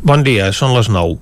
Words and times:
Bon 0.00 0.22
dia, 0.24 0.46
són 0.56 0.72
les 0.72 0.88
9. 0.88 1.18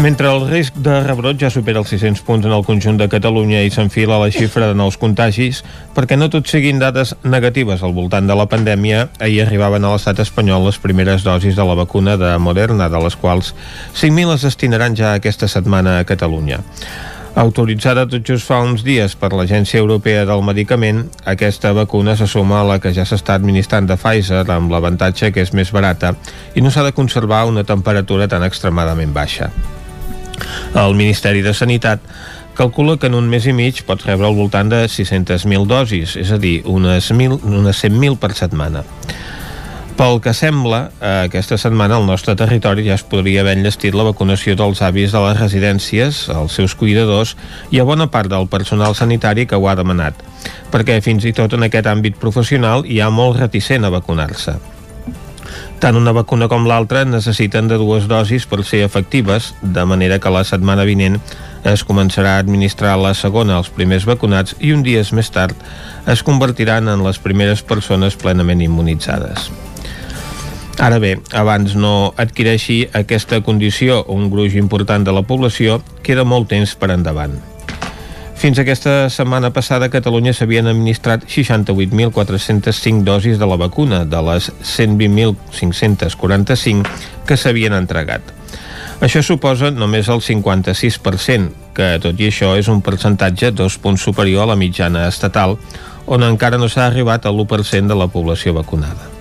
Mentre 0.00 0.30
el 0.30 0.46
risc 0.48 0.78
de 0.80 0.94
rebrot 1.04 1.36
ja 1.42 1.50
supera 1.52 1.82
els 1.82 1.92
600 1.92 2.22
punts 2.24 2.48
en 2.48 2.54
el 2.56 2.64
conjunt 2.64 2.96
de 2.96 3.10
Catalunya 3.12 3.60
i 3.66 3.72
s'enfila 3.74 4.16
la 4.22 4.30
xifra 4.32 4.70
de 4.70 4.78
nous 4.78 4.96
contagis, 4.96 5.60
perquè 5.92 6.16
no 6.16 6.30
tot 6.32 6.48
siguin 6.48 6.80
dades 6.80 7.12
negatives 7.28 7.84
al 7.84 7.92
voltant 7.92 8.30
de 8.30 8.38
la 8.38 8.48
pandèmia, 8.48 9.10
ahir 9.20 9.42
arribaven 9.44 9.84
a 9.84 9.92
l'estat 9.92 10.24
espanyol 10.24 10.64
les 10.70 10.80
primeres 10.80 11.28
dosis 11.28 11.60
de 11.60 11.68
la 11.68 11.76
vacuna 11.76 12.16
de 12.16 12.32
Moderna, 12.40 12.88
de 12.88 13.04
les 13.04 13.20
quals 13.20 13.52
5.000 13.92 14.38
es 14.38 14.48
destinaran 14.48 14.96
ja 14.96 15.12
aquesta 15.18 15.50
setmana 15.50 15.98
a 15.98 16.08
Catalunya. 16.08 16.62
Autoritzada 17.38 18.02
tot 18.10 18.24
just 18.26 18.48
fa 18.48 18.56
uns 18.66 18.80
dies 18.82 19.12
per 19.14 19.28
l'Agència 19.30 19.78
Europea 19.78 20.24
del 20.26 20.40
Medicament, 20.42 21.04
aquesta 21.30 21.70
vacuna 21.70 22.16
se 22.18 22.26
suma 22.26 22.56
a 22.58 22.64
la 22.66 22.78
que 22.82 22.90
ja 22.96 23.04
s'està 23.06 23.36
administrant 23.38 23.86
de 23.86 23.94
Pfizer 23.94 24.40
amb 24.50 24.74
l'avantatge 24.74 25.30
que 25.30 25.44
és 25.46 25.52
més 25.54 25.70
barata 25.70 26.16
i 26.58 26.64
no 26.64 26.72
s'ha 26.74 26.82
de 26.82 26.90
conservar 26.96 27.44
una 27.46 27.62
temperatura 27.62 28.26
tan 28.26 28.42
extremadament 28.42 29.14
baixa. 29.14 29.52
El 30.74 30.98
Ministeri 30.98 31.44
de 31.46 31.54
Sanitat 31.54 32.02
calcula 32.58 32.98
que 32.98 33.06
en 33.06 33.14
un 33.14 33.30
mes 33.30 33.46
i 33.46 33.54
mig 33.54 33.84
pot 33.86 34.02
rebre 34.02 34.26
al 34.26 34.34
voltant 34.34 34.74
de 34.74 34.82
600.000 34.90 35.70
dosis, 35.70 36.16
és 36.18 36.34
a 36.34 36.42
dir, 36.42 36.64
unes, 36.66 37.12
unes 37.14 37.84
100.000 37.86 38.18
per 38.18 38.34
setmana. 38.34 38.82
Pel 39.98 40.20
que 40.22 40.30
sembla, 40.30 40.92
aquesta 41.02 41.56
setmana 41.58 41.96
al 41.98 42.04
nostre 42.06 42.36
territori 42.38 42.84
ja 42.86 42.94
es 42.94 43.02
podria 43.02 43.40
haver 43.42 43.56
enllestit 43.56 43.96
la 43.98 44.04
vacunació 44.06 44.54
dels 44.54 44.78
avis 44.86 45.10
de 45.10 45.18
les 45.24 45.40
residències, 45.40 46.20
els 46.30 46.54
seus 46.54 46.76
cuidadors 46.78 47.32
i 47.74 47.80
a 47.82 47.86
bona 47.88 48.06
part 48.06 48.30
del 48.30 48.46
personal 48.46 48.94
sanitari 48.94 49.48
que 49.50 49.58
ho 49.58 49.66
ha 49.66 49.74
demanat, 49.74 50.14
perquè 50.70 51.00
fins 51.02 51.26
i 51.26 51.32
tot 51.34 51.56
en 51.58 51.66
aquest 51.66 51.90
àmbit 51.90 52.14
professional 52.22 52.86
hi 52.86 53.00
ha 53.02 53.10
molt 53.10 53.40
reticent 53.42 53.88
a 53.88 53.90
vacunar-se. 53.90 54.54
Tant 55.82 55.98
una 55.98 56.14
vacuna 56.14 56.46
com 56.46 56.70
l'altra 56.70 57.02
necessiten 57.02 57.66
de 57.66 57.78
dues 57.82 58.06
dosis 58.06 58.46
per 58.46 58.62
ser 58.62 58.84
efectives, 58.86 59.50
de 59.62 59.82
manera 59.82 60.20
que 60.22 60.30
la 60.30 60.44
setmana 60.46 60.86
vinent 60.86 61.18
es 61.66 61.82
començarà 61.82 62.36
a 62.36 62.44
administrar 62.44 62.94
la 63.02 63.16
segona 63.18 63.58
als 63.58 63.74
primers 63.74 64.06
vacunats 64.06 64.54
i 64.60 64.70
un 64.78 64.86
dies 64.86 65.10
més 65.10 65.34
tard 65.34 65.58
es 66.06 66.22
convertiran 66.22 66.86
en 66.86 67.02
les 67.02 67.18
primeres 67.18 67.66
persones 67.66 68.14
plenament 68.14 68.62
immunitzades. 68.62 69.50
Ara 70.78 71.00
bé, 71.02 71.16
abans 71.34 71.72
no 71.74 72.14
adquireixi 72.22 72.86
aquesta 72.94 73.42
condició 73.42 74.06
un 74.14 74.30
gruix 74.30 74.54
important 74.54 75.02
de 75.02 75.10
la 75.10 75.26
població, 75.26 75.82
queda 76.06 76.22
molt 76.22 76.46
temps 76.52 76.76
per 76.78 76.94
endavant. 76.94 77.34
Fins 78.38 78.62
aquesta 78.62 79.10
setmana 79.10 79.50
passada 79.50 79.88
a 79.88 79.90
Catalunya 79.90 80.30
s'havien 80.30 80.70
administrat 80.70 81.26
68.405 81.26 83.02
dosis 83.02 83.42
de 83.42 83.46
la 83.50 83.58
vacuna, 83.58 84.06
de 84.06 84.22
les 84.30 84.54
120.545 84.62 86.86
que 87.26 87.34
s'havien 87.34 87.74
entregat. 87.74 88.22
Això 89.02 89.18
suposa 89.26 89.74
només 89.74 90.06
el 90.06 90.22
56%, 90.22 91.74
que 91.74 91.98
tot 91.98 92.14
i 92.22 92.30
això 92.30 92.54
és 92.54 92.70
un 92.70 92.86
percentatge 92.86 93.50
dos 93.50 93.82
punts 93.82 93.98
superior 94.06 94.46
a 94.46 94.54
la 94.54 94.60
mitjana 94.62 95.10
estatal, 95.10 95.58
on 96.06 96.22
encara 96.22 96.54
no 96.62 96.70
s'ha 96.70 96.86
arribat 96.86 97.26
a 97.26 97.34
l'1% 97.34 97.90
de 97.90 97.98
la 97.98 98.06
població 98.06 98.54
vacunada. 98.54 99.17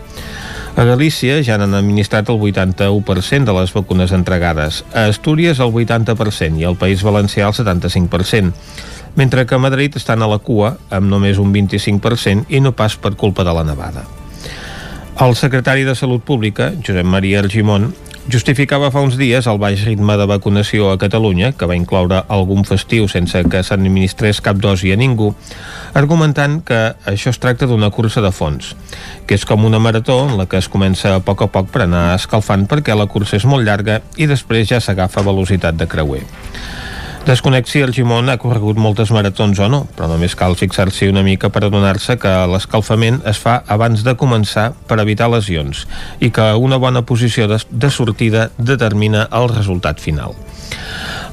A 0.78 0.84
Galícia 0.86 1.40
ja 1.42 1.56
n'han 1.58 1.74
administrat 1.74 2.28
el 2.30 2.38
81% 2.38 3.50
de 3.50 3.54
les 3.58 3.72
vacunes 3.74 4.12
entregades, 4.14 4.84
a 4.94 5.08
Astúries 5.10 5.58
el 5.58 5.72
80% 5.74 6.62
i 6.62 6.68
al 6.70 6.78
País 6.78 7.02
Valencià 7.02 7.48
el 7.48 7.56
75%, 7.58 8.52
mentre 9.18 9.48
que 9.50 9.58
a 9.58 9.64
Madrid 9.64 9.98
estan 9.98 10.22
a 10.22 10.28
la 10.30 10.38
cua 10.38 10.76
amb 10.94 11.10
només 11.10 11.42
un 11.42 11.50
25% 11.50 12.54
i 12.54 12.62
no 12.62 12.76
pas 12.78 12.94
per 12.94 13.16
culpa 13.18 13.42
de 13.42 13.58
la 13.58 13.66
nevada. 13.66 14.06
El 15.18 15.34
secretari 15.34 15.82
de 15.82 15.98
Salut 15.98 16.22
Pública, 16.22 16.70
Josep 16.78 17.10
Maria 17.10 17.42
Argimon, 17.42 17.90
justificava 18.28 18.90
fa 18.92 19.02
uns 19.06 19.16
dies 19.16 19.48
el 19.48 19.60
baix 19.62 19.86
ritme 19.88 20.18
de 20.20 20.26
vacunació 20.28 20.90
a 20.92 20.98
Catalunya, 21.00 21.54
que 21.56 21.68
va 21.70 21.78
incloure 21.78 22.24
algun 22.28 22.66
festiu 22.68 23.08
sense 23.08 23.40
que 23.48 23.62
s'administrés 23.64 24.42
cap 24.44 24.60
dosi 24.60 24.92
a 24.92 24.98
ningú, 25.00 25.30
argumentant 25.96 26.60
que 26.68 26.82
això 27.08 27.32
es 27.32 27.40
tracta 27.40 27.70
d'una 27.70 27.90
cursa 27.90 28.24
de 28.24 28.34
fons, 28.36 28.74
que 29.26 29.38
és 29.40 29.48
com 29.48 29.64
una 29.66 29.80
marató 29.80 30.20
en 30.28 30.36
la 30.38 30.48
que 30.52 30.60
es 30.60 30.68
comença 30.68 31.16
a 31.16 31.22
poc 31.24 31.46
a 31.46 31.52
poc 31.52 31.72
per 31.72 31.86
anar 31.86 32.10
escalfant 32.18 32.68
perquè 32.68 32.98
la 32.98 33.08
cursa 33.08 33.40
és 33.40 33.48
molt 33.48 33.64
llarga 33.68 34.02
i 34.18 34.28
després 34.28 34.68
ja 34.68 34.84
s'agafa 34.84 35.24
velocitat 35.24 35.80
de 35.80 35.88
creuer. 35.88 36.26
Desconec 37.28 37.68
si 37.68 37.82
el 37.84 37.92
Gimón 37.92 38.30
ha 38.32 38.38
corregut 38.40 38.78
moltes 38.80 39.10
maratons 39.12 39.60
o 39.60 39.66
no, 39.68 39.82
però 39.98 40.08
només 40.08 40.32
cal 40.40 40.54
fixar-s'hi 40.56 41.10
una 41.12 41.26
mica 41.28 41.50
per 41.52 41.66
adonar-se 41.68 42.16
que 42.24 42.30
l'escalfament 42.48 43.18
es 43.28 43.42
fa 43.44 43.58
abans 43.68 44.06
de 44.06 44.14
començar 44.16 44.70
per 44.88 44.96
evitar 45.04 45.28
lesions 45.28 45.82
i 46.24 46.30
que 46.32 46.46
una 46.56 46.78
bona 46.80 47.02
posició 47.04 47.50
de, 47.52 47.90
sortida 47.92 48.46
determina 48.56 49.26
el 49.36 49.50
resultat 49.52 50.00
final. 50.00 50.38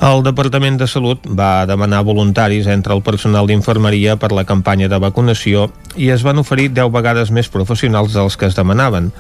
El 0.03 0.25
Departament 0.27 0.81
de 0.81 0.89
Salut 0.91 1.29
va 1.31 1.63
demanar 1.71 2.03
voluntaris 2.03 2.67
entre 2.67 2.97
el 2.99 3.03
personal 3.07 3.47
d'infermeria 3.47 4.17
per 4.19 4.33
la 4.35 4.45
campanya 4.49 4.89
de 4.91 4.99
vacunació 4.99 5.69
i 5.95 6.11
es 6.11 6.25
van 6.27 6.43
oferir 6.43 6.73
10 6.75 6.91
vegades 6.91 7.31
més 7.31 7.47
professionals 7.47 8.19
dels 8.19 8.35
que 8.35 8.51
es 8.51 8.59
demanaven, 8.59 9.13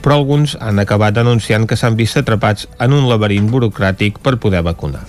però 0.00 0.16
alguns 0.16 0.56
han 0.56 0.80
acabat 0.80 1.20
denunciant 1.20 1.68
que 1.68 1.76
s'han 1.76 2.00
vist 2.00 2.16
atrapats 2.16 2.64
en 2.80 2.96
un 2.96 3.10
laberint 3.12 3.52
burocràtic 3.52 4.24
per 4.24 4.38
poder 4.40 4.64
vacunar. 4.64 5.04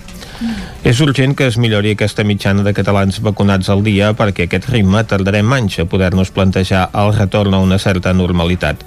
És 0.86 1.00
urgent 1.00 1.34
que 1.36 1.46
es 1.50 1.56
millori 1.58 1.94
aquesta 1.94 2.24
mitjana 2.24 2.64
de 2.66 2.74
catalans 2.76 3.20
vacunats 3.24 3.70
al 3.72 3.84
dia 3.86 4.12
perquè 4.16 4.46
aquest 4.46 4.68
ritme 4.72 5.02
tardarem 5.04 5.52
anys 5.56 5.80
a 5.80 5.88
poder-nos 5.88 6.32
plantejar 6.34 6.88
el 6.94 7.14
retorn 7.16 7.54
a 7.54 7.62
una 7.64 7.78
certa 7.78 8.12
normalitat. 8.12 8.84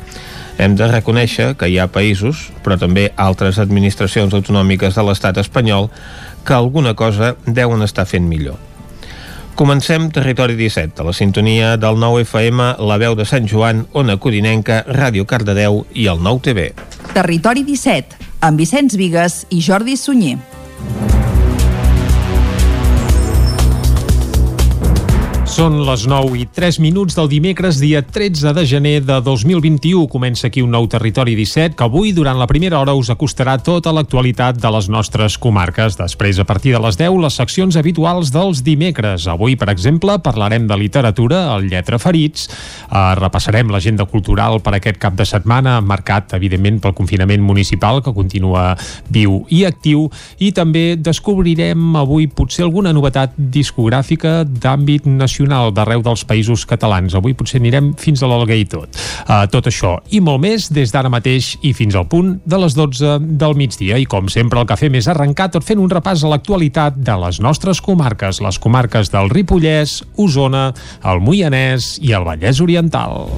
Hem 0.59 0.75
de 0.75 0.89
reconèixer 0.91 1.53
que 1.55 1.69
hi 1.71 1.77
ha 1.79 1.87
països, 1.87 2.49
però 2.63 2.75
també 2.79 3.09
altres 3.15 3.61
administracions 3.63 4.33
autonòmiques 4.35 4.95
de 4.95 5.05
l'estat 5.07 5.39
espanyol, 5.39 5.87
que 6.43 6.53
alguna 6.53 6.95
cosa 6.99 7.35
deuen 7.45 7.81
estar 7.85 8.05
fent 8.05 8.27
millor. 8.27 8.59
Comencem 9.59 10.09
Territori 10.15 10.55
17, 10.55 11.01
a 11.01 11.03
la 11.03 11.13
sintonia 11.13 11.73
del 11.75 11.99
9 11.99 12.21
FM, 12.23 12.69
la 12.79 12.95
veu 12.99 13.15
de 13.15 13.25
Sant 13.27 13.47
Joan, 13.47 13.85
Ona 13.91 14.15
Codinenca, 14.15 14.85
Ràdio 14.87 15.27
Cardedeu 15.27 15.81
i 15.91 16.07
el 16.07 16.23
9 16.23 16.45
TV. 16.47 16.69
Territori 17.11 17.65
17, 17.67 18.19
amb 18.39 18.59
Vicenç 18.59 18.95
Vigues 18.95 19.41
i 19.51 19.59
Jordi 19.59 19.99
Sunyer. 19.99 20.37
Són 25.59 25.81
les 25.83 26.05
9 26.07 26.37
i 26.39 26.45
3 26.55 26.77
minuts 26.79 27.17
del 27.17 27.27
dimecres, 27.27 27.81
dia 27.83 27.99
13 27.99 28.53
de 28.55 28.61
gener 28.63 29.01
de 29.03 29.17
2021. 29.19 30.05
Comença 30.07 30.47
aquí 30.47 30.61
un 30.63 30.71
nou 30.71 30.85
Territori 30.87 31.33
17 31.35 31.75
que 31.75 31.83
avui, 31.83 32.13
durant 32.15 32.37
la 32.39 32.45
primera 32.47 32.77
hora, 32.79 32.93
us 32.95 33.09
acostarà 33.11 33.57
tota 33.59 33.91
l'actualitat 33.91 34.55
de 34.55 34.71
les 34.71 34.87
nostres 34.87 35.35
comarques. 35.35 35.97
Després, 35.99 36.39
a 36.39 36.45
partir 36.47 36.71
de 36.71 36.79
les 36.79 36.95
10, 36.95 37.17
les 37.19 37.39
seccions 37.41 37.75
habituals 37.75 38.31
dels 38.31 38.61
dimecres. 38.63 39.25
Avui, 39.27 39.57
per 39.59 39.67
exemple, 39.73 40.15
parlarem 40.23 40.63
de 40.69 40.77
literatura, 40.79 41.41
el 41.57 41.67
Lletra 41.67 41.99
Ferits, 41.99 42.47
eh, 42.47 43.03
repassarem 43.19 43.67
l'agenda 43.67 44.07
cultural 44.07 44.61
per 44.63 44.77
aquest 44.77 44.95
cap 45.03 45.19
de 45.19 45.27
setmana, 45.27 45.81
marcat, 45.81 46.37
evidentment, 46.39 46.79
pel 46.79 46.95
confinament 46.95 47.43
municipal, 47.43 47.99
que 47.99 48.15
continua 48.15 48.77
viu 49.09 49.43
i 49.49 49.65
actiu, 49.67 50.07
i 50.39 50.53
també 50.53 50.95
descobrirem 50.95 51.99
avui 51.99 52.31
potser 52.31 52.63
alguna 52.63 52.95
novetat 52.95 53.35
discogràfica 53.35 54.45
d'àmbit 54.47 55.03
nacional 55.03 55.48
nacional 55.49 55.73
d'arreu 55.73 56.03
dels 56.05 56.23
països 56.25 56.65
catalans. 56.69 57.15
Avui 57.17 57.33
potser 57.33 57.59
anirem 57.59 57.93
fins 57.97 58.21
a 58.21 58.29
l'Alguer 58.29 58.59
i 58.61 58.67
tot. 58.69 58.93
Uh, 59.25 59.47
tot 59.51 59.67
això 59.67 59.97
i 60.13 60.21
molt 60.21 60.41
més 60.43 60.69
des 60.71 60.91
d'ara 60.93 61.09
mateix 61.09 61.55
i 61.65 61.73
fins 61.73 61.95
al 61.95 62.07
punt 62.07 62.37
de 62.45 62.59
les 62.61 62.75
12 62.77 63.17
del 63.39 63.55
migdia. 63.57 63.97
I 63.97 64.05
com 64.05 64.29
sempre 64.29 64.61
el 64.61 64.67
que 64.69 64.77
fem 64.77 64.95
és 64.95 65.09
arrencar 65.09 65.49
tot 65.51 65.65
fent 65.65 65.81
un 65.81 65.89
repàs 65.89 66.23
a 66.23 66.31
l'actualitat 66.31 66.99
de 67.01 67.17
les 67.25 67.41
nostres 67.41 67.81
comarques, 67.81 68.41
les 68.41 68.59
comarques 68.59 69.11
del 69.11 69.29
Ripollès, 69.29 70.03
Osona, 70.17 70.69
el 71.03 71.23
Moianès 71.23 71.97
i 72.01 72.13
el 72.13 72.27
Vallès 72.27 72.61
Oriental. 72.61 73.29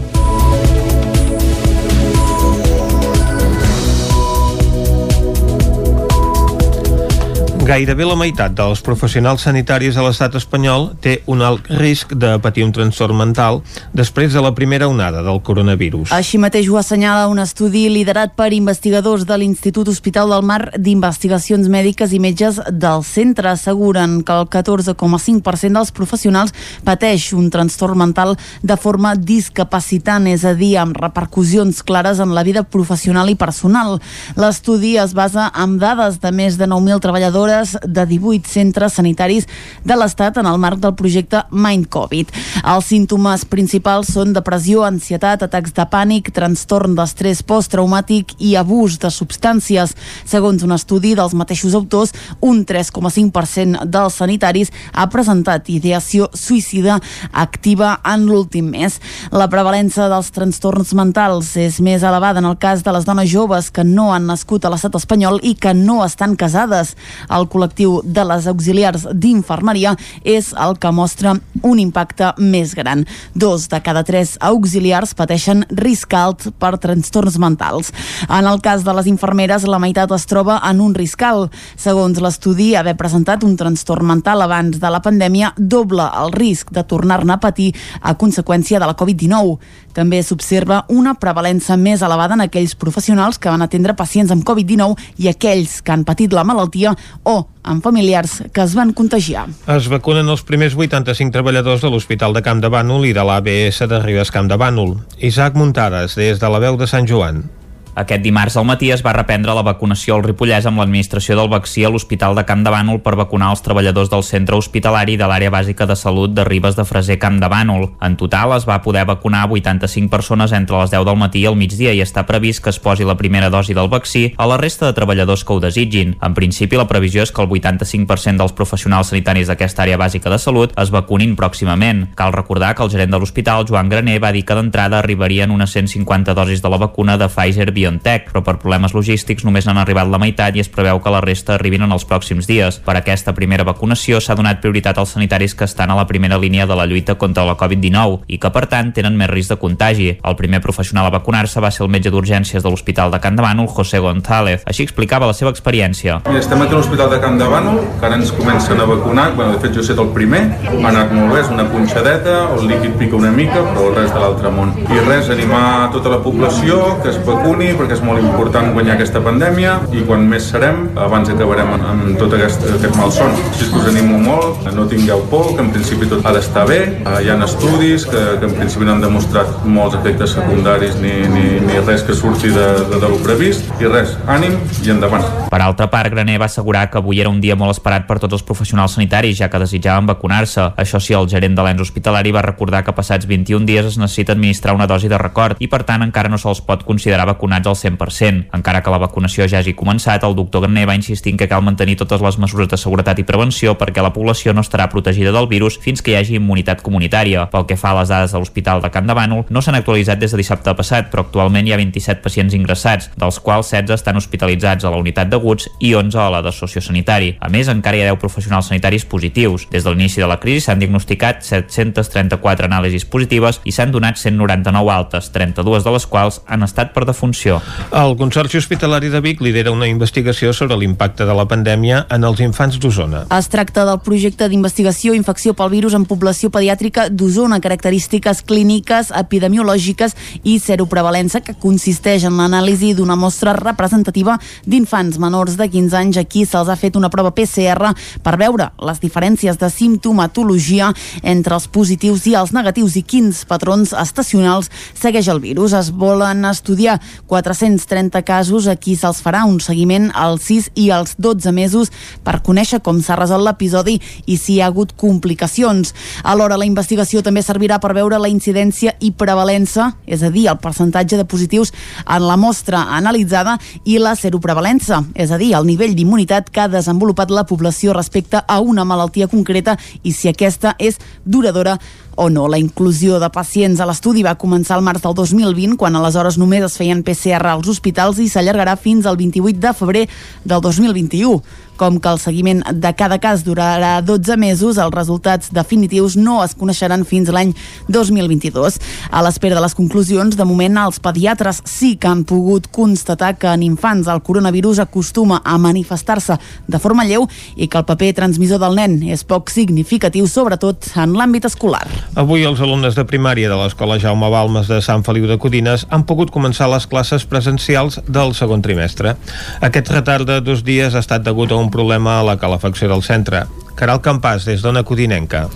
Gairebé 7.71 8.03
la 8.03 8.17
meitat 8.19 8.51
dels 8.51 8.81
professionals 8.83 9.45
sanitaris 9.47 9.95
a 9.95 10.03
l'estat 10.03 10.33
espanyol 10.35 10.89
té 10.99 11.13
un 11.31 11.39
alt 11.39 11.69
risc 11.79 12.09
de 12.19 12.33
patir 12.43 12.65
un 12.65 12.73
trastorn 12.75 13.15
mental 13.15 13.61
després 13.95 14.33
de 14.35 14.41
la 14.43 14.49
primera 14.51 14.89
onada 14.91 15.21
del 15.23 15.39
coronavirus. 15.39 16.11
Així 16.11 16.35
mateix 16.35 16.67
ho 16.67 16.75
assenyala 16.75 17.29
un 17.31 17.39
estudi 17.39 17.85
liderat 17.87 18.33
per 18.35 18.49
investigadors 18.51 19.23
de 19.29 19.37
l'Institut 19.39 19.87
Hospital 19.87 20.33
del 20.35 20.43
Mar 20.49 20.57
d'Investigacions 20.75 21.69
Mèdiques 21.71 22.11
i 22.11 22.19
Metges 22.19 22.59
del 22.67 23.05
centre. 23.07 23.53
Asseguren 23.53 24.19
que 24.27 24.35
el 24.35 24.49
14,5% 24.51 25.71
dels 25.79 25.95
professionals 25.95 26.51
pateix 26.83 27.29
un 27.39 27.47
trastorn 27.55 28.03
mental 28.03 28.35
de 28.67 28.75
forma 28.75 29.15
discapacitant, 29.15 30.27
és 30.27 30.43
a 30.43 30.51
dir, 30.59 30.73
amb 30.83 30.99
repercussions 30.99 31.79
clares 31.87 32.19
en 32.19 32.35
la 32.35 32.43
vida 32.43 32.67
professional 32.67 33.31
i 33.31 33.39
personal. 33.39 34.01
L'estudi 34.35 34.97
es 34.99 35.15
basa 35.15 35.47
en 35.55 35.79
dades 35.79 36.19
de 36.19 36.35
més 36.35 36.59
de 36.59 36.67
9.000 36.67 37.07
treballadores 37.07 37.60
mesures 37.61 37.77
de 37.85 38.05
18 38.05 38.47
centres 38.47 38.93
sanitaris 38.93 39.47
de 39.83 39.95
l'Estat 39.95 40.37
en 40.37 40.45
el 40.45 40.57
marc 40.57 40.79
del 40.79 40.95
projecte 40.95 41.43
Mind 41.51 41.87
Covid. 41.89 42.31
Els 42.63 42.85
símptomes 42.85 43.45
principals 43.45 44.11
són 44.13 44.33
depressió, 44.33 44.83
ansietat, 44.83 45.43
atacs 45.43 45.73
de 45.73 45.85
pànic, 45.85 46.31
trastorn 46.33 46.95
d'estrès 46.95 47.43
posttraumàtic 47.43 48.35
i 48.39 48.55
abús 48.55 48.97
de 48.99 49.11
substàncies. 49.11 49.95
Segons 50.25 50.63
un 50.63 50.71
estudi 50.75 51.13
dels 51.15 51.33
mateixos 51.33 51.75
autors, 51.75 52.13
un 52.41 52.65
3,5% 52.65 53.85
dels 53.85 54.17
sanitaris 54.17 54.71
ha 54.93 55.07
presentat 55.09 55.69
ideació 55.69 56.29
suïcida 56.33 56.99
activa 57.31 57.99
en 58.05 58.25
l'últim 58.25 58.71
mes. 58.71 58.99
La 59.31 59.49
prevalença 59.49 60.09
dels 60.09 60.31
trastorns 60.31 60.93
mentals 60.97 61.55
és 61.57 61.79
més 61.81 62.03
elevada 62.03 62.39
en 62.39 62.49
el 62.49 62.57
cas 62.57 62.83
de 62.83 62.93
les 62.93 63.05
dones 63.05 63.29
joves 63.29 63.71
que 63.71 63.83
no 63.83 64.11
han 64.13 64.27
nascut 64.29 64.65
a 64.65 64.71
l'estat 64.71 64.95
espanyol 64.97 65.39
i 65.43 65.55
que 65.55 65.73
no 65.73 66.01
estan 66.05 66.35
casades. 66.35 66.95
El 67.29 67.40
col·lectiu 67.49 67.99
de 68.03 68.25
les 68.27 68.47
auxiliars 68.49 69.07
d'infermeria 69.13 69.95
és 70.23 70.51
el 70.53 70.77
que 70.81 70.91
mostra 70.91 71.35
un 71.63 71.79
impacte 71.79 72.33
més 72.37 72.75
gran. 72.77 73.05
Dos 73.33 73.67
de 73.71 73.81
cada 73.81 74.03
tres 74.07 74.35
auxiliars 74.41 75.15
pateixen 75.17 75.65
risc 75.77 76.13
alt 76.13 76.49
per 76.59 76.75
trastorns 76.81 77.37
mentals. 77.41 77.91
En 78.29 78.47
el 78.49 78.61
cas 78.61 78.85
de 78.85 78.95
les 78.97 79.07
infermeres, 79.07 79.67
la 79.67 79.79
meitat 79.81 80.11
es 80.11 80.27
troba 80.29 80.59
en 80.69 80.81
un 80.81 80.95
risc 80.97 81.21
alt. 81.25 81.53
Segons 81.79 82.19
l'estudi, 82.21 82.73
haver 82.75 82.97
presentat 82.99 83.45
un 83.47 83.57
trastorn 83.57 84.07
mental 84.07 84.41
abans 84.41 84.79
de 84.81 84.91
la 84.91 85.01
pandèmia 85.01 85.53
doble 85.57 86.05
el 86.21 86.33
risc 86.35 86.71
de 86.75 86.83
tornar-ne 86.83 87.33
a 87.37 87.41
patir 87.41 87.71
a 88.01 88.15
conseqüència 88.17 88.79
de 88.79 88.89
la 88.89 88.97
Covid-19. 88.97 89.57
També 89.93 90.21
s'observa 90.23 90.83
una 90.89 91.13
prevalença 91.19 91.77
més 91.77 92.01
elevada 92.01 92.37
en 92.37 92.45
aquells 92.47 92.75
professionals 92.79 93.39
que 93.39 93.51
van 93.51 93.61
atendre 93.61 93.95
pacients 93.97 94.31
amb 94.33 94.45
Covid-19 94.47 94.97
i 95.23 95.31
aquells 95.31 95.79
que 95.81 95.93
han 95.93 96.05
patit 96.07 96.33
la 96.33 96.45
malaltia 96.47 96.95
o 97.23 97.37
amb 97.63 97.83
familiars 97.85 98.39
que 98.53 98.63
es 98.63 98.75
van 98.77 98.93
contagiar. 98.97 99.45
Es 99.69 99.89
vacunen 99.91 100.29
els 100.31 100.43
primers 100.47 100.75
85 100.77 101.33
treballadors 101.35 101.85
de 101.85 101.93
l'Hospital 101.93 102.33
de 102.33 102.43
Camp 102.45 102.63
de 102.63 102.71
Bànol 102.73 103.05
i 103.09 103.15
de 103.15 103.25
l'ABS 103.27 103.85
de 103.87 104.01
Ribes 104.01 104.33
Camp 104.33 104.49
de 104.49 104.57
Bànol. 104.57 104.97
Isaac 105.19 105.57
Muntades, 105.59 106.17
des 106.17 106.41
de 106.41 106.49
la 106.49 106.63
veu 106.63 106.79
de 106.79 106.89
Sant 106.89 107.09
Joan. 107.09 107.43
Aquest 107.93 108.23
dimarts 108.23 108.55
al 108.55 108.63
matí 108.63 108.87
es 108.93 109.01
va 109.03 109.11
reprendre 109.11 109.51
la 109.51 109.65
vacunació 109.67 110.15
al 110.15 110.23
Ripollès 110.23 110.63
amb 110.69 110.79
l'administració 110.79 111.35
del 111.35 111.49
vaccí 111.51 111.83
a 111.83 111.89
l'Hospital 111.91 112.37
de 112.37 112.45
Camp 112.47 112.61
de 112.63 112.71
Bànol 112.71 113.01
per 113.03 113.17
vacunar 113.19 113.49
els 113.51 113.63
treballadors 113.65 114.07
del 114.13 114.23
centre 114.23 114.55
hospitalari 114.55 115.17
de 115.19 115.27
l'àrea 115.27 115.51
bàsica 115.51 115.83
de 115.89 115.97
salut 115.99 116.31
de 116.31 116.45
Ribes 116.47 116.77
de 116.77 116.85
Freser 116.87 117.17
Camp 117.19 117.41
de 117.41 117.49
Bànol. 117.51 117.89
En 117.99 118.15
total 118.15 118.55
es 118.55 118.67
va 118.69 118.79
poder 118.85 119.03
vacunar 119.09 119.43
85 119.51 120.07
persones 120.07 120.53
entre 120.55 120.79
les 120.79 120.93
10 120.93 121.03
del 121.09 121.19
matí 121.19 121.41
i 121.43 121.49
el 121.51 121.57
migdia 121.59 121.91
i 121.91 121.99
està 121.99 122.23
previst 122.29 122.63
que 122.63 122.71
es 122.71 122.79
posi 122.79 123.03
la 123.03 123.17
primera 123.19 123.49
dosi 123.51 123.75
del 123.75 123.91
vaccí 123.91 124.23
a 124.37 124.47
la 124.47 124.59
resta 124.61 124.87
de 124.87 124.95
treballadors 124.95 125.43
que 125.43 125.53
ho 125.53 125.59
desitgin. 125.59 126.15
En 126.23 126.33
principi, 126.37 126.79
la 126.79 126.87
previsió 126.87 127.27
és 127.27 127.35
que 127.35 127.43
el 127.43 127.51
85% 127.51 128.39
dels 128.39 128.55
professionals 128.55 129.11
sanitaris 129.11 129.51
d'aquesta 129.51 129.83
àrea 129.83 129.99
bàsica 129.99 130.31
de 130.31 130.39
salut 130.39 130.71
es 130.79 130.95
vacunin 130.95 131.35
pròximament. 131.35 132.07
Cal 132.15 132.31
recordar 132.31 132.71
que 132.75 132.87
el 132.87 132.93
gerent 132.95 133.11
de 133.11 133.19
l'hospital, 133.19 133.67
Joan 133.67 133.91
Graner, 133.91 134.21
va 134.23 134.31
dir 134.31 134.45
que 134.47 134.55
d'entrada 134.55 135.03
arribarien 135.03 135.51
unes 135.51 135.75
150 135.75 136.33
dosis 136.37 136.63
de 136.63 136.71
la 136.71 136.79
vacuna 136.79 137.17
de 137.17 137.27
Pfizer 137.27 137.71
BioNTech, 137.81 138.29
però 138.29 138.43
per 138.45 138.59
problemes 138.61 138.93
logístics 138.93 139.45
només 139.47 139.65
n'han 139.65 139.81
arribat 139.81 140.09
la 140.11 140.21
meitat 140.21 140.55
i 140.55 140.61
es 140.61 140.69
preveu 140.69 141.01
que 141.01 141.13
la 141.13 141.21
resta 141.23 141.55
arribin 141.57 141.87
en 141.87 141.95
els 141.95 142.05
pròxims 142.07 142.47
dies. 142.49 142.77
Per 142.85 142.95
aquesta 142.97 143.33
primera 143.37 143.65
vacunació 143.67 144.21
s'ha 144.21 144.37
donat 144.37 144.61
prioritat 144.61 144.99
als 145.01 145.15
sanitaris 145.15 145.55
que 145.57 145.65
estan 145.65 145.91
a 145.91 145.97
la 145.97 146.07
primera 146.07 146.37
línia 146.37 146.67
de 146.69 146.77
la 146.77 146.85
lluita 146.85 147.17
contra 147.17 147.45
la 147.47 147.57
Covid-19 147.57 148.27
i 148.27 148.37
que, 148.41 148.51
per 148.53 148.67
tant, 148.71 148.91
tenen 148.93 149.17
més 149.17 149.31
risc 149.31 149.53
de 149.53 149.59
contagi. 149.61 150.09
El 150.21 150.37
primer 150.39 150.61
professional 150.61 151.09
a 151.09 151.13
vacunar-se 151.17 151.63
va 151.63 151.71
ser 151.71 151.85
el 151.85 151.91
metge 151.93 152.11
d'urgències 152.13 152.63
de 152.63 152.69
l'Hospital 152.69 153.11
de 153.11 153.19
Can 153.23 153.39
de 153.39 153.45
Bànol, 153.45 153.69
José 153.71 153.99
González. 154.03 154.65
Així 154.69 154.85
explicava 154.85 155.29
la 155.29 155.37
seva 155.37 155.51
experiència. 155.53 156.21
Mira, 156.27 156.43
estem 156.43 156.61
aquí 156.61 156.75
a 156.75 156.79
l'Hospital 156.79 157.11
de 157.11 157.21
Can 157.23 157.39
de 157.41 157.49
Bànol, 157.49 157.81
que 157.99 158.09
ara 158.09 158.19
ens 158.19 158.33
comencen 158.35 158.79
a 158.79 158.87
vacunar. 158.89 159.31
Bueno, 159.35 159.55
de 159.55 159.63
fet, 159.63 159.73
jo 159.73 159.81
he 159.81 159.87
estat 159.87 160.03
el 160.03 160.11
primer. 160.15 160.43
Ha 160.69 160.91
anat 160.91 161.13
molt 161.15 161.33
bé, 161.33 161.41
és 161.41 161.51
una 161.53 161.67
punxadeta, 161.71 162.37
el 162.57 162.67
líquid 162.69 162.97
pica 162.99 163.17
una 163.17 163.31
mica, 163.33 163.63
però 163.71 163.89
res 163.95 164.13
de 164.13 164.21
l'altre 164.21 164.51
món. 164.53 164.73
I 164.85 165.03
res, 165.07 165.31
animar 165.33 165.91
tota 165.95 166.13
la 166.13 166.21
població 166.23 166.97
que 167.01 167.11
es 167.13 167.19
vacuni, 167.25 167.70
perquè 167.79 167.97
és 167.97 168.03
molt 168.05 168.21
important 168.23 168.71
guanyar 168.75 168.95
aquesta 168.97 169.21
pandèmia 169.23 169.77
i 169.95 170.03
quan 170.07 170.25
més 170.29 170.49
serem, 170.51 170.83
abans 170.99 171.29
acabarem 171.31 171.73
amb 171.77 172.19
tot 172.19 172.35
aquest, 172.37 172.65
aquest 172.77 172.97
malson. 172.99 173.33
Així 173.51 173.69
que 173.71 173.81
us 173.81 173.89
animo 173.91 174.19
molt, 174.21 174.67
no 174.75 174.87
tingueu 174.91 175.23
por, 175.31 175.53
que 175.55 175.65
en 175.65 175.71
principi 175.73 176.09
tot 176.11 176.25
ha 176.25 176.33
d'estar 176.35 176.65
bé. 176.69 176.79
Hi 177.21 177.31
ha 177.31 177.37
estudis 177.45 178.05
que, 178.09 178.21
que 178.41 178.49
en 178.49 178.55
principi 178.57 178.87
no 178.87 178.95
han 178.95 179.03
demostrat 179.03 179.65
molts 179.65 179.97
efectes 179.99 180.35
secundaris 180.37 180.97
ni, 181.01 181.13
ni, 181.31 181.45
ni 181.65 181.79
res 181.85 182.05
que 182.07 182.15
surti 182.17 182.51
de, 182.53 182.67
de, 182.91 183.01
de 183.01 183.11
lo 183.11 183.19
previst. 183.25 183.67
I 183.81 183.89
res, 183.91 184.15
ànim 184.31 184.57
i 184.85 184.93
endavant. 184.93 185.25
Per 185.51 185.61
altra 185.61 185.89
part, 185.91 186.11
Graner 186.13 186.37
va 186.41 186.47
assegurar 186.47 186.85
que 186.91 186.99
avui 187.01 187.19
era 187.21 187.31
un 187.31 187.41
dia 187.43 187.57
molt 187.59 187.75
esperat 187.75 188.07
per 188.07 188.19
tots 188.21 188.37
els 188.37 188.45
professionals 188.47 188.95
sanitaris, 188.97 189.37
ja 189.41 189.49
que 189.51 189.59
desitjaven 189.61 190.07
vacunar-se. 190.09 190.71
Això 190.79 191.01
sí, 191.03 191.15
el 191.17 191.29
gerent 191.31 191.57
de 191.57 191.65
l'ens 191.65 191.83
hospitalari 191.83 192.31
va 192.31 192.45
recordar 192.45 192.83
que 192.85 192.95
passats 192.95 193.27
21 193.27 193.67
dies 193.67 193.91
es 193.91 193.99
necessita 193.99 194.35
administrar 194.37 194.75
una 194.77 194.87
dosi 194.87 195.11
de 195.11 195.19
record 195.19 195.59
i, 195.59 195.67
per 195.71 195.83
tant, 195.87 196.05
encara 196.05 196.31
no 196.31 196.39
se'ls 196.41 196.63
pot 196.65 196.85
considerar 196.87 197.27
vacunats 197.29 197.60
al 197.67 197.75
100%. 197.75 197.91
100%. 197.97 198.49
Encara 198.53 198.81
que 198.81 198.91
la 198.91 198.99
vacunació 199.01 199.47
ja 199.49 199.59
hagi 199.59 199.73
començat, 199.77 200.23
el 200.23 200.35
doctor 200.35 200.65
Garner 200.65 200.87
va 200.89 200.95
insistir 200.95 201.35
que 201.37 201.47
cal 201.47 201.63
mantenir 201.63 201.97
totes 201.99 202.21
les 202.21 202.37
mesures 202.41 202.69
de 202.69 202.77
seguretat 202.77 203.19
i 203.19 203.25
prevenció 203.27 203.75
perquè 203.79 204.03
la 204.03 204.13
població 204.13 204.53
no 204.53 204.63
estarà 204.65 204.87
protegida 204.89 205.31
del 205.31 205.47
virus 205.47 205.79
fins 205.81 206.01
que 206.01 206.13
hi 206.13 206.17
hagi 206.19 206.37
immunitat 206.39 206.81
comunitària. 206.81 207.47
Pel 207.51 207.67
que 207.69 207.77
fa 207.77 207.91
a 207.91 207.99
les 207.99 208.11
dades 208.11 208.33
de 208.33 208.39
l'Hospital 208.39 208.81
de 208.81 208.91
Can 208.91 209.07
de 209.07 209.15
Bànol, 209.17 209.45
no 209.49 209.61
s'han 209.61 209.77
actualitzat 209.79 210.19
des 210.19 210.31
de 210.31 210.41
dissabte 210.41 210.73
passat, 210.77 211.09
però 211.11 211.25
actualment 211.25 211.67
hi 211.67 211.73
ha 211.73 211.79
27 211.81 212.21
pacients 212.23 212.55
ingressats, 212.57 213.11
dels 213.17 213.39
quals 213.39 213.71
16 213.71 213.95
estan 213.95 214.17
hospitalitzats 214.17 214.85
a 214.85 214.93
la 214.93 215.01
unitat 215.01 215.29
d'aguts 215.31 215.69
i 215.79 215.93
11 215.95 216.19
a 216.19 216.29
la 216.33 216.41
de 216.41 216.51
sociosanitari. 216.55 217.35
A 217.39 217.49
més, 217.49 217.69
encara 217.71 217.97
hi 217.97 218.05
ha 218.05 218.11
10 218.11 218.21
professionals 218.21 218.71
sanitaris 218.71 219.05
positius. 219.05 219.67
Des 219.71 219.83
de 219.83 219.93
l'inici 219.93 220.21
de 220.21 220.29
la 220.29 220.39
crisi 220.39 220.65
s'han 220.65 220.79
diagnosticat 220.81 221.43
734 221.45 222.67
anàlisis 222.67 223.05
positives 223.05 223.61
i 223.65 223.71
s'han 223.75 223.91
donat 223.91 224.17
199 224.17 224.91
altes, 224.93 225.31
32 225.31 225.83
de 225.85 225.95
les 225.95 226.07
quals 226.07 226.41
han 226.47 226.63
estat 226.63 226.93
per 226.93 227.05
defunció. 227.05 227.50
El 227.91 228.15
Consorci 228.19 228.59
Hospitalari 228.59 229.09
de 229.11 229.21
Vic 229.23 229.41
lidera 229.41 229.73
una 229.73 229.87
investigació 229.89 230.53
sobre 230.53 230.77
l'impacte 230.79 231.25
de 231.27 231.35
la 231.35 231.47
pandèmia 231.49 232.05
en 232.09 232.23
els 232.27 232.39
infants 232.43 232.77
d'Osona. 232.79 233.25
Es 233.37 233.49
tracta 233.51 233.85
del 233.87 233.99
projecte 234.05 234.47
d'investigació 234.49 235.15
infecció 235.17 235.55
pel 235.57 235.71
virus 235.73 235.95
en 235.97 236.05
població 236.09 236.51
pediàtrica 236.53 237.09
d'Osona, 237.09 237.59
característiques 237.63 238.43
clíniques, 238.47 239.11
epidemiològiques 239.15 240.15
i 240.43 240.57
seroprevalença 240.61 241.41
que 241.43 241.55
consisteix 241.59 242.25
en 242.27 242.37
l'anàlisi 242.39 242.93
d'una 242.97 243.17
mostra 243.19 243.55
representativa 243.57 244.37
d'infants 244.65 245.19
menors 245.21 245.57
de 245.59 245.67
15 245.71 245.97
anys 245.97 246.21
a 246.21 246.25
qui 246.25 246.45
se'ls 246.45 246.69
ha 246.69 246.77
fet 246.79 246.95
una 246.99 247.09
prova 247.09 247.33
PCR 247.35 247.93
per 248.23 248.37
veure 248.39 248.71
les 248.87 249.01
diferències 249.03 249.57
de 249.59 249.69
simptomatologia 249.71 250.91
entre 251.23 251.57
els 251.57 251.67
positius 251.67 252.27
i 252.29 252.35
els 252.39 252.53
negatius 252.55 252.97
i 252.99 253.03
quins 253.03 253.43
patrons 253.49 253.93
estacionals 253.97 254.69
segueix 254.93 255.29
el 255.31 255.41
virus. 255.43 255.73
Es 255.73 255.91
volen 255.91 256.45
estudiar 256.45 256.99
430 257.41 258.21
casos 258.23 258.67
a 258.67 258.75
qui 258.75 258.95
se'ls 258.95 259.21
farà 259.23 259.43
un 259.49 259.59
seguiment 259.59 260.09
als 260.13 260.45
6 260.49 260.69
i 260.75 260.89
als 260.93 261.15
12 261.17 261.51
mesos 261.51 261.91
per 262.23 262.41
conèixer 262.45 262.81
com 262.85 263.01
s'ha 263.01 263.17
resolt 263.17 263.43
l'episodi 263.45 263.97
i 264.25 264.37
si 264.37 264.55
hi 264.55 264.61
ha 264.61 264.67
hagut 264.69 264.93
complicacions. 264.95 265.93
Alhora, 266.23 266.57
la 266.57 266.67
investigació 266.69 267.23
també 267.25 267.41
servirà 267.41 267.79
per 267.81 267.93
veure 267.97 268.19
la 268.21 268.29
incidència 268.29 268.93
i 268.99 269.11
prevalença, 269.11 269.91
és 270.05 270.21
a 270.23 270.29
dir, 270.29 270.47
el 270.51 270.59
percentatge 270.61 271.17
de 271.17 271.25
positius 271.25 271.73
en 272.05 272.27
la 272.27 272.37
mostra 272.37 272.85
analitzada 272.97 273.57
i 273.85 273.97
la 273.97 274.13
seroprevalença, 274.15 275.01
és 275.15 275.31
a 275.31 275.39
dir, 275.41 275.53
el 275.57 275.65
nivell 275.65 275.95
d'immunitat 275.97 276.51
que 276.51 276.65
ha 276.65 276.69
desenvolupat 276.71 277.31
la 277.31 277.47
població 277.49 277.95
respecte 277.97 278.43
a 278.45 278.59
una 278.61 278.85
malaltia 278.85 279.29
concreta 279.31 279.77
i 280.03 280.13
si 280.13 280.29
aquesta 280.29 280.75
és 280.79 280.99
duradora 281.25 281.79
o 282.21 282.29
no. 282.29 282.47
La 282.47 282.59
inclusió 282.61 283.17
de 283.19 283.29
pacients 283.33 283.81
a 283.81 283.87
l'estudi 283.89 284.21
va 284.21 284.37
començar 284.37 284.75
al 284.77 284.85
març 284.85 285.01
del 285.01 285.15
2020, 285.17 285.73
quan 285.81 285.97
aleshores 285.97 286.37
només 286.37 286.67
es 286.67 286.77
feien 286.77 287.01
PCR 287.01 287.49
als 287.49 287.69
hospitals 287.71 288.21
i 288.21 288.29
s'allargarà 288.29 288.77
fins 288.77 289.09
al 289.09 289.17
28 289.17 289.57
de 289.59 289.73
febrer 289.73 290.05
del 290.45 290.61
2021. 290.61 291.41
Com 291.81 291.95
que 291.97 292.11
el 292.13 292.19
seguiment 292.21 292.59
de 292.77 292.89
cada 292.93 293.17
cas 293.17 293.41
durarà 293.41 293.95
12 294.05 294.35
mesos, 294.37 294.77
els 294.77 294.93
resultats 294.93 295.49
definitius 295.49 296.13
no 296.13 296.35
es 296.43 296.51
coneixeran 296.53 297.01
fins 297.09 297.31
l'any 297.33 297.55
2022. 297.89 298.75
A 299.09 299.23
l'espera 299.25 299.57
de 299.57 299.63
les 299.63 299.73
conclusions, 299.73 300.37
de 300.37 300.45
moment 300.45 300.77
els 300.77 300.99
pediatres 301.01 301.63
sí 301.65 301.95
que 301.97 302.11
han 302.11 302.21
pogut 302.29 302.67
constatar 302.69 303.31
que 303.41 303.49
en 303.49 303.63
infants 303.65 304.11
el 304.13 304.21
coronavirus 304.21 304.83
acostuma 304.83 305.39
a 305.41 305.55
manifestar-se 305.57 306.37
de 306.67 306.81
forma 306.83 307.07
lleu 307.09 307.25
i 307.55 307.65
que 307.65 307.81
el 307.81 307.87
paper 307.89 308.11
transmissor 308.19 308.61
del 308.61 308.77
nen 308.77 308.99
és 309.09 309.25
poc 309.25 309.49
significatiu, 309.49 310.29
sobretot 310.29 310.91
en 311.01 311.17
l'àmbit 311.17 311.49
escolar. 311.49 311.87
Avui 312.13 312.45
els 312.45 312.61
alumnes 312.61 312.93
de 312.93 313.07
primària 313.09 313.49
de 313.49 313.57
l'Escola 313.57 313.97
Jaume 313.97 314.29
Balmes 314.29 314.69
de 314.69 314.83
Sant 314.85 315.01
Feliu 315.01 315.25
de 315.25 315.39
Codines 315.41 315.87
han 315.89 316.05
pogut 316.05 316.29
començar 316.29 316.69
les 316.69 316.85
classes 316.85 317.25
presencials 317.25 317.97
del 318.05 318.37
segon 318.37 318.61
trimestre. 318.61 319.17
Aquest 319.65 319.89
retard 319.89 320.29
de 320.29 320.37
dos 320.45 320.61
dies 320.61 320.93
ha 320.93 321.01
estat 321.01 321.25
degut 321.25 321.49
a 321.49 321.57
un 321.57 321.70
problema 321.71 322.19
a 322.19 322.23
la 322.27 322.37
calefacció 322.37 322.89
del 322.91 323.03
centre. 323.03 323.45
Caral 323.81 323.97
Campàs, 324.05 324.43
des 324.45 324.61
d'Ona 324.61 324.83
Codinenca. 324.85 325.47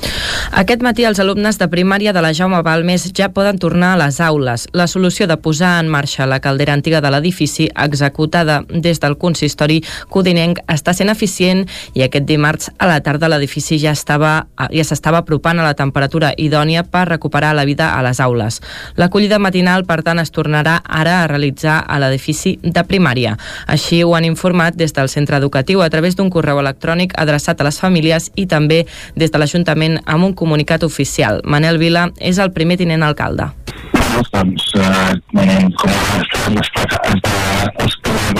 Aquest 0.58 0.82
matí 0.82 1.04
els 1.06 1.20
alumnes 1.22 1.60
de 1.62 1.68
primària 1.70 2.10
de 2.14 2.22
la 2.26 2.32
Jaume 2.34 2.58
Balmes 2.66 3.04
ja 3.14 3.28
poden 3.30 3.60
tornar 3.62 3.92
a 3.94 4.00
les 4.02 4.18
aules. 4.24 4.64
La 4.74 4.88
solució 4.90 5.28
de 5.30 5.38
posar 5.38 5.76
en 5.84 5.92
marxa 5.94 6.26
la 6.26 6.40
caldera 6.42 6.74
antiga 6.74 7.02
de 7.06 7.12
l'edifici, 7.14 7.68
executada 7.70 8.64
des 8.70 8.98
del 9.04 9.18
consistori 9.22 9.84
codinenc, 10.10 10.64
està 10.66 10.96
sent 10.98 11.12
eficient 11.14 11.68
i 11.94 12.02
aquest 12.02 12.26
dimarts 12.26 12.72
a 12.80 12.88
la 12.90 12.96
tarda 13.06 13.30
l'edifici 13.30 13.78
ja 13.78 13.94
estava 13.94 14.48
ja 14.74 14.88
s'estava 14.90 15.22
apropant 15.22 15.62
a 15.62 15.68
la 15.68 15.76
temperatura 15.78 16.34
idònia 16.38 16.82
per 16.82 17.06
recuperar 17.12 17.54
la 17.54 17.68
vida 17.70 17.92
a 17.94 18.02
les 18.02 18.20
aules. 18.20 18.58
L'acollida 18.98 19.38
matinal, 19.38 19.86
per 19.86 20.02
tant, 20.02 20.24
es 20.24 20.34
tornarà 20.34 20.80
ara 20.82 21.20
a 21.22 21.30
realitzar 21.30 21.78
a 21.86 22.02
l'edifici 22.02 22.58
de 22.64 22.86
primària. 22.90 23.38
Així 23.68 24.02
ho 24.02 24.16
han 24.18 24.26
informat 24.26 24.74
des 24.74 24.98
del 24.98 25.14
centre 25.14 25.38
educatiu 25.38 25.86
a 25.86 25.92
través 25.94 26.18
d'un 26.18 26.34
correu 26.34 26.64
electrònic 26.64 27.14
adreçat 27.22 27.62
a 27.62 27.70
les 27.70 27.80
famílies 27.80 28.15
i 28.36 28.46
també 28.48 28.86
des 29.16 29.32
de 29.32 29.38
l'Ajuntament 29.42 30.00
amb 30.06 30.26
un 30.26 30.34
comunicat 30.34 30.84
oficial. 30.84 31.42
Manel 31.44 31.78
Vila 31.78 32.10
és 32.20 32.40
el 32.40 32.52
primer 32.52 32.78
tinent 32.78 33.04
alcalde. 33.04 33.52
Doncs, 34.32 34.72
eh, 34.80 35.14
com 35.76 35.90
a 35.92 36.62
estat, 36.62 36.92
els 37.84 37.96
de 37.96 38.36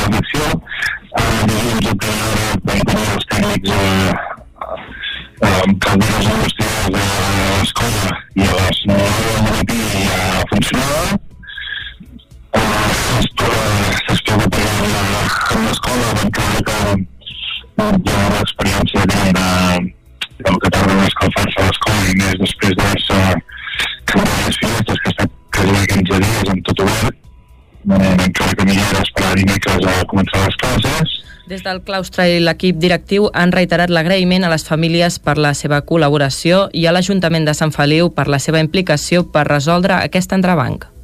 que 1.96 2.80
vam 2.86 3.04
els 3.16 3.26
tècnics 3.32 3.72
amb 5.42 5.80
calderes 5.84 6.26
industrials 6.26 7.14
de 7.20 7.46
l'escola 7.60 8.12
i 8.36 8.42
a 8.42 8.56
les 8.56 8.80
9 8.92 9.00
del 9.26 9.40
matí 9.48 9.80
ja 9.94 10.44
funcionava 10.52 11.20
s'espera 14.06 14.48
que 14.54 15.60
l'escola 15.66 16.08
encara 16.24 16.96
ja 17.78 18.22
l'experiència 18.38 19.06
de, 19.12 19.26
del 20.46 20.58
que 20.64 20.70
tarda 20.70 21.08
escalfar-se 21.10 21.62
a 21.62 21.68
l'escola 21.68 22.08
i 22.12 22.16
més 22.22 22.40
després 22.40 22.76
cremat 24.06 24.48
les 24.48 24.58
finestres 24.62 25.00
que 25.02 25.10
ha 25.10 25.14
estat 25.16 25.38
quasi 25.58 25.88
15 25.94 26.20
dies 26.24 26.50
amb 26.54 26.66
tot 26.70 26.84
obert 26.86 27.16
eh, 27.16 28.16
encara 28.28 28.56
que 28.56 28.66
millor 28.72 29.02
esperar 29.02 29.36
dimecres 29.42 29.88
a 29.92 29.96
començar 30.14 30.46
les 30.46 30.60
classes 30.64 31.16
des 31.46 31.62
del 31.62 31.84
claustre 31.86 32.26
i 32.32 32.40
l'equip 32.42 32.80
directiu 32.82 33.30
han 33.34 33.54
reiterat 33.54 33.92
l'agraïment 33.94 34.48
a 34.48 34.50
les 34.50 34.66
famílies 34.66 35.20
per 35.22 35.38
la 35.38 35.54
seva 35.54 35.84
col·laboració 35.86 36.66
i 36.74 36.88
a 36.88 36.96
l'Ajuntament 36.96 37.46
de 37.46 37.54
Sant 37.54 37.76
Feliu 37.76 38.10
per 38.10 38.26
la 38.32 38.42
seva 38.42 38.64
implicació 38.64 39.28
per 39.30 39.46
resoldre 39.46 40.00
aquest 40.00 40.34
entrebanc. 40.34 40.95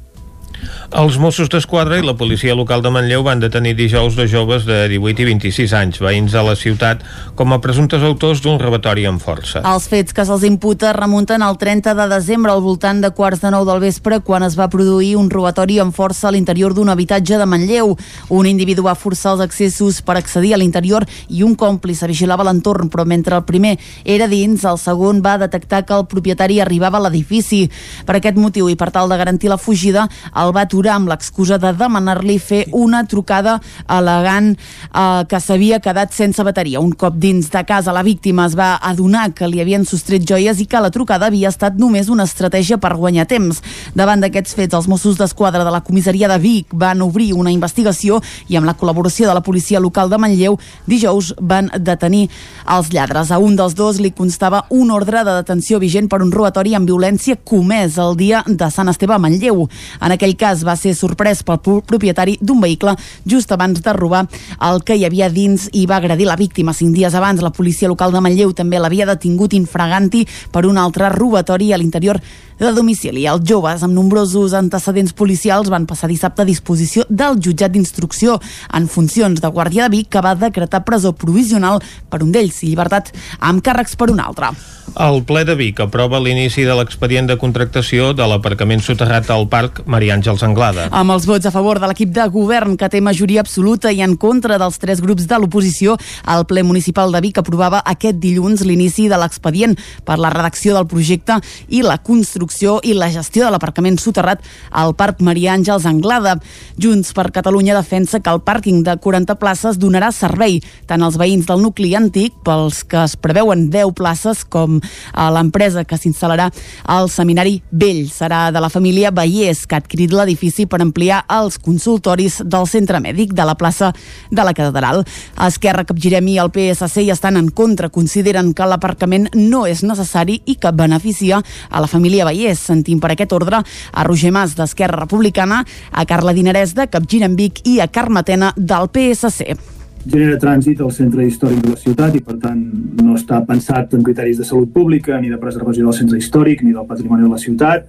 Els 0.92 1.16
Mossos 1.16 1.48
d'Esquadra 1.48 1.96
i 1.96 2.04
la 2.04 2.12
policia 2.18 2.54
local 2.54 2.82
de 2.84 2.90
Manlleu 2.92 3.22
van 3.24 3.40
detenir 3.40 3.72
dijous 3.78 4.16
dos 4.18 4.28
joves 4.30 4.66
de 4.68 4.84
18 4.92 5.22
i 5.24 5.26
26 5.30 5.72
anys, 5.78 6.00
veïns 6.04 6.34
de 6.36 6.42
la 6.44 6.52
ciutat, 6.58 7.00
com 7.34 7.54
a 7.54 7.60
presumptes 7.64 8.02
autors 8.04 8.42
d'un 8.44 8.58
robatori 8.60 9.06
amb 9.08 9.22
força. 9.22 9.62
Els 9.64 9.86
fets 9.88 10.12
que 10.12 10.26
se'ls 10.28 10.44
imputa 10.44 10.92
remunten 10.92 11.42
al 11.42 11.56
30 11.60 11.94
de 11.96 12.08
desembre 12.10 12.52
al 12.52 12.60
voltant 12.60 13.00
de 13.00 13.10
quarts 13.16 13.40
de 13.40 13.52
nou 13.54 13.64
del 13.68 13.80
vespre 13.80 14.20
quan 14.20 14.44
es 14.44 14.56
va 14.58 14.68
produir 14.68 15.14
un 15.16 15.30
robatori 15.32 15.78
amb 15.80 15.96
força 15.96 16.28
a 16.28 16.34
l'interior 16.34 16.74
d'un 16.76 16.92
habitatge 16.92 17.38
de 17.40 17.46
Manlleu. 17.48 17.96
Un 18.28 18.50
individu 18.50 18.84
va 18.84 18.94
forçar 18.94 19.32
els 19.36 19.44
accessos 19.46 20.02
per 20.04 20.18
accedir 20.20 20.52
a 20.52 20.60
l'interior 20.60 21.06
i 21.28 21.42
un 21.42 21.56
còmplice 21.56 22.10
vigilava 22.10 22.44
l'entorn, 22.44 22.90
però 22.92 23.06
mentre 23.08 23.38
el 23.38 23.46
primer 23.48 23.78
era 24.04 24.28
dins, 24.28 24.64
el 24.68 24.78
segon 24.78 25.22
va 25.24 25.38
detectar 25.40 25.84
que 25.86 25.96
el 25.96 26.06
propietari 26.06 26.60
arribava 26.60 27.00
a 27.00 27.06
l'edifici. 27.06 27.64
Per 28.04 28.18
aquest 28.18 28.36
motiu 28.36 28.68
i 28.68 28.76
per 28.76 28.90
tal 28.92 29.08
de 29.08 29.16
garantir 29.16 29.48
la 29.48 29.60
fugida, 29.60 30.08
el 30.42 30.52
va 30.54 30.64
aturar 30.66 30.96
amb 30.96 31.10
l'excusa 31.10 31.58
de 31.62 31.72
demanar-li 31.76 32.38
fer 32.42 32.62
una 32.76 33.02
trucada 33.08 33.58
elegant 33.88 34.52
eh, 34.54 35.22
que 35.28 35.40
s'havia 35.40 35.80
quedat 35.84 36.12
sense 36.14 36.42
bateria. 36.44 36.80
Un 36.80 36.92
cop 36.98 37.16
dins 37.20 37.50
de 37.52 37.64
casa 37.68 37.94
la 37.94 38.02
víctima 38.02 38.46
es 38.50 38.56
va 38.58 38.74
adonar 38.82 39.30
que 39.36 39.48
li 39.48 39.60
havien 39.62 39.86
sostret 39.88 40.26
joies 40.28 40.60
i 40.60 40.66
que 40.66 40.80
la 40.82 40.90
trucada 40.90 41.28
havia 41.30 41.50
estat 41.52 41.78
només 41.78 42.10
una 42.12 42.26
estratègia 42.28 42.78
per 42.82 42.94
guanyar 42.96 43.26
temps. 43.30 43.62
Davant 43.94 44.22
d'aquests 44.22 44.56
fets, 44.58 44.76
els 44.76 44.88
Mossos 44.90 45.18
d'Esquadra 45.20 45.64
de 45.64 45.74
la 45.74 45.82
comissaria 45.84 46.30
de 46.30 46.38
Vic 46.42 46.72
van 46.72 47.02
obrir 47.04 47.32
una 47.34 47.52
investigació 47.52 48.20
i 48.48 48.58
amb 48.58 48.68
la 48.68 48.76
col·laboració 48.78 49.28
de 49.28 49.36
la 49.36 49.44
policia 49.44 49.80
local 49.80 50.10
de 50.10 50.18
Manlleu, 50.18 50.58
dijous 50.86 51.32
van 51.40 51.70
detenir 51.78 52.28
els 52.76 52.90
lladres. 52.92 53.30
A 53.30 53.38
un 53.38 53.56
dels 53.56 53.76
dos 53.78 54.00
li 54.02 54.12
constava 54.16 54.64
un 54.70 54.90
ordre 54.90 55.24
de 55.24 55.36
detenció 55.40 55.78
vigent 55.82 56.08
per 56.10 56.22
un 56.22 56.32
robatori 56.32 56.74
amb 56.76 56.88
violència 56.88 57.36
comès 57.36 57.98
el 58.02 58.16
dia 58.16 58.42
de 58.46 58.70
Sant 58.70 58.90
Esteve 58.92 59.14
a 59.16 59.20
Manlleu. 59.22 59.66
En 60.00 60.14
aquell 60.14 60.31
cas 60.38 60.64
va 60.64 60.76
ser 60.76 60.94
sorprès 60.98 61.42
pel 61.42 61.60
propietari 61.86 62.38
d'un 62.40 62.60
vehicle 62.60 62.94
just 63.24 63.52
abans 63.52 63.82
de 63.82 63.92
robar 63.96 64.26
el 64.60 64.82
que 64.84 64.96
hi 64.96 65.04
havia 65.08 65.30
dins 65.32 65.68
i 65.72 65.86
va 65.86 65.98
agredir 66.00 66.26
la 66.28 66.36
víctima. 66.36 66.72
Cinc 66.72 66.94
dies 66.96 67.14
abans, 67.14 67.42
la 67.42 67.52
policia 67.52 67.88
local 67.88 68.12
de 68.12 68.20
Manlleu 68.20 68.52
també 68.52 68.78
l'havia 68.78 69.06
detingut 69.06 69.52
infraganti 69.54 70.26
per 70.52 70.66
un 70.66 70.78
altre 70.78 71.10
robatori 71.12 71.72
a 71.72 71.78
l'interior 71.78 72.20
de 72.62 72.72
domicili. 72.72 73.26
Els 73.26 73.42
joves 73.48 73.82
amb 73.82 73.96
nombrosos 73.96 74.54
antecedents 74.54 75.14
policials 75.16 75.70
van 75.72 75.86
passar 75.90 76.10
dissabte 76.10 76.44
a 76.44 76.48
disposició 76.48 77.06
del 77.08 77.40
jutjat 77.42 77.72
d'instrucció 77.74 78.38
en 78.72 78.88
funcions 78.88 79.40
de 79.42 79.50
Guàrdia 79.50 79.88
de 79.88 79.96
Vic 79.96 80.12
que 80.12 80.22
va 80.24 80.36
decretar 80.38 80.84
presó 80.86 81.12
provisional 81.12 81.82
per 82.10 82.22
un 82.22 82.32
d'ells 82.32 82.62
i 82.62 82.72
llibertat 82.72 83.12
amb 83.40 83.64
càrrecs 83.64 83.96
per 83.98 84.12
un 84.12 84.22
altre. 84.22 84.52
El 84.92 85.22
ple 85.24 85.44
de 85.48 85.54
Vic 85.56 85.78
aprova 85.80 86.20
l'inici 86.20 86.66
de 86.68 86.74
l'expedient 86.76 87.30
de 87.30 87.38
contractació 87.40 88.10
de 88.12 88.26
l'aparcament 88.28 88.82
soterrat 88.84 89.30
al 89.32 89.46
Parc 89.48 89.80
Maria 89.88 90.12
Àngels 90.22 90.44
Anglada. 90.46 90.84
Amb 90.94 91.10
els 91.10 91.24
vots 91.26 91.48
a 91.48 91.50
favor 91.50 91.80
de 91.82 91.88
l'equip 91.90 92.12
de 92.14 92.22
govern 92.30 92.76
que 92.78 92.86
té 92.86 93.00
majoria 93.02 93.42
absoluta 93.42 93.90
i 93.90 94.04
en 94.04 94.14
contra 94.14 94.54
dels 94.60 94.76
tres 94.78 95.00
grups 95.02 95.24
de 95.26 95.38
l'oposició, 95.40 95.96
el 96.30 96.44
ple 96.46 96.62
municipal 96.62 97.10
de 97.10 97.18
Vic 97.24 97.40
aprovava 97.42 97.80
aquest 97.90 98.20
dilluns 98.22 98.62
l'inici 98.62 99.08
de 99.10 99.18
l'expedient 99.18 99.74
per 100.06 100.20
la 100.22 100.30
redacció 100.30 100.76
del 100.76 100.86
projecte 100.86 101.40
i 101.74 101.82
la 101.82 101.96
construcció 101.98 102.76
i 102.86 102.94
la 102.94 103.08
gestió 103.10 103.42
de 103.42 103.50
l'aparcament 103.50 103.98
soterrat 103.98 104.44
al 104.70 104.94
Parc 104.94 105.24
Maria 105.26 105.56
Àngels 105.56 105.88
Anglada. 105.90 106.36
Junts 106.78 107.10
per 107.16 107.32
Catalunya 107.34 107.74
defensa 107.74 108.22
que 108.22 108.30
el 108.30 108.44
pàrquing 108.46 108.84
de 108.86 108.94
40 109.02 109.34
places 109.42 109.80
donarà 109.82 110.12
servei 110.14 110.60
tant 110.86 111.02
als 111.02 111.18
veïns 111.18 111.50
del 111.50 111.66
nucli 111.66 111.96
antic 111.98 112.38
pels 112.46 112.84
que 112.86 113.02
es 113.08 113.16
preveuen 113.18 113.66
10 113.74 113.90
places 113.98 114.44
com 114.46 114.78
a 115.12 115.28
l'empresa 115.34 115.82
que 115.82 115.98
s'instal·larà 115.98 116.52
al 116.86 117.10
Seminari 117.10 117.58
Vell. 117.72 118.06
Serà 118.06 118.52
de 118.54 118.62
la 118.62 118.70
família 118.70 119.10
Vallès, 119.10 119.66
que 119.66 119.74
ha 119.74 119.82
adquirit 120.02 120.12
l'edifici 120.12 120.66
per 120.66 120.80
ampliar 120.82 121.22
els 121.30 121.58
consultoris 121.62 122.42
del 122.44 122.66
centre 122.66 122.98
mèdic 123.00 123.32
de 123.34 123.44
la 123.44 123.54
plaça 123.54 123.92
de 124.30 124.42
la 124.42 124.52
Catedral. 124.52 125.04
Esquerra, 125.46 125.84
Capgirem 125.84 126.26
i 126.28 126.38
el 126.38 126.50
PSC 126.50 127.02
hi 127.02 127.10
estan 127.10 127.36
en 127.36 127.50
contra. 127.50 127.88
Consideren 127.88 128.52
que 128.54 128.66
l'aparcament 128.66 129.28
no 129.34 129.66
és 129.66 129.82
necessari 129.82 130.40
i 130.46 130.56
que 130.56 130.72
beneficia 130.72 131.42
a 131.70 131.80
la 131.80 131.86
família 131.86 132.24
Vallès. 132.24 132.58
Sentim 132.58 133.00
per 133.00 133.12
aquest 133.12 133.32
ordre 133.32 133.62
a 133.62 134.04
Roger 134.04 134.32
Mas 134.32 134.56
d'Esquerra 134.56 135.04
Republicana, 135.04 135.64
a 135.92 136.04
Carla 136.06 136.32
Dinarès 136.32 136.74
de 136.74 136.88
Capgirem 136.88 137.36
Vic 137.36 137.62
i 137.66 137.80
a 137.80 137.88
Carme 137.88 138.22
Tena 138.22 138.52
del 138.56 138.90
PSC 138.90 139.56
genera 140.02 140.34
trànsit 140.34 140.80
al 140.82 140.90
centre 140.90 141.22
històric 141.22 141.60
de 141.62 141.76
la 141.76 141.78
ciutat 141.78 142.16
i 142.18 142.20
per 142.26 142.34
tant 142.42 142.58
no 142.98 143.14
està 143.14 143.38
pensat 143.46 143.92
en 143.94 144.02
criteris 144.02 144.40
de 144.40 144.46
salut 144.48 144.72
pública 144.74 145.20
ni 145.22 145.30
de 145.30 145.38
preservació 145.38 145.86
del 145.86 145.94
centre 145.94 146.18
històric 146.18 146.64
ni 146.66 146.72
del 146.74 146.88
patrimoni 146.88 147.22
de 147.22 147.30
la 147.30 147.38
ciutat. 147.38 147.86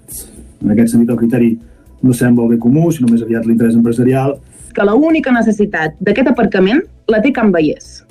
En 0.62 0.76
aquest 0.76 0.94
sentit 0.94 1.10
el 1.10 1.18
criteri 1.18 1.50
no 2.04 2.14
sembla 2.14 2.46
el 2.46 2.54
bé 2.54 2.60
comú, 2.62 2.90
sinó 2.92 3.10
més 3.12 3.24
aviat 3.26 3.48
l'interès 3.48 3.78
empresarial. 3.80 4.36
Que 4.76 4.86
la 4.86 4.96
única 4.96 5.32
necessitat 5.32 5.96
d'aquest 6.04 6.34
aparcament 6.34 6.84
la 7.12 7.22
té 7.24 7.32
Can 7.36 7.54
Vallès. 7.54 8.02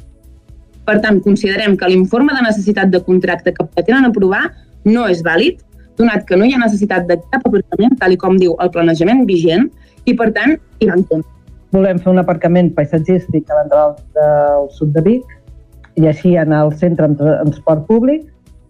Per 0.87 0.97
tant, 1.05 1.21
considerem 1.23 1.77
que 1.79 1.91
l'informe 1.91 2.35
de 2.35 2.43
necessitat 2.47 2.91
de 2.91 3.03
contracte 3.07 3.53
que 3.55 3.69
pretenen 3.75 4.09
aprovar 4.09 4.49
no 4.89 5.07
és 5.11 5.23
vàlid, 5.23 5.61
donat 6.01 6.25
que 6.27 6.39
no 6.39 6.49
hi 6.49 6.57
ha 6.57 6.63
necessitat 6.63 7.07
de 7.07 7.21
cap 7.29 7.45
aparcament, 7.47 7.95
tal 8.01 8.17
com 8.19 8.41
diu 8.41 8.57
el 8.65 8.73
planejament 8.75 9.23
vigent, 9.29 9.69
i 10.09 10.17
per 10.19 10.33
tant 10.35 10.57
hi 10.81 10.89
van 10.91 11.05
contra 11.07 11.31
volem 11.73 11.99
fer 12.05 12.11
un 12.13 12.21
aparcament 12.21 12.71
paisatgístic 12.77 13.49
a 13.49 13.59
l'entrada 13.59 13.97
del 14.17 14.69
sud 14.77 14.93
de 14.93 15.03
Vic 15.07 15.31
i 16.01 16.09
així 16.09 16.35
anar 16.37 16.63
al 16.67 16.75
centre 16.81 17.09
amb 17.09 17.17
transport 17.21 17.87
públic, 17.89 18.27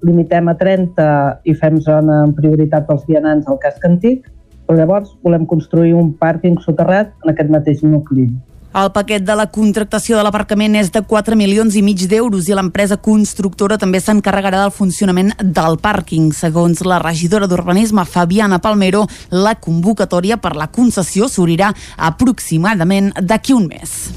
limitem 0.07 0.51
a 0.51 0.55
30 0.59 1.07
i 1.51 1.55
fem 1.59 1.81
zona 1.83 2.23
amb 2.27 2.39
prioritat 2.39 2.87
pels 2.87 3.05
vianants 3.11 3.49
al 3.51 3.59
casc 3.63 3.85
antic, 3.87 4.27
però 4.73 4.81
llavors 4.81 5.13
volem 5.23 5.45
construir 5.45 5.93
un 5.93 6.15
pàrquing 6.17 6.57
soterrat 6.65 7.13
en 7.23 7.33
aquest 7.33 7.51
mateix 7.53 7.83
nucli. 7.85 8.31
El 8.73 8.89
paquet 8.95 9.21
de 9.21 9.35
la 9.37 9.51
contractació 9.53 10.17
de 10.17 10.23
l'aparcament 10.25 10.79
és 10.81 10.89
de 10.95 11.03
4 11.05 11.37
milions 11.37 11.75
i 11.77 11.83
mig 11.85 12.07
d'euros 12.09 12.49
i 12.49 12.57
l'empresa 12.57 12.97
constructora 12.97 13.77
també 13.77 14.01
s'encarregarà 14.01 14.63
del 14.63 14.73
funcionament 14.73 15.35
del 15.45 15.77
pàrquing. 15.77 16.31
Segons 16.33 16.81
la 16.89 17.03
regidora 17.03 17.47
d'Urbanisme, 17.51 18.07
Fabiana 18.09 18.63
Palmero, 18.65 19.05
la 19.29 19.59
convocatòria 19.61 20.41
per 20.41 20.55
la 20.57 20.71
concessió 20.73 21.29
s'obrirà 21.29 21.75
aproximadament 21.99 23.13
d'aquí 23.21 23.53
un 23.53 23.69
mes. 23.69 24.09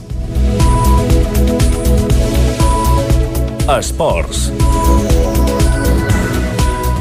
Esports. 3.76 4.48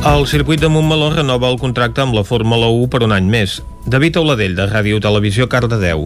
El 0.04 0.26
circuit 0.26 0.60
de 0.60 0.68
Montmeló 0.68 1.06
renova 1.14 1.48
el 1.48 1.56
contracte 1.56 2.02
amb 2.02 2.12
la 2.12 2.26
Fórmula 2.28 2.66
1 2.68 2.90
per 2.92 2.98
un 3.06 3.14
any 3.16 3.24
més. 3.24 3.54
David 3.88 4.18
Auladell, 4.20 4.52
de 4.58 4.66
Ràdio 4.68 4.98
Televisió, 5.00 5.46
Cardedeu. 5.48 6.04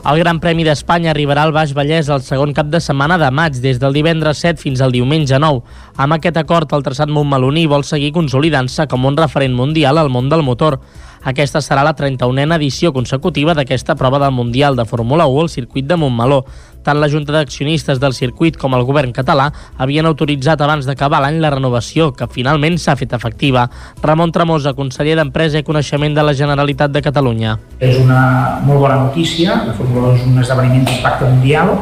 El 0.00 0.20
Gran 0.22 0.38
Premi 0.40 0.62
d'Espanya 0.64 1.10
arribarà 1.10 1.42
al 1.44 1.52
Baix 1.52 1.74
Vallès 1.74 2.06
el 2.14 2.22
segon 2.22 2.54
cap 2.54 2.70
de 2.70 2.78
setmana 2.80 3.18
de 3.18 3.26
maig, 3.34 3.58
des 3.58 3.82
del 3.82 3.92
divendres 3.92 4.38
7 4.46 4.62
fins 4.62 4.80
al 4.80 4.94
diumenge 4.94 5.34
9. 5.42 5.64
Amb 5.98 6.14
aquest 6.14 6.38
acord, 6.38 6.70
el 6.72 6.86
traçat 6.86 7.10
Montmeloní 7.10 7.66
vol 7.66 7.82
seguir 7.84 8.14
consolidant-se 8.14 8.86
com 8.86 9.10
un 9.10 9.18
referent 9.18 9.58
mundial 9.58 9.98
al 9.98 10.14
món 10.14 10.30
del 10.30 10.46
motor. 10.46 10.78
Aquesta 11.20 11.60
serà 11.60 11.82
la 11.84 11.92
31a 11.98 12.54
edició 12.56 12.94
consecutiva 12.94 13.52
d'aquesta 13.52 13.98
prova 13.98 14.22
del 14.22 14.32
Mundial 14.32 14.78
de 14.78 14.86
Fórmula 14.86 15.26
1 15.26 15.42
al 15.42 15.50
circuit 15.52 15.84
de 15.90 15.98
Montmeló. 16.00 16.44
Tant 16.84 17.00
la 17.00 17.08
Junta 17.12 17.34
d'Accionistes 17.34 18.00
del 18.00 18.14
circuit 18.16 18.56
com 18.60 18.74
el 18.76 18.86
govern 18.88 19.12
català 19.12 19.50
havien 19.76 20.08
autoritzat 20.08 20.60
abans 20.64 20.88
d'acabar 20.88 21.20
l'any 21.20 21.40
la 21.42 21.52
renovació, 21.52 22.10
que 22.16 22.28
finalment 22.30 22.78
s'ha 22.80 22.96
fet 22.96 23.12
efectiva. 23.16 23.66
Ramon 24.02 24.32
Tremosa, 24.32 24.74
conseller 24.78 25.16
d'Empresa 25.18 25.60
i 25.60 25.66
Coneixement 25.66 26.16
de 26.16 26.24
la 26.24 26.34
Generalitat 26.36 26.94
de 26.94 27.04
Catalunya. 27.04 27.58
És 27.78 27.98
una 28.00 28.60
molt 28.64 28.80
bona 28.80 29.00
notícia, 29.04 29.60
la 29.66 29.76
Fórmula 29.76 30.14
1 30.14 30.20
és 30.20 30.28
un 30.30 30.44
esdeveniment 30.44 30.86
d'impacte 30.88 31.28
mundial, 31.28 31.76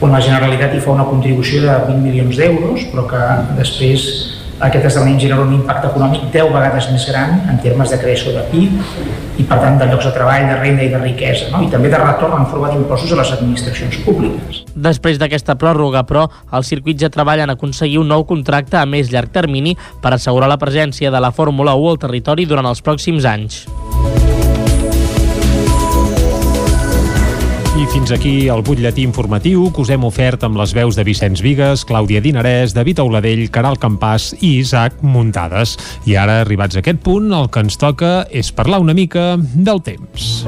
on 0.00 0.12
la 0.12 0.20
Generalitat 0.20 0.74
hi 0.76 0.80
fa 0.84 0.92
una 0.92 1.06
contribució 1.08 1.62
de 1.64 1.76
20 1.86 2.02
milions 2.04 2.36
d'euros, 2.36 2.84
però 2.92 3.06
que 3.08 3.22
després 3.56 4.35
aquest 4.60 4.86
esdeveniment 4.88 5.20
genera 5.20 5.42
un 5.44 5.52
impacte 5.52 5.90
econòmic 5.90 6.28
10 6.32 6.52
vegades 6.54 6.88
més 6.92 7.04
gran 7.10 7.42
en 7.50 7.58
termes 7.60 7.90
de 7.92 7.98
creació 8.00 8.32
de 8.32 8.44
PIB 8.50 9.40
i 9.42 9.44
per 9.44 9.58
tant 9.60 9.76
de 9.76 9.88
llocs 9.90 10.06
de 10.08 10.12
treball, 10.14 10.46
de 10.48 10.56
renda 10.56 10.84
i 10.86 10.88
de 10.92 11.00
riquesa, 11.02 11.50
no? 11.52 11.60
i 11.66 11.68
també 11.72 11.90
de 11.92 12.00
retorn 12.00 12.38
en 12.38 12.48
forma 12.48 12.70
d'impostos 12.72 13.12
a 13.12 13.20
les 13.20 13.32
administracions 13.36 13.98
públiques. 14.06 14.62
Després 14.88 15.20
d'aquesta 15.20 15.58
pròrroga, 15.60 16.06
però, 16.08 16.24
els 16.56 16.72
circuits 16.72 17.04
ja 17.04 17.12
treballen 17.12 17.52
a 17.52 17.58
aconseguir 17.58 18.00
un 18.00 18.08
nou 18.12 18.24
contracte 18.28 18.80
a 18.80 18.86
més 18.88 19.12
llarg 19.12 19.32
termini 19.34 19.76
per 20.00 20.14
assegurar 20.16 20.48
la 20.48 20.60
presència 20.60 21.12
de 21.12 21.20
la 21.20 21.34
Fórmula 21.36 21.76
1 21.76 21.92
al 21.92 22.00
territori 22.08 22.48
durant 22.48 22.72
els 22.72 22.80
pròxims 22.80 23.28
anys. 23.28 23.66
I 27.76 27.84
fins 27.92 28.08
aquí 28.08 28.48
el 28.48 28.62
butlletí 28.64 29.02
informatiu 29.04 29.66
que 29.68 29.82
us 29.82 29.90
hem 29.92 30.06
ofert 30.08 30.46
amb 30.46 30.56
les 30.56 30.72
veus 30.72 30.96
de 30.96 31.04
Vicenç 31.04 31.42
Vigues, 31.44 31.82
Clàudia 31.84 32.22
Dinarès, 32.24 32.72
David 32.72 33.02
Auladell, 33.04 33.42
Caral 33.52 33.76
Campàs 33.76 34.30
i 34.40 34.54
Isaac 34.62 35.02
Muntades. 35.04 35.76
I 36.08 36.16
ara, 36.16 36.40
arribats 36.46 36.80
a 36.80 36.80
aquest 36.80 37.04
punt, 37.04 37.28
el 37.36 37.50
que 37.52 37.66
ens 37.66 37.76
toca 37.76 38.22
és 38.32 38.48
parlar 38.48 38.80
una 38.80 38.96
mica 38.96 39.34
del 39.36 39.84
temps. 39.84 40.46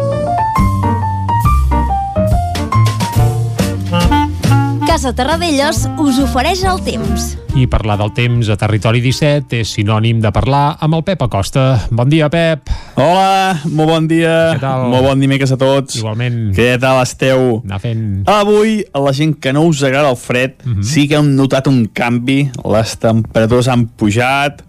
Casa 4.88 5.12
Terradellos 5.12 5.84
us 6.00 6.16
ofereix 6.22 6.62
el 6.66 6.78
temps. 6.82 7.34
I 7.58 7.66
parlar 7.68 7.98
del 8.00 8.10
temps 8.16 8.48
a 8.50 8.56
Territori 8.58 9.02
17 9.04 9.60
és 9.60 9.72
sinònim 9.76 10.22
de 10.24 10.30
parlar 10.32 10.78
amb 10.84 10.96
el 10.96 11.02
Pep 11.04 11.20
Acosta. 11.26 11.64
Bon 11.92 12.08
dia, 12.08 12.30
Pep. 12.32 12.70
Hola, 12.96 13.60
molt 13.68 13.90
bon 13.92 14.06
dia. 14.10 14.32
Què 14.56 14.62
tal? 14.62 14.86
Molt 14.92 15.04
bon 15.10 15.20
dimecres 15.20 15.52
a 15.52 15.58
tots. 15.60 15.98
Igualment. 16.00 16.38
Què 16.56 16.70
tal 16.80 17.02
esteu? 17.02 17.58
Anar 17.68 17.80
fent... 17.84 18.06
Avui, 18.32 18.78
a 18.90 19.02
la 19.04 19.12
gent 19.16 19.36
que 19.42 19.52
no 19.52 19.66
us 19.68 19.82
agrada 19.84 20.08
el 20.10 20.16
fred, 20.16 20.56
Mhm. 20.64 20.72
mm 20.72 20.80
-hmm. 20.80 20.84
sí 20.94 21.06
que 21.08 21.16
hem 21.16 21.34
notat 21.36 21.66
un 21.68 21.84
canvi. 21.92 22.50
Les 22.64 22.96
temperatures 22.98 23.68
han 23.68 23.86
pujat, 23.88 24.64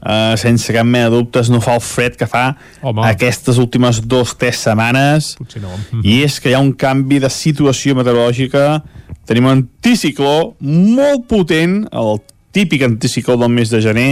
Uh, 0.00 0.36
sense 0.36 0.72
cap 0.72 0.84
mena 0.86 1.10
de 1.10 1.16
dubtes 1.16 1.50
no 1.50 1.60
fa 1.60 1.74
el 1.74 1.80
fred 1.80 2.14
que 2.14 2.24
fa 2.28 2.56
Home. 2.82 3.02
aquestes 3.04 3.58
últimes 3.58 4.00
dues 4.06 4.30
o 4.32 4.36
tres 4.38 4.56
setmanes 4.56 5.34
Potser 5.36 5.60
no. 5.60 5.70
i 6.04 6.22
és 6.22 6.38
que 6.38 6.50
hi 6.50 6.54
ha 6.54 6.60
un 6.60 6.72
canvi 6.72 7.18
de 7.18 7.26
situació 7.28 7.96
meteorològica 7.96 8.84
tenim 9.28 9.48
un 9.48 9.56
anticicló 9.58 10.54
molt 10.64 11.26
potent 11.30 11.82
el 11.92 12.20
típic 12.56 12.84
anticicló 12.86 13.36
del 13.38 13.52
mes 13.52 13.70
de 13.70 13.82
gener 13.84 14.08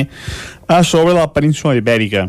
a 0.68 0.82
sobre 0.84 1.16
la 1.16 1.30
península 1.32 1.76
ibèrica 1.78 2.28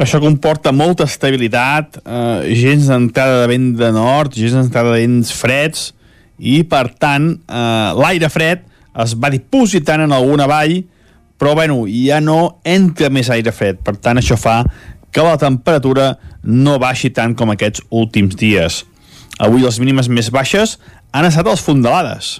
això 0.00 0.20
comporta 0.22 0.72
molta 0.72 1.06
estabilitat 1.08 2.00
eh, 2.02 2.54
gens 2.58 2.90
d'entrada 2.90 3.42
de 3.42 3.50
vent 3.54 3.72
de 3.78 3.92
nord 3.94 4.36
gens 4.36 4.58
d'entrada 4.58 4.94
de 4.94 5.04
vents 5.04 5.32
freds 5.34 5.90
i 6.38 6.62
per 6.64 6.88
tant 6.98 7.32
eh, 7.34 7.90
l'aire 8.00 8.30
fred 8.32 8.66
es 9.00 9.14
va 9.14 9.30
dipositant 9.30 10.02
en 10.02 10.16
alguna 10.16 10.48
vall 10.50 10.80
però 11.40 11.54
bueno, 11.54 11.86
ja 11.88 12.20
no 12.20 12.60
entra 12.68 13.08
més 13.08 13.30
aire 13.32 13.48
fred, 13.56 13.78
per 13.80 13.94
tant 13.96 14.20
això 14.20 14.36
fa 14.36 14.58
que 15.10 15.22
la 15.24 15.38
temperatura 15.40 16.12
no 16.44 16.76
baixi 16.78 17.08
tant 17.16 17.32
com 17.34 17.48
aquests 17.54 17.86
últims 17.88 18.36
dies. 18.36 18.82
Avui 19.40 19.64
les 19.64 19.78
mínimes 19.80 20.10
més 20.12 20.28
baixes 20.28 20.76
han 21.12 21.26
estat 21.28 21.48
les 21.48 21.62
fondalades. 21.64 22.38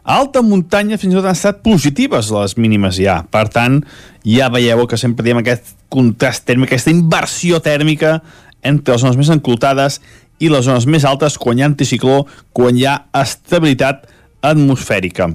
A 0.00 0.16
alta 0.16 0.40
muntanya 0.42 0.98
fins 0.98 1.12
i 1.12 1.18
tot 1.18 1.28
han 1.28 1.36
estat 1.36 1.60
positives 1.64 2.30
les 2.32 2.56
mínimes 2.56 2.96
ja, 2.98 3.20
per 3.30 3.46
tant 3.52 3.82
ja 4.24 4.48
veieu 4.52 4.86
que 4.88 4.98
sempre 5.00 5.26
diem 5.26 5.42
aquest 5.42 5.74
contrast 5.92 6.46
tèrmic, 6.48 6.70
aquesta 6.70 6.92
inversió 6.94 7.60
tèrmica 7.62 8.18
entre 8.62 8.94
les 8.94 9.04
zones 9.04 9.18
més 9.20 9.30
enclotades 9.32 10.00
i 10.40 10.48
les 10.48 10.64
zones 10.64 10.86
més 10.88 11.04
altes 11.04 11.36
quan 11.40 11.58
hi 11.58 11.64
ha 11.64 11.68
anticicló, 11.68 12.24
quan 12.56 12.78
hi 12.78 12.86
ha 12.88 12.96
estabilitat 13.20 14.08
atmosfèrica. 14.40 15.28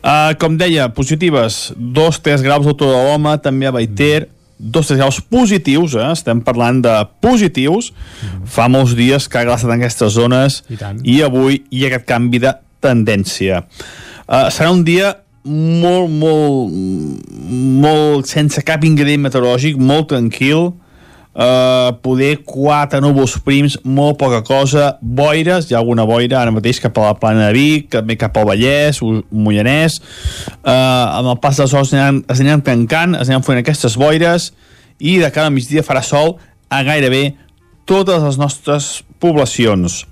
Uh, 0.00 0.32
com 0.40 0.56
deia, 0.60 0.88
positives, 0.96 1.70
2-3 1.76 2.44
graus 2.44 2.68
a 2.68 2.76
de 2.76 2.88
l'home, 2.88 3.34
també 3.44 3.68
a 3.68 3.72
Baiter, 3.74 4.28
2-3 4.60 4.98
graus 5.00 5.20
positius, 5.24 5.96
eh? 5.96 6.10
estem 6.12 6.42
parlant 6.44 6.82
de 6.84 6.92
positius. 7.24 7.92
Fa 8.44 8.68
molts 8.68 8.92
dies 8.98 9.28
que 9.28 9.40
ha 9.40 9.46
glaçat 9.48 9.70
en 9.70 9.78
aquestes 9.78 10.12
zones 10.18 10.60
I 10.68 10.78
tant. 10.80 11.00
i 11.04 11.20
avui 11.24 11.62
hi 11.70 11.84
ha 11.84 11.90
aquest 11.92 12.06
canvi 12.10 12.42
de 12.44 12.52
tendència. 12.84 13.64
Uh, 14.28 14.46
serà 14.52 14.70
un 14.72 14.84
dia 14.84 15.14
molt, 15.44 16.12
molt, 16.12 16.76
molt 17.80 18.28
sense 18.28 18.60
cap 18.66 18.84
ingredient 18.84 19.24
meteorològic, 19.24 19.80
molt 19.80 20.12
tranquil, 20.12 20.70
Uh, 20.70 20.86
poder 22.02 22.40
quatre 22.42 22.98
núvols 23.00 23.36
prims, 23.44 23.76
molt 23.84 24.18
poca 24.18 24.40
cosa, 24.42 24.96
boires, 25.00 25.68
hi 25.68 25.76
ha 25.76 25.78
alguna 25.78 26.04
boira 26.08 26.40
ara 26.40 26.50
mateix 26.50 26.80
cap 26.82 26.98
a 26.98 27.10
la 27.10 27.18
plana 27.20 27.46
de 27.46 27.52
Vic, 27.54 27.90
també 27.92 28.16
cap 28.18 28.36
al 28.36 28.48
Vallès, 28.48 28.98
Mollanès, 29.30 30.00
uh, 30.64 31.20
amb 31.20 31.30
el 31.30 31.38
pas 31.42 31.60
dels 31.60 31.74
aniran, 31.78 32.24
es 32.26 32.42
aniran 32.42 32.64
tancant, 32.66 33.14
es 33.14 33.28
aniran 33.28 33.46
fent 33.46 33.62
aquestes 33.62 33.96
boires, 34.00 34.50
i 34.98 35.18
de 35.22 35.30
cara 35.30 35.48
al 35.48 35.54
migdia 35.54 35.86
farà 35.86 36.02
sol 36.04 36.36
a 36.68 36.82
gairebé 36.84 37.36
totes 37.88 38.22
les 38.22 38.36
nostres 38.38 38.90
poblacions. 39.22 40.04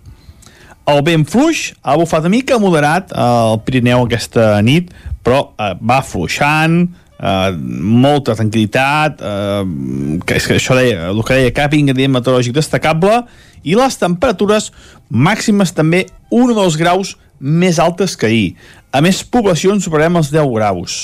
El 0.88 1.02
vent 1.04 1.26
fluix 1.28 1.74
ha 1.82 1.98
bufat 2.00 2.24
una 2.24 2.32
mica 2.32 2.56
moderat 2.62 3.10
al 3.12 3.58
Pirineu 3.66 4.06
aquesta 4.06 4.54
nit, 4.64 4.88
però 5.26 5.50
eh, 5.60 5.74
va 5.84 5.98
fluixant, 6.00 6.86
eh, 7.18 7.52
molta 7.58 8.36
tranquil·litat, 8.38 9.20
eh, 9.20 10.20
que 10.24 10.38
és 10.38 10.46
que 10.46 10.58
això 10.58 10.76
deia, 10.78 11.10
el 11.10 11.22
que 11.26 11.38
deia, 11.38 11.54
cap 11.56 11.74
ingredient 11.74 12.14
meteorològic 12.14 12.56
destacable, 12.56 13.22
i 13.66 13.74
les 13.78 13.98
temperatures 13.98 14.70
màximes 15.10 15.74
també 15.74 16.06
un 16.30 16.52
o 16.52 16.56
dos 16.56 16.78
graus 16.78 17.16
més 17.40 17.78
altes 17.78 18.16
que 18.16 18.26
ahir. 18.26 18.48
A 18.92 19.02
més, 19.04 19.22
poblacions 19.24 19.84
superarem 19.84 20.18
els 20.18 20.30
10 20.34 20.50
graus. 20.54 20.98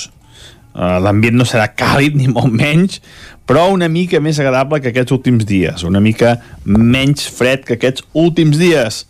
Uh, 0.75 0.99
L'ambient 1.03 1.37
no 1.39 1.47
serà 1.47 1.69
càlid 1.71 2.17
ni 2.19 2.29
molt 2.31 2.53
menys, 2.53 3.01
però 3.47 3.69
una 3.73 3.91
mica 3.93 4.21
més 4.25 4.41
agradable 4.41 4.81
que 4.81 4.91
aquests 4.91 5.15
últims 5.15 5.45
dies, 5.47 5.85
una 5.85 6.01
mica 6.01 6.39
menys 6.65 7.29
fred 7.29 7.67
que 7.67 7.77
aquests 7.77 8.07
últims 8.15 8.59
dies. 8.59 9.05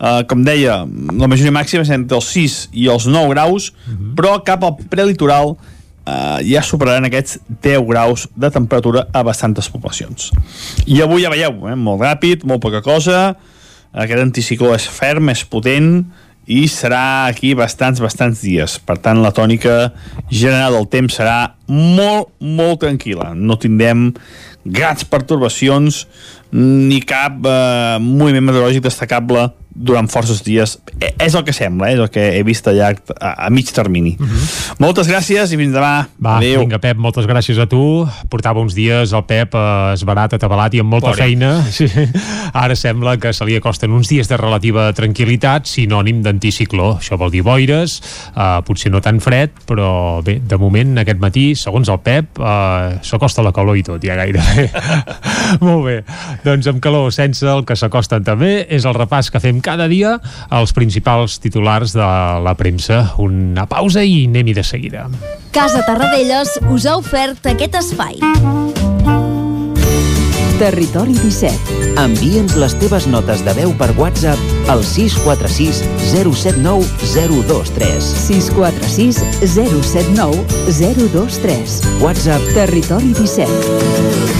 Uh, 0.00 0.22
com 0.24 0.40
deia, 0.40 0.78
la 0.88 1.28
majoria 1.28 1.52
màxima 1.52 1.84
és 1.84 1.90
entre 1.92 2.16
els 2.16 2.30
6 2.32 2.54
i 2.72 2.86
els 2.88 3.04
9 3.10 3.34
graus, 3.34 3.68
però 4.16 4.38
cap 4.46 4.64
al 4.64 4.78
prelitoral 4.88 5.58
uh, 6.10 6.38
ja 6.46 6.62
superaran 6.66 7.06
aquests 7.06 7.38
10 7.62 7.86
graus 7.88 8.26
de 8.34 8.50
temperatura 8.50 9.06
a 9.12 9.22
bastantes 9.26 9.70
poblacions. 9.70 10.30
I 10.86 11.00
avui 11.04 11.24
ja 11.24 11.32
veieu, 11.32 11.68
eh, 11.70 11.76
molt 11.78 12.02
ràpid, 12.02 12.44
molt 12.48 12.62
poca 12.64 12.82
cosa, 12.82 13.36
aquest 13.92 14.22
anticicló 14.22 14.74
és 14.74 14.88
ferm, 14.90 15.30
és 15.30 15.44
potent, 15.46 16.04
i 16.50 16.64
serà 16.66 17.28
aquí 17.28 17.52
bastants, 17.54 18.00
bastants 18.02 18.42
dies. 18.42 18.78
Per 18.82 18.96
tant, 18.98 19.20
la 19.22 19.30
tònica 19.34 19.92
general 20.30 20.74
del 20.74 20.88
temps 20.90 21.14
serà 21.20 21.54
molt, 21.70 22.32
molt 22.42 22.80
tranquil·la. 22.82 23.30
No 23.38 23.58
tindrem 23.60 24.08
grans 24.64 25.06
pertorbacions 25.06 26.04
ni 26.50 26.98
cap 27.06 27.38
eh, 27.46 27.98
moviment 28.02 28.48
meteorològic 28.48 28.82
destacable 28.88 29.46
durant 29.74 30.08
forces 30.10 30.42
dies. 30.44 30.78
Eh, 30.98 31.12
és 31.22 31.34
el 31.34 31.44
que 31.46 31.54
sembla, 31.54 31.90
eh? 31.90 31.94
és 31.94 32.02
el 32.02 32.10
que 32.12 32.24
he 32.36 32.42
vist 32.46 32.66
a 32.68 32.74
llarg, 32.74 33.00
a, 33.16 33.34
a 33.46 33.50
mig 33.50 33.70
termini. 33.72 34.16
Uh 34.18 34.26
-huh. 34.26 34.74
Moltes 34.82 35.08
gràcies 35.08 35.52
i 35.52 35.56
fins 35.56 35.74
demà. 35.74 36.08
Va, 36.18 36.36
Adéu. 36.36 36.60
vinga, 36.60 36.78
Pep, 36.78 36.96
moltes 36.96 37.26
gràcies 37.26 37.58
a 37.58 37.66
tu. 37.66 38.06
Portava 38.28 38.60
uns 38.60 38.74
dies 38.74 39.12
el 39.12 39.24
Pep 39.24 39.54
eh, 39.54 39.92
esbarat, 39.94 40.34
atabalat 40.34 40.74
i 40.74 40.80
amb 40.80 40.90
molta 40.90 41.10
Pobre. 41.10 41.22
feina. 41.24 41.64
Sí. 41.70 41.86
Ara 42.52 42.74
sembla 42.76 43.16
que 43.16 43.32
se 43.32 43.44
li 43.44 43.56
acosten 43.56 43.90
uns 43.92 44.08
dies 44.08 44.28
de 44.28 44.36
relativa 44.36 44.92
tranquil·litat, 44.92 45.64
sinònim 45.64 46.22
d'anticicló. 46.22 46.98
Això 46.98 47.16
vol 47.16 47.30
dir 47.30 47.42
boires, 47.42 48.02
eh, 48.36 48.60
potser 48.66 48.90
no 48.90 49.00
tan 49.00 49.20
fred, 49.20 49.50
però 49.66 50.22
bé, 50.22 50.40
de 50.40 50.56
moment, 50.58 50.98
aquest 50.98 51.18
matí, 51.20 51.54
segons 51.54 51.88
el 51.88 52.00
Pep, 52.00 52.38
eh, 52.38 52.98
s'acosta 53.02 53.42
la 53.42 53.52
calor 53.52 53.76
i 53.76 53.82
tot, 53.82 54.02
ja 54.02 54.16
gairebé. 54.16 54.70
Molt 55.60 55.84
bé. 55.84 56.04
Doncs 56.44 56.66
amb 56.66 56.80
calor, 56.80 57.12
sense 57.12 57.46
el 57.46 57.64
que 57.64 57.76
s'acosten 57.76 58.24
també, 58.24 58.66
és 58.68 58.84
el 58.84 58.94
repàs 58.94 59.30
que 59.30 59.40
fem 59.40 59.59
cada 59.60 59.88
dia 59.88 60.18
als 60.48 60.72
principals 60.76 61.38
titulars 61.40 61.94
de 61.96 62.06
la 62.44 62.54
premsa. 62.58 63.14
Una 63.18 63.66
pausa 63.70 64.04
i 64.04 64.26
anem-hi 64.26 64.56
de 64.56 64.64
seguida. 64.64 65.06
Casa 65.52 65.84
Tarradellas 65.86 66.58
us 66.70 66.86
ha 66.86 66.96
ofert 67.00 67.46
aquest 67.50 67.80
espai. 67.80 68.20
Territori 70.60 71.14
17. 71.16 71.94
Envia'ns 72.02 72.52
les 72.60 72.74
teves 72.82 73.06
notes 73.08 73.40
de 73.46 73.54
veu 73.56 73.72
per 73.80 73.88
WhatsApp 73.96 74.68
al 74.68 74.84
646 74.84 75.80
079 76.12 76.84
023. 77.14 78.10
646 78.26 79.22
079 79.56 80.44
023. 80.68 81.80
WhatsApp 82.04 82.52
Territori 82.52 83.14
17. 83.16 84.39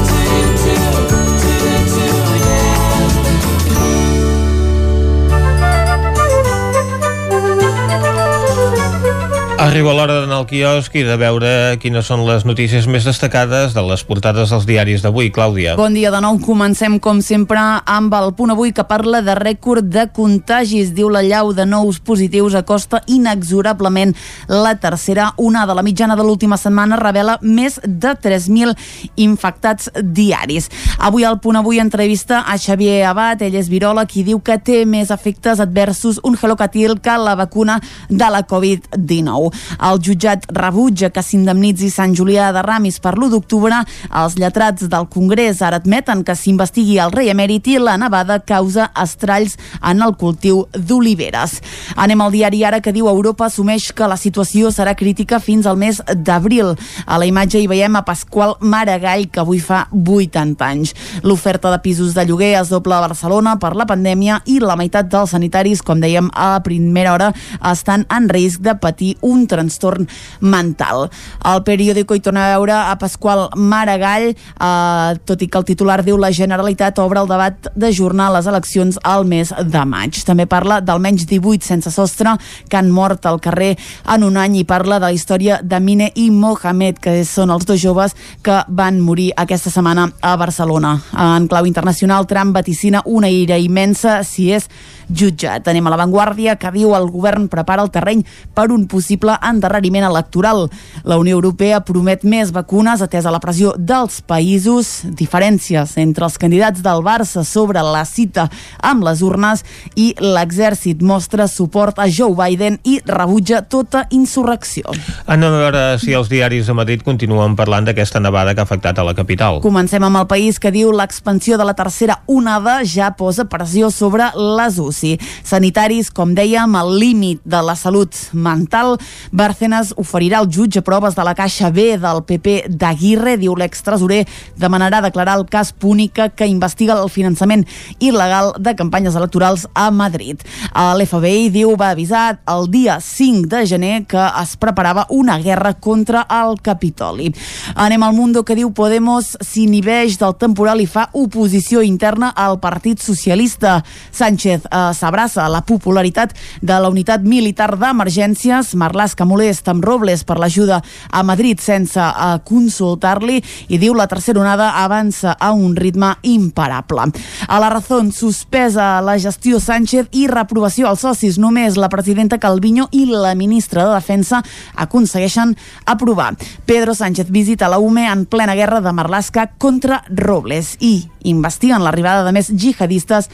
Arriba 9.61 9.91
l'hora 9.93 10.15
d'anar 10.23 10.39
al 10.39 10.47
quiosc 10.49 10.95
i 10.97 11.03
de 11.05 11.13
veure 11.21 11.49
quines 11.77 12.07
són 12.09 12.23
les 12.25 12.41
notícies 12.49 12.87
més 12.89 13.05
destacades 13.05 13.75
de 13.75 13.81
les 13.85 14.01
portades 14.09 14.49
dels 14.49 14.63
diaris 14.65 15.03
d'avui. 15.05 15.27
Clàudia. 15.29 15.75
Bon 15.77 15.93
dia 15.93 16.09
de 16.09 16.17
nou. 16.23 16.39
Comencem, 16.41 16.95
com 16.97 17.19
sempre, 17.21 17.61
amb 17.85 18.15
el 18.17 18.31
punt 18.33 18.55
avui 18.55 18.73
que 18.73 18.81
parla 18.89 19.19
de 19.21 19.35
rècord 19.37 19.85
de 19.85 20.07
contagis. 20.15 20.95
Diu 20.97 21.11
la 21.13 21.21
llau 21.21 21.51
de 21.53 21.67
nous 21.69 21.99
positius 22.01 22.55
acosta 22.57 23.03
inexorablement 23.05 24.15
la 24.49 24.71
tercera 24.81 25.27
onada. 25.37 25.75
La 25.77 25.85
mitjana 25.85 26.17
de 26.17 26.25
l'última 26.25 26.57
setmana 26.57 26.97
revela 26.97 27.37
més 27.43 27.77
de 27.85 28.15
3.000 28.17 28.73
infectats 29.21 29.91
diaris. 30.01 30.71
Avui 30.97 31.21
al 31.21 31.37
punt 31.37 31.61
avui 31.61 31.77
entrevista 31.77 32.41
a 32.49 32.57
Xavier 32.57 33.03
Abad, 33.11 33.45
ell 33.45 33.61
és 33.61 33.69
viròleg 33.69 34.17
i 34.17 34.25
diu 34.31 34.41
que 34.41 34.57
té 34.57 34.81
més 34.89 35.13
efectes 35.13 35.61
adversos 35.61 36.17
un 36.25 36.33
gelocatil 36.33 36.97
que 36.97 37.21
la 37.21 37.37
vacuna 37.37 37.77
de 38.09 38.33
la 38.33 38.41
Covid-19. 38.41 39.50
El 39.79 40.01
jutjat 40.03 40.45
rebutja 40.55 41.11
que 41.13 41.23
s'indemnitzi 41.23 41.91
Sant 41.93 42.15
Julià 42.17 42.51
de 42.55 42.63
Ramis 42.65 42.99
per 43.03 43.15
l'1 43.17 43.31
d'octubre. 43.33 43.81
Els 44.21 44.37
lletrats 44.39 44.87
del 44.91 45.07
Congrés 45.11 45.61
ara 45.61 45.81
admeten 45.81 46.23
que 46.23 46.35
s'investigui 46.35 46.99
el 47.01 47.13
rei 47.15 47.31
emèrit 47.33 47.67
i 47.71 47.77
la 47.79 47.97
nevada 48.01 48.39
causa 48.39 48.89
estralls 49.03 49.57
en 49.81 50.01
el 50.01 50.15
cultiu 50.19 50.65
d'oliveres. 50.73 51.59
Anem 51.95 52.21
al 52.21 52.33
diari 52.33 52.63
ara 52.67 52.81
que 52.81 52.93
diu 52.95 53.09
Europa 53.09 53.47
assumeix 53.47 53.91
que 53.95 54.07
la 54.07 54.17
situació 54.19 54.71
serà 54.71 54.95
crítica 54.97 55.39
fins 55.39 55.65
al 55.65 55.77
mes 55.77 56.01
d'abril. 56.15 56.75
A 57.05 57.17
la 57.21 57.27
imatge 57.29 57.59
hi 57.61 57.69
veiem 57.69 57.95
a 57.95 58.03
Pasqual 58.07 58.55
Maragall, 58.59 59.27
que 59.31 59.41
avui 59.41 59.59
fa 59.59 59.87
80 59.91 60.65
anys. 60.65 60.95
L'oferta 61.23 61.71
de 61.71 61.79
pisos 61.83 62.13
de 62.15 62.25
lloguer 62.25 62.53
es 62.59 62.69
dobla 62.69 62.99
a 62.99 63.07
Barcelona 63.07 63.57
per 63.59 63.73
la 63.75 63.87
pandèmia 63.89 64.41
i 64.45 64.59
la 64.61 64.77
meitat 64.79 65.09
dels 65.11 65.33
sanitaris, 65.35 65.81
com 65.85 66.01
dèiem 66.01 66.29
a 66.33 66.53
primera 66.63 67.13
hora, 67.13 67.31
estan 67.71 68.05
en 68.11 68.29
risc 68.29 68.61
de 68.65 68.75
patir 68.75 69.15
un 69.21 69.40
trastorn 69.47 70.07
mental. 70.41 71.09
El 71.45 71.63
periòdico 71.67 72.15
hi 72.15 72.23
torna 72.23 72.47
a 72.47 72.55
veure 72.57 72.75
a 72.75 72.97
Pasqual 72.99 73.47
Maragall, 73.55 74.31
eh, 74.31 75.19
tot 75.25 75.41
i 75.41 75.47
que 75.47 75.57
el 75.57 75.65
titular 75.65 76.01
diu 76.03 76.17
la 76.17 76.31
Generalitat 76.31 76.99
obre 76.99 77.21
el 77.21 77.29
debat 77.29 77.71
d'ajornar 77.75 78.31
les 78.33 78.47
eleccions 78.47 78.99
al 79.03 79.25
mes 79.25 79.53
de 79.53 79.85
maig. 79.85 80.21
També 80.25 80.45
parla 80.45 80.81
d'almenys 80.81 81.25
18 81.29 81.65
sense 81.65 81.91
sostre 81.91 82.35
que 82.69 82.77
han 82.77 82.91
mort 82.91 83.25
al 83.25 83.39
carrer 83.41 83.77
en 84.13 84.23
un 84.23 84.37
any 84.37 84.61
i 84.61 84.65
parla 84.65 84.99
de 84.99 85.07
la 85.07 85.13
història 85.13 85.59
de 85.63 85.79
Mine 85.79 86.11
i 86.15 86.29
Mohamed, 86.31 86.99
que 87.01 87.21
són 87.25 87.51
els 87.51 87.65
dos 87.65 87.79
joves 87.81 88.15
que 88.43 88.61
van 88.67 88.99
morir 89.01 89.31
aquesta 89.37 89.71
setmana 89.73 90.09
a 90.21 90.35
Barcelona. 90.37 90.95
En 91.17 91.47
clau 91.51 91.65
internacional, 91.65 92.27
Trump 92.27 92.55
vaticina 92.55 93.01
una 93.05 93.29
ira 93.29 93.57
immensa 93.57 94.21
si 94.23 94.51
és 94.51 94.67
jutjat. 95.09 95.67
Anem 95.67 95.87
a 95.87 95.93
l'avantguàrdia 95.93 96.57
que 96.59 96.71
diu 96.73 96.95
el 96.95 97.09
govern 97.11 97.47
prepara 97.51 97.83
el 97.83 97.91
terreny 97.91 98.23
per 98.55 98.69
un 98.71 98.87
possible 98.87 99.30
endarreriment 99.41 100.05
electoral. 100.07 100.67
La 101.03 101.17
Unió 101.21 101.37
Europea 101.37 101.81
promet 101.85 102.23
més 102.23 102.51
vacunes 102.51 103.01
atesa 103.01 103.31
la 103.31 103.39
pressió 103.43 103.73
dels 103.77 104.21
països, 104.27 105.01
diferències 105.05 105.95
entre 106.01 106.27
els 106.27 106.37
candidats 106.41 106.83
del 106.83 107.03
Barça 107.05 107.45
sobre 107.47 107.81
la 107.85 108.03
cita 108.05 108.49
amb 108.81 109.05
les 109.05 109.21
urnes 109.25 109.63
i 109.95 110.11
l'exèrcit 110.19 111.01
mostra 111.01 111.47
suport 111.47 111.99
a 111.99 112.07
Joe 112.09 112.35
Biden 112.37 112.79
i 112.83 112.99
rebutja 113.05 113.61
tota 113.61 114.05
insurrecció. 114.11 114.91
Anem 115.25 115.53
a 115.53 115.61
veure 115.65 115.83
si 116.01 116.15
els 116.17 116.29
diaris 116.31 116.67
de 116.67 116.75
Madrid 116.77 117.03
continuen 117.05 117.55
parlant 117.59 117.87
d'aquesta 117.87 118.21
nevada 118.23 118.55
que 118.55 118.63
ha 118.63 118.67
afectat 118.67 118.99
a 118.99 119.05
la 119.07 119.15
capital. 119.17 119.61
Comencem 119.63 120.03
amb 120.03 120.21
el 120.21 120.27
país 120.29 120.59
que 120.59 120.71
diu 120.73 120.91
l'expansió 120.95 121.57
de 121.57 121.67
la 121.67 121.75
tercera 121.77 122.21
onada 122.27 122.81
ja 122.85 123.11
posa 123.17 123.45
pressió 123.49 123.91
sobre 123.91 124.29
les 124.35 124.79
UCI. 124.79 125.17
Sanitaris, 125.43 126.11
com 126.11 126.35
dèiem, 126.37 126.75
al 126.75 126.93
límit 126.99 127.41
de 127.45 127.61
la 127.65 127.75
salut 127.75 128.15
mental. 128.33 128.97
Bárcenas 129.31 129.93
oferirà 129.97 130.39
al 130.39 130.49
jutge 130.51 130.81
proves 130.81 131.15
de 131.15 131.23
la 131.23 131.35
caixa 131.35 131.69
B 131.71 131.97
del 132.01 132.23
PP 132.27 132.55
d'Aguirre, 132.69 133.37
diu 133.41 133.55
l'extresorer, 133.55 134.25
demanarà 134.59 135.01
declarar 135.01 135.37
el 135.39 135.45
cas 135.49 135.71
Púnica 135.71 136.29
que 136.29 136.47
investiga 136.47 136.97
el 137.01 137.09
finançament 137.09 137.65
il·legal 137.99 138.53
de 138.59 138.75
campanyes 138.77 139.15
electorals 139.15 139.67
a 139.73 139.89
Madrid. 139.91 140.41
L'FBI 140.71 141.49
diu 141.53 141.75
va 141.79 141.91
avisar 141.95 142.41
el 142.49 142.69
dia 142.71 142.99
5 143.01 143.49
de 143.51 143.65
gener 143.67 144.05
que 144.09 144.21
es 144.41 144.55
preparava 144.57 145.05
una 145.09 145.37
guerra 145.39 145.73
contra 145.73 146.25
el 146.29 146.59
Capitoli. 146.61 147.31
Anem 147.75 148.03
al 148.03 148.15
Mundo 148.15 148.43
que 148.45 148.55
diu 148.55 148.71
Podemos 148.75 149.35
s'inhibeix 149.41 150.17
del 150.21 150.35
temporal 150.39 150.81
i 150.81 150.87
fa 150.87 151.09
oposició 151.17 151.81
interna 151.85 152.31
al 152.35 152.59
Partit 152.63 153.01
Socialista. 153.03 153.81
Sánchez 154.11 154.65
eh, 154.65 154.81
s'abraça 154.97 155.45
a 155.45 155.51
la 155.51 155.63
popularitat 155.65 156.35
de 156.61 156.79
la 156.79 156.89
unitat 156.89 157.25
militar 157.25 157.71
d'emergències. 157.77 158.73
Marlaska 158.75 159.00
molesta 159.25 159.71
amb 159.71 159.83
Robles 159.85 160.23
per 160.23 160.37
l'ajuda 160.39 160.81
a 161.09 161.23
Madrid 161.23 161.59
sense 161.59 161.99
eh, 161.99 162.39
consultar-li 162.45 163.39
i 163.69 163.79
diu 163.81 163.95
la 163.97 164.07
tercera 164.07 164.41
onada 164.41 164.71
avança 164.83 165.35
a 165.39 165.51
un 165.51 165.75
ritme 165.75 166.13
imparable. 166.23 167.09
A 167.47 167.59
la 167.59 167.69
raó 167.69 168.01
suspesa 168.11 169.01
la 169.01 169.17
gestió 169.19 169.59
Sánchez 169.59 170.07
i 170.11 170.27
reprovació 170.27 170.87
als 170.89 171.01
socis. 171.05 171.37
Només 171.41 171.77
la 171.77 171.89
presidenta 171.89 172.39
Calviño 172.39 172.87
i 172.91 173.05
la 173.09 173.33
ministra 173.35 173.85
de 173.87 173.95
Defensa 173.95 174.41
aconsegueixen 174.75 175.55
aprovar. 175.85 176.35
Pedro 176.65 176.95
Sánchez 176.95 177.29
visita 177.29 177.69
la 177.69 177.79
UME 177.79 178.07
en 178.07 178.25
plena 178.25 178.55
guerra 178.55 178.81
de 178.81 178.93
Marlaska 178.93 179.51
contra 179.57 180.03
Robles 180.09 180.77
i 180.79 181.09
investiguen 181.23 181.83
l'arribada 181.83 182.23
de 182.25 182.33
més 182.35 182.51
jihadistes 182.51 183.29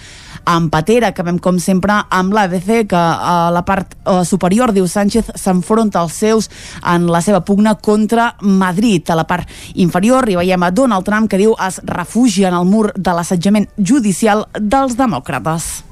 en 0.48 0.70
Patera. 0.74 1.12
Acabem, 1.12 1.38
com 1.40 1.60
sempre, 1.60 2.00
amb 2.10 2.34
l'ABC, 2.34 2.86
que 2.92 2.98
a 3.00 3.50
la 3.54 3.64
part 3.68 3.96
superior, 4.28 4.74
diu 4.76 4.88
Sánchez, 4.88 5.34
s'enfronta 5.36 6.02
als 6.02 6.20
seus 6.20 6.50
en 6.84 7.08
la 7.12 7.22
seva 7.22 7.44
pugna 7.46 7.76
contra 7.76 8.34
Madrid. 8.42 9.10
A 9.10 9.20
la 9.20 9.28
part 9.28 9.50
inferior 9.76 10.30
hi 10.30 10.40
veiem 10.40 10.64
a 10.64 10.72
Donald 10.72 11.06
Trump, 11.08 11.30
que 11.30 11.42
diu 11.42 11.56
es 11.68 11.82
refugia 11.86 12.52
en 12.52 12.60
el 12.60 12.66
mur 12.70 12.92
de 12.96 13.18
l'assetjament 13.18 13.70
judicial 13.78 14.48
dels 14.60 14.98
demòcrates. 15.00 15.87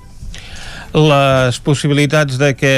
Les 0.95 1.57
possibilitats 1.59 2.37
de 2.39 2.53
que 2.55 2.69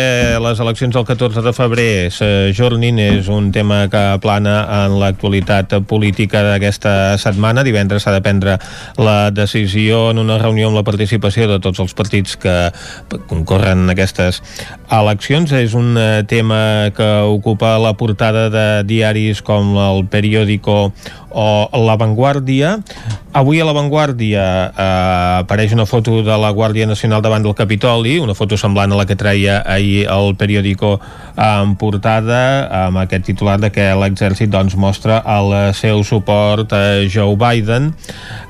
les 0.41 0.59
eleccions 0.63 0.95
del 0.95 1.03
14 1.05 1.43
de 1.45 1.51
febrer 1.53 2.07
s'ajornin 2.09 2.97
és 2.97 3.27
un 3.29 3.51
tema 3.53 3.83
que 3.93 4.01
plana 4.23 4.55
en 4.79 4.95
l'actualitat 4.97 5.75
política 5.85 6.41
d'aquesta 6.47 7.19
setmana. 7.21 7.61
Divendres 7.61 8.07
s'ha 8.07 8.15
de 8.15 8.23
prendre 8.25 8.55
la 8.97 9.29
decisió 9.29 10.07
en 10.09 10.23
una 10.23 10.39
reunió 10.41 10.71
amb 10.71 10.79
la 10.79 10.85
participació 10.87 11.45
de 11.51 11.59
tots 11.61 11.77
els 11.83 11.93
partits 11.93 12.39
que 12.41 12.55
concorren 13.29 13.85
en 13.85 13.93
aquestes 13.93 14.41
eleccions. 14.89 15.53
És 15.53 15.77
un 15.77 15.93
tema 16.25 16.89
que 16.97 17.11
ocupa 17.21 17.75
la 17.77 17.93
portada 18.01 18.47
de 18.49 18.67
diaris 18.89 19.45
com 19.45 19.77
el 19.77 20.07
Periódico 20.09 20.91
o 21.37 21.69
La 21.85 21.95
Vanguardia. 22.01 22.79
Avui 23.37 23.61
a 23.61 23.65
La 23.65 23.73
Vanguardia 23.77 24.43
eh, 24.73 25.43
apareix 25.43 25.73
una 25.75 25.85
foto 25.85 26.23
de 26.25 26.37
la 26.41 26.49
Guàrdia 26.49 26.87
Nacional 26.89 27.21
davant 27.21 27.45
del 27.45 27.53
Capitoli, 28.07 28.19
una 28.19 28.33
foto 28.33 28.55
semblant 28.55 28.91
a 28.91 28.95
la 28.95 29.05
que 29.05 29.17
treia 29.19 29.61
ahir 29.67 30.07
el 30.07 30.35
periòdico 30.39 30.99
en 31.35 31.75
portada, 31.75 32.67
amb 32.87 33.01
aquest 33.01 33.25
titular 33.27 33.57
de 33.59 33.69
que 33.73 33.83
l'exèrcit 33.99 34.49
doncs, 34.49 34.77
mostra 34.79 35.19
el 35.27 35.73
seu 35.75 36.03
suport 36.07 36.71
a 36.71 37.03
Joe 37.11 37.35
Biden. 37.35 37.91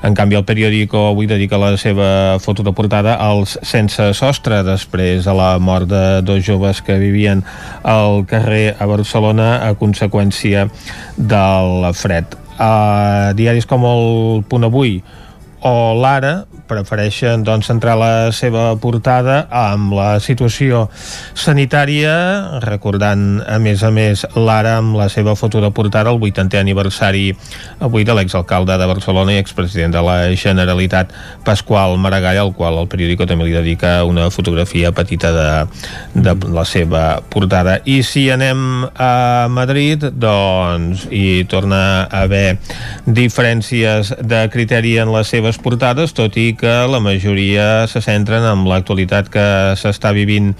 En 0.06 0.14
canvi, 0.14 0.38
el 0.38 0.46
periòdico 0.46 1.08
avui 1.10 1.26
dedica 1.26 1.58
la 1.58 1.74
seva 1.76 2.38
foto 2.38 2.62
de 2.62 2.72
portada 2.72 3.18
als 3.18 3.58
sense 3.66 4.12
sostre, 4.14 4.62
després 4.62 5.26
de 5.26 5.34
la 5.34 5.56
mort 5.58 5.90
de 5.90 6.22
dos 6.22 6.44
joves 6.46 6.82
que 6.82 6.98
vivien 7.02 7.42
al 7.82 8.26
carrer 8.30 8.76
a 8.78 8.86
Barcelona 8.86 9.56
a 9.66 9.74
conseqüència 9.74 10.68
del 11.16 11.88
fred 11.94 12.38
a 12.58 13.32
diaris 13.38 13.68
com 13.70 13.84
el 13.86 14.42
Punt 14.50 14.66
Avui 14.66 14.96
o 15.66 15.94
l'Ara 15.98 16.46
prefereixen 16.68 17.42
doncs, 17.46 17.66
centrar 17.70 17.96
la 17.98 18.12
seva 18.36 18.76
portada 18.80 19.46
amb 19.50 19.94
la 19.96 20.08
situació 20.22 20.86
sanitària, 21.38 22.60
recordant 22.64 23.40
a 23.48 23.58
més 23.62 23.82
a 23.82 23.90
més 23.94 24.24
l'Ara 24.36 24.76
amb 24.82 24.98
la 24.98 25.08
seva 25.12 25.34
foto 25.38 25.62
de 25.64 25.70
portada 25.74 26.12
el 26.12 26.20
80è 26.20 26.60
aniversari 26.60 27.32
avui 27.80 28.04
de 28.04 28.14
l'exalcalde 28.14 28.76
de 28.78 28.88
Barcelona 28.90 29.34
i 29.34 29.40
expresident 29.42 29.96
de 29.96 30.02
la 30.04 30.18
Generalitat 30.36 31.14
Pasqual 31.44 31.96
Maragall, 31.98 32.38
al 32.38 32.52
qual 32.54 32.78
el 32.82 32.90
periòdico 32.90 33.26
també 33.26 33.48
li 33.48 33.56
dedica 33.56 34.04
una 34.04 34.28
fotografia 34.30 34.92
petita 34.92 35.32
de, 35.34 35.48
de 36.14 36.36
la 36.52 36.64
seva 36.68 37.20
portada. 37.32 37.78
I 37.88 38.02
si 38.06 38.28
anem 38.30 38.84
a 38.94 39.48
Madrid, 39.50 40.04
doncs 40.12 41.06
hi 41.10 41.44
torna 41.48 41.80
a 42.04 42.22
haver 42.24 42.58
diferències 43.06 44.12
de 44.20 44.44
criteri 44.52 44.98
en 45.00 45.12
la 45.14 45.24
seva 45.24 45.47
seves 45.48 45.62
portades, 45.64 46.12
tot 46.12 46.34
i 46.36 46.52
que 46.58 46.72
la 46.90 46.98
majoria 47.00 47.86
se 47.88 48.02
centren 48.04 48.44
en 48.44 48.66
l'actualitat 48.68 49.30
que 49.32 49.44
s'està 49.80 50.10
vivint 50.12 50.50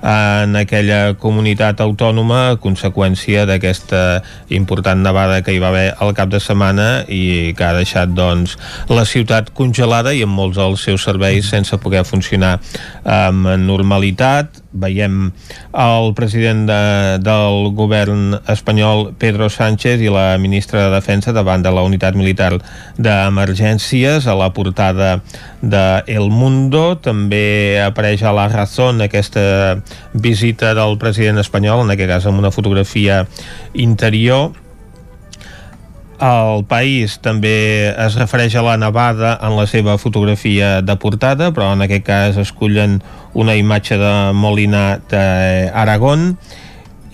en 0.00 0.56
aquella 0.56 1.12
comunitat 1.20 1.82
autònoma 1.84 2.38
a 2.48 2.56
conseqüència 2.56 3.44
d'aquesta 3.44 4.22
important 4.56 5.04
nevada 5.04 5.42
que 5.44 5.52
hi 5.52 5.60
va 5.60 5.68
haver 5.68 5.90
al 6.00 6.14
cap 6.16 6.32
de 6.32 6.40
setmana 6.40 7.04
i 7.04 7.52
que 7.52 7.66
ha 7.66 7.76
deixat 7.76 8.14
doncs, 8.16 8.56
la 8.88 9.04
ciutat 9.04 9.52
congelada 9.52 10.14
i 10.16 10.24
amb 10.24 10.32
molts 10.32 10.56
dels 10.56 10.88
seus 10.88 11.04
serveis 11.04 11.52
sense 11.52 11.76
poder 11.76 12.06
funcionar 12.08 12.56
amb 13.04 13.52
normalitat 13.60 14.59
veiem 14.72 15.32
el 15.74 16.12
president 16.14 16.66
de, 16.68 16.82
del 17.24 17.70
govern 17.74 18.38
espanyol 18.50 19.10
Pedro 19.18 19.50
Sánchez 19.50 20.02
i 20.04 20.12
la 20.12 20.38
ministra 20.38 20.86
de 20.86 20.94
Defensa 20.94 21.34
davant 21.34 21.64
de 21.64 21.72
la 21.74 21.84
unitat 21.86 22.18
militar 22.18 22.52
d'emergències 22.98 24.28
a 24.30 24.36
la 24.38 24.52
portada 24.54 25.20
de 25.60 25.84
El 26.06 26.30
Mundo. 26.30 27.00
També 27.02 27.80
apareix 27.82 28.22
a 28.22 28.34
la 28.36 28.48
Razón 28.52 29.02
aquesta 29.02 29.80
visita 30.12 30.74
del 30.78 30.98
president 30.98 31.42
espanyol 31.42 31.84
en 31.84 31.94
aquest 31.96 32.10
cas 32.10 32.30
amb 32.30 32.42
una 32.42 32.54
fotografia 32.54 33.24
interior 33.74 34.52
el 36.20 36.64
país 36.68 37.18
també 37.24 37.90
es 37.90 38.16
refereix 38.20 38.54
a 38.56 38.64
la 38.64 38.76
nevada 38.80 39.36
en 39.42 39.56
la 39.56 39.66
seva 39.70 39.96
fotografia 39.98 40.80
de 40.84 40.96
portada, 41.00 41.50
però 41.56 41.72
en 41.74 41.84
aquest 41.86 42.04
cas 42.06 42.40
escullen 42.40 43.00
una 43.32 43.56
imatge 43.56 43.96
de 44.00 44.12
Molina 44.36 45.00
d'Aragón 45.10 46.34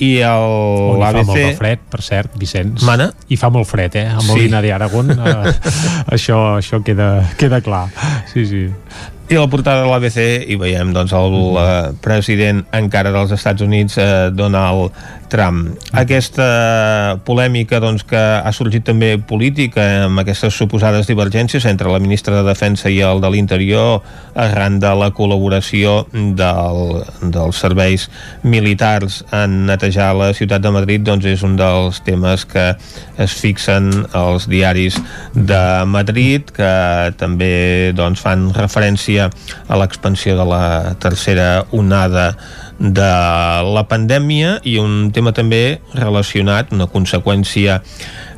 i 0.02 0.10
el 0.20 0.98
l'ABC... 1.00 1.22
fa 1.22 1.32
molt 1.32 1.60
fred, 1.60 1.84
per 1.92 2.02
cert, 2.04 2.34
Vicenç. 2.36 2.84
Mana? 2.84 3.08
I 3.32 3.38
fa 3.40 3.48
molt 3.52 3.68
fred, 3.68 3.96
eh? 3.96 4.06
A 4.12 4.20
Molina 4.26 4.60
sí. 4.60 4.68
d'Aragón. 4.68 5.14
Eh, 5.26 5.52
això, 6.12 6.36
això 6.60 6.78
queda, 6.84 7.08
queda 7.40 7.58
clar. 7.64 7.86
Sí, 8.30 8.44
sí. 8.46 8.66
I 9.28 9.34
a 9.34 9.40
la 9.40 9.48
portada 9.50 9.82
de 9.82 9.88
l'ABC 9.90 10.46
hi 10.46 10.54
veiem 10.54 10.92
doncs, 10.94 11.10
el 11.18 11.32
uh, 11.34 11.62
president 11.98 12.60
encara 12.78 13.10
dels 13.10 13.32
Estats 13.34 13.64
Units, 13.64 13.96
eh, 13.98 14.30
Donald 14.30 14.94
Trump. 15.26 15.72
Aquesta 15.98 17.18
polèmica 17.26 17.80
doncs, 17.82 18.04
que 18.06 18.20
ha 18.20 18.52
sorgit 18.54 18.84
també 18.86 19.16
política 19.18 19.82
amb 20.04 20.22
aquestes 20.22 20.54
suposades 20.54 21.08
divergències 21.10 21.66
entre 21.66 21.90
la 21.90 21.98
ministra 21.98 22.36
de 22.38 22.44
Defensa 22.46 22.90
i 22.92 23.00
el 23.02 23.18
de 23.24 23.30
l'Interior 23.34 24.04
arran 24.38 24.78
de 24.78 24.92
la 24.94 25.10
col·laboració 25.16 25.96
del, 26.12 27.02
dels 27.34 27.58
serveis 27.58 28.06
militars 28.46 29.24
en 29.34 29.64
netejar 29.66 30.12
la 30.14 30.30
ciutat 30.38 30.62
de 30.62 30.70
Madrid 30.76 31.02
doncs 31.02 31.26
és 31.26 31.42
un 31.46 31.58
dels 31.58 31.98
temes 32.06 32.46
que 32.46 32.68
es 33.18 33.34
fixen 33.34 33.90
als 34.14 34.46
diaris 34.50 35.00
de 35.34 35.64
Madrid 35.90 36.54
que 36.54 36.70
també 37.18 37.90
doncs, 37.96 38.22
fan 38.22 38.52
referència 38.54 39.15
referència 39.16 39.30
a 39.68 39.76
l'expansió 39.76 40.36
de 40.36 40.44
la 40.44 40.94
tercera 41.00 41.66
onada 41.72 42.36
de 42.78 43.10
la 43.72 43.86
pandèmia 43.88 44.60
i 44.64 44.76
un 44.78 45.10
tema 45.12 45.32
també 45.32 45.80
relacionat, 45.94 46.72
una 46.72 46.86
conseqüència 46.86 47.80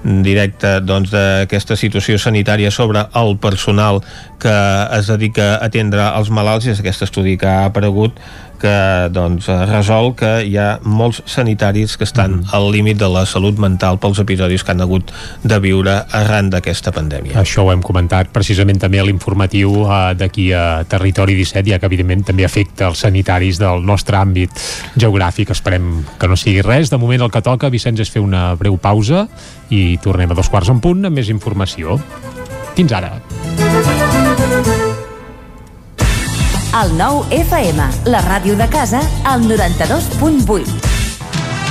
directa 0.05 0.79
doncs, 0.81 1.11
d'aquesta 1.11 1.75
doncs, 1.75 1.81
situació 1.81 2.19
sanitària 2.19 2.71
sobre 2.71 3.09
el 3.15 3.37
personal 3.39 4.01
que 4.39 4.55
es 4.95 5.09
dedica 5.11 5.57
a 5.57 5.67
atendre 5.67 6.05
els 6.15 6.31
malalts 6.31 6.67
i 6.67 6.71
és 6.71 6.81
aquest 6.81 7.03
estudi 7.03 7.37
que 7.37 7.49
ha 7.49 7.67
aparegut 7.67 8.15
que 8.61 9.09
doncs, 9.15 9.49
resol 9.71 10.13
que 10.19 10.31
hi 10.47 10.57
ha 10.59 10.69
molts 10.83 11.23
sanitaris 11.31 11.97
que 11.99 12.07
estan 12.07 12.41
mm. 12.41 12.55
al 12.57 12.69
límit 12.75 12.99
de 13.01 13.09
la 13.11 13.25
salut 13.29 13.59
mental 13.61 14.01
pels 14.03 14.21
episodis 14.23 14.65
que 14.65 14.75
han 14.75 14.83
hagut 14.85 15.13
de 15.43 15.59
viure 15.63 15.95
arran 16.19 16.51
d'aquesta 16.53 16.93
pandèmia. 16.95 17.39
Això 17.41 17.65
ho 17.65 17.73
hem 17.73 17.83
comentat 17.85 18.33
precisament 18.35 18.81
també 18.83 19.01
a 19.03 19.07
l'informatiu 19.07 19.85
eh, 19.85 20.01
d'aquí 20.19 20.51
a 20.57 20.83
Territori 20.89 21.37
17, 21.39 21.71
ja 21.71 21.79
que 21.79 21.89
evidentment 21.91 22.27
també 22.31 22.47
afecta 22.47 22.89
els 22.91 23.05
sanitaris 23.05 23.61
del 23.63 23.85
nostre 23.87 24.19
àmbit 24.19 24.55
geogràfic. 24.97 25.53
Esperem 25.55 26.03
que 26.19 26.31
no 26.31 26.37
sigui 26.39 26.65
res. 26.67 26.91
De 26.91 27.01
moment 27.01 27.27
el 27.27 27.33
que 27.35 27.45
toca, 27.45 27.71
Vicenç, 27.73 28.03
és 28.05 28.13
fer 28.13 28.25
una 28.25 28.53
breu 28.59 28.79
pausa 28.81 29.27
i 29.71 29.99
tornem 30.03 30.33
a 30.33 30.39
dos 30.39 30.51
quarts 30.53 30.73
en 30.73 30.83
punt 30.85 31.09
amb 31.09 31.19
més 31.19 31.33
informació. 31.33 31.99
Fins 32.79 32.95
ara. 32.95 33.19
El 36.69 36.91
nou 36.99 37.23
FM, 37.33 37.81
la 38.13 38.19
ràdio 38.21 38.53
de 38.53 38.67
casa, 38.69 39.01
al 39.25 39.41
92.8. 39.49 40.69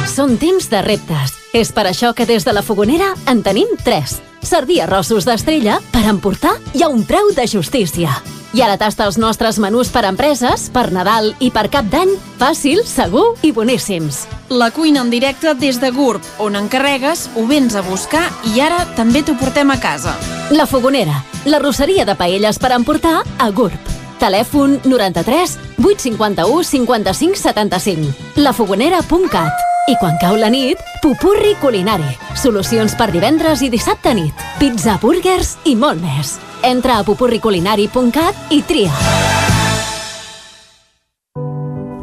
Són 0.09 0.39
temps 0.41 0.65
de 0.71 0.79
reptes. 0.81 1.35
És 1.53 1.69
per 1.71 1.83
això 1.85 2.15
que 2.17 2.25
des 2.25 2.41
de 2.43 2.53
la 2.53 2.63
Fogonera 2.65 3.11
en 3.29 3.43
tenim 3.45 3.69
tres. 3.85 4.17
Sardí 4.41 4.79
arrossos 4.81 5.27
d'estrella 5.27 5.77
per 5.93 6.01
emportar 6.09 6.55
i 6.73 6.81
a 6.81 6.89
un 6.89 7.03
preu 7.05 7.29
de 7.37 7.45
justícia. 7.45 8.09
I 8.57 8.63
ara 8.65 8.79
tasta 8.81 9.05
els 9.05 9.19
nostres 9.21 9.59
menús 9.61 9.91
per 9.93 10.01
empreses, 10.09 10.71
per 10.73 10.89
Nadal 10.91 11.35
i 11.45 11.51
per 11.53 11.67
Cap 11.69 11.85
d'Any, 11.93 12.15
fàcil, 12.41 12.81
segur 12.87 13.35
i 13.45 13.51
boníssims. 13.53 14.23
La 14.49 14.71
cuina 14.73 15.03
en 15.05 15.11
directe 15.13 15.53
des 15.61 15.77
de 15.77 15.91
GURB, 15.93 16.25
on 16.41 16.57
encarregues, 16.57 17.27
ho 17.35 17.45
vens 17.45 17.77
a 17.77 17.85
buscar 17.85 18.25
i 18.49 18.57
ara 18.65 18.81
també 18.97 19.21
t'ho 19.21 19.37
portem 19.37 19.69
a 19.69 19.77
casa. 19.77 20.17
La 20.49 20.65
Fogonera, 20.65 21.21
la 21.45 21.61
rosseria 21.61 22.07
de 22.07 22.17
paelles 22.17 22.57
per 22.57 22.73
emportar 22.73 23.21
a 23.37 23.51
GURB. 23.51 24.06
Telèfon 24.19 24.79
93 24.83 25.57
851 25.77 26.63
55 26.63 27.41
75. 27.45 28.13
lafogonera.cat 28.43 29.67
i 29.87 29.95
quan 29.95 30.17
cau 30.19 30.35
la 30.35 30.49
nit, 30.51 30.81
Pupurri 30.99 31.53
Culinari. 31.61 32.09
Solucions 32.35 32.91
per 32.99 33.07
divendres 33.13 33.61
i 33.63 33.69
dissabte 33.71 34.11
nit. 34.17 34.35
Pizza, 34.59 34.97
burgers 34.99 35.55
i 35.63 35.77
molt 35.79 36.03
més. 36.03 36.33
Entra 36.67 36.97
a 36.99 37.05
pupurriculinari.cat 37.07 38.51
i 38.51 38.59
tria. 38.67 38.91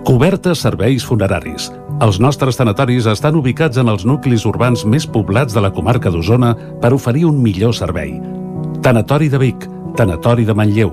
Cobertes 0.04 0.64
serveis 0.64 1.04
funeraris. 1.04 1.70
Els 2.04 2.18
nostres 2.20 2.56
tanatoris 2.56 3.06
estan 3.12 3.36
ubicats 3.36 3.76
en 3.80 3.92
els 3.92 4.04
nuclis 4.08 4.44
urbans 4.48 4.86
més 4.88 5.04
poblats 5.04 5.52
de 5.52 5.60
la 5.64 5.72
comarca 5.72 6.10
d'Osona 6.12 6.54
per 6.80 6.94
oferir 6.96 7.28
un 7.28 7.42
millor 7.42 7.76
servei. 7.76 8.16
Tanatori 8.84 9.28
de 9.28 9.40
Vic, 9.40 9.68
Tanatori 9.96 10.44
de 10.48 10.56
Manlleu, 10.56 10.92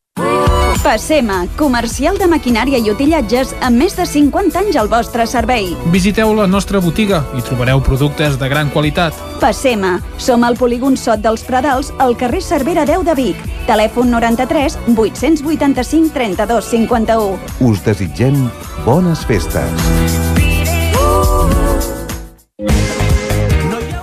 Passema, 0.79 1.45
comercial 1.59 2.17
de 2.17 2.25
maquinària 2.31 2.79
i 2.79 2.89
utillatges 2.89 3.51
amb 3.61 3.77
més 3.83 3.93
de 3.97 4.05
50 4.07 4.57
anys 4.63 4.77
al 4.79 4.87
vostre 4.89 5.27
servei. 5.29 5.75
Visiteu 5.93 6.31
la 6.37 6.47
nostra 6.47 6.79
botiga 6.81 7.19
i 7.37 7.43
trobareu 7.45 7.83
productes 7.83 8.39
de 8.39 8.49
gran 8.49 8.71
qualitat. 8.73 9.13
Passema, 9.43 9.99
som 10.17 10.47
al 10.47 10.57
polígon 10.57 10.95
Sot 10.97 11.21
dels 11.21 11.43
Pradals, 11.45 11.91
al 11.99 12.15
carrer 12.17 12.41
Cervera 12.41 12.87
10 12.87 13.05
de 13.05 13.15
Vic. 13.19 13.45
Telèfon 13.67 14.09
93 14.15 14.79
885 14.95 16.15
32 16.15 16.73
51. 16.73 17.39
Us 17.67 17.85
desitgem 17.85 18.47
bones 18.87 19.27
festes. 19.27 20.39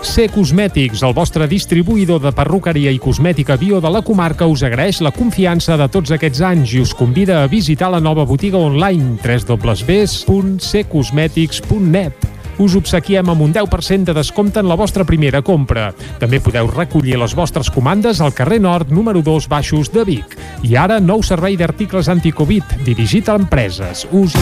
C 0.03 0.29
Cosmètics, 0.31 1.03
el 1.03 1.15
vostre 1.15 1.47
distribuïdor 1.51 2.21
de 2.23 2.33
perruqueria 2.35 2.91
i 2.95 2.99
cosmètica 3.03 3.57
bio 3.59 3.81
de 3.81 3.91
la 3.91 4.03
comarca, 4.03 4.47
us 4.47 4.63
agraeix 4.67 5.01
la 5.03 5.11
confiança 5.15 5.77
de 5.81 5.89
tots 5.91 6.11
aquests 6.15 6.41
anys 6.45 6.75
i 6.75 6.81
us 6.83 6.95
convida 6.95 7.43
a 7.43 7.49
visitar 7.51 7.91
la 7.91 8.01
nova 8.01 8.25
botiga 8.27 8.59
online 8.59 9.17
www.ccosmetics.net 9.23 12.13
us 12.59 12.75
obsequiem 12.75 13.29
amb 13.31 13.39
un 13.45 13.53
10% 13.55 14.11
de 14.11 14.15
descompte 14.17 14.59
en 14.59 14.69
la 14.69 14.75
vostra 14.75 15.05
primera 15.07 15.43
compra. 15.47 15.95
També 16.19 16.41
podeu 16.43 16.67
recollir 16.67 17.15
les 17.21 17.35
vostres 17.39 17.71
comandes 17.71 18.21
al 18.21 18.35
carrer 18.35 18.59
Nord, 18.59 18.91
número 18.91 19.23
2, 19.23 19.47
baixos 19.47 19.93
de 19.95 20.03
Vic. 20.05 20.35
I 20.67 20.75
ara, 20.75 20.99
nou 20.99 21.23
servei 21.23 21.55
d'articles 21.57 22.09
anticovid, 22.11 22.65
dirigit 22.83 23.29
a 23.31 23.39
empreses. 23.39 24.09
Us 24.11 24.35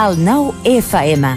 El 0.00 0.16
9 0.24 0.52
FM, 0.64 1.36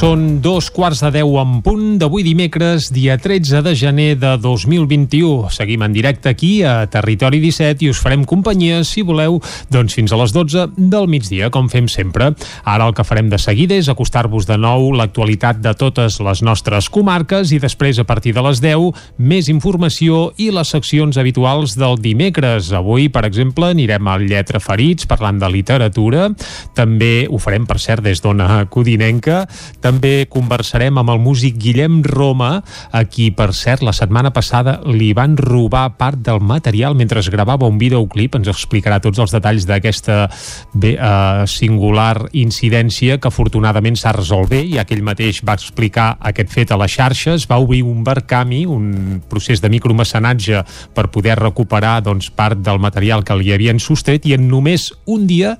Són 0.00 0.38
dos 0.40 0.70
quarts 0.72 1.02
de 1.04 1.10
deu 1.12 1.34
en 1.36 1.58
punt 1.60 1.98
d'avui 2.00 2.22
dimecres, 2.24 2.86
dia 2.88 3.18
13 3.20 3.58
de 3.66 3.74
gener 3.76 4.14
de 4.16 4.30
2021. 4.40 5.50
Seguim 5.52 5.82
en 5.84 5.92
directe 5.92 6.30
aquí 6.30 6.62
a 6.64 6.86
Territori 6.88 7.36
17 7.42 7.84
i 7.84 7.90
us 7.92 8.00
farem 8.00 8.22
companyia, 8.24 8.78
si 8.88 9.04
voleu, 9.04 9.36
doncs 9.68 9.98
fins 9.98 10.14
a 10.14 10.20
les 10.22 10.32
12 10.32 10.70
del 10.78 11.04
migdia, 11.04 11.50
com 11.52 11.68
fem 11.68 11.84
sempre. 11.92 12.30
Ara 12.64 12.86
el 12.88 12.94
que 12.96 13.04
farem 13.04 13.28
de 13.28 13.36
seguida 13.36 13.76
és 13.76 13.90
acostar-vos 13.92 14.48
de 14.48 14.56
nou 14.56 14.86
l'actualitat 14.96 15.60
de 15.60 15.74
totes 15.76 16.16
les 16.24 16.40
nostres 16.40 16.88
comarques 16.88 17.52
i 17.52 17.60
després, 17.60 18.00
a 18.00 18.08
partir 18.08 18.32
de 18.32 18.46
les 18.48 18.64
10, 18.64 19.04
més 19.20 19.52
informació 19.52 20.30
i 20.40 20.48
les 20.48 20.72
seccions 20.72 21.20
habituals 21.20 21.76
del 21.76 22.00
dimecres. 22.00 22.72
Avui, 22.72 23.10
per 23.12 23.26
exemple, 23.28 23.68
anirem 23.76 24.08
al 24.08 24.24
Lletra 24.24 24.64
Ferits, 24.64 25.04
parlant 25.04 25.44
de 25.44 25.52
literatura. 25.52 26.30
També 26.72 27.28
ho 27.28 27.36
farem, 27.36 27.68
per 27.68 27.76
cert, 27.76 28.08
des 28.08 28.24
d'Ona 28.24 28.64
Codinenca. 28.72 29.44
També 29.76 29.89
conversarem 30.30 30.98
amb 31.00 31.10
el 31.10 31.18
músic 31.18 31.56
Guillem 31.58 32.02
Roma, 32.04 32.62
a 32.92 33.04
qui, 33.04 33.30
per 33.34 33.50
cert, 33.56 33.82
la 33.82 33.92
setmana 33.92 34.30
passada 34.30 34.80
li 34.86 35.12
van 35.16 35.36
robar 35.36 35.96
part 35.98 36.20
del 36.22 36.40
material 36.40 36.94
mentre 36.94 37.20
es 37.20 37.30
gravava 37.32 37.66
un 37.66 37.78
videoclip. 37.78 38.36
Ens 38.36 38.48
explicarà 38.48 39.00
tots 39.00 39.18
els 39.18 39.32
detalls 39.32 39.66
d'aquesta 39.66 40.28
uh, 40.28 41.46
singular 41.46 42.28
incidència 42.32 43.18
que 43.18 43.28
afortunadament 43.28 43.96
s'ha 43.96 44.12
resolt 44.12 44.50
bé 44.50 44.62
i 44.62 44.78
aquell 44.78 45.02
mateix 45.02 45.42
va 45.42 45.56
explicar 45.58 46.16
aquest 46.20 46.52
fet 46.52 46.70
a 46.70 46.78
les 46.78 46.92
xarxes. 46.92 47.48
Va 47.50 47.58
obrir 47.58 47.82
un 47.82 48.04
barcami, 48.04 48.66
un 48.66 49.20
procés 49.28 49.60
de 49.60 49.72
micromecenatge 49.72 50.62
per 50.94 51.08
poder 51.10 51.38
recuperar 51.40 52.02
doncs, 52.04 52.30
part 52.30 52.60
del 52.60 52.78
material 52.78 53.24
que 53.24 53.38
li 53.40 53.50
havien 53.52 53.80
sostret 53.80 54.26
i 54.28 54.36
en 54.36 54.46
només 54.48 54.90
un 55.06 55.26
dia 55.26 55.56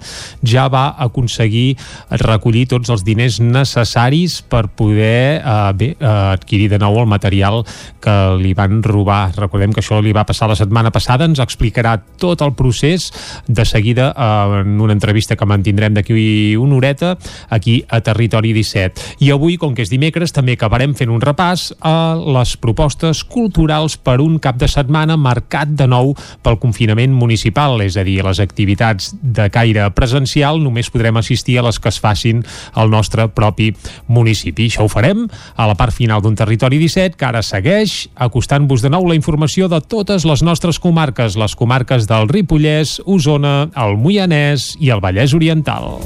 ja 0.47 0.69
va 0.69 0.91
aconseguir 0.99 1.77
recollir 2.21 2.67
tots 2.71 2.91
els 2.93 3.05
diners 3.07 3.41
necessaris 3.41 4.20
per 4.43 4.69
poder 4.77 5.41
eh, 5.41 5.73
bé, 5.75 5.91
eh, 5.95 6.07
adquirir 6.07 6.69
de 6.73 6.79
nou 6.83 6.99
el 7.01 7.09
material 7.09 7.63
que 8.03 8.15
li 8.41 8.53
van 8.57 8.83
robar. 8.83 9.33
Recordem 9.37 9.73
que 9.73 9.81
això 9.83 10.01
li 10.03 10.13
va 10.17 10.27
passar 10.29 10.51
la 10.51 10.59
setmana 10.59 10.93
passada, 10.93 11.29
ens 11.29 11.41
explicarà 11.43 11.97
tot 12.21 12.43
el 12.45 12.53
procés 12.59 13.11
de 13.47 13.65
seguida 13.65 14.11
eh, 14.13 14.61
en 14.61 14.81
una 14.81 14.97
entrevista 14.97 15.37
que 15.37 15.49
mantindrem 15.49 15.97
d'aquí 15.97 16.57
una 16.61 16.77
horeta 16.77 17.17
aquí 17.49 17.81
a 17.89 18.01
Territori 18.05 18.53
17. 18.57 19.21
I 19.25 19.33
avui, 19.33 19.57
com 19.61 19.75
que 19.75 19.85
és 19.87 19.93
dimecres, 19.93 20.35
també 20.37 20.59
acabarem 20.59 20.95
fent 20.99 21.13
un 21.13 21.23
repàs 21.23 21.71
a 21.81 22.15
les 22.21 22.57
propostes 22.61 23.23
culturals 23.25 23.97
per 23.97 24.19
un 24.21 24.39
cap 24.43 24.59
de 24.61 24.69
setmana 24.69 25.17
marcat 25.21 25.73
de 25.77 25.89
nou 25.91 26.15
pel 26.45 26.59
confinament 26.61 27.15
municipal, 27.17 27.81
és 27.85 27.97
a 27.97 28.05
dir, 28.07 28.21
les 28.27 28.41
activitats 28.43 29.15
de 29.21 29.49
caire 29.53 29.89
presencial 29.97 30.61
només 30.63 30.91
podrem 30.93 31.17
assistir 31.21 31.59
a 31.59 31.67
les 31.67 31.81
que 31.81 31.91
es 31.91 32.01
facin 32.01 32.45
al 32.75 32.91
nostre 32.93 33.29
propi 33.29 33.71
municipi. 34.11 34.69
Això 34.71 34.85
ho 34.85 34.91
farem 34.93 35.27
a 35.57 35.69
la 35.71 35.77
part 35.79 35.95
final 35.97 36.23
d'un 36.25 36.37
territori 36.39 36.81
17 36.83 37.17
que 37.17 37.29
ara 37.29 37.45
segueix 37.47 38.09
acostant-vos 38.15 38.83
de 38.85 38.91
nou 38.93 39.09
la 39.09 39.19
informació 39.19 39.71
de 39.71 39.81
totes 39.81 40.27
les 40.29 40.45
nostres 40.47 40.83
comarques, 40.83 41.39
les 41.39 41.57
comarques 41.57 42.11
del 42.11 42.29
Ripollès, 42.29 42.99
Osona, 43.07 43.71
el 43.77 43.97
Moianès 44.01 44.75
i 44.81 44.93
el 44.95 45.03
Vallès 45.05 45.35
Oriental. 45.37 46.01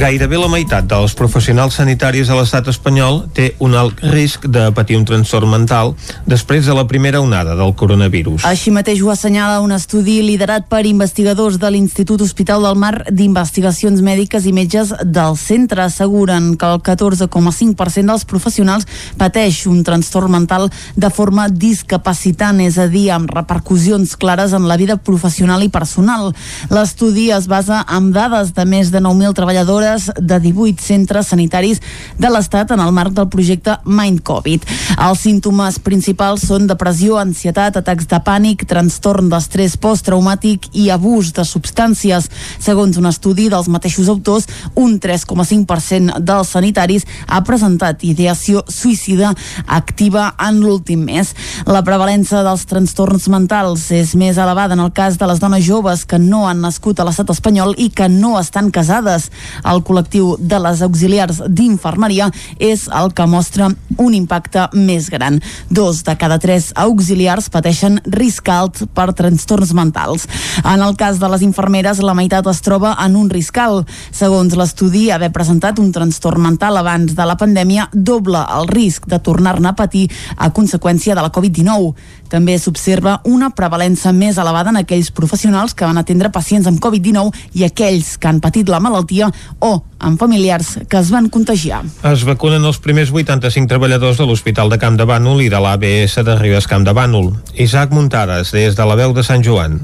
Gairebé 0.00 0.38
la 0.40 0.48
meitat 0.48 0.86
dels 0.88 1.12
professionals 1.12 1.74
sanitaris 1.76 2.30
a 2.32 2.36
l'estat 2.38 2.70
espanyol 2.72 3.18
té 3.36 3.50
un 3.60 3.74
alt 3.76 3.98
risc 4.14 4.46
de 4.48 4.62
patir 4.72 4.96
un 4.96 5.02
trastorn 5.04 5.50
mental 5.52 5.90
després 6.24 6.64
de 6.64 6.72
la 6.72 6.86
primera 6.88 7.20
onada 7.20 7.52
del 7.58 7.74
coronavirus. 7.76 8.46
Així 8.48 8.72
mateix 8.72 9.02
ho 9.04 9.10
assenyala 9.12 9.58
un 9.60 9.74
estudi 9.76 10.14
liderat 10.24 10.70
per 10.72 10.86
investigadors 10.88 11.58
de 11.60 11.68
l'Institut 11.74 12.24
Hospital 12.24 12.64
del 12.64 12.78
Mar 12.80 12.94
d'Investigacions 13.10 14.00
Mèdiques 14.00 14.46
i 14.48 14.54
Metges 14.56 14.94
del 15.04 15.36
centre. 15.36 15.84
Asseguren 15.84 16.54
que 16.56 16.72
el 16.72 16.80
14,5% 16.80 18.08
dels 18.08 18.24
professionals 18.24 18.88
pateix 19.20 19.66
un 19.68 19.84
trastorn 19.84 20.32
mental 20.32 20.70
de 20.96 21.12
forma 21.12 21.50
discapacitant, 21.52 22.64
és 22.64 22.80
a 22.80 22.88
dir, 22.88 23.10
amb 23.12 23.28
repercussions 23.36 24.16
clares 24.16 24.56
en 24.56 24.64
la 24.64 24.80
vida 24.80 24.96
professional 24.96 25.60
i 25.60 25.68
personal. 25.68 26.32
L'estudi 26.72 27.28
es 27.36 27.52
basa 27.52 27.84
en 27.84 28.14
dades 28.16 28.56
de 28.56 28.64
més 28.64 28.96
de 28.96 29.04
9.000 29.04 29.36
treballadores 29.36 29.89
de 30.18 30.38
18 30.40 30.82
centres 30.82 31.30
sanitaris 31.32 31.80
de 32.18 32.30
l'Estat 32.30 32.70
en 32.74 32.80
el 32.80 32.92
marc 32.92 33.14
del 33.16 33.28
projecte 33.32 33.76
Mind 33.84 34.22
Covid. 34.26 34.64
Els 35.08 35.22
símptomes 35.24 35.78
principals 35.82 36.44
són 36.46 36.68
depressió, 36.70 37.16
ansietat, 37.20 37.78
atacs 37.80 38.08
de 38.10 38.20
pànic, 38.24 38.66
trastorn 38.70 39.30
d'estrès 39.32 39.76
posttraumàtic 39.80 40.70
i 40.72 40.88
abús 40.94 41.32
de 41.36 41.44
substàncies. 41.46 42.28
Segons 42.60 42.98
un 43.00 43.08
estudi 43.10 43.48
dels 43.50 43.68
mateixos 43.72 44.08
autors, 44.12 44.48
un 44.74 44.98
3,5% 45.00 46.20
dels 46.20 46.54
sanitaris 46.54 47.06
ha 47.26 47.42
presentat 47.46 48.04
ideació 48.06 48.64
suïcida 48.68 49.34
activa 49.66 50.30
en 50.38 50.60
l'últim 50.62 51.04
mes. 51.06 51.34
La 51.66 51.82
prevalença 51.86 52.44
dels 52.46 52.66
trastorns 52.70 53.28
mentals 53.32 53.88
és 53.94 54.14
més 54.18 54.38
elevada 54.38 54.76
en 54.76 54.84
el 54.84 54.92
cas 54.96 55.18
de 55.18 55.28
les 55.28 55.40
dones 55.42 55.64
joves 55.66 56.04
que 56.06 56.18
no 56.20 56.46
han 56.48 56.62
nascut 56.64 57.00
a 57.00 57.06
l'estat 57.08 57.30
espanyol 57.32 57.74
i 57.78 57.90
que 57.90 58.08
no 58.08 58.36
estan 58.40 58.70
casades. 58.70 59.30
El 59.64 59.79
col·lectiu 59.86 60.36
de 60.38 60.58
les 60.62 60.82
auxiliars 60.82 61.42
d'infermeria 61.48 62.30
és 62.58 62.86
el 62.88 63.12
que 63.16 63.26
mostra 63.26 63.70
un 63.96 64.14
impacte 64.14 64.68
més 64.74 65.10
gran. 65.10 65.40
Dos 65.70 66.02
de 66.06 66.16
cada 66.20 66.38
tres 66.42 66.70
auxiliars 66.76 67.50
pateixen 67.52 68.00
risc 68.06 68.48
alt 68.48 68.84
per 68.94 69.10
trastorns 69.16 69.74
mentals. 69.76 70.26
En 70.64 70.82
el 70.82 70.96
cas 70.96 71.20
de 71.20 71.28
les 71.32 71.42
infermeres, 71.46 72.02
la 72.02 72.14
meitat 72.14 72.46
es 72.50 72.62
troba 72.64 72.94
en 73.04 73.16
un 73.16 73.30
risc 73.30 73.58
alt. 73.58 73.90
Segons 74.12 74.56
l'estudi, 74.56 75.08
haver 75.10 75.32
presentat 75.34 75.78
un 75.78 75.92
trastorn 75.92 76.42
mental 76.42 76.76
abans 76.80 77.14
de 77.16 77.26
la 77.26 77.36
pandèmia 77.40 77.88
doble 77.92 78.40
el 78.58 78.68
risc 78.70 79.06
de 79.10 79.18
tornar-ne 79.18 79.70
a 79.70 79.76
patir 79.76 80.08
a 80.36 80.50
conseqüència 80.54 81.14
de 81.14 81.24
la 81.24 81.32
Covid-19. 81.32 81.94
També 82.30 82.56
s'observa 82.58 83.18
una 83.26 83.50
prevalença 83.50 84.12
més 84.14 84.38
elevada 84.38 84.70
en 84.70 84.80
aquells 84.80 85.10
professionals 85.10 85.74
que 85.74 85.86
van 85.86 85.98
atendre 85.98 86.30
pacients 86.30 86.68
amb 86.70 86.80
Covid-19 86.82 87.58
i 87.58 87.66
aquells 87.66 88.16
que 88.20 88.30
han 88.30 88.40
patit 88.40 88.70
la 88.70 88.80
malaltia 88.80 89.30
o 89.58 89.69
amb 89.98 90.20
familiars 90.20 90.76
que 90.88 90.98
es 91.00 91.12
van 91.14 91.28
contagiar. 91.32 91.82
Es 92.10 92.24
vacunen 92.28 92.64
els 92.64 92.80
primers 92.82 93.12
85 93.14 93.70
treballadors 93.70 94.20
de 94.20 94.26
l'Hospital 94.28 94.72
de 94.72 94.80
Camp 94.82 94.98
de 95.00 95.06
Bànol 95.08 95.44
i 95.44 95.48
de 95.52 95.60
l'ABS 95.62 96.20
de 96.26 96.36
Ribes 96.40 96.68
Camp 96.70 96.86
de 96.86 96.96
Bànol. 96.96 97.32
Isaac 97.54 97.94
Muntades, 97.94 98.52
des 98.56 98.76
de 98.76 98.86
la 98.86 98.98
veu 98.98 99.16
de 99.16 99.26
Sant 99.26 99.44
Joan. 99.46 99.80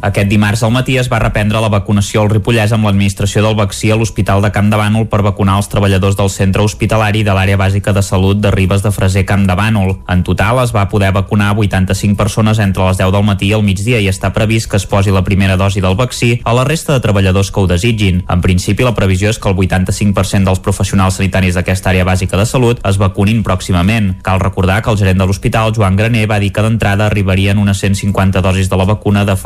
Aquest 0.00 0.30
dimarts 0.30 0.62
al 0.64 0.70
matí 0.72 0.94
es 0.96 1.10
va 1.12 1.18
reprendre 1.20 1.60
la 1.60 1.68
vacunació 1.68 2.22
al 2.22 2.30
Ripollès 2.32 2.72
amb 2.72 2.86
l'administració 2.88 3.42
del 3.44 3.56
vaccí 3.58 3.90
a 3.92 3.96
l'Hospital 4.00 4.40
de 4.40 4.48
Camp 4.54 4.70
de 4.72 4.78
Bànol 4.80 5.04
per 5.12 5.20
vacunar 5.20 5.58
els 5.60 5.68
treballadors 5.68 6.16
del 6.16 6.30
centre 6.32 6.64
hospitalari 6.64 7.20
de 7.26 7.34
l'àrea 7.36 7.58
bàsica 7.60 7.92
de 7.92 8.00
salut 8.00 8.40
de 8.40 8.48
Ribes 8.54 8.80
de 8.80 8.92
Freser 8.96 9.26
Camp 9.28 9.44
de 9.44 9.56
Bànol. 9.58 9.98
En 10.08 10.22
total 10.24 10.62
es 10.62 10.72
va 10.72 10.86
poder 10.88 11.10
vacunar 11.12 11.50
85 11.52 12.16
persones 12.16 12.62
entre 12.64 12.86
les 12.86 12.96
10 12.96 13.12
del 13.12 13.26
matí 13.28 13.50
i 13.50 13.52
el 13.58 13.66
migdia 13.66 14.00
i 14.00 14.08
està 14.08 14.30
previst 14.32 14.70
que 14.70 14.80
es 14.80 14.86
posi 14.88 15.12
la 15.12 15.24
primera 15.26 15.58
dosi 15.60 15.84
del 15.84 15.98
vaccí 16.00 16.30
a 16.44 16.56
la 16.56 16.64
resta 16.64 16.96
de 16.96 17.04
treballadors 17.04 17.52
que 17.52 17.60
ho 17.60 17.66
desitgin. 17.68 18.24
En 18.24 18.40
principi, 18.40 18.88
la 18.88 18.94
previsió 18.96 19.28
és 19.28 19.38
que 19.38 19.52
el 19.52 19.60
85% 19.60 20.48
dels 20.48 20.64
professionals 20.64 21.20
sanitaris 21.20 21.60
d'aquesta 21.60 21.92
àrea 21.92 22.08
bàsica 22.08 22.40
de 22.40 22.48
salut 22.48 22.80
es 22.88 22.96
vacunin 22.96 23.44
pròximament. 23.44 24.14
Cal 24.24 24.40
recordar 24.40 24.80
que 24.80 24.94
el 24.94 24.96
gerent 24.96 25.20
de 25.20 25.28
l'hospital, 25.28 25.74
Joan 25.76 26.00
Graner, 26.00 26.24
va 26.24 26.40
dir 26.40 26.54
que 26.56 26.64
d'entrada 26.64 27.04
arribarien 27.04 27.60
unes 27.60 27.84
150 27.84 28.40
dosis 28.40 28.72
de 28.72 28.80
la 28.80 28.88
vacuna 28.88 29.28
de 29.28 29.36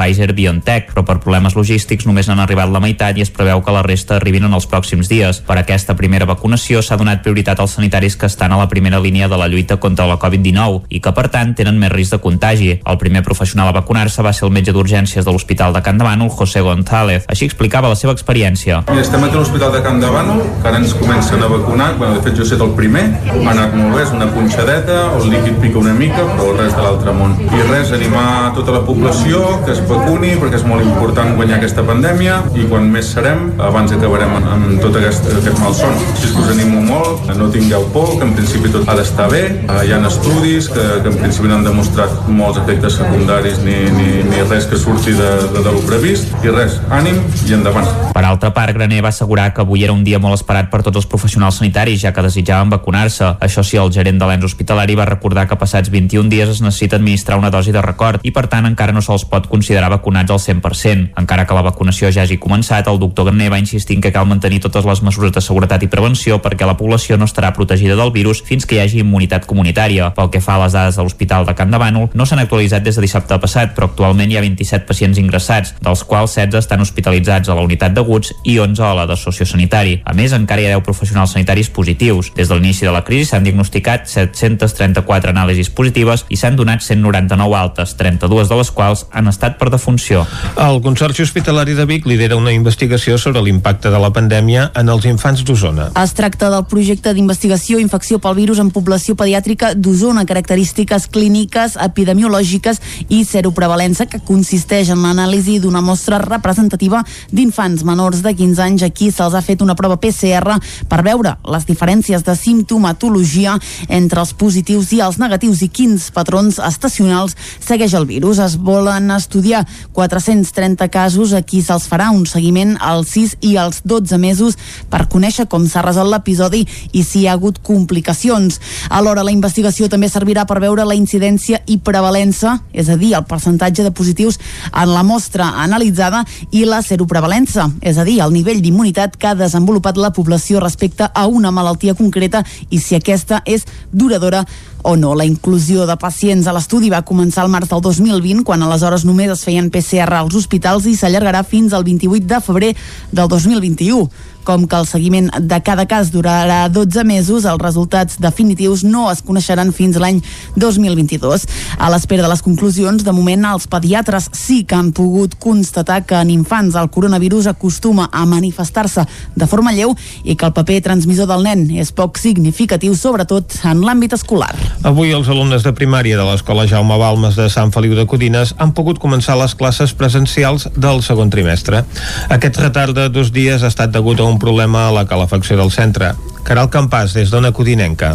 Pfizer-BioNTech, 0.45 0.93
però 0.93 1.05
per 1.05 1.19
problemes 1.23 1.55
logístics 1.57 2.07
només 2.07 2.29
n'han 2.29 2.43
arribat 2.43 2.71
la 2.73 2.83
meitat 2.83 3.17
i 3.17 3.25
es 3.25 3.33
preveu 3.33 3.63
que 3.65 3.73
la 3.73 3.83
resta 3.87 4.19
arribin 4.19 4.45
en 4.45 4.55
els 4.55 4.67
pròxims 4.69 5.09
dies. 5.09 5.41
Per 5.47 5.57
aquesta 5.59 5.97
primera 5.97 6.27
vacunació 6.29 6.83
s'ha 6.83 6.99
donat 7.01 7.23
prioritat 7.25 7.61
als 7.61 7.77
sanitaris 7.79 8.17
que 8.17 8.27
estan 8.27 8.53
a 8.53 8.59
la 8.61 8.69
primera 8.69 9.01
línia 9.01 9.29
de 9.29 9.39
la 9.41 9.49
lluita 9.49 9.79
contra 9.81 10.07
la 10.07 10.19
Covid-19 10.21 10.85
i 10.91 11.01
que, 11.01 11.13
per 11.13 11.29
tant, 11.33 11.55
tenen 11.57 11.79
més 11.81 11.93
risc 11.93 12.15
de 12.15 12.21
contagi. 12.21 12.71
El 12.85 12.99
primer 12.99 13.25
professional 13.25 13.71
a 13.71 13.77
vacunar-se 13.77 14.23
va 14.23 14.33
ser 14.33 14.47
el 14.49 14.55
metge 14.55 14.75
d'urgències 14.75 15.25
de 15.25 15.33
l'Hospital 15.33 15.73
de 15.75 15.83
Can 15.83 15.99
Davano, 15.99 16.29
José 16.29 16.61
González. 16.61 17.25
Així 17.29 17.49
explicava 17.49 17.89
la 17.89 17.99
seva 17.99 18.13
experiència. 18.13 18.83
Mira, 18.91 19.03
estem 19.03 19.25
aquí 19.25 19.37
a 19.37 19.43
l'Hospital 19.43 19.73
de 19.73 19.83
Can 19.85 20.01
Davano, 20.01 20.41
que 20.61 20.69
ara 20.69 20.83
ens 20.83 20.95
comencen 20.95 21.43
a 21.43 21.49
vacunar. 21.49 21.95
Bueno, 21.99 22.19
de 22.19 22.25
fet, 22.27 22.37
jo 22.37 22.45
he 22.45 22.49
estat 22.49 22.65
el 22.65 22.75
primer. 22.77 23.07
Ha 23.31 23.51
anat 23.55 23.75
molt 23.77 23.97
bé, 23.97 24.05
és 24.05 24.15
una 24.15 24.29
punxadeta, 24.35 25.01
el 25.19 25.31
líquid 25.33 25.61
pica 25.63 25.81
una 25.81 25.95
mica, 25.97 26.27
però 26.35 26.53
res 26.59 26.75
de 26.75 26.83
l'altre 26.85 27.15
món. 27.17 27.37
I 27.45 27.67
res, 27.71 27.93
animar 27.95 28.53
tota 28.57 28.75
la 28.75 28.83
població 28.87 29.43
que 29.65 29.73
es 29.73 29.83
vacuni, 29.89 30.34
perquè 30.41 30.61
és 30.61 30.67
molt 30.69 30.85
important 30.85 31.35
guanyar 31.39 31.59
aquesta 31.61 31.85
pandèmia, 31.87 32.41
i 32.59 32.67
quan 32.71 32.89
més 32.93 33.11
serem, 33.15 33.47
abans 33.63 33.93
acabarem 33.95 34.35
amb, 34.39 34.67
tot 34.83 34.97
aquest, 35.01 35.29
aquest 35.41 35.61
malson. 35.63 35.97
Que 36.21 36.31
us 36.31 36.51
animo 36.53 36.83
molt, 36.85 37.29
no 37.39 37.51
tingueu 37.53 37.87
por, 37.95 38.15
que 38.19 38.29
en 38.29 38.35
principi 38.37 38.73
tot 38.75 38.89
ha 38.89 38.97
d'estar 38.99 39.29
bé. 39.33 39.43
Hi 39.85 39.93
ha 39.95 40.01
estudis 40.09 40.69
que, 40.73 40.85
que 41.05 41.13
en 41.13 41.19
principi 41.21 41.51
no 41.51 41.59
han 41.59 41.67
demostrat 41.67 42.29
molts 42.29 42.61
efectes 42.63 42.99
secundaris 43.01 43.61
ni, 43.65 43.77
ni, 43.97 44.09
ni 44.29 44.43
res 44.49 44.69
que 44.71 44.79
surti 44.81 45.15
de, 45.17 45.31
de, 45.55 45.65
de 45.65 45.75
lo 45.75 45.83
previst. 45.89 46.33
I 46.45 46.53
res, 46.55 46.79
ànim 46.95 47.21
i 47.49 47.57
endavant. 47.57 47.89
Per 48.15 48.25
altra 48.25 48.53
part, 48.55 48.75
Graner 48.77 49.03
va 49.05 49.11
assegurar 49.11 49.51
que 49.55 49.65
avui 49.65 49.85
era 49.85 49.95
un 49.95 50.05
dia 50.07 50.21
molt 50.23 50.39
esperat 50.39 50.71
per 50.73 50.83
tots 50.87 51.01
els 51.01 51.09
professionals 51.11 51.59
sanitaris, 51.61 52.01
ja 52.05 52.13
que 52.15 52.25
desitjaven 52.25 52.73
vacunar-se. 52.73 53.35
Això 53.45 53.65
sí, 53.67 53.79
el 53.81 53.93
gerent 53.95 54.21
de 54.21 54.29
l'ens 54.31 54.47
hospitalari 54.47 54.97
va 54.99 55.09
recordar 55.09 55.47
que 55.51 55.59
passats 55.61 55.91
21 55.93 56.31
dies 56.33 56.55
es 56.57 56.63
necessita 56.65 56.97
administrar 57.01 57.39
una 57.41 57.51
dosi 57.51 57.75
de 57.75 57.83
record 57.83 58.25
i, 58.25 58.33
per 58.35 58.47
tant, 58.53 58.69
encara 58.69 58.95
no 58.95 59.03
se'ls 59.05 59.27
pot 59.29 59.49
considerar 59.51 59.91
vacunats 59.93 60.24
al 60.31 60.41
100%. 60.41 61.11
Encara 61.21 61.47
que 61.47 61.55
la 61.57 61.65
vacunació 61.67 62.11
ja 62.13 62.23
hagi 62.23 62.39
començat, 62.39 62.89
el 62.89 63.01
doctor 63.03 63.27
Graner 63.29 63.51
va 63.53 63.59
insistir 63.59 64.01
que 64.01 64.13
cal 64.13 64.27
mantenir 64.27 64.61
totes 64.65 64.87
les 64.89 65.03
mesures 65.03 65.33
de 65.33 65.43
seguretat 65.45 65.83
i 65.83 65.91
prevenció 65.91 66.41
perquè 66.43 66.67
la 66.67 66.77
població 66.77 67.19
no 67.19 67.29
estarà 67.29 67.53
protegida 67.57 67.97
del 67.97 68.13
virus 68.13 68.43
fins 68.47 68.67
que 68.67 68.77
hi 68.77 68.83
hagi 68.85 69.03
immunitat 69.03 69.47
comunitària. 69.51 70.13
Pel 70.17 70.31
que 70.31 70.43
fa 70.45 70.57
a 70.57 70.65
les 70.65 70.77
dades 70.77 70.97
de 70.97 71.03
l'Hospital 71.03 71.47
de 71.47 71.55
Can 71.59 71.71
de 71.73 71.81
Bànol, 71.81 72.11
no 72.15 72.27
s'han 72.27 72.43
actualitzat 72.43 72.85
des 72.85 72.97
de 72.97 73.05
dissabte 73.05 73.39
passat, 73.41 73.75
però 73.75 73.91
actualment 73.91 74.31
hi 74.31 74.39
ha 74.39 74.45
27 74.45 74.87
pacients 74.89 75.19
ingressats, 75.21 75.75
dels 75.85 76.05
quals 76.09 76.37
16 76.39 76.61
estan 76.63 76.85
hospitalitzats 76.85 77.49
a 77.49 77.59
la 77.59 77.65
unitat 77.67 77.95
d'aguts 77.97 78.33
i 78.45 78.59
11 78.63 78.85
a 78.85 78.95
la 79.01 79.07
de 79.11 79.17
sociosanitari. 79.19 80.01
A 80.05 80.15
més, 80.17 80.33
encara 80.37 80.63
hi 80.63 80.69
ha 80.69 80.77
10 80.79 80.85
professionals 80.87 81.35
sanitaris 81.35 81.71
positius. 81.75 82.31
Des 82.37 82.49
de 82.49 82.59
l'inici 82.59 82.87
de 82.87 82.95
la 82.95 83.05
crisi 83.05 83.31
s'han 83.31 83.45
diagnosticat 83.47 84.07
734 84.11 85.35
anàlisis 85.35 85.71
positives 85.71 86.27
i 86.31 86.39
s'han 86.41 86.57
donat 86.57 86.85
199 86.85 87.59
altes, 87.59 87.97
32 87.99 88.49
de 88.49 88.61
les 88.61 88.71
quals 88.71 89.07
han 89.13 89.29
estat 89.31 89.59
per 89.59 89.71
defunció. 89.75 90.14
El 90.23 90.81
Consorci 90.85 91.25
Hospitalari 91.25 91.75
de 91.75 91.85
Vic 91.89 92.07
lidera 92.07 92.37
una 92.37 92.53
investigació 92.55 93.17
sobre 93.19 93.43
l'impacte 93.43 93.91
de 93.91 93.99
la 93.99 94.13
pandèmia 94.15 94.69
en 94.79 94.89
els 94.93 95.07
infants 95.11 95.43
d'Osona. 95.45 95.91
Es 96.01 96.15
tracta 96.15 96.51
del 96.53 96.67
projecte 96.71 97.15
d'investigació 97.17 97.81
infecció 97.83 98.21
pel 98.23 98.37
virus 98.39 98.61
en 98.63 98.71
població 98.75 99.17
pediàtrica 99.19 99.73
d'Osona, 99.75 100.27
característiques 100.29 101.09
clíniques, 101.11 101.79
epidemiològiques 101.83 102.81
i 103.09 103.25
seroprevalença, 103.27 104.07
que 104.07 104.23
consisteix 104.25 104.93
en 104.95 105.03
l'anàlisi 105.03 105.59
d'una 105.63 105.83
mostra 105.85 106.21
representativa 106.23 107.03
d'infants 107.33 107.85
menors 107.85 108.23
de 108.23 108.35
15 108.35 108.63
anys 108.63 108.87
a 108.87 108.91
qui 108.91 109.11
se'ls 109.11 109.35
ha 109.35 109.43
fet 109.43 109.63
una 109.65 109.77
prova 109.79 109.99
PCR 110.01 110.59
per 110.89 111.03
veure 111.07 111.37
les 111.51 111.67
diferències 111.67 112.25
de 112.25 112.37
simptomatologia 112.39 113.57
entre 113.89 114.23
els 114.23 114.35
positius 114.39 114.93
i 114.95 115.01
els 115.05 115.19
negatius 115.23 115.63
i 115.65 115.71
quins 115.73 116.11
patrons 116.15 116.61
estacionals 116.63 117.37
segueix 117.59 117.95
el 117.95 118.07
virus. 118.07 118.39
Es 118.39 118.57
volen 118.57 119.11
estudiar 119.15 119.65
430 119.95 120.89
casos 120.91 121.33
a 121.33 121.41
qui 121.47 121.63
se'ls 121.63 121.87
farà 121.89 122.11
un 122.11 122.27
seguiment 122.27 122.75
als 122.83 123.15
6 123.15 123.37
i 123.47 123.55
als 123.57 123.81
12 123.87 124.19
mesos 124.19 124.59
per 124.91 125.07
conèixer 125.09 125.47
com 125.49 125.69
s'ha 125.71 125.85
resolt 125.87 126.11
l'episodi 126.11 126.65
i 126.93 127.05
si 127.07 127.23
hi 127.23 127.29
ha 127.29 127.37
hagut 127.39 127.61
complicacions. 127.63 128.59
Alhora, 128.91 129.25
la 129.25 129.33
investigació 129.33 129.89
també 129.89 130.11
servirà 130.11 130.45
per 130.51 130.59
veure 130.61 130.85
la 130.85 130.99
incidència 130.99 131.63
i 131.71 131.79
prevalença, 131.79 132.59
és 132.73 132.91
a 132.91 132.99
dir, 132.99 133.15
el 133.15 133.25
percentatge 133.31 133.87
de 133.87 133.95
positius 133.95 134.41
en 134.73 134.93
la 134.93 135.07
mostra 135.07 135.53
analitzada 135.63 136.25
i 136.51 136.65
la 136.67 136.83
seroprevalença, 136.83 137.71
és 137.81 137.99
a 137.99 138.05
dir, 138.05 138.19
el 138.25 138.35
nivell 138.35 138.63
d'immunitat 138.65 139.17
que 139.17 139.31
ha 139.31 139.39
desenvolupat 139.39 139.97
la 140.01 140.13
població 140.13 140.61
respecte 140.61 141.07
a 141.07 141.27
una 141.31 141.55
malaltia 141.55 141.95
concreta 141.95 142.43
i 142.71 142.83
si 142.83 142.99
aquesta 142.99 143.43
és 143.47 143.67
duradora 143.93 144.45
o 144.85 144.95
no. 144.97 145.15
La 145.17 145.25
inclusió 145.25 145.87
de 145.89 145.97
pacients 145.97 146.47
a 146.47 146.53
l'estudi 146.55 146.93
va 146.93 147.03
començar 147.09 147.43
al 147.43 147.51
març 147.51 147.73
del 147.73 147.83
2020, 147.83 148.45
quan 148.45 148.63
aleshores 148.63 149.07
només 149.09 149.33
es 149.33 149.43
feien 149.47 149.71
PCR 149.73 150.21
als 150.21 150.37
hospitals 150.37 150.87
i 150.87 150.95
s'allargarà 150.95 151.43
fins 151.49 151.73
al 151.73 151.87
28 151.89 152.29
de 152.29 152.41
febrer 152.45 152.73
del 153.11 153.29
2021. 153.33 154.05
Com 154.45 154.67
que 154.69 154.77
el 154.77 154.87
seguiment 154.87 155.31
de 155.41 155.59
cada 155.65 155.87
cas 155.89 156.11
durarà 156.13 156.69
12 156.69 157.05
mesos, 157.09 157.47
els 157.49 157.63
resultats 157.63 158.19
definitius 158.21 158.83
no 158.85 159.07
es 159.11 159.23
coneixeran 159.25 159.73
fins 159.73 159.97
l'any 159.97 160.21
2022. 160.61 161.47
A 161.79 161.89
l'espera 161.93 162.27
de 162.27 162.29
les 162.29 162.43
conclusions, 162.45 163.05
de 163.05 163.15
moment 163.17 163.47
els 163.49 163.65
pediatres 163.71 164.29
sí 164.37 164.63
que 164.69 164.77
han 164.77 164.93
pogut 164.93 165.39
constatar 165.41 166.03
que 166.05 166.19
en 166.21 166.31
infants 166.35 166.77
el 166.77 166.91
coronavirus 166.93 167.49
acostuma 167.55 168.11
a 168.13 168.27
manifestar-se 168.29 169.07
de 169.35 169.49
forma 169.49 169.73
lleu 169.73 169.95
i 170.25 170.37
que 170.37 170.47
el 170.47 170.53
paper 170.53 170.81
transmissor 170.91 171.29
del 171.31 171.45
nen 171.47 171.65
és 171.81 171.93
poc 171.97 172.21
significatiu, 172.21 172.95
sobretot 172.95 173.57
en 173.65 173.81
l'àmbit 173.85 174.13
escolar. 174.17 174.53
Avui 174.85 175.15
els 175.17 175.29
alumnes 175.33 175.65
de 175.65 175.73
primària 175.73 176.19
de 176.21 176.29
l'Escola 176.29 176.67
Jaume 176.69 176.99
Balmes 177.01 177.39
de 177.41 177.49
Sant 177.53 177.73
Feliu 177.73 177.97
de 177.97 178.05
Codines 178.11 178.53
han 178.61 178.75
pogut 178.77 179.01
començar 179.01 179.39
les 179.41 179.57
classes 179.57 179.97
presencials 179.97 180.69
del 180.77 181.01
segon 181.07 181.33
trimestre. 181.33 181.85
Aquest 182.29 182.61
retard 182.61 182.95
de 182.97 183.09
dos 183.09 183.33
dies 183.33 183.65
ha 183.65 183.73
estat 183.73 183.93
degut 183.95 184.21
a 184.21 184.29
un 184.29 184.34
problema 184.39 184.89
a 184.89 184.93
la 184.93 185.07
calefacció 185.07 185.57
del 185.57 185.71
centre. 185.71 186.13
Caral 186.45 186.69
Campàs, 186.69 187.15
des 187.17 187.31
d'Ona 187.33 187.53
Codinenca. 187.57 188.15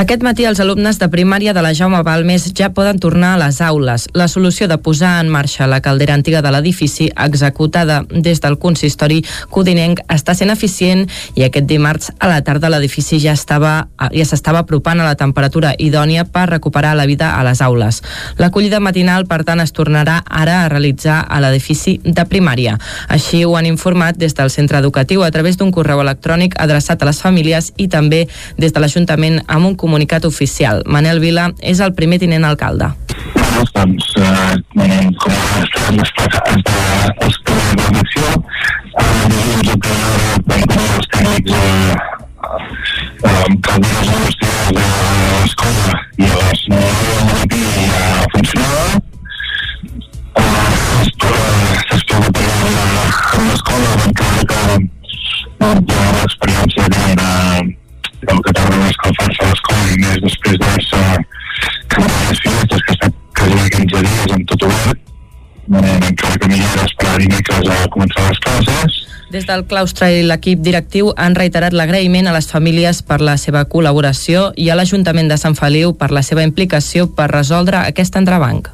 Aquest 0.00 0.22
matí 0.24 0.46
els 0.48 0.60
alumnes 0.62 0.96
de 0.96 1.08
primària 1.12 1.52
de 1.52 1.60
la 1.60 1.72
Jaume 1.76 1.98
Balmes 2.06 2.46
ja 2.56 2.70
poden 2.72 2.98
tornar 3.02 3.34
a 3.34 3.40
les 3.42 3.60
aules. 3.60 4.06
La 4.14 4.28
solució 4.32 4.68
de 4.70 4.78
posar 4.78 5.18
en 5.20 5.28
marxa 5.28 5.66
la 5.66 5.80
caldera 5.84 6.14
antiga 6.14 6.40
de 6.40 6.52
l'edifici, 6.54 7.10
executada 7.10 8.00
des 8.08 8.40
del 8.40 8.56
consistori 8.58 9.20
codinenc, 9.50 10.00
està 10.08 10.32
sent 10.38 10.52
eficient 10.54 11.04
i 11.34 11.44
aquest 11.44 11.66
dimarts 11.68 12.12
a 12.18 12.30
la 12.30 12.40
tarda 12.46 12.70
l'edifici 12.70 13.18
ja 13.20 13.34
estava 13.36 13.74
ja 14.14 14.24
s'estava 14.24 14.62
apropant 14.64 15.00
a 15.00 15.08
la 15.10 15.18
temperatura 15.20 15.74
idònia 15.78 16.24
per 16.24 16.48
recuperar 16.48 16.94
la 16.96 17.06
vida 17.06 17.34
a 17.36 17.44
les 17.44 17.60
aules. 17.60 18.00
L'acollida 18.38 18.80
matinal, 18.80 19.26
per 19.26 19.42
tant, 19.44 19.60
es 19.60 19.74
tornarà 19.76 20.22
ara 20.24 20.62
a 20.64 20.68
realitzar 20.72 21.26
a 21.28 21.42
l'edifici 21.44 21.98
de 22.04 22.24
primària. 22.24 22.78
Així 23.08 23.44
ho 23.44 23.56
han 23.58 23.66
informat 23.66 24.16
des 24.16 24.34
del 24.38 24.50
centre 24.50 24.78
educatiu 24.78 25.26
a 25.26 25.30
través 25.30 25.58
d'un 25.58 25.74
correu 25.74 26.00
electrònic 26.00 26.56
adreçat 26.56 27.02
a 27.02 27.10
les 27.10 27.20
famílies 27.20 27.49
i 27.76 27.88
també 27.88 28.26
des 28.58 28.72
de 28.72 28.80
l'Ajuntament 28.80 29.40
amb 29.46 29.66
un 29.66 29.76
comunicat 29.76 30.24
oficial. 30.24 30.82
Manel 30.86 31.20
Vila 31.20 31.50
és 31.60 31.80
el 31.80 31.94
primer 31.94 32.18
tinent 32.22 32.44
alcalde. 32.44 32.92
doncs, 33.74 34.14
eh, 34.16 34.56
com 35.20 35.32
estan 35.62 35.98
els 36.00 36.12
plans 36.16 36.62
de 36.64 36.72
l'acció, 37.20 37.46
doncs, 37.76 38.12
que 39.80 39.94
els 40.96 41.06
tècnics 41.12 41.52
eh, 41.52 42.10
amb 43.30 43.56
calderes 43.66 44.08
industrials 44.14 44.70
de 44.70 44.84
l'escola 45.42 45.92
i 46.16 46.24
a 46.24 46.38
les 46.40 46.60
9 46.70 46.80
del 47.08 47.22
matí 47.32 47.62
ja 47.76 48.24
funcionava. 48.34 48.94
S'espera 51.90 52.24
amb 52.26 53.46
l'escola 53.50 53.90
encara 54.06 54.40
que 54.50 54.60
ja 55.60 56.06
l'experiència 56.20 56.88
de, 56.88 57.02
de, 57.20 57.28
del 58.26 58.42
que 58.46 58.52
tarda 58.56 58.80
a 58.80 58.88
escalfar-se 58.88 59.50
l'escola 59.50 59.92
i 59.92 60.00
més 60.00 60.24
després 60.24 60.58
d'haver-se 60.62 61.02
canviat 61.92 62.26
les 62.30 62.42
finestres 62.46 62.82
que 62.82 62.92
ha 62.92 62.98
estat 62.98 63.22
quasi 63.40 63.70
15 63.76 64.02
dies 64.08 64.34
amb 64.36 64.50
tot 64.52 64.66
obert 64.70 64.98
eh, 64.98 65.98
encara 66.08 66.40
que 66.40 66.48
millor 66.48 66.74
era 66.74 66.88
esperar 66.88 67.20
dimecres 67.24 67.70
a 67.76 67.78
començar 67.96 68.26
les 68.28 68.42
classes 68.46 68.98
Des 69.30 69.46
del 69.46 69.62
claustre 69.70 70.08
i 70.10 70.24
l'equip 70.26 70.58
directiu 70.66 71.12
han 71.14 71.36
reiterat 71.38 71.76
l'agraïment 71.76 72.26
a 72.26 72.34
les 72.34 72.50
famílies 72.50 73.04
per 73.06 73.20
la 73.22 73.36
seva 73.38 73.62
col·laboració 73.62 74.48
i 74.58 74.72
a 74.72 74.74
l'Ajuntament 74.74 75.30
de 75.30 75.38
Sant 75.38 75.54
Feliu 75.54 75.94
per 75.94 76.10
la 76.10 76.24
seva 76.26 76.42
implicació 76.42 77.06
per 77.14 77.30
resoldre 77.30 77.84
aquest 77.84 78.18
entrebanc. 78.18 78.72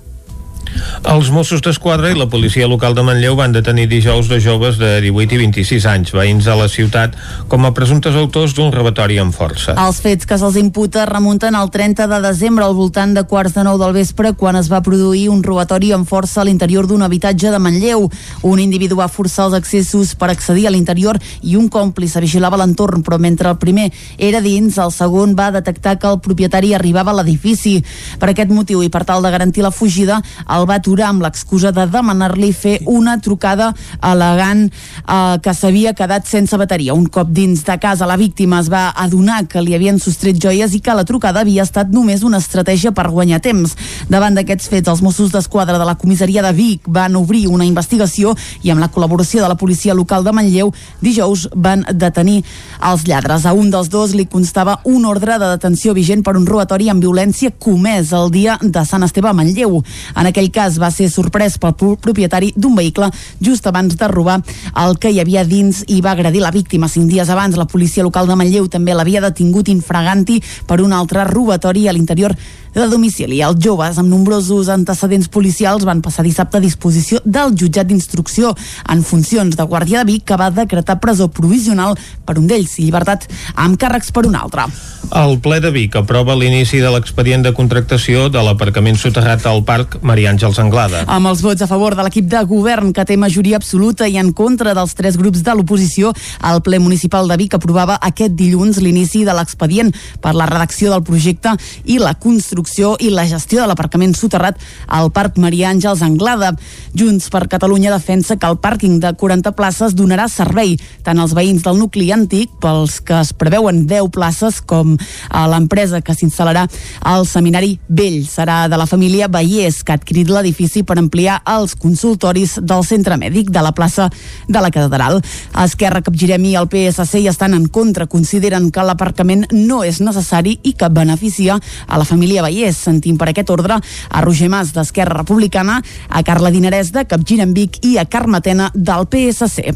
Els 1.07 1.31
Mossos 1.31 1.63
d'Esquadra 1.63 2.11
i 2.11 2.17
la 2.19 2.27
policia 2.27 2.67
local 2.67 2.95
de 2.97 3.03
Manlleu 3.07 3.37
van 3.39 3.53
detenir 3.55 3.87
dijous 3.91 4.27
de 4.29 4.41
joves 4.43 4.79
de 4.81 4.97
18 5.05 5.37
i 5.37 5.39
26 5.45 5.87
anys, 5.87 6.13
veïns 6.17 6.49
de 6.49 6.57
la 6.59 6.67
ciutat, 6.69 7.15
com 7.49 7.65
a 7.65 7.73
presumptes 7.77 8.17
autors 8.19 8.57
d'un 8.57 8.73
robatori 8.75 9.19
amb 9.23 9.35
força. 9.35 9.77
Els 9.79 10.01
fets 10.03 10.27
que 10.27 10.39
se'ls 10.41 10.59
imputa 10.59 11.07
remunten 11.07 11.55
al 11.55 11.71
30 11.71 12.09
de 12.11 12.21
desembre 12.25 12.67
al 12.67 12.75
voltant 12.75 13.15
de 13.15 13.23
quarts 13.29 13.55
de 13.55 13.65
nou 13.67 13.79
del 13.79 13.95
vespre 13.95 14.33
quan 14.35 14.59
es 14.59 14.71
va 14.73 14.83
produir 14.83 15.29
un 15.31 15.45
robatori 15.47 15.93
amb 15.95 16.09
força 16.09 16.43
a 16.43 16.47
l'interior 16.49 16.89
d'un 16.91 17.07
habitatge 17.07 17.53
de 17.55 17.61
Manlleu. 17.63 18.09
Un 18.43 18.61
individu 18.63 18.99
va 18.99 19.09
forçar 19.09 19.47
els 19.47 19.57
accessos 19.61 20.15
per 20.19 20.31
accedir 20.33 20.67
a 20.67 20.75
l'interior 20.75 21.21
i 21.43 21.57
un 21.57 21.71
còmplice 21.73 22.21
vigilava 22.21 22.59
l'entorn, 22.61 23.05
però 23.07 23.21
mentre 23.23 23.51
el 23.53 23.61
primer 23.63 23.91
era 24.19 24.43
dins, 24.43 24.79
el 24.83 24.93
segon 24.93 25.37
va 25.39 25.53
detectar 25.55 25.97
que 25.99 26.11
el 26.11 26.21
propietari 26.21 26.75
arribava 26.75 27.15
a 27.15 27.21
l'edifici. 27.21 27.79
Per 28.19 28.31
aquest 28.33 28.51
motiu 28.51 28.83
i 28.83 28.91
per 28.91 29.05
tal 29.07 29.23
de 29.23 29.31
garantir 29.31 29.65
la 29.65 29.71
fugida, 29.71 30.21
el 30.51 30.66
va 30.67 30.79
aturar 30.81 31.11
amb 31.11 31.25
l'excusa 31.25 31.73
de 31.73 31.87
demanar-li 31.91 32.53
fer 32.53 32.77
una 32.87 33.17
trucada 33.23 33.73
elegant 34.03 34.67
eh, 34.69 35.37
que 35.43 35.55
s'havia 35.55 35.95
quedat 35.97 36.27
sense 36.29 36.57
bateria. 36.59 36.95
Un 36.95 37.07
cop 37.13 37.31
dins 37.33 37.65
de 37.65 37.79
casa, 37.83 38.07
la 38.07 38.19
víctima 38.21 38.61
es 38.61 38.71
va 38.73 38.91
adonar 38.91 39.45
que 39.49 39.63
li 39.63 39.75
havien 39.77 40.01
sostret 40.03 40.39
joies 40.43 40.75
i 40.75 40.81
que 40.81 40.95
la 40.95 41.07
trucada 41.09 41.43
havia 41.45 41.65
estat 41.67 41.93
només 41.93 42.25
una 42.27 42.41
estratègia 42.43 42.93
per 42.93 43.09
guanyar 43.11 43.41
temps. 43.45 43.77
Davant 44.11 44.37
d'aquests 44.37 44.71
fets, 44.73 44.91
els 44.91 45.03
Mossos 45.03 45.33
d'Esquadra 45.33 45.79
de 45.79 45.87
la 45.89 45.97
comissaria 45.99 46.43
de 46.45 46.53
Vic 46.57 46.87
van 46.87 47.17
obrir 47.17 47.47
una 47.49 47.67
investigació 47.67 48.35
i 48.63 48.73
amb 48.73 48.83
la 48.83 48.91
col·laboració 48.93 49.43
de 49.43 49.51
la 49.51 49.59
policia 49.59 49.95
local 49.95 50.25
de 50.25 50.35
Manlleu, 50.35 50.73
dijous 51.01 51.47
van 51.55 51.85
detenir 51.93 52.43
els 52.91 53.07
lladres. 53.07 53.47
A 53.47 53.55
un 53.57 53.71
dels 53.71 53.91
dos 53.93 54.15
li 54.17 54.27
constava 54.27 54.81
un 54.85 55.05
ordre 55.07 55.39
de 55.39 55.51
detenció 55.55 55.95
vigent 55.95 56.25
per 56.27 56.37
un 56.37 56.47
robatori 56.47 56.91
amb 56.91 57.03
violència 57.03 57.53
comès 57.53 58.13
el 58.17 58.31
dia 58.35 58.59
de 58.63 58.85
Sant 58.85 59.05
Esteve 59.07 59.31
a 59.31 59.35
Manlleu. 59.37 59.81
En 60.17 60.31
aquell 60.31 60.46
cas 60.51 60.79
va 60.83 60.91
ser 60.91 61.09
sorprès 61.13 61.59
pel 61.59 61.75
propietari 61.77 62.53
d'un 62.57 62.77
vehicle 62.77 63.11
just 63.41 63.67
abans 63.67 63.97
de 63.97 64.09
robar 64.09 64.41
el 64.85 64.99
que 64.99 65.11
hi 65.11 65.21
havia 65.21 65.45
dins 65.45 65.85
i 65.89 66.01
va 66.01 66.13
agredir 66.13 66.43
la 66.45 66.53
víctima. 66.55 66.89
Cinc 66.89 67.11
dies 67.11 67.31
abans, 67.31 67.57
la 67.57 67.69
policia 67.71 68.05
local 68.05 68.27
de 68.27 68.37
Manlleu 68.37 68.69
també 68.69 68.95
l'havia 68.95 69.25
detingut 69.25 69.69
infraganti 69.69 70.43
per 70.67 70.81
un 70.81 70.93
altre 70.93 71.25
robatori 71.25 71.89
a 71.89 71.93
l'interior 71.93 72.37
de 72.77 72.87
domicili. 72.91 73.41
Els 73.41 73.59
joves 73.63 73.97
amb 73.99 74.11
nombrosos 74.13 74.69
antecedents 74.73 75.31
policials 75.33 75.87
van 75.89 76.03
passar 76.05 76.27
dissabte 76.27 76.59
a 76.59 76.65
disposició 76.65 77.23
del 77.25 77.55
jutjat 77.57 77.89
d'instrucció 77.89 78.53
en 78.93 79.03
funcions 79.03 79.57
de 79.57 79.65
Guàrdia 79.65 80.05
de 80.05 80.13
Vic 80.13 80.27
que 80.29 80.37
va 80.37 80.51
decretar 80.53 81.01
presó 81.01 81.31
provisional 81.33 81.97
per 82.27 82.37
un 82.37 82.47
d'ells 82.51 82.77
i 82.79 82.87
llibertat 82.87 83.27
amb 83.55 83.81
càrrecs 83.81 84.13
per 84.13 84.27
un 84.29 84.37
altre. 84.37 84.69
El 85.17 85.39
ple 85.41 85.61
de 85.63 85.71
Vic 85.71 85.97
aprova 85.97 86.35
l'inici 86.37 86.81
de 86.83 86.91
l'expedient 86.91 87.45
de 87.47 87.55
contractació 87.57 88.27
de 88.29 88.43
l'aparcament 88.43 88.99
soterrat 88.99 89.47
al 89.47 89.63
Parc 89.65 90.01
Maria 90.03 90.33
Àngels 90.37 90.59
Anglada. 90.61 90.99
Amb 91.09 91.31
els 91.31 91.41
vots 91.41 91.65
a 91.65 91.67
favor 91.71 91.95
de 91.97 92.05
l'equip 92.05 92.27
de 92.29 92.43
govern 92.45 92.91
que 92.93 93.07
té 93.09 93.15
majoria 93.17 93.57
absoluta 93.57 94.05
i 94.05 94.19
en 94.21 94.35
contra 94.37 94.75
dels 94.77 94.93
tres 94.93 95.17
grups 95.17 95.41
de 95.41 95.55
l'oposició, 95.57 96.11
el 96.45 96.61
ple 96.61 96.77
municipal 96.77 97.25
de 97.31 97.39
Vic 97.41 97.55
aprovava 97.57 97.97
aquest 98.05 98.35
dilluns 98.37 98.77
l'inici 98.85 99.23
de 99.25 99.33
l'expedient 99.33 99.95
per 100.21 100.35
la 100.37 100.45
redacció 100.51 100.93
del 100.93 101.05
projecte 101.07 101.55
i 101.89 101.97
la 102.03 102.13
construcció 102.21 102.99
i 103.01 103.09
la 103.09 103.25
gestió 103.31 103.63
de 103.63 103.71
l'aparcament 103.71 104.13
soterrat 104.19 104.61
al 104.93 105.09
Parc 105.17 105.39
Maria 105.41 105.71
Àngels 105.73 106.03
Anglada. 106.05 106.53
Junts 106.93 107.31
per 107.33 107.47
Catalunya 107.49 107.95
defensa 107.95 108.37
que 108.37 108.51
el 108.51 108.61
pàrquing 108.61 109.01
de 109.01 109.15
40 109.17 109.55
places 109.57 109.97
donarà 109.97 110.29
servei 110.29 110.77
tant 111.07 111.17
als 111.23 111.33
veïns 111.33 111.65
del 111.65 111.81
nucli 111.81 112.11
antic 112.13 112.53
pels 112.61 112.99
que 113.01 113.23
es 113.23 113.33
preveuen 113.33 113.87
10 113.89 114.13
places 114.13 114.61
com 114.61 114.99
a 115.31 115.47
l'empresa 115.49 116.03
que 116.05 116.13
s'instal·larà 116.13 116.67
al 117.09 117.25
Seminari 117.25 117.79
Vell. 117.89 118.21
Serà 118.29 118.67
de 118.69 118.77
la 118.77 118.89
família 118.91 119.33
Vallès, 119.33 119.81
que 119.81 119.97
ha 119.97 120.01
adquirit 120.27 120.31
l'edifici 120.31 120.83
per 120.85 120.99
ampliar 120.99 121.41
els 121.47 121.75
consultoris 121.79 122.59
del 122.63 122.85
centre 122.85 123.17
mèdic 123.17 123.51
de 123.51 123.63
la 123.63 123.73
plaça 123.73 124.11
de 124.49 124.61
la 124.61 124.71
Catedral. 124.71 125.21
Esquerra, 125.65 126.03
Capgirem 126.03 126.45
i 126.45 126.57
el 126.57 126.69
PSC 126.69 127.21
hi 127.21 127.29
estan 127.29 127.55
en 127.55 127.69
contra. 127.69 128.07
Consideren 128.07 128.71
que 128.71 128.83
l'aparcament 128.83 129.47
no 129.53 129.83
és 129.85 130.01
necessari 130.01 130.59
i 130.63 130.75
que 130.75 130.89
beneficia 130.89 131.59
a 131.87 131.99
la 131.99 132.05
família 132.05 132.43
Vallès. 132.43 132.77
Sentim 132.77 133.17
per 133.17 133.31
aquest 133.31 133.51
ordre 133.51 133.79
a 133.79 134.23
Roger 134.23 134.49
Mas 134.49 134.73
d'Esquerra 134.75 135.23
Republicana, 135.23 135.83
a 136.09 136.23
Carla 136.23 136.51
Dinarès 136.51 136.93
de 136.93 137.07
Capgirem 137.07 137.55
Vic 137.55 137.85
i 137.85 137.97
a 137.99 138.07
Carme 138.07 138.41
Tena 138.41 138.71
del 138.75 139.07
PSC 139.07 139.75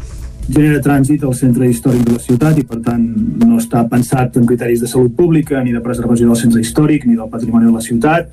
genera 0.51 0.81
trànsit 0.83 1.21
al 1.23 1.35
centre 1.37 1.67
històric 1.69 2.01
de 2.07 2.15
la 2.15 2.19
ciutat 2.19 2.57
i 2.57 2.63
per 2.67 2.79
tant 2.83 3.03
no 3.45 3.59
està 3.61 3.83
pensat 3.87 4.35
en 4.39 4.47
criteris 4.49 4.81
de 4.81 4.89
salut 4.89 5.13
pública 5.15 5.61
ni 5.63 5.71
de 5.71 5.79
preservació 5.85 6.27
del 6.27 6.39
centre 6.39 6.59
històric 6.59 7.05
ni 7.05 7.15
del 7.15 7.29
patrimoni 7.29 7.69
de 7.69 7.75
la 7.75 7.83
ciutat 7.85 8.31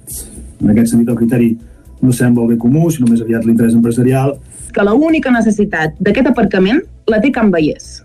en 0.63 0.73
aquest 0.73 0.95
sentit 0.95 1.13
el 1.13 1.19
criteri 1.21 1.53
no 2.03 2.13
sembla 2.15 2.45
el 2.45 2.53
bé 2.55 2.59
comú 2.63 2.91
sinó 2.95 3.09
més 3.11 3.23
aviat 3.25 3.47
l'interès 3.47 3.75
empresarial. 3.77 4.37
Que 4.75 4.85
la 4.85 4.95
única 4.95 5.33
necessitat 5.35 5.97
d'aquest 5.99 6.31
aparcament 6.31 6.83
la 7.11 7.21
té 7.23 7.33
Can 7.35 7.51
Vallès. 7.55 8.05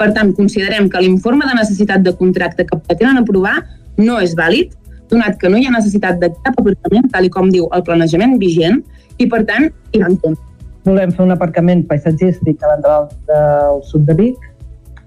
Per 0.00 0.10
tant 0.16 0.34
considerem 0.36 0.88
que 0.90 1.00
l'informe 1.02 1.46
de 1.48 1.56
necessitat 1.56 2.04
de 2.04 2.14
contracte 2.16 2.66
que 2.66 2.78
pretenen 2.88 3.22
aprovar 3.22 3.58
no 4.00 4.20
és 4.20 4.36
vàlid 4.36 4.76
donat 5.10 5.40
que 5.40 5.50
no 5.50 5.58
hi 5.58 5.66
ha 5.66 5.74
necessitat 5.74 6.20
de 6.22 6.30
cap 6.44 6.54
aparcament 6.60 7.10
tal 7.12 7.26
com 7.34 7.50
diu 7.50 7.66
el 7.74 7.82
planejament 7.86 8.38
vigent 8.38 8.78
i 9.18 9.26
per 9.28 9.42
tant 9.48 9.66
hi 9.90 10.00
va 10.02 10.12
en 10.12 10.16
compte 10.22 10.50
volem 10.84 11.12
fer 11.12 11.24
un 11.26 11.34
aparcament 11.34 11.82
paisatgístic 11.88 12.62
a 12.62 12.72
l'entrada 12.72 13.10
del 13.28 13.82
sud 13.90 14.06
de 14.08 14.16
Vic 14.16 14.46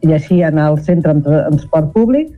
i 0.03 0.13
així 0.13 0.41
anar 0.43 0.67
al 0.69 0.79
centre 0.83 1.13
amb 1.13 1.23
transport 1.25 1.93
públic, 1.95 2.33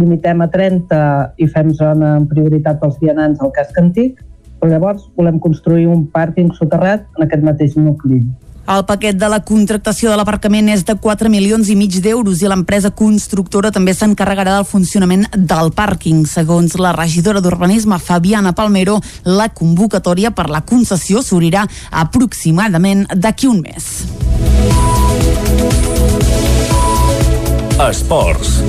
limitem 0.00 0.40
a 0.40 0.48
30 0.50 1.00
i 1.38 1.48
fem 1.52 1.72
zona 1.76 2.14
en 2.18 2.26
prioritat 2.30 2.80
pels 2.80 2.98
vianants 3.02 3.42
al 3.44 3.52
casc 3.56 3.76
antic, 3.80 4.18
llavors 4.68 5.08
volem 5.16 5.40
construir 5.40 5.86
un 5.88 6.06
pàrquing 6.12 6.52
soterrat 6.58 7.06
en 7.16 7.26
aquest 7.26 7.44
mateix 7.46 7.76
nucli. 7.80 8.24
El 8.70 8.84
paquet 8.86 9.16
de 9.18 9.26
la 9.26 9.40
contractació 9.42 10.12
de 10.12 10.16
l'aparcament 10.20 10.68
és 10.70 10.84
de 10.86 10.94
4 10.94 11.30
milions 11.32 11.66
i 11.72 11.74
mig 11.74 11.96
d'euros 12.04 12.38
i 12.38 12.50
l'empresa 12.50 12.92
constructora 12.94 13.72
també 13.74 13.94
s'encarregarà 13.96 14.58
del 14.58 14.68
funcionament 14.68 15.24
del 15.34 15.72
pàrquing. 15.74 16.22
Segons 16.30 16.76
la 16.78 16.92
regidora 16.94 17.42
d'Urbanisme, 17.42 17.98
Fabiana 17.98 18.52
Palmero, 18.54 19.00
la 19.24 19.48
convocatòria 19.48 20.30
per 20.30 20.46
la 20.52 20.62
concessió 20.62 21.24
s'obrirà 21.24 21.66
aproximadament 21.90 23.08
d'aquí 23.16 23.50
un 23.50 23.64
mes. 23.64 23.90
Esports. 27.90 28.60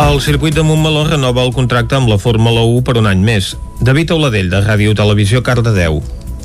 El 0.00 0.20
circuit 0.20 0.54
de 0.54 0.62
Montmeló 0.64 1.04
renova 1.04 1.44
el 1.44 1.52
contracte 1.52 1.94
amb 1.94 2.08
la 2.08 2.16
Fórmula 2.18 2.64
1 2.64 2.80
per 2.82 2.96
un 2.98 3.06
any 3.06 3.20
més. 3.22 3.52
David 3.84 4.10
Auladell, 4.14 4.48
de 4.50 4.62
Ràdio 4.64 4.96
Televisió, 4.96 5.42
Cardedeu. 5.44 6.00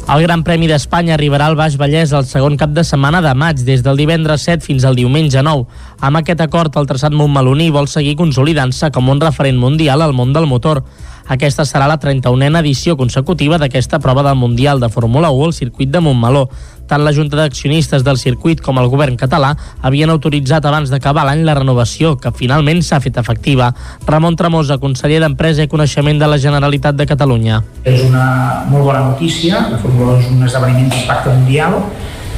El 0.08 0.22
Gran 0.24 0.44
Premi 0.44 0.70
d'Espanya 0.72 1.16
arribarà 1.18 1.50
al 1.50 1.58
Baix 1.60 1.78
Vallès 1.80 2.14
el 2.16 2.24
segon 2.28 2.56
cap 2.60 2.72
de 2.76 2.84
setmana 2.88 3.20
de 3.24 3.34
maig, 3.36 3.64
des 3.68 3.82
del 3.84 3.98
divendres 4.00 4.46
7 4.48 4.64
fins 4.64 4.86
al 4.88 4.96
diumenge 4.96 5.42
9. 5.44 5.66
Amb 6.00 6.20
aquest 6.22 6.44
acord, 6.44 6.76
el 6.80 6.88
traçat 6.88 7.16
montmeloní 7.16 7.68
vol 7.76 7.90
seguir 7.92 8.16
consolidant-se 8.20 8.92
com 8.96 9.10
un 9.12 9.20
referent 9.24 9.60
mundial 9.60 10.04
al 10.04 10.16
món 10.16 10.32
del 10.36 10.48
motor. 10.48 10.84
Aquesta 11.28 11.66
serà 11.68 11.90
la 11.92 11.98
31a 12.00 12.62
edició 12.62 12.96
consecutiva 12.96 13.58
d'aquesta 13.60 14.00
prova 14.00 14.24
del 14.24 14.38
Mundial 14.40 14.80
de 14.80 14.88
Fórmula 14.88 15.28
1 15.36 15.50
al 15.50 15.54
circuit 15.54 15.92
de 15.92 16.00
Montmeló. 16.00 16.46
Tant 16.88 17.04
la 17.04 17.12
Junta 17.12 17.36
d'Accionistes 17.36 18.06
del 18.08 18.16
circuit 18.16 18.62
com 18.64 18.80
el 18.80 18.88
govern 18.88 19.18
català 19.20 19.50
havien 19.84 20.10
autoritzat 20.10 20.64
abans 20.66 20.88
d'acabar 20.88 21.26
l'any 21.28 21.44
la 21.44 21.58
renovació, 21.60 22.16
que 22.16 22.32
finalment 22.32 22.80
s'ha 22.80 23.02
fet 23.04 23.20
efectiva. 23.20 23.74
Ramon 24.08 24.40
Tremosa, 24.40 24.80
conseller 24.80 25.20
d'Empresa 25.20 25.68
i 25.68 25.72
Coneixement 25.72 26.24
de 26.24 26.32
la 26.32 26.40
Generalitat 26.40 26.96
de 26.96 27.10
Catalunya. 27.10 27.60
És 27.84 28.08
una 28.08 28.64
molt 28.72 28.88
bona 28.88 29.04
notícia, 29.10 29.68
la 29.68 29.82
Fórmula 29.84 30.16
1 30.16 30.24
és 30.24 30.32
un 30.32 30.48
esdeveniment 30.48 30.94
d'impacte 30.96 31.36
mundial, 31.36 31.82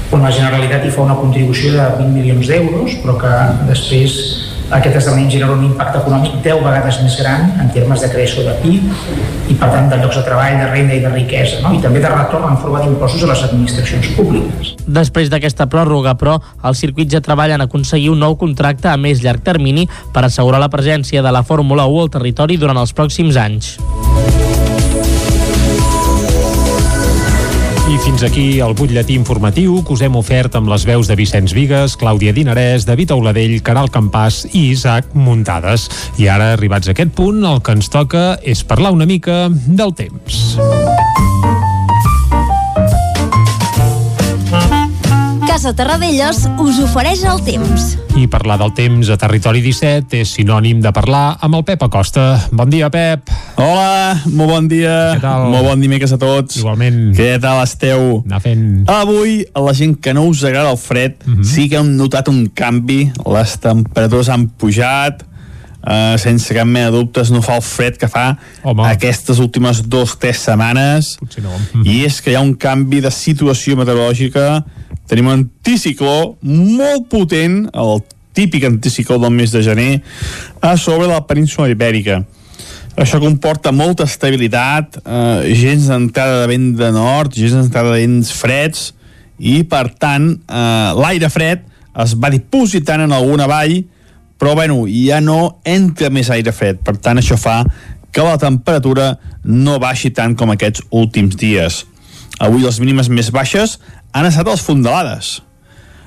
on 0.09 0.25
la 0.25 0.33
Generalitat 0.33 0.87
hi 0.87 0.95
fa 0.95 1.05
una 1.05 1.19
contribució 1.19 1.75
de 1.75 1.85
20 1.99 2.15
milions 2.17 2.49
d'euros, 2.49 2.97
però 3.03 3.19
que 3.21 3.33
després 3.69 4.48
aquest 4.69 4.99
esdeveniment 4.99 5.31
genera 5.33 5.53
un 5.55 5.63
impacte 5.65 5.97
econòmic 5.99 6.35
10 6.45 6.61
vegades 6.65 6.99
més 7.03 7.15
gran 7.19 7.47
en 7.61 7.71
termes 7.73 8.03
de 8.03 8.09
creació 8.11 8.43
de 8.45 8.53
PIB 8.61 9.49
i 9.49 9.57
per 9.57 9.69
tant 9.73 9.89
de 9.89 9.97
llocs 10.01 10.19
de 10.19 10.23
treball, 10.27 10.57
de 10.61 10.67
renda 10.69 10.97
i 10.97 11.01
de 11.03 11.13
riquesa 11.13 11.63
no? 11.63 11.73
i 11.73 11.81
també 11.81 12.03
de 12.03 12.11
retorn 12.13 12.45
en 12.51 12.59
forma 12.61 12.83
d'impostos 12.83 13.25
a 13.25 13.31
les 13.31 13.43
administracions 13.49 14.11
públiques. 14.17 14.75
Després 14.99 15.31
d'aquesta 15.33 15.69
pròrroga, 15.71 16.13
però, 16.19 16.37
el 16.65 16.77
circuit 16.77 17.09
ja 17.09 17.23
treballa 17.25 17.57
en 17.57 17.65
aconseguir 17.65 18.11
un 18.13 18.21
nou 18.21 18.37
contracte 18.37 18.91
a 18.91 18.97
més 18.97 19.23
llarg 19.25 19.41
termini 19.45 19.87
per 20.13 20.25
assegurar 20.27 20.61
la 20.61 20.69
presència 20.69 21.25
de 21.25 21.33
la 21.33 21.43
Fórmula 21.43 21.89
1 21.89 22.05
al 22.05 22.13
territori 22.19 22.61
durant 22.61 22.77
els 22.77 22.93
pròxims 22.93 23.39
anys. 23.41 23.77
I 27.89 27.97
fins 27.97 28.21
aquí 28.21 28.59
el 28.61 28.75
butlletí 28.77 29.15
informatiu 29.17 29.79
que 29.81 29.95
us 29.95 30.03
hem 30.05 30.13
ofert 30.19 30.53
amb 30.59 30.69
les 30.69 30.83
veus 30.85 31.09
de 31.09 31.15
Vicenç 31.17 31.55
Vigues, 31.57 31.95
Clàudia 31.97 32.29
Dinarès, 32.37 32.85
David 32.85 33.15
Auladell, 33.15 33.55
Caral 33.65 33.89
Campàs 33.89 34.43
i 34.51 34.67
Isaac 34.75 35.09
Muntades. 35.17 35.87
I 36.21 36.29
ara, 36.29 36.51
arribats 36.53 36.91
a 36.91 36.93
aquest 36.93 37.15
punt, 37.17 37.41
el 37.49 37.63
que 37.65 37.73
ens 37.73 37.89
toca 37.89 38.35
és 38.45 38.61
parlar 38.61 38.93
una 38.93 39.09
mica 39.09 39.47
del 39.49 39.97
temps. 39.97 40.53
Casa 45.49 45.71
Terradellos 45.73 46.43
us 46.61 46.77
ofereix 46.77 47.23
el 47.25 47.39
temps. 47.41 47.95
I 48.13 48.27
parlar 48.29 48.59
del 48.61 48.69
temps 48.77 49.09
a 49.09 49.15
Territori 49.17 49.63
17 49.65 50.19
és 50.21 50.33
sinònim 50.37 50.77
de 50.83 50.91
parlar 50.93 51.39
amb 51.41 51.57
el 51.57 51.63
Pep 51.65 51.81
Acosta. 51.87 52.25
Bon 52.53 52.69
dia, 52.69 52.91
Pep. 52.93 53.31
Hola, 53.57 54.19
molt 54.29 54.51
bon 54.51 54.67
dia. 54.69 55.15
Què 55.15 55.23
tal? 55.23 55.47
Molt 55.49 55.65
bon 55.65 55.81
dimecres 55.81 56.13
a 56.13 56.19
tots. 56.21 56.59
Igualment. 56.61 56.99
Què 57.17 57.31
tal 57.41 57.63
esteu? 57.63 58.19
Anar 58.29 58.43
fent... 58.43 58.67
Avui, 58.93 59.39
a 59.49 59.63
la 59.65 59.73
gent 59.73 59.95
que 59.97 60.13
no 60.13 60.27
us 60.29 60.43
agrada 60.45 60.69
el 60.69 60.77
fred, 60.77 61.17
mm 61.25 61.39
-hmm. 61.39 61.49
sí 61.55 61.65
que 61.65 61.81
hem 61.81 61.95
notat 61.97 62.29
un 62.29 62.45
canvi. 62.53 63.09
Les 63.25 63.57
temperatures 63.57 64.29
han 64.29 64.45
pujat, 64.53 65.25
Uh, 65.79 66.17
sense 66.19 66.53
cap 66.53 66.67
mena 66.67 66.91
de 66.91 66.97
dubtes 66.97 67.29
no 67.31 67.39
fa 67.41 67.55
el 67.55 67.61
fred 67.61 67.95
que 67.95 68.09
fa 68.09 68.37
Home. 68.63 68.83
aquestes 68.83 69.39
últimes 69.39 69.79
dues 69.87 70.11
o 70.11 70.17
tres 70.19 70.37
setmanes 70.37 71.15
Potser 71.21 71.41
no. 71.41 71.55
i 71.85 72.03
és 72.03 72.19
que 72.19 72.31
hi 72.31 72.35
ha 72.35 72.41
un 72.41 72.51
canvi 72.53 72.99
de 72.99 73.09
situació 73.09 73.77
meteorològica 73.79 74.65
tenim 75.09 75.29
un 75.29 75.37
anticicló 75.41 76.35
molt 76.45 77.09
potent 77.11 77.63
el 77.73 78.03
típic 78.37 78.67
anticicló 78.69 79.17
del 79.19 79.33
mes 79.35 79.51
de 79.51 79.63
gener 79.65 79.91
a 80.61 80.75
sobre 80.77 81.09
la 81.09 81.25
península 81.27 81.69
ibèrica 81.73 82.21
això 82.99 83.19
comporta 83.21 83.71
molta 83.71 84.03
estabilitat, 84.03 84.97
eh, 85.05 85.53
gens 85.55 85.87
d'entrada 85.87 86.41
de 86.41 86.47
vent 86.51 86.75
de 86.75 86.91
nord, 86.91 87.31
gens 87.31 87.53
d'entrada 87.55 87.93
de 87.93 88.01
vents 88.01 88.31
freds, 88.35 88.89
i 89.39 89.63
per 89.63 89.85
tant 89.95 90.33
eh, 90.35 90.91
l'aire 90.99 91.29
fred 91.31 91.63
es 92.03 92.15
va 92.19 92.31
dipositant 92.33 93.05
en 93.05 93.13
alguna 93.15 93.47
vall, 93.47 93.85
però 94.39 94.55
bueno, 94.55 94.83
ja 94.87 95.21
no 95.23 95.59
entra 95.63 96.09
més 96.11 96.29
aire 96.31 96.51
fred, 96.51 96.81
per 96.83 96.97
tant 96.97 97.19
això 97.19 97.37
fa 97.39 97.61
que 98.11 98.25
la 98.25 98.37
temperatura 98.41 99.13
no 99.45 99.79
baixi 99.79 100.11
tant 100.11 100.35
com 100.35 100.51
aquests 100.51 100.83
últims 100.89 101.37
dies. 101.39 101.85
Avui 102.39 102.63
les 102.63 102.79
mínimes 102.79 103.09
més 103.11 103.31
baixes 103.35 103.77
han 104.13 104.27
estat 104.29 104.47
les 104.49 104.63
fondalades. 104.63 105.39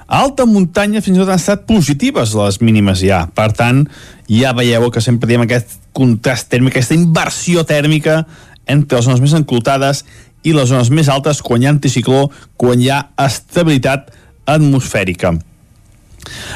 A 0.06 0.20
alta 0.20 0.44
muntanya 0.44 1.00
fins 1.00 1.16
i 1.16 1.22
tot 1.22 1.30
han 1.30 1.40
estat 1.40 1.64
positives 1.68 2.34
les 2.36 2.58
mínimes 2.60 3.00
ja. 3.04 3.24
Per 3.32 3.48
tant, 3.56 3.84
ja 4.28 4.52
veieu 4.56 4.90
que 4.92 5.00
sempre 5.04 5.30
diem 5.30 5.44
aquest 5.46 5.78
contrast 5.96 6.50
tèrmic, 6.52 6.76
aquesta 6.76 6.96
inversió 6.96 7.64
tèrmica 7.68 8.22
entre 8.66 8.98
les 8.98 9.08
zones 9.08 9.22
més 9.24 9.34
enclotades 9.36 10.04
i 10.44 10.52
les 10.56 10.68
zones 10.68 10.90
més 10.90 11.08
altes 11.12 11.40
quan 11.44 11.62
hi 11.62 11.68
ha 11.68 11.72
anticicló, 11.74 12.26
quan 12.58 12.80
hi 12.82 12.90
ha 12.90 13.06
estabilitat 13.24 14.10
atmosfèrica. 14.48 15.36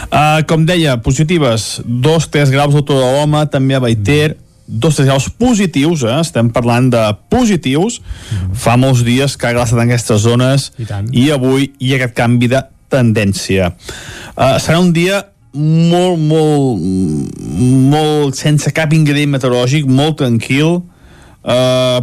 Uh, 0.06 0.42
com 0.46 0.64
deia, 0.66 0.96
positives, 1.02 1.80
2-3 1.86 2.52
graus 2.54 2.74
d'autor 2.74 3.00
de 3.02 3.06
l'home, 3.16 3.42
també 3.50 3.76
a 3.76 3.82
Baiter, 3.82 4.36
2-3 4.66 5.06
graus 5.06 5.28
positius, 5.30 6.02
eh? 6.06 6.18
estem 6.20 6.50
parlant 6.52 6.90
de 6.92 7.02
positius, 7.32 8.00
fa 8.54 8.76
molts 8.80 9.04
dies 9.06 9.36
que 9.38 9.48
ha 9.48 9.54
glaçat 9.56 9.78
en 9.78 9.86
aquestes 9.86 10.24
zones 10.26 10.70
I 10.78 10.88
tant. 10.88 11.08
i 11.14 11.30
avui 11.34 11.70
hi 11.78 11.94
ha 11.94 12.00
aquest 12.00 12.16
canvi 12.18 12.50
de 12.52 12.62
tendència. 12.92 13.72
Uh, 14.34 14.56
serà 14.62 14.80
un 14.82 14.92
dia 14.96 15.22
molt, 15.56 16.20
molt, 16.20 16.82
molt 17.94 18.36
sense 18.36 18.70
cap 18.76 18.92
ingredient 18.92 19.32
meteorològic, 19.36 19.88
molt 19.88 20.20
tranquil, 20.20 20.82
Uh, 20.82 20.95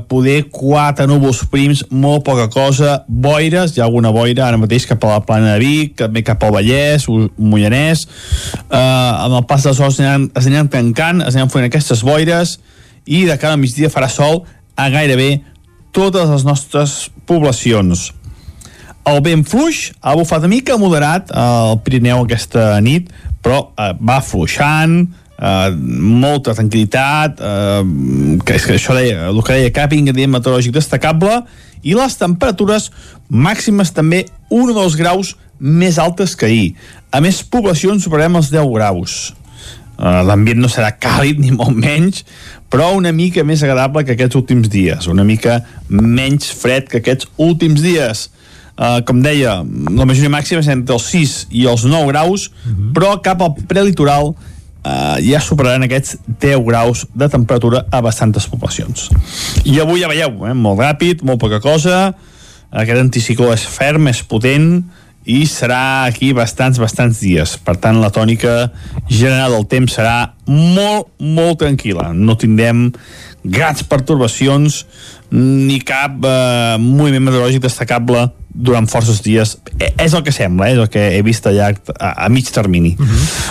poder 0.07 0.45
quatre 0.47 1.03
núvols 1.09 1.41
prims, 1.51 1.83
molt 1.91 2.23
poca 2.23 2.47
cosa, 2.47 3.01
boires, 3.07 3.73
hi 3.75 3.81
ha 3.81 3.87
alguna 3.89 4.13
boira 4.15 4.45
ara 4.47 4.59
mateix 4.59 4.85
cap 4.87 5.03
a 5.03 5.17
la 5.17 5.23
plana 5.27 5.53
de 5.53 5.59
Vic, 5.59 5.97
també 5.99 6.23
cap 6.23 6.43
al 6.47 6.53
Vallès, 6.55 7.09
Moianès, 7.35 8.05
uh, 8.69 9.25
amb 9.25 9.41
el 9.41 9.45
pas 9.49 9.65
dels 9.67 9.81
hores 9.83 9.99
es 9.99 10.47
aniran, 10.47 10.71
tancant, 10.71 11.25
es 11.27 11.35
aniran 11.35 11.51
fent 11.51 11.67
aquestes 11.67 12.05
boires, 12.07 12.57
i 13.03 13.25
de 13.27 13.35
cada 13.35 13.59
migdia 13.59 13.91
farà 13.91 14.07
sol 14.07 14.45
a 14.79 14.87
gairebé 14.93 15.41
totes 15.93 16.31
les 16.31 16.45
nostres 16.47 17.09
poblacions. 17.27 18.13
El 19.03 19.19
vent 19.25 19.43
fluix 19.43 19.89
ha 19.99 20.15
bufat 20.15 20.45
una 20.45 20.53
mica 20.53 20.79
moderat 20.79 21.33
al 21.35 21.81
Pirineu 21.83 22.23
aquesta 22.23 22.77
nit, 22.79 23.11
però 23.43 23.73
eh, 23.75 23.91
va 23.99 24.21
fluixant, 24.23 25.01
eh, 25.43 25.75
molta 26.23 26.55
tranquil·litat, 26.55 27.43
eh, 27.43 28.39
que 28.45 28.57
és 28.57 28.65
que 28.65 28.77
això 28.77 28.95
deia, 28.97 29.27
el 29.29 29.43
que 29.43 29.59
deia, 29.59 29.75
cap 29.75 29.93
ingredient 29.95 30.33
meteorològic 30.33 30.75
destacable, 30.75 31.43
i 31.83 31.95
les 31.97 32.15
temperatures 32.15 32.89
màximes 33.27 33.91
també 33.91 34.23
1 34.49 34.71
o 34.71 34.75
2 34.79 34.99
graus 34.99 35.35
més 35.59 35.99
altes 35.99 36.35
que 36.35 36.47
ahir. 36.47 36.67
A 37.11 37.21
més, 37.21 37.43
poblacions 37.43 38.03
superarem 38.03 38.39
els 38.39 38.51
10 38.53 38.69
graus. 38.73 39.33
Uh, 39.93 40.23
l'ambient 40.25 40.57
no 40.57 40.69
serà 40.71 40.89
càlid 40.97 41.37
ni 41.43 41.51
molt 41.53 41.75
menys 41.77 42.23
però 42.73 42.87
una 42.97 43.11
mica 43.13 43.43
més 43.45 43.61
agradable 43.61 44.01
que 44.01 44.15
aquests 44.15 44.39
últims 44.39 44.71
dies 44.73 45.05
una 45.05 45.21
mica 45.21 45.59
menys 45.85 46.47
fred 46.49 46.87
que 46.89 46.97
aquests 46.97 47.29
últims 47.37 47.83
dies 47.85 48.23
uh, 48.73 49.05
com 49.05 49.21
deia, 49.21 49.59
la 49.61 50.07
majoria 50.09 50.33
màxima 50.33 50.63
és 50.65 50.71
entre 50.73 50.97
els 50.97 51.05
6 51.13 51.35
i 51.53 51.67
els 51.69 51.85
9 51.85 52.09
graus 52.09 52.47
però 52.97 53.13
cap 53.21 53.45
al 53.45 53.53
prelitoral 53.69 54.33
uh, 54.83 55.17
ja 55.23 55.41
superaran 55.43 55.87
aquests 55.87 56.17
10 56.43 56.63
graus 56.67 57.05
de 57.13 57.29
temperatura 57.31 57.85
a 57.91 58.01
bastantes 58.05 58.47
poblacions 58.51 59.09
i 59.65 59.79
avui 59.79 60.03
ja 60.03 60.11
veieu, 60.11 60.45
eh, 60.47 60.53
molt 60.53 60.83
ràpid 60.83 61.23
molt 61.27 61.41
poca 61.41 61.61
cosa 61.63 62.13
aquest 62.73 62.99
anticicló 62.99 63.51
és 63.53 63.65
ferm, 63.69 64.07
és 64.09 64.23
potent 64.25 64.83
i 65.29 65.43
serà 65.47 66.03
aquí 66.09 66.33
bastants, 66.35 66.79
bastants 66.81 67.21
dies. 67.23 67.55
Per 67.63 67.77
tant, 67.79 68.01
la 68.03 68.11
tònica 68.11 68.73
general 69.07 69.55
del 69.55 69.67
temps 69.71 69.95
serà 69.95 70.33
molt, 70.49 71.13
molt 71.19 71.61
tranquil·la. 71.63 72.09
No 72.13 72.35
tindrem 72.39 72.89
grans 73.43 73.85
pertorbacions 73.87 74.83
ni 75.33 75.79
cap 75.83 76.17
eh, 76.27 76.75
moviment 76.79 77.23
meteorològic 77.23 77.63
destacable 77.63 78.27
durant 78.53 78.87
forces 78.89 79.21
dies. 79.25 79.57
Eh, 79.79 79.91
és 80.05 80.13
el 80.13 80.21
que 80.23 80.31
sembla, 80.31 80.69
eh, 80.69 80.73
és 80.75 80.79
el 80.79 80.89
que 80.93 81.03
he 81.17 81.21
vist 81.25 81.45
a 81.49 81.51
llarg, 81.51 81.79
a, 81.99 82.13
a 82.25 82.29
mig 82.29 82.49
termini. 82.53 82.93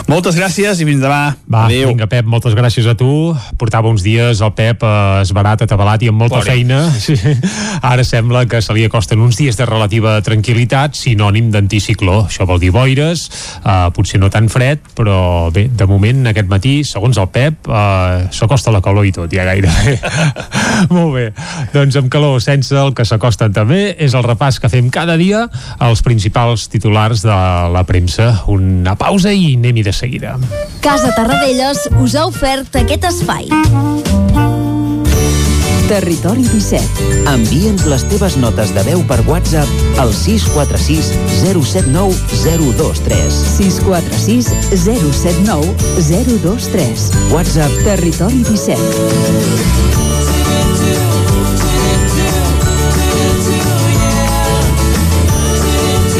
Moltes 0.08 0.36
gràcies 0.38 0.80
i 0.80 0.86
fins 0.86 1.02
demà. 1.02 1.34
Va, 1.50 1.64
Adéu. 1.66 1.88
vinga, 1.90 2.06
Pep, 2.06 2.26
moltes 2.26 2.54
gràcies 2.54 2.86
a 2.86 2.94
tu. 2.98 3.34
Portava 3.58 3.90
uns 3.90 4.04
dies 4.06 4.40
el 4.40 4.52
Pep 4.54 4.82
eh, 4.86 5.22
esbarat, 5.24 5.64
atabalat 5.66 6.02
i 6.06 6.10
amb 6.12 6.22
molta 6.22 6.38
Pobre. 6.40 6.52
feina. 6.54 6.82
Sí. 7.02 7.16
Ara 7.82 8.04
sembla 8.06 8.44
que 8.46 8.60
se 8.62 8.72
li 8.76 8.84
acosten 8.86 9.18
uns 9.20 9.36
dies 9.36 9.56
de 9.58 9.66
relativa 9.66 10.14
tranquil·litat, 10.22 10.94
sinònim 10.94 11.50
d'anticicló. 11.50 12.28
Això 12.28 12.46
vol 12.46 12.60
dir 12.62 12.70
boires, 12.70 13.24
eh, 13.64 13.88
potser 13.96 14.20
no 14.22 14.30
tan 14.30 14.46
fred, 14.52 14.78
però 14.94 15.50
bé, 15.52 15.66
de 15.66 15.86
moment, 15.90 16.28
aquest 16.30 16.48
matí, 16.48 16.76
segons 16.86 17.18
el 17.18 17.26
Pep, 17.34 17.66
eh, 17.66 18.28
s'acosta 18.30 18.70
la 18.70 18.80
calor 18.84 19.08
i 19.08 19.12
tot, 19.12 19.32
ja 19.34 19.44
gairebé. 19.48 19.98
Molt 20.94 21.12
bé. 21.16 21.26
Doncs 21.74 21.98
amb 21.98 22.10
calor, 22.12 22.38
sense 22.44 22.76
el 22.78 22.94
que 22.94 23.04
s'acosten 23.08 23.52
també, 23.56 23.96
és 23.98 24.14
el 24.14 24.22
repàs 24.26 24.60
que 24.62 24.70
fem 24.70 24.91
cada 24.92 25.16
dia 25.16 25.48
als 25.82 26.04
principals 26.04 26.68
titulars 26.70 27.24
de 27.24 27.34
la 27.72 27.82
premsa. 27.88 28.44
Una 28.52 28.94
pausa 29.00 29.32
i 29.32 29.56
anem-hi 29.56 29.82
de 29.88 29.96
seguida. 29.96 30.36
Casa 30.84 31.10
Tarradellas 31.16 31.88
us 31.98 32.14
ha 32.14 32.28
ofert 32.28 32.76
aquest 32.84 33.08
espai. 33.10 33.48
Territori 35.92 36.46
17. 36.48 37.08
Envia'ns 37.28 37.82
les 37.90 38.04
teves 38.08 38.38
notes 38.40 38.72
de 38.72 38.84
veu 38.86 39.02
per 39.08 39.18
WhatsApp 39.26 39.98
al 40.00 40.14
646 40.16 41.10
079 41.42 42.16
023. 42.46 43.40
646 43.58 44.48
079 44.86 45.74
023. 46.08 47.10
WhatsApp 47.34 47.82
Territori 47.84 48.40
17. 48.48 49.91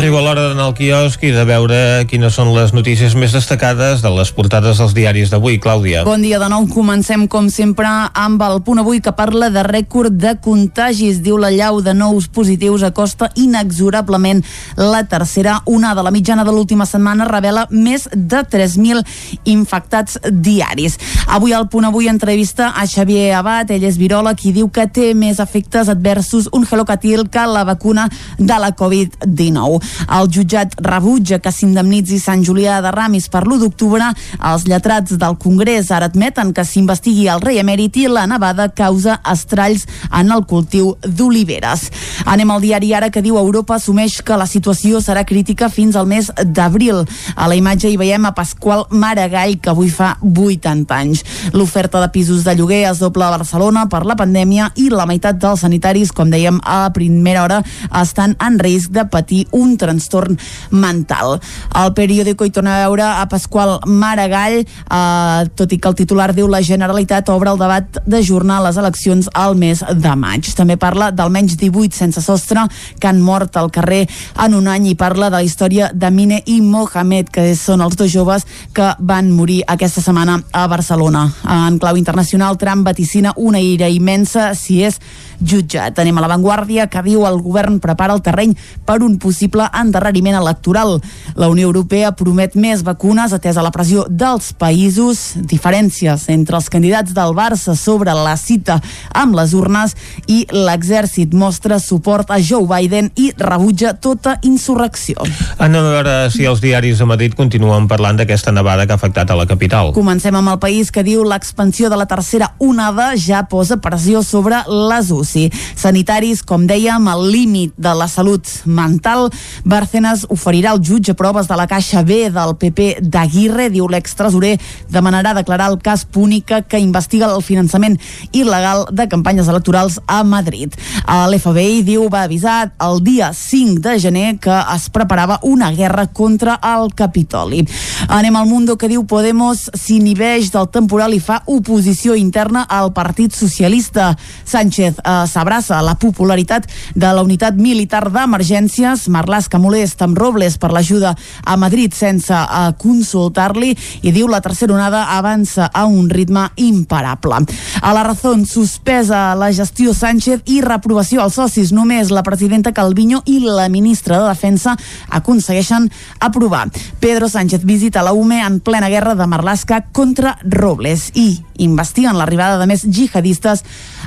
Arriba 0.00 0.22
l'hora 0.24 0.46
d'anar 0.48 0.64
al 0.64 0.72
quiosc 0.72 1.20
i 1.28 1.30
de 1.34 1.42
veure 1.44 1.76
quines 2.08 2.32
són 2.32 2.54
les 2.54 2.70
notícies 2.72 3.12
més 3.20 3.34
destacades 3.36 4.00
de 4.00 4.08
les 4.14 4.30
portades 4.32 4.78
dels 4.80 4.94
diaris 4.96 5.28
d'avui. 5.28 5.58
Clàudia. 5.60 6.06
Bon 6.08 6.22
dia 6.24 6.38
de 6.40 6.46
nou. 6.48 6.64
Comencem, 6.72 7.26
com 7.28 7.50
sempre, 7.52 7.84
amb 8.16 8.40
el 8.40 8.62
punt 8.64 8.80
avui 8.80 9.02
que 9.04 9.12
parla 9.12 9.50
de 9.52 9.60
rècord 9.66 10.16
de 10.16 10.32
contagis. 10.40 11.18
Diu 11.20 11.36
la 11.36 11.50
llau 11.52 11.82
de 11.84 11.92
nous 11.92 12.30
positius 12.32 12.86
acosta 12.88 13.28
inexorablement 13.36 14.40
la 14.78 15.02
tercera 15.04 15.58
onada. 15.68 16.00
La 16.00 16.14
mitjana 16.14 16.48
de 16.48 16.56
l'última 16.56 16.88
setmana 16.88 17.28
revela 17.28 17.66
més 17.68 18.08
de 18.14 18.40
3.000 18.40 19.04
infectats 19.52 20.16
diaris. 20.32 20.96
Avui 21.28 21.52
al 21.52 21.68
punt 21.68 21.90
avui 21.90 22.08
entrevista 22.08 22.70
a 22.72 22.86
Xavier 22.88 23.34
Abad, 23.36 23.76
ell 23.76 23.84
és 23.84 24.00
viròleg 24.00 24.48
i 24.48 24.56
diu 24.62 24.72
que 24.72 24.88
té 24.88 25.12
més 25.12 25.44
efectes 25.44 25.92
adversos 25.92 26.48
un 26.56 26.64
gelocatil 26.64 27.28
que 27.28 27.44
la 27.44 27.68
vacuna 27.68 28.08
de 28.38 28.60
la 28.64 28.72
Covid-19. 28.72 29.89
El 30.08 30.30
jutjat 30.32 30.74
rebutja 30.84 31.40
que 31.42 31.52
s'indemnitzi 31.52 32.20
Sant 32.20 32.44
Julià 32.46 32.80
de 32.84 32.92
Ramis 32.94 33.28
per 33.32 33.44
l'1 33.46 33.60
d'octubre. 33.64 34.10
Els 34.50 34.66
lletrats 34.68 35.16
del 35.20 35.36
Congrés 35.40 35.90
ara 35.90 36.10
admeten 36.10 36.52
que 36.56 36.64
s'investigui 36.64 37.28
el 37.30 37.42
rei 37.44 37.60
emèrit 37.62 37.96
i 38.00 38.06
la 38.08 38.26
nevada 38.30 38.68
causa 38.68 39.20
estralls 39.32 39.86
en 40.10 40.30
el 40.32 40.44
cultiu 40.50 40.94
d'oliveres. 41.04 41.88
Anem 42.30 42.50
al 42.50 42.62
diari 42.64 42.92
ara 42.94 43.10
que 43.10 43.22
diu 43.24 43.38
Europa 43.38 43.76
assumeix 43.76 44.20
que 44.22 44.38
la 44.38 44.48
situació 44.50 45.00
serà 45.04 45.24
crítica 45.26 45.70
fins 45.72 45.96
al 45.96 46.08
mes 46.10 46.30
d'abril. 46.44 47.04
A 47.36 47.48
la 47.48 47.56
imatge 47.58 47.90
hi 47.90 47.98
veiem 48.00 48.26
a 48.26 48.34
Pasqual 48.36 48.86
Maragall, 48.90 49.58
que 49.60 49.70
avui 49.72 49.90
fa 49.90 50.16
80 50.20 50.96
anys. 50.96 51.24
L'oferta 51.52 52.00
de 52.02 52.10
pisos 52.12 52.44
de 52.44 52.54
lloguer 52.56 52.84
es 52.90 53.00
dobla 53.02 53.28
a 53.28 53.36
Barcelona 53.38 53.86
per 53.90 54.04
la 54.06 54.16
pandèmia 54.18 54.70
i 54.76 54.88
la 54.90 55.06
meitat 55.08 55.40
dels 55.40 55.64
sanitaris, 55.64 56.12
com 56.12 56.30
dèiem 56.30 56.60
a 56.64 56.82
primera 56.94 57.44
hora, 57.44 57.60
estan 58.02 58.36
en 58.40 58.58
risc 58.60 58.92
de 58.94 59.06
patir 59.10 59.46
un 59.56 59.76
trastorn 59.80 60.38
mental. 60.70 61.38
El 61.80 61.94
periòdico 61.96 62.46
hi 62.46 62.54
torna 62.54 62.76
a 62.76 62.84
veure 62.86 63.06
a 63.08 63.26
Pasqual 63.30 63.78
Maragall, 63.86 64.60
eh, 64.60 65.48
tot 65.56 65.72
i 65.72 65.78
que 65.80 65.88
el 65.88 65.98
titular 65.98 66.30
diu 66.36 66.48
la 66.48 66.62
Generalitat 66.62 67.28
obre 67.32 67.50
el 67.54 67.60
debat 67.60 68.00
d'ajornar 68.06 68.60
les 68.66 68.78
eleccions 68.80 69.30
al 69.34 69.56
mes 69.56 69.80
de 69.80 70.14
maig. 70.16 70.52
També 70.56 70.76
parla 70.80 71.10
d'almenys 71.10 71.56
18 71.56 71.96
sense 71.96 72.22
sostre 72.22 72.66
que 72.98 73.08
han 73.08 73.20
mort 73.22 73.56
al 73.56 73.70
carrer 73.70 74.06
en 74.44 74.54
un 74.54 74.68
any 74.68 74.90
i 74.90 74.96
parla 74.98 75.30
de 75.30 75.38
la 75.38 75.46
història 75.46 75.90
de 75.94 76.10
Mine 76.10 76.42
i 76.46 76.60
Mohamed, 76.60 77.30
que 77.32 77.48
són 77.56 77.80
els 77.80 77.96
dos 77.96 78.10
joves 78.12 78.46
que 78.76 78.92
van 78.98 79.30
morir 79.32 79.62
aquesta 79.66 80.02
setmana 80.04 80.40
a 80.52 80.66
Barcelona. 80.68 81.26
En 81.48 81.78
clau 81.78 81.96
internacional, 81.96 82.58
Trump 82.58 82.84
vaticina 82.86 83.32
una 83.36 83.60
ira 83.60 83.88
immensa 83.88 84.54
si 84.54 84.82
és 84.84 85.00
jutjat. 85.40 85.98
Anem 85.98 86.18
a 86.18 86.24
l'avantguàrdia 86.24 86.86
que 86.90 87.02
diu 87.04 87.24
el 87.28 87.40
govern 87.42 87.80
prepara 87.80 88.14
el 88.14 88.22
terreny 88.22 88.54
per 88.86 89.00
un 89.02 89.18
possible 89.18 89.66
endarreriment 89.74 90.38
electoral. 90.38 90.98
La 91.36 91.48
Unió 91.50 91.68
Europea 91.68 92.12
promet 92.16 92.56
més 92.56 92.84
vacunes 92.86 93.32
atesa 93.32 93.64
la 93.64 93.72
pressió 93.74 94.06
dels 94.08 94.52
països, 94.52 95.34
diferències 95.50 96.26
entre 96.32 96.58
els 96.58 96.70
candidats 96.72 97.14
del 97.16 97.34
Barça 97.36 97.76
sobre 97.76 98.14
la 98.14 98.36
cita 98.36 98.80
amb 99.14 99.36
les 99.38 99.54
urnes 99.56 99.96
i 100.26 100.42
l'exèrcit 100.50 101.34
mostra 101.34 101.78
suport 101.80 102.30
a 102.30 102.40
Joe 102.40 102.66
Biden 102.68 103.10
i 103.16 103.30
rebutja 103.36 103.94
tota 103.94 104.36
insurrecció. 104.46 105.24
Anem 105.58 105.86
a 105.86 105.94
veure 105.96 106.14
si 106.32 106.46
els 106.48 106.62
diaris 106.62 107.00
de 107.00 107.08
Madrid 107.08 107.34
continuen 107.38 107.88
parlant 107.90 108.20
d'aquesta 108.20 108.52
nevada 108.52 108.86
que 108.86 108.94
ha 108.94 109.00
afectat 109.00 109.30
a 109.30 109.38
la 109.38 109.46
capital. 109.50 109.92
Comencem 109.96 110.36
amb 110.36 110.52
el 110.54 110.60
país 110.62 110.90
que 110.92 111.04
diu 111.06 111.24
l'expansió 111.26 111.90
de 111.90 111.98
la 112.00 112.08
tercera 112.10 112.52
onada 112.58 113.12
ja 113.16 113.44
posa 113.50 113.80
pressió 113.80 114.22
sobre 114.26 114.62
les 114.68 115.10
UCI. 115.30 115.50
Sanitaris, 115.76 116.42
com 116.42 116.66
dèiem, 116.66 117.06
al 117.08 117.22
límit 117.30 117.72
de 117.78 117.92
la 117.94 118.08
salut 118.10 118.46
mental. 118.66 119.30
Bárcenas 119.64 120.26
oferirà 120.28 120.74
al 120.74 120.82
jutge 120.82 121.14
proves 121.14 121.48
de 121.48 121.56
la 121.56 121.66
caixa 121.70 122.02
B 122.02 122.30
del 122.32 122.56
PP 122.58 123.00
d'Aguirre, 123.00 123.70
diu 123.70 123.88
l'extresorer, 123.88 124.56
demanarà 124.90 125.34
declarar 125.34 125.70
el 125.70 125.78
cas 125.78 126.04
Púnica 126.04 126.62
que 126.62 126.80
investiga 126.80 127.30
el 127.30 127.42
finançament 127.42 127.98
il·legal 128.32 128.86
de 128.90 129.06
campanyes 129.08 129.48
electorals 129.48 130.00
a 130.06 130.22
Madrid. 130.24 130.74
L'FBI 131.06 131.84
diu 131.86 132.08
va 132.10 132.24
avisar 132.26 132.72
el 132.82 133.02
dia 133.04 133.32
5 133.34 133.80
de 133.84 133.98
gener 134.00 134.38
que 134.40 134.56
es 134.74 134.88
preparava 134.90 135.38
una 135.42 135.70
guerra 135.70 136.06
contra 136.06 136.58
el 136.62 136.92
Capitoli. 136.94 137.62
Anem 138.08 138.36
al 138.36 138.48
Mundo 138.48 138.76
que 138.76 138.88
diu 138.90 139.04
Podemos 139.10 139.68
s'inhibeix 139.74 140.50
del 140.54 140.68
temporal 140.72 141.14
i 141.14 141.20
fa 141.22 141.40
oposició 141.50 142.16
interna 142.18 142.64
al 142.68 142.92
Partit 142.96 143.34
Socialista. 143.36 144.14
Sánchez 144.44 145.00
eh, 145.04 145.19
s'abraça 145.26 145.80
la 145.82 145.96
popularitat 145.98 146.66
de 146.94 147.10
la 147.12 147.22
unitat 147.22 147.56
militar 147.56 148.06
d'emergències. 148.12 149.08
Marlaska 149.08 149.58
molest 149.58 150.02
amb 150.02 150.18
Robles 150.18 150.56
per 150.60 150.72
l'ajuda 150.72 151.14
a 151.44 151.56
Madrid 151.56 151.94
sense 151.96 152.34
eh, 152.34 152.72
consultar-li 152.78 153.74
i 154.02 154.12
diu 154.12 154.28
la 154.28 154.40
tercera 154.40 154.74
onada 154.74 155.06
avança 155.16 155.70
a 155.72 155.84
un 155.86 156.08
ritme 156.10 156.48
imparable. 156.56 157.44
A 157.80 157.92
la 157.96 158.04
raó 158.06 158.36
suspesa 158.46 159.34
la 159.34 159.50
gestió 159.52 159.94
Sánchez 159.94 160.42
i 160.46 160.60
reprovació 160.60 161.22
als 161.22 161.38
socis. 161.38 161.72
Només 161.72 162.10
la 162.10 162.22
presidenta 162.26 162.72
Calviño 162.72 163.22
i 163.26 163.40
la 163.40 163.68
ministra 163.68 164.20
de 164.20 164.28
Defensa 164.28 164.76
aconsegueixen 165.08 165.90
aprovar. 166.20 166.68
Pedro 167.00 167.28
Sánchez 167.28 167.64
visita 167.64 168.02
la 168.02 168.12
UME 168.12 168.40
en 168.44 168.60
plena 168.60 168.88
guerra 168.88 169.14
de 169.14 169.26
Marlaska 169.26 169.84
contra 169.92 170.38
Robles 170.44 171.10
i 171.14 171.40
investiguen 171.60 172.18
l'arribada 172.18 172.58
de 172.60 172.68
més 172.70 172.84
jihadistes 172.86 173.64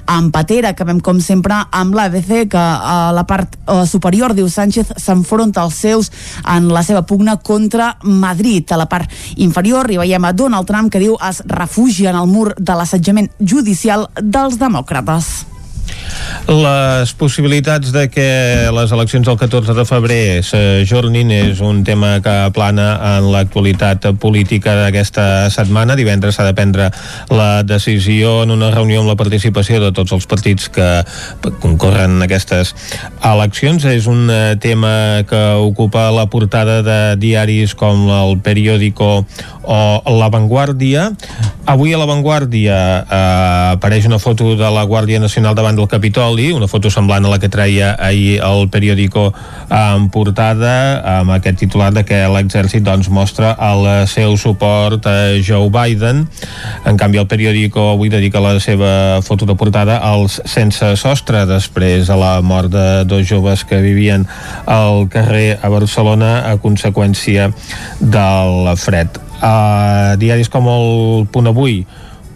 en 0.08 0.32
Patera. 0.32 0.74
Acabem, 0.74 0.99
com 1.04 1.20
sempre, 1.22 1.56
amb 1.72 1.95
l'ABC, 1.95 2.47
que 2.51 2.60
a 2.60 3.12
la 3.16 3.26
part 3.30 3.56
eh, 3.56 3.84
superior, 3.89 4.34
diu 4.34 4.49
Sánchez, 4.49 4.95
s'enfronta 4.97 5.64
als 5.64 5.80
seus 5.84 6.12
en 6.43 6.70
la 6.74 6.84
seva 6.84 7.06
pugna 7.08 7.38
contra 7.38 7.93
Madrid. 8.04 8.72
A 8.72 8.82
la 8.82 8.89
part 8.91 9.12
inferior 9.38 9.91
hi 9.91 10.01
veiem 10.01 10.26
a 10.26 10.34
Donald 10.34 10.68
Trump, 10.68 10.91
que 10.91 11.01
diu 11.04 11.18
es 11.30 11.43
refugia 11.47 12.12
en 12.12 12.22
el 12.22 12.30
mur 12.30 12.51
de 12.58 12.78
l'assetjament 12.78 13.32
judicial 13.39 14.10
dels 14.20 14.60
demòcrates. 14.62 15.53
Les 16.47 17.14
possibilitats 17.16 17.93
de 17.95 18.07
que 18.11 18.28
les 18.76 18.91
eleccions 18.91 19.26
del 19.26 19.38
14 19.39 19.76
de 19.78 19.86
febrer 19.88 20.24
s'ajornin 20.45 21.32
és 21.32 21.61
un 21.64 21.84
tema 21.88 22.18
que 22.24 22.34
plana 22.55 22.88
en 23.16 23.30
l'actualitat 23.32 24.09
política 24.20 24.76
d'aquesta 24.82 25.49
setmana. 25.53 25.95
Divendres 25.99 26.36
s'ha 26.36 26.47
de 26.47 26.55
prendre 26.57 26.89
la 27.32 27.64
decisió 27.64 28.41
en 28.43 28.51
una 28.51 28.72
reunió 28.74 29.01
amb 29.01 29.14
la 29.14 29.18
participació 29.20 29.80
de 29.84 29.93
tots 29.95 30.11
els 30.11 30.28
partits 30.28 30.70
que 30.74 30.89
concorren 31.64 32.18
en 32.18 32.28
aquestes 32.28 32.76
eleccions. 33.24 33.86
És 33.86 34.07
un 34.11 34.28
tema 34.59 35.24
que 35.30 35.43
ocupa 35.64 36.09
la 36.11 36.28
portada 36.28 36.82
de 36.84 36.99
diaris 37.18 37.76
com 37.76 38.09
el 38.11 38.39
Periódico 38.43 39.26
o 39.64 39.80
La 40.20 40.30
Vanguardia. 40.30 41.11
Avui 41.66 41.93
a 41.93 41.97
La 41.97 42.05
Vanguardia 42.09 42.78
eh, 42.99 43.74
apareix 43.78 44.05
una 44.05 44.20
foto 44.20 44.57
de 44.59 44.70
la 44.76 44.84
Guàrdia 44.84 45.22
Nacional 45.24 45.55
davant 45.55 45.78
del 45.80 45.88
Capitoli, 46.04 46.51
una 46.51 46.68
foto 46.68 46.89
semblant 46.91 47.24
a 47.24 47.30
la 47.32 47.38
que 47.39 47.47
traia 47.47 47.93
ahir 47.95 48.41
el 48.43 48.66
periòdico 48.68 49.30
en 49.72 50.10
portada, 50.12 50.99
amb 51.14 51.32
aquest 51.32 51.62
titular 51.62 51.93
de 51.95 52.04
que 52.04 52.18
l'exèrcit 52.28 52.84
doncs, 52.84 53.08
mostra 53.08 53.54
el 53.70 53.88
seu 54.12 54.36
suport 54.36 55.08
a 55.08 55.39
Joe 55.39 55.72
Biden. 55.72 56.26
En 56.84 56.99
canvi, 56.99 57.22
el 57.24 57.30
periòdico 57.32 57.93
avui 57.93 58.12
dedica 58.12 58.43
la 58.43 58.58
seva 58.60 59.22
foto 59.24 59.47
de 59.47 59.56
portada 59.56 60.01
als 60.04 60.41
sense 60.43 60.91
sostre, 60.99 61.45
després 61.47 62.12
de 62.12 62.20
la 62.20 62.36
mort 62.43 62.68
de 62.76 63.08
dos 63.08 63.24
joves 63.24 63.64
que 63.64 63.80
vivien 63.80 64.28
al 64.68 65.08
carrer 65.08 65.56
a 65.64 65.72
Barcelona 65.72 66.34
a 66.51 66.58
conseqüència 66.60 67.47
del 68.04 68.74
fred. 68.76 69.24
Uh, 69.39 70.20
diaris 70.20 70.51
com 70.51 70.68
el 70.68 71.32
Punt 71.32 71.47
Avui 71.47 71.86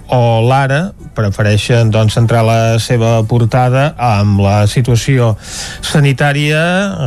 o 0.08 0.40
l'Ara 0.48 0.94
prefereixen 1.18 1.90
doncs, 1.94 2.16
centrar 2.18 2.44
la 2.46 2.78
seva 2.84 3.18
portada 3.28 3.90
amb 3.98 4.42
la 4.44 4.62
situació 4.70 5.34
sanitària, 5.82 6.62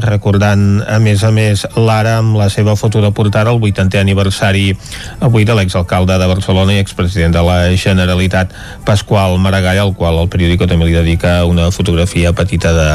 recordant 0.05 0.83
a 0.87 0.99
més 1.03 1.23
a 1.25 1.31
més 1.35 1.65
l'ara 1.79 2.19
amb 2.21 2.37
la 2.41 2.51
seva 2.53 2.75
foto 2.77 3.03
de 3.05 3.13
portada 3.15 3.55
el 3.55 3.63
80è 3.63 4.01
aniversari 4.03 4.75
avui 5.21 5.47
de 5.47 5.55
l'exalcalde 5.57 6.19
de 6.19 6.29
Barcelona 6.31 6.75
i 6.75 6.83
expresident 6.83 7.35
de 7.37 7.45
la 7.47 7.59
Generalitat 7.79 8.53
Pasqual 8.87 9.39
Maragall, 9.39 9.79
al 9.81 9.95
qual 9.95 10.19
el 10.21 10.31
periòdico 10.33 10.67
també 10.71 10.89
li 10.89 10.97
dedica 10.97 11.45
una 11.47 11.71
fotografia 11.71 12.33
petita 12.37 12.73
de, 12.75 12.91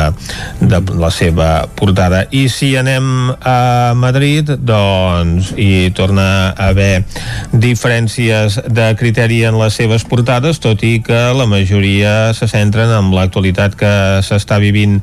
de 0.67 0.81
la 0.99 1.11
seva 1.13 1.67
portada. 1.75 2.25
I 2.31 2.47
si 2.51 2.73
anem 2.77 3.31
a 3.39 3.93
Madrid, 3.95 4.51
doncs 4.59 5.53
hi 5.57 5.91
torna 5.95 6.51
a 6.51 6.69
haver 6.69 7.05
diferències 7.53 8.59
de 8.67 8.89
criteri 8.99 9.43
en 9.47 9.59
les 9.59 9.77
seves 9.77 10.05
portades, 10.07 10.59
tot 10.63 10.83
i 10.83 10.97
que 11.05 11.19
la 11.37 11.45
majoria 11.45 12.33
se 12.33 12.47
centren 12.49 12.89
en 12.89 13.11
l'actualitat 13.13 13.77
que 13.77 13.91
s'està 14.25 14.57
vivint 14.61 14.97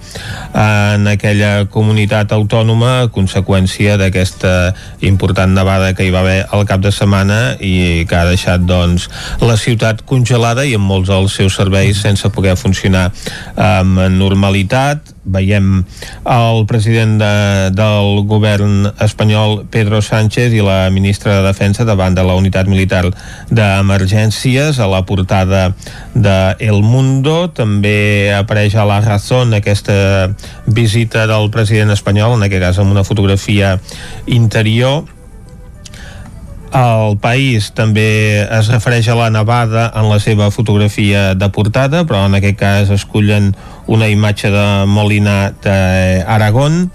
en 0.59 1.07
aquella 1.07 1.69
comunitat 1.71 2.35
autònoma 2.35 2.93
a 3.05 3.09
conseqüència 3.15 3.95
d'aquesta 4.01 4.75
important 5.07 5.55
nevada 5.55 5.93
que 5.95 6.09
hi 6.09 6.13
va 6.15 6.25
haver 6.27 6.41
al 6.51 6.67
cap 6.67 6.83
de 6.83 6.91
setmana 6.93 7.41
i 7.63 8.05
que 8.11 8.19
ha 8.19 8.27
deixat 8.27 8.67
doncs 8.67 9.09
la 9.41 9.57
ciutat 9.57 10.03
congelada 10.03 10.67
i 10.67 10.75
amb 10.75 10.91
molts 10.91 11.13
dels 11.13 11.39
seus 11.39 11.57
serveis 11.57 12.03
sense 12.03 12.29
poder 12.35 12.59
funcionar 12.59 13.11
amb 13.55 14.03
normalitat 14.19 15.12
veiem 15.25 15.85
el 16.27 16.65
president 16.67 17.19
de, 17.21 17.35
del 17.77 18.23
govern 18.27 18.91
espanyol 19.03 19.63
Pedro 19.71 20.03
Sánchez 20.03 20.55
i 20.57 20.63
la 20.65 20.91
ministra 20.91 21.39
de 21.39 21.47
Defensa 21.47 21.87
davant 21.87 22.17
de 22.17 22.25
la 22.27 22.37
unitat 22.39 22.71
militar 22.71 23.05
d'emergències 23.51 24.81
a 24.83 24.91
la 24.91 25.05
portada 25.07 25.73
de 26.15 26.37
El 26.59 26.83
Mundo. 26.83 27.49
També 27.55 28.33
apareix 28.35 28.75
a 28.77 28.87
la 28.89 29.01
Razón 29.05 29.55
aquesta 29.55 30.33
visita 30.67 31.27
del 31.31 31.51
president 31.55 31.95
espanyol 31.95 32.37
en 32.37 32.47
aquest 32.49 32.63
cas 32.63 32.79
amb 32.83 32.95
una 32.95 33.07
fotografia 33.07 33.79
interior 34.27 35.05
el 36.73 37.19
país 37.21 37.71
també 37.77 38.43
es 38.43 38.71
refereix 38.73 39.09
a 39.13 39.17
la 39.19 39.31
nevada 39.31 39.91
en 39.95 40.09
la 40.09 40.19
seva 40.21 40.51
fotografia 40.51 41.33
de 41.35 41.49
portada, 41.53 42.05
però 42.09 42.25
en 42.27 42.39
aquest 42.39 42.59
cas 42.61 42.93
escullen 42.95 43.53
una 43.87 44.09
imatge 44.09 44.51
de 44.53 44.69
Molina 44.89 45.53
d'Aragón 45.65 46.87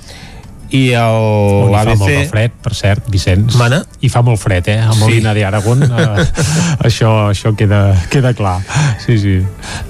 i 0.75 0.91
On 0.99 1.69
hi 1.71 1.71
fa 1.71 1.83
l'ABC 1.85 1.99
molt 2.01 2.11
de 2.11 2.23
fred, 2.27 2.55
per 2.63 2.73
cert, 2.75 3.05
Vicenç. 3.11 3.55
Mana? 3.59 3.79
I 4.03 4.09
fa 4.11 4.21
molt 4.25 4.41
fred, 4.41 4.67
eh? 4.73 4.81
A 4.83 4.95
Molina 4.99 5.31
sí. 5.31 5.39
d'Aragón. 5.39 5.85
Eh, 5.87 6.25
això 6.87 7.11
això 7.31 7.53
queda, 7.55 7.95
queda 8.11 8.33
clar. 8.35 8.59
Sí, 9.03 9.15
sí. 9.21 9.37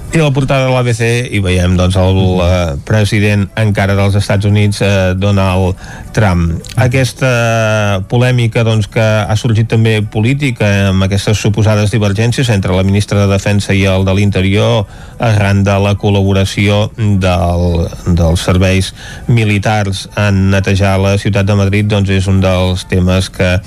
I 0.08 0.16
la 0.16 0.30
portada 0.32 0.64
de 0.64 0.72
l'ABC 0.72 1.02
hi 1.36 1.38
veiem 1.44 1.74
doncs, 1.76 1.98
el 2.00 2.18
eh, 2.40 2.76
president 2.88 3.42
encara 3.60 3.92
dels 3.92 4.14
Estats 4.16 4.48
Units, 4.48 4.80
eh, 4.80 5.12
Donald 5.20 5.76
Trump. 6.16 6.54
Aquesta 6.80 8.00
polèmica 8.08 8.64
doncs, 8.64 8.88
que 8.88 9.04
ha 9.04 9.36
sorgit 9.36 9.68
també 9.68 9.98
política 10.00 10.70
amb 10.88 11.04
aquestes 11.04 11.36
suposades 11.44 11.92
divergències 11.92 12.48
entre 12.54 12.72
la 12.72 12.86
ministra 12.88 13.20
de 13.20 13.26
Defensa 13.34 13.76
i 13.76 13.84
el 13.84 14.08
de 14.08 14.14
l'Interior 14.16 14.88
arran 15.20 15.60
de 15.66 15.76
la 15.84 15.92
col·laboració 16.00 16.88
del, 16.96 17.68
dels 18.16 18.46
serveis 18.48 18.94
militars 19.28 20.06
en 20.16 20.48
netejar 20.54 20.94
la 21.04 21.18
ciutat 21.20 21.44
de 21.44 21.58
Madrid 21.60 21.92
doncs 21.92 22.14
és 22.16 22.30
un 22.32 22.40
dels 22.40 22.86
temes 22.88 23.28
que 23.34 23.58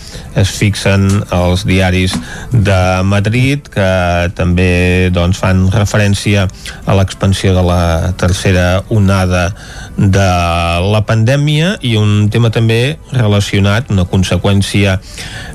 es 0.42 0.58
fixen 0.58 1.06
als 1.30 1.68
diaris 1.70 2.18
de 2.50 2.82
Madrid 3.06 3.70
que 3.70 3.92
també 4.34 5.14
doncs, 5.14 5.38
fan 5.38 5.68
referència 5.70 6.31
a 6.40 6.96
l'expansió 6.96 7.54
de 7.56 7.64
la 7.66 8.14
tercera 8.18 8.84
onada 8.90 9.50
de 9.98 10.28
la 10.92 11.02
pandèmia 11.06 11.76
i 11.86 11.96
un 12.00 12.30
tema 12.32 12.52
també 12.54 12.98
relacionat, 13.12 13.92
una 13.92 14.06
conseqüència 14.10 14.98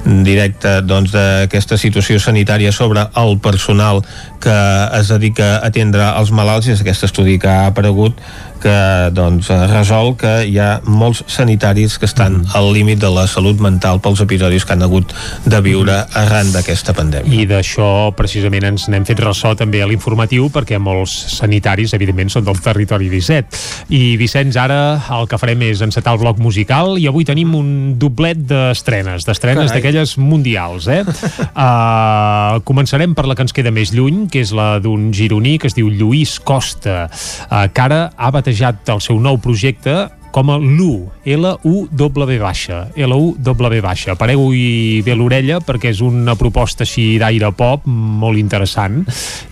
directa 0.04 0.80
doncs, 0.84 1.14
d'aquesta 1.14 1.78
situació 1.80 2.20
sanitària 2.22 2.72
sobre 2.72 3.06
el 3.16 3.38
personal 3.42 4.02
que 4.40 4.56
es 4.98 5.08
dedica 5.10 5.56
a 5.56 5.66
atendre 5.70 6.10
els 6.20 6.30
malalts. 6.30 6.68
I 6.68 6.76
és 6.76 6.84
aquest 6.84 7.08
estudi 7.08 7.38
que 7.42 7.50
ha 7.50 7.70
aparegut 7.72 8.20
que 8.66 9.10
doncs, 9.14 9.48
resol 9.70 10.16
que 10.18 10.32
hi 10.50 10.56
ha 10.58 10.80
molts 10.82 11.22
sanitaris 11.30 12.00
que 12.02 12.08
estan 12.08 12.24
Mm-hmm. 12.26 12.56
al 12.58 12.72
límit 12.74 12.98
de 12.98 13.08
la 13.14 13.26
salut 13.30 13.60
mental 13.62 14.00
pels 14.02 14.20
episodis 14.24 14.64
que 14.66 14.74
han 14.74 14.82
hagut 14.82 15.12
de 15.44 15.60
viure 15.62 15.92
Mm-hmm. 15.92 16.18
arran 16.18 16.50
d'aquesta 16.52 16.92
pandèmia. 16.96 17.30
I 17.30 17.46
d'això 17.46 18.10
precisament 18.16 18.64
ens 18.66 18.88
n'hem 18.90 19.04
fet 19.06 19.20
ressò 19.22 19.54
també 19.56 19.82
a 19.82 19.86
l'informatiu 19.86 20.48
perquè 20.50 20.80
molts 20.82 21.14
sanitaris 21.36 21.94
evidentment 21.94 22.32
són 22.32 22.44
del 22.48 22.58
territori 22.64 23.08
17 23.12 23.94
i 23.94 24.16
Vicenç 24.18 24.58
ara 24.58 24.80
el 25.14 25.28
que 25.30 25.38
farem 25.38 25.62
és 25.68 25.84
encetar 25.84 26.16
el 26.16 26.22
bloc 26.24 26.40
musical 26.42 26.96
i 26.98 27.06
avui 27.06 27.24
tenim 27.28 27.54
un 27.54 27.70
doblet 28.00 28.42
d'estrenes 28.50 29.28
d'estrenes 29.28 29.70
d'aquelles 29.70 30.16
mundials 30.18 30.88
eh? 30.90 31.02
uh, 31.06 32.58
començarem 32.68 33.14
per 33.14 33.28
la 33.30 33.38
que 33.38 33.46
ens 33.46 33.54
queda 33.54 33.70
més 33.70 33.94
lluny 33.94 34.26
que 34.32 34.42
és 34.42 34.52
la 34.56 34.80
d'un 34.82 35.12
gironí 35.14 35.56
que 35.62 35.70
es 35.70 35.78
diu 35.78 35.88
Lluís 35.92 36.38
Costa 36.40 37.06
uh, 37.06 37.64
que 37.70 37.86
ara 37.86 38.10
ha 38.16 38.32
batejat 38.34 38.55
el 38.94 39.02
seu 39.04 39.20
nou 39.20 39.38
projecte 39.42 39.96
com 40.37 40.51
a 40.53 40.59
LU, 40.61 41.09
L-U-W 41.24 42.39
baixa, 42.43 42.82
L-U-W 42.93 43.80
baixa. 43.80 44.18
Pareu-hi 44.20 45.01
bé 45.01 45.14
l'orella 45.16 45.62
perquè 45.64 45.89
és 45.95 46.03
una 46.05 46.34
proposta 46.37 46.84
així 46.84 47.07
d'aire 47.16 47.49
pop 47.57 47.87
molt 47.89 48.37
interessant. 48.37 48.99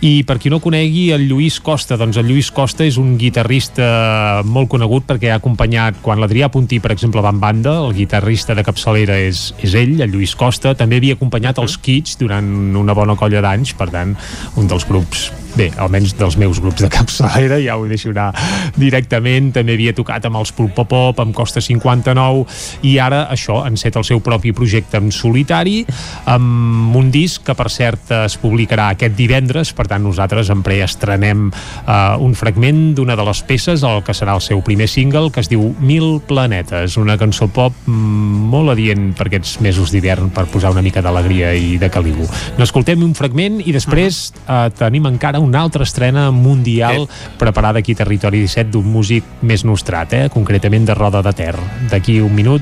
I 0.05 0.19
per 0.29 0.35
qui 0.37 0.51
no 0.53 0.59
conegui 0.61 1.07
el 1.15 1.25
Lluís 1.25 1.57
Costa, 1.65 1.97
doncs 1.97 2.19
el 2.21 2.29
Lluís 2.29 2.51
Costa 2.53 2.85
és 2.85 2.99
un 3.01 3.15
guitarrista 3.17 4.43
molt 4.45 4.69
conegut 4.75 5.07
perquè 5.09 5.31
ha 5.33 5.39
acompanyat, 5.41 5.97
quan 6.05 6.21
l'Adrià 6.21 6.51
Puntí, 6.53 6.77
per 6.83 6.93
exemple, 6.93 7.23
va 7.25 7.33
en 7.33 7.39
banda, 7.41 7.79
el 7.87 7.95
guitarrista 7.97 8.53
de 8.53 8.65
capçalera 8.67 9.17
és, 9.25 9.47
és 9.65 9.73
ell, 9.81 9.95
el 10.05 10.13
Lluís 10.13 10.35
Costa, 10.37 10.75
també 10.77 11.01
havia 11.01 11.17
acompanyat 11.17 11.63
els 11.65 11.79
Kids 11.81 12.19
durant 12.21 12.45
una 12.77 12.93
bona 12.93 13.17
colla 13.17 13.41
d'anys, 13.41 13.73
per 13.73 13.89
tant, 13.89 14.13
un 14.61 14.69
dels 14.69 14.85
grups 14.85 15.31
bé, 15.55 15.69
almenys 15.79 16.13
dels 16.19 16.35
meus 16.37 16.59
grups 16.59 16.83
de 16.83 16.89
capçalera, 16.91 17.57
ja 17.63 17.77
ho 17.79 17.85
deixo 17.87 18.11
anar 18.11 18.29
directament, 18.75 19.51
també 19.55 19.75
havia 19.77 19.95
tocat 19.95 20.27
amb 20.27 20.41
els 20.41 20.51
Pulpopop, 20.75 21.19
amb 21.23 21.33
Costa 21.35 21.61
59, 21.63 22.45
i 22.83 22.97
ara 22.99 23.25
això, 23.31 23.61
enceta 23.67 24.01
el 24.01 24.07
seu 24.07 24.19
propi 24.23 24.51
projecte 24.55 24.99
en 24.99 25.11
solitari, 25.15 25.83
amb 26.29 26.95
un 26.95 27.09
disc 27.13 27.45
que 27.45 27.55
per 27.55 27.69
cert 27.71 28.11
es 28.25 28.35
publicarà 28.41 28.89
aquest 28.91 29.15
divendres, 29.15 29.71
per 29.75 29.87
tant 29.87 30.03
nosaltres 30.03 30.51
en 30.51 30.63
preestrenem 30.65 31.47
eh, 31.51 31.95
un 32.19 32.35
fragment 32.35 32.93
d'una 32.97 33.15
de 33.15 33.25
les 33.27 33.41
peces, 33.47 33.85
el 33.87 34.03
que 34.05 34.15
serà 34.17 34.35
el 34.35 34.43
seu 34.43 34.61
primer 34.65 34.89
single, 34.91 35.31
que 35.31 35.43
es 35.43 35.49
diu 35.51 35.71
Mil 35.85 36.19
planetes, 36.27 36.97
una 36.97 37.17
cançó 37.17 37.47
pop 37.51 37.73
mm, 37.85 38.49
molt 38.51 38.73
adient 38.75 39.11
per 39.15 39.29
aquests 39.29 39.59
mesos 39.63 39.93
d'hivern 39.93 40.31
per 40.35 40.47
posar 40.51 40.73
una 40.73 40.83
mica 40.85 41.03
d'alegria 41.05 41.53
i 41.55 41.75
de 41.81 41.89
caliu. 41.93 42.25
N'escoltem 42.59 43.03
un 43.05 43.13
fragment 43.17 43.61
i 43.63 43.73
després 43.75 44.25
eh, 44.45 44.67
tenim 44.75 45.07
encara 45.09 45.41
una 45.43 45.61
altra 45.63 45.85
estrena 45.85 46.29
mundial 46.35 47.07
preparada 47.39 47.79
aquí 47.79 47.93
a 47.95 48.01
Territori 48.03 48.41
17 48.43 48.71
d'un 48.73 48.87
músic 48.91 49.23
més 49.45 49.63
nostrat, 49.67 50.13
eh? 50.13 50.25
concretament 50.33 50.64
de 50.65 50.95
Roda 50.95 51.21
de 51.21 51.33
Ter. 51.33 51.55
D'aquí 51.91 52.19
un 52.21 52.33
minut 52.33 52.61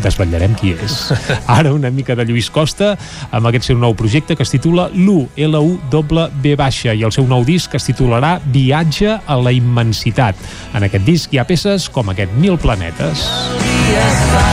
desvetllarem 0.00 0.54
qui 0.54 0.70
és. 0.78 1.10
Ara 1.58 1.72
una 1.74 1.90
mica 1.90 2.14
de 2.14 2.24
Lluís 2.24 2.48
Costa 2.50 2.94
amb 3.30 3.50
aquest 3.50 3.66
seu 3.66 3.78
nou 3.78 3.96
projecte 3.98 4.36
que 4.36 4.46
es 4.46 4.54
titula 4.54 4.88
L'1, 4.94 5.26
L-U-W 5.48 6.54
baixa 6.56 6.94
i 6.94 7.02
el 7.02 7.12
seu 7.12 7.26
nou 7.28 7.44
disc 7.44 7.74
es 7.74 7.90
titularà 7.90 8.38
Viatge 8.54 9.18
a 9.26 9.40
la 9.42 9.52
immensitat. 9.52 10.38
En 10.74 10.86
aquest 10.86 11.04
disc 11.04 11.34
hi 11.34 11.42
ha 11.42 11.48
peces 11.48 11.90
com 11.90 12.14
aquest 12.14 12.38
Mil 12.38 12.58
planetes. 12.58 13.26
dies 13.66 14.26
fa 14.30 14.50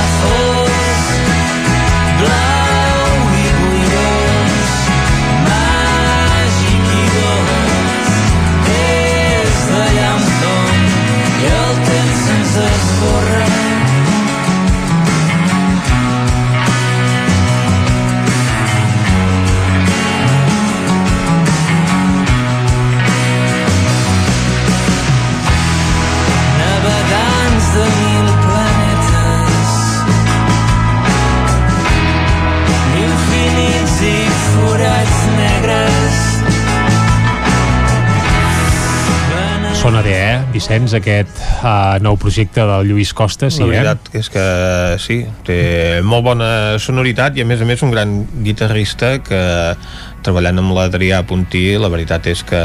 eh, 40.68 40.78
Vicenç, 40.78 40.94
aquest 40.98 41.40
uh, 41.64 41.96
nou 42.04 42.18
projecte 42.20 42.64
del 42.68 42.90
Lluís 42.90 43.14
Costa, 43.16 43.48
sí, 43.50 43.62
la 43.64 43.68
eh? 43.68 43.78
veritat 43.78 44.10
és 44.20 44.30
que 44.34 44.44
sí, 45.00 45.22
té 45.48 46.02
molt 46.04 46.26
bona 46.26 46.50
sonoritat 46.84 47.38
i 47.38 47.44
a 47.44 47.48
més 47.48 47.64
a 47.64 47.68
més 47.70 47.84
un 47.88 47.94
gran 47.94 48.18
guitarrista 48.44 49.18
que 49.24 49.40
treballant 50.28 50.60
amb 50.60 50.76
l'Adrià 50.76 51.22
Puntí 51.28 51.64
la 51.80 51.90
veritat 51.92 52.28
és 52.28 52.44
que 52.48 52.60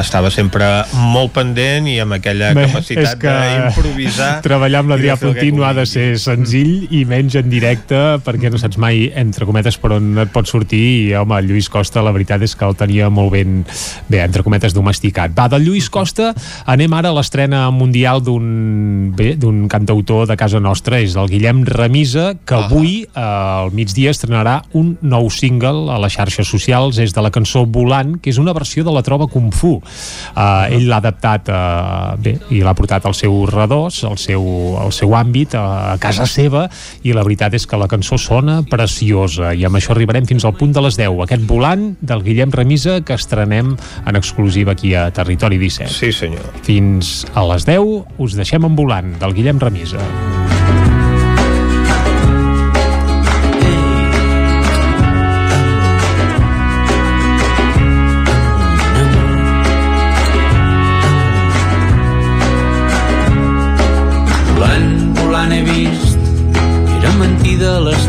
estava 0.00 0.32
sempre 0.34 0.66
molt 1.12 1.34
pendent 1.36 1.86
i 1.90 2.00
amb 2.02 2.16
aquella 2.18 2.50
Bé, 2.56 2.66
capacitat 2.68 3.20
que 3.22 3.34
d'improvisar 3.44 4.30
treballar 4.46 4.82
amb 4.82 4.94
l'Adrià 4.94 5.14
Puntí 5.20 5.52
no 5.54 5.66
ha 5.66 5.72
de 5.76 5.86
ser 5.86 6.08
senzill 6.20 6.88
i 6.90 7.04
menys 7.08 7.38
en 7.38 7.50
directe 7.52 8.00
perquè 8.24 8.50
no 8.50 8.58
saps 8.60 8.78
mai, 8.80 9.06
entre 9.14 9.46
cometes, 9.46 9.78
per 9.80 9.94
on 9.96 10.18
et 10.22 10.32
pot 10.34 10.48
sortir. 10.48 10.82
I, 10.84 11.14
home, 11.18 11.36
el 11.38 11.48
Lluís 11.50 11.68
Costa 11.72 12.02
la 12.04 12.12
veritat 12.14 12.42
és 12.44 12.54
que 12.58 12.66
el 12.66 12.76
tenia 12.78 13.10
molt 13.12 13.32
ben, 13.34 13.62
bé, 14.10 14.20
entre 14.24 14.44
cometes, 14.46 14.74
domesticat. 14.76 15.34
Va, 15.36 15.46
del 15.52 15.66
Lluís 15.68 15.90
Costa 15.92 16.32
anem 16.70 16.94
ara 16.96 17.12
a 17.12 17.16
l'estrena 17.18 17.66
mundial 17.74 18.22
d'un 18.24 19.12
bé, 19.16 19.34
d'un 19.40 19.64
cantautor 19.72 20.26
de 20.30 20.38
casa 20.40 20.60
nostra, 20.62 21.00
és 21.04 21.16
el 21.20 21.30
Guillem 21.30 21.64
Remisa, 21.68 22.32
que 22.46 22.58
avui, 22.58 22.94
eh, 23.06 23.24
al 23.24 23.72
migdia, 23.76 24.14
estrenarà 24.14 24.60
un 24.74 24.94
nou 25.02 25.30
single 25.32 25.92
a 25.92 26.00
les 26.02 26.16
xarxes 26.16 26.48
socials, 26.48 26.98
és 27.04 27.14
de 27.14 27.24
la 27.24 27.30
cançó 27.34 27.64
Volant, 27.70 28.16
que 28.22 28.32
és 28.32 28.40
una 28.40 28.54
versió 28.56 28.84
de 28.84 28.92
la 28.94 29.02
Trova 29.06 29.28
Kung 29.30 29.52
Fu. 29.54 29.76
Uh, 29.78 30.72
ell 30.74 30.88
l'ha 30.88 31.00
adaptat 31.02 31.50
uh, 31.52 32.14
bé, 32.20 32.36
i 32.54 32.62
l'ha 32.64 32.74
portat 32.76 33.06
al 33.06 33.16
seu 33.16 33.44
redós, 33.50 34.02
al 34.08 34.18
seu, 34.20 34.44
al 34.80 34.92
seu 34.96 35.14
àmbit, 35.16 35.56
a, 35.58 35.94
a 35.94 35.98
casa 36.02 36.26
seva, 36.30 36.66
i 37.04 37.14
la 37.16 37.24
veritat 37.26 37.54
és 37.58 37.68
que 37.68 37.80
la 37.80 37.88
cançó 37.90 38.18
sona 38.20 38.60
preciosa, 38.68 39.52
i 39.54 39.66
amb 39.66 39.80
això 39.80 39.94
arribarem 39.94 40.28
fins 40.28 40.46
al 40.46 40.56
punt 40.58 40.74
de 40.74 40.84
les 40.84 40.98
10. 41.00 41.22
Aquest 41.26 41.46
Volant 41.48 41.90
del 42.00 42.24
Guillem 42.26 42.52
Remisa 42.54 43.00
que 43.04 43.16
estrenem 43.18 43.74
en 43.76 44.20
exclusiva 44.20 44.74
aquí 44.74 44.94
a 44.94 45.10
Territori 45.14 45.60
17. 45.60 45.92
Sí, 45.92 46.12
senyor. 46.12 46.50
Fins 46.66 47.22
a 47.34 47.46
les 47.52 47.68
10 47.68 48.18
us 48.18 48.38
deixem 48.38 48.66
en 48.66 48.76
Volant 48.78 49.16
del 49.20 49.36
Guillem 49.36 49.62
Remisa. 49.62 50.02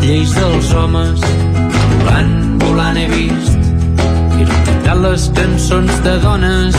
Lleis 0.06 0.32
dels 0.34 0.72
homes. 0.72 1.22
Volant, 1.98 2.34
volant 2.62 2.98
he 3.00 3.06
vist 3.10 3.70
Era 4.38 4.58
veritat 4.66 5.00
les 5.02 5.24
cançons 5.34 6.02
de 6.04 6.14
dones. 6.22 6.76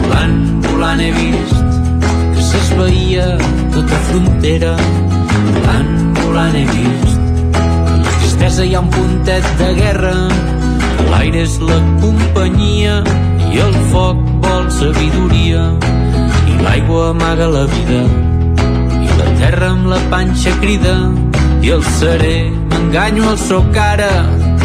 Volant, 0.00 0.38
volant 0.66 1.02
he 1.02 1.10
vist 1.14 1.76
Que 2.34 2.46
s'esveïa 2.48 3.28
tota 3.74 4.00
frontera. 4.08 4.74
Volant, 5.52 5.94
volant 6.22 6.58
he 6.58 6.64
vist. 6.72 7.20
A 7.54 7.94
la 7.94 8.16
tristesa 8.18 8.66
hi 8.66 8.74
ha 8.74 8.82
un 8.82 8.90
puntet 8.96 9.46
de 9.60 9.70
guerra, 9.78 10.16
l'aire 11.12 11.44
és 11.44 11.58
la 11.62 11.78
companyia 12.02 12.98
i 13.52 13.62
el 13.62 13.78
foc 13.92 14.18
vol 14.42 14.66
sabidoria. 14.80 15.68
I 16.48 16.58
l'aigua 16.64 17.10
amaga 17.14 17.48
la 17.54 17.64
vida 17.76 18.02
i 18.98 19.08
la 19.14 19.32
terra 19.38 19.72
amb 19.76 19.90
la 19.94 20.02
panxa 20.10 20.54
crida 20.62 20.98
i 21.62 21.70
el 21.74 21.82
serè 21.98 22.36
m'enganyo 22.70 23.30
el 23.32 23.38
soc 23.40 23.76
ara 23.82 24.12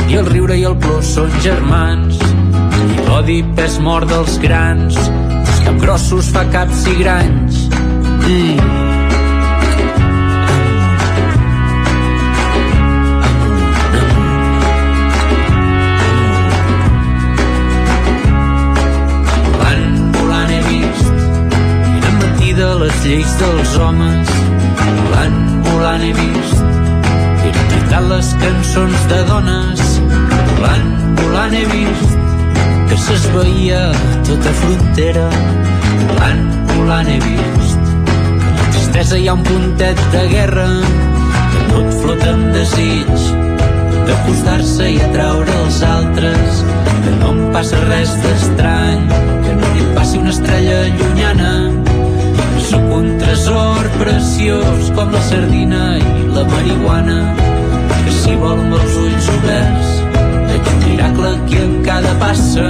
i 0.09 0.17
el 0.19 0.27
riure 0.29 0.57
i 0.59 0.65
el 0.69 0.75
plor 0.77 1.01
són 1.05 1.31
germans. 1.45 2.19
I 2.21 3.07
l'odi 3.07 3.39
pes 3.57 3.79
mort 3.81 4.09
dels 4.11 4.37
grans 4.43 4.99
els 5.03 5.59
capgrossos 5.65 6.31
fa 6.35 6.45
caps 6.53 6.87
i 6.93 6.97
granys. 7.01 7.67
Mm. 8.29 8.81
Les 22.83 22.95
lleis 23.05 23.33
dels 23.39 23.75
homes. 23.79 24.31
Volant, 24.83 25.39
volant 25.69 26.03
he 26.03 26.11
vist 26.17 26.72
cantat 27.93 28.09
les 28.09 28.33
cançons 28.41 29.01
de 29.09 29.19
dones. 29.27 29.81
Volant, 30.57 30.87
volant 31.19 31.53
he 31.53 31.63
vist 31.69 32.15
que 32.89 32.97
s'esveïa 32.97 33.81
tota 34.25 34.53
frontera. 34.61 35.27
Volant, 36.09 36.41
volant 36.73 37.07
he 37.11 37.19
vist 37.21 37.91
que 38.07 38.55
la 38.57 38.71
tristesa 38.71 39.19
hi 39.19 39.27
ha 39.27 39.35
un 39.37 39.43
puntet 39.43 40.01
de 40.15 40.23
guerra. 40.31 40.67
Que 41.53 41.61
tot 41.69 41.93
flota 42.01 42.33
amb 42.33 42.49
desig 42.55 43.13
d'acostar-se 44.07 44.89
i 44.95 44.99
atraure 45.11 45.59
els 45.65 45.81
altres. 45.91 46.65
Que 47.03 47.15
no 47.21 47.31
em 47.35 47.45
passa 47.53 47.77
res 47.91 48.17
d'estrany 48.25 49.07
que 49.45 49.57
no 49.59 49.73
li 49.77 49.89
passi 49.93 50.17
una 50.23 50.33
estrella 50.33 50.81
llunyana. 50.97 51.55
Sóc 52.63 52.93
un 52.95 53.17
tresor 53.21 53.89
preciós 53.99 54.93
com 54.97 55.11
la 55.13 55.25
sardina 55.29 55.89
i 55.99 56.29
la 56.33 56.47
marihuana 56.49 57.19
si 58.21 58.35
vol 58.39 58.59
amb 58.59 58.77
els 58.79 58.99
ulls 59.05 59.29
oberts. 59.37 59.93
Veig 60.49 60.71
un 60.75 60.83
miracle 60.87 61.33
aquí 61.35 61.61
en 61.65 61.75
cada 61.87 62.13
passa 62.21 62.69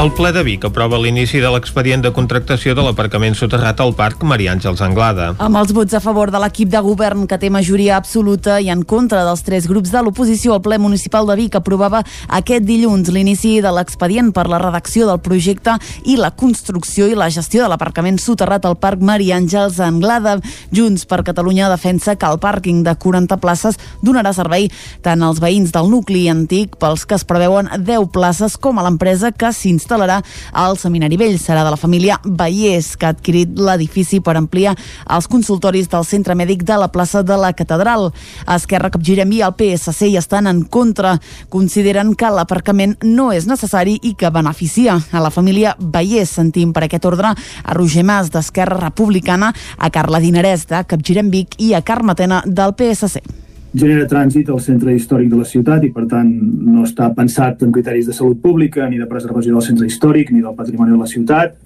El 0.00 0.08
ple 0.16 0.30
de 0.32 0.40
Vic 0.40 0.62
aprova 0.64 0.96
l'inici 0.96 1.36
de 1.36 1.50
l'expedient 1.52 2.00
de 2.00 2.10
contractació 2.16 2.72
de 2.74 2.80
l'aparcament 2.80 3.34
soterrat 3.36 3.78
al 3.84 3.90
Parc 3.92 4.22
Maria 4.24 4.54
Àngels 4.54 4.80
Anglada. 4.80 5.26
Amb 5.36 5.58
els 5.60 5.74
vots 5.76 5.92
a 5.92 6.00
favor 6.00 6.30
de 6.32 6.40
l'equip 6.40 6.70
de 6.72 6.80
govern 6.80 7.26
que 7.28 7.36
té 7.38 7.50
majoria 7.52 7.98
absoluta 7.98 8.56
i 8.56 8.70
en 8.72 8.86
contra 8.88 9.20
dels 9.26 9.44
tres 9.44 9.68
grups 9.68 9.92
de 9.92 10.00
l'oposició, 10.00 10.56
el 10.56 10.62
ple 10.64 10.78
municipal 10.80 11.28
de 11.28 11.36
Vic 11.36 11.58
aprovava 11.60 12.00
aquest 12.32 12.64
dilluns 12.64 13.10
l'inici 13.12 13.58
de 13.60 13.68
l'expedient 13.76 14.30
per 14.32 14.46
la 14.48 14.62
redacció 14.62 15.06
del 15.10 15.20
projecte 15.20 15.76
i 16.08 16.16
la 16.16 16.32
construcció 16.32 17.10
i 17.12 17.18
la 17.18 17.28
gestió 17.28 17.62
de 17.62 17.68
l'aparcament 17.74 18.16
soterrat 18.18 18.64
al 18.64 18.78
Parc 18.80 19.04
Maria 19.04 19.36
Àngels 19.36 19.76
Anglada. 19.84 20.38
Junts 20.72 21.04
per 21.04 21.20
Catalunya 21.28 21.68
defensa 21.68 22.16
que 22.16 22.32
el 22.32 22.40
pàrquing 22.40 22.80
de 22.88 22.96
40 22.96 23.38
places 23.44 23.78
donarà 24.00 24.32
servei 24.32 24.70
tant 25.04 25.20
als 25.20 25.44
veïns 25.44 25.76
del 25.76 25.92
nucli 25.92 26.24
antic 26.32 26.80
pels 26.80 27.04
que 27.04 27.20
es 27.20 27.28
preveuen 27.28 27.68
10 27.76 28.08
places 28.16 28.56
com 28.56 28.80
a 28.80 28.88
l'empresa 28.88 29.36
que 29.36 29.52
s'instal·larà 29.82 30.20
al 30.52 30.78
Seminari 30.78 31.18
Vell. 31.18 31.38
Serà 31.38 31.64
de 31.64 31.72
la 31.74 31.80
família 31.80 32.18
Vallès 32.24 32.94
que 32.96 33.06
ha 33.06 33.12
adquirit 33.16 33.58
l'edifici 33.58 34.20
per 34.20 34.36
ampliar 34.38 34.76
els 35.10 35.28
consultoris 35.28 35.90
del 35.90 36.06
centre 36.06 36.36
mèdic 36.38 36.64
de 36.68 36.78
la 36.78 36.90
plaça 36.92 37.22
de 37.22 37.36
la 37.36 37.52
Catedral. 37.52 38.10
Esquerra 38.46 38.92
Capgirem 38.94 39.32
i 39.32 39.42
el 39.42 39.54
PSC 39.58 40.08
hi 40.08 40.18
estan 40.20 40.46
en 40.46 40.62
contra. 40.64 41.18
Consideren 41.50 42.14
que 42.14 42.30
l'aparcament 42.30 42.96
no 43.02 43.30
és 43.32 43.48
necessari 43.50 43.98
i 44.02 44.14
que 44.18 44.30
beneficia 44.30 44.98
a 45.10 45.22
la 45.22 45.30
família 45.34 45.76
Vallès. 45.78 46.32
Sentim 46.32 46.72
per 46.72 46.86
aquest 46.86 47.06
ordre 47.08 47.32
a 47.34 47.76
Roger 47.76 48.04
Mas 48.06 48.30
d'Esquerra 48.32 48.80
Republicana, 48.80 49.52
a 49.78 49.90
Carla 49.90 50.22
Dinarès 50.22 50.66
de 50.70 50.84
Capgirem 50.88 51.30
Vic 51.32 51.58
i 51.58 51.74
a 51.74 51.82
Carme 51.82 52.14
Tena 52.18 52.42
del 52.46 52.76
PSC 52.78 53.51
genera 53.72 54.06
trànsit 54.08 54.50
al 54.52 54.60
centre 54.60 54.94
històric 54.94 55.30
de 55.32 55.40
la 55.40 55.48
ciutat 55.48 55.84
i 55.84 55.90
per 55.94 56.06
tant 56.10 56.28
no 56.28 56.84
està 56.84 57.08
pensat 57.16 57.62
en 57.64 57.72
criteris 57.72 58.06
de 58.06 58.16
salut 58.16 58.40
pública 58.42 58.88
ni 58.88 59.00
de 59.00 59.08
preservació 59.08 59.56
del 59.56 59.66
centre 59.66 59.88
històric 59.88 60.30
ni 60.30 60.42
del 60.44 60.56
patrimoni 60.56 60.92
de 60.92 61.00
la 61.00 61.08
ciutat 61.08 61.56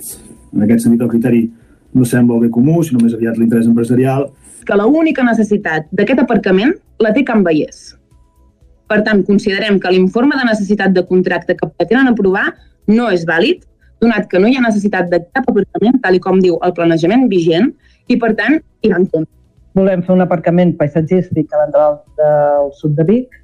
en 0.55 0.67
aquest 0.67 0.87
sentit 0.87 1.03
el 1.03 1.13
criteri 1.13 1.45
no 1.97 2.05
sembla 2.05 2.37
el 2.37 2.47
bé 2.47 2.51
comú 2.55 2.83
sinó 2.85 3.03
més 3.03 3.15
aviat 3.17 3.39
l'interès 3.41 3.67
empresarial 3.67 4.29
que 4.67 4.77
la 4.77 4.87
única 4.87 5.25
necessitat 5.25 5.87
d'aquest 5.95 6.25
aparcament 6.25 6.75
la 7.03 7.13
té 7.15 7.23
Can 7.25 7.45
Vallès. 7.47 7.95
Per 8.91 8.99
tant, 9.07 9.23
considerem 9.27 9.79
que 9.83 9.93
l'informe 9.95 10.37
de 10.39 10.47
necessitat 10.49 10.93
de 10.95 11.05
contracte 11.07 11.57
que 11.59 11.71
pretenen 11.79 12.11
aprovar 12.11 12.47
no 12.91 13.09
és 13.15 13.25
vàlid, 13.29 13.63
donat 14.03 14.29
que 14.31 14.43
no 14.43 14.51
hi 14.51 14.59
ha 14.59 14.67
necessitat 14.67 15.09
de 15.11 15.23
cap 15.25 15.47
aparcament, 15.47 15.99
tal 16.03 16.19
com 16.23 16.43
diu 16.43 16.59
el 16.67 16.75
planejament 16.77 17.27
vigent, 17.31 17.73
i 18.11 18.19
per 18.23 18.35
tant, 18.39 18.61
hi 18.83 18.93
va 18.93 19.01
en 19.01 19.09
compte. 19.15 19.36
Volem 19.77 20.01
fer 20.05 20.15
un 20.15 20.25
aparcament 20.25 20.71
paisatgístic 20.79 21.51
a 21.53 21.59
l'entrada 21.61 21.99
del 22.17 22.71
sud 22.79 22.95
de 22.97 23.05
Vic 23.05 23.35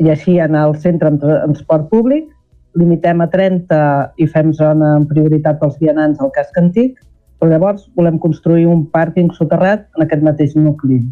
i 0.00 0.08
així 0.12 0.38
anar 0.40 0.62
al 0.64 0.76
centre 0.80 1.10
amb 1.10 1.20
transport 1.20 1.90
públic, 1.90 2.30
limitem 2.80 3.20
a 3.20 3.26
30 3.32 3.80
i 4.20 4.28
fem 4.32 4.54
zona 4.56 4.94
amb 4.96 5.10
prioritat 5.10 5.60
pels 5.60 5.76
vianants 5.82 6.22
al 6.24 6.32
casc 6.32 6.56
antic, 6.60 6.96
però 7.36 7.50
llavors 7.52 7.84
volem 7.96 8.16
construir 8.20 8.64
un 8.72 8.86
pàrquing 8.92 9.28
soterrat 9.36 9.84
en 9.96 10.06
aquest 10.06 10.24
mateix 10.24 10.56
nucli. 10.56 11.02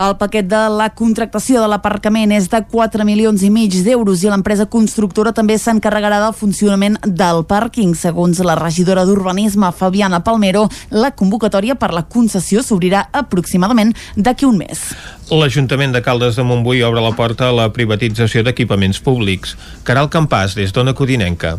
El 0.00 0.14
paquet 0.16 0.46
de 0.48 0.58
la 0.72 0.86
contractació 0.96 1.60
de 1.60 1.66
l'aparcament 1.68 2.30
és 2.32 2.46
de 2.48 2.62
4 2.72 3.04
milions 3.04 3.42
i 3.44 3.50
mig 3.52 3.74
d'euros 3.84 4.22
i 4.24 4.30
l'empresa 4.32 4.64
constructora 4.72 5.34
també 5.36 5.58
s'encarregarà 5.60 6.22
del 6.22 6.32
funcionament 6.38 6.96
del 7.04 7.42
pàrquing. 7.44 7.92
Segons 7.92 8.40
la 8.40 8.56
regidora 8.56 9.04
d'Urbanisme, 9.04 9.68
Fabiana 9.76 10.22
Palmero, 10.24 10.70
la 10.88 11.12
convocatòria 11.12 11.76
per 11.76 11.92
la 11.92 12.06
concessió 12.08 12.64
s'obrirà 12.64 13.10
aproximadament 13.12 13.92
d'aquí 14.16 14.48
un 14.48 14.56
mes. 14.64 14.88
L'Ajuntament 15.30 15.92
de 15.94 16.00
Caldes 16.02 16.34
de 16.34 16.42
Montbui 16.42 16.80
obre 16.82 16.98
la 17.04 17.12
porta 17.14 17.46
a 17.46 17.54
la 17.54 17.68
privatització 17.70 18.42
d'equipaments 18.42 18.98
públics. 18.98 19.52
Caral 19.86 20.08
Campàs, 20.10 20.56
des 20.58 20.74
d'Ona 20.74 20.90
Codinenca. 20.98 21.52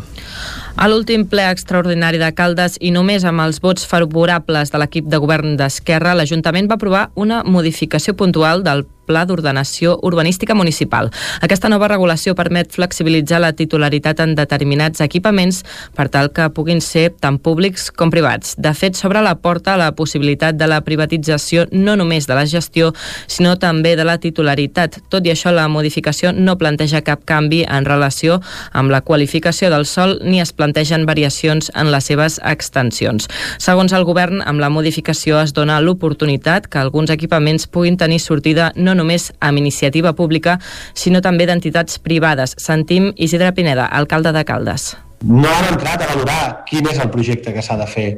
A 0.76 0.88
l'últim 0.92 1.24
ple 1.24 1.46
extraordinari 1.48 2.20
de 2.20 2.28
Caldes 2.36 2.76
i 2.84 2.90
només 2.92 3.24
amb 3.24 3.40
els 3.40 3.62
vots 3.64 3.88
favorables 3.88 4.72
de 4.72 4.80
l'equip 4.82 5.08
de 5.08 5.20
govern 5.24 5.56
d'Esquerra, 5.56 6.12
l'Ajuntament 6.12 6.68
va 6.68 6.76
aprovar 6.76 7.06
una 7.16 7.40
modificació 7.48 8.12
puntual 8.12 8.60
del 8.66 8.84
Pla 9.06 9.24
d'Ordenació 9.26 9.98
Urbanística 10.02 10.54
Municipal. 10.54 11.10
Aquesta 11.40 11.68
nova 11.68 11.88
regulació 11.90 12.34
permet 12.38 12.72
flexibilitzar 12.72 13.40
la 13.42 13.52
titularitat 13.52 14.20
en 14.24 14.34
determinats 14.38 15.02
equipaments 15.04 15.62
per 15.96 16.08
tal 16.12 16.30
que 16.32 16.48
puguin 16.54 16.80
ser 16.80 17.10
tant 17.20 17.38
públics 17.42 17.90
com 17.90 18.12
privats. 18.12 18.54
De 18.58 18.72
fet, 18.74 18.96
s'obre 18.96 19.22
la 19.24 19.34
porta 19.42 19.74
a 19.74 19.80
la 19.80 19.90
possibilitat 19.96 20.56
de 20.56 20.68
la 20.70 20.80
privatització 20.86 21.66
no 21.72 21.96
només 21.96 22.28
de 22.28 22.36
la 22.38 22.46
gestió, 22.46 22.92
sinó 23.26 23.56
també 23.58 23.94
de 23.96 24.06
la 24.06 24.18
titularitat. 24.22 25.00
Tot 25.10 25.26
i 25.26 25.32
això, 25.34 25.52
la 25.52 25.68
modificació 25.68 26.32
no 26.32 26.56
planteja 26.58 27.02
cap 27.02 27.24
canvi 27.28 27.62
en 27.68 27.86
relació 27.88 28.40
amb 28.72 28.90
la 28.90 29.02
qualificació 29.02 29.70
del 29.70 29.86
sol 29.86 30.18
ni 30.22 30.40
es 30.40 30.52
plantegen 30.52 31.06
variacions 31.06 31.70
en 31.74 31.90
les 31.92 32.06
seves 32.08 32.38
extensions. 32.44 33.28
Segons 33.58 33.92
el 33.92 34.06
govern, 34.08 34.42
amb 34.46 34.62
la 34.62 34.70
modificació 34.70 35.40
es 35.42 35.54
dona 35.56 35.80
l'oportunitat 35.80 36.68
que 36.68 36.80
alguns 36.80 37.10
equipaments 37.10 37.66
puguin 37.66 37.98
tenir 37.98 38.20
sortida 38.20 38.72
no 38.76 38.91
només 38.98 39.30
amb 39.40 39.58
iniciativa 39.58 40.12
pública, 40.18 40.58
sinó 40.94 41.22
també 41.24 41.46
d'entitats 41.48 41.98
privades. 42.02 42.56
Sentim 42.58 43.12
Isidre 43.16 43.52
Pineda, 43.56 43.86
alcalde 43.86 44.32
de 44.32 44.44
Caldes. 44.44 44.92
No 45.22 45.48
han 45.48 45.74
entrat 45.74 46.02
a 46.02 46.10
valorar 46.14 46.40
quin 46.68 46.88
és 46.90 46.98
el 46.98 47.10
projecte 47.10 47.52
que 47.54 47.62
s'ha 47.62 47.76
de 47.78 47.86
fer 47.86 48.08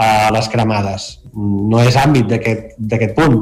a 0.00 0.30
les 0.34 0.48
cremades. 0.50 1.08
No 1.34 1.82
és 1.82 1.96
àmbit 2.00 2.30
d'aquest 2.30 3.16
punt. 3.18 3.40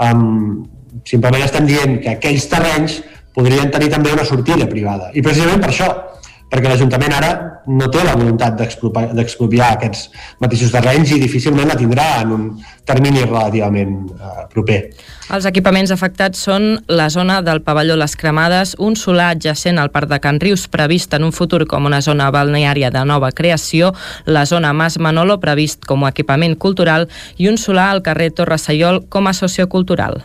Um, 0.00 0.66
simplement 1.08 1.42
estem 1.44 1.66
dient 1.68 1.98
que 2.04 2.14
aquells 2.14 2.46
terrenys 2.50 3.00
podrien 3.36 3.70
tenir 3.72 3.90
també 3.92 4.12
una 4.14 4.26
sortida 4.28 4.68
privada. 4.70 5.10
I 5.14 5.22
precisament 5.22 5.62
per 5.62 5.70
això, 5.72 5.90
perquè 6.50 6.70
l'Ajuntament 6.70 7.14
ara 7.14 7.30
no 7.70 7.86
té 7.92 8.02
la 8.04 8.16
voluntat 8.18 8.56
d'expropiar 8.58 9.68
aquests 9.76 10.08
mateixos 10.42 10.72
terrenys 10.74 11.12
i 11.14 11.20
difícilment 11.22 11.68
la 11.70 11.76
tindrà 11.78 12.06
en 12.22 12.32
un 12.34 12.46
termini 12.88 13.22
relativament 13.22 13.92
eh, 14.10 14.46
proper. 14.50 14.80
Els 15.30 15.46
equipaments 15.46 15.92
afectats 15.94 16.42
són 16.42 16.72
la 16.90 17.06
zona 17.12 17.38
del 17.46 17.62
pavelló 17.62 17.94
Les 18.00 18.16
Cremades, 18.18 18.74
un 18.82 18.96
solar 18.98 19.30
adjacent 19.36 19.78
al 19.78 19.92
Parc 19.94 20.10
de 20.10 20.18
Can 20.18 20.40
Rius 20.42 20.66
previst 20.72 21.14
en 21.14 21.28
un 21.28 21.36
futur 21.36 21.62
com 21.70 21.86
una 21.86 22.02
zona 22.02 22.32
balneària 22.34 22.90
de 22.90 23.04
nova 23.06 23.30
creació, 23.30 23.92
la 24.26 24.42
zona 24.46 24.72
Mas 24.74 24.98
Manolo 24.98 25.38
previst 25.38 25.86
com 25.86 26.02
a 26.02 26.10
equipament 26.10 26.58
cultural 26.58 27.06
i 27.38 27.46
un 27.52 27.62
solar 27.62 27.92
al 27.92 28.02
carrer 28.02 28.32
Torre 28.34 28.58
Sayol 28.58 29.04
com 29.08 29.30
a 29.30 29.36
sociocultural 29.36 30.24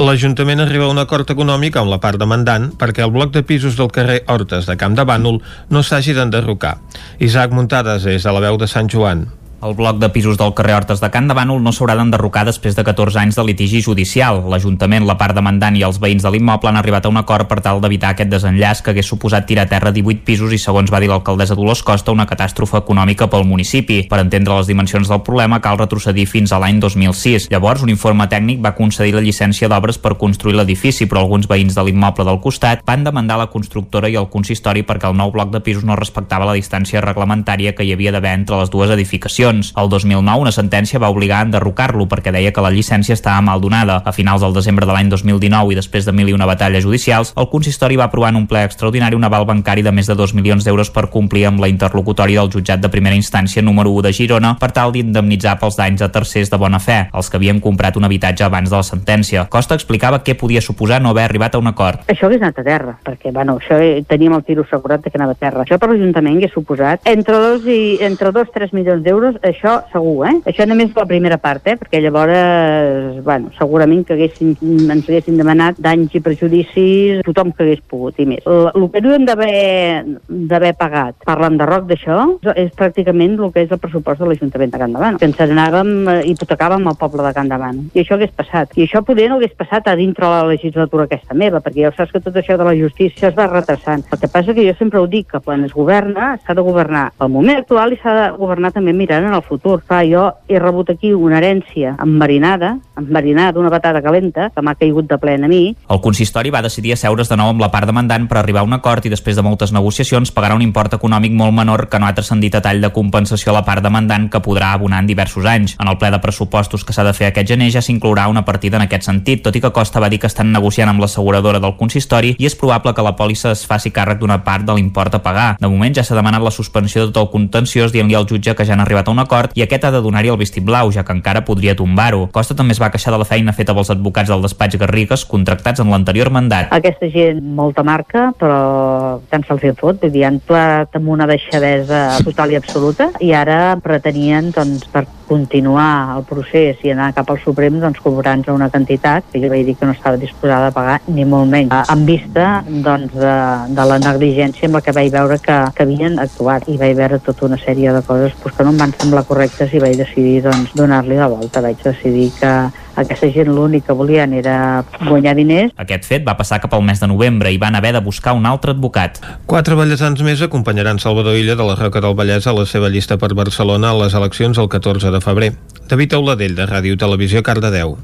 l'Ajuntament 0.00 0.62
arriba 0.64 0.86
a 0.86 0.92
un 0.94 0.98
acord 1.00 1.28
econòmic 1.28 1.74
amb 1.76 1.90
la 1.92 1.98
part 2.00 2.16
demandant 2.20 2.70
perquè 2.80 3.02
el 3.04 3.12
bloc 3.12 3.34
de 3.34 3.42
pisos 3.44 3.76
del 3.76 3.90
carrer 3.92 4.22
Hortes 4.32 4.64
de 4.64 4.76
Camp 4.80 4.96
de 4.96 5.04
Bànol 5.04 5.42
no 5.68 5.82
s'hagi 5.84 6.14
d'enderrocar. 6.16 6.78
Isaac 7.20 7.52
Muntades 7.52 8.06
és 8.08 8.24
de 8.24 8.32
la 8.32 8.40
veu 8.40 8.56
de 8.56 8.68
Sant 8.70 8.88
Joan. 8.88 9.26
El 9.60 9.74
bloc 9.76 9.98
de 10.00 10.08
pisos 10.08 10.38
del 10.40 10.54
carrer 10.56 10.72
Hortes 10.72 11.02
de 11.02 11.08
Can 11.12 11.26
de 11.28 11.34
Bànol 11.36 11.58
no 11.60 11.68
s'haurà 11.76 11.92
d'enderrocar 11.98 12.46
després 12.48 12.72
de 12.78 12.80
14 12.80 13.18
anys 13.20 13.36
de 13.36 13.42
litigi 13.44 13.82
judicial. 13.84 14.38
L'Ajuntament, 14.48 15.04
la 15.04 15.18
part 15.20 15.36
demandant 15.36 15.74
i 15.76 15.82
els 15.84 15.98
veïns 16.00 16.24
de 16.24 16.30
l'immoble 16.32 16.70
han 16.70 16.78
arribat 16.80 17.04
a 17.04 17.10
un 17.12 17.20
acord 17.20 17.44
per 17.44 17.58
tal 17.60 17.82
d'evitar 17.82 18.14
aquest 18.14 18.30
desenllaç 18.32 18.80
que 18.80 18.94
hagués 18.94 19.10
suposat 19.12 19.44
tirar 19.44 19.66
a 19.68 19.68
terra 19.68 19.92
18 19.92 20.24
pisos 20.24 20.54
i, 20.56 20.58
segons 20.62 20.88
va 20.88 21.00
dir 21.04 21.10
l'alcaldessa 21.12 21.58
Dolors 21.58 21.82
Costa, 21.84 22.14
una 22.16 22.24
catàstrofe 22.30 22.78
econòmica 22.80 23.28
pel 23.28 23.44
municipi. 23.44 23.98
Per 24.08 24.22
entendre 24.22 24.56
les 24.56 24.70
dimensions 24.70 25.12
del 25.12 25.20
problema 25.28 25.60
cal 25.60 25.76
retrocedir 25.76 26.24
fins 26.24 26.56
a 26.56 26.62
l'any 26.64 26.80
2006. 26.80 27.50
Llavors, 27.52 27.84
un 27.84 27.92
informe 27.92 28.30
tècnic 28.32 28.64
va 28.64 28.72
concedir 28.80 29.12
la 29.12 29.24
llicència 29.26 29.68
d'obres 29.68 30.00
per 30.00 30.14
construir 30.16 30.56
l'edifici, 30.56 31.04
però 31.04 31.26
alguns 31.26 31.50
veïns 31.52 31.76
de 31.76 31.84
l'immoble 31.84 32.24
del 32.24 32.40
costat 32.40 32.80
van 32.88 33.04
demandar 33.04 33.36
la 33.36 33.50
constructora 33.52 34.08
i 34.08 34.16
el 34.16 34.32
consistori 34.32 34.88
perquè 34.88 35.12
el 35.12 35.20
nou 35.20 35.36
bloc 35.36 35.52
de 35.52 35.60
pisos 35.60 35.84
no 35.84 36.00
respectava 36.00 36.48
la 36.48 36.56
distància 36.56 37.04
reglamentària 37.04 37.76
que 37.76 37.84
hi 37.84 37.92
havia 37.92 38.16
d'haver 38.16 38.38
entre 38.40 38.64
les 38.64 38.72
dues 38.72 38.96
edificacions 38.96 39.49
edificacions. 39.50 39.72
El 39.76 39.88
2009 39.88 40.40
una 40.40 40.52
sentència 40.52 41.00
va 41.00 41.10
obligar 41.10 41.40
a 41.40 41.46
enderrocar-lo 41.46 42.06
perquè 42.08 42.32
deia 42.32 42.52
que 42.52 42.62
la 42.62 42.70
llicència 42.70 43.14
estava 43.14 43.40
mal 43.42 43.60
donada. 43.60 44.02
A 44.04 44.12
finals 44.12 44.42
del 44.42 44.54
desembre 44.54 44.86
de 44.86 44.92
l'any 44.92 45.10
2019 45.10 45.72
i 45.72 45.76
després 45.76 46.06
de 46.06 46.12
mil 46.12 46.28
i 46.28 46.34
una 46.34 46.46
batalles 46.46 46.84
judicials, 46.84 47.32
el 47.36 47.48
consistori 47.50 47.96
va 47.96 48.04
aprovar 48.04 48.30
en 48.30 48.36
un 48.36 48.46
ple 48.46 48.64
extraordinari 48.64 49.16
un 49.16 49.24
aval 49.24 49.46
bancari 49.46 49.82
de 49.82 49.92
més 49.92 50.06
de 50.06 50.14
2 50.14 50.34
milions 50.34 50.64
d'euros 50.64 50.90
per 50.90 51.08
complir 51.10 51.46
amb 51.46 51.60
la 51.60 51.68
interlocutòria 51.68 52.40
del 52.40 52.50
jutjat 52.50 52.80
de 52.80 52.88
primera 52.88 53.16
instància 53.16 53.62
número 53.62 53.90
1 53.90 54.06
de 54.08 54.12
Girona 54.12 54.54
per 54.60 54.70
tal 54.72 54.92
d'indemnitzar 54.92 55.58
pels 55.60 55.76
danys 55.76 56.02
a 56.02 56.10
tercers 56.12 56.50
de 56.50 56.58
bona 56.58 56.78
fe, 56.78 57.08
els 57.12 57.30
que 57.30 57.36
havien 57.36 57.60
comprat 57.60 57.96
un 57.96 58.04
habitatge 58.04 58.44
abans 58.44 58.70
de 58.70 58.76
la 58.76 58.86
sentència. 58.86 59.46
Costa 59.50 59.74
explicava 59.74 60.22
què 60.24 60.36
podia 60.38 60.60
suposar 60.60 61.00
no 61.02 61.10
haver 61.10 61.24
arribat 61.24 61.54
a 61.54 61.62
un 61.62 61.70
acord. 61.70 62.04
Això 62.08 62.28
hagués 62.28 62.42
anat 62.42 62.60
a 62.60 62.64
terra, 62.64 62.96
perquè 63.04 63.32
bueno, 63.32 63.58
això 63.60 63.78
teníem 64.08 64.34
el 64.36 64.44
tiro 64.44 64.64
assegurat 64.66 65.02
que 65.04 65.16
anava 65.18 65.36
a 65.36 65.40
terra. 65.40 65.64
Això 65.64 65.78
per 65.78 65.90
l'Ajuntament 65.90 66.38
hagués 66.38 66.54
suposat 66.54 67.06
entre 67.10 67.36
2 67.40 67.68
i 67.70 67.80
entre 68.06 68.32
2-3 68.34 68.74
milions 68.76 69.02
d'euros, 69.04 69.39
això 69.46 69.76
segur, 69.92 70.26
eh? 70.28 70.36
Això 70.50 70.66
només 70.68 70.94
la 70.96 71.06
primera 71.08 71.38
part, 71.40 71.66
eh? 71.66 71.76
Perquè 71.80 72.00
llavors, 72.02 73.20
bueno, 73.24 73.50
segurament 73.58 74.04
que 74.06 74.16
haguessin, 74.16 74.54
ens 74.60 75.08
haguessin 75.08 75.38
demanat 75.40 75.78
danys 75.82 76.14
i 76.14 76.22
prejudicis 76.24 77.24
tothom 77.26 77.52
que 77.56 77.64
hagués 77.66 77.82
pogut 77.90 78.18
i 78.20 78.26
més. 78.28 78.46
El, 78.46 78.86
que 78.90 79.02
hauríem 79.02 79.26
d'haver 79.26 80.72
pagat 80.78 81.18
per 81.26 81.38
l'enderroc 81.40 81.86
d'això 81.90 82.18
és 82.54 82.72
pràcticament 82.76 83.38
el 83.38 83.52
que 83.54 83.64
és 83.64 83.72
el 83.72 83.80
pressupost 83.82 84.22
de 84.22 84.30
l'Ajuntament 84.30 84.74
de 84.74 84.80
Can 84.82 84.96
Davant, 84.96 85.18
que 85.20 85.28
ens 85.28 85.40
anàvem, 85.44 85.92
eh, 86.10 86.18
hipotecàvem 86.32 86.88
el 86.90 86.98
poble 87.00 87.24
de 87.26 87.32
Can 87.36 87.50
Davant. 87.52 87.82
I 87.94 88.04
això 88.04 88.16
hagués 88.18 88.34
passat. 88.36 88.76
I 88.76 88.86
això 88.86 89.04
poder 89.06 89.28
no 89.30 89.38
hagués 89.40 89.56
passat 89.58 89.88
a 89.88 89.96
dintre 89.98 90.28
la 90.28 90.44
legislatura 90.48 91.06
aquesta 91.08 91.34
meva, 91.34 91.62
perquè 91.64 91.86
ja 91.86 91.94
saps 91.96 92.12
que 92.12 92.22
tot 92.24 92.36
això 92.36 92.58
de 92.58 92.66
la 92.66 92.76
justícia 92.76 93.30
es 93.30 93.36
va 93.38 93.48
retrasant. 93.50 94.04
El 94.12 94.20
que 94.20 94.28
passa 94.28 94.54
que 94.54 94.66
jo 94.66 94.76
sempre 94.78 95.00
ho 95.00 95.06
dic, 95.06 95.28
que 95.30 95.40
quan 95.40 95.64
es 95.64 95.72
governa, 95.72 96.36
s'ha 96.44 96.54
de 96.54 96.64
governar 96.66 97.10
al 97.18 97.30
moment 97.30 97.62
actual 97.62 97.94
i 97.94 98.00
s'ha 98.02 98.14
de 98.16 98.26
governar 98.38 98.72
també 98.74 98.92
mirant 98.96 99.29
en 99.30 99.38
el 99.38 99.42
futur. 99.42 99.80
Clar, 99.86 100.04
jo 100.10 100.26
he 100.48 100.58
rebut 100.60 100.90
aquí 100.92 101.12
una 101.14 101.38
herència 101.38 101.94
enverinada, 102.02 102.76
enverinada, 102.98 103.58
una 103.58 103.70
batada 103.72 104.02
calenta, 104.02 104.50
que 104.50 104.62
m'ha 104.62 104.74
caigut 104.74 105.08
de 105.08 105.18
plena 105.18 105.46
a 105.46 105.50
mi. 105.50 105.74
El 105.88 106.00
consistori 106.04 106.50
va 106.50 106.62
decidir 106.62 106.92
asseure's 106.94 107.30
de 107.30 107.38
nou 107.40 107.52
amb 107.54 107.62
la 107.62 107.70
part 107.72 107.88
demandant 107.88 108.26
per 108.28 108.40
arribar 108.40 108.64
a 108.64 108.68
un 108.68 108.76
acord 108.76 109.06
i 109.06 109.12
després 109.12 109.38
de 109.38 109.44
moltes 109.46 109.72
negociacions 109.72 110.32
pagarà 110.34 110.58
un 110.58 110.64
import 110.66 110.98
econòmic 110.98 111.32
molt 111.36 111.54
menor 111.56 111.86
que 111.88 111.98
no 111.98 112.08
ha 112.08 112.14
transcendit 112.14 112.58
a 112.58 112.62
tall 112.64 112.82
de 112.82 112.92
compensació 112.92 113.54
a 113.54 113.58
la 113.60 113.64
part 113.64 113.84
demandant 113.84 114.28
que 114.30 114.42
podrà 114.42 114.72
abonar 114.74 115.00
en 115.00 115.08
diversos 115.08 115.46
anys. 115.46 115.76
En 115.80 115.88
el 115.88 115.98
ple 115.98 116.10
de 116.10 116.20
pressupostos 116.20 116.84
que 116.84 116.92
s'ha 116.92 117.06
de 117.06 117.14
fer 117.16 117.30
aquest 117.30 117.48
gener 117.48 117.70
ja 117.70 117.82
s'inclourà 117.82 118.28
una 118.28 118.44
partida 118.44 118.76
en 118.76 118.86
aquest 118.86 119.06
sentit, 119.06 119.44
tot 119.44 119.56
i 119.56 119.62
que 119.62 119.72
Costa 119.72 120.02
va 120.02 120.10
dir 120.10 120.20
que 120.20 120.28
estan 120.30 120.52
negociant 120.52 120.90
amb 120.90 121.00
l'asseguradora 121.00 121.62
del 121.62 121.76
consistori 121.78 122.34
i 122.38 122.46
és 122.48 122.56
probable 122.58 122.94
que 122.94 123.06
la 123.06 123.14
pòlissa 123.16 123.54
es 123.54 123.64
faci 123.66 123.94
càrrec 123.94 124.18
d'una 124.20 124.42
part 124.44 124.66
de 124.66 124.74
l'import 124.74 125.14
a 125.14 125.22
pagar. 125.22 125.56
De 125.60 125.68
moment 125.68 125.94
ja 125.94 126.04
s'ha 126.04 126.18
demanat 126.18 126.42
la 126.42 126.54
suspensió 126.54 127.06
de 127.06 127.12
tot 127.12 127.22
el 127.22 127.32
contenciós 127.32 127.92
dient-li 127.94 128.16
al 128.18 128.26
jutge 128.26 128.54
que 128.56 128.66
ja 128.66 128.74
han 128.74 128.82
arribat 128.84 129.08
a 129.08 129.14
un 129.14 129.19
acord 129.22 129.54
i 129.58 129.64
aquest 129.64 129.84
ha 129.86 129.92
de 129.94 130.02
donar-hi 130.04 130.32
el 130.32 130.38
vistiplau, 130.40 130.90
ja 130.94 131.04
que 131.06 131.14
encara 131.16 131.44
podria 131.46 131.76
tombar-ho. 131.78 132.26
Costa 132.32 132.56
també 132.58 132.76
es 132.76 132.82
va 132.82 132.90
queixar 132.92 133.14
de 133.14 133.20
la 133.22 133.28
feina 133.28 133.54
feta 133.56 133.74
pels 133.76 133.92
advocats 133.94 134.32
del 134.32 134.42
despatx 134.44 134.80
Garrigues 134.80 135.24
contractats 135.28 135.84
en 135.84 135.92
l'anterior 135.92 136.32
mandat. 136.34 136.72
Aquesta 136.74 137.10
gent 137.12 137.42
molta 137.56 137.84
marca, 137.86 138.30
però 138.40 139.20
tant 139.30 139.46
se'ls 139.46 139.64
hi 139.64 139.74
fot, 139.78 140.02
dir, 140.10 140.26
han 140.26 140.40
plat 140.44 140.96
amb 140.98 141.12
una 141.12 141.28
deixadesa 141.30 142.20
total 142.26 142.54
i 142.54 142.60
absoluta 142.60 143.10
i 143.20 143.32
ara 143.36 143.76
pretenien, 143.82 144.50
doncs, 144.56 144.86
per 144.90 145.06
continuar 145.30 146.16
el 146.16 146.24
procés 146.26 146.80
i 146.82 146.90
anar 146.90 147.12
cap 147.14 147.30
al 147.30 147.38
Suprem, 147.44 147.78
doncs 147.82 148.02
cobrant 148.02 148.42
una 148.50 148.70
quantitat 148.72 149.28
que 149.30 149.38
jo 149.42 149.50
vaig 149.52 149.62
dir 149.68 149.76
que 149.78 149.86
no 149.86 149.94
estava 149.94 150.18
disposada 150.18 150.70
a 150.70 150.74
pagar 150.74 150.98
ni 151.06 151.24
molt 151.24 151.46
menys, 151.52 151.74
en 151.94 152.04
vista 152.08 152.48
doncs, 152.66 153.14
de, 153.14 153.36
de 153.76 153.86
la 153.92 154.00
negligència 154.02 154.66
amb 154.66 154.80
la 154.80 154.82
que 154.84 154.96
vaig 154.96 155.12
veure 155.14 155.38
que, 155.44 155.58
que 155.76 155.86
havien 155.86 156.18
actuat 156.18 156.66
i 156.68 156.78
vaig 156.80 156.96
veure 156.98 157.20
tota 157.22 157.46
una 157.46 157.60
sèrie 157.62 157.94
de 157.94 158.02
coses 158.06 158.34
pues, 158.42 158.56
que 158.56 158.66
no 158.66 158.74
em 158.74 158.82
van 158.82 158.94
semblar 158.98 159.26
correctes 159.28 159.74
i 159.74 159.82
vaig 159.82 159.98
decidir 160.02 160.40
doncs, 160.48 160.74
donar-li 160.74 161.20
la 161.20 161.30
volta. 161.30 161.62
Vaig 161.62 161.78
decidir 161.84 162.30
que 162.40 162.54
aquesta 163.00 163.30
gent 163.34 163.50
l'únic 163.50 163.86
que 163.88 163.96
volien 163.96 164.34
era 164.36 164.84
guanyar 165.06 165.34
diners. 165.38 165.72
Aquest 165.80 166.06
fet 166.08 166.26
va 166.26 166.36
passar 166.38 166.60
cap 166.62 166.74
al 166.76 166.84
mes 166.86 167.00
de 167.00 167.08
novembre 167.10 167.52
i 167.52 167.58
van 167.60 167.78
haver 167.78 167.94
de 167.96 168.04
buscar 168.04 168.36
un 168.36 168.46
altre 168.46 168.76
advocat. 168.76 169.18
Quatre 169.50 169.78
ballesans 169.78 170.22
més 170.26 170.44
acompanyaran 170.46 171.02
Salvador 171.02 171.38
Illa 171.40 171.56
de 171.58 171.66
la 171.66 171.76
Roca 171.80 172.04
del 172.04 172.16
Vallès 172.18 172.46
a 172.46 172.56
la 172.56 172.66
seva 172.66 172.92
llista 172.92 173.18
per 173.18 173.34
Barcelona 173.34 173.90
a 173.90 173.98
les 174.04 174.14
eleccions 174.14 174.58
el 174.58 174.68
14 174.68 175.10
de 175.10 175.20
febrer. 175.24 175.52
David 175.90 176.14
Auladell, 176.20 176.56
de 176.56 176.70
Ràdio 176.70 176.96
Televisió, 177.00 177.42
Cardedeu. 177.42 177.98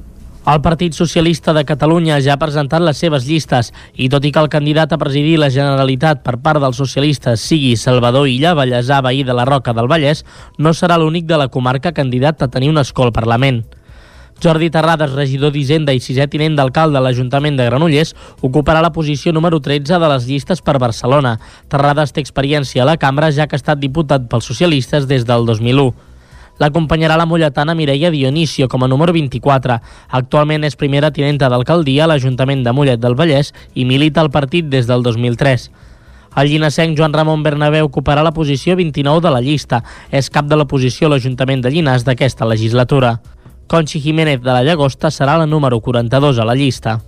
El 0.46 0.60
Partit 0.62 0.94
Socialista 0.94 1.50
de 1.56 1.64
Catalunya 1.66 2.20
ja 2.22 2.36
ha 2.36 2.38
presentat 2.38 2.84
les 2.86 3.00
seves 3.02 3.24
llistes 3.26 3.72
i 3.98 4.06
tot 4.12 4.22
i 4.22 4.30
que 4.30 4.38
el 4.38 4.50
candidat 4.52 4.92
a 4.94 4.98
presidir 5.00 5.40
la 5.42 5.48
Generalitat 5.50 6.22
per 6.22 6.36
part 6.44 6.62
dels 6.62 6.78
socialistes 6.78 7.42
sigui 7.42 7.72
Salvador 7.74 8.28
Illa, 8.30 8.54
ballesà 8.54 9.00
veí 9.02 9.24
de 9.26 9.34
la 9.34 9.48
Roca 9.48 9.74
del 9.74 9.90
Vallès, 9.90 10.22
no 10.62 10.70
serà 10.70 11.00
l'únic 11.02 11.26
de 11.26 11.40
la 11.42 11.48
comarca 11.50 11.90
candidat 11.90 12.46
a 12.46 12.48
tenir 12.48 12.70
un 12.70 12.78
escó 12.78 13.08
al 13.08 13.16
Parlament. 13.16 13.64
Jordi 14.42 14.68
Terrades, 14.68 15.14
regidor 15.16 15.54
d'Hisenda 15.54 15.94
i 15.96 16.00
sisè 16.04 16.26
tinent 16.28 16.58
d'alcalde 16.58 16.98
de 16.98 17.02
l'Ajuntament 17.04 17.56
de 17.56 17.64
Granollers, 17.70 18.12
ocuparà 18.44 18.82
la 18.84 18.92
posició 18.92 19.32
número 19.32 19.62
13 19.64 19.96
de 19.96 20.10
les 20.12 20.26
llistes 20.28 20.60
per 20.60 20.76
Barcelona. 20.78 21.38
Terrades 21.72 22.12
té 22.12 22.20
experiència 22.20 22.84
a 22.84 22.86
la 22.90 22.98
cambra, 23.00 23.32
ja 23.32 23.46
que 23.48 23.56
ha 23.56 23.62
estat 23.62 23.80
diputat 23.80 24.28
pels 24.28 24.44
socialistes 24.44 25.08
des 25.08 25.24
del 25.24 25.48
2001. 25.48 25.94
L'acompanyarà 26.60 27.16
la 27.16 27.26
molletana 27.28 27.74
Mireia 27.76 28.10
Dionisio 28.10 28.68
com 28.68 28.84
a 28.84 28.88
número 28.88 29.12
24. 29.12 29.78
Actualment 30.20 30.64
és 30.64 30.76
primera 30.76 31.10
tinenta 31.12 31.50
d'alcaldia 31.52 32.04
a 32.04 32.10
l'Ajuntament 32.12 32.64
de 32.64 32.72
Mollet 32.76 33.00
del 33.00 33.16
Vallès 33.16 33.52
i 33.74 33.84
milita 33.84 34.20
al 34.20 34.32
partit 34.32 34.68
des 34.72 34.88
del 34.88 35.04
2003. 35.04 35.68
El 36.36 36.50
llinasenc 36.52 36.96
Joan 36.98 37.14
Ramon 37.16 37.42
Bernabé 37.44 37.80
ocuparà 37.84 38.24
la 38.24 38.34
posició 38.36 38.76
29 38.76 39.24
de 39.24 39.32
la 39.32 39.40
llista. 39.40 39.82
És 40.10 40.28
cap 40.28 40.48
de 40.48 40.56
la 40.56 40.68
posició 40.68 41.08
a 41.08 41.14
l'Ajuntament 41.14 41.64
de 41.64 41.72
Llinars 41.72 42.04
d'aquesta 42.04 42.48
legislatura. 42.48 43.16
Conchi 43.66 44.00
Jiménez 44.00 44.40
de 44.40 44.52
la 44.52 44.62
Llagosta 44.62 45.10
serà 45.10 45.36
la 45.38 45.46
número 45.46 45.80
42 45.80 46.38
a 46.38 46.44
la 46.44 46.54
llista. 46.54 47.00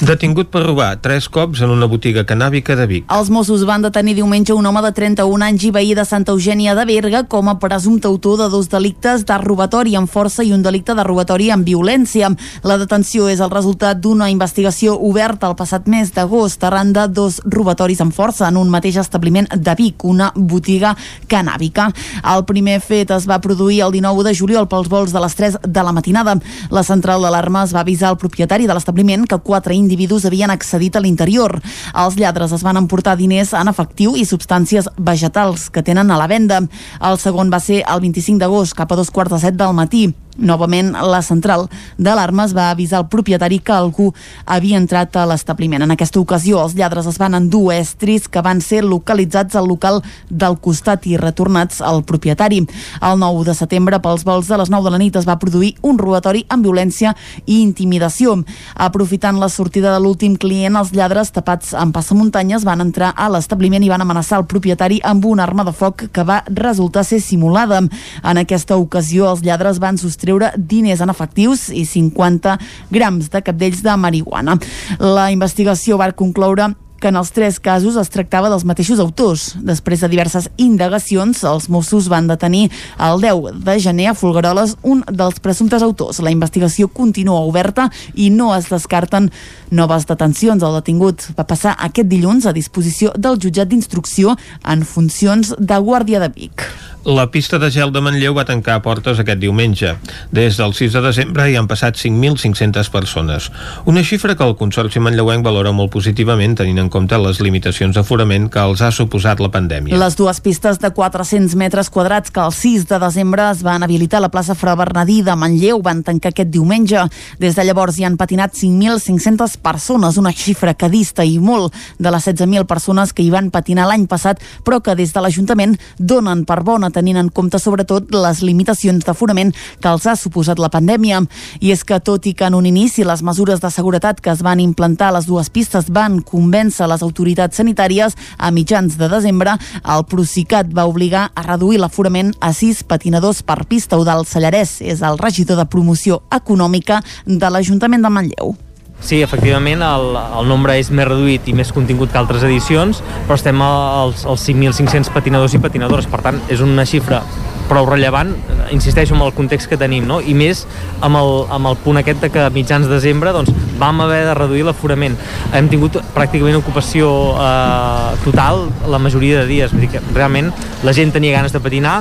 Detingut 0.00 0.48
per 0.48 0.62
robar 0.64 1.00
tres 1.04 1.28
cops 1.28 1.60
en 1.66 1.70
una 1.74 1.86
botiga 1.90 2.24
canàbica 2.24 2.76
de 2.78 2.86
Vic. 2.88 3.04
Els 3.12 3.28
Mossos 3.34 3.64
van 3.68 3.82
detenir 3.84 4.14
diumenge 4.16 4.54
un 4.54 4.66
home 4.66 4.80
de 4.84 4.92
31 4.96 5.44
anys 5.44 5.66
i 5.68 5.72
veí 5.74 5.92
de 5.94 6.04
Santa 6.08 6.32
Eugènia 6.32 6.74
de 6.78 6.86
Berga 6.88 7.24
com 7.28 7.50
a 7.50 7.58
presumpte 7.60 8.08
autor 8.08 8.38
de 8.38 8.48
dos 8.48 8.70
delictes 8.72 9.26
de 9.28 9.38
robatori 9.42 9.96
amb 9.98 10.08
força 10.08 10.46
i 10.46 10.52
un 10.56 10.62
delicte 10.62 10.94
de 10.96 11.04
robatori 11.04 11.50
amb 11.50 11.66
violència. 11.68 12.30
La 12.64 12.78
detenció 12.80 13.28
és 13.28 13.42
el 13.44 13.52
resultat 13.52 14.00
d'una 14.00 14.30
investigació 14.32 14.96
oberta 14.96 15.50
el 15.50 15.58
passat 15.58 15.88
mes 15.88 16.14
d'agost 16.14 16.64
arran 16.64 16.94
de 16.96 17.04
dos 17.08 17.40
robatoris 17.44 18.00
amb 18.00 18.16
força 18.16 18.48
en 18.48 18.56
un 18.56 18.72
mateix 18.72 18.96
establiment 18.96 19.48
de 19.54 19.76
Vic, 19.76 20.04
una 20.04 20.32
botiga 20.34 20.94
canàbica. 21.28 21.90
El 22.24 22.46
primer 22.48 22.80
fet 22.80 23.12
es 23.12 23.28
va 23.28 23.42
produir 23.44 23.82
el 23.84 23.92
19 23.92 24.24
de 24.24 24.34
juliol 24.34 24.68
pels 24.68 24.88
vols 24.88 25.12
de 25.12 25.20
les 25.20 25.36
3 25.36 25.60
de 25.66 25.82
la 25.84 25.92
matinada. 25.98 26.38
La 26.70 26.84
central 26.86 27.26
d'alarma 27.26 27.64
es 27.66 27.74
va 27.74 27.82
avisar 27.84 28.12
al 28.12 28.20
propietari 28.20 28.68
de 28.68 28.76
l'establiment 28.76 29.26
que 29.26 29.40
quatre 29.42 29.74
individus 29.74 30.26
havien 30.28 30.54
accedit 30.54 30.96
a 30.96 31.02
l'interior. 31.04 31.58
Els 31.94 32.16
lladres 32.20 32.54
es 32.54 32.64
van 32.66 32.80
emportar 32.80 33.18
diners 33.18 33.54
en 33.58 33.68
efectiu 33.68 34.16
i 34.16 34.26
substàncies 34.28 34.90
vegetals 34.96 35.68
que 35.70 35.82
tenen 35.82 36.10
a 36.10 36.20
la 36.20 36.30
venda. 36.30 36.62
El 37.02 37.18
segon 37.18 37.52
va 37.52 37.60
ser 37.60 37.82
el 37.84 38.00
25 38.06 38.38
d'agost, 38.38 38.78
cap 38.78 38.92
a 38.92 39.02
dos 39.02 39.10
quarts 39.10 39.36
de 39.36 39.42
set 39.48 39.58
del 39.58 39.76
matí. 39.76 40.08
Novament, 40.38 40.92
la 40.94 41.18
central 41.18 41.64
d'alarmes 41.98 42.52
va 42.54 42.68
avisar 42.70 43.00
el 43.00 43.08
propietari 43.10 43.58
que 43.58 43.72
algú 43.74 44.12
havia 44.46 44.78
entrat 44.78 45.16
a 45.18 45.24
l'establiment. 45.26 45.82
En 45.82 45.90
aquesta 45.90 46.20
ocasió, 46.20 46.60
els 46.62 46.76
lladres 46.78 47.08
es 47.10 47.16
van 47.18 47.34
endur 47.34 47.72
estris 47.74 48.28
que 48.30 48.42
van 48.42 48.60
ser 48.62 48.84
localitzats 48.86 49.58
al 49.58 49.66
local 49.66 49.98
del 50.30 50.54
costat 50.62 51.08
i 51.10 51.16
retornats 51.18 51.80
al 51.82 52.04
propietari. 52.06 52.60
El 53.02 53.18
9 53.18 53.48
de 53.48 53.54
setembre, 53.58 53.98
pels 53.98 54.22
vols 54.24 54.46
de 54.46 54.60
les 54.60 54.70
9 54.70 54.86
de 54.86 54.92
la 54.94 55.00
nit, 55.02 55.16
es 55.18 55.26
va 55.26 55.40
produir 55.42 55.72
un 55.82 55.98
robatori 55.98 56.44
amb 56.48 56.62
violència 56.62 57.16
i 57.44 57.58
intimidació. 57.64 58.36
Aprofitant 58.76 59.42
la 59.42 59.50
sortida 59.50 59.90
de 59.90 59.98
l'últim 60.04 60.38
client, 60.38 60.78
els 60.78 60.94
lladres 60.94 61.34
tapats 61.34 61.74
amb 61.74 61.96
passamuntanyes 61.96 62.62
van 62.62 62.86
entrar 62.86 63.10
a 63.16 63.26
l'establiment 63.26 63.82
i 63.82 63.90
van 63.90 64.06
amenaçar 64.06 64.38
el 64.38 64.46
propietari 64.46 65.02
amb 65.02 65.26
una 65.26 65.42
arma 65.42 65.66
de 65.66 65.74
foc 65.74 66.06
que 66.12 66.22
va 66.22 66.44
resultar 66.46 67.02
ser 67.02 67.18
simulada. 67.20 67.82
En 68.22 68.38
aquesta 68.38 68.78
ocasió, 68.78 69.26
els 69.32 69.42
lladres 69.42 69.82
van 69.82 69.98
sostreure 69.98 70.27
diners 70.56 71.00
en 71.00 71.10
efectius 71.10 71.68
i 71.70 71.84
50 71.86 72.58
grams 72.90 73.30
de 73.30 73.42
capdells 73.42 73.82
de 73.82 73.96
marihuana. 73.96 74.58
La 74.98 75.30
investigació 75.32 75.98
va 75.98 76.12
concloure 76.12 76.72
que 77.00 77.08
en 77.08 77.18
els 77.20 77.30
tres 77.34 77.58
casos 77.62 77.96
es 78.00 78.10
tractava 78.10 78.50
dels 78.50 78.66
mateixos 78.68 79.00
autors. 79.02 79.54
Després 79.62 80.02
de 80.02 80.10
diverses 80.10 80.48
indagacions, 80.56 81.44
els 81.46 81.68
Mossos 81.72 82.08
van 82.10 82.28
detenir 82.30 82.68
el 82.98 83.22
10 83.22 83.62
de 83.64 83.78
gener 83.80 84.10
a 84.10 84.16
Folgueroles 84.18 84.76
un 84.82 85.04
dels 85.06 85.40
presumptes 85.40 85.82
autors. 85.82 86.20
La 86.24 86.34
investigació 86.34 86.88
continua 86.88 87.44
oberta 87.46 87.88
i 88.14 88.30
no 88.30 88.50
es 88.56 88.68
descarten 88.72 89.30
noves 89.70 90.06
detencions. 90.08 90.62
El 90.62 90.78
detingut 90.80 91.30
va 91.38 91.46
passar 91.48 91.76
aquest 91.78 92.10
dilluns 92.10 92.46
a 92.46 92.54
disposició 92.56 93.12
del 93.16 93.38
jutjat 93.40 93.70
d'instrucció 93.70 94.36
en 94.64 94.84
funcions 94.84 95.54
de 95.58 95.82
Guàrdia 95.82 96.22
de 96.24 96.32
Vic. 96.34 96.68
La 97.08 97.30
pista 97.30 97.58
de 97.58 97.70
gel 97.72 97.88
de 97.88 98.02
Manlleu 98.04 98.34
va 98.36 98.44
tancar 98.44 98.80
portes 98.84 99.20
aquest 99.22 99.38
diumenge. 99.40 99.94
Des 100.34 100.58
del 100.58 100.74
6 100.76 100.96
de 100.98 101.00
desembre 101.06 101.46
hi 101.48 101.54
han 101.56 101.68
passat 101.70 101.96
5.500 101.96 102.90
persones. 102.92 103.46
Una 103.88 104.02
xifra 104.04 104.34
que 104.36 104.44
el 104.44 104.56
Consorci 104.58 105.00
Manlleuenc 105.00 105.46
valora 105.46 105.72
molt 105.72 105.94
positivament 105.94 106.58
tenint 106.58 106.82
en 106.82 106.87
compte 106.92 107.16
les 107.18 107.40
limitacions 107.44 107.96
d'aforament 107.96 108.48
que 108.52 108.60
els 108.62 108.80
ha 108.82 108.90
suposat 108.94 109.40
la 109.42 109.50
pandèmia. 109.52 109.96
Les 109.98 110.16
dues 110.16 110.40
pistes 110.40 110.78
de 110.78 110.90
400 110.94 111.56
metres 111.58 111.90
quadrats 111.90 112.30
que 112.30 112.40
el 112.40 112.52
6 112.52 112.86
de 112.88 112.98
desembre 113.02 113.50
es 113.50 113.62
van 113.66 113.82
habilitar 113.82 114.18
a 114.18 114.26
la 114.26 114.30
plaça 114.30 114.54
Fra 114.54 114.74
Bernadí 114.78 115.20
de 115.22 115.34
Manlleu 115.36 115.82
van 115.82 116.02
tancar 116.06 116.32
aquest 116.32 116.50
diumenge. 116.54 117.04
Des 117.38 117.56
de 117.56 117.64
llavors 117.64 117.98
hi 117.98 118.06
han 118.06 118.16
patinat 118.20 118.54
5.500 118.54 119.58
persones, 119.62 120.16
una 120.16 120.32
xifra 120.32 120.74
que 120.74 120.88
dista 120.92 121.24
i 121.24 121.38
molt 121.38 121.74
de 121.98 122.12
les 122.14 122.28
16.000 122.28 122.66
persones 122.70 123.12
que 123.12 123.24
hi 123.24 123.32
van 123.34 123.50
patinar 123.50 123.88
l'any 123.88 124.06
passat, 124.06 124.38
però 124.64 124.80
que 124.80 124.94
des 124.94 125.12
de 125.12 125.24
l'Ajuntament 125.24 125.76
donen 125.98 126.44
per 126.46 126.60
bona 126.62 126.92
tenint 126.94 127.18
en 127.18 127.32
compte 127.34 127.58
sobretot 127.58 128.12
les 128.14 128.42
limitacions 128.46 129.04
d'aforament 129.04 129.50
que 129.82 129.90
els 129.90 130.06
ha 130.06 130.14
suposat 130.16 130.62
la 130.62 130.70
pandèmia. 130.70 131.24
I 131.60 131.72
és 131.74 131.82
que 131.84 131.98
tot 132.00 132.26
i 132.30 132.34
que 132.38 132.46
en 132.46 132.54
un 132.54 132.66
inici 132.66 133.04
les 133.04 133.22
mesures 133.26 133.60
de 133.60 133.70
seguretat 133.74 134.20
que 134.22 134.30
es 134.30 134.42
van 134.46 134.60
implantar 134.62 135.10
a 135.10 135.18
les 135.18 135.26
dues 135.26 135.50
pistes 135.50 135.90
van 135.90 136.20
convèncer 136.22 136.77
les 136.86 137.02
autoritats 137.02 137.56
sanitàries, 137.56 138.14
a 138.38 138.52
mitjans 138.54 138.98
de 139.00 139.08
desembre 139.10 139.56
el 139.82 140.06
Procicat 140.06 140.70
va 140.70 140.86
obligar 140.86 141.30
a 141.34 141.46
reduir 141.48 141.80
l'aforament 141.82 142.34
a 142.40 142.52
sis 142.52 142.84
patinadors 142.84 143.42
per 143.42 143.64
pista. 143.66 143.96
Eudal 143.96 144.26
Sallarès 144.28 144.78
és 144.84 145.02
el 145.02 145.18
regidor 145.18 145.58
de 145.58 145.66
promoció 145.66 146.22
econòmica 146.30 147.02
de 147.26 147.50
l'Ajuntament 147.50 148.04
de 148.04 148.14
Manlleu. 148.14 148.56
Sí, 149.00 149.22
efectivament, 149.22 149.80
el, 149.86 150.16
el 150.18 150.48
nombre 150.50 150.74
és 150.76 150.90
més 150.90 151.06
reduït 151.06 151.46
i 151.48 151.54
més 151.56 151.70
contingut 151.72 152.10
que 152.12 152.18
altres 152.18 152.42
edicions, 152.44 152.98
però 153.28 153.36
estem 153.38 153.62
als, 153.62 154.24
als 154.26 154.42
5.500 154.48 155.12
patinadors 155.14 155.54
i 155.54 155.60
patinadores, 155.62 156.08
per 156.10 156.20
tant, 156.24 156.40
és 156.50 156.60
una 156.64 156.84
xifra 156.88 157.22
prou 157.68 157.86
rellevant, 157.86 158.32
insisteixo 158.74 159.14
en 159.14 159.22
el 159.22 159.32
context 159.36 159.68
que 159.70 159.78
tenim, 159.80 160.06
no? 160.08 160.18
i 160.20 160.34
més 160.36 160.64
amb 161.04 161.20
el, 161.20 161.32
amb 161.54 161.70
el 161.70 161.78
punt 161.84 162.00
aquest 162.00 162.24
de 162.24 162.30
que 162.34 162.42
a 162.42 162.50
mitjans 162.50 162.88
de 162.88 162.96
desembre 162.96 163.32
doncs, 163.36 163.52
vam 163.78 164.02
haver 164.02 164.24
de 164.26 164.34
reduir 164.36 164.64
l'aforament. 164.66 165.14
Hem 165.54 165.68
tingut 165.70 166.00
pràcticament 166.16 166.58
ocupació 166.58 167.10
eh, 167.38 168.16
total 168.24 168.66
la 168.90 169.00
majoria 169.02 169.44
de 169.44 169.50
dies, 169.52 169.74
vull 169.74 169.86
dir 169.86 169.92
que 169.94 170.02
realment 170.10 170.50
la 170.84 170.96
gent 170.96 171.14
tenia 171.14 171.36
ganes 171.36 171.54
de 171.54 171.62
patinar, 171.62 172.00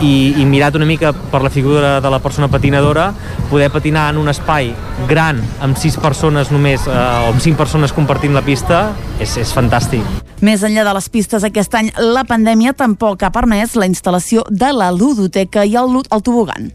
i, 0.00 0.34
i 0.38 0.46
mirat 0.46 0.76
una 0.78 0.86
mica 0.88 1.12
per 1.12 1.42
la 1.42 1.50
figura 1.50 1.98
de 2.00 2.10
la 2.10 2.20
persona 2.22 2.48
patinadora, 2.48 3.12
poder 3.50 3.70
patinar 3.74 4.08
en 4.12 4.18
un 4.22 4.28
espai 4.28 4.72
gran 5.08 5.40
amb 5.64 5.78
sis 5.78 5.98
persones 6.00 6.52
només, 6.54 6.86
eh, 6.86 6.96
o 6.96 7.32
amb 7.32 7.42
cinc 7.42 7.58
persones 7.58 7.94
compartint 7.96 8.34
la 8.36 8.44
pista, 8.46 8.88
és, 9.20 9.36
és 9.40 9.54
fantàstic. 9.54 10.04
Més 10.44 10.62
enllà 10.62 10.84
de 10.86 10.94
les 10.94 11.08
pistes 11.10 11.46
aquest 11.46 11.74
any, 11.74 11.92
la 11.98 12.24
pandèmia 12.28 12.74
tampoc 12.78 13.24
ha 13.26 13.32
permès 13.34 13.74
la 13.74 13.88
instal·lació 13.90 14.46
de 14.50 14.70
la 14.72 14.92
ludoteca 14.94 15.66
i 15.66 15.74
el, 15.78 15.98
el 15.98 16.22
tobogan. 16.22 16.70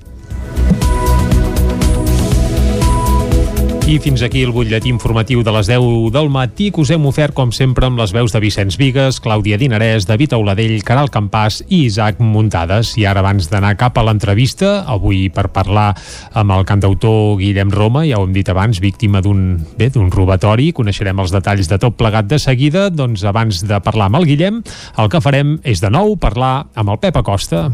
I 3.83 3.97
fins 3.99 4.21
aquí 4.23 4.39
el 4.47 4.53
butlletí 4.55 4.87
informatiu 4.87 5.41
de 5.43 5.51
les 5.51 5.67
10 5.67 6.13
del 6.15 6.29
matí 6.31 6.69
que 6.71 6.79
us 6.79 6.91
hem 6.95 7.03
ofert, 7.05 7.33
com 7.35 7.49
sempre, 7.51 7.89
amb 7.89 7.99
les 7.99 8.13
veus 8.15 8.31
de 8.31 8.39
Vicenç 8.39 8.77
Vigues, 8.79 9.19
Clàudia 9.19 9.57
Dinarès, 9.59 10.07
David 10.07 10.37
Auladell, 10.37 10.77
Caral 10.87 11.11
Campàs 11.11 11.59
i 11.67 11.81
Isaac 11.89 12.21
Muntades. 12.23 12.93
I 12.95 13.03
ara, 13.11 13.19
abans 13.19 13.51
d'anar 13.51 13.73
cap 13.75 13.99
a 13.99 14.05
l'entrevista, 14.07 14.85
avui 14.87 15.27
per 15.27 15.49
parlar 15.51 15.89
amb 16.31 16.55
el 16.55 16.63
cantautor 16.63 17.35
Guillem 17.41 17.75
Roma, 17.75 18.05
ja 18.07 18.21
ho 18.21 18.23
hem 18.23 18.31
dit 18.33 18.47
abans, 18.47 18.79
víctima 18.79 19.19
d'un 19.21 19.59
bé 19.75 19.91
d'un 19.91 20.07
robatori, 20.15 20.71
coneixerem 20.71 21.19
els 21.19 21.35
detalls 21.35 21.67
de 21.67 21.81
tot 21.83 21.99
plegat 21.99 22.31
de 22.31 22.39
seguida, 22.39 22.87
doncs 22.87 23.27
abans 23.27 23.65
de 23.67 23.83
parlar 23.83 24.07
amb 24.07 24.23
el 24.23 24.31
Guillem, 24.31 24.63
el 24.95 25.11
que 25.11 25.21
farem 25.21 25.57
és 25.67 25.83
de 25.83 25.91
nou 25.91 26.15
parlar 26.15 26.69
amb 26.73 26.95
el 26.95 27.03
Pep 27.03 27.19
Acosta. 27.19 27.67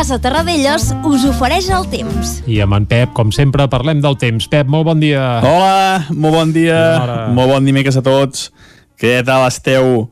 Casa 0.00 0.16
Terradellos 0.16 0.94
us 1.04 1.26
ofereix 1.28 1.66
el 1.76 1.82
temps. 1.92 2.38
I 2.48 2.62
amb 2.64 2.72
en 2.72 2.86
Pep, 2.88 3.10
com 3.12 3.28
sempre, 3.36 3.66
parlem 3.68 3.98
del 4.00 4.14
temps. 4.16 4.46
Pep, 4.48 4.64
molt 4.72 4.86
bon 4.88 5.02
dia. 5.02 5.20
Hola, 5.44 6.06
molt 6.08 6.38
bon 6.38 6.54
dia. 6.54 6.78
Molt 7.36 7.52
bon 7.52 7.68
dimecres 7.68 7.98
a 8.00 8.02
tots. 8.06 8.46
Què 8.96 9.18
tal 9.28 9.44
esteu? 9.44 10.06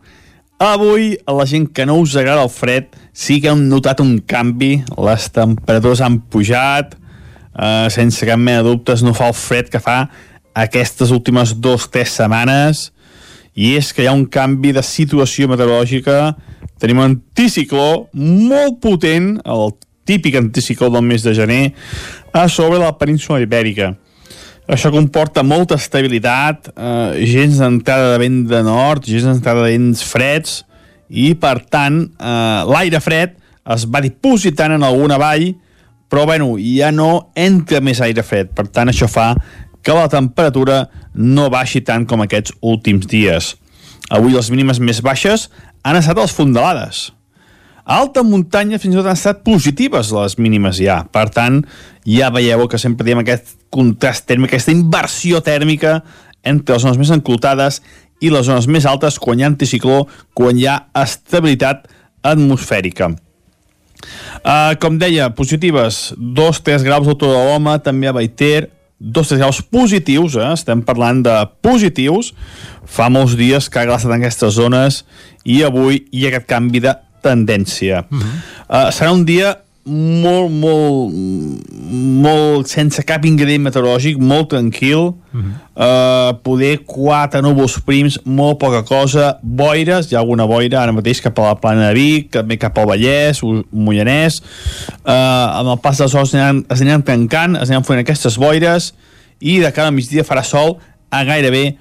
Avui, 0.60 1.14
a 1.24 1.32
la 1.32 1.46
gent 1.48 1.70
que 1.72 1.88
no 1.88 1.96
us 2.02 2.18
agrada 2.20 2.44
el 2.44 2.52
fred, 2.52 2.92
sí 3.16 3.38
que 3.40 3.48
hem 3.48 3.64
notat 3.70 4.04
un 4.04 4.18
canvi. 4.28 4.74
Les 5.08 5.30
temperatures 5.32 6.04
han 6.04 6.20
pujat, 6.20 6.92
eh, 6.92 7.88
sense 7.88 8.28
cap 8.28 8.36
mena 8.36 8.60
de 8.60 8.68
dubtes, 8.68 9.00
no 9.00 9.16
fa 9.16 9.32
el 9.32 9.38
fred 9.40 9.72
que 9.72 9.80
fa 9.80 10.02
aquestes 10.52 11.16
últimes 11.16 11.56
dues 11.64 11.88
o 11.88 11.94
tres 11.96 12.12
setmanes, 12.20 12.90
i 13.58 13.74
és 13.74 13.90
que 13.90 14.04
hi 14.04 14.08
ha 14.08 14.14
un 14.14 14.28
canvi 14.30 14.70
de 14.76 14.84
situació 14.86 15.48
meteorològica 15.50 16.18
tenim 16.78 17.00
un 17.02 17.08
anticicló 17.10 18.06
molt 18.14 18.78
potent, 18.84 19.32
el 19.42 19.72
típic 20.06 20.38
anticicló 20.38 20.92
del 20.94 21.02
mes 21.04 21.24
de 21.26 21.34
gener, 21.34 21.64
a 22.32 22.46
sobre 22.48 22.78
la 22.78 22.94
península 23.00 23.42
ibèrica. 23.42 23.96
Això 24.68 24.92
comporta 24.92 25.42
molta 25.42 25.78
estabilitat, 25.80 26.70
eh, 26.76 27.24
gens 27.26 27.58
d'entrada 27.58 28.12
de 28.12 28.18
vent 28.22 28.42
de 28.48 28.62
nord, 28.62 29.04
gens 29.08 29.24
d'entrada 29.24 29.64
de 29.64 29.72
vents 29.72 30.04
freds, 30.04 30.62
i 31.08 31.32
per 31.34 31.58
tant 31.72 32.02
eh, 32.04 32.64
l'aire 32.68 33.00
fred 33.00 33.38
es 33.74 33.86
va 33.88 34.04
dipositant 34.04 34.76
en 34.76 34.84
alguna 34.84 35.18
vall, 35.18 35.54
però 36.08 36.24
bueno, 36.28 36.54
ja 36.60 36.92
no 36.92 37.32
entra 37.36 37.80
més 37.84 38.00
aire 38.04 38.22
fred, 38.24 38.52
per 38.54 38.68
tant 38.72 38.88
això 38.88 39.08
fa 39.08 39.34
que 39.82 39.94
la 39.94 40.08
temperatura 40.12 40.86
no 41.14 41.48
baixi 41.52 41.82
tant 41.84 42.06
com 42.08 42.22
aquests 42.24 42.54
últims 42.60 43.06
dies. 43.08 43.54
Avui 44.10 44.34
les 44.34 44.50
mínimes 44.50 44.80
més 44.80 45.02
baixes 45.04 45.48
han 45.84 45.98
estat 45.98 46.18
les 46.18 46.34
fondalades. 46.34 47.08
A 47.88 48.02
alta 48.02 48.20
muntanya 48.24 48.80
fins 48.80 48.92
i 48.92 48.98
tot 48.98 49.06
han 49.08 49.16
estat 49.16 49.44
positives 49.46 50.10
les 50.12 50.36
mínimes 50.40 50.80
ja. 50.80 51.00
Per 51.12 51.28
tant, 51.32 51.62
ja 52.04 52.28
veieu 52.34 52.66
que 52.68 52.80
sempre 52.80 53.06
diem 53.06 53.22
aquest 53.22 53.54
contrast 53.72 54.26
tèrmic, 54.28 54.52
aquesta 54.52 54.74
inversió 54.74 55.40
tèrmica 55.44 56.02
entre 56.44 56.76
les 56.76 56.84
zones 56.84 57.00
més 57.00 57.12
enclotades 57.14 57.80
i 58.20 58.32
les 58.32 58.44
zones 58.48 58.68
més 58.68 58.86
altes 58.88 59.16
quan 59.22 59.38
hi 59.38 59.46
ha 59.46 59.52
anticicló, 59.52 60.02
quan 60.36 60.58
hi 60.58 60.66
ha 60.68 60.82
estabilitat 61.00 61.86
atmosfèrica. 62.26 63.12
Uh, 64.44 64.74
com 64.80 64.98
deia, 65.00 65.30
positives, 65.34 66.12
2-3 66.18 66.84
graus 66.86 67.06
d'autor 67.08 67.32
de 67.34 67.40
l'home, 67.48 67.74
també 67.82 68.08
a 68.08 68.14
Baiter, 68.14 68.68
2-3 68.98 69.38
graus 69.38 69.60
positius, 69.62 70.34
eh? 70.36 70.52
estem 70.56 70.82
parlant 70.82 71.22
de 71.22 71.34
positius, 71.62 72.32
fa 72.84 73.06
molts 73.12 73.36
dies 73.38 73.68
que 73.70 73.80
ha 73.80 73.86
glaçat 73.86 74.10
en 74.10 74.18
aquestes 74.18 74.56
zones 74.58 75.04
i 75.46 75.62
avui 75.66 76.02
hi 76.10 76.26
ha 76.26 76.32
aquest 76.32 76.48
canvi 76.50 76.82
de 76.82 76.94
tendència. 77.22 78.04
Uh 78.10 78.18
-huh. 78.18 78.34
uh, 78.68 78.90
serà 78.90 79.12
un 79.12 79.24
dia 79.24 79.56
molt, 79.88 80.52
molt, 80.52 81.14
molt 82.22 82.68
sense 82.70 83.02
cap 83.08 83.24
ingredient 83.26 83.64
meteorològic, 83.64 84.18
molt 84.20 84.50
tranquil, 84.52 84.98
uh 85.08 85.40
-huh. 85.40 85.54
uh, 85.74 86.36
poder 86.42 86.84
quatre 86.84 87.40
núvols 87.42 87.78
prims, 87.84 88.18
molt 88.24 88.58
poca 88.58 88.82
cosa, 88.82 89.38
boires, 89.42 90.10
hi 90.10 90.14
ha 90.14 90.18
alguna 90.18 90.46
boira 90.46 90.82
ara 90.82 90.92
mateix 90.92 91.20
cap 91.20 91.38
a 91.38 91.42
la 91.42 91.54
plana 91.54 91.88
de 91.88 91.94
Vic, 91.94 92.30
també 92.30 92.58
cap 92.58 92.78
al 92.78 92.86
Vallès, 92.86 93.42
Mollanès, 93.72 94.42
uh, 95.04 95.58
amb 95.58 95.68
el 95.68 95.78
pas 95.78 95.98
dels 95.98 96.14
hores 96.14 96.34
es 96.34 96.80
aniran, 96.80 97.02
tancant, 97.02 97.56
es 97.56 97.68
aniran 97.68 97.84
fent 97.84 97.98
aquestes 97.98 98.36
boires, 98.36 98.94
i 99.40 99.58
de 99.58 99.72
cada 99.72 99.90
migdia 99.90 100.24
farà 100.24 100.42
sol 100.42 100.78
a 101.10 101.24
gairebé 101.24 101.76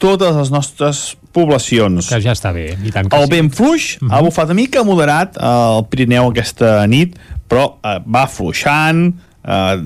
totes 0.00 0.36
les 0.36 0.50
nostres 0.52 1.02
poblacions. 1.34 2.08
Que 2.10 2.20
ja 2.24 2.34
està 2.34 2.52
bé, 2.56 2.72
i 2.74 2.92
tant 2.94 3.08
que 3.08 3.16
El 3.16 3.28
sí. 3.28 3.32
vent 3.36 3.50
fluix 3.54 3.96
uh 3.96 4.06
-huh. 4.06 4.12
ha 4.12 4.22
bufat 4.24 4.50
una 4.50 4.58
mica 4.62 4.84
moderat 4.84 5.36
al 5.38 5.86
Pirineu 5.88 6.30
aquesta 6.30 6.86
nit, 6.86 7.18
però 7.48 7.76
eh, 7.84 8.00
va 8.06 8.26
fluixant, 8.26 9.12
eh, 9.44 9.76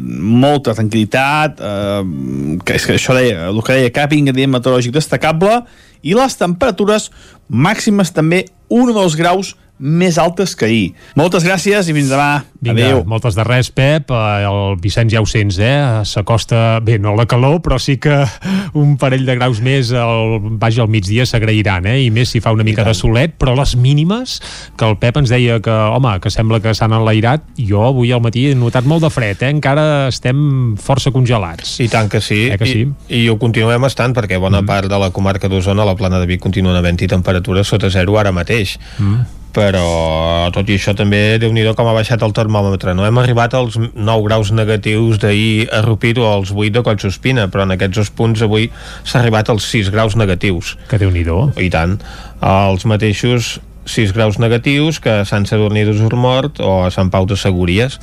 molta 0.45 0.75
tranquil·litat, 0.75 1.61
eh, 1.61 2.59
que 2.65 2.75
és 2.75 2.87
que 2.87 2.95
això 2.95 3.15
deia, 3.15 3.49
el 3.49 3.63
que 3.63 3.73
deia 3.73 3.91
cap 3.91 4.13
ingredient 4.13 4.53
meteorològic 4.53 4.93
destacable, 4.93 5.65
i 6.03 6.15
les 6.15 6.37
temperatures 6.37 7.11
màximes 7.49 8.13
també 8.13 8.45
un 8.69 8.91
o 8.91 8.93
dos 8.93 9.17
graus 9.17 9.57
més 9.85 10.17
altes 10.17 10.55
que 10.57 10.65
ahir. 10.65 10.85
Moltes 11.19 11.45
gràcies 11.45 11.91
i 11.91 11.95
fins 11.95 12.09
demà. 12.09 12.45
Vinga, 12.65 12.87
Adéu. 12.89 13.03
moltes 13.05 13.37
de 13.37 13.45
res, 13.45 13.69
Pep. 13.69 14.09
Eh, 14.09 14.47
El 14.49 14.79
Vicenç 14.81 15.13
ja 15.13 15.21
ho 15.21 15.27
sents, 15.29 15.59
eh? 15.61 16.01
S'acosta, 16.09 16.81
bé, 16.81 16.97
no 16.99 17.13
la 17.15 17.27
calor, 17.29 17.61
però 17.61 17.77
sí 17.79 17.99
que 18.01 18.23
un 18.81 18.97
parell 18.97 19.27
de 19.29 19.37
graus 19.37 19.61
més 19.61 19.93
al, 19.93 20.39
vaja, 20.61 20.87
al 20.87 20.89
migdia 20.89 21.27
s'agrairan, 21.29 21.85
eh? 21.91 21.99
I 22.07 22.09
més 22.15 22.33
si 22.33 22.41
fa 22.41 22.55
una 22.57 22.65
mica 22.65 22.87
de 22.87 22.95
solet, 22.97 23.37
però 23.37 23.53
les 23.59 23.77
mínimes, 23.77 24.39
que 24.81 24.89
el 24.89 24.97
Pep 25.03 25.21
ens 25.21 25.35
deia 25.35 25.61
que, 25.61 25.71
home, 25.71 26.17
que 26.25 26.33
sembla 26.33 26.63
que 26.65 26.73
s'han 26.73 26.97
enlairat, 26.97 27.45
jo 27.61 27.85
avui 27.85 28.15
al 28.17 28.25
matí 28.25 28.49
he 28.49 28.57
notat 28.57 28.89
molt 28.89 29.05
de 29.05 29.13
fred, 29.13 29.45
eh? 29.45 29.53
Encara 29.53 30.09
estem 30.09 30.75
força 30.81 31.13
congelats. 31.13 31.77
I 31.85 31.91
tant 31.93 32.09
que 32.09 32.25
sí, 32.25 32.47
Eh 32.49 32.59
que 32.59 32.71
sí? 32.71 32.89
I, 33.09 33.25
i 33.25 33.29
ho 33.29 33.37
continuem 33.37 33.85
estant 33.85 34.17
perquè 34.17 34.41
bona 34.41 34.63
mm. 34.63 34.71
part 34.73 34.89
de 34.89 34.99
la 35.01 35.13
comarca 35.13 35.53
d'Osona, 35.53 35.85
la 35.85 35.99
plana 35.99 36.23
de 36.23 36.31
Vic, 36.31 36.41
continuen 36.41 36.77
havent-hi 36.81 37.11
temperatures 37.11 37.69
sota 37.69 37.93
zero 37.93 38.17
ara 38.17 38.33
mateix. 38.33 38.79
Mm. 38.97 39.34
Però 39.55 40.51
tot 40.55 40.69
i 40.69 40.77
això 40.79 40.95
també 40.99 41.39
déu 41.43 41.53
nhi 41.55 41.65
com 41.79 41.89
ha 41.89 41.97
baixat 41.97 42.23
el 42.27 42.35
termòmetre 42.37 42.95
no? 42.95 43.07
Hem 43.07 43.21
arribat 43.23 43.55
als 43.55 43.79
9 43.79 44.27
graus 44.27 44.51
negatius 44.53 45.21
d'ahir 45.23 45.69
a 45.73 45.83
Rupit 45.87 46.19
o 46.19 46.27
als 46.31 46.53
8 46.53 46.73
de 46.75 46.83
Collsospina 46.87 47.47
però 47.53 47.65
en 47.65 47.77
aquests 47.77 48.03
dos 48.03 48.11
punts 48.11 48.43
avui 48.45 48.71
s'ha 49.05 49.21
arribat 49.23 49.51
als 49.51 49.69
6 49.71 49.93
graus 49.95 50.19
negatius. 50.19 50.75
Que 50.91 50.99
déu 50.99 51.15
nhi 51.15 51.25
i 51.25 51.71
tant, 51.73 51.97
els 52.45 52.85
mateixos 52.85 53.59
6 53.85 54.13
graus 54.17 54.39
negatius 54.39 55.01
que 55.01 55.21
a 55.21 55.25
Sant 55.29 55.47
Sadurní 55.49 55.85
d'Usurmort 55.85 56.61
o 56.65 56.85
a 56.87 56.91
Sant 56.95 57.11
Pau 57.13 57.27
de 57.29 57.37
Segúries. 57.37 57.99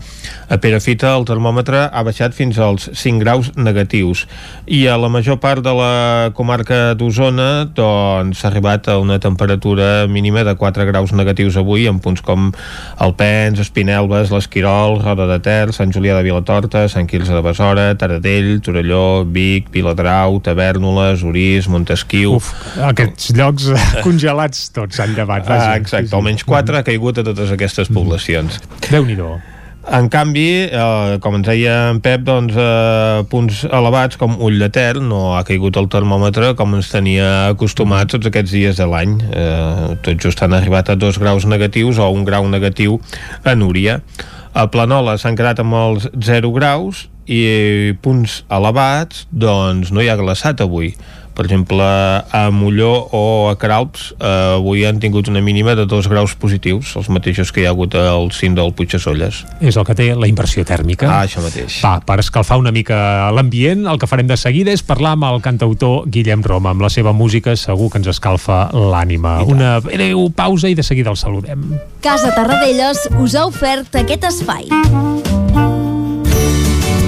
A 0.51 0.57
Perafita 0.61 1.13
el 1.17 1.25
termòmetre 1.25 1.87
ha 1.89 2.03
baixat 2.05 2.35
fins 2.37 2.59
als 2.61 2.89
5 2.93 3.21
graus 3.23 3.51
negatius 3.57 4.25
i 4.67 4.85
a 4.87 4.97
la 4.99 5.09
major 5.09 5.39
part 5.41 5.63
de 5.65 5.73
la 5.75 6.31
comarca 6.37 6.93
d'Osona 6.97 7.65
doncs 7.75 8.41
s'ha 8.41 8.49
arribat 8.51 8.87
a 8.91 8.97
una 9.01 9.19
temperatura 9.19 10.07
mínima 10.07 10.43
de 10.47 10.55
4 10.55 10.85
graus 10.89 11.13
negatius 11.15 11.57
avui 11.57 11.87
en 11.89 11.99
punts 11.99 12.21
com 12.21 12.51
Alpens, 13.01 13.59
Espinelves, 13.59 14.31
l'Esquirol, 14.31 14.99
Roda 15.01 15.27
de 15.29 15.39
Ter, 15.43 15.73
Sant 15.73 15.93
Julià 15.95 16.17
de 16.17 16.25
Vilatorta, 16.27 16.85
Sant 16.91 17.09
Quirze 17.09 17.33
de 17.33 17.41
Besora, 17.45 17.89
Taradell, 17.97 18.59
Torelló, 18.61 19.23
Vic, 19.25 19.71
Viladrau, 19.73 20.39
Tavernoles, 20.43 21.23
Orís, 21.27 21.69
Montesquiu... 21.71 22.37
Uf, 22.37 22.51
aquests 22.91 23.33
llocs 23.37 23.71
congelats 24.05 24.69
tots 24.75 24.99
s'han 24.99 25.15
llevat. 25.17 25.47
vaja. 25.47 25.70
Ah, 25.71 25.79
exacte, 25.79 26.11
almenys 26.17 26.43
4 26.47 26.81
ha 26.81 26.83
caigut 26.83 27.21
a 27.21 27.23
totes 27.23 27.51
aquestes 27.55 27.91
poblacions. 27.93 28.59
Déu-n'hi-do. 28.89 29.37
En 29.81 30.09
canvi, 30.13 30.69
eh, 30.69 31.17
com 31.19 31.35
ens 31.39 31.47
deia 31.47 31.89
en 31.89 31.99
Pep, 32.05 32.21
doncs, 32.21 32.53
eh, 32.53 33.23
punts 33.31 33.63
elevats 33.65 34.17
com 34.17 34.35
Ull 34.37 34.59
de 34.59 34.69
Ter 34.69 35.01
no 35.01 35.35
ha 35.35 35.43
caigut 35.43 35.77
el 35.77 35.87
termòmetre 35.89 36.53
com 36.55 36.75
ens 36.77 36.91
tenia 36.91 37.49
acostumats 37.49 38.13
tots 38.13 38.29
aquests 38.29 38.51
dies 38.51 38.77
de 38.77 38.85
l'any. 38.85 39.17
Eh, 39.31 39.95
tot 40.03 40.21
just 40.21 40.43
han 40.43 40.53
arribat 40.53 40.89
a 40.89 40.95
dos 40.95 41.17
graus 41.17 41.45
negatius 41.45 41.97
o 41.97 42.11
un 42.11 42.23
grau 42.25 42.47
negatiu 42.47 42.99
a 43.43 43.55
Núria. 43.55 44.01
A 44.53 44.67
Planola 44.67 45.17
s'han 45.17 45.35
quedat 45.35 45.59
amb 45.59 45.73
els 45.73 46.07
0 46.13 46.51
graus 46.53 47.07
i 47.25 47.95
punts 48.03 48.43
elevats, 48.51 49.25
doncs 49.31 49.91
no 49.91 50.01
hi 50.01 50.09
ha 50.09 50.19
glaçat 50.19 50.61
avui 50.61 50.93
per 51.35 51.45
exemple, 51.45 51.83
a 51.83 52.43
Molló 52.51 52.91
o 53.11 53.23
a 53.49 53.55
Caralps 53.59 54.11
eh, 54.17 54.57
avui 54.57 54.85
han 54.85 54.99
tingut 55.03 55.29
una 55.31 55.41
mínima 55.41 55.75
de 55.75 55.85
2 55.89 56.09
graus 56.11 56.35
positius, 56.35 56.95
els 56.99 57.09
mateixos 57.13 57.51
que 57.51 57.63
hi 57.63 57.67
ha 57.67 57.73
hagut 57.73 57.95
al 57.95 58.31
cim 58.35 58.55
del 58.57 58.73
Puig 58.77 58.91
de 58.91 58.99
Solles. 59.01 59.43
És 59.61 59.77
el 59.77 59.87
que 59.87 59.95
té 59.97 60.11
la 60.15 60.29
impressió 60.29 60.65
tèrmica. 60.67 61.09
Ah, 61.09 61.25
això 61.27 61.43
mateix. 61.43 61.81
Va, 61.85 61.97
per 62.05 62.19
escalfar 62.23 62.59
una 62.61 62.73
mica 62.75 63.29
l'ambient, 63.35 63.85
el 63.91 64.01
que 64.01 64.09
farem 64.09 64.29
de 64.29 64.37
seguida 64.39 64.73
és 64.73 64.83
parlar 64.85 65.15
amb 65.17 65.29
el 65.31 65.41
cantautor 65.45 66.07
Guillem 66.11 66.43
Roma. 66.45 66.75
Amb 66.75 66.85
la 66.85 66.91
seva 66.93 67.13
música 67.13 67.55
segur 67.59 67.91
que 67.91 68.01
ens 68.01 68.11
escalfa 68.11 68.63
l'ànima. 68.73 69.39
Una 69.47 69.77
breu 69.83 70.29
pausa 70.35 70.71
i 70.71 70.77
de 70.77 70.85
seguida 70.87 71.13
el 71.13 71.19
saludem. 71.19 71.65
Casa 72.01 72.33
Tarradellas 72.35 73.07
us 73.19 73.35
ha 73.35 73.47
ofert 73.49 74.01
aquest 74.03 74.29
espai. 74.31 74.69